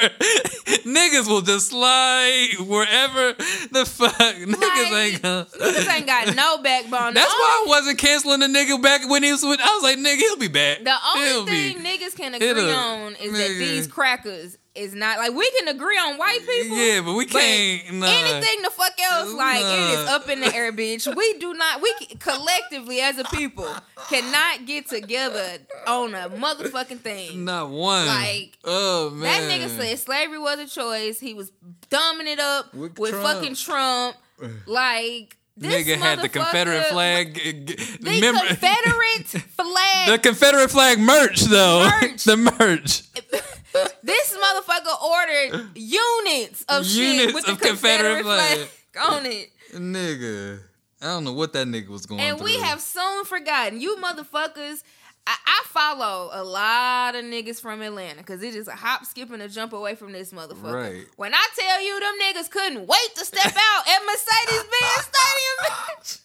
niggas 0.86 1.28
will 1.28 1.42
just 1.42 1.70
slide 1.70 2.50
wherever 2.60 3.34
the 3.72 3.86
fuck. 3.86 4.14
Niggas 4.14 4.92
Like, 4.92 5.14
ain't 5.14 5.22
gonna. 5.22 5.46
Niggas 5.60 5.96
ain't 5.96 6.08
got 6.08 6.36
no 6.36 6.58
backbone. 6.62 7.14
The 7.14 7.20
That's 7.22 7.32
only- 7.34 7.44
why 7.44 7.64
I 7.64 7.66
wasn't 7.68 7.98
canceling 8.00 8.40
the 8.42 8.48
nigga 8.48 8.82
back 8.82 9.10
when 9.10 9.24
he 9.24 9.32
was 9.32 9.44
with. 9.44 9.60
I 9.62 9.74
was 9.76 9.84
like, 9.84 9.98
nigga, 9.98 10.18
he'll 10.18 10.38
be 10.38 10.48
back. 10.48 10.84
The 10.84 10.92
He'll 11.16 11.40
only 11.40 11.52
be- 11.52 11.74
thing 11.74 11.84
niggas 11.84 12.16
can 12.16 12.34
agree 12.34 12.72
on 12.74 13.16
is 13.16 13.32
that 13.32 13.48
these 13.58 13.88
crackers 13.88 14.58
is 14.76 14.94
not 14.96 15.20
like 15.20 15.34
we 15.34 15.50
can 15.52 15.68
agree 15.68 15.98
on 15.98 16.18
white 16.18 16.40
people. 16.48 16.78
Yeah, 16.78 17.02
but 17.02 17.14
we 17.14 17.26
can't. 17.26 17.94
Nah. 17.94 18.08
Anything 18.08 18.62
the 18.64 18.70
fuck 18.72 18.94
else, 19.00 19.32
like 19.34 19.62
it 19.62 20.00
is 20.00 20.08
up 20.10 20.28
in 20.30 20.42
the 20.42 20.54
air, 20.54 20.72
bitch. 20.72 21.14
We 21.16 21.38
do 21.40 21.54
not. 21.54 21.82
We 21.82 21.94
collectively 22.20 23.00
as 23.02 23.18
a 23.20 23.24
people 23.26 23.72
cannot 24.10 24.66
get 24.66 24.88
together 24.90 25.60
on 25.88 26.16
a 26.16 26.30
motherfucking 26.30 27.00
thing. 27.00 27.46
Not 27.46 27.70
one. 27.70 28.08
Like, 28.08 28.58
oh 28.64 29.12
man. 29.12 29.48
That 29.48 29.62
nigga 29.62 29.70
said 29.70 30.00
slavery 30.00 30.40
was 30.40 30.60
a 30.60 30.68
choice. 30.68 31.20
He 31.20 31.34
was 31.34 31.52
dumbing 31.90 32.28
it 32.28 32.40
up 32.40 32.74
With 32.74 32.98
with, 32.98 33.12
Trump. 33.12 33.28
fucking 33.28 33.56
Trump. 33.56 34.16
Like 34.68 35.38
this 35.56 35.74
nigga 35.88 35.98
had 35.98 36.20
the 36.22 36.30
Confederate 36.30 36.88
flag. 36.88 37.36
The 37.36 38.00
remember- 38.02 38.40
Confederate 38.48 39.28
flag. 39.56 40.10
the 40.10 40.20
Confederate 40.22 40.72
flag 40.72 41.00
merch 41.00 41.42
though. 41.42 41.90
Merch. 42.02 42.24
the 42.26 42.38
merch. 42.38 43.04
this 44.04 44.36
motherfucker 44.38 45.02
ordered 45.02 45.70
units 45.76 46.66
of 46.70 46.86
shit 46.86 47.16
Units 47.18 47.34
with 47.34 47.46
the 47.46 47.54
of 47.54 47.60
Confederate 47.62 48.24
Confederate, 48.24 48.68
flag 48.68 49.08
on 49.14 49.26
it. 49.26 49.50
Nigga. 49.74 50.60
I 51.02 51.06
don't 51.08 51.24
know 51.26 51.34
what 51.34 51.52
that 51.54 51.68
nigga 51.68 51.90
was 51.90 52.06
going 52.06 52.22
And 52.22 52.38
through. 52.38 52.46
we 52.46 52.58
have 52.60 52.80
soon 52.82 53.26
forgotten. 53.26 53.82
You 53.82 53.98
motherfuckers, 53.98 54.84
I, 55.26 55.36
I 55.46 55.64
follow 55.68 56.30
a 56.34 56.44
lot 56.44 57.16
of 57.16 57.24
niggas 57.24 57.62
from 57.62 57.82
Atlanta 57.82 58.18
because 58.18 58.44
it 58.44 58.56
is 58.56 58.68
a 58.68 58.76
hop, 58.76 59.06
skip, 59.06 59.32
and 59.32 59.42
a 59.42 59.48
jump 59.48 59.74
away 59.74 59.96
from 59.96 60.12
this 60.12 60.34
motherfucker. 60.34 60.74
Right. 60.74 61.06
When 61.16 61.34
I 61.34 61.48
tell 61.58 61.82
you 61.82 62.00
them 62.00 62.14
niggas 62.22 62.50
couldn't 62.52 62.86
wait 62.88 63.16
to 63.16 63.26
step 63.26 63.54
out 63.56 63.88
at 63.88 64.00
Mercedes 64.06 64.64
Benz 64.64 65.10
Stadium, 65.14 65.58
bitch. 65.64 66.20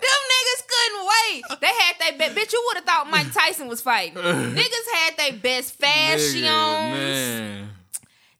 Them 0.00 0.20
niggas 0.32 0.62
couldn't 0.68 1.08
wait. 1.08 1.60
They 1.60 1.66
had 1.66 1.94
they 1.98 2.16
bet. 2.16 2.36
Bitch, 2.36 2.52
you 2.52 2.62
would 2.68 2.76
have 2.76 2.84
thought 2.84 3.10
Mike 3.10 3.32
Tyson 3.32 3.68
was 3.68 3.80
fighting. 3.80 4.14
niggas 4.22 4.94
had 4.94 5.16
their 5.16 5.32
best 5.34 5.74
fashions. 5.74 6.34
Nigga. 6.34 7.66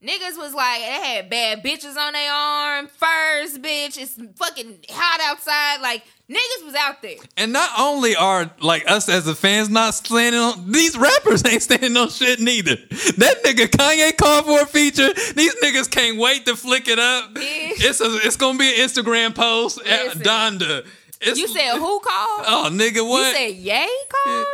Niggas 0.03 0.39
was 0.39 0.55
like, 0.55 0.81
they 0.81 0.87
had 0.87 1.29
bad 1.29 1.63
bitches 1.63 1.95
on 1.97 2.15
their 2.15 2.33
arm, 2.33 2.87
First, 2.87 3.61
bitch. 3.61 3.99
It's 3.99 4.17
fucking 4.39 4.79
hot 4.89 5.21
outside. 5.23 5.83
Like, 5.83 6.05
niggas 6.31 6.65
was 6.65 6.75
out 6.75 7.03
there. 7.03 7.17
And 7.37 7.53
not 7.53 7.71
only 7.79 8.15
are 8.15 8.51
like 8.61 8.89
us 8.91 9.09
as 9.09 9.25
the 9.25 9.35
fans 9.35 9.69
not 9.69 9.95
standing 9.95 10.41
on 10.41 10.71
these 10.71 10.97
rappers 10.97 11.45
ain't 11.45 11.63
standing 11.63 11.97
on 11.97 12.09
shit 12.09 12.41
neither. 12.41 12.77
That 12.77 13.43
nigga 13.45 13.67
Kanye 13.67 14.17
called 14.17 14.45
for 14.47 14.63
a 14.63 14.67
feature. 14.67 15.13
These 15.35 15.55
niggas 15.57 15.91
can't 15.91 16.19
wait 16.19 16.47
to 16.47 16.57
flick 16.57 16.89
it 16.89 16.99
up. 16.99 17.35
Bitch. 17.35 17.73
It's 17.85 18.01
a, 18.01 18.07
it's 18.27 18.37
gonna 18.37 18.59
be 18.59 18.69
an 18.81 18.89
Instagram 18.89 19.35
post 19.35 19.81
at 19.87 20.05
Listen. 20.05 20.23
Donda. 20.23 20.87
It's, 21.21 21.39
You 21.39 21.49
said 21.49 21.75
who 21.75 22.01
called? 22.01 22.45
Oh 22.47 22.69
nigga, 22.73 23.07
what? 23.07 23.27
you 23.27 23.35
said 23.35 23.55
Ye 23.57 23.89
called? 24.09 24.47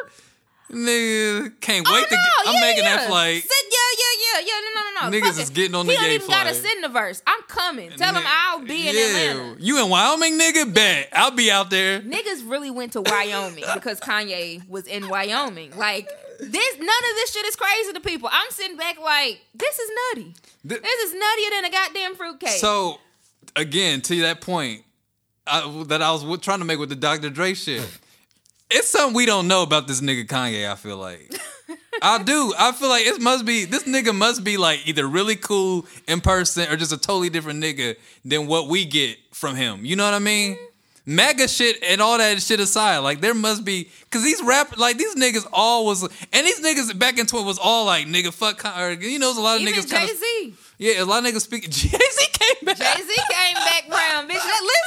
Nigga 0.70 1.60
can't 1.60 1.86
Oh, 1.88 1.94
wait 1.94 2.08
to. 2.08 2.14
no, 2.14 2.20
I'm 2.50 2.54
yeah, 2.54 2.60
making 2.60 2.84
yeah. 2.84 2.96
that 2.96 3.08
flight. 3.08 3.42
Said, 3.42 3.50
yeah, 3.70 3.78
yeah, 3.98 4.40
yeah, 4.40 4.46
yeah. 4.46 4.60
No, 4.74 4.80
no, 4.80 5.00
no, 5.00 5.10
no. 5.10 5.16
Niggas 5.16 5.32
Fuck 5.34 5.42
is 5.42 5.50
it. 5.50 5.54
getting 5.54 5.74
on 5.74 5.86
he 5.86 5.92
the 5.92 5.96
don't 6.02 6.10
even 6.10 6.26
gotta 6.28 6.54
send 6.54 6.82
the 6.84 6.88
verse. 6.88 7.22
I'm 7.26 7.40
coming. 7.48 7.90
Tell 7.90 8.14
him 8.14 8.24
I'll 8.26 8.60
be 8.60 8.88
in 8.88 8.94
yeah. 8.94 9.30
Atlanta. 9.30 9.56
You 9.60 9.82
in 9.84 9.88
Wyoming, 9.90 10.38
nigga? 10.38 10.74
Bet 10.74 11.08
I'll 11.12 11.30
be 11.30 11.50
out 11.50 11.70
there. 11.70 12.00
Niggas 12.00 12.48
really 12.50 12.70
went 12.70 12.92
to 12.94 13.00
Wyoming 13.02 13.64
because 13.74 14.00
Kanye 14.00 14.68
was 14.68 14.86
in 14.86 15.08
Wyoming. 15.08 15.76
Like 15.76 16.08
this, 16.40 16.76
none 16.78 16.88
of 16.88 17.16
this 17.16 17.32
shit 17.32 17.46
is 17.46 17.56
crazy 17.56 17.92
to 17.92 18.00
people. 18.00 18.28
I'm 18.32 18.50
sitting 18.50 18.76
back 18.76 18.98
like 19.00 19.40
this 19.54 19.78
is 19.78 19.90
nutty. 20.14 20.34
Th- 20.68 20.82
This 20.82 21.10
is 21.10 21.14
nuttier 21.14 21.50
than 21.52 21.64
a 21.66 21.70
goddamn 21.70 22.14
fruitcake. 22.16 22.48
So 22.58 22.98
again, 23.54 24.00
to 24.02 24.20
that 24.22 24.40
point 24.40 24.82
I, 25.46 25.84
that 25.86 26.02
I 26.02 26.10
was 26.10 26.40
trying 26.40 26.58
to 26.58 26.64
make 26.64 26.78
with 26.80 26.88
the 26.88 26.96
Dr. 26.96 27.30
Dre 27.30 27.54
shit, 27.54 27.86
it's 28.70 28.90
something 28.90 29.14
we 29.14 29.26
don't 29.26 29.48
know 29.48 29.62
about 29.62 29.86
this 29.86 30.00
nigga 30.00 30.26
Kanye. 30.26 30.70
I 30.70 30.74
feel 30.74 30.96
like. 30.96 31.32
I 32.02 32.22
do. 32.22 32.52
I 32.58 32.72
feel 32.72 32.88
like 32.88 33.06
it 33.06 33.20
must 33.20 33.44
be 33.44 33.64
this 33.64 33.84
nigga 33.84 34.14
must 34.14 34.44
be 34.44 34.56
like 34.56 34.86
either 34.86 35.06
really 35.06 35.36
cool 35.36 35.86
in 36.06 36.20
person 36.20 36.70
or 36.70 36.76
just 36.76 36.92
a 36.92 36.98
totally 36.98 37.30
different 37.30 37.62
nigga 37.62 37.96
than 38.24 38.46
what 38.46 38.68
we 38.68 38.84
get 38.84 39.16
from 39.32 39.56
him. 39.56 39.84
You 39.84 39.96
know 39.96 40.04
what 40.04 40.14
I 40.14 40.18
mean? 40.18 40.58
Mega 41.08 41.46
shit 41.46 41.78
and 41.84 42.00
all 42.02 42.18
that 42.18 42.42
shit 42.42 42.58
aside, 42.58 42.98
like 42.98 43.20
there 43.20 43.32
must 43.32 43.64
be 43.64 43.88
because 44.00 44.24
these 44.24 44.42
rap 44.42 44.76
like 44.76 44.98
these 44.98 45.14
niggas 45.14 45.46
all 45.52 45.86
was 45.86 46.02
and 46.02 46.46
these 46.46 46.60
niggas 46.60 46.98
back 46.98 47.16
in 47.18 47.26
twenty 47.26 47.46
was 47.46 47.60
all 47.60 47.86
like 47.86 48.06
nigga 48.08 48.32
fuck 48.32 48.64
or 48.76 48.90
you 48.90 49.20
know 49.20 49.30
a 49.30 49.40
lot 49.40 49.56
of 49.56 49.62
even 49.62 49.72
niggas 49.72 49.88
Jay 49.88 50.06
Z. 50.08 50.54
yeah 50.78 51.00
a 51.00 51.04
lot 51.04 51.24
of 51.24 51.32
niggas 51.32 51.42
speak 51.42 51.62
Jay 51.70 51.88
Z 51.88 52.25
came 52.38 52.64
back 52.64 52.76
Jay 52.76 53.02
Z 53.02 53.14
came 53.30 53.54
back 53.54 53.84
round, 53.88 54.30
bitch. 54.30 54.44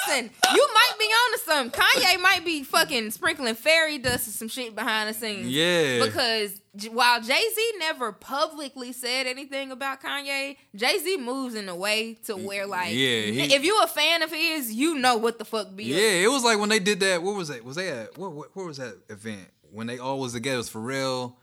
Listen, 0.08 0.30
you 0.54 0.68
might 0.74 0.94
be 1.00 1.06
on 1.06 1.32
to 1.34 1.40
something. 1.46 1.82
Kanye 1.82 2.22
might 2.22 2.44
be 2.46 2.64
fucking 2.64 3.12
sprinkling 3.12 3.56
fairy 3.56 3.98
dust 3.98 4.28
or 4.28 4.32
some 4.32 4.48
shit 4.48 4.76
behind 4.76 5.10
the 5.10 5.14
scenes. 5.14 5.48
Yeah. 5.48 6.04
Because 6.06 6.60
while 6.92 7.22
Jay 7.22 7.44
Z 7.56 7.74
never 7.80 8.12
publicly 8.12 8.92
said 8.92 9.28
anything 9.28 9.72
about 9.72 10.02
Kanye, 10.02 10.58
Jay 10.76 10.98
Z 11.00 11.18
moves 11.18 11.56
in 11.56 11.68
a 11.70 11.76
way 11.76 12.16
to 12.26 12.36
where, 12.36 12.66
like, 12.68 12.90
Yeah, 12.92 13.22
he- 13.22 13.54
if 13.54 13.64
you 13.64 13.82
a 13.84 13.88
fan 13.88 14.22
of 14.24 14.32
his, 14.32 14.72
you 14.74 14.96
know 14.96 15.18
what 15.18 15.40
the 15.40 15.46
fuck 15.46 15.76
be. 15.76 15.94
up. 15.94 16.00
Yeah, 16.00 16.26
it 16.26 16.30
was 16.32 16.44
like 16.44 16.60
when 16.60 16.70
they 16.70 16.80
did 16.80 17.00
that. 17.02 17.22
What 17.24 17.36
was 17.36 17.48
that? 17.50 17.64
Was 17.64 17.76
they 17.76 17.90
at 17.90 18.18
where, 18.18 18.30
where 18.30 18.66
was 18.66 18.78
that 18.78 18.98
event 19.10 19.48
when 19.72 19.88
they 19.88 19.98
all 20.00 20.20
was 20.20 20.34
together? 20.34 20.56
It 20.56 20.58
was 20.58 20.70
Pharrell, 20.70 21.34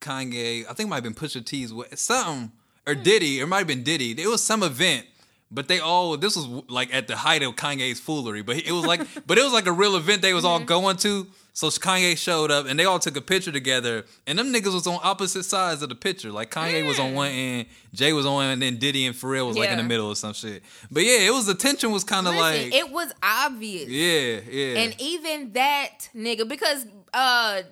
Kanye. 0.00 0.64
I 0.64 0.72
think 0.74 0.86
it 0.86 0.88
might 0.88 0.96
have 0.96 1.04
been 1.04 1.14
Pusha 1.14 1.44
T's 1.44 1.72
with- 1.72 1.98
something 1.98 2.52
or 2.86 2.94
Hmm. 2.94 3.02
Diddy. 3.02 3.40
It 3.40 3.46
might 3.46 3.58
have 3.58 3.66
been 3.66 3.82
Diddy. 3.82 4.12
It 4.20 4.26
was 4.28 4.42
some 4.42 4.62
event. 4.62 5.06
But 5.50 5.68
they 5.68 5.78
all 5.78 6.16
this 6.16 6.36
was 6.36 6.46
like 6.68 6.92
at 6.92 7.06
the 7.06 7.16
height 7.16 7.42
of 7.42 7.54
Kanye's 7.54 8.00
foolery. 8.00 8.42
But 8.42 8.56
it 8.56 8.72
was 8.72 8.84
like 8.84 9.00
but 9.26 9.38
it 9.38 9.44
was 9.44 9.52
like 9.52 9.66
a 9.66 9.72
real 9.72 9.96
event 9.96 10.22
they 10.22 10.34
was 10.34 10.44
all 10.44 10.58
going 10.60 10.96
to. 10.98 11.26
So 11.52 11.68
Kanye 11.68 12.18
showed 12.18 12.50
up 12.50 12.66
and 12.66 12.78
they 12.78 12.84
all 12.84 12.98
took 12.98 13.16
a 13.16 13.22
picture 13.22 13.50
together. 13.52 14.04
And 14.26 14.38
them 14.38 14.52
niggas 14.52 14.74
was 14.74 14.86
on 14.86 14.98
opposite 15.02 15.44
sides 15.44 15.80
of 15.80 15.88
the 15.88 15.94
picture. 15.94 16.30
Like 16.30 16.50
Kanye 16.50 16.86
was 16.86 16.98
on 16.98 17.14
one 17.14 17.30
end, 17.30 17.66
Jay 17.94 18.12
was 18.12 18.26
on 18.26 18.34
one, 18.34 18.46
and 18.48 18.60
then 18.60 18.76
Diddy 18.76 19.06
and 19.06 19.14
Pharrell 19.14 19.46
was 19.46 19.56
like 19.56 19.70
in 19.70 19.76
the. 19.76 19.82
Yeah. 19.82 19.88
middle 19.88 20.08
or 20.08 20.16
some 20.16 20.34
shit. 20.34 20.62
But 20.90 21.04
yeah, 21.04 21.20
it 21.20 21.32
was 21.32 21.46
the 21.46 21.54
tension 21.54 21.92
was 21.92 22.02
kind 22.04 22.26
of 22.26 22.34
Listen, 22.34 22.70
like 22.70 22.74
it 22.74 22.90
was 22.90 23.12
obvious. 23.22 23.88
yeah, 23.88 24.40
yeah. 24.50 24.78
And 24.80 25.00
even 25.00 25.52
that 25.52 26.08
nigga, 26.14 26.46
because 26.46 26.84
uh 27.14 27.62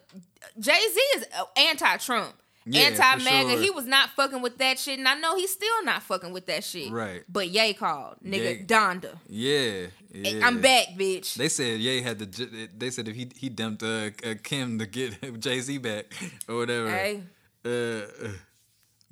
Jay 0.59 0.73
Z 0.79 1.01
is 1.17 1.27
anti 1.57 1.97
Trump. 1.99 2.35
Yeah, 2.67 2.83
Anti 2.83 3.19
for 3.19 3.25
MAGA, 3.25 3.51
sure. 3.51 3.61
he 3.61 3.71
was 3.71 3.85
not 3.87 4.11
fucking 4.11 4.41
with 4.41 4.57
that 4.59 4.79
shit, 4.79 4.99
and 4.99 5.07
I 5.07 5.15
know 5.15 5.37
he's 5.37 5.53
still 5.53 5.85
not 5.85 6.03
fucking 6.03 6.33
with 6.33 6.47
that 6.47 6.65
shit. 6.65 6.91
Right. 6.91 7.23
But 7.29 7.49
Ye 7.51 7.75
called, 7.75 8.17
nigga, 8.25 8.61
Ye- 8.61 8.65
Donda. 8.67 9.19
Yeah, 9.29 9.87
yeah. 10.13 10.47
I'm 10.47 10.61
back, 10.63 10.89
bitch. 10.97 11.35
They 11.35 11.49
said 11.51 11.79
Ye 11.81 12.01
had 12.01 12.19
to. 12.21 12.69
They 12.77 12.91
said 12.91 13.09
if 13.09 13.17
he 13.17 13.29
he 13.37 13.49
dumped 13.51 13.83
uh, 13.83 14.11
uh, 14.25 14.35
Kim 14.43 14.79
to 14.79 14.87
get 14.87 15.39
Jay 15.41 15.61
Z 15.61 15.77
back 15.79 16.07
or 16.49 16.57
whatever. 16.57 16.89
Hey. 16.91 17.23
Uh, 17.65 17.69
uh, 17.69 18.29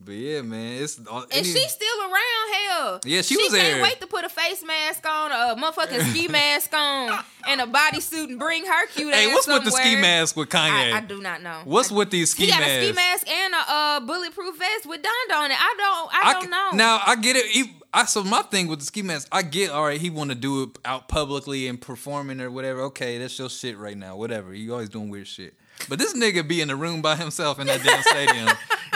but 0.04 0.12
yeah, 0.12 0.42
man, 0.42 0.82
it's 0.82 1.00
all, 1.06 1.22
and 1.22 1.32
any- 1.32 1.44
she's 1.44 1.70
still 1.70 2.00
around, 2.02 2.54
hell. 2.68 3.00
Yeah, 3.04 3.22
she 3.22 3.34
she 3.34 3.42
was 3.42 3.52
can't 3.52 3.74
there. 3.74 3.82
wait 3.82 4.00
to 4.00 4.06
put 4.06 4.24
a 4.24 4.28
face 4.28 4.64
mask 4.64 5.06
on, 5.06 5.30
a 5.32 5.60
motherfucking 5.60 6.10
ski 6.10 6.28
mask 6.28 6.72
on, 6.74 7.18
and 7.46 7.60
a 7.60 7.66
bodysuit 7.66 8.24
and 8.28 8.38
bring 8.38 8.64
her 8.66 8.86
cute 8.88 9.12
Hey, 9.14 9.26
ass 9.28 9.34
what's 9.34 9.46
with 9.48 9.64
the 9.64 9.70
ski 9.70 9.96
mask 9.96 10.36
with 10.36 10.48
Kanye? 10.48 10.92
I, 10.92 10.98
I 10.98 11.00
do 11.00 11.20
not 11.20 11.42
know. 11.42 11.60
What's 11.64 11.90
I- 11.90 11.94
with 11.94 12.10
these 12.10 12.30
ski 12.30 12.44
He 12.46 12.50
got 12.50 12.62
a 12.62 12.82
ski 12.84 12.92
mask 12.92 13.28
and 13.28 13.54
a 13.54 13.70
uh, 13.72 14.00
bulletproof 14.00 14.58
vest 14.58 14.86
with 14.86 15.00
Donda 15.02 15.36
on 15.36 15.50
it. 15.50 15.56
I 15.60 15.74
don't. 15.78 16.14
I, 16.14 16.28
I 16.30 16.32
don't 16.34 16.50
know. 16.50 16.70
Now 16.74 17.00
I 17.06 17.16
get 17.16 17.36
it. 17.36 17.46
He, 17.46 17.74
I 17.94 18.06
so 18.06 18.24
my 18.24 18.42
thing 18.42 18.68
with 18.68 18.78
the 18.80 18.86
ski 18.86 19.02
mask, 19.02 19.28
I 19.30 19.42
get 19.42 19.70
all 19.70 19.84
right. 19.84 20.00
He 20.00 20.08
want 20.10 20.30
to 20.30 20.36
do 20.36 20.62
it 20.62 20.70
out 20.84 21.08
publicly 21.08 21.68
and 21.68 21.80
performing 21.80 22.40
or 22.40 22.50
whatever. 22.50 22.80
Okay, 22.82 23.18
that's 23.18 23.38
your 23.38 23.50
shit 23.50 23.76
right 23.76 23.96
now. 23.96 24.16
Whatever. 24.16 24.54
You 24.54 24.72
always 24.72 24.88
doing 24.88 25.10
weird 25.10 25.26
shit. 25.28 25.54
But 25.88 25.98
this 25.98 26.14
nigga 26.14 26.46
be 26.46 26.60
in 26.60 26.68
the 26.68 26.76
room 26.76 27.02
by 27.02 27.16
himself 27.16 27.59
in 27.59 27.66
that 27.66 27.82
damn 27.82 28.02
stadium 28.02 28.48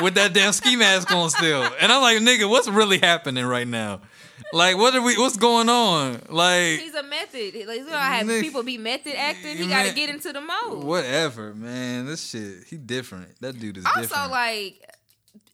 with 0.03 0.15
that 0.15 0.33
damn 0.33 0.53
ski 0.53 0.77
mask 0.77 1.11
on 1.13 1.31
still, 1.31 1.63
and 1.81 1.91
I'm 1.93 2.03
like, 2.03 2.19
nigga, 2.19 2.49
what's 2.49 2.69
really 2.69 2.99
happening 2.99 3.45
right 3.45 3.67
now? 3.67 4.01
Like, 4.53 4.77
what 4.77 4.95
are 4.95 5.03
we? 5.03 5.17
What's 5.17 5.37
going 5.37 5.69
on? 5.69 6.21
Like, 6.29 6.79
He's 6.79 6.95
a 6.95 7.03
method. 7.03 7.55
Like, 7.67 7.79
you 7.79 7.87
know, 7.87 7.97
I 7.97 8.17
have 8.17 8.29
people 8.43 8.63
be 8.63 8.79
method 8.79 9.15
acting. 9.17 9.57
He 9.57 9.67
got 9.67 9.87
to 9.87 9.95
get 9.95 10.11
into 10.11 10.33
the 10.33 10.41
mode. 10.41 10.85
whatever, 10.85 11.55
man. 11.55 12.07
This 12.07 12.29
shit, 12.29 12.65
he 12.69 12.77
different. 12.77 13.41
That 13.41 13.59
dude 13.59 13.79
is 13.79 13.87
also, 13.87 14.01
different. 14.03 14.31
like, 14.31 14.95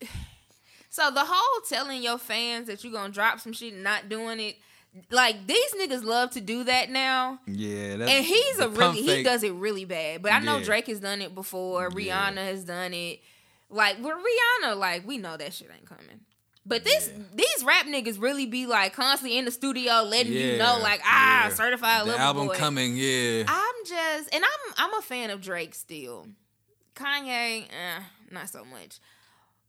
so 0.90 1.10
the 1.10 1.24
whole 1.24 1.60
telling 1.68 2.02
your 2.02 2.18
fans 2.18 2.66
that 2.66 2.82
you're 2.82 2.92
gonna 2.92 3.12
drop 3.12 3.40
some 3.40 3.52
shit 3.52 3.72
and 3.72 3.84
not 3.84 4.08
doing 4.08 4.40
it, 4.40 4.56
like 5.10 5.46
these 5.46 5.72
niggas 5.74 6.04
love 6.04 6.30
to 6.32 6.40
do 6.40 6.64
that 6.64 6.90
now. 6.90 7.40
yeah, 7.46 7.94
And 7.94 8.24
he's 8.24 8.58
a 8.58 8.68
really 8.68 9.02
he 9.02 9.22
does 9.22 9.42
it 9.42 9.52
really 9.54 9.84
bad. 9.84 10.22
But 10.22 10.32
I 10.32 10.40
know 10.40 10.58
Yeah. 10.58 10.64
Drake 10.64 10.86
has 10.88 11.00
done 11.00 11.22
it 11.22 11.34
before. 11.34 11.88
Yeah. 11.96 12.12
Rihanna 12.30 12.36
has 12.38 12.64
done 12.64 12.92
it. 12.92 13.20
Like 13.70 13.96
with 13.98 14.14
Rihanna, 14.14 14.76
like 14.76 15.06
we 15.06 15.16
know 15.18 15.36
that 15.36 15.52
shit 15.54 15.70
ain't 15.74 15.86
coming. 15.86 16.20
But 16.64 16.84
this 16.84 17.10
these 17.34 17.64
rap 17.64 17.86
niggas 17.86 18.20
really 18.20 18.46
be 18.46 18.66
like 18.66 18.92
constantly 18.92 19.36
in 19.38 19.46
the 19.46 19.50
studio 19.50 20.02
letting 20.02 20.32
you 20.32 20.58
know, 20.58 20.78
like 20.80 21.00
ah, 21.04 21.44
yeah. 21.44 21.54
certified 21.54 22.06
The 22.06 22.18
album 22.18 22.48
boy. 22.48 22.54
coming, 22.54 22.94
yeah. 22.96 23.44
I'm 23.48 23.74
just, 23.84 24.32
and 24.34 24.44
I'm 24.44 24.74
I'm 24.76 24.94
a 24.98 25.02
fan 25.02 25.30
of 25.30 25.40
Drake 25.40 25.74
still. 25.74 26.28
Kanye, 26.94 27.62
eh, 27.64 28.02
not 28.30 28.48
so 28.48 28.64
much. 28.64 29.00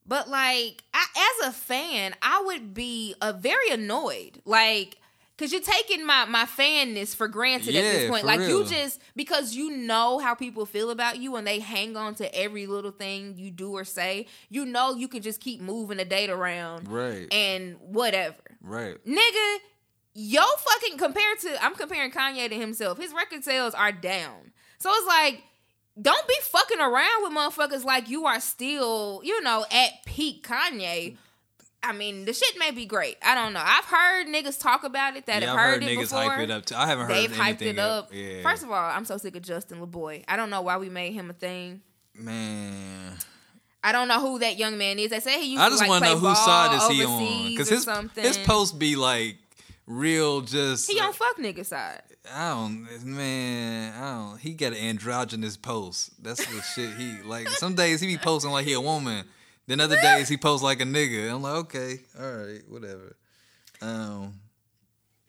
But 0.06 0.30
like, 0.30 0.84
I, 0.94 1.06
as 1.42 1.48
a 1.48 1.52
fan, 1.54 2.14
I 2.22 2.44
would 2.46 2.74
be 2.74 3.16
uh, 3.22 3.32
very 3.32 3.70
annoyed, 3.70 4.42
like, 4.46 4.98
cause 5.38 5.52
you're 5.52 5.62
taking 5.62 6.06
my 6.06 6.26
my 6.26 6.46
fanness 6.46 7.14
for 7.14 7.28
granted 7.28 7.76
at 7.76 7.82
this 7.82 8.10
point. 8.10 8.26
Like, 8.26 8.42
you 8.42 8.66
just 8.66 9.02
because 9.16 9.56
you 9.56 9.72
know 9.72 10.20
how 10.20 10.36
people 10.36 10.66
feel 10.66 10.90
about 10.90 11.18
you 11.18 11.36
and 11.36 11.46
they 11.46 11.60
hang 11.60 11.96
on 11.96 12.16
to 12.16 12.36
every 12.36 12.68
little 12.68 12.92
thing 12.92 13.36
you 13.38 13.52
do 13.52 13.72
or 13.72 13.84
say. 13.84 14.28
You 14.50 14.66
know, 14.66 14.96
you 14.96 15.08
can 15.08 15.22
just 15.22 15.40
keep 15.40 15.62
moving 15.62 15.98
the 15.98 16.06
date 16.06 16.30
around 16.30 16.92
right, 16.92 17.28
and 17.32 17.78
whatever 17.80 18.36
right. 18.62 18.98
nigga, 19.06 19.58
yo 20.14 20.42
fucking 20.42 20.98
compared 20.98 21.40
to 21.40 21.64
I'm 21.64 21.76
comparing 21.76 22.12
Kanye 22.12 22.50
to 22.50 22.56
himself. 22.56 22.98
His 22.98 23.14
record 23.14 23.44
sales 23.44 23.74
are 23.74 23.92
down. 23.92 24.52
So 24.80 24.90
it's 24.92 25.08
like 25.08 25.44
don't 26.02 26.28
be 26.28 26.36
fucking 26.42 26.80
around 26.80 27.22
with 27.22 27.34
motherfuckers 27.34 27.86
like 27.86 28.10
you 28.10 28.26
are 28.26 28.40
still, 28.40 29.22
you 29.24 29.42
know, 29.44 29.66
at 29.72 29.92
peak 30.06 30.46
Kanye. 30.48 31.18
I 31.86 31.92
mean, 31.92 32.24
the 32.26 32.32
shit 32.34 32.58
may 32.58 32.72
be 32.72 32.86
great. 32.86 33.18
I 33.22 33.36
don't 33.36 33.52
know. 33.54 33.62
I've 33.64 33.84
heard 33.86 34.28
niggas 34.28 34.60
talk 34.62 34.84
about 34.86 35.18
it 35.18 35.26
that 35.26 35.42
Yeah, 35.42 35.50
have 35.50 35.58
I've 35.58 35.64
heard, 35.66 35.74
heard 35.74 35.92
it 35.92 35.98
niggas 35.98 36.02
before. 36.04 36.22
hype 36.24 36.40
it 36.40 36.52
up 36.52 36.66
too. 36.66 36.76
I 36.76 36.88
haven't 36.88 37.08
heard 37.08 37.16
They've 37.16 37.32
hyped 37.32 37.62
it 37.62 37.78
up. 37.80 38.10
Yeah. 38.14 38.42
First 38.42 38.64
of 38.64 38.72
all, 38.72 38.78
I'm 38.90 39.04
so 39.06 39.18
sick 39.18 39.36
of 39.36 39.42
Justin 39.42 39.80
LaBoy. 39.86 40.24
I 40.28 40.38
don't 40.38 40.50
know 40.50 40.62
why 40.62 40.78
we 40.78 40.90
made 40.90 41.12
him 41.14 41.30
a 41.30 41.34
thing. 41.34 41.82
man, 42.16 43.14
I 43.84 43.92
don't 43.92 44.08
know 44.08 44.22
who 44.22 44.40
that 44.40 44.58
young 44.58 44.78
man 44.78 44.98
is. 44.98 45.10
They 45.10 45.20
say 45.20 45.42
he 45.42 45.52
used 45.52 45.62
I 45.62 45.66
to 45.66 45.72
just 45.72 45.82
like 45.82 45.90
want 45.90 46.04
to 46.06 46.12
play 46.12 46.22
know 46.22 46.30
whose 46.30 46.38
side 46.40 46.76
is 46.78 46.88
he 46.98 47.04
on 47.06 47.50
because 47.50 47.68
his 47.70 47.84
something. 47.84 48.24
his 48.24 48.38
posts 48.38 48.74
be 48.74 48.96
like 48.96 49.38
real. 49.86 50.40
Just 50.42 50.90
he 50.90 51.00
on 51.02 51.12
fuck 51.12 51.38
nigga 51.38 51.66
side. 51.66 52.02
I 52.34 52.52
don't, 52.52 52.88
man. 53.06 53.94
I 54.02 54.14
don't. 54.30 54.40
He 54.40 54.54
got 54.54 54.72
an 54.72 54.78
androgynous 54.80 55.58
post. 55.58 56.12
That's 56.24 56.46
the 56.46 56.62
shit 56.62 56.94
he 56.96 57.22
like. 57.24 57.50
Some 57.50 57.76
days 57.76 58.00
he 58.00 58.08
be 58.08 58.18
posting 58.18 58.52
like 58.52 58.66
he 58.66 58.72
a 58.72 58.80
woman. 58.80 59.26
Then 59.68 59.80
other 59.80 59.96
days 60.02 60.28
he 60.28 60.38
posts 60.38 60.64
like 60.64 60.82
a 60.82 60.86
nigga. 60.86 61.34
I'm 61.34 61.42
like, 61.42 61.54
okay, 61.66 62.00
all 62.20 62.32
right, 62.32 62.62
whatever. 62.68 63.16
Um, 63.82 64.40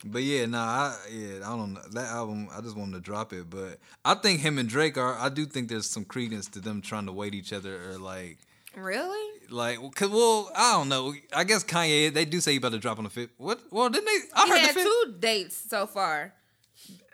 but 0.04 0.22
yeah, 0.22 0.46
nah, 0.46 0.58
I 0.58 0.96
yeah, 1.10 1.36
I 1.44 1.56
don't 1.56 1.74
know 1.74 1.80
that 1.92 2.08
album. 2.10 2.48
I 2.54 2.60
just 2.60 2.76
wanted 2.76 2.94
to 2.94 3.00
drop 3.00 3.32
it, 3.32 3.48
but 3.48 3.78
I 4.04 4.14
think 4.14 4.40
him 4.40 4.58
and 4.58 4.68
Drake 4.68 4.98
are. 4.98 5.14
I 5.18 5.28
do 5.28 5.46
think 5.46 5.68
there's 5.68 5.88
some 5.88 6.04
credence 6.04 6.48
to 6.48 6.60
them 6.60 6.82
trying 6.82 7.06
to 7.06 7.12
wait 7.12 7.34
each 7.34 7.52
other 7.52 7.90
or 7.90 7.98
like. 7.98 8.38
Really? 8.76 9.30
Like, 9.50 9.78
cause 9.94 10.10
well, 10.10 10.50
I 10.56 10.72
don't 10.72 10.88
know. 10.88 11.14
I 11.32 11.44
guess 11.44 11.62
Kanye. 11.62 12.12
They 12.12 12.24
do 12.24 12.40
say 12.40 12.52
he 12.52 12.56
about 12.58 12.72
to 12.72 12.78
drop 12.78 12.98
on 12.98 13.04
the 13.04 13.10
fifth. 13.10 13.30
What? 13.38 13.60
Well, 13.70 13.88
didn't 13.88 14.06
they? 14.06 14.18
I 14.34 14.44
He 14.46 14.50
heard 14.50 14.58
had 14.58 14.70
the 14.70 14.74
fifth. 14.74 14.84
two 14.84 15.14
dates 15.20 15.56
so 15.70 15.86
far. 15.86 16.34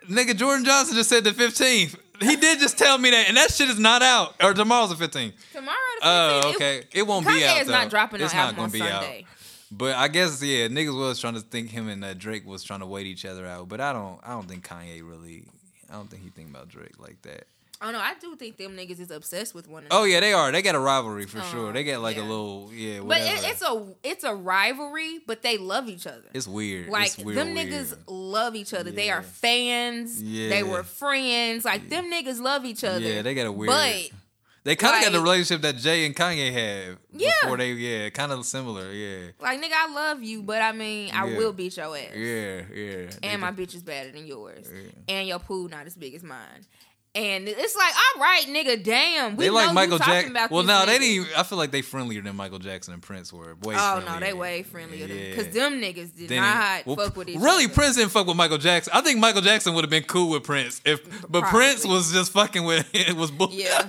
Nigga, 0.09 0.35
Jordan 0.35 0.65
Johnson 0.65 0.95
just 0.95 1.09
said 1.09 1.23
the 1.23 1.31
15th. 1.31 1.95
He 2.21 2.35
did 2.35 2.59
just 2.59 2.77
tell 2.77 2.97
me 2.97 3.09
that, 3.09 3.27
and 3.29 3.37
that 3.37 3.51
shit 3.51 3.69
is 3.69 3.79
not 3.79 4.01
out. 4.03 4.35
Or 4.43 4.53
tomorrow's 4.53 4.95
the 4.95 5.07
15th. 5.07 5.33
Tomorrow 5.53 5.75
the 5.99 6.05
15th. 6.05 6.43
Oh, 6.43 6.49
it- 6.49 6.55
okay. 6.55 6.83
It, 6.93 7.07
won't 7.07 7.25
be 7.25 7.33
Kanye 7.33 7.47
out. 7.47 7.61
is 7.61 7.67
not 7.67 7.89
dropping 7.89 8.19
no 8.19 8.25
It's 8.25 8.33
album 8.35 8.55
not 8.55 8.61
gonna 8.61 8.71
be 8.71 8.79
Sunday. 8.79 9.19
out. 9.27 9.27
But 9.73 9.95
I 9.95 10.07
guess 10.09 10.43
yeah, 10.43 10.67
niggas 10.67 10.97
was 10.97 11.19
trying 11.19 11.35
to 11.35 11.39
think 11.39 11.69
him 11.69 11.87
and 11.87 12.03
uh, 12.03 12.13
Drake 12.13 12.45
was 12.45 12.61
trying 12.61 12.81
to 12.81 12.85
wait 12.85 13.07
each 13.07 13.25
other 13.25 13.47
out. 13.47 13.69
But 13.69 13.79
I 13.79 13.93
don't. 13.93 14.19
I 14.23 14.31
don't 14.31 14.47
think 14.47 14.67
Kanye 14.67 15.01
really. 15.01 15.45
I 15.89 15.93
don't 15.93 16.09
think 16.09 16.23
he 16.23 16.29
think 16.29 16.49
about 16.49 16.67
Drake 16.67 16.99
like 16.99 17.21
that. 17.21 17.45
Oh 17.83 17.89
no, 17.91 17.99
I 17.99 18.13
do 18.21 18.35
think 18.35 18.57
them 18.57 18.77
niggas 18.77 18.99
is 18.99 19.09
obsessed 19.09 19.55
with 19.55 19.67
one 19.67 19.85
another. 19.85 20.01
Oh 20.01 20.05
yeah, 20.05 20.19
they 20.19 20.33
are. 20.33 20.51
They 20.51 20.61
got 20.61 20.75
a 20.75 20.79
rivalry 20.79 21.25
for 21.25 21.39
Oh, 21.39 21.49
sure. 21.51 21.73
They 21.73 21.83
got 21.83 22.01
like 22.01 22.15
yeah. 22.17 22.21
a 22.23 22.25
little 22.25 22.69
yeah. 22.73 22.99
but 23.01 23.17
it, 23.21 23.41
it's 23.43 23.61
a 23.63 23.87
it's 24.03 24.23
a 24.23 24.35
rivalry, 24.35 25.19
but 25.25 25.41
they 25.41 25.57
love 25.57 25.89
each 25.89 26.05
other. 26.05 26.29
it's 26.33 26.47
weird. 26.47 26.89
Like 26.89 27.07
it's 27.07 27.17
weird, 27.17 27.37
them 27.37 27.53
weird. 27.55 27.69
niggas 27.69 27.97
love 28.07 28.55
each 28.55 28.73
other. 28.73 28.91
They 28.91 29.09
are 29.09 29.23
fans. 29.23 30.21
Yeah. 30.21 30.49
They 30.49 30.63
were 30.63 30.83
friends. 30.83 31.65
Like 31.65 31.89
them 31.89 32.11
niggas 32.11 32.39
love 32.39 32.65
each 32.65 32.83
other. 32.83 32.99
Yeah, 32.99 33.21
they 33.23 33.33
got 33.33 33.47
a 33.47 33.51
weird. 33.51 33.69
But 33.69 34.11
they 34.63 34.75
kind 34.75 34.97
of 34.97 35.01
got 35.01 35.11
the 35.17 35.19
relationship 35.23 35.63
that 35.63 35.77
Jay 35.77 36.05
and 36.05 36.15
Kanye 36.15 36.51
have. 36.53 36.97
Yeah. 37.13 37.31
before 37.41 37.57
they. 37.57 37.71
Yeah, 37.71 38.09
kind 38.11 38.31
of 38.31 38.45
similar. 38.45 38.91
Yeah, 38.91 39.31
like 39.39 39.59
nigga, 39.59 39.71
I 39.75 39.91
love 39.91 40.21
you, 40.21 40.43
but 40.43 40.61
I 40.61 40.71
mean, 40.71 41.09
I 41.15 41.27
Yeah. 41.27 41.37
will 41.37 41.51
beat 41.51 41.75
your 41.77 41.97
ass. 41.97 42.09
yeah, 42.15 42.61
yeah. 42.71 43.09
And 43.23 43.41
my 43.41 43.51
bitch 43.51 43.73
is 43.73 43.81
better 43.81 44.11
than 44.11 44.27
yours. 44.27 44.67
Yeah. 44.71 45.15
And 45.15 45.27
your 45.27 45.39
pool 45.39 45.67
not 45.67 45.87
as 45.87 45.95
big 45.95 46.13
as 46.13 46.21
mine. 46.21 46.67
And 47.13 47.45
it's 47.49 47.75
like, 47.75 47.93
all 48.15 48.21
right, 48.21 48.45
nigga, 48.47 48.81
damn. 48.81 49.35
We 49.35 49.43
They 49.45 49.49
like 49.49 49.73
Michael 49.73 49.97
Jackson. 49.97 50.33
Well, 50.49 50.63
no, 50.63 50.85
they 50.85 50.97
didn't. 50.97 51.27
I 51.37 51.43
feel 51.43 51.57
like 51.57 51.71
they 51.71 51.81
friendlier 51.81 52.21
than 52.21 52.37
Michael 52.37 52.59
Jackson 52.59 52.93
and 52.93 53.03
Prince 53.03 53.33
were. 53.33 53.55
Way 53.63 53.75
Oh 53.77 54.01
no, 54.05 54.17
they 54.17 54.31
way 54.31 54.63
friendlier 54.63 55.07
than 55.07 55.17
Yeah. 55.17 55.29
because 55.35 55.53
them 55.53 55.81
niggas 55.81 56.15
did 56.15 56.29
Then 56.29 56.41
not 56.41 56.85
well, 56.85 56.95
fuck 56.95 57.17
with 57.17 57.27
each 57.27 57.37
Really, 57.37 57.65
other. 57.65 57.73
Prince 57.73 57.97
didn't 57.97 58.11
fuck 58.11 58.27
with 58.27 58.37
Michael 58.37 58.59
Jackson. 58.59 58.93
I 58.95 59.01
think 59.01 59.19
Michael 59.19 59.41
Jackson 59.41 59.73
would 59.73 59.83
have 59.83 59.89
been 59.89 60.03
cool 60.03 60.29
with 60.29 60.43
Prince 60.43 60.79
if, 60.85 61.03
but 61.29 61.41
Probably. 61.41 61.49
Prince 61.49 61.85
was 61.85 62.13
just 62.13 62.31
fucking 62.31 62.63
with 62.63 62.89
it 62.93 63.13
was 63.17 63.29
bull. 63.29 63.49
Yeah, 63.51 63.81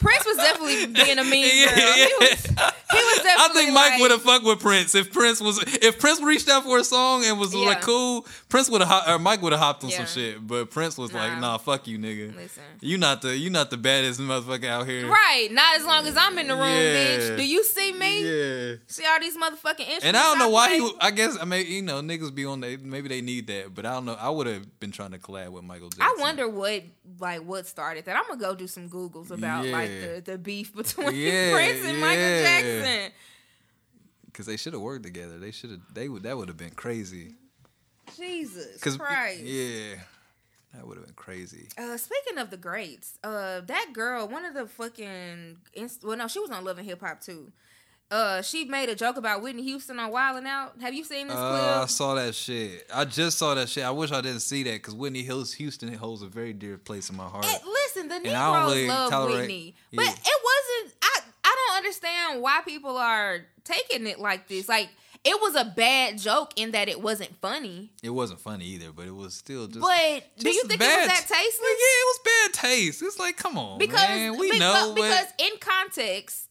Prince 0.00 0.24
was 0.24 0.36
definitely 0.38 0.86
being 1.04 1.18
a 1.18 1.24
mean 1.24 1.50
Yeah, 1.54 1.66
girl. 1.74 1.92
He 1.92 2.14
was, 2.18 2.44
he 2.46 2.50
was 2.54 3.22
definitely. 3.22 3.34
I 3.36 3.50
think 3.52 3.72
Mike 3.74 3.90
like, 3.90 4.00
would 4.00 4.10
have 4.10 4.22
fucked 4.22 4.46
with 4.46 4.60
Prince 4.60 4.94
if 4.94 5.12
Prince 5.12 5.42
was 5.42 5.62
if 5.82 5.98
Prince 5.98 6.22
reached 6.22 6.48
out 6.48 6.64
for 6.64 6.78
a 6.78 6.84
song 6.84 7.26
and 7.26 7.38
was 7.38 7.54
Yeah. 7.54 7.66
like 7.66 7.82
cool. 7.82 8.26
Prince 8.48 8.70
would 8.70 8.80
have 8.80 9.06
or 9.06 9.18
Mike 9.18 9.42
would 9.42 9.52
have 9.52 9.60
hopped 9.60 9.84
on 9.84 9.90
Yeah. 9.90 9.98
some 9.98 10.06
shit, 10.06 10.46
but 10.46 10.70
Prince 10.70 10.96
was 10.96 11.12
like, 11.12 11.32
Nah. 11.34 11.40
"Nah, 11.40 11.58
fuck 11.58 11.86
you, 11.86 11.98
nigga. 11.98 12.34
Listen. 12.34 12.53
You 12.80 12.98
not 12.98 13.22
the 13.22 13.36
you 13.36 13.50
not 13.50 13.70
the 13.70 13.76
baddest 13.76 14.20
motherfucker 14.20 14.66
out 14.66 14.86
here." 14.86 15.08
Right, 15.08 15.48
not 15.50 15.76
as 15.76 15.84
long 15.84 16.06
as 16.06 16.16
I'm 16.16 16.36
in 16.38 16.48
the 16.48 16.54
room, 16.54 16.62
Yeah. 16.62 16.94
bitch. 17.18 17.36
Do 17.36 17.46
you 17.46 17.64
see 17.64 17.92
me? 17.92 18.22
Yeah. 18.24 18.74
See 18.86 19.04
all 19.06 19.20
these 19.20 19.36
motherfucking 19.36 19.80
instruments. 19.80 20.04
And 20.04 20.16
I 20.16 20.22
don't 20.22 20.38
know 20.38 20.48
why 20.50 20.74
he. 20.74 20.92
I 21.00 21.10
guess 21.10 21.36
I 21.40 21.44
mean 21.44 21.66
you 21.66 21.82
know 21.82 22.00
niggas 22.00 22.34
be 22.34 22.44
on 22.44 22.60
they 22.60 22.76
maybe 22.76 23.08
they 23.08 23.20
need 23.20 23.46
that, 23.48 23.74
but 23.74 23.86
I 23.86 23.92
don't 23.94 24.04
know. 24.04 24.14
I 24.18 24.28
would 24.30 24.46
have 24.46 24.80
been 24.80 24.90
trying 24.92 25.12
to 25.12 25.18
collab 25.18 25.50
with 25.50 25.64
Michael 25.64 25.88
Jackson. 25.90 26.02
I 26.18 26.20
wonder 26.20 26.48
what 26.48 26.82
like 27.20 27.40
what 27.42 27.66
started 27.66 28.04
that. 28.06 28.16
I'm 28.16 28.24
gonna 28.28 28.40
go 28.40 28.54
do 28.54 28.66
some 28.66 28.88
googles 28.88 29.30
about 29.30 29.66
like 29.66 29.88
the, 29.90 30.22
the 30.24 30.38
beef 30.38 30.74
between 30.76 31.14
Yeah, 31.14 31.52
Prince 31.52 31.84
and 31.86 32.00
Michael. 32.00 32.42
Jackson. 32.42 33.12
because 34.26 34.46
they 34.46 34.56
should 34.56 34.72
have 34.72 34.82
worked 34.82 35.04
together. 35.04 35.38
They 35.38 35.50
should 35.50 35.70
have. 35.70 35.80
They 35.92 36.08
would. 36.08 36.22
That 36.24 36.36
would 36.36 36.48
have 36.48 36.56
been 36.56 36.70
crazy. 36.74 37.34
Jesus 38.16 38.80
Cause 38.80 38.96
Christ. 38.98 39.40
yeah, 39.42 39.94
that 40.74 40.86
would 40.86 40.96
have 40.96 41.06
been 41.06 41.14
crazy. 41.14 41.68
Uh, 41.78 41.96
speaking 41.96 42.38
of 42.38 42.50
the 42.50 42.56
greats, 42.56 43.18
uh, 43.24 43.60
that 43.62 43.90
girl, 43.92 44.26
one 44.28 44.44
of 44.44 44.54
the 44.54 44.66
fucking, 44.66 45.56
inst- 45.74 46.04
well, 46.04 46.16
no, 46.16 46.28
she 46.28 46.40
was 46.40 46.50
on 46.50 46.64
Love 46.64 46.78
and 46.78 46.86
Hip 46.86 47.00
Hop 47.00 47.20
too. 47.20 47.52
Uh, 48.10 48.42
she 48.42 48.64
made 48.66 48.88
a 48.88 48.94
joke 48.94 49.16
about 49.16 49.42
Whitney 49.42 49.62
Houston 49.62 49.98
on 49.98 50.12
Wildin' 50.12 50.46
Out. 50.46 50.74
Have 50.82 50.92
you 50.94 51.02
seen 51.04 51.26
this 51.26 51.36
Uh, 51.36 51.80
I 51.82 51.86
saw 51.86 52.14
that 52.14 52.34
shit. 52.34 52.86
I 52.94 53.04
just 53.06 53.38
saw 53.38 53.54
that 53.54 53.68
shit. 53.68 53.82
I 53.82 53.90
wish 53.90 54.12
I 54.12 54.20
didn't 54.20 54.40
see 54.40 54.62
that 54.64 54.74
because 54.74 54.94
Whitney 54.94 55.22
Hills 55.22 55.52
Houston 55.54 55.92
holds 55.94 56.22
a 56.22 56.26
very 56.26 56.52
dear 56.52 56.76
place 56.76 57.08
in 57.08 57.16
my 57.16 57.26
heart. 57.26 57.46
Eh, 57.46 57.58
listen, 57.66 58.08
the 58.08 58.18
Negroes 58.18 58.66
really 58.74 58.88
love 58.88 59.10
tolerate- 59.10 59.36
Whitney, 59.40 59.74
but 59.92 60.04
Yeah. 60.04 60.10
it 60.12 60.42
wasn't. 60.44 60.96
I 61.02 61.20
I 61.46 61.56
don't 61.68 61.76
understand 61.78 62.42
why 62.42 62.60
people 62.64 62.96
are 62.98 63.40
taking 63.64 64.06
it 64.06 64.18
like 64.18 64.48
this. 64.48 64.68
Like 64.68 64.90
it 65.24 65.40
was 65.40 65.54
a 65.56 65.64
bad 65.64 66.18
joke 66.18 66.52
in 66.56 66.72
that 66.72 66.88
it 66.88 67.00
wasn't 67.00 67.34
funny. 67.40 67.90
It 68.02 68.10
wasn't 68.10 68.40
funny 68.40 68.66
either, 68.66 68.92
but 68.92 69.06
it 69.06 69.14
was 69.14 69.34
still 69.34 69.66
just. 69.66 69.80
But 69.80 70.24
do 70.38 70.50
you 70.50 70.64
think 70.64 70.80
bad. 70.80 70.98
it 70.98 71.00
was 71.00 71.08
that 71.08 71.26
tasteless? 71.26 71.60
Yeah, 71.60 72.02
it 72.02 72.06
was 72.06 72.20
bad 72.24 72.52
taste. 72.52 73.02
It's 73.02 73.18
like, 73.18 73.36
come 73.36 73.56
on, 73.58 73.78
because 73.78 74.08
man. 74.08 74.36
We 74.38 74.52
be- 74.52 74.58
know, 74.58 74.92
because 74.94 75.26
but 75.36 75.44
in 75.44 75.52
context 75.60 76.48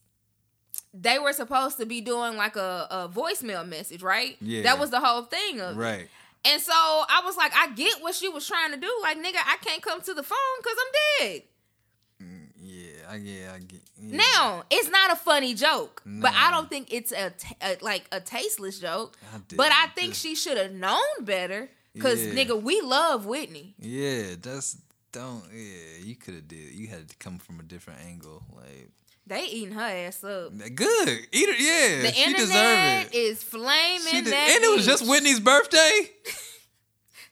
they 0.95 1.17
were 1.17 1.33
supposed 1.33 1.77
to 1.77 1.85
be 1.87 2.01
doing 2.01 2.37
like 2.37 2.55
a, 2.55 2.87
a 2.91 3.09
voicemail 3.09 3.67
message 3.67 4.03
right 4.03 4.37
Yeah. 4.41 4.61
that 4.63 4.77
was 4.79 4.91
the 4.91 4.99
whole 4.99 5.23
thing 5.23 5.59
of 5.59 5.75
it. 5.75 5.79
right. 5.79 6.07
and 6.45 6.61
so 6.61 6.71
i 6.73 7.21
was 7.25 7.35
like 7.35 7.51
i 7.55 7.71
get 7.73 7.99
what 8.01 8.13
she 8.13 8.29
was 8.29 8.45
trying 8.47 8.71
to 8.71 8.77
do 8.77 8.91
like 9.01 9.17
nigga 9.17 9.37
i 9.47 9.57
can't 9.61 9.81
come 9.81 10.01
to 10.01 10.13
the 10.13 10.21
phone 10.21 10.37
because 10.59 10.77
i'm 10.79 10.93
dead 11.27 11.41
mm, 12.21 12.47
Yeah, 12.59 13.09
I 13.09 13.15
yeah, 13.15 13.53
I 13.55 13.59
get. 13.59 13.81
Yeah. 14.01 14.17
now 14.17 14.63
it's 14.69 14.89
not 14.89 15.11
a 15.11 15.15
funny 15.15 15.53
joke 15.53 16.01
but 16.05 16.33
i 16.35 16.49
don't 16.51 16.67
think 16.69 16.91
it's 16.91 17.11
a, 17.11 17.29
t- 17.29 17.55
a 17.61 17.77
like 17.81 18.03
a 18.11 18.19
tasteless 18.19 18.79
joke 18.79 19.15
I 19.33 19.37
but 19.55 19.71
i 19.71 19.87
think 19.95 20.09
just- 20.13 20.21
she 20.23 20.35
should 20.35 20.57
have 20.57 20.71
known 20.71 20.99
better 21.21 21.69
because 21.93 22.21
Yeah. 22.25 22.33
nigga 22.33 22.61
we 22.61 22.81
love 22.81 23.25
whitney 23.25 23.75
Yeah, 23.79 24.35
that's 24.41 24.77
don't. 25.11 25.43
Yeah, 25.53 26.03
you 26.03 26.15
could 26.15 26.33
have 26.33 26.47
did. 26.47 26.73
You 26.73 26.87
had 26.87 27.07
to 27.07 27.15
come 27.17 27.37
from 27.37 27.59
a 27.59 27.63
different 27.63 27.99
angle. 28.01 28.41
Like 28.55 28.89
they 29.27 29.45
eating 29.45 29.73
her 29.75 29.81
ass 30.07 30.23
up 30.23 30.57
good, 30.57 31.07
eat 31.31 31.49
it. 31.53 31.59
Yeah, 31.59 32.01
the 32.01 32.13
she 32.15 32.23
internet 32.23 33.13
it. 33.13 33.15
is 33.15 33.43
flaming 33.43 33.99
She 34.07 34.21
did, 34.21 34.33
and 34.33 34.63
it 34.63 34.75
was 34.75 34.87
just. 34.87 35.07
Whitney's 35.07 35.39
birthday. 35.39 36.09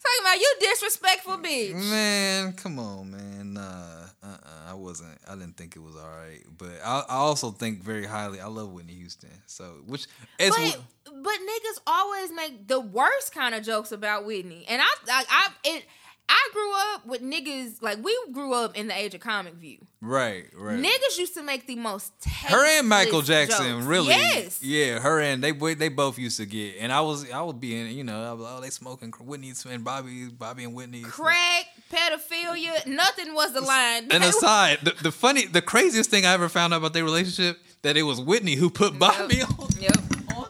Talking 0.04 0.22
about 0.22 0.40
you 0.40 0.56
disrespectful 0.60 1.38
bitch. 1.40 1.74
Man, 1.74 2.54
come 2.54 2.78
on, 2.78 3.10
man. 3.12 3.54
Nah, 3.54 4.06
uh-uh, 4.24 4.72
I 4.72 4.74
wasn't. 4.76 5.18
I 5.28 5.34
didn't 5.34 5.58
think 5.58 5.76
it 5.76 5.80
was 5.80 5.96
all 5.96 6.08
right. 6.08 6.42
But 6.58 6.80
I, 6.86 7.04
I 7.10 7.16
also 7.16 7.52
think 7.52 7.82
very 7.82 8.06
highly. 8.06 8.40
I 8.40 8.48
love 8.48 8.72
Whitney 8.72 8.94
Houston. 8.94 9.32
So, 9.48 9.78
which 9.88 10.06
it's 10.38 10.56
But 10.56 10.82
but 11.06 11.34
niggas 11.34 11.82
always 11.88 12.32
make 12.32 12.68
the 12.68 12.80
worst 12.80 13.34
kind 13.34 13.56
of 13.56 13.64
jokes 13.64 13.92
about 13.92 14.26
Whitney, 14.26 14.66
and 14.68 14.82
I 14.82 14.86
I, 15.10 15.24
I 15.30 15.48
it. 15.64 15.86
I 16.32 16.50
grew 16.54 16.74
up 16.94 17.06
with 17.06 17.22
niggas 17.22 17.82
like 17.82 18.02
we 18.02 18.18
grew 18.32 18.54
up 18.54 18.78
in 18.78 18.88
the 18.88 18.98
age 18.98 19.14
of 19.14 19.20
comic 19.20 19.56
view. 19.56 19.80
right, 20.00 20.46
right. 20.56 20.80
Niggas 20.80 21.18
used 21.18 21.34
to 21.34 21.44
make 21.44 21.68
the 21.68 21.76
most 21.76 22.14
her 22.26 22.80
and 22.80 22.88
Michael 22.88 23.22
Jackson, 23.22 23.66
jokes. 23.80 23.86
really. 23.86 24.08
Yes. 24.10 24.64
Yeah, 24.64 25.00
her 25.00 25.20
and 25.20 25.44
they 25.44 25.52
they 25.52 25.90
both 25.90 26.18
used 26.18 26.38
to 26.38 26.46
get. 26.46 26.76
And 26.80 26.94
I 26.94 27.02
was 27.02 27.30
I 27.30 27.42
would 27.42 27.60
be 27.60 27.78
in. 27.78 27.88
You 27.88 28.06
know, 28.06 28.24
I 28.24 28.32
was, 28.32 28.48
oh 28.50 28.62
they 28.62 28.70
smoking 28.70 29.12
Whitney 29.20 29.52
and 29.70 29.84
Bobby, 29.84 30.28
Bobby 30.30 30.64
and 30.64 30.74
Whitney. 30.74 31.02
Crack, 31.02 31.66
pedophilia, 31.92 32.88
nothing 32.88 33.34
was 33.34 33.54
the 33.54 33.62
line. 33.62 34.08
And 34.10 34.24
aside, 34.24 34.80
the, 34.84 34.94
the 35.04 35.12
funny, 35.12 35.48
the 35.48 35.62
craziest 35.62 36.10
thing 36.10 36.26
I 36.26 36.34
ever 36.34 36.48
found 36.48 36.74
out 36.74 36.78
about 36.78 36.94
their 36.94 37.04
relationship 37.04 37.58
that 37.82 37.98
it 37.98 38.04
was 38.04 38.22
Whitney 38.22 38.56
who 38.56 38.70
put 38.70 38.98
Bobby 38.98 39.42
on, 39.42 39.68
Yep. 39.80 39.98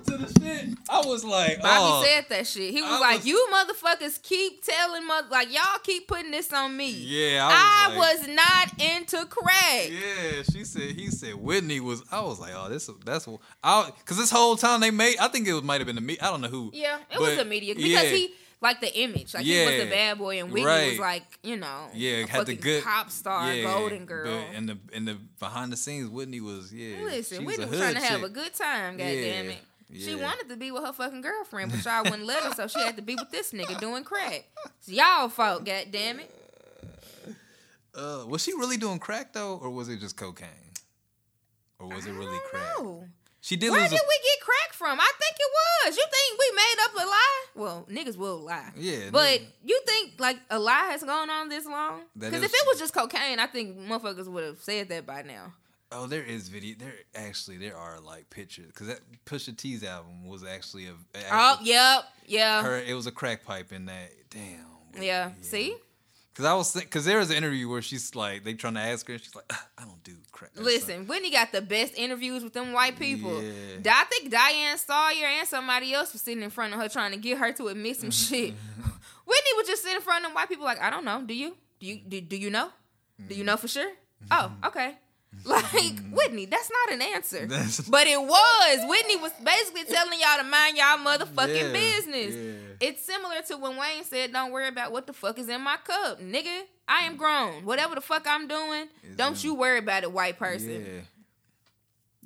Onto 0.10 0.26
the 0.26 0.40
shit. 0.40 0.78
I 0.90 1.02
was 1.06 1.24
like, 1.24 1.62
Bobby 1.62 1.70
oh, 1.80 2.04
said 2.06 2.26
that 2.30 2.48
shit. 2.48 2.72
He 2.74 2.82
was 2.82 2.92
I 2.92 3.00
like, 3.00 3.18
was- 3.18 3.28
"You 3.28 3.48
motherfuckers 3.54 4.22
keep 4.22 4.64
telling 4.64 5.06
mother 5.08 5.28
like 5.30 5.54
y'all 5.54 5.80
keep 5.84 6.08
putting 6.08 6.32
this 6.32 6.52
on 6.54 6.76
me." 6.76 6.92
Yeah, 6.92 7.48
I 7.50 7.90
I 7.94 7.98
was 7.98 8.20
was 8.20 8.28
not 8.28 8.82
into 8.82 9.26
crack. 9.26 9.90
Yeah, 9.90 10.44
she 10.52 10.64
said. 10.66 10.92
He 10.92 11.08
said 11.08 11.36
Whitney 11.36 11.80
was. 11.80 12.04
I 12.12 12.22
was 12.22 12.40
like, 12.40 12.54
oh, 12.56 12.70
this 12.70 12.90
that's 13.06 13.28
I 13.64 13.92
because 14.00 14.18
this 14.18 14.32
whole 14.32 14.56
time 14.56 14.82
they 14.82 14.92
made. 14.92 15.18
I 15.20 15.28
think 15.28 15.48
it 15.48 15.64
might 15.64 15.80
have 15.80 15.88
been 15.88 15.96
the 15.96 16.02
me. 16.02 16.18
I 16.20 16.26
don't 16.30 16.42
know 16.42 16.48
who. 16.48 16.72
Yeah, 16.74 17.00
it 17.12 17.20
was 17.20 17.38
the 17.38 17.46
media 17.46 17.76
because 17.76 17.90
yeah. 17.92 18.04
he 18.04 18.34
like 18.62 18.80
the 18.80 18.96
image, 19.00 19.34
like 19.34 19.44
he 19.44 19.66
was 19.66 19.74
Yeah. 19.74 19.84
the 19.86 19.90
bad 19.90 20.18
boy, 20.20 20.40
and 20.40 20.52
Whitney 20.52 20.68
Right. 20.68 20.90
was 20.92 21.00
like, 21.00 21.24
you 21.42 21.58
know, 21.58 21.88
Yeah, 21.96 22.26
a 22.26 22.28
had 22.28 22.46
the 22.46 22.56
good 22.56 22.84
pop 22.84 23.10
star, 23.10 23.52
yeah, 23.52 23.64
golden 23.64 24.06
girl. 24.06 24.26
But 24.26 24.56
and 24.56 24.70
the 24.70 24.78
and 24.94 25.08
the 25.08 25.18
behind 25.40 25.72
the 25.74 25.78
scenes, 25.78 26.10
Whitney 26.10 26.42
was 26.42 26.72
yeah. 26.72 26.98
Listen, 27.04 27.40
she 27.40 27.46
Whitney 27.46 27.64
a 27.64 27.68
was 27.68 27.80
trying 27.80 27.96
to 27.96 28.02
have 28.02 28.20
chick. 28.22 28.30
a 28.30 28.34
good 28.34 28.54
time. 28.54 28.98
God 28.98 29.04
Yeah, 29.06 29.22
damn 29.22 29.50
it. 29.50 29.58
She 30.00 30.16
wanted 30.16 30.50
to 30.50 30.56
be 30.58 30.72
with 30.72 30.84
her 30.86 30.94
fucking 30.94 31.22
girlfriend, 31.22 31.72
but 31.72 31.84
y'all 31.86 32.04
wouldn't 32.04 32.26
let 32.26 32.44
her, 32.44 32.54
so 32.54 32.68
she 32.68 32.80
had 32.80 32.96
to 32.96 33.02
be 33.02 33.16
with 33.16 33.30
this 33.32 33.52
nigga 33.52 33.80
doing 33.80 34.04
crack. 34.04 34.46
It's 34.80 34.90
y'all 34.90 35.30
fault, 35.30 35.66
god 35.66 35.88
damn 35.92 36.20
it. 36.20 36.34
Uh, 37.94 38.24
was 38.28 38.42
she 38.44 38.54
really 38.54 38.78
doing 38.78 39.00
crack 39.00 39.34
though, 39.34 39.58
or 39.62 39.70
was 39.70 39.90
it 39.90 40.00
just 40.00 40.16
cocaine, 40.16 40.48
or 41.80 41.88
was 41.88 42.06
it 42.06 42.14
really 42.14 42.40
crack? 42.50 42.64
No. 42.80 43.06
She 43.44 43.56
did 43.56 43.72
Where 43.72 43.82
did 43.82 43.92
a, 43.92 43.96
we 43.96 43.98
get 44.24 44.46
crack 44.46 44.72
from? 44.74 45.00
I 45.00 45.12
think 45.20 45.36
it 45.40 45.52
was. 45.88 45.98
You 45.98 46.06
think 46.12 46.40
we 46.40 46.56
made 46.56 46.76
up 46.84 46.94
a 46.94 47.06
lie? 47.08 47.46
Well, 47.56 47.88
niggas 47.90 48.16
will 48.16 48.38
lie. 48.40 48.70
Yeah, 48.78 49.10
But 49.12 49.40
nigga. 49.40 49.46
you 49.66 49.82
think 49.88 50.14
like 50.20 50.38
a 50.52 50.60
lie 50.60 50.90
has 50.92 51.04
gone 51.04 51.28
on 51.32 51.50
this 51.50 51.66
long? 51.66 52.02
Because 52.16 52.44
if 52.44 52.54
it 52.54 52.62
was 52.68 52.78
just 52.78 52.94
cocaine, 52.94 53.40
I 53.40 53.48
think 53.48 53.80
motherfuckers 53.80 54.28
would 54.28 54.44
have 54.44 54.60
said 54.62 54.90
that 54.90 55.08
by 55.08 55.24
now. 55.24 55.54
Oh, 55.94 56.08
there 56.08 56.24
is 56.24 56.48
video. 56.48 56.76
There 56.80 56.94
actually 57.16 57.58
there 57.58 57.76
are 57.76 58.00
like 58.00 58.30
pictures 58.30 58.68
because 58.68 58.88
that 58.88 59.00
Pusha 59.26 59.56
T's 59.58 59.84
album 59.84 60.26
was 60.26 60.44
actually 60.44 60.86
a. 60.88 60.94
Oh, 61.32 61.58
yep, 61.62 62.04
yeah, 62.26 62.64
her 62.64 62.78
it 62.78 62.94
was 62.94 63.08
a 63.08 63.12
crack 63.12 63.44
pipe 63.44 63.72
in 63.74 63.86
that. 63.86 64.12
Damn. 64.30 65.04
yeah. 65.04 65.32
See, 65.42 65.76
Because 66.34 66.46
I 66.46 66.54
was 66.54 66.74
because 66.74 67.04
there 67.06 67.18
was 67.18 67.30
an 67.30 67.36
interview 67.38 67.68
where 67.70 67.82
she's 67.82 68.16
like 68.16 68.44
they 68.46 68.54
trying 68.54 68.76
to 68.76 68.80
ask 68.80 69.06
her 69.08 69.14
and 69.14 69.22
she's 69.22 69.36
like 69.36 69.46
"Ah, 69.52 69.68
I 69.78 69.84
don't 69.84 70.02
do 70.04 70.14
crack. 70.32 70.52
Listen, 70.56 71.08
Whitney 71.08 71.30
got 71.32 71.52
the 71.52 71.62
best 71.62 71.94
interviews 71.98 72.42
with 72.44 72.54
them 72.54 72.72
white 72.72 72.98
people. 72.98 73.42
Yeah. 73.44 73.94
I 73.94 74.06
think 74.06 74.32
Diane 74.32 74.78
Sawyer 74.78 75.26
and 75.40 75.48
somebody 75.48 75.94
else 75.94 76.14
was 76.14 76.22
sitting 76.22 76.44
in 76.44 76.50
front 76.52 76.74
of 76.74 76.80
her 76.80 76.88
trying 76.88 77.12
to 77.12 77.18
get 77.18 77.38
her 77.38 77.52
to 77.54 77.68
admit 77.68 77.98
some 77.98 78.12
shit. 78.24 78.54
Whitney 79.26 79.52
would 79.58 79.68
just 79.68 79.84
sit 79.84 79.94
in 79.96 80.02
front 80.02 80.24
of 80.24 80.30
them 80.30 80.36
white 80.36 80.48
people 80.50 80.66
like, 80.66 80.80
I 80.82 80.90
don't 80.90 81.04
know. 81.06 81.22
Do 81.22 81.34
you? 81.34 81.56
Do 81.80 81.86
you? 81.88 82.00
Do, 82.08 82.22
do 82.22 82.38
you 82.38 82.50
know? 82.50 82.70
Do 83.28 83.36
you 83.36 83.44
know 83.44 83.58
for 83.58 83.68
sure? 83.68 83.92
Oh, 84.32 84.52
okay. 84.66 84.96
Like 85.46 85.64
mm. 85.64 86.12
Whitney, 86.12 86.46
that's 86.46 86.70
not 86.70 86.94
an 86.96 87.02
answer. 87.16 87.48
That's- 87.48 87.80
but 87.90 88.06
it 88.06 88.22
was. 88.22 88.80
Whitney 88.90 89.16
was 89.16 89.32
basically 89.44 89.86
telling 89.86 90.20
y'all 90.20 90.38
to 90.38 90.44
mind 90.44 90.78
y'all 90.78 90.98
motherfucking 90.98 91.56
Yeah, 91.56 91.72
business. 91.72 92.36
yeah. 92.36 92.88
It's 92.88 93.04
similar 93.06 93.42
to 93.48 93.58
when 93.58 93.78
Wayne 93.78 94.04
said, 94.04 94.34
"Don't 94.34 94.52
worry 94.52 94.68
about 94.68 94.92
what 94.92 95.08
the 95.08 95.14
fuck 95.14 95.40
is 95.40 95.48
in 95.50 95.62
my 95.62 95.78
cup, 95.84 96.20
nigga. 96.20 96.62
I 96.88 97.06
am 97.06 97.16
grown. 97.16 97.64
Whatever 97.66 97.96
the 97.96 98.02
fuck 98.02 98.26
I'm 98.28 98.48
doing, 98.48 98.88
Is 99.04 99.16
don't 99.16 99.36
in- 99.44 99.50
you 99.50 99.56
worry 99.56 99.80
about 99.80 100.04
it, 100.04 100.12
white 100.12 100.38
person. 100.38 100.86
Yeah. 100.86 101.02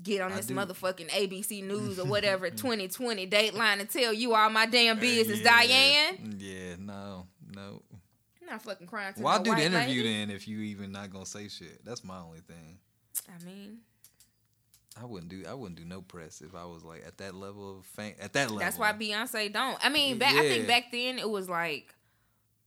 Get 0.01 0.21
on 0.21 0.33
I 0.33 0.37
this 0.37 0.47
do. 0.47 0.55
motherfucking 0.55 1.09
ABC 1.09 1.63
News 1.63 1.99
or 1.99 2.05
whatever 2.05 2.49
2020 2.51 3.27
Dateline 3.27 3.79
and 3.79 3.89
tell 3.89 4.11
you 4.13 4.33
all 4.35 4.49
my 4.49 4.65
damn 4.65 4.99
business. 4.99 5.41
Diane. 5.41 6.35
Yeah, 6.37 6.75
no, 6.79 7.27
no. 7.53 7.81
I'm 8.41 8.47
not 8.49 8.61
fucking 8.61 8.87
crying. 8.87 9.13
To 9.13 9.21
Why 9.21 9.37
no 9.37 9.43
do 9.43 9.55
the 9.55 9.61
interview 9.63 10.03
lady. 10.03 10.13
then 10.25 10.31
if 10.31 10.47
you 10.47 10.59
even 10.59 10.91
not 10.91 11.11
gonna 11.11 11.25
say 11.25 11.47
shit? 11.47 11.83
That's 11.85 12.03
my 12.03 12.19
only 12.19 12.39
thing. 12.41 12.77
I 13.29 13.43
mean, 13.43 13.79
I 15.01 15.05
wouldn't 15.05 15.29
do. 15.29 15.43
I 15.47 15.53
wouldn't 15.53 15.77
do 15.77 15.85
no 15.85 16.01
press 16.01 16.41
if 16.41 16.55
I 16.55 16.65
was 16.65 16.83
like 16.83 17.03
at 17.05 17.17
that 17.17 17.35
level 17.35 17.79
of 17.79 17.85
fame. 17.85 18.15
At 18.19 18.33
that 18.33 18.49
level, 18.49 18.59
that's 18.59 18.77
why 18.77 18.93
Beyonce 18.93 19.51
don't. 19.51 19.77
I 19.83 19.89
mean, 19.89 20.17
back, 20.17 20.35
I 20.35 20.41
think 20.41 20.67
back 20.67 20.91
then 20.91 21.19
it 21.19 21.29
was 21.29 21.49
like 21.49 21.93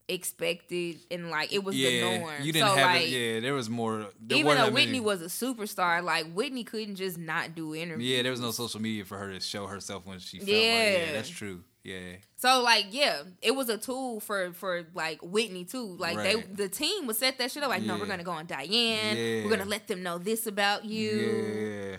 expected 0.07 0.97
and 1.11 1.29
like 1.29 1.53
it 1.53 1.63
was 1.63 1.75
yeah, 1.75 1.89
the 1.89 2.19
norm. 2.19 2.33
you 2.41 2.51
didn't 2.51 2.69
so 2.69 2.75
have 2.75 2.95
like, 2.95 3.07
it. 3.07 3.09
Yeah, 3.09 3.39
there 3.39 3.53
was 3.53 3.69
more. 3.69 4.07
There 4.19 4.37
even 4.37 4.57
though 4.57 4.65
that 4.65 4.73
many- 4.73 4.85
Whitney 4.85 4.99
was 4.99 5.21
a 5.21 5.25
superstar, 5.25 6.03
like 6.03 6.31
Whitney 6.33 6.63
couldn't 6.63 6.95
just 6.95 7.17
not 7.17 7.55
do 7.55 7.73
interviews. 7.73 8.09
Yeah, 8.09 8.21
there 8.23 8.31
was 8.31 8.41
no 8.41 8.51
social 8.51 8.81
media 8.81 9.05
for 9.05 9.17
her 9.17 9.31
to 9.31 9.39
show 9.39 9.67
herself 9.67 10.05
when 10.05 10.19
she 10.19 10.37
felt 10.37 10.49
like. 10.49 10.57
Yeah. 10.57 10.91
Yeah, 10.91 11.11
that's 11.13 11.29
true. 11.29 11.63
Yeah, 11.89 12.17
So 12.37 12.61
like, 12.61 12.85
yeah, 12.91 13.23
it 13.41 13.51
was 13.51 13.69
a 13.69 13.77
tool 13.77 14.19
for 14.19 14.53
for 14.53 14.85
like 14.93 15.19
Whitney 15.23 15.65
too. 15.65 15.95
Like 15.97 16.17
they, 16.17 16.35
the 16.41 16.69
team 16.69 17.07
would 17.07 17.15
set 17.15 17.37
that 17.39 17.51
shit 17.51 17.63
up. 17.63 17.69
Like, 17.69 17.81
no, 17.83 17.97
we're 17.97 18.05
gonna 18.05 18.23
go 18.23 18.31
on 18.31 18.45
Diane. 18.45 18.69
Yeah. 19.17 19.43
We're 19.43 19.49
gonna 19.49 19.65
let 19.65 19.87
them 19.87 20.03
know 20.03 20.17
this 20.19 20.45
about 20.47 20.85
you. 20.85 21.89
yeah. 21.91 21.97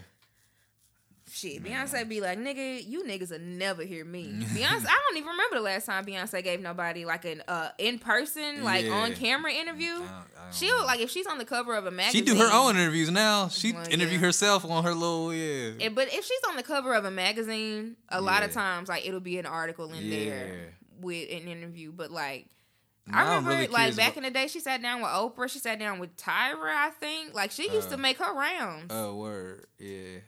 Shit, 1.32 1.62
Beyonce 1.62 2.08
be 2.08 2.20
like, 2.20 2.38
nigga, 2.38 2.84
you 2.86 3.04
niggas 3.04 3.30
will 3.30 3.38
never 3.38 3.82
hear 3.84 4.04
me. 4.04 4.24
Beyonce, 4.40 4.84
I 4.86 5.00
don't 5.08 5.16
even 5.16 5.28
remember 5.28 5.56
the 5.56 5.62
last 5.62 5.86
time 5.86 6.04
Beyonce 6.04 6.42
gave 6.42 6.60
nobody 6.60 7.04
like 7.04 7.24
an 7.24 7.42
uh 7.46 7.68
in 7.78 7.98
person, 8.00 8.64
like 8.64 8.84
Yeah. 8.84 8.92
on 8.92 9.14
camera 9.14 9.52
interview. 9.52 9.92
I 9.92 9.98
don't- 9.98 10.06
I 10.08 10.42
don't 10.44 10.54
She'll 10.54 10.84
like 10.84 10.98
if 11.00 11.10
she's 11.10 11.26
on 11.28 11.38
the 11.38 11.44
cover 11.44 11.74
of 11.76 11.86
a 11.86 11.90
magazine. 11.92 12.24
She 12.26 12.32
do 12.32 12.36
her 12.38 12.50
own 12.52 12.76
interviews 12.76 13.10
now. 13.10 13.46
She 13.48 13.72
Well, 13.72 13.84
interview 13.88 14.18
yeah. 14.18 14.24
herself 14.26 14.64
on 14.64 14.82
her 14.82 14.92
little 14.94 15.32
yeah. 15.32 15.88
But 15.90 16.08
if 16.12 16.24
she's 16.24 16.40
on 16.48 16.56
the 16.56 16.62
cover 16.64 16.94
of 16.94 17.04
a 17.04 17.10
magazine, 17.10 17.96
a 18.08 18.20
lot 18.20 18.42
of 18.42 18.50
times 18.52 18.88
like 18.88 19.06
it'll 19.06 19.20
be 19.20 19.38
an 19.38 19.46
article 19.46 19.92
in 19.92 20.10
there 20.10 20.74
with 21.00 21.30
an 21.30 21.46
interview. 21.46 21.92
But 21.92 22.10
like 22.10 22.46
I 23.12 23.22
remember 23.22 23.50
really 23.50 23.66
like 23.68 23.96
back 23.96 24.12
about- 24.12 24.16
in 24.18 24.22
the 24.24 24.30
day, 24.30 24.48
she 24.48 24.58
sat 24.60 24.82
down 24.82 25.00
with 25.00 25.10
Oprah. 25.10 25.48
She 25.48 25.58
sat 25.60 25.78
down 25.78 26.00
with 26.00 26.16
Tyra. 26.16 26.74
I 26.74 26.90
think 26.90 27.34
like 27.34 27.52
she 27.52 27.70
used 27.70 27.88
Uh, 27.88 27.92
to 27.92 27.96
make 27.96 28.18
her 28.18 28.32
rounds. 28.34 28.86
Oh 28.90 29.14
word, 29.16 29.66
yeah. 29.78 30.18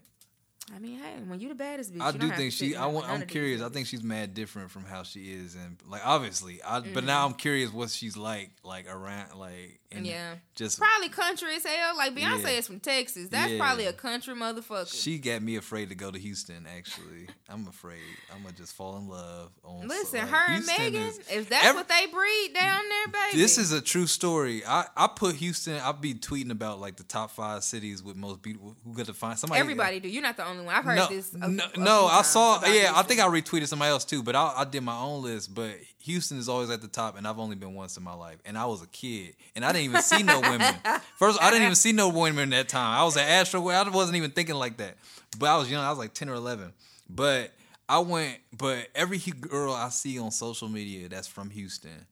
I 0.75 0.79
mean, 0.79 0.99
hey, 0.99 1.15
when 1.27 1.41
you 1.41 1.49
the 1.49 1.55
baddest 1.55 1.93
bitch, 1.93 2.01
I 2.01 2.13
do 2.13 2.31
think 2.31 2.53
she. 2.53 2.77
I 2.77 2.87
want, 2.87 3.09
I'm 3.09 3.27
curious. 3.27 3.63
I 3.63 3.69
think 3.69 3.87
she's 3.87 4.03
mad 4.03 4.33
different 4.33 4.71
from 4.71 4.85
how 4.85 5.03
she 5.03 5.33
is, 5.33 5.55
and 5.55 5.77
like 5.89 6.03
obviously, 6.05 6.63
I. 6.63 6.81
But 6.81 7.05
now 7.05 7.25
mm-hmm. 7.25 7.33
I'm 7.33 7.39
curious 7.39 7.73
what 7.73 7.91
she's 7.91 8.17
like, 8.17 8.51
like 8.63 8.87
around, 8.89 9.39
like 9.39 9.81
and 9.95 10.07
Yeah. 10.07 10.35
just 10.55 10.79
Probably 10.79 11.09
country 11.09 11.57
as 11.57 11.65
hell. 11.65 11.97
Like 11.97 12.15
Beyonce 12.15 12.43
Yeah. 12.43 12.49
is 12.51 12.67
from 12.67 12.81
Texas. 12.81 13.29
That's 13.29 13.53
Yeah. 13.53 13.59
probably 13.59 13.87
a 13.87 13.93
country 13.93 14.35
motherfucker. 14.35 14.93
She 14.93 15.19
got 15.19 15.43
me 15.43 15.57
afraid 15.57 15.89
to 15.91 15.95
go 15.95 16.11
to 16.11 16.19
Houston. 16.19 16.67
Actually, 16.67 17.29
I'm 17.49 17.67
afraid 17.67 18.01
I'm 18.35 18.43
gonna 18.43 18.55
just 18.55 18.75
fall 18.75 18.97
in 18.97 19.09
love. 19.09 19.51
On 19.65 19.87
Listen, 19.87 20.21
like, 20.21 20.29
her 20.29 20.53
and 20.55 20.67
Megan, 20.67 21.03
is- 21.03 21.19
if 21.31 21.49
that's 21.49 21.65
every- 21.65 21.81
what 21.81 21.89
they 21.89 22.07
breed 22.07 22.53
down 22.55 22.83
there, 22.89 23.09
baby. 23.09 23.39
This 23.39 23.59
is 23.59 23.73
a 23.73 23.81
true 23.81 24.07
story. 24.07 24.65
I, 24.67 24.87
I 24.97 25.07
put 25.09 25.37
Houston. 25.37 25.79
I'll 25.81 25.93
be 25.93 26.15
tweeting 26.15 26.51
about 26.51 26.81
like 26.81 26.97
the 26.97 27.05
top 27.05 27.31
five 27.31 27.65
cities 27.65 28.03
with 28.03 28.17
most 28.17 28.43
beautiful. 28.43 28.77
Who 28.85 28.95
got 28.95 29.07
to 29.07 29.15
find 29.15 29.39
somebody? 29.39 29.61
everybody 29.61 30.01
do. 30.01 30.09
You're 30.09 30.23
not 30.23 30.37
the 30.37 30.47
only 30.47 30.52
one. 30.59 30.75
I've 30.75 30.85
heard 30.85 30.97
no, 30.97 31.09
this. 31.09 31.35
A, 31.35 31.49
no, 31.49 31.65
a 31.75 31.79
no, 31.79 32.07
I 32.07 32.23
saw. 32.23 32.65
Yeah, 32.67 32.93
I 32.95 33.03
think 33.03 33.21
I 33.21 33.27
retweeted 33.27 33.67
somebody 33.69 33.91
else 33.91 34.05
too. 34.05 34.23
But 34.23 34.37
I, 34.37 34.53
I 34.59 34.65
did 34.65 34.83
my 34.83 34.99
own 34.99 35.23
list. 35.23 35.55
But 35.55 35.77
Houston 36.01 36.39
is 36.39 36.49
always 36.49 36.71
at 36.71 36.81
the 36.83 36.89
top, 36.89 37.17
and 37.17 37.27
I've 37.27 37.39
only 37.39 37.57
been 37.57 37.75
once 37.75 37.97
in 37.97 38.03
my 38.03 38.15
life, 38.15 38.39
and 38.45 38.57
I 38.57 38.67
was 38.67 38.83
a 38.83 38.87
kid, 38.89 39.35
and 39.57 39.65
I 39.65 39.73
didn't 39.73 39.85
even 39.87 40.03
see 40.03 40.23
no 40.23 40.41
women. 40.41 40.75
First, 41.17 41.43
I 41.43 41.51
didn't 41.51 41.65
even 41.65 41.75
see 41.75 41.93
no 41.93 42.09
women 42.09 42.51
that 42.51 42.69
time. 42.69 42.99
I 42.99 43.05
was 43.05 43.17
an 43.17 43.23
Astro. 43.23 43.67
I 43.69 43.89
wasn't 43.89 44.17
even 44.17 44.31
thinking 44.31 44.57
like 44.57 44.77
that. 44.79 44.97
But 45.39 45.49
I 45.49 45.57
was 45.57 45.71
young. 45.71 45.85
I 45.85 45.91
was 45.91 45.99
like 45.99 46.15
ten 46.15 46.29
or 46.29 46.35
eleven. 46.35 46.73
But 47.09 47.53
I 47.89 47.99
went. 48.01 48.39
But 48.57 48.89
every 48.95 49.19
girl 49.19 49.73
I 49.73 49.89
see 49.89 50.19
on 50.19 50.31
social 50.31 50.69
media 50.69 51.09
that's 51.09 51.29
from 51.29 51.51
Houston 51.51 52.07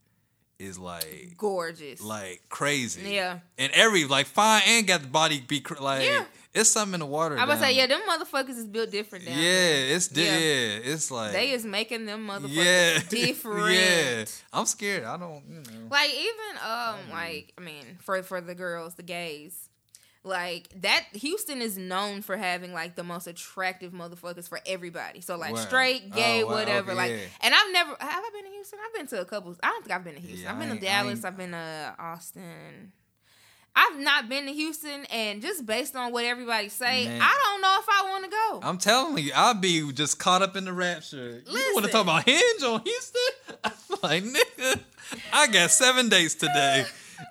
is 0.61 0.78
like 0.78 1.35
gorgeous. 1.37 2.01
like 2.03 2.43
crazy. 2.49 3.11
Yeah. 3.11 3.39
And 3.59 3.73
every 3.73 4.05
like 4.05 4.27
fine 4.27 4.62
and 4.66 4.87
got 4.87 5.03
the 5.03 5.09
body 5.09 5.41
be 5.41 5.61
cr- 5.61 5.82
like 5.82 6.05
Yeah. 6.05 6.24
it's 6.55 6.70
something 6.70 6.95
in 6.95 7.01
the 7.01 7.07
water. 7.07 7.39
I 7.39 7.45
would 7.47 7.55
down 7.55 7.62
say, 7.62 7.73
yeah, 7.77 7.87
them 7.87 8.01
motherfuckers 8.09 8.51
is 8.59 8.66
built 8.66 8.91
different 8.91 9.24
down 9.24 9.37
Yeah, 9.39 9.43
there. 9.43 9.97
it's 9.97 10.09
di- 10.09 10.23
Yeah. 10.24 10.39
yeah. 10.39 10.93
it's 10.93 11.11
like 11.11 11.32
They 11.32 11.51
is 11.53 11.65
making 11.65 12.05
them 12.07 12.27
motherfuckers 12.28 12.49
yeah, 12.55 12.99
different. 13.09 13.74
yeah. 13.74 14.24
I'm 14.53 14.66
scared. 14.66 15.05
I 15.05 15.16
don't, 15.16 15.43
you 15.49 15.57
know. 15.61 15.89
Like 15.91 16.11
even 16.11 16.62
um 16.62 16.97
like 17.11 17.53
I 17.57 17.61
mean 17.62 17.97
for 18.01 18.23
for 18.23 18.41
the 18.43 18.55
girls, 18.55 18.95
the 18.97 19.03
gays. 19.03 19.70
Like 20.23 20.69
that 20.83 21.05
Houston 21.13 21.63
is 21.63 21.79
known 21.79 22.21
for 22.21 22.37
having 22.37 22.75
like 22.75 22.95
the 22.95 23.03
most 23.03 23.27
attractive 23.27 23.93
motherfuckers 23.93 24.49
for 24.49 24.61
everybody. 24.67 25.23
So 25.23 25.37
like 25.37 25.53
oh, 25.53 25.55
Wow. 25.55 25.61
straight, 25.61 26.13
gay, 26.15 26.43
Oh, 26.43 26.47
wow, 26.47 26.53
whatever. 26.57 26.91
okay, 26.93 26.99
like 27.01 27.11
yeah. 27.13 27.19
and 27.41 27.55
I've 27.55 27.73
never 27.73 27.91
have 27.99 28.23
I 28.25 28.31
been 28.35 28.45
to 28.45 28.51
Houston? 28.51 28.79
I've 28.87 28.95
been 28.95 29.07
to 29.07 29.21
a 29.23 29.25
couple 29.25 29.57
I 29.63 29.69
don't 29.69 29.83
think 29.83 29.97
I've 29.97 30.05
been 30.05 30.15
to 30.17 30.21
Houston. 30.21 30.45
Yeah, 30.45 30.53
I've 30.53 30.59
been 30.59 30.77
to 30.77 30.79
Dallas, 30.85 31.25
I've 31.25 31.37
been 31.39 31.53
to 31.53 31.95
Austin. 31.99 32.93
I've 33.75 33.99
not 34.01 34.29
been 34.29 34.47
to 34.47 34.53
Houston 34.53 35.05
and 35.07 35.41
just 35.41 35.65
based 35.65 35.95
on 35.97 36.13
what 36.13 36.25
everybody 36.25 36.69
say, 36.69 37.07
Man. 37.07 37.21
I 37.23 37.41
don't 37.45 37.63
know 37.63 37.77
if 37.81 37.87
I 37.89 38.11
want 38.11 38.25
to 38.25 38.31
go. 38.31 38.61
I'm 38.69 38.79
telling 38.79 39.25
you, 39.25 39.33
I'll 39.35 39.55
be 39.55 39.91
just 39.93 40.19
caught 40.19 40.43
up 40.43 40.57
in 40.57 40.65
the 40.65 40.73
rapture. 40.73 41.41
You 41.49 41.71
want 41.75 41.87
to 41.87 41.93
talk 41.93 42.03
about 42.03 42.25
Hinge 42.29 42.63
on 42.65 42.83
Houston? 42.83 43.23
I'm 43.65 43.73
like, 44.03 44.25
nigga, 44.25 44.81
I 45.33 45.47
got 45.47 45.71
seven 45.71 46.09
days 46.09 46.35
today. 46.35 46.85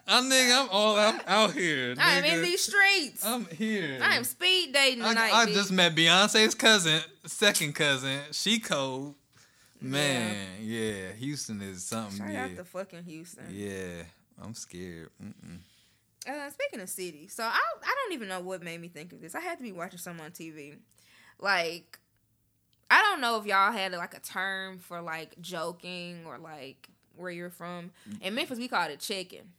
I 0.08 0.22
nigga, 0.22 0.64
I'm 0.64 0.70
all 0.72 0.98
I'm 0.98 1.22
out 1.28 1.54
here. 1.54 1.96
I 2.00 2.18
am 2.18 2.24
in 2.26 2.42
these 2.42 2.64
streets. 2.64 3.26
I'm 3.26 3.46
here. 3.46 4.00
I 4.02 4.16
am 4.16 4.24
speed 4.24 4.74
dating 4.74 5.04
I, 5.04 5.10
tonight. 5.10 5.34
I 5.34 5.46
bitch. 5.46 5.54
just 5.54 5.72
met 5.72 5.96
Beyonce's 5.96 6.56
cousin, 6.56 7.02
second 7.26 7.76
cousin. 7.76 8.20
She 8.32 8.60
cold. 8.60 9.16
Man, 9.82 10.36
yeah. 10.62 11.14
Houston 11.18 11.62
is 11.62 11.84
something. 11.84 12.18
Shout 12.18 12.34
yeah. 12.34 12.44
out 12.46 12.56
to 12.58 12.66
fucking 12.66 13.04
Houston. 13.04 13.46
yeah. 13.52 14.04
I'm 14.42 14.54
scared. 14.54 15.10
Mm-mm. 15.24 15.60
Uh, 16.28 16.50
speaking 16.50 16.82
of 16.82 16.90
city, 16.90 17.28
so 17.28 17.44
I 17.44 17.60
I 17.82 17.96
don't 18.04 18.14
even 18.14 18.28
know 18.28 18.40
what 18.40 18.62
made 18.62 18.80
me 18.80 18.88
think 18.88 19.14
of 19.14 19.22
this. 19.22 19.36
I 19.36 19.40
had 19.40 19.58
to 19.58 19.64
be 19.64 19.72
watching 19.72 20.00
some 20.00 20.20
on 20.20 20.32
TV. 20.32 20.76
Like, 21.40 21.98
I 22.92 23.02
don't 23.02 23.22
know 23.22 23.38
if 23.38 23.46
y'all 23.46 23.72
had 23.72 23.94
like 23.94 24.14
a 24.14 24.20
term 24.20 24.80
for 24.80 25.02
like 25.02 25.40
joking 25.42 26.24
or 26.26 26.38
like 26.38 26.90
where 27.16 27.32
you're 27.32 27.50
from. 27.50 27.92
In 28.22 28.36
Memphis, 28.36 28.60
we 28.60 28.68
call 28.68 28.90
it 28.90 29.00
chicken. 29.00 29.52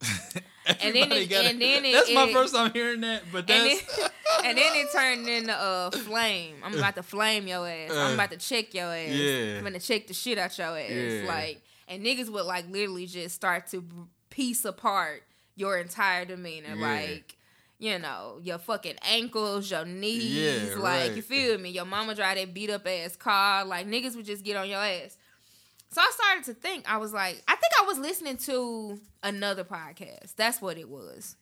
And 0.80 0.94
then 0.96 1.12
it- 1.12 1.30
got 1.30 1.44
and 1.44 1.60
then 1.62 1.84
it- 1.84 1.92
That's 1.92 2.12
my 2.12 2.32
first 2.32 2.52
time 2.54 2.72
hearing 2.72 3.00
that, 3.02 3.22
but 3.32 3.48
And 3.48 3.70
then, 3.70 3.78
and 4.44 4.58
then 4.58 4.72
it 4.74 4.88
turned 4.92 5.28
into 5.28 5.54
a 5.56 5.90
flame. 5.92 6.56
I'm 6.64 6.74
about 6.76 6.96
to 6.96 7.04
flame 7.04 7.46
your 7.46 7.66
ass. 7.68 7.92
I'm 7.92 8.10
Uh, 8.10 8.14
about 8.14 8.32
to 8.32 8.36
check 8.36 8.74
your 8.74 8.92
ass. 8.92 9.10
yeah. 9.10 9.58
I'm 9.58 9.62
gonna 9.64 9.78
check 9.78 10.08
the 10.08 10.14
shit 10.14 10.38
out 10.38 10.56
your 10.58 10.76
ass. 10.76 10.90
Yeah. 10.90 11.24
Like, 11.26 11.62
and 11.86 12.04
niggas 12.04 12.28
would 12.30 12.46
like 12.46 12.68
literally 12.68 13.06
just 13.06 13.36
start 13.36 13.68
to 13.68 13.84
piece 14.28 14.64
apart 14.64 15.22
your 15.54 15.78
entire 15.78 16.24
demeanor. 16.24 16.74
Yeah. 16.74 16.86
Like, 16.86 17.36
you 17.78 17.98
know, 18.00 18.40
your 18.42 18.58
fucking 18.58 18.96
ankles, 19.08 19.70
your 19.70 19.84
knees. 19.84 20.24
Yeah, 20.70 20.74
like, 20.76 20.82
right. 21.10 21.12
you 21.14 21.22
feel 21.22 21.58
me? 21.58 21.70
Your 21.70 21.84
mama 21.84 22.14
drive 22.16 22.38
that 22.38 22.52
beat 22.52 22.70
up 22.70 22.86
ass 22.88 23.14
car. 23.14 23.64
Like, 23.64 23.86
niggas 23.86 24.16
would 24.16 24.26
just 24.26 24.42
get 24.44 24.56
on 24.56 24.68
your 24.68 24.80
ass. 24.80 25.16
So 25.96 26.02
I 26.02 26.10
started 26.12 26.44
to 26.44 26.52
think, 26.52 26.84
I 26.86 26.98
was 26.98 27.14
like, 27.14 27.42
I 27.48 27.52
think 27.52 27.72
I 27.80 27.86
was 27.86 27.98
listening 27.98 28.36
to 28.36 29.00
another 29.22 29.64
podcast. 29.64 30.34
That's 30.36 30.60
what 30.60 30.76
it 30.76 30.90
was. 30.90 31.36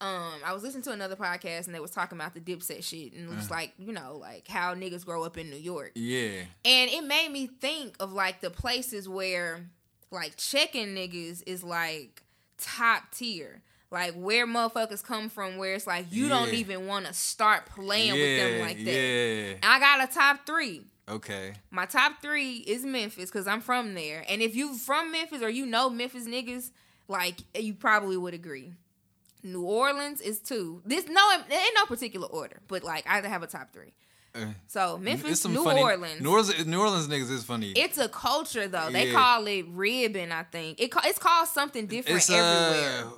Um, 0.00 0.40
I 0.42 0.54
was 0.54 0.62
listening 0.62 0.84
to 0.84 0.92
another 0.92 1.16
podcast 1.16 1.66
and 1.66 1.74
they 1.74 1.78
was 1.78 1.90
talking 1.90 2.16
about 2.16 2.32
the 2.32 2.40
dipset 2.40 2.82
shit 2.82 3.12
and 3.12 3.30
it 3.30 3.36
was 3.36 3.50
like, 3.50 3.74
you 3.78 3.92
know, 3.92 4.16
like 4.18 4.48
how 4.48 4.74
niggas 4.74 5.04
grow 5.04 5.22
up 5.24 5.36
in 5.36 5.50
New 5.50 5.58
York. 5.58 5.92
yeah. 5.96 6.44
And 6.64 6.90
it 6.90 7.04
made 7.04 7.30
me 7.30 7.46
think 7.46 7.94
of 8.00 8.14
like 8.14 8.40
the 8.40 8.48
places 8.48 9.06
where 9.06 9.66
like 10.10 10.38
checking 10.38 10.94
niggas 10.94 11.42
is 11.46 11.62
like 11.62 12.22
top 12.56 13.10
tier. 13.12 13.60
Like 13.90 14.14
where 14.14 14.46
motherfuckers 14.46 15.04
come 15.04 15.28
from 15.28 15.58
where 15.58 15.74
it's 15.74 15.86
like 15.86 16.06
you 16.10 16.30
don't 16.30 16.54
even 16.54 16.86
want 16.86 17.04
to 17.04 17.12
start 17.12 17.66
playing 17.66 18.14
with 18.14 18.38
them 18.38 18.60
like 18.62 18.78
that. 18.78 18.90
Yeah. 18.90 19.54
And 19.62 19.64
I 19.66 19.78
got 19.78 20.08
a 20.08 20.10
top 20.10 20.46
three. 20.46 20.86
Okay. 21.08 21.54
My 21.70 21.84
top 21.86 22.22
three 22.22 22.56
is 22.58 22.84
Memphis 22.84 23.30
because 23.30 23.46
I'm 23.46 23.60
from 23.60 23.94
there. 23.94 24.24
And 24.28 24.40
if 24.40 24.54
you 24.54 24.74
from 24.76 25.10
Memphis 25.12 25.42
or 25.42 25.50
you 25.50 25.66
know 25.66 25.90
Memphis 25.90 26.26
niggas, 26.26 26.70
like 27.08 27.36
you 27.58 27.74
probably 27.74 28.16
would 28.16 28.34
agree. 28.34 28.72
New 29.42 29.62
Orleans 29.62 30.20
is 30.20 30.38
two. 30.38 30.80
This 30.86 31.06
no, 31.08 31.30
in 31.34 31.74
no 31.74 31.84
particular 31.86 32.28
order, 32.28 32.60
but 32.68 32.84
like 32.84 33.04
I 33.08 33.20
have 33.26 33.42
a 33.42 33.46
top 33.48 33.72
three. 33.72 33.92
Uh, 34.34 34.46
So 34.68 34.96
Memphis, 34.96 35.40
some 35.40 35.52
New 35.52 35.64
funny- 35.64 35.82
Orleans. 35.82 36.20
New 36.22 36.30
Orleans. 36.30 36.66
New 36.66 36.80
Orleans 36.80 37.08
niggas 37.08 37.30
is 37.30 37.44
funny. 37.44 37.72
it's 37.72 37.98
a 37.98 38.08
culture 38.08 38.68
though. 38.68 38.88
They 38.90 39.08
Yeah. 39.08 39.12
call 39.12 39.46
it 39.48 39.66
ribbon. 39.68 40.30
I 40.32 40.44
think 40.44 40.80
it 40.80 40.90
it's 41.04 41.18
called 41.18 41.48
something 41.48 41.86
different 41.86 42.18
It's 42.18 42.30
everywhere. 42.30 43.04
uh. 43.06 43.10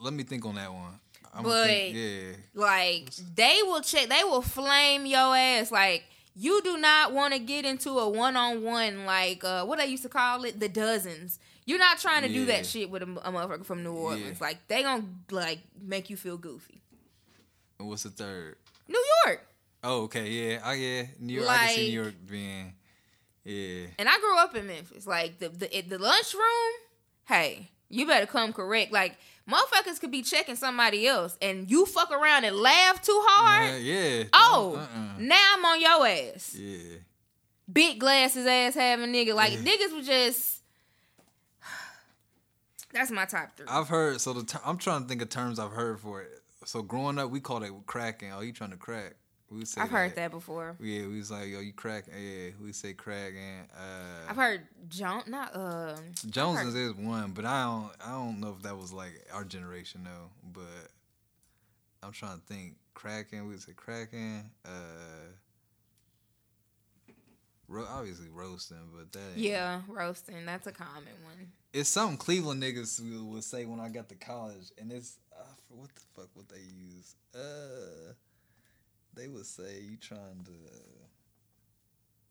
Let 0.00 0.12
me 0.14 0.22
think 0.22 0.44
on 0.46 0.54
that 0.54 0.72
one. 0.72 1.00
I'm 1.34 1.42
But- 1.42 1.66
think, 1.66 1.96
yeah, 1.96 2.32
Like 2.54 3.10
they 3.34 3.58
will 3.64 3.80
check, 3.82 4.08
they 4.08 4.22
will 4.24 4.40
flame 4.42 5.04
your 5.06 5.36
ass. 5.36 5.70
Like 5.72 6.04
you 6.38 6.60
do 6.62 6.76
not 6.76 7.12
want 7.12 7.32
to 7.32 7.40
get 7.40 7.64
into 7.64 7.90
a 7.98 8.08
one 8.08 8.36
on 8.36 8.62
one, 8.62 9.06
like 9.06 9.42
uh, 9.42 9.64
what 9.64 9.80
I 9.80 9.84
used 9.84 10.02
to 10.02 10.08
call 10.10 10.44
it, 10.44 10.60
the 10.60 10.68
dozens. 10.68 11.38
You're 11.64 11.78
not 11.80 11.98
trying 11.98 12.22
to 12.22 12.28
do 12.28 12.44
that 12.44 12.64
shit 12.66 12.90
with 12.90 13.02
a, 13.02 13.06
a 13.06 13.32
motherfucker 13.32 13.64
from 13.64 13.82
New 13.82 13.92
Orleans. 13.94 14.38
Yeah. 14.40 14.46
Like 14.46 14.68
they 14.68 14.82
gonna 14.82 15.04
like 15.30 15.60
make 15.80 16.10
you 16.10 16.16
feel 16.16 16.36
goofy. 16.36 16.82
And 17.80 17.88
what's 17.88 18.04
the 18.04 18.10
third? 18.10 18.56
New 18.86 19.02
York, 19.24 19.40
Oh, 19.82 20.02
okay, 20.02 20.28
yeah, 20.30 20.60
I 20.64 20.74
yeah, 20.74 21.02
New 21.18 21.34
York. 21.34 21.48
I 21.48 21.56
can 21.56 21.68
see 21.68 21.80
Like- 21.80 21.88
New 21.88 22.02
York 22.02 22.14
being, 22.28 22.74
yeah, 23.44 23.86
and 23.98 24.08
I 24.08 24.18
grew 24.18 24.38
up 24.38 24.54
in 24.56 24.66
Memphis. 24.66 25.06
Like 25.06 25.38
the 25.38 25.48
the 25.48 25.68
the 25.88 25.98
lunchroom, 25.98 26.72
hey, 27.28 27.70
you 27.88 28.06
better 28.06 28.26
come 28.26 28.52
correct. 28.52 28.92
Like 28.92 29.16
motherfuckers 29.50 30.00
could 30.00 30.10
be 30.10 30.22
checking 30.22 30.56
somebody 30.56 31.06
else, 31.06 31.36
and 31.40 31.70
you 31.70 31.86
fuck 31.86 32.10
around 32.10 32.44
and 32.44 32.56
laugh 32.56 33.00
too 33.02 33.20
hard. 33.26 33.74
Uh, 33.74 33.76
yeah. 33.78 34.24
Oh, 34.32 34.76
Uh-uh. 34.76 35.18
now 35.18 35.54
I'm 35.56 35.64
on 35.64 35.80
your 35.80 36.06
ass. 36.06 36.54
yeah. 36.58 36.98
big 37.72 37.98
glasses 37.98 38.46
ass 38.46 38.74
having 38.74 39.12
nigga. 39.12 39.34
Like 39.34 39.52
Yeah. 39.52 39.58
niggas 39.60 39.92
were 39.94 40.02
just. 40.02 40.62
That's 42.92 43.10
my 43.10 43.24
top 43.24 43.56
three. 43.56 43.66
I've 43.68 43.88
heard. 43.88 44.20
So 44.20 44.32
the 44.32 44.44
ter- 44.44 44.60
I'm 44.64 44.78
trying 44.78 45.02
to 45.02 45.08
think 45.08 45.22
of 45.22 45.28
terms 45.28 45.58
I've 45.58 45.72
heard 45.72 46.00
for 46.00 46.22
it. 46.22 46.30
So 46.64 46.82
growing 46.82 47.18
up, 47.18 47.30
we 47.30 47.40
called 47.40 47.62
it 47.64 47.72
cracking. 47.86 48.32
Oh, 48.32 48.40
you 48.40 48.52
trying 48.52 48.70
to 48.70 48.76
crack? 48.76 49.14
We 49.50 49.64
say 49.64 49.80
I've 49.80 49.90
heard 49.90 50.16
that 50.16 50.32
before. 50.32 50.74
Yeah, 50.80 51.06
we 51.06 51.18
was 51.18 51.30
like, 51.30 51.48
yo, 51.48 51.60
you 51.60 51.72
crack. 51.72 52.06
Yeah, 52.08 52.50
we 52.62 52.72
say 52.72 52.94
crack 52.94 53.32
and 53.36 53.68
uh, 53.72 54.28
I've 54.30 54.36
heard 54.36 54.62
John, 54.88 55.22
not 55.28 55.54
uh, 55.54 55.94
Jones's 56.28 56.74
is 56.74 56.94
one, 56.94 57.30
but 57.30 57.44
I 57.44 57.62
don't. 57.62 57.90
I 58.04 58.10
don't 58.12 58.40
know 58.40 58.54
if 58.56 58.62
that 58.64 58.76
was 58.76 58.92
like 58.92 59.12
our 59.32 59.44
generation 59.44 60.02
though. 60.04 60.30
But 60.52 60.90
I'm 62.02 62.12
trying 62.12 62.38
to 62.40 62.44
think. 62.52 62.74
Cracking. 62.94 63.42
We 63.44 63.50
would 63.50 63.62
say 63.62 63.72
cracking. 63.76 64.50
Uh, 64.64 64.70
ro- 67.68 67.86
obviously 67.88 68.28
roasting, 68.30 68.78
but 68.96 69.12
that 69.12 69.36
yeah, 69.38 69.82
roasting. 69.88 70.44
That's 70.46 70.66
a 70.66 70.72
common 70.72 71.12
one. 71.24 71.52
it's 71.72 71.88
something 71.88 72.16
Cleveland 72.16 72.62
niggas 72.62 73.00
will- 73.00 73.26
would 73.26 73.44
say 73.44 73.64
when 73.64 73.80
I 73.80 73.88
got 73.90 74.08
to 74.08 74.14
college, 74.14 74.70
and 74.78 74.90
it's 74.92 75.18
uh, 75.38 75.42
what 75.68 75.90
the 75.94 76.00
fuck 76.14 76.28
would 76.36 76.48
they 76.48 76.56
use? 76.60 77.14
Uh, 77.34 78.12
they 79.16 79.28
would 79.28 79.46
say 79.46 79.80
you 79.88 79.96
trying 79.96 80.44
to. 80.44 80.52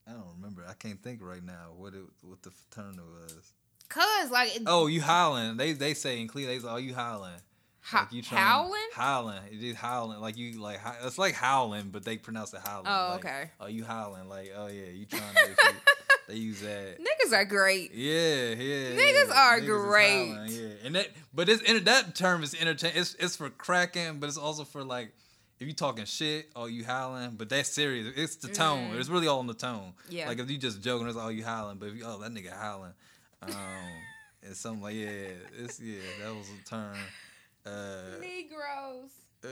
I 0.08 0.12
don't 0.12 0.26
remember. 0.38 0.64
I 0.68 0.74
can't 0.74 1.02
think 1.02 1.20
right 1.22 1.44
now 1.44 1.72
what 1.76 1.94
it 1.94 2.04
what 2.22 2.42
the 2.44 2.52
term 2.72 2.98
was. 2.98 3.54
Cause 3.90 4.32
like, 4.32 4.58
Oh, 4.68 4.88
you 4.88 5.02
howling? 5.02 5.58
They 5.58 5.74
they 5.74 5.94
say 5.94 6.20
in 6.22 6.28
Cleveland, 6.28 6.60
they 6.62 6.64
say, 6.68 6.72
"Oh, 6.72 6.78
you 6.78 6.94
howling." 6.94 7.32
ho- 7.82 8.00
Like 8.00 8.12
you 8.14 8.22
trying- 8.22 8.42
howling. 8.42 8.88
Howling. 8.94 9.42
It 9.52 9.64
is 9.64 9.76
howling. 9.76 10.20
Like 10.22 10.38
you 10.38 10.62
like 10.62 10.80
it's 11.04 11.18
like 11.18 11.34
howling, 11.34 11.90
but 11.90 12.04
they 12.04 12.18
pronounce 12.18 12.54
it 12.54 12.62
howling. 12.64 12.88
Oh, 12.88 13.10
Like, 13.14 13.26
okay. 13.26 13.52
Oh, 13.60 13.68
you 13.68 13.84
howling? 13.84 14.28
Like 14.30 14.52
oh 14.56 14.68
yeah, 14.68 14.90
you 14.92 15.06
trying 15.06 15.34
to. 15.34 15.56
they 16.28 16.36
use 16.36 16.62
that. 16.62 16.98
Niggas 17.00 17.34
are 17.34 17.46
great. 17.46 17.94
Yeah, 17.94 18.50
yeah. 18.54 18.96
Niggas 18.96 19.28
yeah. 19.30 19.48
are 19.48 19.58
is 19.60 19.66
great. 19.66 20.34
howling, 20.34 20.52
yeah, 20.52 20.68
and 20.86 20.96
that, 20.96 21.10
but 21.34 21.50
it's 21.50 21.62
that 21.84 22.16
term 22.16 22.44
is 22.44 22.54
interchange. 22.54 22.96
It's 22.96 23.16
it's 23.20 23.36
for 23.36 23.50
cracking, 23.50 24.20
but 24.20 24.28
it's 24.28 24.38
also 24.38 24.64
for 24.64 24.84
like 24.84 25.14
if 25.60 25.68
you 25.68 25.74
talking 25.74 26.06
shit, 26.06 26.50
or 26.56 26.70
you 26.70 26.84
howling, 26.84 27.32
but 27.38 27.50
that's 27.50 27.70
serious. 27.70 28.14
It's 28.16 28.36
the 28.38 28.50
tone. 28.50 28.96
It's 28.96 29.10
really 29.10 29.28
all 29.28 29.40
in 29.40 29.48
the 29.48 29.54
tone. 29.54 29.94
Mm-hmm. 30.06 30.16
Yeah. 30.16 30.28
Like 30.28 30.40
if 30.40 30.50
you 30.50 30.58
just 30.58 30.82
joking, 30.82 31.08
it's 31.08 31.18
all 31.18 31.32
you 31.32 31.44
howling, 31.44 31.78
but 31.78 31.90
if 31.90 31.96
you 31.96 32.04
oh 32.06 32.20
that 32.20 32.32
nigga 32.32 32.52
howling, 32.52 32.94
um, 33.42 33.52
it's 34.44 34.60
something 34.60 34.82
like 34.84 34.96
yeah, 34.96 35.30
it's 35.58 35.80
yeah 35.80 36.00
that 36.24 36.34
was 36.36 36.48
a 36.50 36.70
term. 36.70 36.96
Uh, 37.66 38.20
Negroes. 38.22 39.12
uh, 39.44 39.48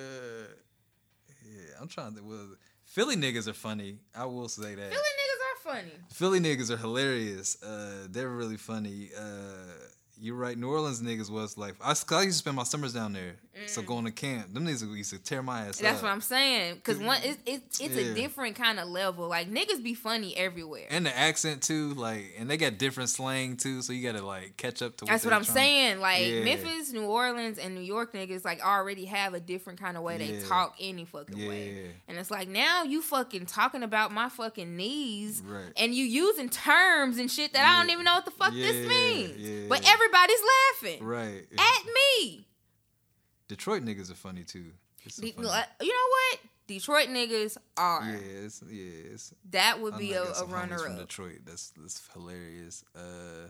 yeah, 1.45 1.75
I'm 1.81 1.87
trying 1.87 2.15
to. 2.15 2.21
Well, 2.23 2.55
Philly 2.85 3.15
niggas 3.15 3.47
are 3.47 3.53
funny. 3.53 3.97
I 4.13 4.25
will 4.25 4.49
say 4.49 4.75
that. 4.75 4.91
Philly 4.91 5.01
niggas 5.01 5.71
are 5.71 5.73
funny. 5.73 5.91
Philly 6.11 6.39
niggas 6.39 6.69
are 6.69 6.77
hilarious. 6.77 7.61
Uh, 7.63 8.07
they're 8.09 8.29
really 8.29 8.57
funny. 8.57 9.09
Uh, 9.17 9.71
you're 10.19 10.35
right. 10.35 10.57
New 10.57 10.69
Orleans 10.69 11.01
niggas 11.01 11.29
was 11.31 11.57
like 11.57 11.75
I, 11.81 11.89
I 11.89 11.91
used 11.91 12.05
to 12.07 12.31
spend 12.33 12.55
my 12.55 12.63
summers 12.63 12.93
down 12.93 13.13
there. 13.13 13.35
So 13.67 13.83
going 13.83 14.05
to 14.05 14.11
camp, 14.11 14.51
them 14.53 14.65
niggas 14.65 14.81
used 14.97 15.11
to 15.11 15.19
tear 15.19 15.43
my 15.43 15.67
ass 15.67 15.77
Mm. 15.77 15.81
That's 15.81 15.97
up. 15.97 16.03
what 16.03 16.11
I'm 16.11 16.21
saying. 16.21 16.81
Cause 16.83 16.97
one, 16.97 17.19
it's 17.23 17.37
it's, 17.45 17.79
it's 17.79 17.95
Yeah. 17.95 18.11
a 18.11 18.13
different 18.15 18.55
kind 18.55 18.79
of 18.79 18.87
level. 18.87 19.27
Like 19.27 19.49
niggas 19.49 19.83
be 19.83 19.93
funny 19.93 20.35
everywhere. 20.35 20.87
and 20.89 21.05
the 21.05 21.15
accent 21.15 21.61
too, 21.61 21.93
like, 21.93 22.33
and 22.37 22.49
they 22.49 22.57
got 22.57 22.77
different 22.79 23.09
slang 23.09 23.55
too. 23.57 23.81
So 23.83 23.93
you 23.93 24.01
gotta 24.11 24.25
like 24.25 24.57
catch 24.57 24.81
up 24.81 24.97
to. 24.97 25.05
That's 25.05 25.23
what 25.23 25.33
I'm 25.33 25.43
trying- 25.43 25.55
saying. 25.55 25.99
Like 25.99 26.25
Yeah. 26.25 26.43
Memphis, 26.43 26.91
New 26.93 27.03
Orleans, 27.05 27.57
and 27.59 27.75
New 27.75 27.81
York 27.81 28.13
niggas 28.13 28.43
like 28.43 28.59
already 28.65 29.05
have 29.05 29.33
a 29.35 29.39
different 29.39 29.79
kind 29.79 29.97
of 29.97 30.03
way 30.03 30.17
they 30.17 30.33
Yeah. 30.33 30.47
talk 30.47 30.75
any 30.79 31.05
fucking 31.05 31.47
way. 31.47 31.91
And 32.07 32.17
it's 32.17 32.31
like 32.31 32.47
now 32.47 32.83
you 32.83 33.01
fucking 33.03 33.45
talking 33.45 33.83
about 33.83 34.11
my 34.11 34.29
fucking 34.29 34.75
knees 34.75 35.41
Right. 35.45 35.71
and 35.77 35.93
you 35.93 36.05
using 36.05 36.49
terms 36.49 37.17
and 37.19 37.29
shit 37.29 37.53
that 37.53 37.65
I 37.67 37.79
don't 37.81 37.91
even 37.91 38.03
know 38.05 38.15
what 38.15 38.25
the 38.25 38.31
fuck 38.31 38.53
this 38.53 38.87
means. 38.87 39.69
But 39.69 39.87
everybody's 39.87 40.41
laughing 40.81 41.03
Right. 41.03 41.45
at 41.57 41.85
me. 41.85 42.47
Detroit 43.47 43.83
niggas 43.83 44.11
are 44.11 44.15
funny 44.15 44.43
too. 44.43 44.71
De- 45.03 45.09
funny. 45.09 45.33
you 45.81 45.87
know 45.89 46.09
what? 46.09 46.39
Detroit 46.67 47.09
niggas 47.09 47.57
are. 47.77 48.17
It's, 48.43 48.63
yeah, 48.69 49.17
That 49.51 49.81
would 49.81 49.97
be 49.97 50.13
a, 50.13 50.23
a 50.23 50.45
runner 50.45 50.79
from 50.79 50.93
up. 50.93 50.99
Detroit. 50.99 51.39
That's 51.45 51.71
that's 51.71 52.01
hilarious. 52.13 52.83
Uh, 52.95 53.49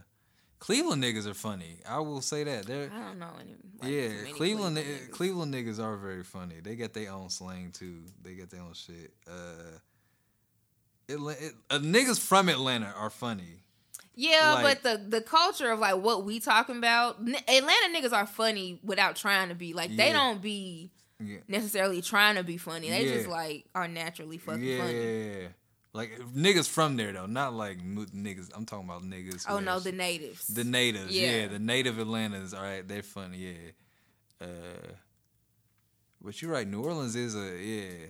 Cleveland 0.59 1.03
niggas 1.03 1.27
are 1.27 1.33
funny. 1.33 1.79
I 1.87 1.99
will 1.99 2.21
say 2.21 2.43
that. 2.45 2.65
They're 2.65 2.89
I 2.91 2.99
don't 3.07 3.19
know 3.19 3.29
any. 3.39 3.55
like, 3.81 3.91
yeah, 3.91 4.07
many 4.21 4.33
Cleveland 4.33 4.77
niggas. 4.77 5.11
Cleveland 5.11 5.53
niggas 5.53 5.83
are 5.83 5.97
very 5.97 6.23
funny. 6.23 6.61
They 6.63 6.75
got 6.75 6.93
their 6.93 7.11
own 7.11 7.29
slang 7.29 7.71
too. 7.71 8.03
They 8.23 8.33
got 8.33 8.49
their 8.49 8.61
own 8.61 8.73
shit. 8.73 9.13
Uh, 9.27 9.77
Atla- 11.09 11.33
it, 11.33 11.53
uh, 11.69 11.79
niggas 11.79 12.19
from 12.19 12.47
Atlanta 12.49 12.93
are 12.97 13.09
funny. 13.09 13.62
Yeah, 14.15 14.53
Like- 14.61 14.83
but 14.83 14.99
the 15.01 15.09
the 15.09 15.21
culture 15.21 15.71
of 15.71 15.79
like 15.79 15.95
what 15.97 16.23
we 16.23 16.39
talking 16.39 16.77
about, 16.77 17.17
N- 17.19 17.35
Atlanta 17.47 17.87
niggas 17.95 18.13
are 18.13 18.27
funny 18.27 18.79
without 18.83 19.15
trying 19.15 19.49
to 19.49 19.55
be. 19.55 19.73
Like 19.73 19.95
they 19.95 20.07
Yeah. 20.07 20.13
don't 20.13 20.41
be 20.41 20.91
Yeah, 21.19 21.37
necessarily 21.47 22.01
trying 22.01 22.35
to 22.35 22.43
be 22.43 22.57
funny. 22.57 22.89
They 22.89 23.05
just 23.05 23.27
like 23.27 23.65
are 23.73 23.87
naturally 23.87 24.37
fucking 24.37 24.77
funny. 24.79 25.27
yeah. 25.41 25.47
Like 25.93 26.19
niggas 26.35 26.67
from 26.67 26.95
there 26.97 27.11
though, 27.13 27.27
not 27.27 27.53
like 27.53 27.79
niggas. 27.79 28.49
I'm 28.55 28.65
talking 28.65 28.87
about 28.89 29.03
niggas. 29.03 29.45
Oh 29.47 29.59
no, 29.59 29.79
the 29.79 29.91
natives. 29.91 30.47
the 30.47 30.63
natives. 30.63 31.11
Yeah. 31.11 31.31
Yeah. 31.41 31.47
the 31.47 31.59
native 31.59 31.99
Atlantas. 31.99 32.53
All 32.53 32.61
right, 32.63 32.87
they're 32.87 33.03
funny. 33.03 33.37
Yeah. 33.37 34.47
Uh, 34.47 34.91
but 36.21 36.41
you're 36.41 36.51
right. 36.51 36.67
New 36.67 36.83
Orleans 36.83 37.15
is 37.15 37.35
a 37.35 37.57
yeah. 37.61 38.07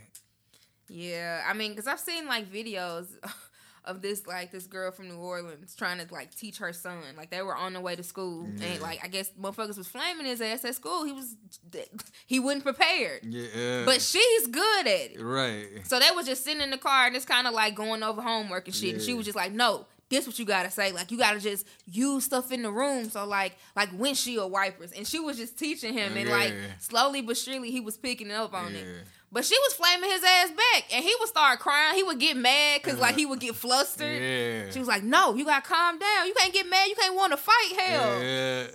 yeah, 0.90 1.44
I 1.48 1.54
mean, 1.54 1.72
because 1.72 1.88
I've 1.88 2.00
seen 2.00 2.26
like 2.28 2.52
videos 2.52 3.08
of 3.86 4.02
this 4.02 4.26
like 4.26 4.52
this 4.52 4.66
girl 4.66 4.92
from 4.92 5.10
New 5.10 5.18
Orleans 5.18 5.76
trying 5.76 6.06
to 6.06 6.14
like 6.14 6.34
teach 6.36 6.58
her 6.60 6.72
son. 6.74 7.00
Like 7.18 7.30
they 7.32 7.42
were 7.42 7.56
on 7.56 7.74
the 7.74 7.82
way 7.82 7.96
to 7.96 8.04
school, 8.04 8.48
Yeah. 8.58 8.66
and 8.68 8.82
like 8.82 9.04
I 9.04 9.08
guess 9.08 9.30
motherfuckers 9.40 9.78
was 9.78 9.88
flaming 9.88 10.26
his 10.26 10.42
ass 10.42 10.64
at 10.66 10.76
school. 10.76 11.04
He 11.06 11.12
was 11.12 11.36
he 12.28 12.40
wasn't 12.40 12.64
prepared, 12.64 13.22
Yeah. 13.24 13.84
but 13.86 14.02
she's 14.02 14.48
good 14.48 14.88
at 14.88 15.12
it. 15.12 15.22
right. 15.22 15.68
So 15.86 16.00
they 16.00 16.12
was 16.16 16.26
just 16.26 16.44
sitting 16.44 16.62
in 16.62 16.70
the 16.72 16.78
car 16.78 17.08
and 17.08 17.16
it's 17.16 17.26
kind 17.26 17.48
of 17.48 17.54
like 17.54 17.76
going 17.76 18.04
over 18.04 18.22
homework 18.22 18.68
and 18.68 18.76
shit. 18.76 18.94
And 18.96 19.02
she 19.02 19.14
was 19.14 19.26
just 19.26 19.36
like, 19.36 19.52
no, 19.52 19.86
this 20.10 20.28
what 20.28 20.38
you 20.40 20.46
gotta 20.46 20.70
say. 20.72 20.92
Like 20.92 21.12
you 21.12 21.18
gotta 21.18 21.40
just 21.40 21.66
use 21.86 22.24
stuff 22.24 22.52
in 22.52 22.62
the 22.62 22.72
room. 22.72 23.10
So 23.10 23.26
like 23.26 23.58
like 23.76 23.90
windshield 23.94 24.52
wipers. 24.52 24.92
And 24.92 25.06
she 25.08 25.20
was 25.20 25.38
just 25.38 25.58
teaching 25.58 25.94
him 25.94 26.16
and 26.16 26.30
like 26.30 26.54
slowly 26.80 27.22
but 27.22 27.36
surely 27.38 27.72
he 27.72 27.80
was 27.80 27.98
picking 27.98 28.32
up 28.32 28.54
on 28.54 28.76
it. 28.76 28.86
But 29.34 29.44
she 29.46 29.58
was 29.68 29.74
flaming 29.74 30.12
his 30.12 30.24
ass 30.24 30.52
back 30.52 30.94
and 30.94 31.04
he 31.04 31.12
would 31.20 31.28
start 31.28 31.60
crying. 31.60 31.96
He 31.96 32.04
would 32.04 32.20
get 32.20 32.38
mad 32.38 32.82
because 32.84 33.00
like 33.00 33.16
he 33.16 33.26
would 33.26 33.40
get 33.40 33.56
flustered. 33.56 34.22
Yeah. 34.22 34.70
She 34.70 34.78
was 34.78 34.88
like, 34.88 35.02
no, 35.04 35.34
you 35.36 35.44
gotta 35.44 35.66
calm 35.68 35.98
down. 35.98 36.28
You 36.28 36.36
can't 36.36 36.54
get 36.54 36.70
mad. 36.70 36.88
You 36.88 36.96
can't 36.96 37.16
want 37.16 37.32
to 37.34 37.38
fight. 37.38 37.74
Hell. 37.76 38.22
Yeah. 38.24 38.68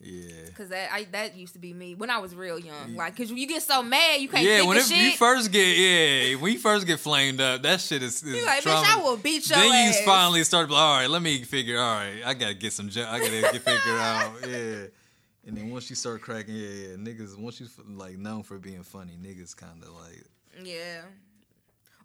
Yeah. 0.00 0.32
Cause 0.54 0.68
that 0.68 0.90
I, 0.92 1.04
that 1.12 1.34
used 1.34 1.54
to 1.54 1.58
be 1.58 1.72
me 1.72 1.94
when 1.94 2.10
I 2.10 2.18
was 2.18 2.34
real 2.34 2.58
young. 2.58 2.94
Like, 2.94 3.16
cause 3.16 3.30
you 3.30 3.46
get 3.48 3.62
so 3.62 3.82
mad 3.82 4.20
you 4.20 4.28
can't 4.28 4.44
Yeah, 4.44 4.58
think 4.58 4.68
when 4.68 4.76
of 4.76 4.82
it, 4.84 4.86
shit. 4.94 4.98
you 4.98 5.10
first 5.12 5.50
get 5.50 5.78
yeah, 5.78 6.36
when 6.36 6.52
you 6.52 6.58
first 6.58 6.86
get 6.86 7.00
flamed 7.00 7.40
up, 7.40 7.62
that 7.62 7.80
shit 7.80 8.02
is, 8.02 8.22
is 8.22 8.34
you 8.34 8.44
like, 8.44 8.62
bitch. 8.62 8.84
I 8.84 9.00
will 9.02 9.16
beat 9.16 9.48
your 9.48 9.58
then 9.58 9.72
ass. 9.88 9.98
you 9.98 10.04
finally 10.04 10.44
start 10.44 10.70
all 10.70 10.98
right, 10.98 11.08
let 11.08 11.22
me 11.22 11.42
figure. 11.42 11.78
All 11.80 11.94
right, 11.94 12.20
I 12.22 12.34
gotta 12.34 12.52
get 12.52 12.74
some. 12.74 12.90
I 12.94 13.18
gotta 13.18 13.30
get 13.30 13.62
figure 13.62 13.80
out. 13.98 14.32
Yeah. 14.46 14.74
And 15.46 15.56
then 15.56 15.70
once 15.70 15.90
you 15.90 15.96
start 15.96 16.22
cracking, 16.22 16.54
yeah, 16.56 16.68
yeah, 16.68 16.96
niggas. 16.96 17.36
Once 17.38 17.60
you 17.60 17.66
like 17.96 18.16
known 18.18 18.42
for 18.42 18.58
being 18.58 18.82
funny, 18.82 19.12
niggas 19.22 19.54
kind 19.56 19.82
of 19.82 19.90
like 19.90 20.24
Yeah. 20.64 21.02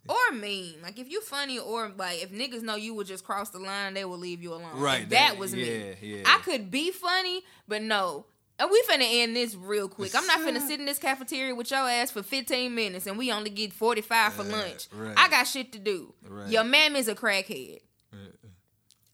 Or 0.08 0.34
mean. 0.36 0.76
Like 0.82 0.98
if 1.00 1.10
you 1.10 1.22
funny 1.22 1.60
or 1.60 1.92
like 1.98 2.22
if 2.24 2.32
niggas 2.32 2.64
know 2.64 2.76
you 2.76 2.94
would 2.96 3.08
just 3.08 3.24
cross 3.24 3.50
the 3.50 3.60
line, 3.60 3.94
they 3.94 4.06
will 4.06 4.18
leave 4.18 4.42
you 4.42 4.54
alone. 4.54 4.72
Right, 4.80 5.02
Like, 5.02 5.10
that, 5.10 5.30
that- 5.32 5.38
was 5.38 5.54
yeah, 5.54 5.66
me. 5.66 5.96
yeah. 6.02 6.24
I 6.26 6.40
could 6.40 6.70
be 6.72 6.92
funny, 6.92 7.44
but 7.68 7.82
no. 7.82 8.26
And 8.58 8.70
we 8.70 8.84
finna 8.90 9.08
end 9.10 9.38
this 9.38 9.56
real 9.56 9.88
quick. 9.88 10.14
I'm 10.14 10.28
not 10.28 10.40
finna 10.40 10.60
sit 10.60 10.82
in 10.82 10.86
this 10.86 11.00
cafeteria 11.00 11.56
with 11.56 11.72
your 11.72 11.80
ass 11.90 12.12
for 12.12 12.22
15 12.22 12.76
minutes 12.76 13.08
and 13.08 13.18
we 13.18 13.32
only 13.32 13.50
get 13.52 13.72
45 13.72 14.34
for 14.34 14.42
Uh, 14.42 14.46
lunch. 14.46 14.88
right. 14.94 15.14
I 15.18 15.30
got 15.30 15.46
shit 15.48 15.72
to 15.72 15.80
do. 15.80 16.14
Right. 16.28 16.50
Your 16.52 16.66
mammy's 16.66 17.08
a 17.08 17.16
crackhead. 17.16 17.80
uh, 18.12 18.18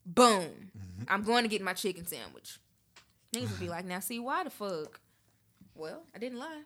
Boom. 0.03 0.71
I'm 1.07 1.21
going 1.23 1.43
to 1.43 1.47
get 1.47 1.61
my 1.61 1.73
chicken 1.73 2.07
sandwich. 2.07 2.57
Niggas 3.35 3.51
would 3.51 3.59
be 3.59 3.69
like, 3.69 3.85
now 3.85 3.99
see 3.99 4.19
why 4.19 4.43
the 4.43 4.49
fuck? 4.49 4.99
Well, 5.75 6.03
I 6.15 6.19
didn't 6.19 6.39
lie. 6.39 6.61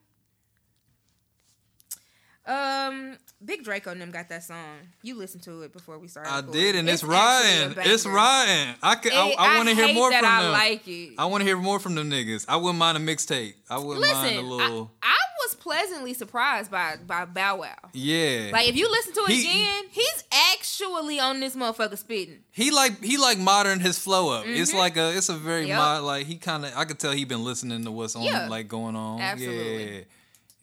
Um, 2.50 3.18
Big 3.46 3.64
Draco 3.64 3.92
and 3.92 4.02
them 4.02 4.12
got 4.12 4.28
that 4.30 4.44
song. 4.44 4.76
You 5.04 5.16
listened 5.16 5.44
to 5.44 5.62
it 5.62 5.72
before 5.72 5.98
we 6.00 6.08
started. 6.08 6.30
I 6.32 6.38
recording. 6.38 6.62
did, 6.62 6.76
and 6.76 6.90
it's, 6.90 7.04
a. 7.04 7.06
It's 7.06 8.06
Ryan. 8.06 8.76
I 8.84 8.94
I, 8.94 8.94
It- 9.04 9.40
I 9.40 9.58
want 9.58 9.70
to 9.70 9.76
hear 9.76 9.94
more 9.94 10.12
from 10.12 10.26
I 10.26 10.42
them. 10.42 10.50
I 10.50 10.50
like 10.52 10.88
it. 10.88 11.14
I 11.18 11.26
want 11.26 11.42
to 11.42 11.46
hear 11.46 11.58
more 11.58 11.80
from 11.80 11.96
them 11.96 12.10
niggas. 12.10 12.46
I 12.50 12.56
wouldn't 12.58 12.80
mind 12.80 12.98
a 12.98 13.02
mixtape. 13.02 13.54
I 13.70 13.78
wouldn't 13.78 14.06
mind 14.06 14.18
a 14.36 14.42
Listen, 14.42 14.50
little. 14.50 14.92
I, 15.04 15.08
I 15.10 15.46
was 15.46 15.56
pleasantly 15.56 16.14
surprised 16.14 16.70
by 16.72 16.96
by 17.08 17.24
Bow 17.26 17.58
Wow. 17.62 17.76
yeah, 17.94 18.50
Like 18.52 18.68
if 18.68 18.76
you 18.76 18.90
listen 18.92 19.14
to 19.14 19.22
it 19.22 19.30
He- 19.32 19.42
again, 19.50 19.84
he's 19.92 20.24
actually 20.52 21.20
on 21.20 21.40
this 21.40 21.56
motherfucker 21.56 21.98
spitting. 21.98 22.40
he 22.52 22.72
like 22.72 23.02
he 23.04 23.18
like 23.18 23.38
modern 23.38 23.80
his 23.80 23.98
flow 24.00 24.32
up. 24.32 24.46
It's 24.48 24.74
like 24.74 24.98
a 24.98 25.16
it's 25.16 25.30
a 25.30 25.36
very 25.36 25.62
Mm-hmm. 25.62 25.70
Yep. 25.70 25.78
mod 25.78 26.04
like 26.04 26.26
he 26.26 26.36
kind 26.36 26.66
of 26.66 26.76
I 26.76 26.84
could 26.86 27.00
tell 27.00 27.12
he 27.14 27.24
been 27.26 27.44
listening 27.46 27.86
to 27.86 27.92
what's 27.92 28.16
on 28.18 28.24
Yeah. 28.24 28.50
like 28.50 28.68
going 28.68 28.96
on. 28.98 29.22
Absolutely. 29.22 29.96
Yeah. 30.00 30.02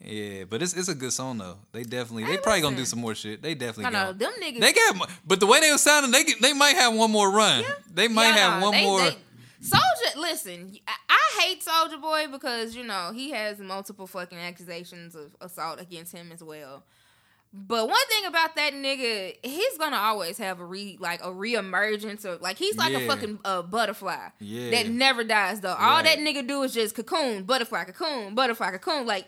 Yeah, 0.00 0.44
but 0.44 0.62
it's 0.62 0.74
it's 0.74 0.88
a 0.88 0.94
good 0.94 1.12
song 1.12 1.38
though. 1.38 1.56
They 1.72 1.82
definitely 1.82 2.24
they 2.24 2.32
Hey, 2.32 2.38
probably 2.38 2.60
gonna 2.60 2.76
do 2.76 2.84
some 2.84 3.00
more 3.00 3.14
shit. 3.14 3.42
They 3.42 3.54
definitely 3.54 3.92
No, 3.92 4.12
them 4.12 4.32
niggas. 4.42 4.60
They 4.60 4.72
got, 4.72 5.10
but 5.26 5.40
the 5.40 5.46
way 5.46 5.60
they 5.60 5.70
were 5.70 5.78
sounding, 5.78 6.10
they 6.12 6.22
get- 6.24 6.40
they 6.42 6.52
might 6.52 6.76
have 6.76 6.94
one 6.94 7.10
more 7.10 7.30
run. 7.30 7.64
They 7.92 8.06
might 8.08 8.28
Yeah, 8.28 8.50
have 8.50 8.60
no, 8.60 8.66
one 8.66 8.74
they- 8.76 8.84
more. 8.84 9.00
they- 9.00 9.16
Soulja, 9.62 10.16
listen, 10.16 10.78
I, 10.86 10.92
I 11.08 11.40
hate 11.42 11.64
Soulja 11.64 12.00
Boy 12.00 12.26
because 12.30 12.76
you 12.76 12.84
know 12.84 13.10
he 13.14 13.30
has 13.30 13.58
multiple 13.58 14.06
fucking 14.06 14.36
accusations 14.38 15.14
of 15.14 15.34
assault 15.40 15.80
against 15.80 16.12
him 16.12 16.30
as 16.30 16.42
well. 16.44 16.84
But 17.54 17.88
one 17.88 18.06
thing 18.10 18.26
about 18.26 18.54
that 18.56 18.74
nigga, 18.74 19.34
he's 19.42 19.78
gonna 19.78 19.96
always 19.96 20.36
have 20.36 20.60
a 20.60 20.64
re 20.64 20.98
like 21.00 21.22
a 21.22 21.28
reemergence 21.28 22.26
or 22.26 22.36
like 22.36 22.58
he's 22.58 22.76
like 22.76 22.92
a 22.92 23.06
fucking 23.06 23.38
uh, 23.46 23.62
butterfly 23.62 24.28
Yeah. 24.40 24.70
that 24.72 24.88
never 24.90 25.24
dies 25.24 25.60
though. 25.60 25.70
All 25.70 26.02
Right. 26.02 26.04
that 26.04 26.18
nigga 26.18 26.46
do 26.46 26.62
is 26.64 26.74
just 26.74 26.94
cocoon, 26.94 27.44
butterfly, 27.44 27.84
cocoon, 27.84 28.34
butterfly, 28.34 28.72
cocoon. 28.72 29.06
Like 29.06 29.26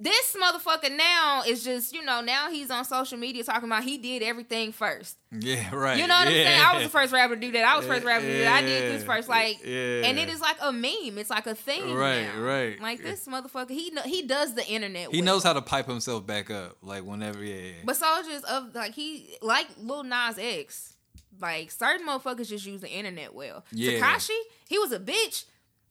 this 0.00 0.36
motherfucker 0.36 0.96
now 0.96 1.42
is 1.46 1.62
just 1.62 1.92
you 1.94 2.04
know 2.04 2.20
now 2.20 2.50
he's 2.50 2.70
on 2.70 2.84
social 2.84 3.18
media 3.18 3.44
talking 3.44 3.68
about 3.68 3.84
he 3.84 3.98
did 3.98 4.22
everything 4.22 4.72
first. 4.72 5.16
yeah, 5.30 5.74
right. 5.74 5.98
You 5.98 6.06
know 6.06 6.14
what 6.14 6.28
I'm 6.28 6.32
saying? 6.32 6.60
I 6.60 6.74
was 6.74 6.84
the 6.84 6.88
first 6.88 7.12
rapper 7.12 7.34
to 7.34 7.40
do 7.40 7.52
that. 7.52 7.64
I 7.64 7.76
was 7.76 7.86
the 7.86 7.92
first 7.92 8.04
rapper 8.06 8.24
to 8.24 8.32
do 8.32 8.38
that. 8.40 8.62
I 8.62 8.66
did 8.66 8.92
this 8.92 9.04
first, 9.04 9.28
like, 9.28 9.60
Yeah. 9.64 10.02
and 10.06 10.18
it 10.18 10.28
is 10.28 10.40
like 10.40 10.56
a 10.60 10.72
meme. 10.72 11.18
It's 11.18 11.30
like 11.30 11.46
a 11.46 11.54
thing. 11.54 11.94
Right, 11.94 12.22
now. 12.34 12.40
right. 12.40 12.80
Like 12.80 13.02
this 13.02 13.26
motherfucker, 13.26 13.70
he 13.70 13.92
he 14.06 14.22
does 14.22 14.54
the 14.54 14.66
internet. 14.66 15.10
He 15.10 15.18
well. 15.18 15.24
knows 15.26 15.44
how 15.44 15.52
to 15.52 15.62
pipe 15.62 15.86
himself 15.86 16.26
back 16.26 16.50
up, 16.50 16.76
like 16.82 17.04
whenever. 17.04 17.44
Yeah, 17.44 17.54
yeah. 17.54 17.72
But 17.84 17.96
soldiers 17.96 18.42
of 18.44 18.74
like 18.74 18.94
he 18.94 19.36
like 19.42 19.68
Lil 19.78 20.04
Nas 20.04 20.38
X, 20.38 20.94
like 21.40 21.70
certain 21.70 22.06
motherfuckers 22.06 22.48
just 22.48 22.66
use 22.66 22.80
the 22.80 22.90
internet 22.90 23.34
well. 23.34 23.64
Yeah. 23.72 24.00
Tekashi, 24.00 24.38
he 24.68 24.78
was 24.78 24.92
a 24.92 24.98
bitch. 24.98 25.44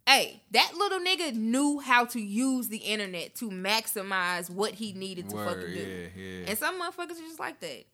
Hey, 0.07 0.41
that 0.52 0.73
little 0.76 0.99
nigga 0.99 1.34
knew 1.34 1.80
how 1.80 2.06
to 2.06 2.19
use 2.19 2.69
the 2.69 2.78
internet 2.78 3.36
to 3.36 3.49
maximize 3.49 4.49
what 4.49 4.73
he 4.73 4.94
needed 4.94 5.30
to 5.30 5.38
fucking 5.38 5.61
do. 5.61 6.10
yeah, 6.15 6.23
yeah. 6.23 6.45
And 6.48 6.57
some 6.57 6.82
motherfuckers 6.82 7.11
are 7.11 7.28
just 7.28 7.40
like 7.40 7.60
that. 7.60 7.86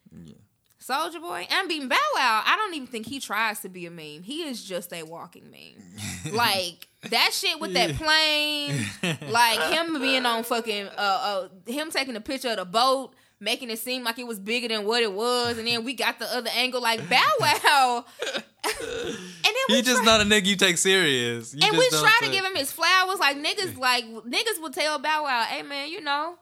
Soulja 0.88 1.20
Boy 1.20 1.46
and 1.52 1.68
being 1.68 1.88
Bow 1.90 1.98
Wow, 2.16 2.44
I 2.46 2.56
don't 2.56 2.74
even 2.74 2.88
think 2.88 3.08
he 3.08 3.20
tries 3.20 3.60
to 3.62 3.70
be 3.70 3.86
a 3.86 3.92
meme. 3.92 4.24
He 4.24 4.44
is 4.44 4.64
just 4.64 4.94
a 4.94 5.04
walking 5.04 5.52
meme. 5.52 6.34
like 6.34 6.88
that 7.10 7.32
shit 7.34 7.60
with 7.60 7.74
that 7.74 7.96
plane, 7.96 8.86
like 9.30 9.60
him 9.74 10.00
being 10.00 10.26
on 10.26 10.44
fucking 10.44 10.88
uh, 10.88 10.92
uh 10.98 11.48
him 11.66 11.92
taking 11.92 12.16
a 12.16 12.22
picture 12.22 12.50
of 12.50 12.58
the 12.58 12.66
boat, 12.66 13.14
making 13.40 13.70
it 13.70 13.80
seem 13.80 14.04
like 14.04 14.20
it 14.20 14.28
was 14.28 14.40
bigger 14.40 14.68
than 14.68 14.86
what 14.86 15.04
it 15.04 15.12
was, 15.12 15.58
and 15.58 15.68
then 15.68 15.84
we 15.84 15.94
got 15.94 16.20
the 16.20 16.26
other 16.36 16.50
angle 16.56 16.82
like 16.82 17.08
Bow 17.10 17.32
Wow. 17.40 18.06
and 18.34 19.16
then 19.44 19.54
He 19.68 19.82
just 19.82 20.04
not 20.04 20.22
a 20.22 20.24
nigga 20.24 20.46
you 20.46 20.56
take 20.56 20.78
serious. 20.78 21.54
You 21.54 21.68
and 21.68 21.78
we 21.78 21.90
try 21.90 22.20
to 22.24 22.30
give 22.32 22.44
him 22.44 22.56
his 22.56 22.72
flowers. 22.72 23.20
Like 23.20 23.38
niggas, 23.38 23.78
like 23.78 24.06
niggas 24.06 24.62
would 24.62 24.74
tell 24.74 25.00
Bow 25.00 25.24
Wow, 25.24 25.44
"Hey 25.44 25.62
man, 25.62 25.90
you 25.90 26.02
know, 26.02 26.36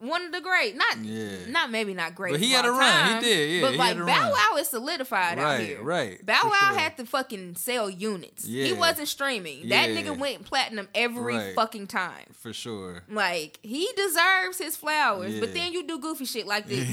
one 0.00 0.24
of 0.26 0.32
the 0.32 0.40
great, 0.40 0.76
not, 0.76 0.98
Yeah. 0.98 1.30
not 1.48 1.70
maybe 1.70 1.92
not 1.94 2.14
great, 2.14 2.32
But 2.32 2.40
he 2.40 2.52
had 2.52 2.64
a 2.64 2.70
run. 2.70 3.16
He 3.22 3.28
did, 3.28 3.50
yeah, 3.50 3.60
But 3.62 3.74
like 3.76 3.96
Bow 3.96 4.04
run. 4.04 4.30
Wow 4.30 4.56
is 4.58 4.68
solidified 4.68 5.38
out 5.38 5.60
here. 5.60 5.82
right, 5.82 6.24
Bow 6.24 6.40
Wow 6.44 6.68
sure. 6.70 6.78
had 6.78 6.96
to 6.98 7.04
fucking 7.06 7.56
sell 7.56 7.90
units. 7.90 8.46
He 8.46 8.72
wasn't 8.72 9.08
streaming. 9.08 9.68
That 9.68 9.88
nigga 9.90 10.16
went 10.16 10.44
platinum 10.44 10.88
every 10.94 11.34
Right. 11.36 11.54
fucking 11.54 11.86
time. 11.88 12.26
for 12.40 12.52
sure. 12.52 13.02
Like 13.10 13.58
he 13.62 13.88
deserves 13.96 14.58
his 14.58 14.76
flowers, 14.76 15.40
but 15.40 15.52
then 15.54 15.72
you 15.72 15.84
do 15.86 15.98
goofy 15.98 16.24
shit 16.24 16.46
like 16.46 16.66
this. 16.68 16.86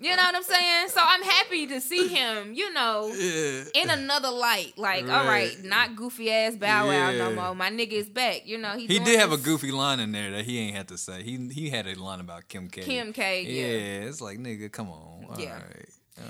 You 0.00 0.10
know 0.16 0.22
what 0.22 0.34
I'm 0.36 0.42
saying? 0.42 0.88
So 0.88 1.00
I'm 1.02 1.22
happy 1.22 1.66
to 1.68 1.80
see 1.80 2.08
him. 2.08 2.54
You 2.54 2.72
know, 2.72 3.12
yeah. 3.14 3.64
in 3.74 3.90
another 3.90 4.30
light. 4.30 4.72
Like, 4.76 5.02
all 5.04 5.26
right, 5.26 5.54
Right. 5.56 5.64
not 5.64 5.96
goofy 5.96 6.30
ass 6.30 6.56
Bow 6.56 6.86
Wow 6.88 7.12
no 7.12 7.32
more. 7.34 7.54
My 7.54 7.70
nigga 7.70 7.92
is 7.92 8.08
back. 8.08 8.46
You 8.46 8.58
know, 8.58 8.70
he, 8.76 8.86
He 8.86 8.98
did 8.98 9.18
have 9.20 9.32
a 9.32 9.36
goofy 9.36 9.70
line 9.70 10.00
in 10.00 10.12
there 10.12 10.30
that 10.30 10.44
he 10.44 10.58
ain't 10.58 10.76
had 10.76 10.88
to 10.88 10.96
say. 10.98 11.22
He 11.22 11.36
he 11.52 11.68
had 11.70 11.86
a 11.86 11.94
line 11.94 12.13
about 12.20 12.48
Kim 12.48 12.68
K. 12.68 12.82
Kim 12.82 13.12
K. 13.12 13.42
Yeah, 13.42 13.66
Yeah. 13.66 14.08
it's 14.08 14.20
like 14.20 14.38
nigga, 14.38 14.70
come 14.70 14.90
on. 14.90 15.26
All 15.30 15.36
Yeah. 15.38 15.54
right. 15.54 15.88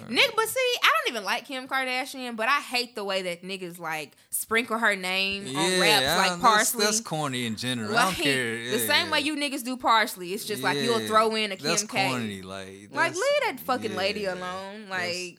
Nick, 0.09 0.33
but 0.35 0.49
see, 0.49 0.75
I 0.83 0.89
don't 1.05 1.15
even 1.15 1.25
like 1.25 1.45
Kim 1.47 1.69
Kardashian, 1.69 2.37
but 2.37 2.49
I 2.49 2.61
hate 2.61 2.95
the 2.95 3.05
way 3.05 3.21
that 3.23 3.43
niggas 3.43 3.79
like 3.79 4.13
sprinkle 4.31 4.79
her 4.79 4.97
name 4.97 5.47
on 5.55 5.79
raps 5.81 6.07
I- 6.07 6.29
like 6.31 6.41
parsley. 6.41 6.85
That's, 6.87 7.01
corny 7.01 7.45
in 7.45 7.57
general. 7.57 7.95
I 7.95 8.05
don't 8.05 8.15
care. 8.15 8.57
the 8.71 8.79
Yeah. 8.79 8.87
same 8.87 9.11
way 9.11 9.21
you 9.21 9.37
niggas 9.37 9.63
do 9.63 9.77
parsley. 9.77 10.33
It's 10.33 10.47
just 10.47 10.63
like 10.63 10.79
you'll 10.79 11.07
throw 11.07 11.35
in 11.37 11.53
a 11.53 11.57
Kim 11.57 11.67
That's 11.67 11.83
K. 11.85 12.09
corny. 12.09 12.41
Like, 12.41 12.89
Like 12.93 13.13
leave 13.15 13.41
that 13.45 13.61
fucking 13.61 13.95
lady 13.95 14.25
alone. 14.25 14.89
Like 14.89 15.37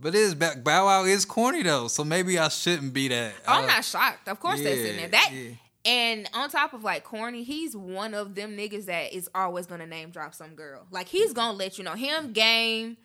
But 0.00 0.14
it 0.14 0.20
is 0.20 0.34
Bow 0.34 0.86
Wow 0.86 1.04
is 1.04 1.26
corny 1.26 1.62
though, 1.62 1.88
so 1.88 2.04
maybe 2.04 2.38
I 2.38 2.48
shouldn't 2.48 2.94
be 2.94 3.08
that. 3.08 3.34
Oh, 3.46 3.52
I'm 3.52 3.64
I- 3.64 3.66
not 3.66 3.84
shocked. 3.84 4.28
Of 4.28 4.40
course 4.40 4.62
that's 4.62 4.78
in 4.80 4.96
there. 4.96 5.08
That 5.08 5.30
yeah. 5.30 5.50
And 5.88 6.28
on 6.34 6.50
top 6.50 6.74
of 6.74 6.84
like 6.84 7.02
corny, 7.02 7.42
he's 7.42 7.74
one 7.74 8.12
of 8.12 8.34
them 8.34 8.56
niggas 8.56 8.86
that 8.86 9.14
is 9.14 9.28
always 9.34 9.66
gonna 9.66 9.86
name 9.86 10.10
drop 10.10 10.34
some 10.34 10.54
girl. 10.54 10.86
Like 10.90 11.08
he's 11.08 11.32
gonna 11.32 11.56
let 11.56 11.78
you 11.78 11.84
know 11.84 11.94
him 11.94 12.32
game. 12.32 12.98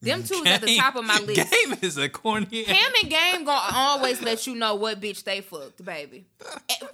Them 0.00 0.22
two 0.22 0.34
is 0.34 0.46
at 0.46 0.60
the 0.60 0.76
top 0.76 0.94
of 0.94 1.04
my 1.04 1.18
list. 1.26 1.50
Game 1.50 1.74
is 1.82 1.98
a 1.98 2.08
corny. 2.08 2.62
Him 2.62 2.92
and 3.02 3.10
Game 3.10 3.44
gonna 3.44 3.74
always 3.74 4.22
let 4.22 4.46
you 4.46 4.54
know 4.54 4.76
what 4.76 5.00
bitch 5.00 5.24
they 5.24 5.40
fucked, 5.40 5.84
baby. 5.84 6.26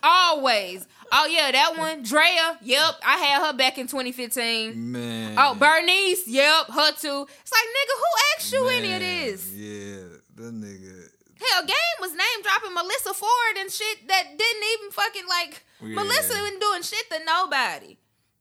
Always. 0.03 0.87
Oh 1.13 1.27
yeah, 1.27 1.53
that 1.53 1.77
one, 1.77 2.03
Drea. 2.03 2.59
Yep, 2.63 2.95
I 3.05 3.17
had 3.19 3.47
her 3.47 3.53
back 3.53 3.77
in 3.77 3.87
2015. 3.87 4.93
Man. 4.93 5.35
Oh, 5.37 5.55
Bernice. 5.55 6.27
Yep, 6.27 6.69
her 6.69 6.93
too. 6.93 7.27
It's 7.43 7.53
like 7.53 7.67
nigga, 7.77 7.97
who 7.99 8.05
asked 8.37 8.53
you 8.53 8.69
any 8.69 8.93
of 8.95 9.01
this? 9.01 9.53
Yeah, 9.53 10.19
that 10.37 10.55
nigga. 10.55 11.09
Hell, 11.41 11.67
Game 11.67 11.97
was 12.01 12.11
name 12.13 12.43
dropping 12.43 12.75
Melissa 12.75 13.15
Ford 13.15 13.57
and 13.59 13.71
shit 13.71 14.09
that 14.09 14.25
didn't 14.39 14.65
even 14.79 14.91
fucking 14.91 15.25
like 15.29 15.65
Yeah. 15.83 15.95
Melissa 15.97 16.35
wasn't 16.41 16.61
doing 16.61 16.83
shit 16.83 17.11
to 17.11 17.25
nobody. 17.25 17.97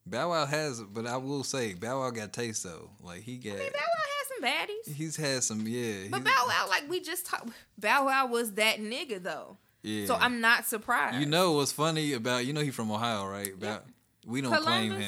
Bow 0.06 0.30
Wow 0.32 0.46
has, 0.46 0.82
but 0.82 1.08
I 1.08 1.18
will 1.18 1.44
say, 1.44 1.74
Bow 1.76 2.00
Wow 2.02 2.10
got 2.12 2.34
taste 2.34 2.64
though. 2.64 2.90
Like 3.02 3.22
he 3.22 3.38
got, 3.38 3.54
I 3.54 3.58
mean, 3.60 3.72
Bow 3.72 3.80
Wow 3.80 4.06
has 4.18 4.28
some 4.28 4.44
baddies. 4.44 4.96
he's 4.96 5.16
had 5.16 5.44
some, 5.44 5.66
yeah. 5.68 6.08
But 6.10 6.24
Bow 6.24 6.46
Wow, 6.48 6.66
like 6.70 6.90
we 6.90 7.00
just 7.00 7.26
talked, 7.26 7.50
Bow 7.78 8.06
Wow 8.08 8.28
was 8.28 8.54
that 8.54 8.78
nigga 8.80 9.22
though. 9.24 9.58
yeah. 9.82 10.06
So 10.06 10.16
I'm 10.16 10.42
not 10.42 10.66
surprised. 10.66 11.20
You 11.20 11.26
know 11.26 11.54
what's 11.54 11.72
funny 11.72 12.14
about 12.14 12.46
you 12.46 12.54
know 12.54 12.62
he 12.62 12.72
from 12.72 12.92
Ohio, 12.92 13.26
right? 13.28 13.58
Bow, 13.58 13.80
we 14.28 14.42
don't 14.42 14.52
claim 14.62 14.92
Columbus? 14.92 15.08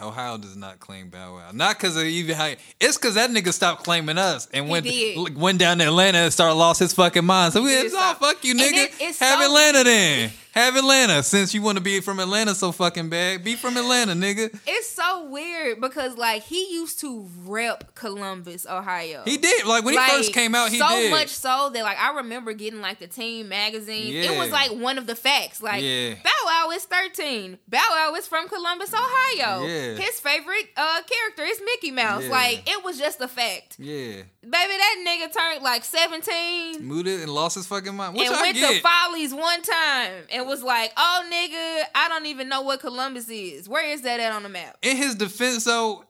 Ohio 0.00 0.38
does 0.38 0.56
not 0.56 0.80
claim 0.80 1.08
Bow 1.10 1.34
Wow. 1.34 1.50
Not 1.52 1.76
because 1.76 1.96
of 1.96 2.04
even 2.04 2.34
how 2.36 2.52
it's 2.80 2.96
because 2.96 3.14
that 3.14 3.30
nigga 3.30 3.52
stopped 3.52 3.84
claiming 3.84 4.18
us 4.18 4.48
and 4.52 4.68
went 4.68 4.86
did. 4.86 5.36
went 5.36 5.58
down 5.58 5.78
to 5.78 5.84
Atlanta 5.84 6.18
and 6.18 6.32
started 6.32 6.54
lost 6.54 6.80
his 6.80 6.92
fucking 6.94 7.24
mind. 7.24 7.52
So 7.52 7.62
we 7.62 7.74
it's 7.74 7.94
oh 7.96 8.14
fuck 8.18 8.42
you, 8.44 8.54
nigga. 8.54 8.72
it- 8.86 8.94
it's 9.00 9.18
Have 9.20 9.40
so- 9.40 9.46
Atlanta 9.46 9.84
then. 9.84 10.30
Have 10.54 10.76
Atlanta 10.76 11.24
since 11.24 11.52
you 11.52 11.62
want 11.62 11.78
to 11.78 11.82
be 11.82 12.00
from 12.00 12.20
Atlanta 12.20 12.54
so 12.54 12.70
fucking 12.70 13.08
bad. 13.08 13.42
Be 13.42 13.56
from 13.56 13.76
Atlanta, 13.76 14.12
nigga. 14.12 14.56
It's 14.66 14.88
so 14.88 15.24
weird 15.28 15.80
because 15.80 16.16
like 16.16 16.42
he 16.44 16.72
used 16.72 17.00
to 17.00 17.28
rep 17.44 17.94
Columbus, 17.96 18.64
Ohio. 18.64 19.22
He 19.24 19.36
did 19.36 19.66
like 19.66 19.84
when 19.84 19.94
he 19.94 20.00
first 20.00 20.32
came 20.32 20.54
out. 20.54 20.70
He 20.70 20.78
did. 20.78 20.88
so 20.88 20.94
did 20.94 21.10
much 21.10 21.28
so 21.30 21.70
that 21.74 21.82
like 21.82 21.98
I 21.98 22.14
remember 22.18 22.52
getting 22.52 22.80
like 22.80 23.00
the 23.00 23.08
Teen 23.08 23.48
magazine. 23.48 24.14
It 24.14 24.38
was 24.38 24.50
like 24.52 24.70
one 24.70 24.96
of 24.96 25.08
the 25.08 25.16
facts. 25.16 25.60
Like 25.60 25.82
Yeah. 25.82 26.14
Bow 26.22 26.30
Wow 26.46 26.70
is 26.72 26.84
thirteen. 26.84 27.58
Bow 27.66 27.84
Wow 27.90 28.14
is 28.14 28.28
from 28.28 28.48
Columbus, 28.48 28.92
Ohio. 28.94 29.64
Yeah. 29.66 29.94
His 29.96 30.20
favorite 30.20 30.68
uh 30.76 31.00
character 31.02 31.42
is 31.42 31.60
Mickey 31.64 31.90
Mouse. 31.90 32.22
Yeah. 32.24 32.30
Like 32.30 32.62
it 32.70 32.84
was 32.84 32.96
just 32.96 33.20
a 33.20 33.26
fact. 33.26 33.76
Yeah, 33.80 34.22
Baby, 34.42 34.52
that 34.76 35.04
nigga 35.04 35.32
turned 35.32 35.64
like 35.64 35.82
seventeen. 35.84 36.84
moved 36.84 37.08
it 37.08 37.22
and 37.22 37.30
lost 37.32 37.56
his 37.56 37.66
fucking 37.66 37.94
mind. 37.96 38.16
Which 38.16 38.28
and 38.28 38.40
went 38.40 38.54
get. 38.56 38.74
to 38.76 38.80
Follies 38.80 39.34
one 39.34 39.62
time 39.62 40.12
and 40.30 40.43
was 40.46 40.62
like, 40.62 40.92
"Oh, 40.96 41.22
nigga, 41.30 41.84
I 41.94 42.08
don't 42.08 42.26
even 42.26 42.48
know 42.48 42.62
what 42.62 42.80
Columbus 42.80 43.28
is. 43.28 43.68
Where 43.68 43.88
is 43.88 44.02
that 44.02 44.20
at 44.20 44.32
on 44.32 44.42
the 44.42 44.48
map?" 44.48 44.76
in 44.82 44.96
his 44.96 45.14
defense, 45.14 45.64
though, 45.64 46.04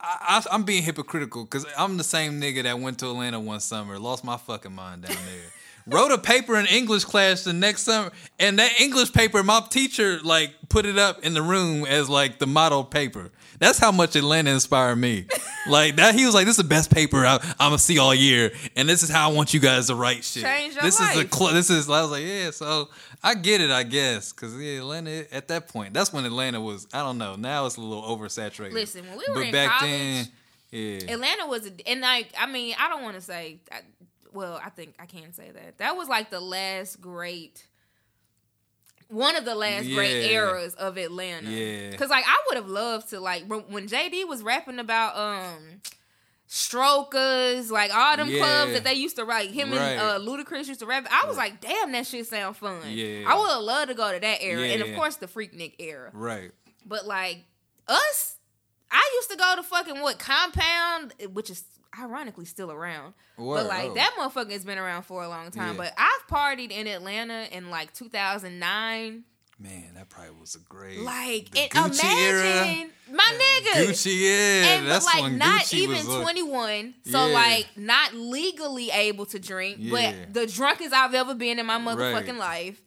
I, 0.00 0.42
I, 0.50 0.54
I'm 0.54 0.64
being 0.64 0.82
hypocritical 0.82 1.44
because 1.44 1.66
I'm 1.78 1.96
the 1.96 2.04
same 2.04 2.40
nigga 2.40 2.64
that 2.64 2.78
went 2.78 2.98
to 3.00 3.06
Atlanta 3.10 3.40
one 3.40 3.60
summer, 3.60 3.98
lost 3.98 4.24
my 4.24 4.36
fucking 4.36 4.72
mind 4.72 5.02
down 5.02 5.16
there. 5.16 5.44
Wrote 5.86 6.12
a 6.12 6.18
paper 6.18 6.56
in 6.56 6.66
English 6.66 7.04
class 7.04 7.42
the 7.42 7.52
next 7.52 7.82
summer, 7.82 8.12
and 8.38 8.58
that 8.60 8.80
English 8.80 9.12
paper, 9.12 9.42
my 9.42 9.60
teacher 9.68 10.20
like 10.22 10.54
put 10.68 10.86
it 10.86 10.96
up 10.96 11.24
in 11.24 11.34
the 11.34 11.42
room 11.42 11.84
as 11.84 12.08
like 12.08 12.38
the 12.38 12.46
model 12.46 12.84
paper. 12.84 13.32
That's 13.62 13.78
how 13.78 13.92
much 13.92 14.16
Atlanta 14.16 14.50
inspired 14.50 14.96
me. 14.96 15.26
Like 15.68 15.94
that, 15.96 16.16
he 16.16 16.26
was 16.26 16.34
like, 16.34 16.46
"This 16.46 16.58
is 16.58 16.62
the 16.64 16.68
best 16.68 16.90
paper 16.92 17.24
I, 17.24 17.36
I'm 17.60 17.68
gonna 17.70 17.78
see 17.78 17.98
all 18.00 18.12
year, 18.12 18.50
and 18.74 18.88
this 18.88 19.04
is 19.04 19.08
how 19.08 19.30
I 19.30 19.32
want 19.32 19.54
you 19.54 19.60
guys 19.60 19.86
to 19.86 19.94
write 19.94 20.24
shit. 20.24 20.42
Change 20.42 20.74
your 20.74 20.82
this 20.82 20.98
is 20.98 21.14
a 21.14 21.18
life. 21.18 21.32
cl- 21.32 21.52
this 21.54 21.70
is." 21.70 21.88
I 21.88 22.02
was 22.02 22.10
like, 22.10 22.24
"Yeah." 22.24 22.50
So 22.50 22.88
I 23.22 23.34
get 23.36 23.60
it, 23.60 23.70
I 23.70 23.84
guess, 23.84 24.32
because 24.32 24.60
yeah, 24.60 24.78
Atlanta 24.78 25.32
at 25.32 25.46
that 25.48 25.68
point, 25.68 25.94
that's 25.94 26.12
when 26.12 26.24
Atlanta 26.24 26.60
was. 26.60 26.88
I 26.92 27.04
don't 27.04 27.18
know. 27.18 27.36
Now 27.36 27.66
it's 27.66 27.76
a 27.76 27.80
little 27.80 28.02
oversaturated. 28.02 28.72
Listen, 28.72 29.04
when 29.08 29.16
we 29.18 29.24
were 29.28 29.34
but 29.34 29.46
in 29.46 29.52
back 29.52 29.70
college, 29.78 29.92
then, 29.92 30.28
yeah, 30.72 31.12
Atlanta 31.12 31.46
was, 31.46 31.66
a, 31.68 31.88
and 31.88 32.00
like, 32.00 32.32
I 32.36 32.46
mean, 32.46 32.74
I 32.76 32.88
don't 32.88 33.02
want 33.04 33.14
to 33.14 33.20
say, 33.22 33.60
I- 33.70 33.82
well, 34.32 34.60
I 34.64 34.70
think 34.70 34.94
I 34.98 35.06
can 35.06 35.32
say 35.32 35.50
that. 35.52 35.78
That 35.78 35.96
was 35.96 36.08
like 36.08 36.30
the 36.30 36.40
last 36.40 37.00
great, 37.00 37.64
one 39.12 39.36
of 39.36 39.44
the 39.44 39.54
last 39.54 39.88
great 39.88 40.30
eras 40.30 40.74
of 40.74 40.96
Atlanta. 40.96 41.50
Yeah. 41.50 41.96
Cause 41.96 42.08
like 42.10 42.24
I 42.26 42.36
would 42.48 42.56
have 42.56 42.68
loved 42.68 43.10
to 43.10 43.20
like 43.20 43.44
when 43.46 43.86
JD 43.88 44.26
was 44.28 44.42
rapping 44.42 44.78
about 44.78 45.16
um. 45.16 45.80
Strokers, 46.54 47.70
like 47.70 47.94
all 47.94 48.14
them 48.16 48.28
Yeah. 48.28 48.38
clubs 48.40 48.72
that 48.74 48.84
they 48.84 48.92
used 48.92 49.16
to 49.16 49.24
write. 49.24 49.50
Him 49.52 49.70
Right. 49.72 49.78
and 49.78 50.00
uh, 50.00 50.18
Ludacris 50.18 50.68
used 50.68 50.80
to 50.80 50.86
rap. 50.86 51.06
I 51.10 51.26
was 51.26 51.38
like, 51.38 51.62
damn, 51.62 51.92
that 51.92 52.06
shit 52.06 52.26
sound 52.26 52.58
fun. 52.58 52.76
Yeah. 52.90 53.24
I 53.26 53.38
would 53.38 53.48
have 53.48 53.62
loved 53.62 53.88
to 53.88 53.94
go 53.94 54.12
to 54.12 54.20
that 54.20 54.42
era, 54.42 54.60
and 54.60 54.82
of 54.82 54.94
course 54.94 55.16
the 55.16 55.26
Freaknik 55.26 55.76
era. 55.78 56.10
right. 56.12 56.50
But 56.84 57.06
like 57.06 57.38
us, 57.88 58.36
I 58.90 59.10
used 59.14 59.30
to 59.30 59.36
go 59.38 59.54
to 59.56 59.62
fucking 59.62 60.02
what 60.02 60.18
compound, 60.18 61.14
which 61.32 61.48
is 61.48 61.64
ironically 61.98 62.44
still 62.44 62.70
around. 62.70 63.14
Word, 63.36 63.56
but 63.56 63.66
like 63.66 63.90
oh. 63.90 63.94
that 63.94 64.12
motherfucker 64.18 64.52
has 64.52 64.64
been 64.64 64.78
around 64.78 65.02
for 65.02 65.22
a 65.22 65.28
long 65.28 65.50
time. 65.50 65.76
Yeah. 65.76 65.84
But 65.84 65.94
I've 65.98 66.26
partied 66.28 66.70
in 66.70 66.86
Atlanta 66.86 67.46
in 67.50 67.70
like 67.70 67.92
2009. 67.94 69.24
Man, 69.58 69.94
that 69.94 70.08
probably 70.08 70.32
was 70.40 70.56
a 70.56 70.58
great 70.58 70.98
Like, 70.98 71.56
and 71.56 71.70
Gucci 71.70 72.04
era. 72.04 72.40
imagine 72.42 72.90
my 73.12 73.22
nigga. 73.38 73.86
Gucci, 73.86 74.20
yeah, 74.20 74.66
and 74.74 74.84
but 74.84 74.88
that's 74.88 75.06
like 75.06 75.32
not 75.34 75.62
Gucci 75.62 75.74
even 75.74 76.06
like- 76.08 76.22
21 76.22 76.94
so 77.04 77.26
Yeah. 77.28 77.32
like 77.34 77.66
not 77.76 78.12
legally 78.14 78.90
able 78.90 79.24
to 79.26 79.38
drink 79.38 79.76
Yeah. 79.78 80.14
but 80.24 80.34
the 80.34 80.46
drunkest 80.48 80.92
i've 80.92 81.14
ever 81.14 81.34
been 81.34 81.60
in 81.60 81.66
my 81.66 81.78
motherfucking 81.78 82.26
Right. 82.26 82.36
life 82.36 82.82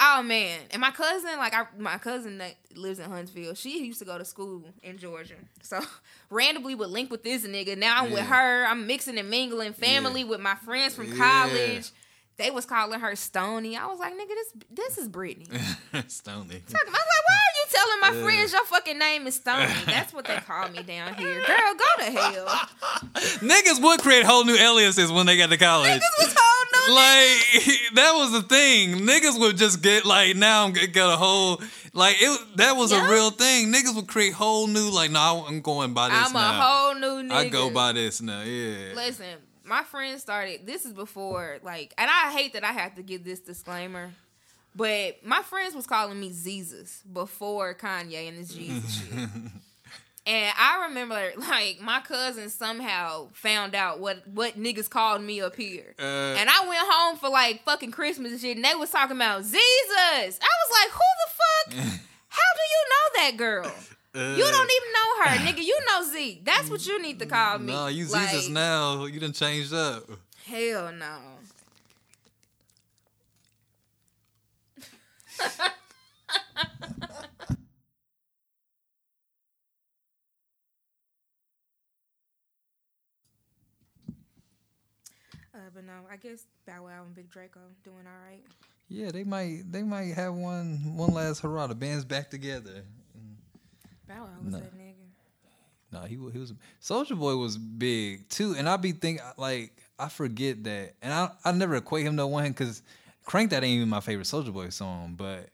oh 0.00 0.22
man. 0.22 0.60
And 0.70 0.80
my 0.80 0.90
cousin 0.90 1.36
like 1.38 1.54
I, 1.54 1.64
my 1.78 1.98
cousin 1.98 2.38
that 2.38 2.54
lives 2.74 2.98
in 2.98 3.10
huntsville 3.10 3.54
she 3.54 3.84
used 3.84 3.98
to 4.00 4.04
go 4.04 4.18
to 4.18 4.24
school 4.24 4.62
in 4.82 4.98
georgia. 4.98 5.34
So 5.62 5.80
randomly 6.30 6.74
would 6.74 6.90
link 6.90 7.10
with 7.10 7.22
this 7.22 7.46
nigga. 7.46 7.76
Now 7.76 8.02
i'm 8.04 8.12
with 8.12 8.24
her. 8.24 8.66
I'm 8.66 8.86
mixing 8.86 9.18
and 9.18 9.30
mingling 9.30 9.72
family 9.72 10.24
with 10.24 10.40
my 10.40 10.54
friends 10.56 10.94
from 10.94 11.08
Yeah. 11.08 11.16
college 11.48 11.90
they 12.38 12.50
was 12.50 12.64
calling 12.66 13.00
her 13.00 13.16
stony 13.16 13.76
i 13.76 13.86
was 13.86 13.98
like 13.98 14.12
nigga 14.14 14.28
this 14.28 14.52
this 14.70 14.98
is 14.98 15.08
brittany 15.08 15.46
Stony. 16.08 16.56
I 16.56 16.62
was 16.66 16.72
like, 16.72 16.92
why 17.26 17.34
are 17.34 17.54
you 17.56 17.66
telling 17.70 18.00
my 18.00 18.12
Yeah. 18.18 18.24
friends 18.24 18.52
your 18.52 18.64
fucking 18.66 18.98
name 18.98 19.26
is 19.26 19.36
Stony? 19.36 19.72
That's 19.86 20.12
what 20.12 20.26
they 20.26 20.36
call 20.36 20.68
me 20.68 20.82
down 20.82 21.14
here. 21.14 21.42
Girl, 21.42 21.74
go 21.74 22.04
to 22.04 22.10
hell. 22.10 22.46
Niggas 23.40 23.82
would 23.82 24.00
create 24.00 24.24
whole 24.24 24.44
new 24.44 24.54
aliases 24.56 25.10
when 25.10 25.26
they 25.26 25.36
got 25.36 25.48
to 25.50 25.56
college. 25.56 25.90
Niggas 25.90 26.18
was 26.18 26.34
whole 26.36 26.88
new 26.88 26.94
like 26.94 27.90
that 27.94 28.12
was 28.14 28.32
the 28.32 28.42
thing. 28.42 28.96
Niggas 29.06 29.40
would 29.40 29.56
just 29.56 29.82
get 29.82 30.04
like 30.04 30.36
now 30.36 30.66
I'm 30.66 30.74
g- 30.74 30.86
got 30.86 31.14
a 31.14 31.16
whole 31.16 31.60
like 31.94 32.16
it. 32.20 32.40
That 32.56 32.76
was 32.76 32.92
Yeah. 32.92 33.06
a 33.08 33.10
real 33.10 33.30
thing. 33.30 33.72
Niggas 33.72 33.94
would 33.96 34.06
create 34.08 34.34
whole 34.34 34.66
new 34.66 34.90
like 34.90 35.10
no, 35.10 35.44
I'm 35.48 35.60
going 35.62 35.94
by 35.94 36.10
this 36.10 36.18
I'm 36.28 36.36
a 36.36 36.62
whole 36.62 36.94
new 36.94 37.28
nigga. 37.28 37.32
I 37.32 37.48
go 37.48 37.70
by 37.70 37.92
this 37.92 38.20
now. 38.20 38.42
Yeah. 38.42 38.92
Listen, 38.94 39.26
my 39.66 39.82
friends 39.82 40.22
started. 40.22 40.66
This 40.66 40.84
is 40.84 40.92
before, 40.92 41.58
like, 41.62 41.92
and 41.98 42.08
I 42.10 42.32
hate 42.32 42.52
that 42.54 42.64
I 42.64 42.72
have 42.72 42.94
to 42.96 43.02
give 43.02 43.24
this 43.24 43.40
disclaimer, 43.40 44.12
but 44.74 45.24
my 45.24 45.42
friends 45.42 45.74
was 45.74 45.86
calling 45.86 46.18
me 46.20 46.32
Jesus 46.42 47.02
before 47.12 47.74
Kanye 47.74 48.28
and 48.28 48.38
this 48.38 48.54
Jesus 48.54 49.02
shit. 49.10 49.28
And 50.28 50.52
I 50.58 50.86
remember, 50.88 51.32
like, 51.36 51.80
my 51.80 52.00
cousin 52.00 52.48
somehow 52.50 53.28
found 53.32 53.76
out 53.76 54.00
what 54.00 54.26
what 54.26 54.58
niggas 54.60 54.90
called 54.90 55.22
me 55.22 55.40
up 55.40 55.54
here. 55.54 55.94
Uh, 55.98 56.02
And 56.02 56.50
I 56.50 56.66
went 56.66 56.80
home 56.84 57.16
for 57.16 57.28
like 57.28 57.62
fucking 57.64 57.92
Christmas 57.92 58.32
and 58.32 58.40
shit, 58.40 58.56
and 58.56 58.64
they 58.64 58.74
was 58.74 58.90
talking 58.90 59.14
about 59.16 59.42
Jesus. 59.42 59.58
I 59.58 60.52
was 60.64 60.70
like, 60.72 60.90
who 60.90 61.76
the 61.78 61.80
fuck? 61.84 62.00
How 62.28 62.42
do 62.54 62.62
you 62.72 62.84
know 62.90 63.22
that 63.22 63.36
girl? 63.36 63.72
You 64.16 64.44
don't 64.44 64.70
even 64.70 64.92
know 64.92 65.24
her, 65.24 65.36
nigga. 65.46 65.62
You 65.62 65.78
know 65.90 66.02
Zeke. 66.10 66.44
That's 66.44 66.70
what 66.70 66.86
you 66.86 67.02
need 67.02 67.18
to 67.18 67.26
call 67.26 67.58
me. 67.58 67.72
No, 67.72 67.88
you 67.88 68.06
Like, 68.06 68.30
Jesus 68.30 68.48
now. 68.48 69.04
You 69.04 69.20
done 69.20 69.32
changed 69.32 69.74
up. 69.74 70.04
Hell 70.46 70.92
no. 70.92 71.18
Uh, 85.54 85.70
but 85.74 85.84
no, 85.84 85.92
I 86.10 86.16
guess 86.16 86.44
Bow 86.66 86.84
Wow 86.84 87.04
and 87.06 87.14
Big 87.14 87.30
Draco 87.30 87.60
doing 87.82 87.96
all 88.06 88.28
right. 88.30 88.42
Yeah, 88.88 89.10
they 89.10 89.24
might 89.24 89.62
they 89.70 89.82
might 89.82 90.14
have 90.14 90.34
one 90.34 90.96
one 90.96 91.12
last 91.12 91.40
hurrah. 91.40 91.66
The 91.66 91.74
band's 91.74 92.04
back 92.04 92.30
together. 92.30 92.84
Bow 94.08 94.24
Wow 94.24 94.28
was 94.44 94.52
No. 94.54 94.60
that 94.60 94.74
nigga. 94.76 94.92
No, 95.92 96.00
he 96.02 96.16
he 96.32 96.38
was 96.38 96.52
Soulja 96.82 97.18
Boy 97.18 97.36
was 97.36 97.56
big 97.56 98.28
too, 98.28 98.54
and 98.58 98.68
I 98.68 98.76
be 98.76 98.92
think 98.92 99.20
like 99.36 99.72
I 99.98 100.08
forget 100.08 100.62
that, 100.64 100.94
and 101.00 101.12
I 101.12 101.30
I 101.44 101.52
never 101.52 101.76
equate 101.76 102.04
him 102.06 102.16
to 102.16 102.26
one 102.26 102.48
because 102.48 102.82
Crank 103.24 103.50
that 103.50 103.64
ain't 103.64 103.76
even 103.76 103.88
my 103.88 104.00
favorite 104.00 104.26
Soulja 104.26 104.52
Boy 104.52 104.68
song, 104.70 105.14
but 105.16 105.48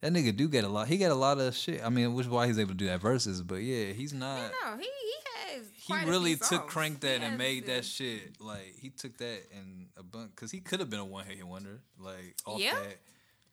that 0.00 0.12
nigga 0.12 0.34
do 0.36 0.48
get 0.48 0.64
a 0.64 0.68
lot. 0.68 0.88
He 0.88 0.98
got 0.98 1.10
a 1.10 1.16
lot 1.16 1.38
of 1.38 1.54
shit. 1.54 1.84
I 1.84 1.88
mean, 1.88 2.14
which 2.14 2.26
is 2.26 2.30
why 2.30 2.46
he's 2.46 2.58
able 2.58 2.70
to 2.70 2.76
do 2.76 2.86
that 2.86 3.00
verses, 3.00 3.42
but 3.42 3.56
yeah, 3.56 3.86
he's 3.92 4.12
not. 4.12 4.50
No, 4.64 4.76
he 4.76 4.84
he 4.84 5.56
has. 5.56 5.66
He 5.74 5.94
really 6.10 6.34
took 6.36 6.44
songs. 6.46 6.62
Crank 6.72 7.00
that 7.00 7.20
has 7.20 7.28
and 7.30 7.38
made 7.38 7.66
that 7.66 7.84
shit 7.84 8.40
like 8.40 8.74
he 8.80 8.88
took 8.90 9.16
that 9.18 9.40
and 9.56 9.86
a 9.96 10.02
bunch 10.02 10.30
because 10.34 10.50
he 10.52 10.60
could 10.60 10.80
have 10.80 10.88
been 10.90 11.00
a 11.00 11.04
one 11.04 11.24
hit 11.26 11.44
wonder 11.46 11.80
like 11.98 12.34
off 12.46 12.60
Yeah. 12.60 12.74
that, 12.74 12.98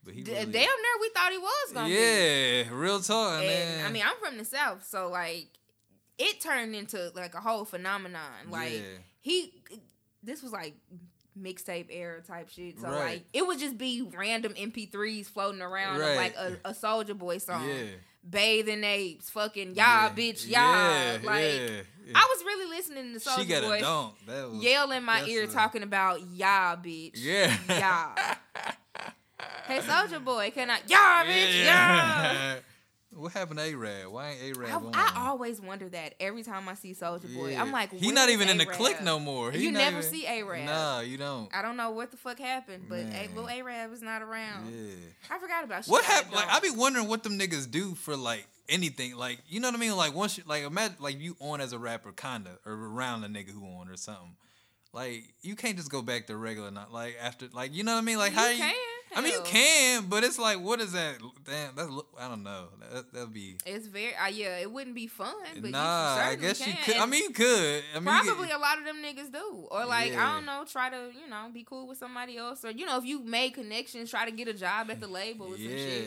but 0.03 0.13
he 0.13 0.21
D- 0.23 0.31
really, 0.31 0.45
Damn 0.45 0.53
near 0.53 0.97
we 1.01 1.09
thought 1.09 1.31
he 1.31 1.37
was 1.37 1.71
gonna 1.73 1.87
be. 1.87 1.93
yeah, 1.95 2.63
real 2.71 2.99
talk. 2.99 3.39
And 3.39 3.47
man. 3.47 3.85
I 3.85 3.91
mean, 3.91 4.03
I'm 4.05 4.15
from 4.23 4.37
the 4.37 4.45
south, 4.45 4.85
so 4.85 5.09
like, 5.09 5.47
it 6.17 6.41
turned 6.41 6.75
into 6.75 7.11
like 7.15 7.33
a 7.35 7.39
whole 7.41 7.65
phenomenon. 7.65 8.21
Like 8.49 8.73
Yeah. 8.73 8.81
he, 9.21 9.53
this 10.23 10.41
was 10.43 10.51
like 10.51 10.73
mixtape 11.39 11.87
era 11.89 12.21
type 12.21 12.49
shit. 12.49 12.79
So 12.79 12.87
Right. 12.89 12.99
like, 12.99 13.23
it 13.33 13.45
would 13.47 13.59
just 13.59 13.77
be 13.77 14.01
random 14.13 14.53
MP3s 14.55 15.27
floating 15.27 15.61
around 15.61 16.01
of 16.01 16.15
like 16.17 16.35
a, 16.35 16.57
a 16.65 16.73
Soulja 16.73 17.17
Boy 17.17 17.37
song. 17.37 17.67
yeah, 17.69 17.83
Bathing 18.29 18.83
apes, 18.83 19.29
fucking 19.29 19.69
y'all, 19.69 19.75
yeah, 19.75 20.09
bitch, 20.09 20.43
y'all. 20.45 20.51
yeah, 20.51 21.17
like. 21.23 21.85
I 22.13 22.27
was 22.35 22.43
really 22.43 22.75
listening 22.75 23.13
to 23.13 23.19
Soldier 23.19 23.41
she 23.43 23.47
got 23.47 23.61
Boy 23.63 23.77
a 23.77 23.81
dunk. 23.81 24.15
That 24.27 24.49
was 24.49 24.61
yell 24.63 24.91
in 24.91 25.03
my 25.03 25.23
ear 25.25 25.43
a- 25.43 25.47
talking 25.47 25.83
about 25.83 26.19
y'all, 26.31 26.75
bitch. 26.77 27.11
Yeah. 27.15 27.55
Y'all. 27.69 28.35
hey, 29.67 29.79
Soulja 29.79 30.23
Boy, 30.23 30.51
can 30.53 30.69
I? 30.69 30.79
Y'all, 30.87 31.25
bitch, 31.25 31.65
y'all. 31.65 32.59
what 33.21 33.31
happened 33.33 33.59
to 33.59 33.65
A-Rab? 33.65 34.07
Why 34.11 34.29
ain't 34.31 34.57
A-Rab 34.57 34.69
I, 34.71 34.75
on? 34.75 34.91
I 34.95 35.27
always 35.27 35.59
wonder 35.61 35.89
that 35.89 36.15
every 36.19 36.43
time 36.43 36.67
I 36.69 36.75
see 36.75 36.93
Soulja 36.93 37.33
Boy. 37.35 37.51
Yeah. 37.51 37.61
I'm 37.61 37.71
like, 37.71 37.91
he's 37.91 38.11
not 38.13 38.29
even 38.29 38.49
in 38.49 38.57
the 38.57 38.65
click 38.65 39.01
no 39.01 39.19
more. 39.19 39.51
He 39.51 39.63
You 39.63 39.71
never 39.71 39.99
even- 39.99 40.09
see 40.09 40.25
A-Rab. 40.25 40.65
Nah, 40.65 40.99
you 41.01 41.17
don't. 41.17 41.53
I 41.53 41.61
don't 41.61 41.77
know 41.77 41.91
what 41.91 42.11
the 42.11 42.17
fuck 42.17 42.39
happened, 42.39 42.85
but 42.89 42.99
a- 42.99 43.29
well, 43.35 43.49
A-Rab 43.49 43.91
is 43.93 44.01
not 44.01 44.21
around. 44.21 44.71
Yeah. 44.73 44.93
I 45.29 45.39
forgot 45.39 45.63
about 45.63 45.85
What 45.85 46.03
happened? 46.05 46.33
Like. 46.35 46.47
I 46.49 46.59
be 46.59 46.71
wondering 46.71 47.07
what 47.07 47.23
them 47.23 47.37
niggas 47.39 47.69
do 47.69 47.95
for 47.95 48.15
like 48.15 48.45
anything. 48.67 49.15
Like 49.15 49.39
you 49.47 49.59
know 49.59 49.67
what 49.69 49.75
I 49.75 49.79
mean? 49.79 49.95
Like 49.95 50.13
once 50.13 50.37
you 50.37 50.43
like 50.47 50.63
imagine 50.63 50.97
like 50.99 51.19
you 51.19 51.35
on 51.39 51.61
as 51.61 51.73
a 51.73 51.79
rapper 51.79 52.11
kinda 52.11 52.51
or 52.65 52.73
around 52.73 53.23
a 53.23 53.27
nigga 53.27 53.49
who 53.49 53.63
on 53.65 53.89
or 53.89 53.97
something. 53.97 54.35
Like 54.93 55.23
you 55.41 55.55
can't 55.55 55.75
just 55.77 55.89
go 55.91 56.01
back 56.01 56.27
to 56.27 56.37
regular 56.37 56.69
not 56.71 56.91
like 56.93 57.15
after 57.21 57.47
like 57.53 57.73
you 57.73 57.83
know 57.83 57.93
what 57.93 57.99
I 57.99 58.01
mean? 58.01 58.17
Like 58.19 58.31
You 58.33 58.37
how 58.37 58.49
you 58.49 58.57
can, 58.57 58.73
I 59.15 59.21
mean 59.21 59.33
you 59.33 59.41
can, 59.43 60.05
but 60.07 60.23
it's 60.23 60.37
like 60.39 60.59
what 60.59 60.79
is 60.79 60.91
that? 60.93 61.17
Damn, 61.45 61.75
that's 61.75 61.89
I 62.19 62.27
don't 62.27 62.43
know. 62.43 62.67
That 62.93 63.11
that'd 63.13 63.33
be 63.33 63.57
It's 63.65 63.87
very, 63.87 64.15
uh, 64.15 64.27
yeah, 64.27 64.57
it 64.57 64.71
wouldn't 64.71 64.95
be 64.95 65.07
fun, 65.07 65.33
but 65.61 65.71
nah. 65.71 66.15
you 66.15 66.21
I 66.31 66.35
guess 66.35 66.65
you 66.65 66.73
can. 66.73 66.83
could. 66.83 66.97
I 66.97 67.05
mean 67.05 67.23
you 67.23 67.29
could. 67.31 67.83
I 67.95 67.99
mean 67.99 68.13
you 68.15 68.23
probably 68.23 68.47
could- 68.47 68.55
a 68.55 68.59
lot 68.59 68.77
of 68.77 68.85
them 68.85 68.97
niggas 69.03 69.31
do, 69.31 69.67
or 69.71 69.85
like 69.85 70.11
Yeah. 70.11 70.27
I 70.29 70.33
don't 70.35 70.45
know, 70.45 70.63
try 70.65 70.89
to 70.89 71.11
you 71.19 71.29
know 71.29 71.49
be 71.53 71.63
cool 71.63 71.87
with 71.87 71.97
somebody 71.97 72.37
else, 72.37 72.63
or 72.65 72.71
you 72.71 72.85
know 72.85 72.97
if 72.97 73.05
you 73.05 73.23
made 73.23 73.53
connections, 73.53 74.09
try 74.09 74.25
to 74.25 74.31
get 74.31 74.47
a 74.47 74.53
job 74.53 74.89
at 74.91 74.99
the 74.99 75.07
label 75.19 75.47
or 75.47 75.55
some 75.57 75.65
yeah. 75.65 76.01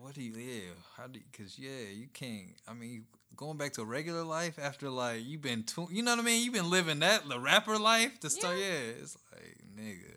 What 0.00 0.14
do 0.14 0.22
you? 0.22 0.32
Yeah. 0.34 0.60
How 0.96 1.08
do? 1.08 1.18
You, 1.18 1.24
Cause 1.36 1.58
yeah, 1.58 1.90
you 1.92 2.06
can't. 2.12 2.54
I 2.68 2.74
mean, 2.74 3.06
going 3.34 3.56
back 3.58 3.72
to 3.72 3.84
regular 3.84 4.22
life 4.22 4.56
after 4.58 4.88
like 4.88 5.24
you've 5.26 5.42
been, 5.42 5.64
tw- 5.64 5.90
you 5.90 6.02
know 6.02 6.12
what 6.12 6.20
I 6.20 6.22
mean? 6.22 6.44
You've 6.44 6.54
been 6.54 6.70
living 6.70 7.00
that 7.00 7.28
the 7.28 7.40
rapper 7.40 7.76
life 7.76 8.20
to 8.20 8.30
start. 8.30 8.56
Yeah. 8.58 8.64
Yeah. 8.66 9.02
It's 9.02 9.16
like 9.32 9.56
nigga. 9.76 10.15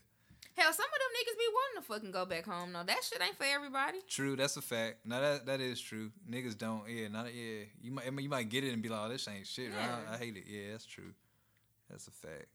Hell, 0.59 0.73
some 0.73 0.85
of 0.85 0.91
them 0.91 1.11
niggas 1.15 1.37
be 1.37 1.45
wanting 1.53 1.81
to 1.81 1.87
fucking 1.87 2.11
go 2.11 2.25
back 2.25 2.45
home. 2.45 2.73
though. 2.73 2.83
that 2.83 3.03
shit 3.03 3.21
ain't 3.21 3.37
for 3.37 3.45
everybody. 3.45 3.99
True. 4.09 4.35
That's 4.35 4.57
a 4.57 4.61
fact. 4.61 5.05
Now 5.05 5.21
that 5.21 5.45
that 5.45 5.61
is 5.61 5.79
true. 5.79 6.11
Niggas 6.29 6.57
don't. 6.57 6.83
Yeah. 6.89 7.07
Not. 7.07 7.33
Yeah. 7.33 7.63
You 7.81 7.91
might. 7.91 8.11
You 8.21 8.29
might 8.29 8.49
get 8.49 8.63
it 8.63 8.73
and 8.73 8.81
be 8.81 8.89
like, 8.89 8.99
oh, 9.05 9.09
this 9.09 9.27
ain't 9.27 9.47
shit. 9.47 9.69
Yeah. 9.71 9.95
I, 10.09 10.15
I 10.15 10.17
hate 10.17 10.35
it. 10.35 10.43
Yeah. 10.47 10.71
That's 10.71 10.85
true. 10.85 11.13
That's 11.89 12.07
a 12.07 12.11
fact. 12.11 12.47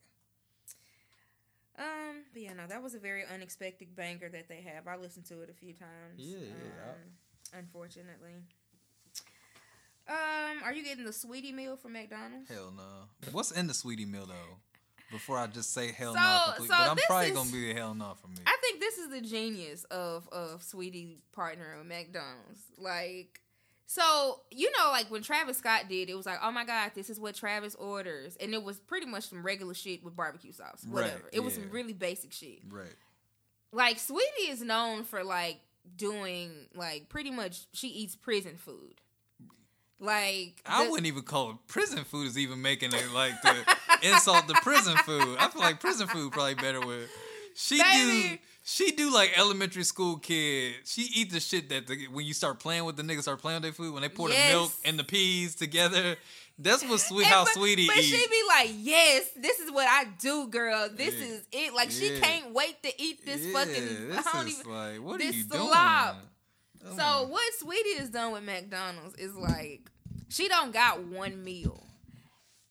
Um, 1.77 2.23
but 2.31 2.41
yeah, 2.41 2.53
no, 2.53 2.67
that 2.67 2.81
was 2.81 2.95
a 2.95 2.99
very 2.99 3.23
unexpected 3.33 3.95
banger 3.95 4.29
that 4.29 4.47
they 4.47 4.61
have. 4.61 4.87
I 4.87 4.95
listened 4.95 5.25
to 5.25 5.41
it 5.41 5.49
a 5.49 5.53
few 5.53 5.73
times. 5.73 6.15
Yeah, 6.15 6.37
yeah, 6.37 6.91
Um, 6.91 7.59
unfortunately. 7.59 8.31
Um, 10.07 10.63
are 10.63 10.71
you 10.71 10.83
getting 10.83 11.03
the 11.03 11.11
Saweetie 11.11 11.53
meal 11.53 11.75
from 11.75 11.93
McDonald's? 11.93 12.47
Hell 12.49 12.71
no. 12.77 13.29
What's 13.31 13.51
in 13.51 13.67
the 13.67 13.73
Saweetie 13.73 14.07
meal 14.09 14.25
though? 14.25 14.57
Before 15.11 15.37
I 15.37 15.47
just 15.47 15.71
say 15.73 15.91
hell 15.91 16.13
So- 16.13 16.19
no, 16.19 16.41
completely. 16.45 16.67
so 16.67 16.73
but 16.83 16.89
I'm 16.91 16.97
probably 17.05 17.27
is- 17.29 17.33
gonna 17.35 17.51
be 17.51 17.71
a 17.71 17.73
hell 17.73 17.93
no 17.93 18.15
for 18.19 18.27
me. 18.27 18.37
I 18.45 18.57
think 18.61 18.79
this 18.79 18.97
is 18.97 19.09
the 19.09 19.21
genius 19.21 19.83
of 19.85 20.27
of 20.29 20.61
Saweetie 20.61 21.17
partnering 21.35 21.77
with 21.77 21.87
McDonald's. 21.87 22.59
Like, 22.77 23.39
so 23.85 24.41
you 24.51 24.71
know, 24.77 24.89
like 24.91 25.11
when 25.11 25.21
Travis 25.21 25.57
Scott 25.59 25.83
did, 25.87 26.09
it 26.09 26.15
was 26.15 26.25
like, 26.25 26.39
oh 26.41 26.51
my 26.51 26.65
god, 26.65 26.91
this 26.95 27.09
is 27.11 27.19
what 27.19 27.35
Travis 27.35 27.75
orders, 27.75 28.35
and 28.37 28.53
it 28.53 28.63
was 28.63 28.79
pretty 28.79 29.05
much 29.05 29.29
some 29.29 29.43
regular 29.45 29.73
shit 29.75 30.03
with 30.03 30.15
barbecue 30.15 30.51
sauce, 30.51 30.83
Right, 30.87 31.03
whatever. 31.03 31.29
it 31.31 31.41
was 31.41 31.55
yeah. 31.55 31.63
some 31.63 31.71
really 31.71 31.93
basic 31.93 32.33
shit. 32.33 32.59
right. 32.67 32.95
Like 33.71 33.97
Saweetie 33.97 34.49
is 34.49 34.61
known 34.61 35.03
for 35.03 35.23
like 35.23 35.59
doing 35.97 36.49
like 36.73 37.09
pretty 37.09 37.29
much 37.29 37.67
she 37.73 37.89
eats 37.89 38.15
prison 38.15 38.55
food. 38.57 39.01
Like 39.99 40.61
I 40.65 40.83
the- 40.85 40.91
wouldn't 40.91 41.07
even 41.07 41.23
call 41.23 41.51
it 41.51 41.57
prison 41.67 42.03
food 42.03 42.27
is 42.27 42.37
even 42.37 42.61
making 42.61 42.91
it 42.93 43.11
like 43.13 43.39
the 43.43 43.55
insult 44.03 44.47
the 44.47 44.53
prison 44.61 44.95
food. 44.97 45.37
I 45.39 45.47
feel 45.49 45.61
like 45.61 45.79
prison 45.79 46.07
food 46.07 46.31
probably 46.31 46.55
better 46.55 46.85
with 46.85 47.09
she 47.55 47.77
do 47.77 48.37
she 48.63 48.91
do 48.91 49.13
like 49.13 49.37
elementary 49.37 49.83
school 49.83 50.17
kid. 50.17 50.73
She 50.85 51.03
eat 51.15 51.31
the 51.31 51.39
shit 51.39 51.69
that 51.69 51.87
the, 51.87 52.07
when 52.11 52.25
you 52.25 52.33
start 52.33 52.59
playing 52.59 52.85
with 52.85 52.97
the 52.97 53.03
niggas 53.03 53.21
start 53.23 53.39
playing 53.39 53.57
with 53.57 53.63
their 53.63 53.71
food 53.73 53.93
when 53.93 54.01
they 54.01 54.09
pour 54.09 54.29
Yes. 54.29 54.51
the 54.51 54.57
milk 54.57 54.71
and 54.85 54.99
the 54.99 55.03
peas 55.03 55.55
together. 55.55 56.15
That's 56.57 56.83
what 56.83 56.99
sweet 57.01 57.25
how 57.27 57.43
but- 57.43 57.53
Saweetie 57.53 57.85
But 57.87 57.97
eat. 57.97 58.03
she 58.03 58.27
be 58.27 58.41
like, 58.47 58.69
"Yes, 58.77 59.29
this 59.35 59.59
is 59.59 59.69
what 59.71 59.87
I 59.89 60.05
do, 60.19 60.47
girl. 60.47 60.89
This 60.89 61.13
Yeah. 61.13 61.25
is 61.25 61.41
it." 61.51 61.73
Like 61.73 61.91
she 61.91 62.17
can't 62.19 62.53
wait 62.53 62.81
to 62.83 63.01
eat 63.01 63.25
this 63.25 63.41
yeah, 63.41 63.53
fucking. 63.53 64.09
this 64.09 64.25
I 64.27 64.31
don't 64.31 64.47
is 64.47 64.59
even. 64.61 64.71
like 64.71 65.01
what 65.01 65.19
this 65.19 65.33
are 65.35 65.37
you 65.37 65.43
slop. 65.43 66.15
doing? 66.15 66.93
Oh 66.93 66.97
so 66.97 67.27
what 67.29 67.43
Saweetie 67.61 67.99
has 67.99 68.09
done 68.09 68.31
with 68.31 68.43
McDonald's 68.43 69.15
is 69.15 69.35
like 69.35 69.89
she 70.29 70.47
don't 70.47 70.71
got 70.73 71.03
one 71.03 71.43
meal. 71.43 71.84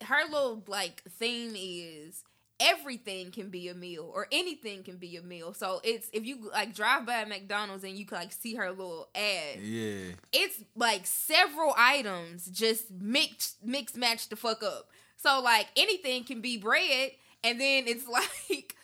Her 0.05 0.25
little 0.31 0.63
like 0.67 1.03
theme 1.19 1.55
is 1.57 2.23
everything 2.61 3.33
can 3.33 3.51
be 3.51 3.69
a 3.69 3.75
meal 3.75 4.11
or 4.15 4.29
anything 4.31 4.83
can 4.85 4.97
be 4.97 5.17
a 5.17 5.23
meal. 5.23 5.53
So 5.55 5.81
it's 5.83 6.09
if 6.13 6.25
you 6.25 6.51
like 6.53 6.75
drive 6.75 7.05
by 7.05 7.25
McDonald's 7.25 7.83
and 7.85 7.97
you 7.99 8.07
can 8.07 8.19
like 8.19 8.33
see 8.33 8.55
her 8.55 8.71
little 8.71 9.09
ad, 9.15 9.61
Yeah. 9.61 10.13
it's 10.33 10.63
like 10.77 11.07
several 11.07 11.75
items 11.77 12.47
just 12.47 12.91
mix 12.91 13.57
mix 13.63 13.97
match 13.97 14.29
the 14.29 14.37
fuck 14.37 14.63
up. 14.63 14.89
So 15.17 15.41
like 15.43 15.67
anything 15.77 16.25
can 16.25 16.41
be 16.41 16.57
bread 16.57 17.11
and 17.43 17.61
then 17.61 17.85
it's 17.87 18.07
like 18.09 18.77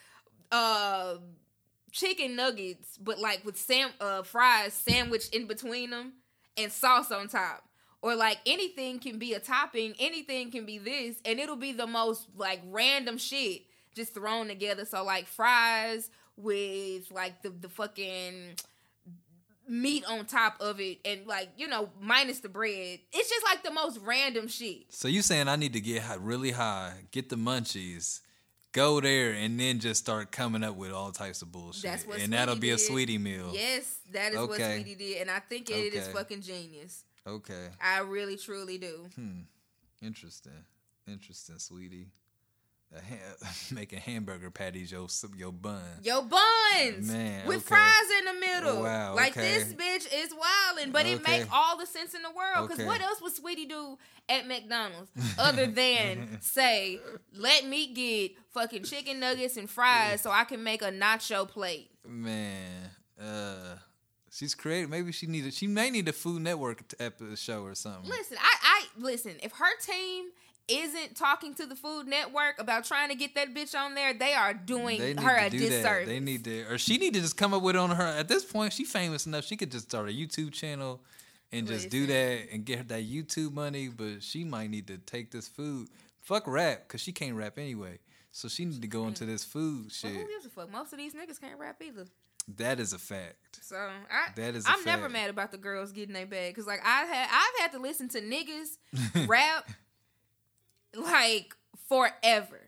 uh 0.53 1.17
chicken 1.93 2.37
nuggets 2.37 2.97
but 2.99 3.19
like 3.19 3.45
with 3.45 3.57
sam 3.59 3.91
uh 4.01 4.23
fries 4.23 4.73
sandwiched 4.73 5.35
in 5.35 5.47
between 5.47 5.91
them 5.91 6.13
and 6.57 6.73
sauce 6.73 7.11
on 7.13 7.29
top. 7.29 7.65
Or 8.03 8.15
like 8.17 8.39
anything 8.47 8.99
can 8.99 9.19
be 9.19 9.35
a 9.35 9.41
topping, 9.41 9.95
anything 9.99 10.51
can 10.51 10.65
be 10.65 10.79
this, 10.79 11.17
and 11.25 11.39
it'll 11.39 11.57
be 11.57 11.73
the 11.73 11.87
most 11.87 12.29
like 12.37 12.61
random 12.71 13.19
shit 13.19 13.63
just 13.95 14.15
thrown 14.15 14.49
together. 14.49 14.85
So 14.87 15.05
like 15.05 15.27
fries 15.27 16.11
with 16.37 17.11
like 17.13 17.43
the 17.43 17.51
the 17.51 17.69
fucking 17.69 18.55
meat 19.69 20.05
on 20.09 20.25
top 20.27 20.57
of 20.61 20.81
it 20.81 20.99
and 21.05 21.27
like 21.27 21.49
you 21.57 21.69
know 21.69 21.89
minus 22.01 22.41
the 22.41 22.49
bread 22.49 22.99
it's 23.13 23.29
just 23.31 23.45
like 23.45 23.63
the 23.63 23.71
most 23.71 24.01
random 24.03 24.49
shit 24.49 24.83
So 24.93 25.07
you 25.07 25.23
saying 25.23 25.47
I 25.47 25.55
need 25.57 25.75
to 25.75 25.81
get 25.81 26.03
high, 26.03 26.17
really 26.17 26.51
high, 26.51 26.95
get 27.13 27.29
the 27.29 27.37
munchies, 27.37 28.21
go 28.73 29.01
there, 29.01 29.31
and 29.33 29.61
then 29.61 29.79
just 29.79 30.01
start 30.01 30.33
coming 30.33 30.65
up 30.65 30.75
with 30.75 30.91
all 30.91 31.13
types 31.13 31.41
of 31.43 31.53
bullshit, 31.53 31.83
That's 31.85 32.05
what 32.07 32.19
and 32.21 32.33
that'll 32.33 32.57
Saweetie 32.57 32.61
be 32.61 32.71
a 32.71 32.77
Saweetie 32.77 33.21
meal. 33.21 33.51
yes 33.55 33.99
that 34.13 34.33
is 34.33 34.39
what 34.41 34.59
Saweetie 34.59 34.99
did 34.99 35.21
and 35.21 35.31
i 35.31 35.39
think 35.39 35.71
it 35.71 35.95
is 35.95 36.05
Okay. 36.09 36.13
fucking 36.15 36.41
genius 36.41 37.05
Okay. 37.27 37.69
i 37.83 37.99
really 38.01 38.37
truly 38.37 38.79
do 38.79 39.07
Hmm. 39.15 39.41
Interesting. 40.03 40.65
Interesting, 41.07 41.57
Saweetie. 41.57 42.07
A 42.97 43.01
ha- 43.01 43.53
making 43.73 43.99
hamburger 44.01 44.51
patties 44.51 44.91
your 44.91 45.07
your 45.37 45.53
bun. 45.53 45.81
yo 46.03 46.23
buns 46.23 47.07
Man, 47.07 47.47
with 47.47 47.59
okay. 47.59 47.67
fries 47.67 48.11
in 48.19 48.25
the 48.25 48.41
middle 48.41 48.83
Wow, 48.83 49.15
like 49.15 49.37
okay. 49.37 49.59
this 49.59 49.75
bitch 49.75 50.09
is 50.13 50.33
wilding 50.35 50.91
but 50.91 51.07
it 51.07 51.21
Okay. 51.21 51.41
make 51.41 51.49
all 51.53 51.77
the 51.79 51.87
sense 51.87 52.15
in 52.15 52.23
the 52.23 52.31
world 52.31 52.67
because 52.69 52.81
Okay. 52.81 52.87
what 52.89 53.01
else 53.01 53.21
would 53.23 53.33
Saweetie 53.33 53.69
do 53.69 53.97
at 54.29 54.47
mcdonald's 54.49 55.11
other 55.39 55.67
than 55.69 56.39
say 56.41 56.99
let 57.33 57.65
me 57.67 57.93
get 57.95 58.33
fucking 58.53 58.83
chicken 58.83 59.21
nuggets 59.21 59.57
and 59.57 59.71
fries 59.71 60.21
so 60.21 60.31
i 60.33 60.43
can 60.45 60.65
make 60.65 60.83
a 60.83 60.91
nacho 60.91 61.47
plate 61.47 61.91
Man, 62.05 62.91
uh, 63.23 63.77
she's 64.41 64.55
creative. 64.55 64.89
Maybe 64.89 65.13
she 65.13 65.27
needed. 65.27 65.53
She 65.53 65.67
may 65.67 65.91
need 65.91 66.09
a 66.09 66.13
Food 66.13 66.41
Network 66.43 66.83
episode 66.99 67.39
show 67.39 67.63
or 67.63 67.75
something. 67.75 68.11
Listen, 68.11 68.39
I, 68.41 68.57
I 68.63 68.85
listen. 68.99 69.35
If 69.43 69.53
her 69.53 69.79
team 69.85 70.31
isn't 70.67 71.15
talking 71.17 71.55
to 71.55 71.67
the 71.67 71.77
Food 71.77 72.07
Network 72.07 72.59
about 72.59 72.85
trying 72.85 73.11
to 73.11 73.15
get 73.15 73.35
that 73.35 73.55
bitch 73.55 73.75
on 73.75 73.95
there, 73.95 74.15
they 74.15 74.33
are 74.33 74.55
doing 74.55 74.99
They 74.99 75.15
her 75.15 75.37
a 75.37 75.51
do 75.51 75.59
disservice. 75.59 75.83
that. 75.83 76.07
They 76.07 76.21
need 76.21 76.45
to, 76.45 76.63
or 76.73 76.79
she 76.79 76.97
need 76.97 77.15
to 77.15 77.21
just 77.21 77.37
come 77.37 77.53
up 77.53 77.63
with 77.63 77.77
it 77.77 77.79
on 77.79 77.91
her. 77.91 78.07
At 78.07 78.29
this 78.29 78.45
point, 78.45 78.73
she 78.73 78.85
famous 78.85 79.27
enough. 79.27 79.45
She 79.45 79.57
could 79.57 79.71
just 79.71 79.91
start 79.91 80.09
a 80.09 80.13
YouTube 80.13 80.53
channel 80.53 81.01
and 81.53 81.67
just 81.67 81.91
do 81.91 82.07
that 82.07 82.49
and 82.53 82.65
get 82.65 82.89
that 82.89 83.09
YouTube 83.09 83.53
money. 83.53 83.89
But 83.89 84.23
she 84.23 84.45
might 84.45 84.71
need 84.71 84.87
to 84.87 84.99
take 84.99 85.31
this 85.31 85.49
food. 85.49 85.89
Fuck 86.23 86.47
rap, 86.47 86.89
cause 86.89 87.01
she 87.01 87.13
can't 87.13 87.35
rap 87.35 87.59
anyway. 87.59 87.99
So 88.33 88.47
she 88.47 88.65
need 88.65 88.81
to 88.83 88.89
go 88.89 89.09
into 89.09 89.25
this 89.25 89.45
food 89.45 89.91
shit. 89.91 90.13
who 90.13 90.19
gives 90.29 90.47
a 90.47 90.51
fuck? 90.51 90.71
Most 90.71 90.93
of 90.93 90.99
these 90.99 91.15
niggas 91.15 91.41
can't 91.41 91.59
rap 91.59 91.83
either. 91.85 92.07
That 92.57 92.81
is 92.81 92.93
a 92.93 92.99
fact. 92.99 93.61
So 93.63 93.77
I, 93.77 94.29
That 94.35 94.57
is 94.57 94.65
I'm 94.67 94.85
never 94.85 95.09
mad 95.09 95.31
about 95.31 95.53
the 95.53 95.59
girls 95.59 95.93
getting 95.93 96.15
their 96.15 96.27
bag 96.27 96.55
because 96.55 96.67
like 96.67 96.81
I 96.85 97.05
had 97.05 97.29
I've 97.31 97.61
had 97.63 97.73
to 97.73 97.79
listen 97.79 98.09
to 98.11 98.21
niggas 98.21 99.29
rap 99.29 99.71
like 100.95 101.55
forever. 101.89 102.61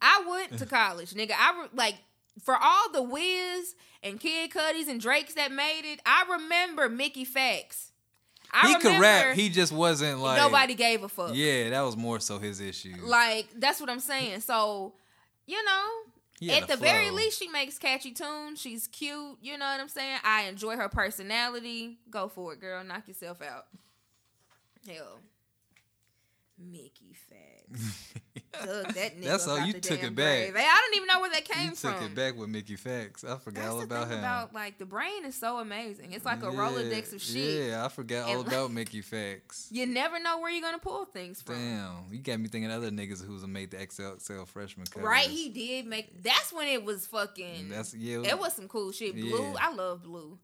I 0.00 0.24
went 0.28 0.58
to 0.58 0.66
college, 0.66 1.12
nigga. 1.12 1.32
I 1.32 1.62
re- 1.62 1.68
like 1.74 1.96
for 2.42 2.56
all 2.56 2.90
the 2.92 3.02
Wiz 3.02 3.74
and 4.02 4.20
Kid 4.20 4.50
Cudis 4.50 4.88
and 4.88 5.00
Drakes 5.00 5.34
that 5.34 5.52
made 5.52 5.82
it. 5.84 6.00
I 6.06 6.24
remember 6.30 6.88
Mickey 6.88 7.26
Factz. 7.26 7.90
I 8.50 8.68
he 8.68 8.74
could 8.76 9.00
rap. 9.00 9.34
He 9.36 9.50
just 9.50 9.72
wasn't 9.72 10.20
like 10.20 10.38
nobody 10.38 10.74
gave 10.74 11.02
a 11.02 11.08
fuck. 11.08 11.32
Yeah, 11.34 11.70
that 11.70 11.82
was 11.82 11.96
more 11.96 12.20
so 12.20 12.38
his 12.38 12.60
issue. 12.60 12.94
Like 13.02 13.48
that's 13.56 13.80
what 13.80 13.90
I'm 13.90 14.00
saying. 14.00 14.40
So, 14.40 14.94
you 15.46 15.62
know, 15.64 15.86
Had 16.40 16.64
at 16.64 16.70
a 16.70 16.72
the 16.72 16.76
very 16.76 17.10
least, 17.10 17.38
she 17.38 17.48
makes 17.48 17.78
catchy 17.78 18.12
tunes. 18.12 18.60
She's 18.60 18.86
cute. 18.86 19.38
You 19.42 19.58
know 19.58 19.66
what 19.66 19.80
I'm 19.80 19.88
saying? 19.88 20.18
I 20.24 20.42
enjoy 20.44 20.76
her 20.76 20.88
personality. 20.88 21.98
Go 22.10 22.28
for 22.28 22.52
it, 22.52 22.60
girl. 22.60 22.84
Knock 22.84 23.08
yourself 23.08 23.42
out. 23.42 23.66
Hell, 24.86 25.18
Mickey 26.58 27.14
Factz. 27.30 28.20
That 28.52 28.86
nigga 29.20 29.24
That's 29.24 29.46
all- 29.46 29.60
you 29.60 29.74
took 29.74 30.02
it 30.02 30.14
back. 30.14 30.54
I 30.56 30.80
don't 30.86 30.96
even 30.96 31.06
know 31.06 31.20
where 31.20 31.30
that 31.30 31.44
came 31.44 31.70
you 31.70 31.76
took 31.76 32.00
it 32.02 32.14
back 32.14 32.36
with 32.36 32.48
Mickey 32.48 32.76
Factz. 32.76 33.24
I 33.24 33.36
forgot 33.38 33.54
That's 33.62 33.66
all 33.68 33.78
the 33.78 33.84
about 33.84 34.10
him. 34.10 34.18
about 34.18 34.54
like 34.54 34.78
the 34.78 34.86
brain 34.86 35.24
is 35.24 35.34
so 35.34 35.58
amazing. 35.58 36.12
It's 36.12 36.24
like 36.24 36.42
a 36.42 36.46
Yeah, 36.46 36.52
rolodex 36.58 37.12
of 37.12 37.20
shit. 37.22 37.68
Yeah, 37.68 37.84
I 37.84 37.88
forgot 37.88 38.28
all 38.28 38.40
And, 38.40 38.48
about 38.52 38.70
Mickey 38.72 39.02
Factz. 39.02 39.68
You 39.70 39.86
never 39.86 40.18
know 40.20 40.38
where 40.40 40.50
you're 40.50 40.62
gonna 40.62 40.78
pull 40.78 41.04
things 41.04 41.42
from. 41.42 41.56
Damn, 41.56 42.04
you 42.10 42.18
got 42.20 42.40
me 42.40 42.48
thinking 42.48 42.70
other 42.70 42.90
niggas 42.90 43.24
who's 43.24 43.46
made 43.46 43.70
the 43.70 43.76
XXL 43.78 44.46
freshman 44.48 44.86
covers. 44.86 45.06
Right, 45.06 45.28
he 45.28 45.48
did 45.50 45.86
make. 45.86 46.22
That's 46.22 46.52
when 46.52 46.68
it 46.68 46.84
was 46.84 47.06
fucking. 47.06 47.68
That's 47.68 47.94
yeah. 47.94 48.20
It 48.22 48.38
was 48.38 48.52
some 48.54 48.68
cool 48.68 48.92
shit. 48.92 49.14
Blu, 49.14 49.28
Yeah. 49.28 49.54
I 49.60 49.72
love 49.74 50.02
Blu, 50.02 50.38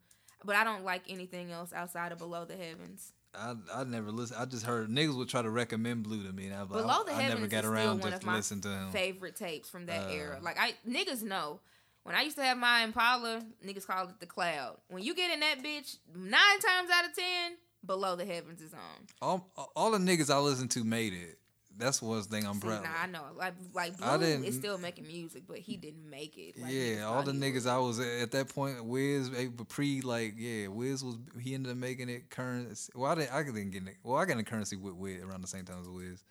but 0.44 0.56
I 0.56 0.64
don't 0.64 0.84
like 0.84 1.02
anything 1.08 1.50
else 1.50 1.72
outside 1.72 2.12
of 2.12 2.18
Below 2.18 2.44
the 2.44 2.56
Heavens. 2.56 3.12
I 3.36 3.54
I 3.72 3.84
never 3.84 4.10
listened. 4.10 4.40
I 4.40 4.44
just 4.44 4.64
heard 4.64 4.88
niggas 4.88 5.16
would 5.16 5.28
try 5.28 5.42
to 5.42 5.50
recommend 5.50 6.02
Blu 6.04 6.22
to 6.24 6.32
me, 6.32 6.46
and 6.46 6.54
I 6.54 6.64
Below 6.64 7.04
the 7.04 7.12
I, 7.12 7.16
I 7.18 7.22
Heavens 7.22 7.40
never 7.40 7.46
got 7.50 7.64
is 7.64 7.70
around 7.70 8.00
one 8.00 8.10
to 8.10 8.16
of 8.16 8.24
my 8.24 8.36
listen 8.36 8.60
to 8.62 8.68
him. 8.68 8.90
favorite 8.92 9.36
tapes 9.36 9.68
from 9.68 9.86
that 9.86 10.08
Uh, 10.08 10.12
era. 10.12 10.38
Like 10.42 10.56
I 10.58 10.74
niggas 10.88 11.22
know. 11.22 11.60
When 12.04 12.14
I 12.14 12.20
used 12.20 12.36
to 12.36 12.44
have 12.44 12.58
my 12.58 12.82
Impala, 12.82 13.40
niggas 13.66 13.86
called 13.86 14.10
it 14.10 14.20
the 14.20 14.26
cloud. 14.26 14.76
When 14.88 15.02
you 15.02 15.14
get 15.14 15.32
in 15.32 15.40
that 15.40 15.62
bitch, 15.64 15.96
nine 16.14 16.60
times 16.60 16.90
out 16.92 17.06
of 17.06 17.14
ten, 17.16 17.52
Below 17.86 18.16
the 18.16 18.26
Heavens 18.26 18.60
is 18.60 18.74
on. 18.74 19.06
All 19.22 19.50
all 19.74 19.90
the 19.90 19.98
niggas 19.98 20.28
I 20.32 20.38
listened 20.38 20.70
to 20.72 20.84
made 20.84 21.14
it. 21.14 21.38
That's 21.76 21.98
the 21.98 22.06
one 22.06 22.22
thing 22.22 22.46
I'm 22.46 22.54
See, 22.54 22.60
proud. 22.60 22.82
nah, 22.84 22.90
of. 22.90 22.96
I 23.02 23.06
know. 23.06 23.24
Like 23.36 23.54
like 23.74 23.96
Blu 23.98 24.26
is 24.44 24.54
still 24.54 24.78
making 24.78 25.06
music, 25.06 25.44
but 25.46 25.58
he 25.58 25.76
didn't 25.76 26.08
make 26.08 26.36
it. 26.38 26.60
Like, 26.60 26.72
yeah, 26.72 27.04
all 27.04 27.22
the 27.22 27.32
niggas. 27.32 27.68
I 27.68 27.78
was 27.78 27.98
at 27.98 28.30
that 28.32 28.48
point, 28.48 28.84
Wiz, 28.84 29.30
pre 29.68 30.00
like 30.00 30.34
yeah, 30.36 30.68
Wiz 30.68 31.02
was 31.02 31.16
he 31.40 31.54
ended 31.54 31.72
up 31.72 31.78
making 31.78 32.08
it 32.08 32.30
currency. 32.30 32.92
Well, 32.94 33.10
I 33.10 33.14
didn't, 33.16 33.32
I 33.32 33.42
didn't 33.42 33.70
get 33.70 33.86
it. 33.86 33.96
Well, 34.02 34.16
I 34.16 34.24
got 34.24 34.38
in 34.38 34.44
currency 34.44 34.76
with 34.76 34.94
Wiz 34.94 35.22
around 35.22 35.40
the 35.42 35.48
same 35.48 35.64
time 35.64 35.80
as 35.80 35.88
Wiz. 35.88 36.22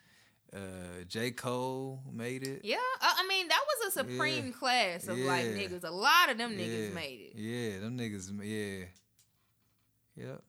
Uh, 0.55 1.03
J 1.07 1.31
Cole 1.31 1.99
made 2.11 2.43
it. 2.43 2.61
Yeah, 2.63 2.75
I 3.01 3.23
I 3.23 3.27
mean 3.27 3.47
that 3.47 3.61
was 3.67 3.87
a 3.87 3.91
supreme 3.91 4.53
class 4.53 5.07
of 5.07 5.17
like 5.17 5.45
niggas. 5.45 5.83
A 5.83 5.89
lot 5.89 6.29
of 6.29 6.37
them 6.37 6.51
yeah, 6.57 6.65
niggas 6.65 6.93
made 6.93 7.31
it. 7.33 7.39
Yeah, 7.39 7.79
them 7.79 7.97
niggas. 7.97 8.29
Yeah, 8.43 8.85
yep. 10.15 10.43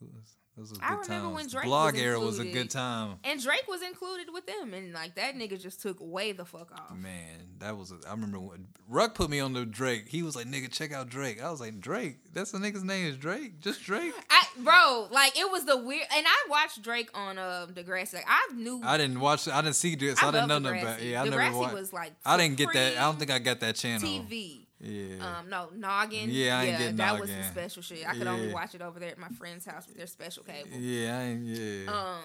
Who 0.00 0.06
was- 0.06 0.36
Those 0.60 0.78
I 0.82 0.92
remember 0.94 1.30
when. 1.30 1.48
Drake 1.48 1.64
Blog 1.64 1.94
was 1.94 2.02
era 2.02 2.20
was 2.20 2.38
a 2.38 2.44
good 2.44 2.68
time. 2.68 3.16
And 3.24 3.42
Drake 3.42 3.64
was 3.66 3.80
included 3.80 4.26
with 4.30 4.46
them, 4.46 4.74
and 4.74 4.92
like 4.92 5.14
that 5.14 5.34
nigga 5.34 5.60
just 5.60 5.80
took 5.80 5.96
way 6.00 6.32
the 6.32 6.44
fuck 6.44 6.70
off. 6.72 6.94
Man, 6.94 7.46
that 7.60 7.78
was. 7.78 7.92
A, 7.92 7.96
I 8.06 8.10
remember 8.10 8.38
when 8.38 8.66
Ruck 8.86 9.14
put 9.14 9.30
me 9.30 9.40
on 9.40 9.54
the 9.54 9.64
Drake. 9.64 10.08
He 10.08 10.22
was 10.22 10.36
like, 10.36 10.46
"Nigga, 10.46 10.70
check 10.70 10.92
out 10.92 11.08
Drake." 11.08 11.42
I 11.42 11.50
was 11.50 11.60
like, 11.60 11.80
"Drake? 11.80 12.18
That's 12.34 12.50
the 12.50 12.58
nigga's 12.58 12.84
name 12.84 13.06
is 13.06 13.16
Drake? 13.16 13.60
Just 13.60 13.82
Drake?" 13.82 14.12
I, 14.30 14.44
bro, 14.58 15.08
like 15.10 15.38
it 15.38 15.50
was 15.50 15.64
the 15.64 15.78
weird, 15.78 16.06
and 16.14 16.26
I 16.26 16.46
watched 16.50 16.82
Drake 16.82 17.08
on 17.14 17.38
uh, 17.38 17.66
Degrassi. 17.72 18.14
Like 18.14 18.26
I 18.28 18.52
knew, 18.54 18.82
I 18.84 18.98
didn't 18.98 19.18
watch. 19.18 19.48
I 19.48 19.62
didn't 19.62 19.76
see 19.76 19.94
this. 19.94 20.22
I, 20.22 20.28
I 20.28 20.30
didn't 20.30 20.48
know 20.48 20.58
nothing 20.58 20.82
about. 20.82 21.02
Yeah, 21.02 21.22
I 21.22 21.26
Degrassi 21.26 21.30
never 21.30 21.58
watched. 21.58 21.74
was 21.74 21.92
like 21.94 22.12
I 22.26 22.36
didn't 22.36 22.58
get 22.58 22.70
that. 22.74 22.98
I 22.98 23.00
don't 23.02 23.18
think 23.18 23.30
I 23.30 23.38
got 23.38 23.60
that 23.60 23.76
channel. 23.76 24.06
TV. 24.06 24.66
Yeah. 24.80 25.38
Um, 25.38 25.48
no, 25.50 25.68
Noggin. 25.76 26.28
Yeah, 26.30 26.58
I 26.58 26.64
yeah, 26.64 26.90
that 26.92 27.20
was 27.20 27.28
the 27.28 27.36
Noggin. 27.36 27.50
special 27.50 27.82
shit. 27.82 28.08
I 28.08 28.14
could 28.16 28.26
only 28.26 28.52
watch 28.52 28.74
it 28.74 28.80
over 28.82 28.98
there 28.98 29.10
at 29.10 29.18
my 29.18 29.28
friend's 29.28 29.66
house 29.66 29.86
with 29.86 29.96
their 29.96 30.06
special 30.06 30.42
cable. 30.42 30.70
yeah, 30.78 31.18
I 31.18 31.22
ain't. 31.24 31.44
Yeah. 31.46 31.90
Um, 31.90 32.24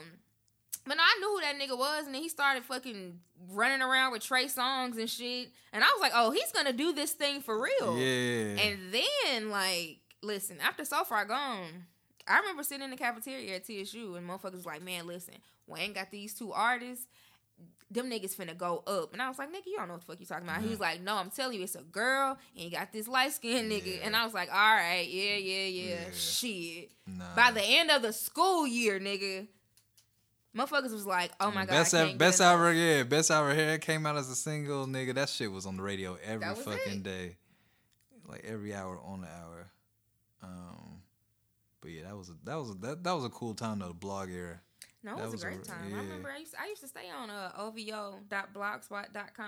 but 0.88 0.96
no, 0.98 1.04
I 1.04 1.18
knew 1.20 1.28
who 1.36 1.42
that 1.42 1.56
nigga 1.60 1.78
was, 1.78 2.06
and 2.06 2.14
then 2.14 2.22
he 2.22 2.30
started 2.30 2.64
fucking 2.64 3.20
running 3.52 3.82
around 3.82 4.12
with 4.12 4.24
Trey 4.24 4.46
Songz 4.46 4.98
and 4.98 5.10
shit. 5.10 5.50
And 5.74 5.84
I 5.84 5.88
was 5.88 6.02
like, 6.02 6.12
oh, 6.16 6.32
he's 6.32 6.52
gonna 6.52 6.74
do 6.74 6.94
this 6.94 7.12
thing 7.12 7.42
for 7.42 7.60
real. 7.62 7.98
yeah. 7.98 8.62
And 8.62 8.80
then, 8.94 9.50
like, 9.50 10.00
listen, 10.22 10.58
after 10.62 10.86
So 10.86 11.04
Far 11.04 11.26
Gone, 11.26 11.86
I 12.28 12.40
remember 12.40 12.64
sitting 12.64 12.84
in 12.86 12.92
the 12.92 12.98
cafeteria 12.98 13.56
at 13.56 13.66
TSU, 13.66 14.16
and 14.16 14.30
motherfuckers 14.30 14.54
was 14.54 14.66
like, 14.66 14.82
man, 14.84 15.08
listen, 15.08 15.36
Wayne 15.68 15.94
got 15.94 16.12
these 16.12 16.34
two 16.34 16.54
artists. 16.54 17.08
Them 17.96 18.10
niggas 18.12 18.36
finna 18.36 18.56
go 18.58 18.84
up. 18.86 19.14
And 19.14 19.22
I 19.22 19.30
was 19.30 19.40
like, 19.40 19.50
nigga, 19.50 19.66
you 19.66 19.78
don't 19.78 19.88
know 19.88 19.94
what 19.96 20.02
the 20.02 20.08
fuck 20.14 20.20
you 20.20 20.26
talking 20.26 20.48
about. 20.48 20.62
He 20.62 20.68
was 20.70 20.80
like, 20.80 21.02
no, 21.02 21.16
I'm 21.16 21.30
telling 21.32 21.58
you, 21.58 21.64
it's 21.64 21.76
a 21.76 21.82
girl, 21.82 22.38
and 22.56 22.64
you 22.66 22.70
got 22.70 22.92
this 22.92 23.08
light 23.08 23.32
skinned 23.34 23.72
nigga. 23.72 23.98
Yeah. 23.98 24.04
And 24.06 24.16
I 24.16 24.24
was 24.26 24.34
like, 24.34 24.50
all 24.50 24.76
right, 24.76 25.08
yeah, 25.10 25.36
yeah, 25.38 25.66
yeah, 25.66 25.90
Yeah. 25.92 26.12
shit. 26.14 26.92
Nah. 27.08 27.36
By 27.36 27.52
the 27.52 27.64
end 27.64 27.90
of 27.92 28.02
the 28.02 28.14
school 28.14 28.68
year, 28.68 29.00
nigga, 29.00 29.48
motherfuckers 30.56 30.92
was 30.92 31.06
like, 31.06 31.32
oh 31.40 31.52
my 31.52 31.62
God, 31.66 31.70
best 31.70 31.94
I 31.94 32.02
ever, 32.10 32.18
best 32.18 32.42
hour, 32.42 32.72
yeah, 32.72 33.04
best 33.04 33.32
hour 33.32 33.54
here 33.54 33.78
came 33.78 34.06
out 34.06 34.18
as 34.18 34.30
a 34.30 34.36
single, 34.36 34.86
nigga. 34.88 35.16
That 35.16 35.30
shit 35.30 35.52
was 35.52 35.66
on 35.66 35.78
the 35.78 35.84
radio 35.84 36.18
every 36.24 36.54
fucking 36.56 36.98
it. 37.00 37.04
day, 37.04 37.38
like 38.28 38.44
every 38.46 38.74
hour 38.74 39.00
on 39.04 39.22
the 39.22 39.28
hour. 39.28 39.68
Um, 40.44 41.02
but 41.82 41.92
yeah, 41.92 42.04
that 42.04 42.18
was 42.18 42.30
a, 42.30 42.34
that 42.44 42.56
was 42.56 42.70
a, 42.72 42.74
that 42.76 43.04
that 43.04 43.12
was 43.14 43.26
a 43.26 43.30
cool 43.30 43.54
time 43.54 43.80
though. 43.80 43.88
The 43.88 43.94
blog 43.94 44.30
era. 44.30 44.60
No, 45.06 45.14
it 45.18 45.22
was, 45.22 45.32
was 45.34 45.44
a 45.44 45.48
a- 45.48 45.50
great 45.52 45.64
time. 45.64 45.90
yeah. 45.92 45.98
I 45.98 46.00
remember 46.02 46.30
I 46.36 46.40
used, 46.40 46.56
I 46.62 46.68
used 46.68 46.82
to 46.82 46.88
stay 46.88 47.10
on 47.16 47.30
uh, 47.30 47.52
ovo.blogspot.com. 47.58 49.48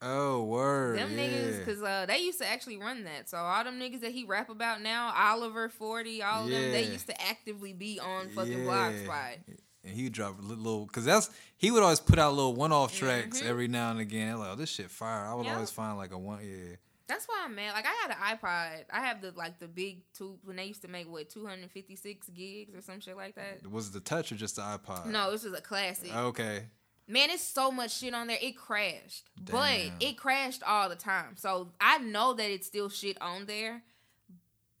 Oh 0.00 0.44
word, 0.44 0.96
Them 0.98 1.10
yeah. 1.18 1.24
niggas, 1.26 1.58
because 1.58 1.82
uh, 1.82 2.06
they 2.06 2.18
used 2.18 2.38
to 2.38 2.48
actually 2.48 2.76
run 2.78 3.02
that. 3.04 3.28
So 3.28 3.36
all 3.36 3.64
them 3.64 3.80
niggas 3.80 4.00
that 4.02 4.12
he 4.12 4.24
rap 4.24 4.48
about 4.48 4.80
now, 4.80 5.12
Oliver, 5.16 5.68
40, 5.68 6.22
all 6.22 6.44
of 6.44 6.50
them, 6.50 6.70
they 6.70 6.84
used 6.84 7.08
to 7.08 7.20
actively 7.20 7.72
be 7.72 7.98
on 7.98 8.28
fucking 8.30 8.64
Yeah. 8.64 8.92
Blogspot. 8.92 9.38
And 9.84 9.94
he 9.96 10.04
would 10.04 10.12
drop 10.12 10.38
a 10.38 10.42
little, 10.42 10.86
cause 10.86 11.04
that's 11.04 11.30
he 11.56 11.72
would 11.72 11.82
always 11.82 11.98
put 11.98 12.18
out 12.20 12.32
little 12.34 12.54
one-off 12.54 12.94
tracks 12.94 13.40
Mhm. 13.42 13.46
every 13.46 13.66
now 13.68 13.90
and 13.90 13.98
again. 13.98 14.38
Like, 14.38 14.50
oh, 14.52 14.54
this 14.54 14.70
shit 14.70 14.88
fire. 14.90 15.24
I 15.26 15.34
would 15.34 15.46
Yep. 15.46 15.54
always 15.54 15.70
find 15.70 15.98
like 15.98 16.12
a 16.12 16.18
one, 16.18 16.40
yeah. 16.44 16.76
That's 17.08 17.26
why 17.26 17.42
I'm 17.44 17.54
mad. 17.54 17.72
Like 17.72 17.86
I 17.86 17.94
had 18.02 18.10
an 18.10 18.38
iPod. 18.38 18.84
I 18.92 19.00
have 19.00 19.22
the 19.22 19.32
like 19.34 19.58
the 19.58 19.66
big 19.66 20.02
two 20.12 20.38
when 20.44 20.56
they 20.56 20.66
used 20.66 20.82
to 20.82 20.88
make 20.88 21.10
what 21.10 21.30
256 21.30 22.28
gigs 22.28 22.74
or 22.74 22.82
some 22.82 23.00
shit 23.00 23.16
like 23.16 23.34
that. 23.36 23.66
Was 23.70 23.88
it 23.88 23.94
the 23.94 24.00
touch 24.00 24.30
or 24.30 24.34
just 24.34 24.56
the 24.56 24.62
iPod? 24.62 25.06
No, 25.06 25.30
this 25.30 25.42
was 25.42 25.54
a 25.54 25.60
classic. 25.62 26.14
Okay. 26.14 26.66
Man, 27.10 27.30
it's 27.30 27.42
so 27.42 27.70
much 27.70 27.96
shit 27.96 28.12
on 28.12 28.26
there. 28.26 28.36
It 28.40 28.54
crashed, 28.58 29.30
Damn. 29.42 29.56
but 29.56 30.06
it 30.06 30.18
crashed 30.18 30.62
all 30.62 30.90
the 30.90 30.96
time. 30.96 31.36
So 31.36 31.72
I 31.80 31.96
know 31.96 32.34
that 32.34 32.50
it's 32.50 32.66
still 32.66 32.90
shit 32.90 33.16
on 33.22 33.46
there. 33.46 33.82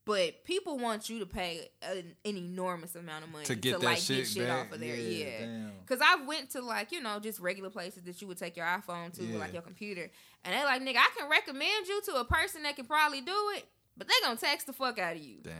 But 0.08 0.42
people 0.44 0.78
want 0.78 1.10
you 1.10 1.18
to 1.18 1.26
pay 1.26 1.68
an, 1.82 2.14
an 2.24 2.36
enormous 2.38 2.94
amount 2.96 3.24
of 3.26 3.30
money 3.30 3.44
To 3.44 3.54
get 3.54 3.78
that 3.78 3.84
like 3.86 3.98
shit 3.98 4.16
get 4.24 4.26
shit 4.28 4.46
back? 4.48 4.66
off 4.68 4.72
of 4.72 4.80
there. 4.80 4.96
Yeah, 4.96 5.26
Yeah. 5.46 5.66
Cause 5.86 5.98
I 6.02 6.24
went 6.24 6.48
to 6.52 6.62
like 6.62 6.92
you 6.92 7.02
know 7.02 7.20
just 7.20 7.38
regular 7.40 7.68
places 7.68 8.02
that 8.04 8.20
you 8.22 8.26
would 8.28 8.38
take 8.38 8.56
your 8.56 8.64
iPhone 8.66 9.12
to, 9.18 9.22
Yeah. 9.22 9.38
like 9.38 9.52
your 9.52 9.60
computer, 9.62 10.10
and 10.44 10.54
they 10.54 10.64
like 10.64 10.80
nigga, 10.82 10.96
I 10.96 11.10
can 11.16 11.28
recommend 11.30 11.86
you 11.86 12.00
to 12.06 12.14
a 12.20 12.24
person 12.24 12.62
that 12.62 12.74
can 12.74 12.86
probably 12.86 13.20
do 13.20 13.36
it, 13.56 13.66
but 13.98 14.08
they 14.08 14.14
gonna 14.24 14.36
text 14.40 14.66
the 14.66 14.72
fuck 14.72 14.98
out 14.98 15.14
of 15.16 15.22
you. 15.22 15.36
Damn. 15.42 15.52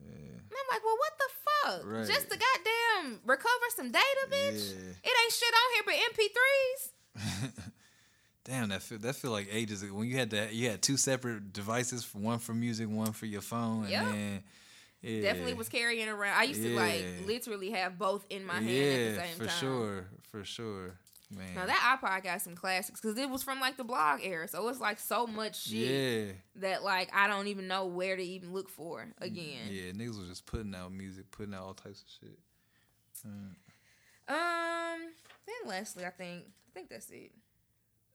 Yeah. 0.00 0.12
And 0.38 0.52
I'm 0.52 0.68
like, 0.70 0.84
well, 0.84 0.96
what 0.96 1.12
the 1.18 1.28
fuck? 1.82 1.92
Right. 1.92 2.06
Just 2.06 2.30
to 2.30 2.38
goddamn 2.38 3.20
recover 3.26 3.66
some 3.74 3.90
data, 3.90 4.22
bitch. 4.30 4.70
It 5.02 5.12
ain't 5.24 5.32
shit 5.32 5.52
on 5.52 5.68
here 5.74 5.84
but 5.84 5.94
MP3s. 6.14 7.52
Damn, 8.46 8.68
that 8.68 8.80
feel 8.82 8.98
that 8.98 9.16
feel 9.16 9.32
like 9.32 9.48
ages 9.50 9.82
ago. 9.82 9.92
When 9.94 10.06
you 10.08 10.16
had 10.16 10.30
that, 10.30 10.54
you 10.54 10.70
had 10.70 10.80
two 10.80 10.96
separate 10.96 11.52
devices, 11.52 12.06
one 12.14 12.38
for 12.38 12.54
music, 12.54 12.88
one 12.88 13.12
for 13.12 13.26
your 13.26 13.40
phone, 13.40 13.82
and 13.82 13.90
Yep. 13.90 14.04
then 14.04 14.42
yeah, 15.02 15.22
Definitely 15.22 15.54
was 15.54 15.68
carrying 15.68 16.08
around. 16.08 16.36
I 16.38 16.44
used 16.44 16.62
to 16.62 16.74
like 16.74 17.04
literally 17.26 17.70
have 17.72 17.98
both 17.98 18.24
in 18.30 18.44
my 18.44 18.54
hand 18.54 18.66
yeah, 18.68 18.94
at 18.94 19.14
the 19.16 19.20
same 19.28 19.36
for 19.38 19.46
time. 19.46 19.60
sure, 19.60 20.06
for 20.30 20.44
sure, 20.44 20.94
man. 21.36 21.54
Now 21.56 21.66
that 21.66 21.98
iPod 22.00 22.22
got 22.22 22.40
some 22.40 22.54
classics 22.54 23.00
because 23.00 23.18
it 23.18 23.28
was 23.28 23.42
from 23.42 23.58
like 23.60 23.76
the 23.76 23.84
blog 23.84 24.20
era, 24.22 24.46
so 24.46 24.68
it's 24.68 24.80
like 24.80 25.00
so 25.00 25.26
much 25.26 25.64
shit 25.64 25.76
yeah, 25.76 26.32
that 26.56 26.84
like 26.84 27.10
I 27.12 27.26
don't 27.26 27.48
even 27.48 27.66
know 27.66 27.86
where 27.86 28.16
to 28.16 28.22
even 28.22 28.52
look 28.52 28.68
for 28.68 29.06
again. 29.20 29.68
yeah, 29.70 29.90
niggas 29.90 30.18
was 30.18 30.28
just 30.28 30.46
putting 30.46 30.72
out 30.74 30.92
music, 30.92 31.30
putting 31.32 31.52
out 31.52 31.62
all 31.62 31.74
types 31.74 32.02
of 32.02 32.08
shit. 32.20 32.38
Um, 34.28 34.98
then 35.46 35.68
Leslie, 35.68 36.04
I 36.04 36.10
think 36.10 36.44
I 36.46 36.70
think 36.74 36.88
that's 36.90 37.10
it. 37.10 37.32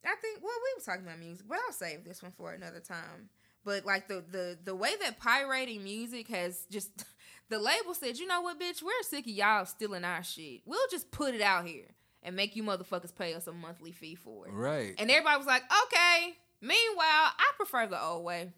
I 0.06 0.16
think 0.22 0.40
well 0.44 0.54
we 0.64 0.80
were 0.80 0.84
talking 0.86 1.06
about 1.06 1.20
music, 1.20 1.46
but 1.48 1.58
I'll 1.68 1.74
save 1.74 2.04
this 2.04 2.22
one 2.24 2.32
for 2.32 2.52
another 2.54 2.80
time. 2.80 3.30
But 3.64 3.86
like 3.86 4.08
the 4.08 4.24
the 4.32 4.58
the 4.64 4.76
way 4.76 4.92
that 5.02 5.20
pirating 5.20 5.84
music 5.84 6.28
has 6.30 6.66
just 6.72 6.90
the 7.50 7.60
label 7.60 7.94
said, 7.94 8.18
you 8.18 8.28
know 8.28 8.42
what, 8.42 8.60
bitch, 8.60 8.82
we're 8.82 8.92
sick 9.04 9.26
of 9.26 9.32
y'all 9.32 9.66
stealing 9.66 10.04
our 10.04 10.24
shit. 10.24 10.62
We'll 10.66 10.88
just 10.90 11.12
put 11.12 11.36
it 11.36 11.42
out 11.42 11.66
here 11.66 11.86
and 12.24 12.36
make 12.36 12.56
you 12.56 12.64
motherfuckers 12.64 13.14
pay 13.16 13.34
us 13.34 13.48
a 13.48 13.52
monthly 13.52 13.92
fee 13.92 14.16
for 14.16 14.48
it. 14.48 14.52
Right. 14.54 14.96
And 14.98 15.10
everybody 15.12 15.38
was 15.38 15.48
like, 15.48 15.64
okay. 15.86 16.34
Meanwhile, 16.62 17.04
I 17.06 17.52
prefer 17.58 17.88
the 17.88 18.02
old 18.02 18.24
way. 18.24 18.52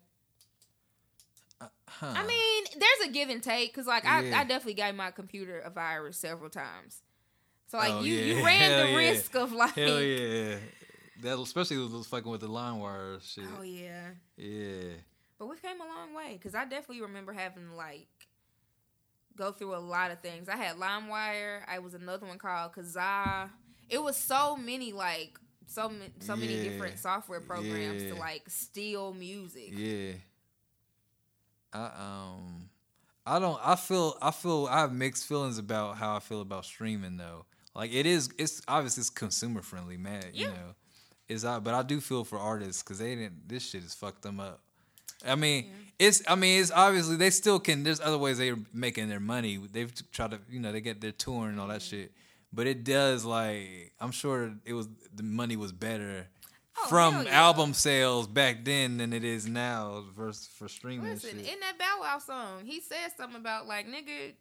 Uh, 1.62 1.68
huh. 1.88 2.14
I 2.18 2.26
mean, 2.28 2.64
there's 2.78 3.10
a 3.10 3.12
give 3.14 3.30
and 3.30 3.42
take 3.42 3.72
because, 3.74 3.88
like, 3.88 4.06
I, 4.06 4.20
I 4.42 4.44
definitely 4.44 4.74
gave 4.74 4.96
my 4.96 5.12
computer 5.12 5.60
a 5.60 5.70
virus 5.70 6.18
several 6.18 6.50
times. 6.50 7.02
So, 7.68 7.78
like, 7.78 7.94
Oh, 7.94 8.02
you, 8.02 8.16
yeah. 8.16 8.36
you 8.36 8.46
ran 8.46 8.60
Hell 8.72 8.84
the 8.86 8.92
yeah. 8.92 8.98
risk 8.98 9.36
of, 9.36 9.54
like, 9.54 9.76
hell 9.76 10.02
yeah, 10.02 10.56
that 11.24 11.40
especially 11.40 11.78
fucking 12.04 12.32
with 12.32 12.42
the 12.42 12.48
LimeWire 12.50 13.22
shit. 13.22 13.44
oh, 13.60 13.64
yeah. 13.64 14.10
Yeah, 14.38 14.94
But 15.40 15.48
we 15.50 15.58
came 15.58 15.82
a 15.82 15.86
long 15.86 16.14
way 16.16 16.34
because 16.34 16.54
I 16.56 16.64
definitely 16.66 17.02
remember 17.02 17.34
having, 17.34 17.70
to, 17.70 17.76
like, 17.76 18.08
go 19.36 19.52
through 19.52 19.76
a 19.76 19.78
lot 19.80 20.12
of 20.12 20.20
things. 20.22 20.48
I 20.48 20.56
had 20.56 20.78
LimeWire. 20.78 21.62
I 21.68 21.80
was 21.80 21.94
another 21.94 22.26
one 22.28 22.38
called 22.38 22.74
Kazaa. 22.74 23.50
It 23.90 24.02
was 24.02 24.16
so 24.16 24.56
many, 24.56 24.94
like, 24.94 25.38
so, 25.68 25.92
so 26.20 26.36
many 26.36 26.56
Yeah. 26.56 26.64
different 26.70 27.00
software 27.00 27.42
programs 27.42 28.04
to, 28.04 28.16
like, 28.16 28.44
steal 28.50 29.14
music. 29.14 29.70
yeah. 29.72 30.14
I 31.74 31.86
um, 32.36 32.70
I 33.26 33.40
don't. 33.40 33.60
I 33.64 33.76
feel. 33.76 34.16
I 34.22 34.30
feel. 34.32 34.68
I 34.70 34.82
have 34.82 34.94
mixed 34.94 35.26
feelings 35.28 35.58
about 35.58 35.98
how 35.98 36.16
I 36.16 36.20
feel 36.20 36.42
about 36.42 36.66
streaming 36.66 37.18
though. 37.18 37.46
Like 37.74 37.92
it 37.92 38.06
is. 38.06 38.30
It's 38.38 38.62
obviously 38.68 39.02
it's 39.02 39.10
consumer 39.10 39.64
friendly, 39.64 39.98
man. 39.98 40.24
You 40.34 40.46
Yeah. 40.46 40.54
know, 40.54 40.76
is 41.28 41.46
I. 41.46 41.60
But 41.60 41.74
I 41.74 41.84
do 41.84 42.00
feel 42.00 42.24
for 42.24 42.38
artists 42.40 42.84
because 42.84 43.00
they 43.00 43.16
didn't. 43.16 43.48
This 43.48 43.70
shit 43.70 43.84
has 43.84 43.94
fucked 43.94 44.22
them 44.22 44.40
up. 44.40 44.62
I 45.26 45.36
mean, 45.36 45.72
it's. 46.00 46.22
I 46.28 46.36
mean, 46.36 46.62
it's 46.62 46.72
obviously 46.72 47.16
they 47.16 47.30
still 47.30 47.60
can. 47.60 47.84
There's 47.84 48.00
other 48.00 48.18
ways 48.18 48.38
they're 48.38 48.58
making 48.74 49.10
their 49.10 49.20
money. 49.20 49.58
They've 49.58 49.92
tried 50.12 50.32
to. 50.32 50.40
You 50.50 50.60
know, 50.60 50.72
they 50.72 50.82
get 50.82 51.02
their 51.02 51.12
touring 51.12 51.52
and 51.52 51.60
all 51.60 51.68
that 51.68 51.82
shit. 51.82 52.12
But 52.52 52.68
it 52.68 52.84
does 52.84 53.26
like. 53.26 53.94
I'm 54.00 54.12
sure 54.12 54.54
it 54.66 54.74
was 54.74 54.88
the 55.14 55.24
money 55.24 55.56
was 55.56 55.72
better. 55.72 56.28
Oh, 56.76 56.88
From 56.88 57.26
yeah. 57.26 57.32
album 57.32 57.74
sales 57.74 58.26
back 58.26 58.66
then 58.66 58.98
than 58.98 59.14
it 59.14 59.24
is 59.24 59.48
now 59.48 60.06
versus 60.16 60.50
for 60.58 60.68
streaming 60.68 61.08
Listen, 61.08 61.38
in 61.38 61.60
that 61.60 61.78
Bow 61.78 62.00
Wow 62.02 62.18
song, 62.18 62.66
he 62.66 62.82
said 62.82 63.12
something 63.16 63.40
about 63.40 63.68
like 63.68 63.88
nigga. 63.88 64.34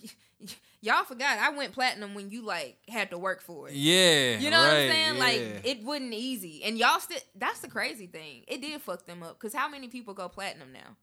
Y'all 0.82 1.04
forgot 1.04 1.38
I 1.38 1.50
went 1.50 1.72
platinum 1.72 2.14
when 2.14 2.30
you 2.30 2.42
like 2.42 2.78
had 2.88 3.10
to 3.10 3.18
work 3.18 3.42
for 3.42 3.68
it. 3.68 3.74
yeah, 3.74 4.38
You 4.38 4.48
know 4.50 4.58
what 4.58 4.70
I'm 4.70 4.88
saying? 4.90 5.14
yeah. 5.16 5.20
Like 5.20 5.60
it 5.64 5.84
wasn't 5.84 6.14
easy, 6.14 6.62
and 6.64 6.78
y'all 6.78 6.98
still. 7.00 7.18
That's 7.34 7.60
the 7.60 7.68
crazy 7.68 8.06
thing. 8.06 8.44
It 8.48 8.62
did 8.62 8.80
fuck 8.80 9.04
them 9.06 9.22
up 9.22 9.38
because 9.38 9.52
how 9.54 9.68
many 9.68 9.88
people 9.88 10.14
go 10.14 10.28
platinum 10.28 10.72
now? 10.72 10.96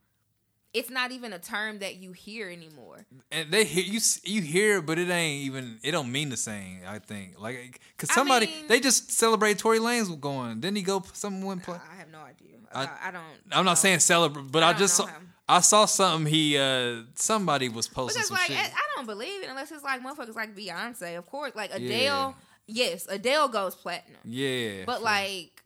It's 0.73 0.89
not 0.89 1.11
even 1.11 1.31
a 1.31 1.39
term 1.39 1.79
that 1.79 1.95
you 1.97 2.11
hear 2.11 2.49
anymore. 2.49 3.05
and 3.31 3.51
they 3.51 3.63
hear 3.63 3.83
you. 3.83 3.99
You 4.23 4.41
hear, 4.41 4.81
but 4.81 4.97
it 4.99 5.09
ain't 5.09 5.43
even. 5.45 5.79
It 5.83 5.91
don't 5.91 6.11
mean 6.11 6.29
the 6.29 6.37
same. 6.37 6.79
I 6.87 6.99
think, 6.99 7.39
like, 7.39 7.79
cause 7.97 8.09
I 8.09 8.15
somebody 8.15 8.47
mean- 8.47 8.67
they 8.67 8.79
just 8.79 9.11
celebrate 9.11 9.59
Tory 9.59 9.79
Lanez 9.79 10.19
going. 10.19 10.59
Didn't 10.59 10.77
he 10.77 10.83
go? 10.83 11.03
Someone 11.13 11.45
went 11.45 11.63
play. 11.63 11.77
I 11.91 11.95
have 11.97 12.09
no 12.11 12.19
idea. 12.19 12.57
I- 12.73 12.83
I, 12.85 12.89
I 13.07 13.11
don't. 13.11 13.23
I'm 13.51 13.63
know. 13.63 13.71
not 13.71 13.77
saying 13.77 13.99
celebrate, 13.99 14.51
but 14.51 14.63
I 14.63 14.69
I, 14.69 14.73
just 14.73 14.95
saw. 14.95 15.05
him. 15.05 15.33
I 15.49 15.61
saw 15.61 15.85
something. 15.85 16.31
He 16.31 16.57
uh 16.57 17.03
somebody 17.15 17.69
was 17.69 17.87
posting 17.87 18.19
because 18.21 18.27
some 18.27 18.35
like 18.35 18.47
shit. 18.47 18.57
I, 18.57 18.63
I 18.75 18.81
don't 18.95 19.05
believe 19.05 19.43
it 19.43 19.49
unless 19.49 19.71
it's 19.71 19.83
like 19.83 20.01
motherfuckers 20.03 20.35
like 20.35 20.55
Beyonce. 20.55 21.17
Of 21.17 21.25
course, 21.27 21.53
like 21.55 21.71
Adele. 21.73 21.87
Yeah. 21.89 22.33
Yes, 22.69 23.07
Adele 23.09 23.47
goes 23.47 23.75
platinum. 23.75 24.19
yeah, 24.25 24.83
But 24.85 25.01
like 25.01 25.63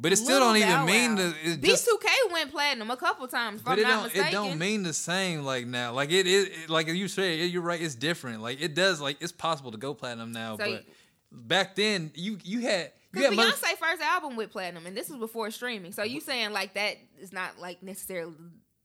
But 0.00 0.12
it 0.12 0.16
still 0.16 0.40
don't 0.40 0.56
even 0.56 0.84
mean 0.84 1.10
Wow. 1.14 1.32
that. 1.44 1.60
B2K 1.62 2.32
went 2.32 2.50
platinum 2.50 2.90
a 2.90 2.96
couple 2.96 3.28
times. 3.28 3.62
But 3.62 3.78
it 3.78 3.82
not 3.82 3.88
don't 3.90 4.02
mistaken. 4.04 4.26
it 4.28 4.32
don't 4.32 4.58
mean 4.58 4.82
the 4.82 4.92
same 4.92 5.42
like 5.44 5.66
now. 5.66 5.92
Like 5.92 6.10
it 6.10 6.26
is 6.26 6.68
like 6.68 6.88
you 6.88 7.06
say 7.06 7.44
you're 7.44 7.62
right. 7.62 7.80
It's 7.80 7.94
different. 7.94 8.42
Like 8.42 8.60
it 8.60 8.74
does. 8.74 9.00
Like 9.00 9.18
it's 9.20 9.30
possible 9.30 9.70
to 9.70 9.78
go 9.78 9.94
platinum 9.94 10.32
now, 10.32 10.56
So 10.56 10.68
but 10.72 10.84
back 11.30 11.76
then 11.76 12.10
you 12.16 12.38
you 12.42 12.62
had 12.62 12.90
you 13.12 13.20
Because 13.20 13.36
mother- 13.36 13.52
Beyonce 13.52 13.76
first 13.76 14.02
album 14.02 14.34
with 14.34 14.50
platinum, 14.50 14.86
and 14.86 14.96
this 14.96 15.08
was 15.08 15.18
before 15.20 15.52
streaming. 15.52 15.92
So 15.92 16.02
you 16.02 16.20
saying 16.20 16.52
like 16.52 16.74
that 16.74 16.96
is 17.20 17.32
not 17.32 17.60
like 17.60 17.80
necessarily 17.80 18.34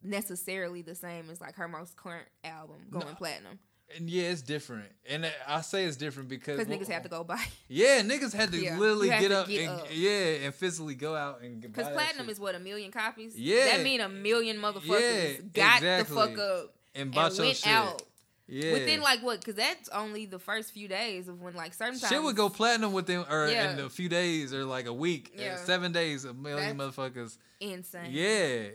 necessarily 0.06 0.82
the 0.82 0.96
same 0.96 1.30
as 1.30 1.42
like 1.42 1.56
her 1.56 1.68
most 1.68 1.96
current 1.98 2.28
album 2.44 2.78
going 2.90 3.16
platinum 3.16 3.60
and 3.96 4.10
yeah, 4.10 4.32
it's 4.32 4.42
different. 4.42 4.86
And 5.08 5.32
I 5.48 5.62
say 5.62 5.84
it's 5.86 5.96
different 5.96 6.28
because 6.28 6.58
because 6.58 6.76
niggas 6.76 6.92
have 6.92 7.04
to 7.04 7.10
go 7.10 7.24
buy. 7.24 7.40
Yeah, 7.68 8.02
niggas 8.02 8.34
had 8.34 8.52
to 8.52 8.58
Yeah, 8.58 8.80
literally 8.80 9.10
get 9.10 9.28
to 9.28 9.38
up 9.42 9.48
get 9.48 9.62
and 9.70 9.80
up. 9.82 9.88
yeah, 9.94 10.10
and 10.44 10.56
physically 10.56 10.96
go 10.96 11.16
out 11.16 11.42
and 11.44 11.62
buy 11.62 11.68
Because 11.68 11.88
platinum 11.90 12.28
is 12.30 12.40
what 12.40 12.56
a 12.56 12.60
million 12.60 12.92
copies. 12.92 13.38
Yeah. 13.38 13.66
that 13.66 13.84
mean 13.84 14.02
a 14.02 14.10
million 14.10 14.58
motherfuckers 14.58 15.36
Yeah, 15.38 15.42
got 15.54 15.76
exactly. 15.78 16.16
the 16.16 16.20
fuck 16.22 16.40
up 16.40 16.74
and 16.96 17.12
bought 17.14 17.32
and 17.34 17.40
went 17.42 17.58
shit. 17.58 17.72
out 17.72 18.02
Yeah, 18.48 18.74
within 18.74 19.02
like 19.02 19.22
what? 19.22 19.40
Because 19.42 19.54
that's 19.56 19.88
only 19.90 20.26
the 20.26 20.40
first 20.40 20.72
few 20.72 20.88
days 20.88 21.28
of 21.28 21.40
when 21.40 21.54
like 21.54 21.76
certain 21.76 22.00
times 22.00 22.12
shit 22.12 22.24
would 22.24 22.36
go 22.36 22.50
platinum 22.50 22.92
within 22.92 23.24
or 23.30 23.50
Yeah. 23.50 23.72
in 23.74 23.80
a 23.82 23.90
few 23.90 24.10
days 24.10 24.52
or 24.52 24.66
like 24.66 24.88
a 24.88 24.94
week, 24.94 25.32
Yeah. 25.38 25.58
seven 25.58 25.92
days, 25.92 26.26
a 26.26 26.34
million 26.34 26.76
That's- 26.76 26.96
motherfuckers. 26.96 27.38
insane. 27.60 28.10
Yeah, 28.10 28.26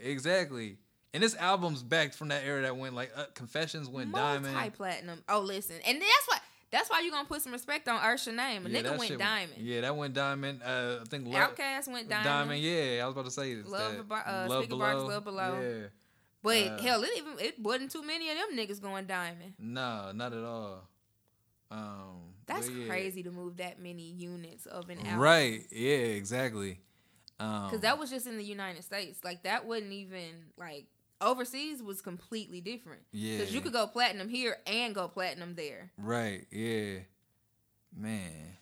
exactly. 0.07 0.77
And 1.13 1.21
this 1.21 1.35
album's 1.35 1.83
back 1.83 2.13
from 2.13 2.29
that 2.29 2.43
era 2.45 2.61
that 2.61 2.77
went 2.77 2.95
like 2.95 3.11
uh, 3.15 3.25
Confessions 3.33 3.89
went 3.89 4.13
diamond. 4.13 4.53
multi 4.53 4.69
platinum. 4.69 5.19
Oh, 5.27 5.41
listen, 5.41 5.75
and 5.85 5.99
that's 6.01 6.27
why 6.27 6.37
that's 6.71 6.89
why 6.89 7.01
you 7.01 7.11
gonna 7.11 7.27
put 7.27 7.41
some 7.41 7.51
respect 7.51 7.89
on 7.89 7.97
Usher's 7.97 8.33
name. 8.33 8.65
A 8.65 8.69
Yeah, 8.69 8.81
nigga 8.81 8.97
went 8.97 9.19
diamond. 9.19 9.57
Yeah, 9.61 9.81
that 9.81 9.95
went 9.97 10.13
diamond. 10.13 10.61
Uh, 10.63 10.99
I 11.01 11.03
think 11.09 11.27
Lo- 11.27 11.33
OutKast 11.33 11.91
went 11.91 12.07
diamond. 12.07 12.23
Diamond. 12.25 12.61
Yeah, 12.61 13.01
I 13.03 13.05
was 13.07 13.11
about 13.13 13.25
to 13.25 13.31
say 13.31 13.51
it's 13.51 13.67
Love 13.69 14.07
that. 14.07 14.25
Uh, 14.25 14.47
Speakerboxxx, 14.47 15.07
Love 15.07 15.23
Below. 15.25 15.59
Yeah, 15.61 15.87
But 16.41 16.57
Uh, 16.67 16.81
hell, 16.81 17.03
it 17.03 17.09
even 17.17 17.33
it 17.39 17.59
wasn't 17.59 17.91
too 17.91 18.03
many 18.03 18.29
of 18.29 18.37
them 18.37 18.57
niggas 18.57 18.81
going 18.81 19.05
diamond. 19.05 19.53
no, 19.59 20.11
not 20.13 20.31
at 20.31 20.43
all. 20.45 20.87
Um, 21.69 22.33
That's 22.47 22.69
yeah. 22.69 22.87
crazy 22.87 23.23
to 23.23 23.31
move 23.31 23.57
that 23.57 23.79
many 23.81 24.03
units 24.03 24.65
of 24.65 24.89
an 24.89 24.99
album. 24.99 25.19
Right. 25.19 25.65
Yeah. 25.71 25.89
Exactly. 25.97 26.79
Um, 27.39 27.65
Because 27.65 27.81
that 27.81 27.97
was 27.97 28.09
just 28.09 28.27
in 28.27 28.37
the 28.37 28.43
United 28.43 28.83
States. 28.83 29.19
Like 29.23 29.43
that 29.43 29.65
wasn't 29.65 29.91
even 29.93 30.45
like 30.57 30.85
overseas 31.21 31.81
was 31.81 32.01
completely 32.01 32.61
different. 32.61 33.01
Yeah. 33.11 33.37
Because 33.37 33.53
you 33.53 33.61
could 33.61 33.73
go 33.73 33.87
platinum 33.87 34.29
here 34.29 34.57
and 34.65 34.93
go 34.95 35.07
platinum 35.07 35.55
there. 35.55 35.91
Right. 35.97 36.45
Yeah. 36.51 36.99
Man. 37.95 38.57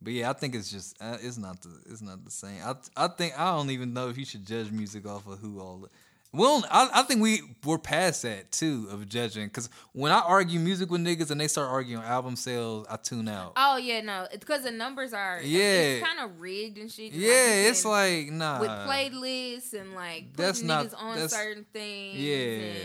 But 0.00 0.12
yeah, 0.12 0.30
I 0.30 0.34
think 0.34 0.54
it's 0.54 0.70
just 0.70 0.96
uh, 1.00 1.16
it's 1.22 1.38
not 1.38 1.62
the 1.62 1.70
it's 1.86 2.02
not 2.02 2.24
the 2.24 2.30
same. 2.30 2.60
I 2.62 2.74
I 2.96 3.08
think 3.08 3.38
I 3.38 3.56
don't 3.56 3.70
even 3.70 3.94
know 3.94 4.10
if 4.10 4.18
you 4.18 4.26
should 4.26 4.46
judge 4.46 4.70
music 4.70 5.06
off 5.06 5.26
of 5.26 5.38
who 5.38 5.60
all. 5.60 5.88
Well, 6.34 6.64
I, 6.70 6.90
I 6.92 7.02
think 7.04 7.22
we 7.22 7.42
we're 7.64 7.78
past 7.78 8.22
that 8.22 8.50
too 8.50 8.88
of 8.90 9.08
judging 9.08 9.46
because 9.46 9.68
when 9.92 10.10
I 10.10 10.18
argue 10.20 10.58
music 10.58 10.90
with 10.90 11.00
niggas 11.00 11.30
and 11.30 11.40
they 11.40 11.46
start 11.48 11.70
arguing 11.70 12.02
album 12.02 12.34
sales, 12.36 12.86
I 12.90 12.96
tune 12.96 13.28
out. 13.28 13.52
Oh 13.56 13.76
yeah, 13.76 14.00
no, 14.00 14.26
because 14.32 14.64
the 14.64 14.70
numbers 14.72 15.12
are 15.12 15.40
Yeah. 15.42 15.60
it's 15.62 16.06
kind 16.06 16.18
of 16.20 16.40
rigged 16.40 16.78
and 16.78 16.90
shit. 16.90 17.12
yeah, 17.12 17.62
you 17.62 17.68
it's 17.70 17.84
like 17.84 18.30
nah. 18.32 18.60
with 18.60 18.68
playlists 18.70 19.72
and 19.74 19.94
like 19.94 20.32
putting 20.32 20.44
That's 20.46 20.62
not- 20.62 20.86
niggas 20.86 21.02
on 21.02 21.28
certain 21.28 21.66
things 21.72 22.18
Yeah. 22.18 22.36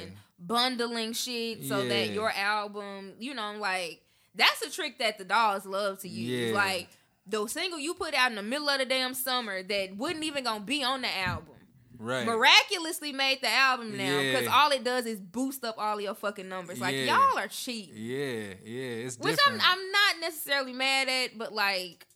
and 0.03 0.11
bundling 0.37 1.13
shit 1.13 1.65
so 1.65 1.85
that 1.87 2.11
your 2.11 2.31
album, 2.31 3.13
you 3.19 3.33
know, 3.33 3.55
like 3.59 4.01
that's 4.35 4.61
a 4.61 4.69
trick 4.71 4.99
that 4.99 5.17
the 5.17 5.25
dolls 5.25 5.65
love 5.65 5.99
to 6.01 6.07
use. 6.07 6.49
Yeah. 6.51 6.55
Like 6.55 6.87
the 7.25 7.45
single 7.47 7.79
you 7.79 7.93
put 7.93 8.13
out 8.13 8.29
in 8.31 8.35
the 8.35 8.43
middle 8.43 8.69
of 8.69 8.79
the 8.79 8.85
damn 8.85 9.13
summer 9.13 9.61
that 9.63 9.95
wasn't 9.97 10.23
even 10.23 10.43
gonna 10.43 10.63
be 10.63 10.83
on 10.83 11.01
the 11.01 11.17
album. 11.17 11.55
Right. 11.99 12.25
Miraculously 12.25 13.11
made 13.11 13.41
the 13.41 13.49
album 13.49 13.97
now 13.97 14.21
because 14.21 14.43
Yeah. 14.45 14.55
all 14.55 14.71
it 14.71 14.85
does 14.85 15.05
is 15.05 15.19
boost 15.19 15.65
up 15.65 15.75
all 15.77 15.99
your 15.99 16.15
fucking 16.15 16.47
numbers. 16.47 16.79
Like 16.79 16.95
Yeah. 16.95 17.17
y'all 17.17 17.37
are 17.37 17.49
cheap. 17.49 17.91
Yeah. 17.93 18.53
Yeah. 18.63 19.05
It's 19.05 19.17
Which 19.19 19.37
I'm. 19.45 19.59
I'm 19.61 19.91
not 19.91 20.19
necessarily 20.21 20.71
mad 20.71 21.09
at, 21.09 21.37
but 21.37 21.53
like 21.53 22.07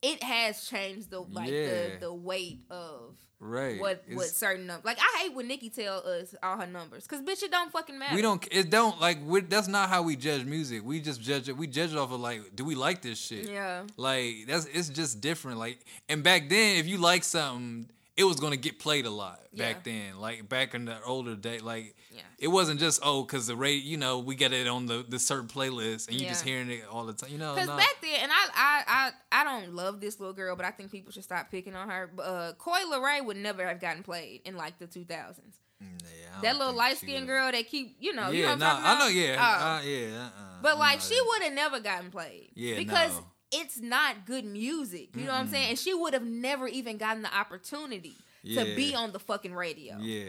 it 0.00 0.22
has 0.22 0.64
changed 0.66 1.10
the 1.10 1.20
like 1.20 1.50
Yeah. 1.50 1.66
the 1.66 1.96
the 2.00 2.14
weight 2.14 2.60
of 2.70 3.16
right. 3.38 3.78
what 3.78 4.02
what 4.12 4.28
certain 4.28 4.66
numbers. 4.66 4.86
Like 4.86 4.98
I 4.98 5.18
hate 5.20 5.34
when 5.34 5.46
Nicki 5.46 5.68
tell 5.68 5.98
us 6.08 6.34
all 6.42 6.56
her 6.58 6.66
numbers 6.66 7.06
because 7.06 7.20
bitch, 7.20 7.42
it 7.42 7.50
don't 7.50 7.70
fucking 7.70 7.98
matter. 7.98 8.14
We 8.14 8.22
don't. 8.22 8.46
It 8.50 8.70
don't 8.70 8.98
like. 8.98 9.18
that's 9.50 9.68
not 9.68 9.90
how 9.90 10.02
we 10.02 10.16
judge 10.16 10.44
music. 10.46 10.82
We 10.84 11.00
just 11.00 11.20
judge 11.20 11.50
it. 11.50 11.56
We 11.58 11.66
judge 11.66 11.92
it 11.92 11.98
off 11.98 12.12
of 12.12 12.20
like, 12.20 12.56
do 12.56 12.64
we 12.64 12.74
like 12.76 13.02
this 13.02 13.18
shit? 13.18 13.50
Yeah. 13.50 13.82
Like 13.98 14.46
that's. 14.46 14.64
It's 14.66 14.88
just 14.88 15.20
different. 15.20 15.58
Like, 15.58 15.80
and 16.08 16.22
back 16.22 16.48
then, 16.48 16.76
if 16.78 16.86
you 16.86 16.96
like 16.96 17.24
something, 17.24 17.90
it 18.18 18.24
was 18.24 18.36
gonna 18.40 18.56
get 18.56 18.78
played 18.78 19.06
a 19.06 19.10
lot. 19.10 19.40
Yeah. 19.52 19.72
Back 19.72 19.84
then, 19.84 20.18
like 20.20 20.46
back 20.48 20.74
in 20.74 20.84
the 20.84 21.00
older 21.04 21.34
day, 21.36 21.60
like 21.60 21.94
Yeah. 22.10 22.22
it 22.38 22.48
wasn't 22.48 22.80
just 22.80 23.00
oh, 23.02 23.24
cause 23.24 23.46
the 23.46 23.56
rate. 23.56 23.82
You 23.84 23.96
know, 23.96 24.18
we 24.18 24.34
get 24.34 24.52
it 24.52 24.66
on 24.66 24.86
the 24.86 25.04
the 25.08 25.18
certain 25.18 25.48
playlist, 25.48 26.08
and 26.08 26.20
you 26.20 26.26
just 26.26 26.44
Yeah. 26.44 26.52
hearing 26.52 26.70
it 26.70 26.84
all 26.90 27.04
the 27.06 27.12
time. 27.14 27.30
You 27.30 27.38
know, 27.38 27.54
Because 27.54 27.68
no. 27.68 27.76
back 27.76 27.96
then, 28.02 28.18
and 28.22 28.30
I, 28.32 28.44
I, 28.54 29.12
I, 29.32 29.40
I 29.40 29.44
don't 29.44 29.74
love 29.74 30.00
this 30.00 30.18
little 30.20 30.34
girl, 30.34 30.54
but 30.56 30.66
I 30.66 30.70
think 30.72 30.90
people 30.90 31.12
should 31.12 31.24
stop 31.24 31.50
picking 31.50 31.74
on 31.76 31.88
her. 31.88 32.10
But, 32.14 32.22
uh, 32.22 32.52
Coi 32.58 32.82
Leray 32.84 33.24
would 33.24 33.36
never 33.38 33.66
have 33.66 33.80
gotten 33.80 34.02
played 34.02 34.42
in 34.44 34.56
like 34.56 34.78
the 34.78 34.86
2000s. 34.86 35.38
Yeah, 35.80 36.40
That 36.42 36.58
little 36.58 36.74
light 36.74 36.96
skinned 36.98 37.28
girl 37.28 37.52
that 37.52 37.68
keep, 37.68 37.96
you 38.00 38.12
know, 38.12 38.30
you 38.30 38.40
Yeah, 38.40 38.46
know 38.46 38.50
what 38.52 38.58
nah, 38.58 38.66
I'm 38.66 38.82
talking 38.82 38.84
about? 38.84 38.96
I 38.96 38.98
know. 38.98 39.08
Yeah, 39.08 39.36
Oh. 39.38 39.66
uh, 39.66 39.82
yeah. 39.82 40.24
Uh-uh. 40.24 40.62
But 40.62 40.78
like 40.78 41.00
she 41.00 41.20
would 41.24 41.42
have 41.44 41.52
never 41.52 41.78
gotten 41.80 42.10
played. 42.10 42.50
Yeah, 42.54 42.76
Because 42.76 43.12
no. 43.12 43.26
It's 43.50 43.80
not 43.80 44.26
good 44.26 44.44
music. 44.44 45.08
You 45.14 45.24
know 45.24 45.32
what 45.32 45.38
I'm 45.40 45.48
saying? 45.48 45.70
And 45.70 45.78
she 45.78 45.94
would 45.94 46.12
have 46.12 46.24
never 46.24 46.68
even 46.68 46.98
gotten 46.98 47.22
the 47.22 47.34
opportunity 47.34 48.14
Yeah. 48.42 48.64
to 48.64 48.74
be 48.76 48.94
on 48.94 49.12
the 49.12 49.18
fucking 49.18 49.54
radio. 49.54 49.96
Yeah, 50.00 50.24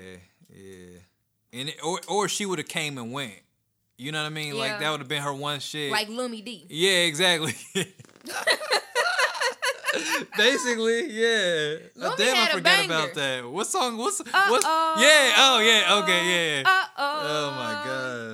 yeah. 0.54 1.00
And 1.52 1.70
it, 1.70 1.84
or 1.84 2.00
or 2.08 2.28
she 2.30 2.46
would 2.46 2.60
have 2.60 2.68
came 2.68 2.98
and 2.98 3.12
went. 3.12 3.34
You 3.98 4.12
know 4.14 4.20
what 4.22 4.28
I 4.28 4.30
mean? 4.30 4.54
Yeah. 4.56 4.60
Like 4.62 4.80
that 4.80 4.92
would 4.92 5.00
have 5.02 5.10
been 5.10 5.22
her 5.24 5.34
one 5.34 5.60
shit. 5.60 5.92
Like 5.92 6.08
Lumidee. 6.08 6.66
yeah, 6.70 7.06
exactly. 7.06 7.54
Basically, 10.38 11.10
yeah. 11.12 11.76
Lumi 11.98 12.18
Damn, 12.18 12.36
had 12.36 12.52
forget 12.52 12.64
banger. 12.64 12.94
about 12.94 13.14
that. 13.16 13.50
What 13.50 13.68
song? 13.68 13.98
What's 13.98 14.20
what's? 14.20 14.66
Uh-oh. 14.66 14.96
Yeah. 15.00 15.34
Oh 15.38 15.60
yeah. 15.60 16.02
Okay. 16.04 16.62
Yeah. 16.62 16.70
Uh 16.70 16.86
oh. 16.98 17.20
Oh 17.24 17.52
my 17.56 17.74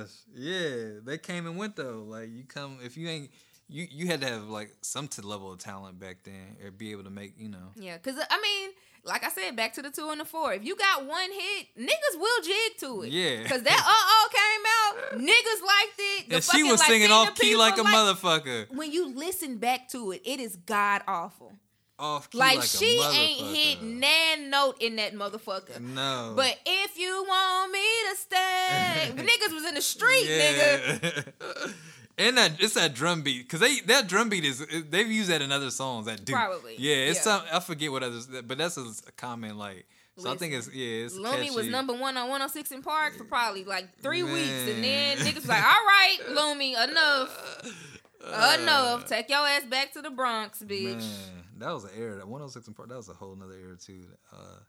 gosh. 0.02 0.10
Yeah, 0.34 1.00
they 1.04 1.18
came 1.18 1.46
and 1.46 1.56
went 1.56 1.74
though. 1.76 2.04
Like 2.06 2.28
you 2.30 2.44
come 2.44 2.78
if 2.84 2.96
you 2.96 3.08
ain't 3.08 3.30
you 3.68 3.86
you 3.90 4.06
had 4.06 4.20
to 4.20 4.26
have 4.28 4.48
like 4.48 4.70
some 4.82 5.08
t- 5.08 5.22
level 5.22 5.52
of 5.52 5.58
talent 5.58 5.98
back 5.98 6.18
then 6.24 6.56
or 6.64 6.70
be 6.70 6.92
able 6.92 7.04
to 7.04 7.10
make 7.10 7.34
you 7.38 7.48
know. 7.48 7.72
Yeah, 7.74 7.96
because 7.96 8.16
I 8.30 8.40
mean, 8.40 8.70
like 9.04 9.24
I 9.24 9.28
said, 9.30 9.56
back 9.56 9.74
to 9.74 9.82
the 9.82 9.90
two 9.90 10.08
and 10.10 10.20
the 10.20 10.24
four. 10.24 10.52
If 10.52 10.64
you 10.64 10.76
got 10.76 11.04
one 11.06 11.30
hit, 11.32 11.66
niggas 11.78 12.18
will 12.20 12.42
jig 12.42 12.78
to 12.80 13.02
it. 13.02 13.10
Yeah. 13.10 13.42
Because 13.42 13.62
that 13.62 13.78
uh 13.78 13.84
oh 13.86 14.28
came 14.32 15.18
out, 15.18 15.20
niggas 15.26 15.66
liked 15.66 15.98
it. 15.98 16.28
The 16.28 16.34
and 16.36 16.44
she 16.44 16.62
was 16.62 16.84
singing 16.84 17.10
off 17.10 17.34
key 17.34 17.56
like 17.56 17.78
a 17.78 17.82
like- 17.82 17.94
motherfucker. 17.94 18.74
When 18.74 18.92
you 18.92 19.14
listen 19.14 19.58
back 19.58 19.88
to 19.90 20.12
it, 20.12 20.22
it 20.24 20.40
is 20.40 20.56
god 20.56 21.02
awful. 21.08 21.52
Off 21.98 22.28
key 22.28 22.36
Like, 22.36 22.58
like, 22.58 22.66
she 22.66 23.00
ain't 23.00 23.56
hit 23.56 23.82
nan 23.82 24.50
note 24.50 24.76
in 24.82 24.96
that 24.96 25.14
motherfucker. 25.14 25.80
No. 25.80 26.34
But 26.36 26.58
if 26.66 26.98
you 26.98 27.24
want 27.26 27.72
me 27.72 27.80
to 28.10 28.16
stay, 28.16 29.12
niggas 29.14 29.54
was 29.54 29.64
in 29.64 29.74
the 29.74 29.80
street, 29.80 30.26
nigga. 30.28 31.00
nigga. 31.00 31.72
and 32.18 32.38
that 32.38 32.52
it's 32.60 32.74
that 32.74 32.94
drum 32.94 33.22
beat 33.22 33.42
because 33.42 33.60
they 33.60 33.80
that 33.80 34.06
drum 34.08 34.28
beat 34.28 34.44
is 34.44 34.64
they've 34.90 35.10
used 35.10 35.30
that 35.30 35.42
in 35.42 35.52
other 35.52 35.70
songs 35.70 36.06
that 36.06 36.24
do 36.24 36.32
Probably, 36.32 36.74
yeah 36.78 36.96
it's 36.96 37.18
yeah. 37.18 37.38
some 37.38 37.42
I 37.52 37.60
forget 37.60 37.90
what 37.90 38.02
others 38.02 38.26
but 38.26 38.58
that's 38.58 38.76
a, 38.76 38.84
a 39.06 39.12
comment 39.16 39.56
like 39.56 39.86
so 40.18 40.32
I 40.32 40.36
think 40.36 40.54
it's 40.54 40.72
yeah 40.72 41.04
it's 41.04 41.14
was 41.54 41.68
number 41.68 41.92
one 41.92 42.16
on 42.16 42.28
106 42.30 42.72
& 42.76 42.82
Park 42.82 43.16
for 43.16 43.24
probably 43.24 43.64
like 43.64 44.00
three 44.00 44.22
weeks, 44.22 44.66
and 44.66 44.82
then 44.82 45.18
niggas 45.18 45.34
was 45.34 45.48
like, 45.48 45.62
"All 45.62 45.84
right, 45.84 46.16
Lumi, 46.30 46.70
enough, 46.70 47.72
enough. 48.58 49.06
Take 49.06 49.28
your 49.28 49.46
ass 49.46 49.66
back 49.66 49.92
to 49.92 50.00
the 50.00 50.08
Bronx, 50.08 50.62
bitch." 50.62 51.00
Man, 51.00 51.44
that 51.58 51.70
was 51.70 51.84
an 51.84 51.90
era. 51.98 52.14
That 52.16 52.28
106 52.28 52.68
& 52.68 52.74
Park. 52.74 52.88
That 52.88 52.96
was 52.96 53.10
a 53.10 53.12
whole 53.12 53.36
nother 53.36 53.58
era 53.58 53.76
too. 53.76 54.04
Uh, 54.32 54.60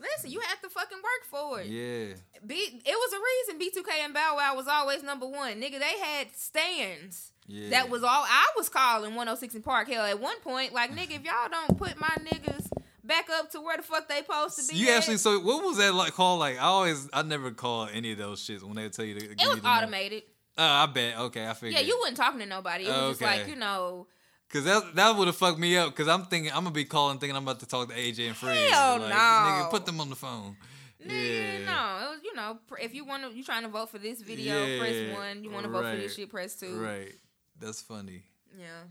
Listen, 0.00 0.30
you 0.30 0.40
have 0.40 0.60
to 0.62 0.68
fucking 0.68 0.98
work 0.98 1.24
for 1.30 1.60
it. 1.60 1.66
yeah, 1.66 2.14
B, 2.46 2.54
it 2.84 2.84
was 2.86 3.12
a 3.12 3.56
reason 3.58 3.82
B2K 3.84 4.04
and 4.04 4.14
Bow 4.14 4.34
Wow 4.36 4.54
was 4.56 4.66
always 4.68 5.02
number 5.02 5.26
one. 5.26 5.54
Nigga, 5.60 5.78
they 5.78 5.98
had 5.98 6.28
stands. 6.34 7.32
yeah. 7.46 7.70
That 7.70 7.90
was 7.90 8.02
all 8.02 8.24
I 8.28 8.46
was 8.56 8.68
calling 8.68 9.14
106 9.14 9.56
& 9.58 9.64
Park. 9.64 9.88
Hell, 9.88 10.04
at 10.04 10.20
one 10.20 10.38
point, 10.40 10.72
like, 10.72 10.90
nigga, 10.92 11.16
if 11.16 11.24
y'all 11.24 11.48
don't 11.50 11.78
put 11.78 11.98
my 12.00 12.14
niggas 12.24 12.66
back 13.04 13.28
up 13.30 13.50
to 13.52 13.60
where 13.60 13.76
the 13.76 13.82
fuck 13.84 14.08
they 14.08 14.18
supposed 14.18 14.58
to 14.58 14.72
be, 14.72 14.78
You 14.80 14.88
at, 14.90 14.98
actually 14.98 15.16
so 15.18 15.38
what 15.40 15.64
was 15.64 15.76
that 15.78 15.94
like 15.94 16.12
called? 16.12 16.40
Like 16.40 16.56
I 16.56 16.62
always 16.64 17.08
I 17.12 17.22
never 17.22 17.50
call 17.52 17.88
any 17.92 18.12
of 18.12 18.18
those 18.18 18.44
shits 18.46 18.62
when 18.62 18.74
they 18.74 18.88
tell 18.88 19.04
you 19.04 19.14
to. 19.14 19.20
give 19.20 19.30
it 19.30 19.40
you 19.42 19.48
was 19.48 19.58
the 19.58 19.62
number. 19.62 19.84
automated. 19.84 20.22
Oh, 20.58 20.64
I 20.64 20.86
bet. 20.86 21.18
Okay, 21.18 21.46
I 21.46 21.52
figured. 21.54 21.74
Yeah, 21.74 21.86
you 21.86 21.98
wasn't 22.00 22.16
talking 22.16 22.40
to 22.40 22.46
nobody. 22.46 22.84
It 22.84 22.88
was 22.88 23.18
just 23.18 23.22
Okay. 23.22 23.38
like, 23.40 23.48
you 23.48 23.56
know, 23.56 24.06
Cause 24.48 24.64
that 24.64 24.94
that 24.94 25.16
would 25.16 25.26
have 25.26 25.36
fucked 25.36 25.58
me 25.58 25.76
up. 25.76 25.94
Cause 25.94 26.06
I'm 26.08 26.24
thinking 26.26 26.52
I'm 26.52 26.58
gonna 26.62 26.70
be 26.70 26.84
calling 26.84 27.18
thinking 27.18 27.36
I'm 27.36 27.42
about 27.42 27.60
to 27.60 27.66
talk 27.66 27.88
to 27.88 27.94
AJ 27.94 28.28
and 28.28 28.36
Fred. 28.36 28.70
Hell 28.70 28.98
like, 29.00 29.08
no. 29.10 29.14
Nigga, 29.16 29.70
put 29.70 29.84
them 29.86 30.00
on 30.00 30.08
the 30.08 30.16
phone. 30.16 30.56
Nigga, 31.04 31.10
Yeah. 31.10 31.64
no, 31.66 32.06
it 32.06 32.10
was 32.10 32.20
you 32.24 32.34
know 32.34 32.58
if 32.80 32.94
you 32.94 33.04
want 33.04 33.24
to, 33.24 33.36
you 33.36 33.42
trying 33.42 33.62
to 33.64 33.68
vote 33.68 33.90
for 33.90 33.98
this 33.98 34.22
video, 34.22 34.64
Yeah, 34.64 34.78
press 34.78 35.14
one. 35.16 35.42
You 35.44 35.50
want 35.50 35.64
to 35.64 35.70
vote 35.72 35.84
for 35.84 35.96
this 35.96 36.14
shit, 36.14 36.30
press 36.30 36.54
two. 36.54 36.80
Right. 36.80 37.12
That's 37.58 37.80
funny. 37.82 38.22
Yeah, 38.58 38.84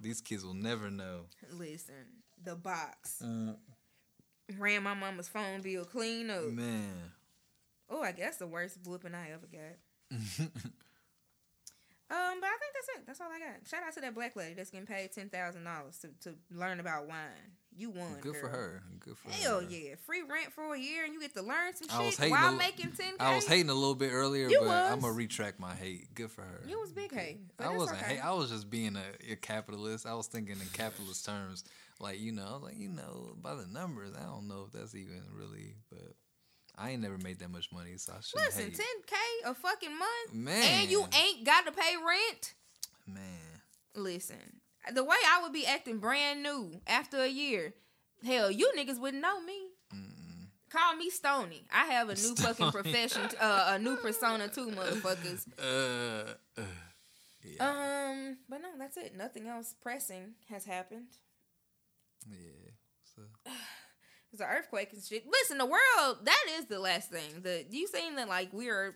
These 0.00 0.20
kids 0.20 0.44
will 0.44 0.54
never 0.54 0.88
know. 0.90 1.22
listen, 1.52 1.94
the 2.42 2.54
box. 2.56 3.20
Uh, 3.22 3.54
Ran 4.58 4.82
my 4.82 4.94
mama's 4.94 5.28
phone 5.28 5.60
bill 5.62 5.84
clean 5.84 6.30
up. 6.30 6.44
Man. 6.44 7.12
Oh, 7.88 8.02
I 8.02 8.12
guess 8.12 8.36
the 8.36 8.46
worst 8.46 8.78
whooping 8.86 9.14
I 9.14 9.30
ever 9.32 9.46
got. 9.46 10.48
Um, 12.10 12.40
but 12.40 12.46
I 12.48 12.56
think 12.58 12.72
that's 12.74 12.98
it. 12.98 13.06
That's 13.06 13.20
all 13.20 13.28
I 13.30 13.38
got. 13.38 13.68
Shout 13.68 13.82
out 13.86 13.94
to 13.94 14.00
that 14.00 14.14
black 14.14 14.34
lady 14.34 14.54
that's 14.54 14.70
getting 14.70 14.86
paid 14.86 15.12
ten 15.12 15.28
thousand 15.28 15.64
dollars 15.64 15.98
to 15.98 16.08
to 16.28 16.36
learn 16.50 16.80
about 16.80 17.06
wine. 17.06 17.54
You 17.76 17.90
won. 17.90 18.18
Good 18.20 18.36
for 18.36 18.48
her. 18.48 18.82
Good 18.98 19.16
for 19.16 19.30
Hell 19.30 19.60
her. 19.60 19.66
yeah, 19.70 19.94
free 20.04 20.22
rent 20.22 20.52
for 20.52 20.74
a 20.74 20.78
year 20.78 21.04
and 21.04 21.14
you 21.14 21.20
get 21.20 21.34
to 21.34 21.42
learn 21.42 21.72
some 21.74 21.86
I 21.90 22.10
shit 22.10 22.30
while 22.30 22.54
a- 22.54 22.58
making 22.58 22.90
ten. 22.92 23.14
I 23.20 23.36
was 23.36 23.46
hating 23.46 23.70
a 23.70 23.74
little 23.74 23.94
bit 23.94 24.10
earlier, 24.12 24.48
You 24.48 24.60
but 24.60 24.92
I'm 24.92 25.00
gonna 25.00 25.12
retract 25.12 25.60
my 25.60 25.74
hate. 25.74 26.12
Good 26.14 26.30
for 26.32 26.42
her. 26.42 26.62
You 26.66 26.80
was 26.80 26.90
big 26.92 27.14
hate. 27.14 27.38
I 27.60 27.74
wasn't 27.76 28.02
okay. 28.02 28.14
hate. 28.14 28.24
I 28.24 28.32
was 28.32 28.50
just 28.50 28.68
being 28.68 28.96
a, 28.96 29.32
a 29.32 29.36
capitalist. 29.36 30.04
I 30.04 30.14
was 30.14 30.26
thinking 30.26 30.56
in 30.60 30.66
capitalist 30.72 31.24
terms, 31.24 31.62
like 32.00 32.18
you 32.20 32.32
know, 32.32 32.44
I 32.48 32.52
was 32.54 32.62
like 32.64 32.76
you 32.78 32.88
know, 32.88 33.36
by 33.40 33.54
the 33.54 33.66
numbers. 33.66 34.10
I 34.18 34.24
don't 34.24 34.48
know 34.48 34.64
if 34.66 34.72
that's 34.72 34.96
even 34.96 35.22
really, 35.32 35.76
but 35.90 36.14
I 36.80 36.90
ain't 36.92 37.02
never 37.02 37.18
made 37.18 37.38
that 37.40 37.50
much 37.50 37.70
money, 37.72 37.96
so 37.98 38.14
I 38.16 38.20
shouldn't 38.22 38.46
Listen, 38.56 38.72
ten 38.72 39.02
k 39.06 39.16
a 39.44 39.54
fucking 39.54 39.96
month, 39.98 40.32
Man. 40.32 40.80
and 40.80 40.90
you 40.90 41.04
ain't 41.14 41.44
got 41.44 41.66
to 41.66 41.72
pay 41.72 41.94
rent. 41.96 42.54
Man, 43.06 43.60
Listen, 43.94 44.60
the 44.94 45.04
way 45.04 45.16
I 45.28 45.42
would 45.42 45.52
be 45.52 45.66
acting 45.66 45.98
brand 45.98 46.42
new 46.42 46.80
after 46.86 47.18
a 47.18 47.28
year, 47.28 47.74
hell, 48.24 48.50
you 48.50 48.72
niggas 48.76 48.98
wouldn't 48.98 49.22
know 49.22 49.42
me. 49.42 49.58
Call 50.70 50.94
me 50.94 51.10
Stony. 51.10 51.64
I 51.74 51.86
have 51.86 52.08
a 52.10 52.14
new 52.14 52.34
fucking 52.36 52.70
Stony. 52.70 52.70
profession, 52.70 53.22
uh, 53.40 53.72
a 53.74 53.78
new 53.80 53.96
persona 53.96 54.46
too, 54.48 54.68
motherfuckers. 54.68 55.44
uh, 55.58 56.34
uh, 56.56 56.64
yeah, 57.42 57.68
Um, 58.10 58.36
but 58.48 58.62
no, 58.62 58.68
that's 58.78 58.96
it. 58.96 59.16
Nothing 59.16 59.48
else 59.48 59.74
pressing 59.82 60.34
has 60.48 60.64
happened. 60.64 61.08
yeah. 62.30 62.70
So, 63.16 63.22
It's 64.32 64.40
an 64.40 64.46
earthquake 64.48 64.92
and 64.92 65.02
shit. 65.02 65.24
Listen, 65.30 65.58
the 65.58 65.66
world, 65.66 66.18
that 66.24 66.44
is 66.58 66.66
the 66.66 66.78
last 66.78 67.10
thing. 67.10 67.42
The 67.42 67.64
you 67.70 67.86
saying 67.88 68.16
that 68.16 68.28
like 68.28 68.52
we 68.52 68.68
are 68.70 68.94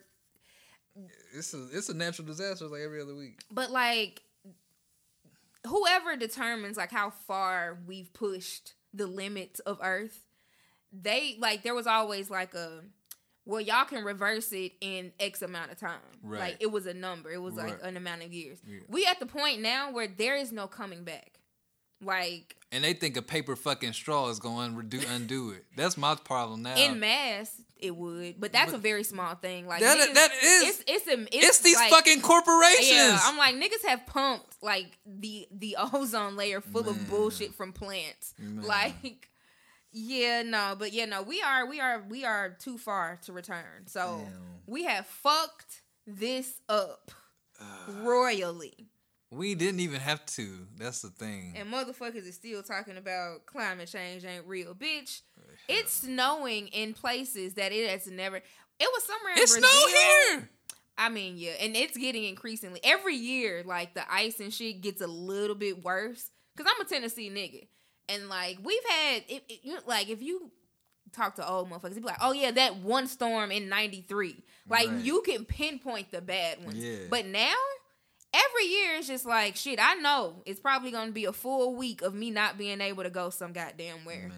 it's 1.33 1.53
a 1.53 1.67
it's 1.73 1.89
a 1.89 1.93
natural 1.93 2.25
disaster 2.25 2.67
like 2.67 2.81
every 2.81 3.01
other 3.01 3.15
week. 3.15 3.41
but 3.51 3.69
like 3.69 4.21
whoever 5.67 6.15
determines 6.15 6.77
like 6.77 6.91
how 6.91 7.09
far 7.09 7.77
we've 7.87 8.13
pushed 8.13 8.73
the 8.93 9.07
limits 9.07 9.59
of 9.61 9.79
earth 9.83 10.25
they 10.93 11.35
like 11.39 11.63
there 11.63 11.73
was 11.75 11.87
always 11.87 12.29
like 12.29 12.53
a 12.53 12.81
well 13.45 13.59
y'all 13.59 13.83
can 13.85 14.03
reverse 14.05 14.51
it 14.53 14.71
in 14.79 15.11
x 15.19 15.41
amount 15.41 15.71
of 15.71 15.77
time 15.77 15.99
Right. 16.23 16.39
like 16.39 16.57
it 16.61 16.71
was 16.71 16.85
a 16.85 16.93
number 16.93 17.29
it 17.31 17.41
was 17.41 17.55
like 17.55 17.81
Right. 17.81 17.89
an 17.89 17.97
amount 17.97 18.23
of 18.23 18.31
years 18.31 18.59
Yeah. 18.65 18.77
we 18.87 19.05
at 19.05 19.19
the 19.19 19.25
point 19.25 19.61
now 19.61 19.91
where 19.91 20.07
there 20.07 20.35
is 20.37 20.51
no 20.53 20.67
coming 20.67 21.03
back 21.03 21.34
like 22.01 22.55
And 22.71 22.83
they 22.83 22.93
think 22.93 23.15
a 23.17 23.21
paper 23.21 23.55
fucking 23.55 23.93
straw 23.93 24.29
is 24.29 24.39
going 24.39 24.73
to 24.73 24.79
undo, 24.79 25.01
undo 25.09 25.49
it. 25.51 25.65
That's 25.77 25.97
my 25.97 26.15
problem 26.15 26.63
now. 26.63 26.75
in 26.75 26.99
mass 26.99 27.51
it 27.77 27.95
would 27.95 28.39
but 28.39 28.51
that's 28.53 28.71
But- 28.71 28.77
a 28.77 28.81
very 28.81 29.03
small 29.03 29.35
thing 29.35 29.67
like 29.67 29.81
That- 29.81 29.97
niggas- 29.97 30.13
that 30.15 30.31
is- 30.41 30.63
it's 30.63 30.83
it's, 30.87 31.07
it's, 31.07 31.29
it's 31.47 31.59
these 31.59 31.75
like- 31.75 31.89
fucking 31.91 32.21
corporations. 32.21 32.89
Yeah, 32.89 33.19
I'm 33.23 33.37
like 33.37 33.55
niggas 33.55 33.85
have 33.87 34.05
pumped 34.05 34.55
like 34.61 34.97
the 35.05 35.47
the 35.51 35.75
ozone 35.93 36.35
layer 36.37 36.61
full 36.61 36.83
Man. 36.83 36.91
of 36.95 37.09
bullshit 37.09 37.53
from 37.53 37.73
plants. 37.73 38.33
Man. 38.39 38.63
Like, 38.65 39.29
yeah, 39.91 40.41
no, 40.43 40.75
but 40.77 40.91
yeah, 40.93 41.05
no, 41.05 41.21
we 41.21 41.41
are 41.41 41.65
we 41.67 41.79
are 41.79 42.03
we 42.09 42.23
are 42.25 42.49
too 42.49 42.77
far 42.77 43.19
to 43.25 43.33
return. 43.33 43.87
So 43.87 44.21
Damn. 44.23 44.33
we 44.65 44.83
have 44.85 45.05
fucked 45.05 45.81
this 46.07 46.59
up 46.69 47.11
royally, 47.87 48.87
we 49.31 49.55
didn't 49.55 49.79
even 49.81 49.99
have 49.99 50.25
to. 50.27 50.67
That's 50.77 51.01
the 51.01 51.09
thing. 51.09 51.53
and 51.57 51.71
motherfuckers 51.71 52.25
is 52.27 52.35
still 52.35 52.63
talking 52.63 52.97
about 52.97 53.45
climate 53.45 53.89
change 53.91 54.23
ain't 54.25 54.45
real, 54.45 54.73
bitch. 54.75 55.21
It's 55.67 55.91
snowing 55.93 56.67
in 56.67 56.93
places 56.93 57.55
that 57.55 57.71
it 57.71 57.89
has 57.89 58.07
never. 58.07 58.37
It 58.37 58.43
was 58.79 59.03
somewhere 59.03 59.33
in 59.33 59.39
It's 59.39 59.51
Brazil. 59.53 59.69
snow 59.69 59.87
here. 60.35 60.49
I 60.97 61.09
mean, 61.09 61.35
yeah, 61.37 61.51
and 61.59 61.75
it's 61.75 61.97
getting 61.97 62.23
increasingly 62.23 62.79
every 62.83 63.15
year. 63.15 63.63
Like 63.65 63.93
the 63.95 64.03
ice 64.11 64.39
and 64.39 64.53
shit 64.53 64.81
gets 64.81 65.01
a 65.01 65.07
little 65.07 65.55
bit 65.55 65.83
worse. 65.83 66.29
Cause 66.57 66.65
I'm 66.73 66.85
a 66.85 66.87
Tennessee 66.89 67.29
nigga, 67.29 67.67
and 68.07 68.29
like 68.29 68.59
we've 68.63 68.79
had, 68.89 69.23
it, 69.27 69.43
it, 69.49 69.59
you 69.63 69.77
like 69.85 70.07
if 70.09 70.21
you 70.21 70.51
talk 71.11 71.35
to 71.35 71.45
old 71.49 71.69
motherfuckers, 71.69 71.95
they 71.95 71.99
be 71.99 72.05
like, 72.05 72.17
oh 72.21 72.31
yeah, 72.31 72.51
that 72.51 72.77
one 72.77 73.07
storm 73.07 73.51
in 73.51 73.67
'93. 73.67 74.41
Like 74.69 74.87
Right. 74.87 74.99
you 75.01 75.21
can 75.25 75.43
pinpoint 75.43 76.11
the 76.11 76.21
bad 76.21 76.63
ones. 76.63 76.77
Yeah. 76.77 77.07
But 77.09 77.25
now, 77.25 77.53
every 78.35 78.65
year 78.65 78.97
it's 78.97 79.07
just 79.07 79.25
like 79.25 79.55
shit. 79.55 79.79
I 79.81 79.95
know 79.95 80.41
it's 80.45 80.59
probably 80.59 80.91
gonna 80.91 81.11
be 81.11 81.25
a 81.25 81.33
full 81.33 81.75
week 81.75 82.01
of 82.01 82.13
me 82.13 82.31
not 82.31 82.57
being 82.57 82.81
able 82.81 83.03
to 83.03 83.09
go 83.09 83.29
some 83.29 83.53
goddamn 83.53 84.03
where. 84.03 84.29
Man. 84.29 84.31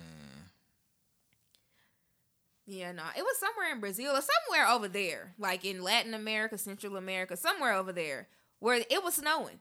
Yeah, 2.66 2.92
no, 2.92 3.04
it 3.18 3.22
was 3.22 3.38
somewhere 3.40 3.72
in 3.72 3.80
Brazil 3.80 4.12
or 4.12 4.22
somewhere 4.22 4.68
over 4.68 4.90
there, 4.90 5.34
like 5.40 5.64
in 5.64 5.82
Latin 5.82 6.14
America, 6.14 6.58
Central 6.58 6.98
America, 6.98 7.38
somewhere 7.38 7.74
over 7.74 7.94
there, 7.94 8.28
where 8.60 8.76
it 8.76 9.04
was 9.04 9.16
snowing. 9.16 9.60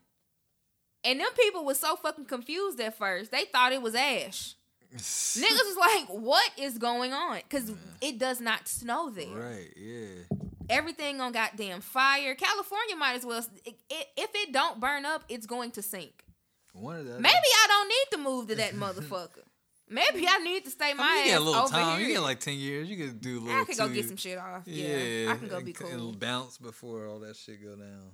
And 1.04 1.20
them 1.20 1.28
people 1.38 1.64
was 1.64 1.78
so 1.78 1.94
fucking 1.94 2.24
confused 2.24 2.80
at 2.80 2.98
first. 2.98 3.30
They 3.30 3.44
thought 3.44 3.72
it 3.72 3.80
was 3.80 3.94
ash. 3.94 4.56
Niggas 4.96 5.40
was 5.40 5.76
like, 5.76 6.08
"What 6.08 6.50
is 6.58 6.78
going 6.78 7.12
on?" 7.12 7.36
Because 7.36 7.72
it 8.00 8.18
does 8.18 8.40
not 8.40 8.66
snow 8.66 9.10
there. 9.10 9.28
Right, 9.28 9.72
yeah. 9.76 10.45
Everything 10.68 11.20
on 11.20 11.32
goddamn 11.32 11.80
fire. 11.80 12.34
California 12.34 12.96
might 12.96 13.14
as 13.16 13.24
well. 13.26 13.44
It, 13.64 13.74
it, 13.90 14.06
if 14.16 14.30
it 14.34 14.52
don't 14.52 14.80
burn 14.80 15.04
up, 15.04 15.24
it's 15.28 15.46
going 15.46 15.70
to 15.72 15.82
sink. 15.82 16.24
One 16.72 16.96
of 16.98 17.06
the 17.06 17.20
Maybe 17.20 17.34
I 17.34 17.66
don't 17.68 17.88
need 17.88 18.06
to 18.12 18.18
move 18.30 18.48
to 18.48 18.54
that 18.56 18.74
motherfucker. 18.74 19.42
Maybe 19.88 20.26
I 20.28 20.38
need 20.38 20.64
to 20.64 20.70
stay 20.70 20.92
my 20.94 21.04
I 21.04 21.06
mean, 21.06 21.16
you 21.16 21.22
ass 21.22 21.28
get 21.28 21.40
a 21.40 21.44
little 21.44 21.62
over 21.62 21.72
time. 21.72 21.98
here. 22.00 22.08
You 22.08 22.14
get 22.14 22.22
like 22.22 22.40
10 22.40 22.54
years. 22.54 22.88
You 22.90 22.96
could 22.96 23.20
do 23.20 23.38
a 23.38 23.40
little 23.40 23.60
I 23.60 23.64
could 23.64 23.76
go 23.76 23.88
get 23.88 24.08
some 24.08 24.16
shit 24.16 24.36
off. 24.36 24.62
Yeah, 24.66 24.96
Yeah. 24.96 25.32
I 25.32 25.36
can 25.36 25.48
go 25.48 25.60
be 25.60 25.72
cool. 25.72 26.12
bounce 26.12 26.58
before 26.58 27.06
all 27.06 27.20
that 27.20 27.36
shit 27.36 27.62
go 27.62 27.76
down. 27.76 28.10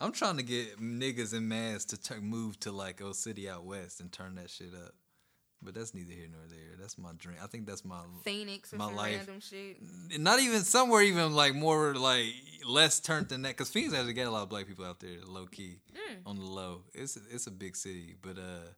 I'm 0.00 0.12
trying 0.12 0.38
to 0.38 0.42
get 0.42 0.80
niggas 0.80 1.34
in 1.34 1.48
mass 1.48 1.84
to 1.86 2.00
tur 2.00 2.20
move 2.20 2.58
to 2.60 2.72
like 2.72 3.00
O 3.02 3.12
City 3.12 3.48
out 3.48 3.64
west 3.64 4.00
and 4.00 4.10
turn 4.10 4.34
that 4.36 4.50
shit 4.50 4.72
up. 4.74 4.92
But 5.62 5.74
that's 5.74 5.94
neither 5.94 6.12
here 6.12 6.28
nor 6.30 6.42
there. 6.48 6.76
That's 6.78 6.98
my 6.98 7.10
dream. 7.16 7.36
I 7.42 7.46
think 7.46 7.66
that's 7.66 7.84
my 7.84 8.00
Phoenix 8.24 8.72
or 8.72 8.76
My 8.76 8.86
some 8.86 8.96
life. 8.96 9.16
random 9.16 9.40
shit. 9.40 10.20
not 10.20 10.38
even 10.40 10.62
somewhere 10.62 11.02
even 11.02 11.34
like 11.34 11.54
more 11.54 11.94
like 11.94 12.26
less 12.66 13.00
turned 13.00 13.28
than 13.30 13.42
that 13.42 13.50
because 13.50 13.70
Phoenix 13.70 13.94
actually 13.94 14.12
got 14.12 14.26
a 14.26 14.30
lot 14.30 14.42
of 14.42 14.48
black 14.48 14.66
people 14.66 14.84
out 14.84 15.00
there 15.00 15.16
low 15.26 15.46
key 15.46 15.78
Mm. 15.92 16.16
on 16.26 16.36
the 16.38 16.44
low. 16.44 16.82
It's 16.94 17.16
it's 17.30 17.46
a 17.46 17.50
big 17.50 17.74
city, 17.74 18.14
but 18.20 18.38
uh, 18.38 18.68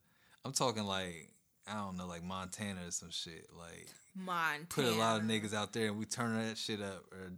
I'm 0.44 0.52
talking 0.52 0.84
like 0.84 1.28
I 1.66 1.74
don't 1.74 1.96
know 1.96 2.06
like 2.06 2.22
Montana 2.22 2.80
or 2.86 2.90
some 2.90 3.10
shit. 3.10 3.46
Like 3.56 3.88
Montana. 4.14 4.66
put 4.68 4.84
a 4.84 4.92
lot 4.92 5.20
of 5.20 5.26
niggas 5.26 5.52
out 5.52 5.72
there 5.72 5.88
and 5.88 5.98
we 5.98 6.04
turn 6.06 6.34
that 6.38 6.56
shit 6.56 6.80
up 6.80 7.04
or 7.12 7.32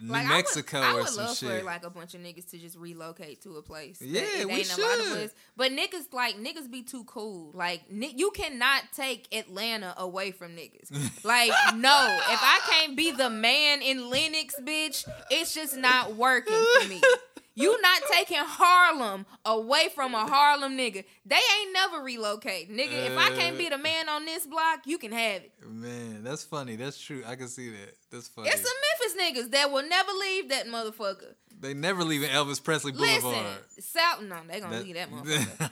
New 0.00 0.12
Like, 0.12 0.28
Mexico 0.28 0.78
I 0.78 0.80
would, 0.80 0.86
I 0.86 0.92
or 0.92 0.96
would 1.02 1.08
some 1.08 1.24
love 1.24 1.36
shit. 1.36 1.60
for 1.60 1.64
like 1.64 1.84
a 1.84 1.90
bunch 1.90 2.14
of 2.14 2.20
niggas 2.20 2.50
to 2.50 2.58
just 2.58 2.76
relocate 2.76 3.42
to 3.42 3.56
a 3.56 3.62
place. 3.62 4.00
Yeah, 4.00 4.22
it 4.40 4.46
we 4.46 4.54
ain't 4.54 4.78
a 4.78 4.80
lot 4.80 4.98
of 4.98 5.06
should. 5.06 5.30
But 5.56 5.72
niggas 5.72 6.12
like 6.12 6.36
niggas 6.36 6.70
be 6.70 6.82
too 6.82 7.04
cool. 7.04 7.50
Like 7.54 7.82
you 7.90 8.30
cannot 8.32 8.82
take 8.94 9.34
Atlanta 9.34 9.94
away 9.96 10.30
from 10.32 10.52
niggas. 10.52 10.90
Like 11.24 11.50
no, 11.74 12.18
if 12.30 12.40
I 12.42 12.60
can't 12.70 12.96
be 12.96 13.10
the 13.10 13.30
man 13.30 13.82
in 13.82 14.10
Lenox, 14.10 14.54
bitch, 14.62 15.08
it's 15.30 15.54
just 15.54 15.76
not 15.76 16.14
working 16.14 16.54
for 16.80 16.88
me. 16.88 17.00
You 17.58 17.80
not 17.80 18.02
taking 18.12 18.36
Harlem 18.38 19.24
away 19.46 19.88
from 19.94 20.14
a 20.14 20.26
Harlem 20.26 20.76
nigga. 20.76 21.04
They 21.24 21.36
ain't 21.36 21.72
never 21.72 22.02
relocate, 22.02 22.70
nigga. 22.70 23.06
if 23.06 23.16
I 23.16 23.30
can't 23.30 23.56
be 23.56 23.70
the 23.70 23.76
uh. 23.76 23.78
man 23.78 24.10
on 24.10 24.26
this 24.26 24.46
block, 24.46 24.80
you 24.84 24.98
can 24.98 25.10
have 25.10 25.40
it. 25.40 25.52
Man, 25.66 26.22
that's 26.22 26.44
funny. 26.44 26.76
That's 26.76 27.00
true. 27.00 27.22
I 27.26 27.34
can 27.34 27.48
see 27.48 27.70
that. 27.70 27.96
That's 28.10 28.28
funny. 28.28 28.48
It's 28.48 28.60
some 28.60 28.64
Memphis 28.64 28.95
niggas 29.18 29.50
that 29.52 29.70
will 29.70 29.86
never 29.88 30.12
leave 30.12 30.48
that 30.50 30.66
motherfucker. 30.66 31.34
they 31.60 31.74
never 31.74 32.04
leave 32.04 32.22
in 32.22 32.30
Elvis 32.30 32.62
Presley 32.62 32.92
Boulevard. 32.92 33.34
Listen, 33.76 33.82
South 33.82 34.22
no, 34.22 34.36
they 34.48 34.60
gonna 34.60 34.76
That- 34.78 34.84
leave 34.84 34.94
that 34.94 35.10
motherfucker. 35.12 35.70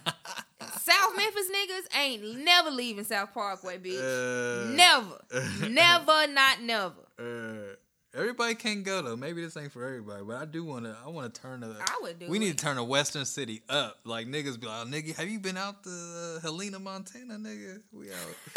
South 0.81 1.17
Memphis 1.17 1.47
niggas 1.51 1.99
ain't 1.99 2.39
never 2.45 2.71
leaving 2.71 3.05
South 3.05 3.33
Parkway, 3.33 3.79
bitch. 3.79 3.99
Uh, 4.01 4.71
never, 4.75 5.69
never, 5.71 6.27
not 6.33 6.61
never. 6.63 6.95
Uh, 7.19 7.75
everybody 8.15 8.55
can't 8.55 8.83
go 8.85 9.01
though. 9.03 9.17
Maybe 9.17 9.43
this 9.43 9.57
ain't 9.57 9.73
for 9.73 9.85
everybody, 9.85 10.23
but 10.25 10.37
I 10.37 10.45
do 10.47 10.65
want 10.65 10.85
to. 10.87 10.97
I 11.05 11.09
want 11.09 11.33
to 11.35 11.41
turn 11.41 11.61
the. 11.61 11.77
I 11.81 11.99
would 12.03 12.19
do 12.19 12.29
We 12.29 12.39
need 12.39 12.59
to 12.59 12.65
turn 12.65 12.77
a 12.79 12.85
Western 12.85 13.25
city 13.25 13.63
up. 13.69 13.99
Like 14.05 14.27
niggas 14.27 14.61
be 14.61 14.67
like, 14.67 14.87
nigga, 14.89 15.15
have 15.17 15.29
you 15.29 15.39
been 15.39 15.57
out 15.57 15.85
to 15.85 15.91
uh, 15.91 16.41
Helena, 16.41 16.79
Montana, 16.79 17.35
nigga? 17.35 17.81
We 17.93 18.11
out. 18.11 18.17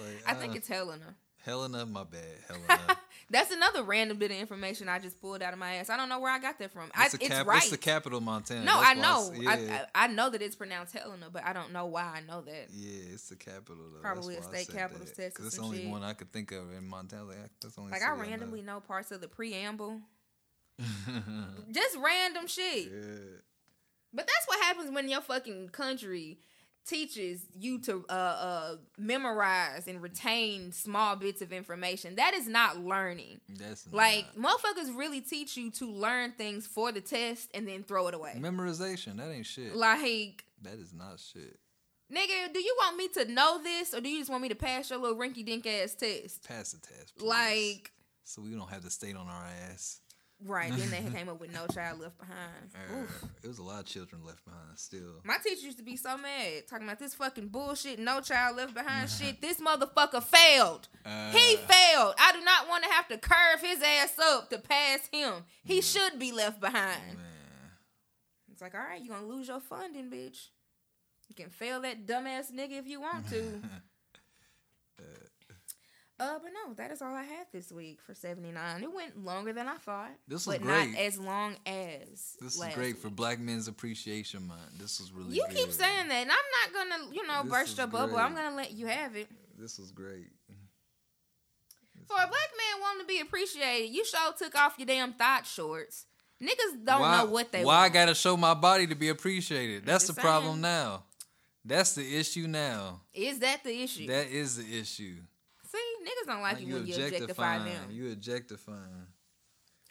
like, 0.00 0.22
I 0.26 0.34
think 0.34 0.52
uh, 0.52 0.56
it's 0.56 0.68
Helena. 0.68 1.14
Helena. 1.44 1.84
My 1.86 2.04
bad, 2.04 2.22
Helena. 2.46 2.96
That's 3.30 3.50
another 3.50 3.82
random 3.82 4.16
bit 4.16 4.30
of 4.30 4.38
information 4.38 4.88
I 4.88 4.98
just 4.98 5.20
pulled 5.20 5.42
out 5.42 5.52
of 5.52 5.58
my 5.58 5.74
ass. 5.74 5.90
I 5.90 5.98
don't 5.98 6.08
know 6.08 6.18
where 6.18 6.32
I 6.32 6.38
got 6.38 6.58
that 6.60 6.72
from. 6.72 6.90
I, 6.94 7.04
It's, 7.06 7.14
it's 7.14 7.22
the 7.24 7.28
cap- 7.34 7.46
right. 7.46 7.58
It's 7.58 7.70
the 7.70 7.76
capital, 7.76 8.20
Montana. 8.22 8.64
no, 8.64 8.80
That's 8.80 8.88
I 8.88 8.94
know. 8.94 9.32
yeah, 9.38 9.50
I, 9.50 10.00
I 10.00 10.04
I 10.04 10.06
know 10.08 10.30
that 10.30 10.40
it's 10.40 10.56
pronounced 10.56 10.94
Helena, 10.96 11.26
but 11.30 11.44
I 11.44 11.52
don't 11.52 11.72
know 11.72 11.84
why 11.86 12.04
I 12.04 12.20
know 12.26 12.40
that. 12.40 12.68
yeah, 12.72 13.12
it's 13.12 13.28
the 13.28 13.36
capital. 13.36 13.76
Though. 13.92 14.00
Probably 14.00 14.34
That's 14.36 14.46
a 14.46 14.56
state 14.56 14.74
capital, 14.74 15.04
that. 15.04 15.14
Texas 15.14 15.46
it's 15.46 15.56
the 15.56 15.62
only 15.62 15.82
shit. 15.82 15.90
one 15.90 16.02
I 16.02 16.14
could 16.14 16.32
think 16.32 16.52
of 16.52 16.72
in 16.72 16.88
Montana. 16.88 17.24
Like, 17.24 17.36
That's 17.60 17.76
only 17.78 17.90
Like 17.92 18.00
city 18.00 18.10
I 18.12 18.16
know. 18.16 18.22
randomly 18.22 18.62
know 18.62 18.80
parts 18.80 19.10
of 19.10 19.20
the 19.20 19.28
preamble. 19.28 20.00
Just 21.70 21.96
random 22.02 22.46
shit. 22.46 22.86
yeah. 22.92 23.38
But 24.12 24.26
that's 24.26 24.46
what 24.46 24.60
happens 24.64 24.90
when 24.90 25.08
your 25.08 25.20
fucking 25.20 25.68
country 25.68 26.38
teaches 26.88 27.42
you 27.58 27.78
to 27.80 28.04
uh, 28.08 28.12
uh, 28.12 28.76
memorize 28.96 29.86
and 29.86 30.00
retain 30.02 30.72
small 30.72 31.14
bits 31.16 31.42
of 31.42 31.52
information. 31.52 32.16
That 32.16 32.34
is 32.34 32.48
not 32.48 32.78
learning. 32.78 33.40
That's 33.48 33.86
Like 33.92 34.24
not- 34.36 34.60
motherfuckers 34.60 34.96
really 34.96 35.20
teach 35.20 35.56
you 35.56 35.70
to 35.72 35.86
learn 35.90 36.32
things 36.32 36.66
for 36.66 36.90
the 36.90 37.00
test 37.00 37.50
and 37.54 37.68
then 37.68 37.82
throw 37.82 38.08
it 38.08 38.14
away. 38.14 38.34
memorization. 38.38 39.16
That 39.18 39.30
ain't 39.30 39.46
shit. 39.46 39.76
Like, 39.76 40.44
that 40.62 40.78
is 40.78 40.92
not 40.92 41.20
shit. 41.20 41.58
nigga, 42.12 42.52
do 42.52 42.58
you 42.60 42.74
want 42.80 42.96
me 42.96 43.08
to 43.08 43.30
know 43.30 43.62
this 43.62 43.92
or 43.94 44.00
do 44.00 44.08
you 44.08 44.18
just 44.20 44.30
want 44.30 44.42
me 44.42 44.48
to 44.48 44.54
pass 44.54 44.88
your 44.90 44.98
little 44.98 45.16
rinky 45.18 45.44
dink 45.44 45.66
ass 45.66 45.94
test? 45.94 46.48
Pass 46.48 46.72
the 46.72 46.78
test, 46.86 47.16
please. 47.16 47.28
Like, 47.28 47.92
so 48.24 48.42
we 48.42 48.50
don't 48.50 48.70
have 48.70 48.82
to 48.84 48.90
stay 48.90 49.12
on 49.12 49.26
our 49.28 49.44
ass. 49.70 50.00
Right. 50.44 50.72
Then 50.74 50.90
they 50.90 51.10
came 51.18 51.28
up 51.28 51.40
with 51.40 51.52
no 51.52 51.66
child 51.66 52.00
left 52.00 52.18
behind. 52.18 52.70
Uh, 52.74 53.00
Oof. 53.02 53.24
it 53.42 53.48
was 53.48 53.58
a 53.58 53.62
lot 53.62 53.80
of 53.80 53.86
children 53.86 54.22
left 54.24 54.44
behind 54.44 54.76
still. 54.78 55.20
My 55.24 55.36
teacher 55.42 55.66
used 55.66 55.78
to 55.78 55.84
be 55.84 55.96
so 55.96 56.16
mad 56.16 56.66
talking 56.68 56.86
about 56.86 56.98
this 56.98 57.14
fucking 57.14 57.48
bullshit, 57.48 57.98
no 57.98 58.20
child 58.20 58.56
left 58.56 58.74
behind 58.74 59.10
shit. 59.18 59.40
This 59.40 59.60
motherfucker 59.60 60.22
failed. 60.22 60.88
he 61.32 61.54
Uh, 61.56 61.58
failed. 61.68 62.14
I 62.18 62.32
do 62.32 62.40
not 62.44 62.68
want 62.68 62.84
to 62.84 62.90
have 62.90 63.08
to 63.08 63.18
curve 63.18 63.60
his 63.60 63.82
ass 63.82 64.14
up 64.18 64.50
to 64.50 64.58
pass 64.58 65.08
him. 65.12 65.44
He 65.64 65.80
should 65.80 66.18
be 66.18 66.32
left 66.32 66.60
behind. 66.60 67.00
Man. 67.16 67.24
It's 68.52 68.60
like, 68.62 68.74
all 68.74 68.80
right, 68.80 69.00
you're 69.02 69.14
gonna 69.14 69.26
lose 69.28 69.48
your 69.48 69.60
funding, 69.60 70.10
bitch. 70.10 70.48
You 71.28 71.34
can 71.36 71.50
fail 71.50 71.80
that 71.82 72.06
dumbass 72.06 72.50
nigga 72.52 72.78
if 72.78 72.86
you 72.88 73.00
want 73.00 73.28
to. 73.28 73.60
uh, 74.98 75.02
Uh, 76.20 76.36
but 76.42 76.50
no, 76.52 76.74
that 76.74 76.90
is 76.90 77.00
all 77.00 77.14
I 77.14 77.22
had 77.22 77.46
this 77.52 77.70
week 77.70 78.00
for 78.04 78.12
seventy 78.12 78.50
nine. 78.50 78.82
It 78.82 78.92
went 78.92 79.24
longer 79.24 79.52
than 79.52 79.68
I 79.68 79.74
thought, 79.76 80.10
This 80.26 80.46
was 80.46 80.56
but 80.58 80.64
not 80.66 80.84
great. 80.86 80.98
as 80.98 81.16
long 81.18 81.56
as 81.64 82.36
This 82.40 82.54
is 82.56 82.74
great 82.74 82.94
week. 82.94 82.98
for 82.98 83.08
Black 83.08 83.38
Men's 83.38 83.68
Appreciation 83.68 84.46
Month. 84.48 84.78
This 84.80 84.98
was 84.98 85.12
really 85.12 85.36
You 85.36 85.44
good. 85.48 85.56
keep 85.56 85.70
saying 85.72 86.08
that, 86.08 86.22
and 86.22 86.30
I'm 86.30 86.36
not 86.74 86.74
gonna, 86.90 87.14
you 87.14 87.24
know, 87.26 87.42
This 87.44 87.52
burst 87.52 87.78
your 87.78 87.86
bubble. 87.86 88.16
I'm 88.16 88.34
gonna 88.34 88.56
let 88.56 88.72
you 88.72 88.86
have 88.86 89.14
it. 89.14 89.28
This 89.56 89.78
was 89.78 89.92
great. 89.92 90.26
For 92.06 92.14
a 92.14 92.26
black 92.26 92.30
man 92.30 92.80
wanting 92.80 93.02
to 93.02 93.06
be 93.06 93.20
appreciated, 93.20 93.90
you 93.94 94.04
sure 94.04 94.32
took 94.36 94.56
off 94.58 94.74
your 94.78 94.86
damn 94.86 95.12
thought 95.12 95.46
shorts. 95.46 96.06
Niggas 96.42 96.84
don't 96.84 97.00
why, 97.00 97.18
know 97.18 97.26
what 97.26 97.52
they 97.52 97.64
Why 97.64 97.80
I 97.84 97.88
gotta 97.90 98.14
show 98.14 98.36
my 98.36 98.54
body 98.54 98.86
to 98.86 98.94
be 98.94 99.08
appreciated? 99.08 99.84
That's 99.84 100.06
the 100.06 100.14
problem 100.14 100.60
now. 100.60 101.04
That's 101.64 101.94
the 101.94 102.16
issue 102.16 102.46
now. 102.46 103.02
Is 103.12 103.40
that 103.40 103.62
the 103.62 103.82
issue? 103.82 104.06
That 104.06 104.28
is 104.28 104.56
the 104.56 104.78
issue. 104.80 105.16
Niggas 106.08 106.26
don't 106.26 106.40
like 106.42 106.60
Now 106.60 106.66
you 106.66 106.74
when 106.74 106.86
you 106.86 106.94
objectify 106.94 107.58
them. 107.58 107.90
You 107.90 108.12
objectifying. 108.12 108.78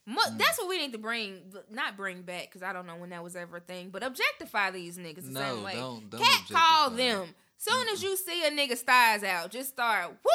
Mu- 0.06 0.16
mm. 0.16 0.38
That's 0.38 0.58
what 0.58 0.70
we 0.70 0.78
need 0.78 0.94
to 0.94 0.98
bring, 0.98 1.42
not 1.70 1.98
bring 1.98 2.22
back, 2.22 2.44
because 2.46 2.64
I 2.64 2.72
don't 2.74 2.88
know 2.88 2.96
when 2.96 3.10
that 3.10 3.24
was 3.24 3.36
ever 3.36 3.58
a 3.58 3.60
thing. 3.60 3.90
But 3.90 4.04
objectify 4.04 4.72
these 4.72 4.98
niggas 4.98 5.26
the 5.26 5.32
No, 5.32 5.42
same 5.56 5.64
way. 5.64 5.74
don't- 5.76 6.10
don't 6.10 6.22
Cat 6.22 6.42
call 6.50 6.90
them. 6.92 7.28
Soon 7.58 7.88
as 7.90 8.02
you 8.04 8.16
see 8.16 8.46
a 8.46 8.52
nigga's 8.52 8.82
thighs 8.82 9.24
out, 9.24 9.52
just 9.52 9.70
start 9.70 10.16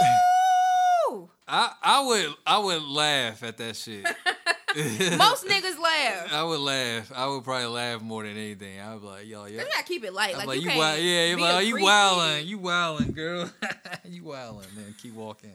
woo. 1.10 1.30
I 1.48 1.72
I 1.82 2.04
would 2.06 2.34
I 2.46 2.58
would 2.58 2.82
laugh 2.82 3.42
at 3.42 3.56
that 3.58 3.76
shit. 3.76 4.04
Most 5.18 5.44
niggas 5.46 5.78
laugh. 5.78 6.32
I 6.32 6.42
would 6.42 6.60
laugh. 6.60 7.12
I 7.14 7.26
would 7.28 7.44
probably 7.44 7.66
laugh 7.66 8.00
more 8.00 8.22
than 8.24 8.32
anything. 8.36 8.80
I 8.80 8.94
would 8.94 9.02
be 9.02 9.06
like, 9.06 9.26
yo, 9.28 9.44
yeah. 9.44 9.60
You 9.60 9.66
gotta 9.72 9.84
keep 9.84 10.04
it 10.04 10.12
light. 10.14 10.36
Like, 10.36 10.46
like, 10.46 10.60
you, 10.62 10.70
you, 10.70 10.78
wild, 10.78 10.98
yeah, 11.00 11.26
you're 11.26 11.40
like, 11.40 11.54
oh, 11.54 11.58
you 11.58 11.74
appreciated. 11.76 11.86
wildin', 11.92 12.46
you 12.46 12.58
wildin', 12.58 13.14
girl, 13.14 13.50
you 14.08 14.22
wildin', 14.22 14.74
man. 14.76 14.94
Keep 15.02 15.14
walking. 15.14 15.52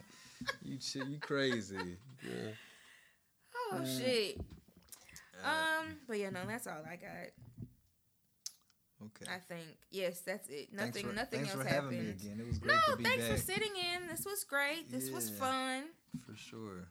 You 0.64 0.78
shit, 0.80 1.08
you 1.08 1.20
crazy. 1.20 1.98
Yeah. 2.24 2.52
Oh 3.72 3.84
shit. 3.86 4.40
Um, 5.44 5.98
but 6.08 6.18
yeah, 6.18 6.30
no, 6.30 6.40
that's 6.48 6.68
all 6.68 6.84
I 6.90 6.96
got. 6.96 7.32
Okay. 9.06 9.32
I 9.32 9.38
think 9.40 9.78
yes, 9.92 10.22
that's 10.22 10.50
it. 10.50 10.74
Nothing, 10.74 11.08
for, 11.08 11.14
nothing 11.14 11.40
thanks 11.42 11.54
else 11.54 11.64
for 11.64 11.70
happened. 11.70 11.92
me 11.92 12.10
again. 12.10 12.40
It 12.40 12.48
was 12.48 12.58
great 12.58 12.74
No, 12.74 12.92
to 12.94 12.98
be 12.98 13.04
thanks 13.04 13.28
back 13.28 13.38
for 13.38 13.42
sitting 13.42 13.72
in. 13.76 14.08
This 14.08 14.26
was 14.26 14.44
great. 14.44 14.92
This 14.92 15.12
was 15.12 15.30
fun. 15.30 15.84
for 16.26 16.36
sure. 16.36 16.88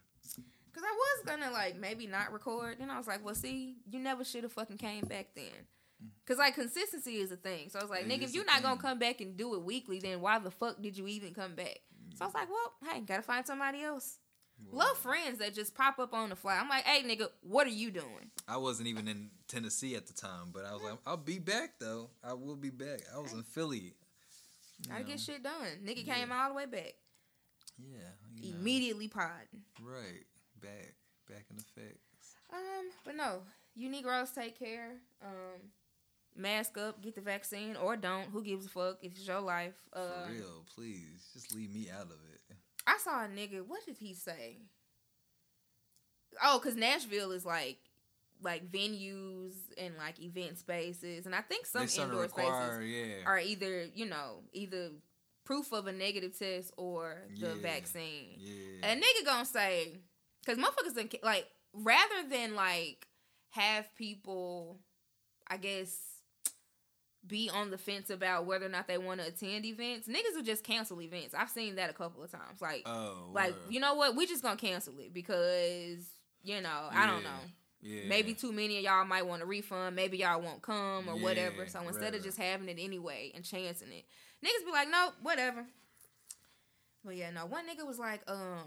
Cause 0.72 0.84
I 0.84 0.92
was 0.94 1.24
gonna 1.26 1.50
like 1.52 1.76
maybe 1.78 2.06
not 2.06 2.32
record. 2.32 2.76
Then 2.78 2.90
I 2.90 2.98
was 2.98 3.06
like, 3.06 3.24
well, 3.24 3.34
see, 3.34 3.76
you 3.90 3.98
never 3.98 4.24
should 4.24 4.42
have 4.42 4.52
fucking 4.52 4.76
came 4.76 5.04
back 5.04 5.28
then. 5.34 5.66
Cause 6.26 6.36
like 6.36 6.54
consistency 6.54 7.16
is 7.16 7.32
a 7.32 7.36
thing. 7.36 7.70
So 7.70 7.78
I 7.78 7.82
was 7.82 7.90
like, 7.90 8.02
It 8.02 8.08
nigga, 8.08 8.24
if 8.24 8.34
you're 8.34 8.44
not 8.44 8.62
gonna 8.62 8.80
come 8.80 8.98
back 8.98 9.20
and 9.20 9.36
do 9.36 9.54
it 9.54 9.62
weekly, 9.62 9.98
then 9.98 10.20
why 10.20 10.38
the 10.38 10.50
fuck 10.50 10.80
did 10.80 10.96
you 10.98 11.08
even 11.08 11.32
come 11.34 11.54
back? 11.54 11.80
So 12.16 12.24
I 12.24 12.26
was 12.28 12.34
like, 12.34 12.48
well, 12.48 12.92
hey, 12.92 13.00
gotta 13.00 13.22
find 13.22 13.46
somebody 13.46 13.82
else. 13.82 14.18
Love 14.72 14.96
friends 14.96 15.38
that 15.38 15.54
just 15.54 15.74
pop 15.74 15.98
up 15.98 16.14
on 16.14 16.30
the 16.30 16.36
fly. 16.36 16.56
I'm 16.58 16.68
like, 16.68 16.84
hey, 16.84 17.02
nigga, 17.02 17.28
what 17.42 17.66
are 17.66 17.70
you 17.70 17.90
doing? 17.90 18.30
I 18.48 18.56
wasn't 18.56 18.88
even 18.88 19.06
in 19.06 19.28
Tennessee 19.48 19.94
at 19.96 20.06
the 20.06 20.14
time, 20.14 20.50
but 20.52 20.64
I 20.64 20.72
was 20.72 20.82
like, 20.82 20.94
I'll 21.06 21.18
be 21.18 21.38
back 21.38 21.74
though. 21.78 22.08
I 22.24 22.32
will 22.32 22.56
be 22.56 22.70
back. 22.70 23.00
I 23.14 23.18
was 23.18 23.32
in 23.34 23.42
Philly. 23.42 23.92
Gotta 24.88 25.02
know. 25.02 25.06
get 25.08 25.20
shit 25.20 25.42
done. 25.42 25.52
Nigga 25.84 26.06
Yeah. 26.06 26.14
came 26.14 26.32
all 26.32 26.48
the 26.48 26.54
way 26.54 26.64
back. 26.66 26.94
Yeah. 27.78 27.98
know. 28.40 28.56
Immediately 28.58 29.08
podding. 29.08 29.62
Right. 29.82 30.24
Back. 30.60 30.94
Back 31.28 31.44
in 31.50 31.58
effect. 31.58 31.98
Um, 32.50 32.90
but 33.04 33.14
no, 33.16 33.42
you 33.74 33.90
Negroes 33.90 34.30
take 34.30 34.58
care. 34.58 34.92
Um, 35.22 35.60
mask 36.36 36.76
up, 36.78 37.00
get 37.02 37.14
the 37.14 37.20
vaccine, 37.20 37.76
or 37.76 37.96
don't. 37.96 38.26
Who 38.30 38.42
gives 38.42 38.66
a 38.66 38.68
fuck? 38.68 38.98
It's 39.02 39.26
your 39.26 39.40
life. 39.40 39.74
For 39.92 39.98
Uh, 39.98 40.28
real, 40.30 40.64
please. 40.74 41.28
Just 41.32 41.54
leave 41.54 41.72
me 41.74 41.88
out 41.90 42.02
of 42.06 42.10
it. 42.32 42.56
I 42.86 42.98
saw 42.98 43.24
a 43.24 43.28
nigga. 43.28 43.66
What 43.66 43.84
did 43.84 43.96
he 43.98 44.14
say? 44.14 44.58
Oh, 46.42 46.60
cause 46.62 46.74
Nashville 46.76 47.32
is 47.32 47.44
like, 47.46 47.78
like 48.42 48.70
venues 48.70 49.54
and 49.78 49.94
like 49.96 50.20
event 50.20 50.58
spaces, 50.58 51.24
and 51.26 51.34
I 51.34 51.40
think 51.40 51.64
some 51.66 51.82
they 51.82 51.86
starting 51.88 52.14
to 52.16 52.22
indoor 52.22 52.38
require, 52.40 52.74
spaces 52.76 52.90
yeah. 53.18 53.24
are 53.26 53.38
either 53.38 53.86
you 53.94 54.04
know 54.06 54.42
either 54.52 54.90
proof 55.44 55.72
of 55.72 55.86
a 55.86 55.92
negative 55.92 56.38
test 56.38 56.72
or 56.76 57.22
the 57.40 57.48
Yeah. 57.48 57.62
vaccine. 57.62 58.34
Yeah. 58.38 58.92
A 58.92 58.96
nigga 58.96 59.24
gonna 59.24 59.46
say, 59.46 60.00
because 60.44 60.58
motherfuckers 60.62 60.94
done, 60.94 61.08
like, 61.22 61.46
rather 61.72 62.28
than 62.28 62.54
like 62.54 63.06
have 63.50 63.86
people, 63.96 64.80
I 65.48 65.56
guess, 65.56 65.96
be 67.26 67.50
on 67.52 67.70
the 67.70 67.78
fence 67.78 68.10
about 68.10 68.46
whether 68.46 68.66
or 68.66 68.68
not 68.68 68.88
they 68.88 68.98
want 68.98 69.20
to 69.20 69.26
attend 69.26 69.64
events, 69.64 70.08
niggas 70.08 70.34
will 70.34 70.42
just 70.42 70.64
cancel 70.64 71.00
events. 71.00 71.34
I've 71.34 71.50
seen 71.50 71.76
that 71.76 71.90
a 71.90 71.92
couple 71.92 72.22
of 72.22 72.30
times. 72.30 72.60
Like, 72.60 72.82
oh, 72.86 73.30
like 73.32 73.52
word. 73.52 73.60
you 73.70 73.80
know 73.80 73.94
what? 73.94 74.16
We 74.16 74.26
just 74.26 74.42
gonna 74.42 74.56
cancel 74.56 74.98
it 74.98 75.12
because 75.12 76.06
you 76.42 76.60
know 76.60 76.88
I 76.90 77.06
don't 77.06 77.24
know. 77.24 77.40
Yeah. 77.82 78.08
Maybe 78.08 78.34
too 78.34 78.52
many 78.52 78.78
of 78.78 78.84
y'all 78.84 79.04
might 79.04 79.26
want 79.26 79.42
a 79.42 79.46
refund. 79.46 79.94
Maybe 79.94 80.18
y'all 80.18 80.40
won't 80.40 80.62
come 80.62 81.08
or 81.08 81.16
whatever. 81.16 81.66
So 81.68 81.80
instead 81.86 82.04
right. 82.04 82.14
of 82.14 82.22
just 82.22 82.38
having 82.38 82.68
it 82.68 82.78
anyway 82.80 83.32
and 83.34 83.44
chancing 83.44 83.88
it, 83.92 84.04
niggas 84.44 84.64
be 84.64 84.72
like, 84.72 84.88
nope, 84.90 85.14
whatever. 85.22 85.64
But 87.04 87.16
yeah, 87.16 87.30
no. 87.30 87.46
One 87.46 87.64
nigga 87.68 87.86
was 87.86 87.98
like, 87.98 88.22
um, 88.26 88.64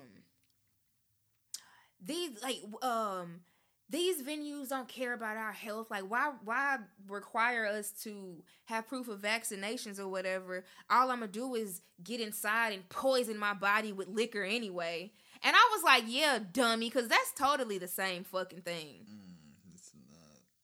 these 2.01 2.41
like 2.41 2.61
um 2.81 3.41
these 3.89 4.21
venues 4.21 4.69
don't 4.69 4.87
care 4.87 5.13
about 5.13 5.37
our 5.37 5.51
health. 5.51 5.87
Like, 5.89 6.03
why 6.03 6.31
why 6.43 6.77
require 7.07 7.65
us 7.65 7.91
to 8.03 8.43
have 8.65 8.87
proof 8.87 9.07
of 9.07 9.19
vaccinations 9.19 9.99
or 9.99 10.07
whatever? 10.07 10.63
All 10.89 11.09
I'm 11.09 11.19
gonna 11.19 11.31
do 11.31 11.55
is 11.55 11.81
get 12.03 12.19
inside 12.19 12.73
and 12.73 12.87
poison 12.89 13.37
my 13.37 13.53
body 13.53 13.91
with 13.91 14.07
liquor 14.07 14.43
anyway. 14.43 15.11
And 15.41 15.55
I 15.55 15.69
was 15.73 15.83
like, 15.83 16.03
yeah, 16.07 16.39
dummy, 16.51 16.89
because 16.89 17.07
that's 17.07 17.31
totally 17.31 17.77
the 17.77 17.87
same 17.87 18.23
fucking 18.25 18.61
thing. 18.61 19.05
Mm, 19.09 19.73
it's, 19.73 19.91
not, 20.11 20.19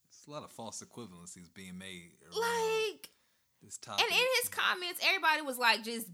it's 0.09 0.27
a 0.27 0.31
lot 0.31 0.43
of 0.43 0.51
false 0.51 0.83
equivalencies 0.83 1.51
being 1.53 1.77
made. 1.77 2.11
Like, 2.29 3.09
this 3.63 3.77
topic. 3.77 4.03
and 4.03 4.11
in 4.11 4.25
his 4.41 4.49
comments, 4.49 4.99
everybody 5.01 5.41
was 5.41 5.57
like, 5.57 5.83
just 5.83 6.07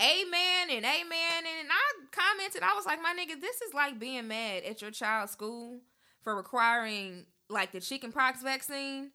amen 0.00 0.70
and 0.70 0.84
amen. 0.84 1.44
And 1.60 1.68
I 1.68 2.06
commented, 2.12 2.62
I 2.62 2.74
was 2.74 2.86
like, 2.86 3.02
my 3.02 3.14
nigga, 3.18 3.40
this 3.40 3.60
is 3.62 3.74
like 3.74 3.98
being 3.98 4.28
mad 4.28 4.62
at 4.62 4.80
your 4.80 4.92
child's 4.92 5.32
school 5.32 5.80
for 6.28 6.36
requiring 6.36 7.24
like 7.48 7.72
the 7.72 7.80
chicken 7.80 8.12
pox 8.12 8.42
vaccine 8.42 9.10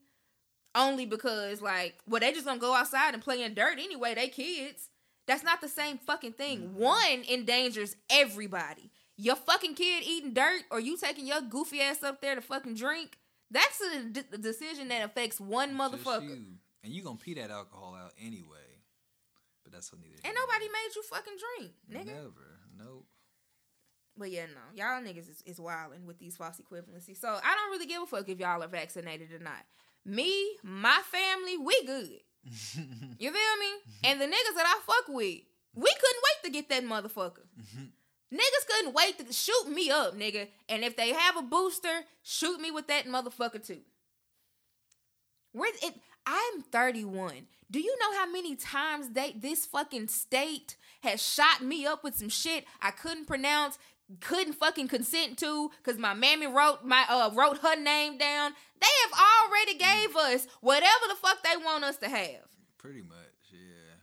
only 0.74 1.06
because 1.06 1.62
like 1.62 1.94
well 2.10 2.20
they 2.20 2.32
just 2.32 2.44
gonna 2.44 2.60
go 2.60 2.74
outside 2.74 3.14
and 3.14 3.22
play 3.22 3.44
in 3.44 3.54
dirt 3.54 3.78
anyway 3.78 4.16
they 4.16 4.28
kids 4.28 4.90
that's 5.28 5.44
not 5.44 5.62
the 5.62 5.68
same 5.68 6.00
fucking 6.00 6.32
thing 6.32 6.62
mm-hmm. 6.62 6.80
one 6.80 7.24
endangers 7.32 7.96
everybody 8.10 8.90
your 9.16 9.36
fucking 9.36 9.76
kid 9.76 10.04
eating 10.04 10.34
dirt 10.34 10.64
or 10.72 10.80
you 10.80 10.98
taking 10.98 11.28
your 11.28 11.40
goofy 11.42 11.82
ass 11.82 12.02
up 12.02 12.20
there 12.20 12.34
to 12.34 12.42
fucking 12.42 12.74
drink 12.74 13.20
that's 13.52 13.80
a 13.80 14.06
d- 14.06 14.38
decision 14.42 14.88
that 14.88 15.06
affects 15.06 15.40
one 15.40 15.78
motherfucker 15.78 16.28
you. 16.28 16.46
And 16.84 16.92
you 16.92 17.04
gonna 17.04 17.18
pee 17.18 17.36
that 17.36 17.52
alcohol 17.52 17.96
out 17.96 18.14
anyway. 18.20 18.58
But 19.64 19.72
that's 19.72 19.92
what 19.94 20.02
neither. 20.02 20.16
and 20.26 20.34
nobody 20.36 20.66
made 20.66 20.96
you 20.96 21.04
fucking 21.04 21.34
drink 21.60 21.74
nigga 21.92 22.16
Never. 22.16 22.60
Nope. 22.76 23.06
But 24.18 24.32
yeah, 24.32 24.46
no, 24.46 24.62
y'all 24.76 25.02
niggas 25.02 25.30
is, 25.30 25.44
is 25.46 25.60
wilding 25.60 26.06
with 26.06 26.20
these 26.20 26.36
false 26.36 26.62
equivalencies. 26.62 27.20
So 27.20 27.30
I 27.30 27.56
don't 27.56 27.72
really 27.72 27.88
give 27.88 28.04
a 28.04 28.06
fuck 28.06 28.30
if 28.30 28.40
y'all 28.40 28.62
are 28.64 28.68
vaccinated 28.68 29.32
or 29.32 29.40
not. 29.40 29.66
Me, 30.06 30.58
my 30.62 31.02
family, 31.12 31.58
we 31.58 31.86
good. 31.86 32.20
You 33.20 33.32
feel 33.32 33.58
me? 33.60 34.10
And 34.10 34.20
the 34.20 34.26
niggas 34.26 34.56
that 34.56 34.66
I 34.66 34.80
fuck 34.86 35.08
with, 35.08 35.40
we 35.76 35.94
couldn't 35.94 36.24
wait 36.24 36.44
to 36.44 36.50
get 36.52 36.70
that 36.70 36.84
motherfucker. 36.84 37.46
Niggas 38.34 38.68
couldn't 38.68 38.96
wait 38.96 39.20
to 39.20 39.32
shoot 39.32 39.68
me 39.70 39.92
up, 39.92 40.18
nigga. 40.18 40.48
And 40.68 40.84
if 40.84 40.98
they 40.98 41.14
have 41.14 41.38
a 41.38 41.44
booster, 41.44 42.02
shoot 42.24 42.60
me 42.60 42.72
with 42.72 42.88
that 42.88 43.06
motherfucker 43.06 43.66
too. 43.66 43.82
Where 45.52 45.72
it, 45.84 45.94
I'm 46.26 46.64
31. 46.72 47.48
Do 47.70 47.80
you 47.80 47.96
know 48.00 48.18
how 48.18 48.30
many 48.30 48.56
times 48.56 49.10
they 49.10 49.34
this 49.34 49.66
fucking 49.68 50.08
state 50.08 50.78
has 51.02 51.22
shot 51.22 51.64
me 51.64 51.86
up 51.86 52.04
with 52.04 52.16
some 52.16 52.30
shit 52.30 52.66
I 52.82 52.92
couldn't 52.92 53.28
pronounce, 53.28 53.78
couldn't 54.22 54.54
fucking 54.54 54.88
consent 54.88 55.38
to 55.40 55.72
because 55.84 56.00
my 56.00 56.14
mammy 56.14 56.48
wrote 56.48 56.84
my 56.84 57.06
uh 57.10 57.32
wrote 57.34 57.60
her 57.60 57.76
name 57.76 58.18
down. 58.18 58.54
They 58.80 58.88
have 59.04 59.14
already 59.48 59.76
gave 59.76 60.16
us 60.16 60.48
whatever 60.62 61.06
the 61.08 61.16
fuck 61.16 61.44
they 61.44 61.58
want 61.58 61.84
us 61.84 61.98
to 61.98 62.10
have. 62.10 62.48
Pretty 62.78 63.02
much, 63.02 63.18
yeah. 63.52 63.94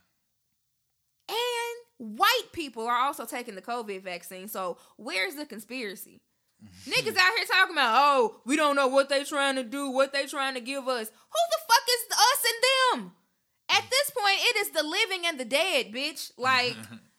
And 1.28 2.16
white 2.18 2.52
people 2.52 2.86
are 2.86 2.96
also 2.96 3.26
taking 3.26 3.54
the 3.54 3.62
COVID 3.62 4.02
vaccine. 4.02 4.48
So 4.48 4.78
where's 4.96 5.34
the 5.34 5.46
conspiracy? 5.46 6.22
Niggas 6.88 7.16
out 7.16 7.36
here 7.36 7.46
talking 7.46 7.74
about, 7.74 7.94
oh, 7.96 8.40
we 8.44 8.56
don't 8.56 8.76
know 8.76 8.88
what 8.88 9.08
they 9.08 9.24
trying 9.24 9.56
to 9.56 9.62
do, 9.64 9.90
what 9.90 10.12
they 10.12 10.26
trying 10.26 10.54
to 10.54 10.60
give 10.60 10.88
us. 10.88 11.08
Who 11.08 11.40
the 11.50 11.58
fuck 11.68 11.82
is 11.88 12.18
us 12.18 12.44
and 12.44 13.02
them? 13.02 13.12
At 13.70 13.84
this 13.88 14.10
point, 14.10 14.36
it 14.40 14.56
is 14.56 14.70
the 14.70 14.82
living 14.82 15.26
and 15.26 15.38
the 15.38 15.44
dead, 15.44 15.92
bitch. 15.92 16.32
Like, 16.36 16.76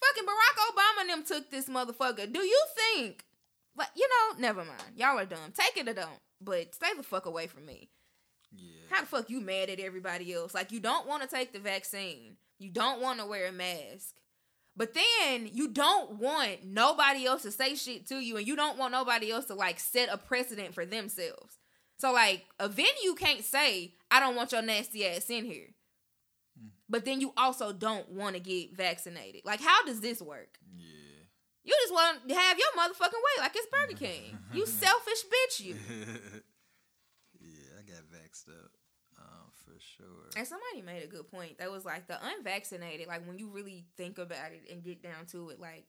fucking 0.00 0.24
Barack 0.24 0.72
Obama 0.72 1.00
and 1.02 1.10
them 1.10 1.24
took 1.24 1.50
this 1.50 1.68
motherfucker. 1.68 2.32
Do 2.32 2.40
you 2.40 2.62
think, 2.76 3.24
like, 3.76 3.88
you 3.96 4.08
know, 4.08 4.40
never 4.40 4.64
mind. 4.64 4.96
Y'all 4.96 5.18
are 5.18 5.26
dumb. 5.26 5.52
Take 5.54 5.76
it 5.76 5.88
or 5.88 5.94
don't. 5.94 6.20
But 6.40 6.74
stay 6.74 6.88
the 6.96 7.02
fuck 7.02 7.26
away 7.26 7.46
from 7.46 7.66
me. 7.66 7.88
Yeah. 8.52 8.80
How 8.90 9.00
the 9.02 9.06
fuck 9.06 9.30
you 9.30 9.40
mad 9.40 9.70
at 9.70 9.80
everybody 9.80 10.32
else? 10.32 10.54
Like 10.54 10.72
you 10.72 10.80
don't 10.80 11.06
want 11.06 11.22
to 11.22 11.28
take 11.28 11.52
the 11.52 11.58
vaccine. 11.58 12.36
You 12.58 12.70
don't 12.70 13.00
want 13.00 13.20
to 13.20 13.26
wear 13.26 13.46
a 13.46 13.52
mask. 13.52 14.16
But 14.76 14.94
then 14.94 15.48
you 15.52 15.68
don't 15.68 16.18
want 16.18 16.64
nobody 16.64 17.26
else 17.26 17.42
to 17.42 17.50
say 17.50 17.74
shit 17.74 18.06
to 18.08 18.16
you 18.16 18.36
and 18.36 18.46
you 18.46 18.56
don't 18.56 18.78
want 18.78 18.92
nobody 18.92 19.30
else 19.30 19.46
to 19.46 19.54
like 19.54 19.78
set 19.78 20.08
a 20.10 20.16
precedent 20.16 20.74
for 20.74 20.86
themselves. 20.86 21.58
So 21.98 22.12
like 22.12 22.46
a 22.58 22.68
venue 22.68 23.14
can't 23.18 23.44
say, 23.44 23.94
I 24.10 24.20
don't 24.20 24.36
want 24.36 24.52
your 24.52 24.62
nasty 24.62 25.06
ass 25.06 25.28
in 25.28 25.44
here. 25.44 25.74
But 26.90 27.04
then 27.04 27.20
you 27.20 27.32
also 27.36 27.72
don't 27.72 28.10
want 28.10 28.34
to 28.34 28.40
get 28.40 28.76
vaccinated. 28.76 29.42
Like 29.44 29.60
how 29.60 29.84
does 29.84 30.00
this 30.00 30.20
work? 30.20 30.58
Yeah. 30.76 30.86
You 31.62 31.74
just 31.82 31.94
want 31.94 32.28
to 32.28 32.34
have 32.34 32.58
your 32.58 32.68
motherfucking 32.76 33.12
way 33.12 33.38
like 33.38 33.52
it's 33.54 33.66
Burger 33.70 33.98
King. 33.98 34.38
You 34.52 34.66
selfish 34.66 35.24
bitch 35.24 35.60
you. 35.60 35.76
yeah, 37.40 37.78
I 37.78 37.82
got 37.82 38.02
vaxxed 38.12 38.48
up. 38.48 38.72
Um, 39.16 39.50
for 39.52 39.78
sure. 39.78 40.30
And 40.36 40.46
somebody 40.46 40.82
made 40.82 41.04
a 41.04 41.06
good 41.06 41.30
point. 41.30 41.58
That 41.58 41.70
was 41.70 41.84
like 41.84 42.08
the 42.08 42.18
unvaccinated, 42.36 43.06
like 43.06 43.26
when 43.26 43.38
you 43.38 43.48
really 43.48 43.84
think 43.96 44.18
about 44.18 44.52
it 44.52 44.72
and 44.72 44.82
get 44.82 45.02
down 45.02 45.26
to 45.32 45.50
it, 45.50 45.60
like 45.60 45.84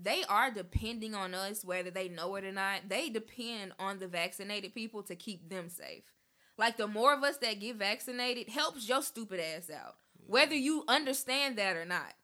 they 0.00 0.24
are 0.28 0.50
depending 0.50 1.14
on 1.14 1.34
us, 1.34 1.64
whether 1.64 1.90
they 1.90 2.08
know 2.08 2.34
it 2.36 2.44
or 2.44 2.52
not. 2.52 2.88
They 2.88 3.08
depend 3.08 3.72
on 3.78 3.98
the 4.00 4.08
vaccinated 4.08 4.74
people 4.74 5.02
to 5.04 5.14
keep 5.14 5.48
them 5.48 5.68
safe. 5.68 6.04
Like 6.58 6.76
the 6.76 6.86
more 6.86 7.14
of 7.14 7.22
us 7.22 7.38
that 7.38 7.60
get 7.60 7.76
vaccinated 7.76 8.48
helps 8.48 8.88
your 8.88 9.02
stupid 9.02 9.40
ass 9.40 9.70
out, 9.70 9.96
whether 10.26 10.54
you 10.54 10.84
understand 10.88 11.56
that 11.58 11.76
or 11.76 11.84
not. 11.84 12.14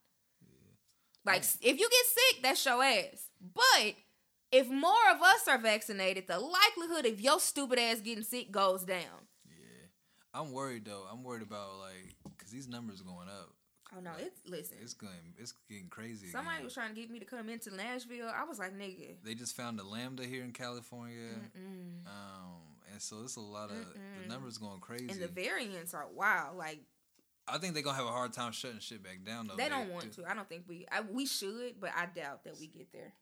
Like 1.24 1.42
if 1.60 1.78
you 1.78 1.88
get 1.90 2.06
sick, 2.06 2.42
that's 2.42 2.64
your 2.64 2.82
ass. 2.82 3.28
But 3.54 3.94
if 4.50 4.68
more 4.68 4.92
of 5.14 5.20
us 5.22 5.46
are 5.46 5.58
vaccinated, 5.58 6.26
the 6.26 6.38
likelihood 6.38 7.06
of 7.06 7.20
your 7.20 7.38
stupid 7.38 7.78
ass 7.78 8.00
getting 8.00 8.24
sick 8.24 8.50
goes 8.50 8.84
down. 8.84 9.26
Yeah. 9.46 9.86
I'm 10.32 10.52
worried 10.52 10.86
though. 10.86 11.04
I'm 11.10 11.22
worried 11.22 11.42
about 11.42 11.78
like 11.80 12.16
because 12.36 12.50
these 12.50 12.68
numbers 12.68 13.00
are 13.00 13.04
going 13.04 13.28
up. 13.28 13.50
Oh 13.96 14.00
no, 14.00 14.10
it's 14.18 14.40
listen. 14.46 14.78
It's 14.82 14.94
going. 14.94 15.12
It's 15.38 15.54
getting 15.68 15.88
crazy. 15.88 16.28
Somebody 16.28 16.56
again. 16.56 16.64
was 16.64 16.74
trying 16.74 16.94
to 16.94 17.00
get 17.00 17.10
me 17.10 17.18
to 17.20 17.24
come 17.24 17.48
into 17.48 17.74
Nashville. 17.74 18.28
I 18.34 18.44
was 18.44 18.58
like, 18.58 18.76
nigga. 18.76 19.16
They 19.24 19.34
just 19.34 19.56
found 19.56 19.80
a 19.80 19.84
lambda 19.84 20.24
here 20.24 20.44
in 20.44 20.52
California. 20.52 21.30
Um, 22.06 22.60
and 22.92 23.00
so 23.00 23.22
it's 23.24 23.36
a 23.36 23.40
lot 23.40 23.70
of 23.70 23.76
the 23.76 24.28
numbers 24.28 24.58
going 24.58 24.80
crazy. 24.80 25.08
And 25.10 25.20
the 25.20 25.28
variants 25.28 25.94
are 25.94 26.06
wild. 26.14 26.58
Like 26.58 26.80
I 27.50 27.58
think 27.58 27.74
they're 27.74 27.82
gonna 27.82 27.96
have 27.96 28.06
a 28.06 28.10
hard 28.10 28.32
time 28.32 28.52
shutting 28.52 28.80
shit 28.80 29.02
back 29.02 29.24
down 29.24 29.46
though. 29.48 29.56
they 29.56 29.68
don't 29.68 29.90
want 29.90 30.12
to. 30.12 30.24
I 30.28 30.34
don't 30.34 30.48
think 30.48 30.64
we. 30.68 30.86
I, 30.90 31.00
we 31.02 31.26
should, 31.26 31.80
but 31.80 31.90
I 31.96 32.06
doubt 32.06 32.44
that 32.44 32.58
we 32.60 32.66
get 32.66 32.92
there. 32.92 33.12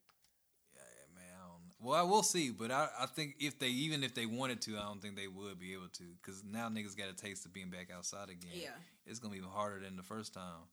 Yeah, 0.74 0.80
man. 1.14 1.24
I 1.34 1.46
don't, 1.48 1.62
well, 1.86 1.98
I 1.98 2.02
will 2.02 2.22
see, 2.22 2.50
but 2.50 2.70
I, 2.70 2.88
I 3.00 3.06
think 3.06 3.36
if 3.40 3.58
they 3.58 3.68
even 3.68 4.02
if 4.04 4.14
they 4.14 4.26
wanted 4.26 4.60
to, 4.62 4.76
I 4.78 4.82
don't 4.82 5.00
think 5.00 5.16
they 5.16 5.28
would 5.28 5.58
be 5.58 5.72
able 5.74 5.88
to 5.88 6.04
because 6.22 6.42
now 6.44 6.68
niggas 6.68 6.96
got 6.96 7.08
a 7.08 7.14
taste 7.14 7.46
of 7.46 7.52
being 7.52 7.70
back 7.70 7.90
outside 7.94 8.28
again. 8.28 8.50
Yeah. 8.54 8.70
it's 9.06 9.18
gonna 9.18 9.32
be 9.32 9.38
even 9.38 9.50
harder 9.50 9.80
than 9.84 9.96
the 9.96 10.02
first 10.02 10.34
time. 10.34 10.64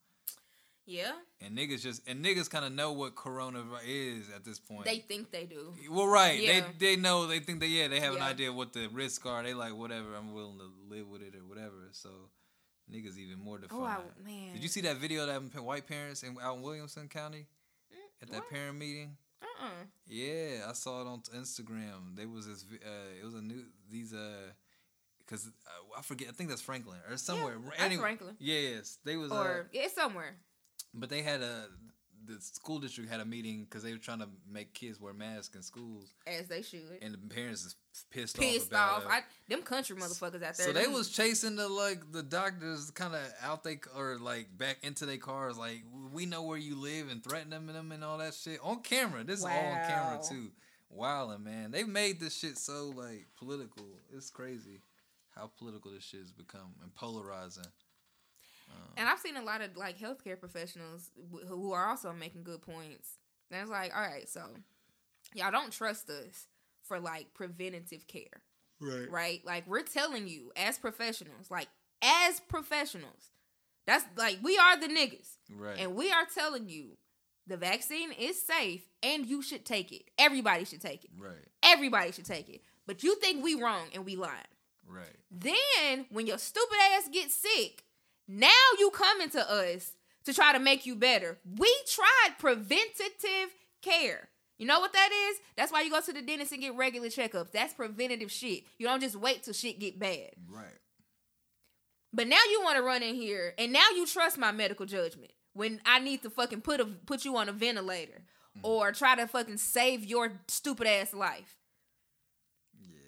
Yeah, 0.86 1.14
And 1.40 1.58
niggas 1.58 1.82
just 1.82 2.06
and 2.10 2.26
niggas 2.26 2.50
kind 2.50 2.66
of 2.66 2.74
know 2.74 2.92
what 2.92 3.16
corona 3.16 3.64
is 3.88 4.26
at 4.36 4.44
this 4.44 4.60
point. 4.60 4.84
they 4.84 4.98
think 4.98 5.32
they 5.32 5.46
do. 5.46 5.74
well, 5.90 6.08
right? 6.08 6.38
Yeah. 6.38 6.66
They 6.80 6.96
they 6.96 6.96
know 6.98 7.26
they 7.26 7.40
think 7.40 7.62
that 7.62 7.68
yeah 7.70 7.88
they 7.88 8.02
have 8.02 8.16
Yeah. 8.16 8.20
an 8.20 8.24
idea 8.26 8.50
of 8.50 8.56
what 8.56 8.74
the 8.74 8.88
risks 8.88 9.26
are. 9.26 9.42
They 9.44 9.54
like 9.54 9.74
whatever 9.78 10.14
I'm 10.14 10.34
willing 10.34 10.58
to 10.60 10.70
live 10.94 11.08
with 11.08 11.22
it 11.22 11.36
or 11.36 11.46
whatever. 11.46 11.88
So 11.94 12.10
niggas 12.92 13.18
even 13.18 13.40
more 13.40 13.58
defined. 13.58 13.82
Oh, 13.82 13.86
I, 13.86 14.00
man. 14.26 14.54
Did 14.54 14.64
you 14.64 14.70
see 14.70 14.82
that 14.82 14.98
video 14.98 15.28
of 15.28 15.28
them 15.28 15.64
white 15.64 15.88
parents 15.88 16.24
in 16.24 16.36
out 16.42 16.58
in 16.58 16.62
Williamson 16.62 17.08
County 17.08 17.46
at 18.22 18.30
that 18.30 18.42
what? 18.42 18.50
parent 18.50 18.78
meeting? 18.78 19.18
Uh-uh. 19.42 19.86
Yeah, 20.08 20.68
I 20.70 20.74
saw 20.74 21.02
it 21.02 21.08
on 21.08 21.22
Instagram. 21.36 22.16
There 22.16 22.28
was 22.28 22.48
this. 22.48 22.66
Uh, 22.72 23.20
it 23.20 23.26
was 23.26 23.36
a 23.36 23.42
new 23.42 23.64
these 23.92 24.14
uh, 24.14 24.52
because 25.20 25.48
uh, 25.48 26.00
I 26.00 26.02
forget. 26.02 26.30
I 26.30 26.32
think 26.32 26.50
that's 26.50 26.62
Franklin 26.62 26.98
or 27.10 27.18
somewhere. 27.18 27.56
that's 27.78 27.96
Franklin. 27.96 28.36
Yes, 28.40 28.98
they 29.06 29.18
was. 29.18 29.32
Or 29.32 29.62
uh, 29.62 29.64
it's 29.74 29.96
somewhere. 29.96 30.36
but 30.94 31.10
they 31.10 31.22
had 31.22 31.42
a 31.42 31.68
the 32.26 32.40
school 32.40 32.80
district 32.80 33.10
had 33.10 33.20
a 33.20 33.26
meeting 33.26 33.66
because 33.66 33.84
they 33.84 33.92
were 33.92 33.98
trying 33.98 34.20
to 34.20 34.30
make 34.50 34.74
kids 34.74 35.00
wear 35.00 35.14
masks 35.14 35.56
in 35.56 35.62
schools, 35.62 36.14
As 36.26 36.48
they 36.48 36.62
should. 36.62 37.00
and 37.02 37.14
the 37.14 37.18
parents 37.18 37.66
is 37.66 37.76
pissed, 38.12 38.40
Pissed 38.40 38.74
off. 38.74 39.06
off. 39.06 39.12
I, 39.12 39.22
them 39.48 39.62
country 39.62 39.96
motherfuckers 39.96 40.36
out 40.44 40.56
there. 40.58 40.68
So 40.68 40.74
they 40.74 40.88
was 40.88 41.10
chasing 41.10 41.56
the 41.56 41.68
like 41.70 42.12
the 42.12 42.24
doctors 42.24 42.92
kind 42.92 43.14
of 43.14 43.22
out 43.42 43.64
they 43.64 43.80
or 43.96 44.18
like 44.18 44.48
back 44.58 44.78
into 44.84 45.06
their 45.06 45.18
cars 45.18 45.58
like 45.58 45.84
we 46.12 46.26
know 46.26 46.44
where 46.44 46.58
you 46.58 46.76
live 46.76 47.10
and 47.12 47.24
threaten 47.24 47.50
them 47.52 47.92
and 47.92 48.04
all 48.04 48.18
that 48.18 48.34
shit 48.34 48.60
on 48.64 48.82
camera. 48.82 49.24
This 49.24 49.40
is 49.40 49.46
all 49.46 49.52
on 49.52 49.88
camera 49.88 50.20
too. 50.28 50.52
Wildin', 50.96 51.44
man. 51.44 51.72
They've 51.72 51.88
made 51.88 52.20
this 52.20 52.38
shit 52.38 52.58
so 52.58 52.94
like 52.96 53.28
political. 53.38 53.86
It's 54.16 54.30
crazy 54.30 54.82
how 55.36 55.50
political 55.58 55.92
this 55.92 56.04
shit 56.04 56.20
has 56.22 56.32
become 56.32 56.74
and 56.84 56.94
polarizing. 56.94 57.66
Um, 58.72 58.90
and 58.98 59.08
I've 59.10 59.20
seen 59.20 59.36
a 59.38 59.44
lot 59.44 59.62
of 59.62 59.76
like 59.76 60.00
healthcare 60.00 60.40
professionals 60.40 61.10
wh- 61.32 61.48
who 61.48 61.74
are 61.74 61.88
also 61.88 62.14
making 62.14 62.44
good 62.44 62.62
points. 62.62 63.18
And 63.52 63.62
it's 63.62 63.70
like, 63.70 63.96
all 63.96 64.02
right, 64.02 64.28
so 64.30 64.42
y'all 65.36 65.52
don't 65.52 65.72
trust 65.72 66.10
us 66.10 66.48
for 66.84 67.00
like 67.00 67.34
preventative 67.34 68.08
care, 68.08 68.42
Right. 68.80 69.10
right? 69.10 69.42
Like 69.46 69.68
we're 69.68 69.82
telling 69.84 70.28
you 70.28 70.52
as 70.56 70.78
professionals, 70.78 71.50
like 71.50 71.68
as 72.02 72.40
professionals, 72.42 73.32
that's 73.86 74.06
like 74.18 74.40
we 74.44 74.58
are 74.58 74.78
the 74.80 74.88
niggas, 74.88 75.38
Right. 75.50 75.78
and 75.80 75.96
we 75.96 76.12
are 76.12 76.26
telling 76.26 76.70
you 76.70 76.98
the 77.48 77.58
vaccine 77.58 78.12
is 78.14 78.42
safe 78.42 78.82
and 79.02 79.26
you 79.26 79.42
should 79.42 79.66
take 79.66 79.92
it. 79.92 80.04
Everybody 80.18 80.64
should 80.66 80.82
take 80.82 81.04
it. 81.04 81.12
right. 81.18 81.46
Everybody 81.62 82.12
should 82.12 82.26
take 82.26 82.50
it. 82.50 82.62
But 82.86 83.04
you 83.04 83.16
think 83.16 83.44
we 83.44 83.56
wrong 83.56 83.88
and 83.94 84.06
we 84.06 84.16
lying. 84.16 84.44
Right. 84.88 85.16
Then 85.32 86.06
when 86.10 86.28
your 86.28 86.38
stupid 86.38 86.78
ass 86.94 87.08
gets 87.10 87.36
sick, 87.36 87.84
now 88.28 88.50
you 88.80 88.90
coming 88.92 89.30
to 89.32 89.50
us 89.52 89.94
to 90.26 90.34
try 90.34 90.54
to 90.54 90.60
make 90.60 90.86
you 90.86 90.96
better. 90.96 91.38
We 91.58 91.74
tried 91.88 92.38
preventative 92.40 93.54
care. 93.82 94.30
You 94.64 94.70
know 94.70 94.80
what 94.80 94.94
that 94.94 95.10
is? 95.12 95.42
That's 95.58 95.74
why 95.74 95.82
you 95.82 95.90
go 95.90 96.00
to 96.00 96.14
the 96.14 96.22
dentist 96.22 96.54
and 96.54 96.62
get 96.62 96.74
regular 96.78 97.10
checkups. 97.10 97.52
That's 97.52 97.74
preventative 97.74 98.32
shit. 98.32 98.64
You 98.78 98.88
don't 98.88 99.02
just 99.02 99.18
wait 99.18 99.44
till 99.44 99.54
shit 99.54 99.78
get 99.78 100.00
bad. 100.00 100.30
Right. 100.50 100.80
But 102.14 102.30
now 102.30 102.40
you 102.50 102.62
want 102.64 102.78
to 102.78 102.82
run 102.82 103.04
in 103.04 103.16
here 103.16 103.54
and 103.58 103.74
now 103.74 103.84
you 103.94 104.08
trust 104.08 104.38
my 104.38 104.54
medical 104.54 104.86
judgment 104.86 105.34
when 105.52 105.82
I 105.86 106.00
need 106.00 106.24
to 106.24 106.30
fucking 106.30 106.62
put 106.62 106.80
a 106.80 106.86
put 106.86 107.26
you 107.26 107.36
on 107.36 107.50
a 107.50 107.52
ventilator 107.52 108.22
mm-hmm. 108.58 108.66
or 108.66 108.94
try 108.94 109.18
to 109.18 109.28
fucking 109.28 109.58
save 109.58 110.06
your 110.06 110.32
stupid 110.48 110.88
ass 110.88 111.14
life. 111.14 111.58
Yeah. 112.82 113.00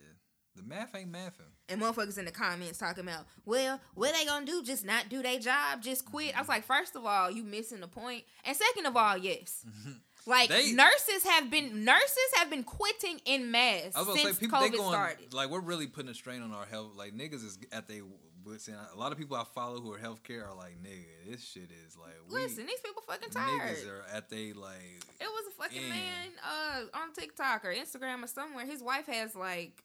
The 0.57 0.63
math 0.63 0.93
ain't 0.93 1.09
mathing. 1.09 1.53
And 1.69 1.81
motherfuckers 1.81 2.17
in 2.17 2.25
the 2.25 2.31
comments 2.31 2.79
talking 2.79 3.05
about, 3.05 3.27
well, 3.45 3.79
what 3.93 4.13
they 4.13 4.25
gonna 4.25 4.45
do? 4.45 4.61
Just 4.61 4.83
not 4.83 5.07
do 5.07 5.23
their 5.23 5.39
job? 5.39 5.81
Just 5.81 6.03
quit? 6.03 6.35
I 6.35 6.41
was 6.41 6.49
like, 6.49 6.65
first 6.65 6.97
of 6.97 7.05
all, 7.05 7.31
you 7.31 7.43
missing 7.43 7.79
the 7.79 7.87
point, 7.87 8.25
and 8.43 8.57
second 8.57 8.85
of 8.85 8.97
all, 8.97 9.17
yes, 9.17 9.65
mm-hmm. 9.65 9.93
Like 10.25 10.49
They- 10.49 10.71
nurses 10.71 11.23
have 11.23 11.49
been 11.49 11.83
nurses 11.85 12.29
have 12.37 12.49
been 12.49 12.63
quitting 12.63 13.19
in 13.25 13.51
mass 13.51 13.91
I 13.95 13.99
was 13.99 14.07
gonna 14.07 14.19
since 14.21 14.37
say 14.37 14.39
people 14.45 14.59
COVID 14.59 14.71
going 14.73 14.89
started. 14.89 15.33
like 15.33 15.49
we're 15.49 15.59
really 15.61 15.87
putting 15.87 16.09
a 16.09 16.15
strain 16.15 16.41
on 16.41 16.51
our 16.51 16.65
health. 16.65 16.91
Like 16.95 17.13
niggas 17.13 17.43
is 17.45 17.57
at 17.71 17.87
they 17.87 18.01
wits 18.43 18.67
end. 18.67 18.77
A 18.93 18.97
lot 18.97 19.11
of 19.11 19.17
people 19.17 19.35
I 19.37 19.43
follow 19.55 19.79
who 19.81 19.91
are 19.91 19.97
healthcare 19.97 20.47
are 20.47 20.53
like, 20.55 20.77
nigga, 20.83 21.31
this 21.31 21.43
shit 21.43 21.69
is 21.87 21.97
like 21.97 22.13
we 22.29 22.35
Listen, 22.41 22.65
these 22.67 22.79
people 22.81 23.01
fucking 23.07 23.29
tired. 23.31 23.75
niggas 23.75 23.87
are 23.89 24.03
at 24.13 24.29
they 24.29 24.53
like 24.53 25.01
It 25.19 25.27
was 25.27 25.47
a 25.47 25.51
fucking 25.63 25.81
Yeah. 25.81 25.89
man 25.89 26.27
uh 26.43 26.81
on 26.99 27.13
TikTok 27.13 27.65
or 27.65 27.73
Instagram 27.73 28.23
or 28.23 28.27
somewhere. 28.27 28.65
His 28.65 28.81
wife 28.83 29.07
has 29.07 29.35
like 29.35 29.83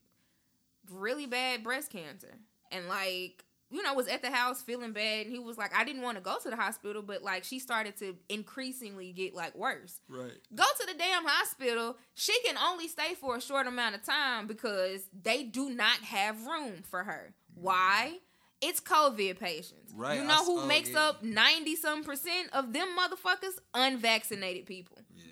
really 0.90 1.26
bad 1.26 1.62
breast 1.62 1.90
cancer. 1.90 2.34
And 2.72 2.86
like 2.88 3.44
you 3.70 3.82
know, 3.82 3.94
was 3.94 4.08
at 4.08 4.20
the 4.22 4.30
house 4.30 4.60
feeling 4.62 4.92
bad, 4.92 5.26
and 5.26 5.32
he 5.34 5.38
was 5.38 5.56
like, 5.56 5.74
I 5.74 5.84
didn't 5.84 6.02
want 6.02 6.16
to 6.16 6.22
go 6.22 6.36
to 6.42 6.50
the 6.50 6.56
hospital, 6.56 7.02
but 7.02 7.22
like 7.22 7.44
she 7.44 7.58
started 7.58 7.96
to 7.98 8.16
increasingly 8.28 9.12
get 9.12 9.34
like 9.34 9.54
worse. 9.56 10.00
Right. 10.08 10.32
Go 10.54 10.64
to 10.80 10.86
the 10.86 10.94
damn 10.98 11.24
hospital. 11.24 11.96
She 12.14 12.34
can 12.44 12.56
only 12.58 12.88
stay 12.88 13.14
for 13.14 13.36
a 13.36 13.40
short 13.40 13.66
amount 13.66 13.94
of 13.94 14.02
time 14.04 14.46
because 14.46 15.02
they 15.22 15.44
do 15.44 15.70
not 15.70 15.98
have 16.00 16.46
room 16.46 16.82
for 16.82 17.04
her. 17.04 17.32
Why? 17.54 18.18
It's 18.62 18.80
COVID 18.80 19.38
patients. 19.38 19.92
Right, 19.94 20.16
You 20.16 20.22
I 20.24 20.26
know 20.26 20.44
who 20.44 20.58
saw- 20.60 20.66
makes 20.66 20.94
up 20.94 21.22
90 21.22 21.76
some 21.76 22.04
percent 22.04 22.50
of 22.52 22.72
them 22.74 22.88
motherfuckers? 22.98 23.58
Unvaccinated 23.72 24.66
people. 24.66 24.98
Yeah. 25.16 25.24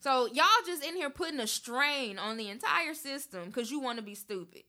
So 0.00 0.26
y'all 0.26 0.44
just 0.64 0.84
in 0.84 0.94
here 0.94 1.10
putting 1.10 1.40
a 1.40 1.46
strain 1.46 2.18
on 2.18 2.36
the 2.36 2.48
entire 2.48 2.94
system 2.94 3.46
because 3.46 3.70
you 3.70 3.80
want 3.80 3.98
to 3.98 4.04
be 4.04 4.14
stupid. 4.14 4.62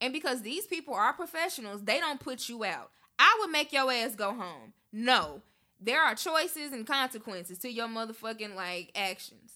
And 0.00 0.12
because 0.12 0.42
these 0.42 0.66
people 0.66 0.94
are 0.94 1.12
professionals, 1.12 1.84
they 1.84 1.98
don't 1.98 2.20
put 2.20 2.48
you 2.48 2.64
out. 2.64 2.90
I 3.18 3.36
would 3.40 3.50
make 3.50 3.72
your 3.72 3.90
ass 3.92 4.14
go 4.14 4.32
home. 4.32 4.72
No. 4.92 5.42
There 5.80 6.00
are 6.00 6.14
choices 6.14 6.72
and 6.72 6.86
consequences 6.86 7.58
to 7.58 7.72
your 7.72 7.88
motherfucking 7.88 8.54
like 8.54 8.92
actions. 8.94 9.54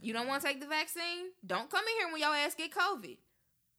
You 0.00 0.12
don't 0.12 0.28
want 0.28 0.42
to 0.42 0.48
take 0.48 0.60
the 0.60 0.66
vaccine? 0.66 1.30
Don't 1.44 1.70
come 1.70 1.84
in 1.84 1.98
here 1.98 2.12
when 2.12 2.20
your 2.20 2.34
ass 2.34 2.54
get 2.54 2.72
COVID. 2.72 3.16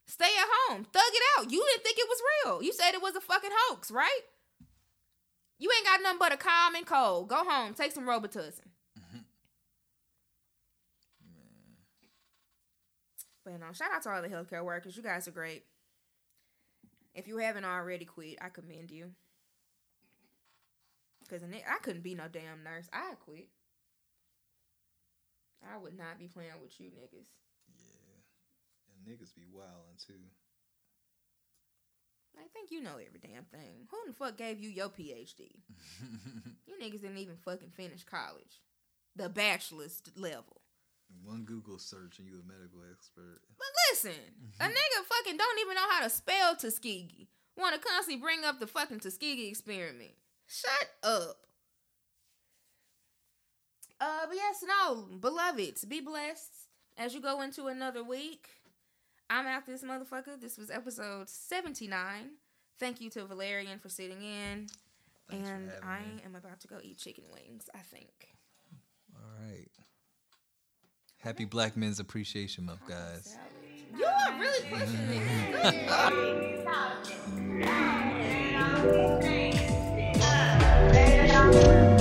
Stay 0.05 0.25
at 0.25 0.47
home. 0.69 0.85
Thug 0.91 1.01
it 1.05 1.23
out. 1.37 1.51
You 1.51 1.65
didn't 1.69 1.83
think 1.83 1.97
it 1.97 2.07
was 2.09 2.19
real. 2.45 2.63
You 2.63 2.73
said 2.73 2.93
it 2.93 3.01
was 3.01 3.15
a 3.15 3.21
fucking 3.21 3.51
hoax, 3.53 3.91
right? 3.91 4.21
You 5.59 5.69
ain't 5.75 5.85
got 5.85 6.01
nothing 6.01 6.19
but 6.19 6.33
a 6.33 6.37
calm 6.37 6.75
and 6.75 6.85
cold. 6.85 7.27
Go 7.29 7.43
home. 7.45 7.73
Take 7.73 7.91
some 7.91 8.05
Robitussin. 8.05 8.61
Mm-hmm. 8.97 9.19
But 13.45 13.59
no, 13.59 13.71
shout 13.73 13.91
out 13.93 14.01
to 14.03 14.09
all 14.09 14.21
the 14.21 14.29
healthcare 14.29 14.63
workers. 14.63 14.97
You 14.97 15.03
guys 15.03 15.27
are 15.27 15.31
great. 15.31 15.63
If 17.13 17.27
you 17.27 17.37
haven't 17.37 17.65
already 17.65 18.05
quit, 18.05 18.37
I 18.41 18.49
commend 18.49 18.91
you. 18.91 19.11
Cause 21.29 21.43
I 21.43 21.77
couldn't 21.83 22.01
be 22.01 22.15
no 22.15 22.27
damn 22.27 22.63
nurse. 22.63 22.89
I 22.91 23.13
quit. 23.23 23.49
I 25.61 25.77
would 25.77 25.95
not 25.95 26.17
be 26.17 26.27
playing 26.27 26.59
with 26.61 26.79
you 26.79 26.87
niggas. 26.87 27.29
Yeah, 27.77 28.17
and 28.89 29.05
niggas 29.05 29.35
be 29.35 29.45
wilding 29.51 29.99
too. 30.03 30.13
I 32.37 32.47
think 32.53 32.71
you 32.71 32.81
know 32.81 32.93
every 32.93 33.19
damn 33.21 33.43
thing. 33.43 33.87
Who 33.91 33.97
the 34.07 34.13
fuck 34.13 34.37
gave 34.37 34.59
you 34.59 34.69
your 34.69 34.89
PhD? 34.89 35.51
you 36.65 36.73
niggas 36.81 37.01
didn't 37.01 37.17
even 37.17 37.35
fucking 37.35 37.71
finish 37.71 38.03
college. 38.03 38.61
The 39.15 39.29
bachelor's 39.29 40.01
level. 40.15 40.58
One 41.23 41.43
Google 41.43 41.77
search 41.77 42.19
and 42.19 42.27
you 42.27 42.35
a 42.43 42.47
medical 42.51 42.79
expert. 42.91 43.41
But 43.57 43.67
listen, 43.91 44.19
a 44.59 44.65
nigga 44.65 45.05
fucking 45.05 45.37
don't 45.37 45.59
even 45.59 45.75
know 45.75 45.89
how 45.89 46.03
to 46.03 46.09
spell 46.09 46.55
Tuskegee. 46.55 47.27
Want 47.57 47.75
to 47.75 47.81
constantly 47.81 48.21
bring 48.21 48.45
up 48.45 48.59
the 48.59 48.67
fucking 48.67 48.99
Tuskegee 48.99 49.49
experiment. 49.49 50.11
Shut 50.47 50.89
up. 51.03 51.37
Uh, 54.01 54.25
but 54.27 54.35
yes, 54.35 54.63
no, 54.65 55.07
beloveds, 55.19 55.83
be 55.85 55.99
blessed 55.99 56.67
as 56.97 57.13
you 57.13 57.21
go 57.21 57.41
into 57.41 57.67
another 57.67 58.03
week. 58.03 58.47
I'm 59.29 59.45
out 59.45 59.65
this 59.65 59.83
motherfucker. 59.83 60.39
This 60.39 60.57
was 60.57 60.71
episode 60.71 61.29
79. 61.29 62.31
Thank 62.79 63.01
you 63.01 63.09
to 63.11 63.25
Valerian 63.25 63.77
for 63.77 63.89
sitting 63.89 64.23
in. 64.23 64.67
Thanks 65.29 65.47
and 65.49 65.71
I 65.83 65.99
me. 65.99 66.21
am 66.25 66.35
about 66.35 66.61
to 66.61 66.67
go 66.67 66.77
eat 66.81 66.97
chicken 66.97 67.25
wings, 67.31 67.69
I 67.75 67.79
think. 67.79 68.09
All 69.13 69.21
right. 69.47 69.69
Happy 71.19 71.43
Black 71.43 71.75
Men's 71.75 71.99
Appreciation 71.99 72.65
Month, 72.65 72.87
guys. 72.87 73.37
You 73.97 74.05
are 74.05 74.39
really 74.39 74.69
pushing 74.69 74.95
it. 81.51 81.98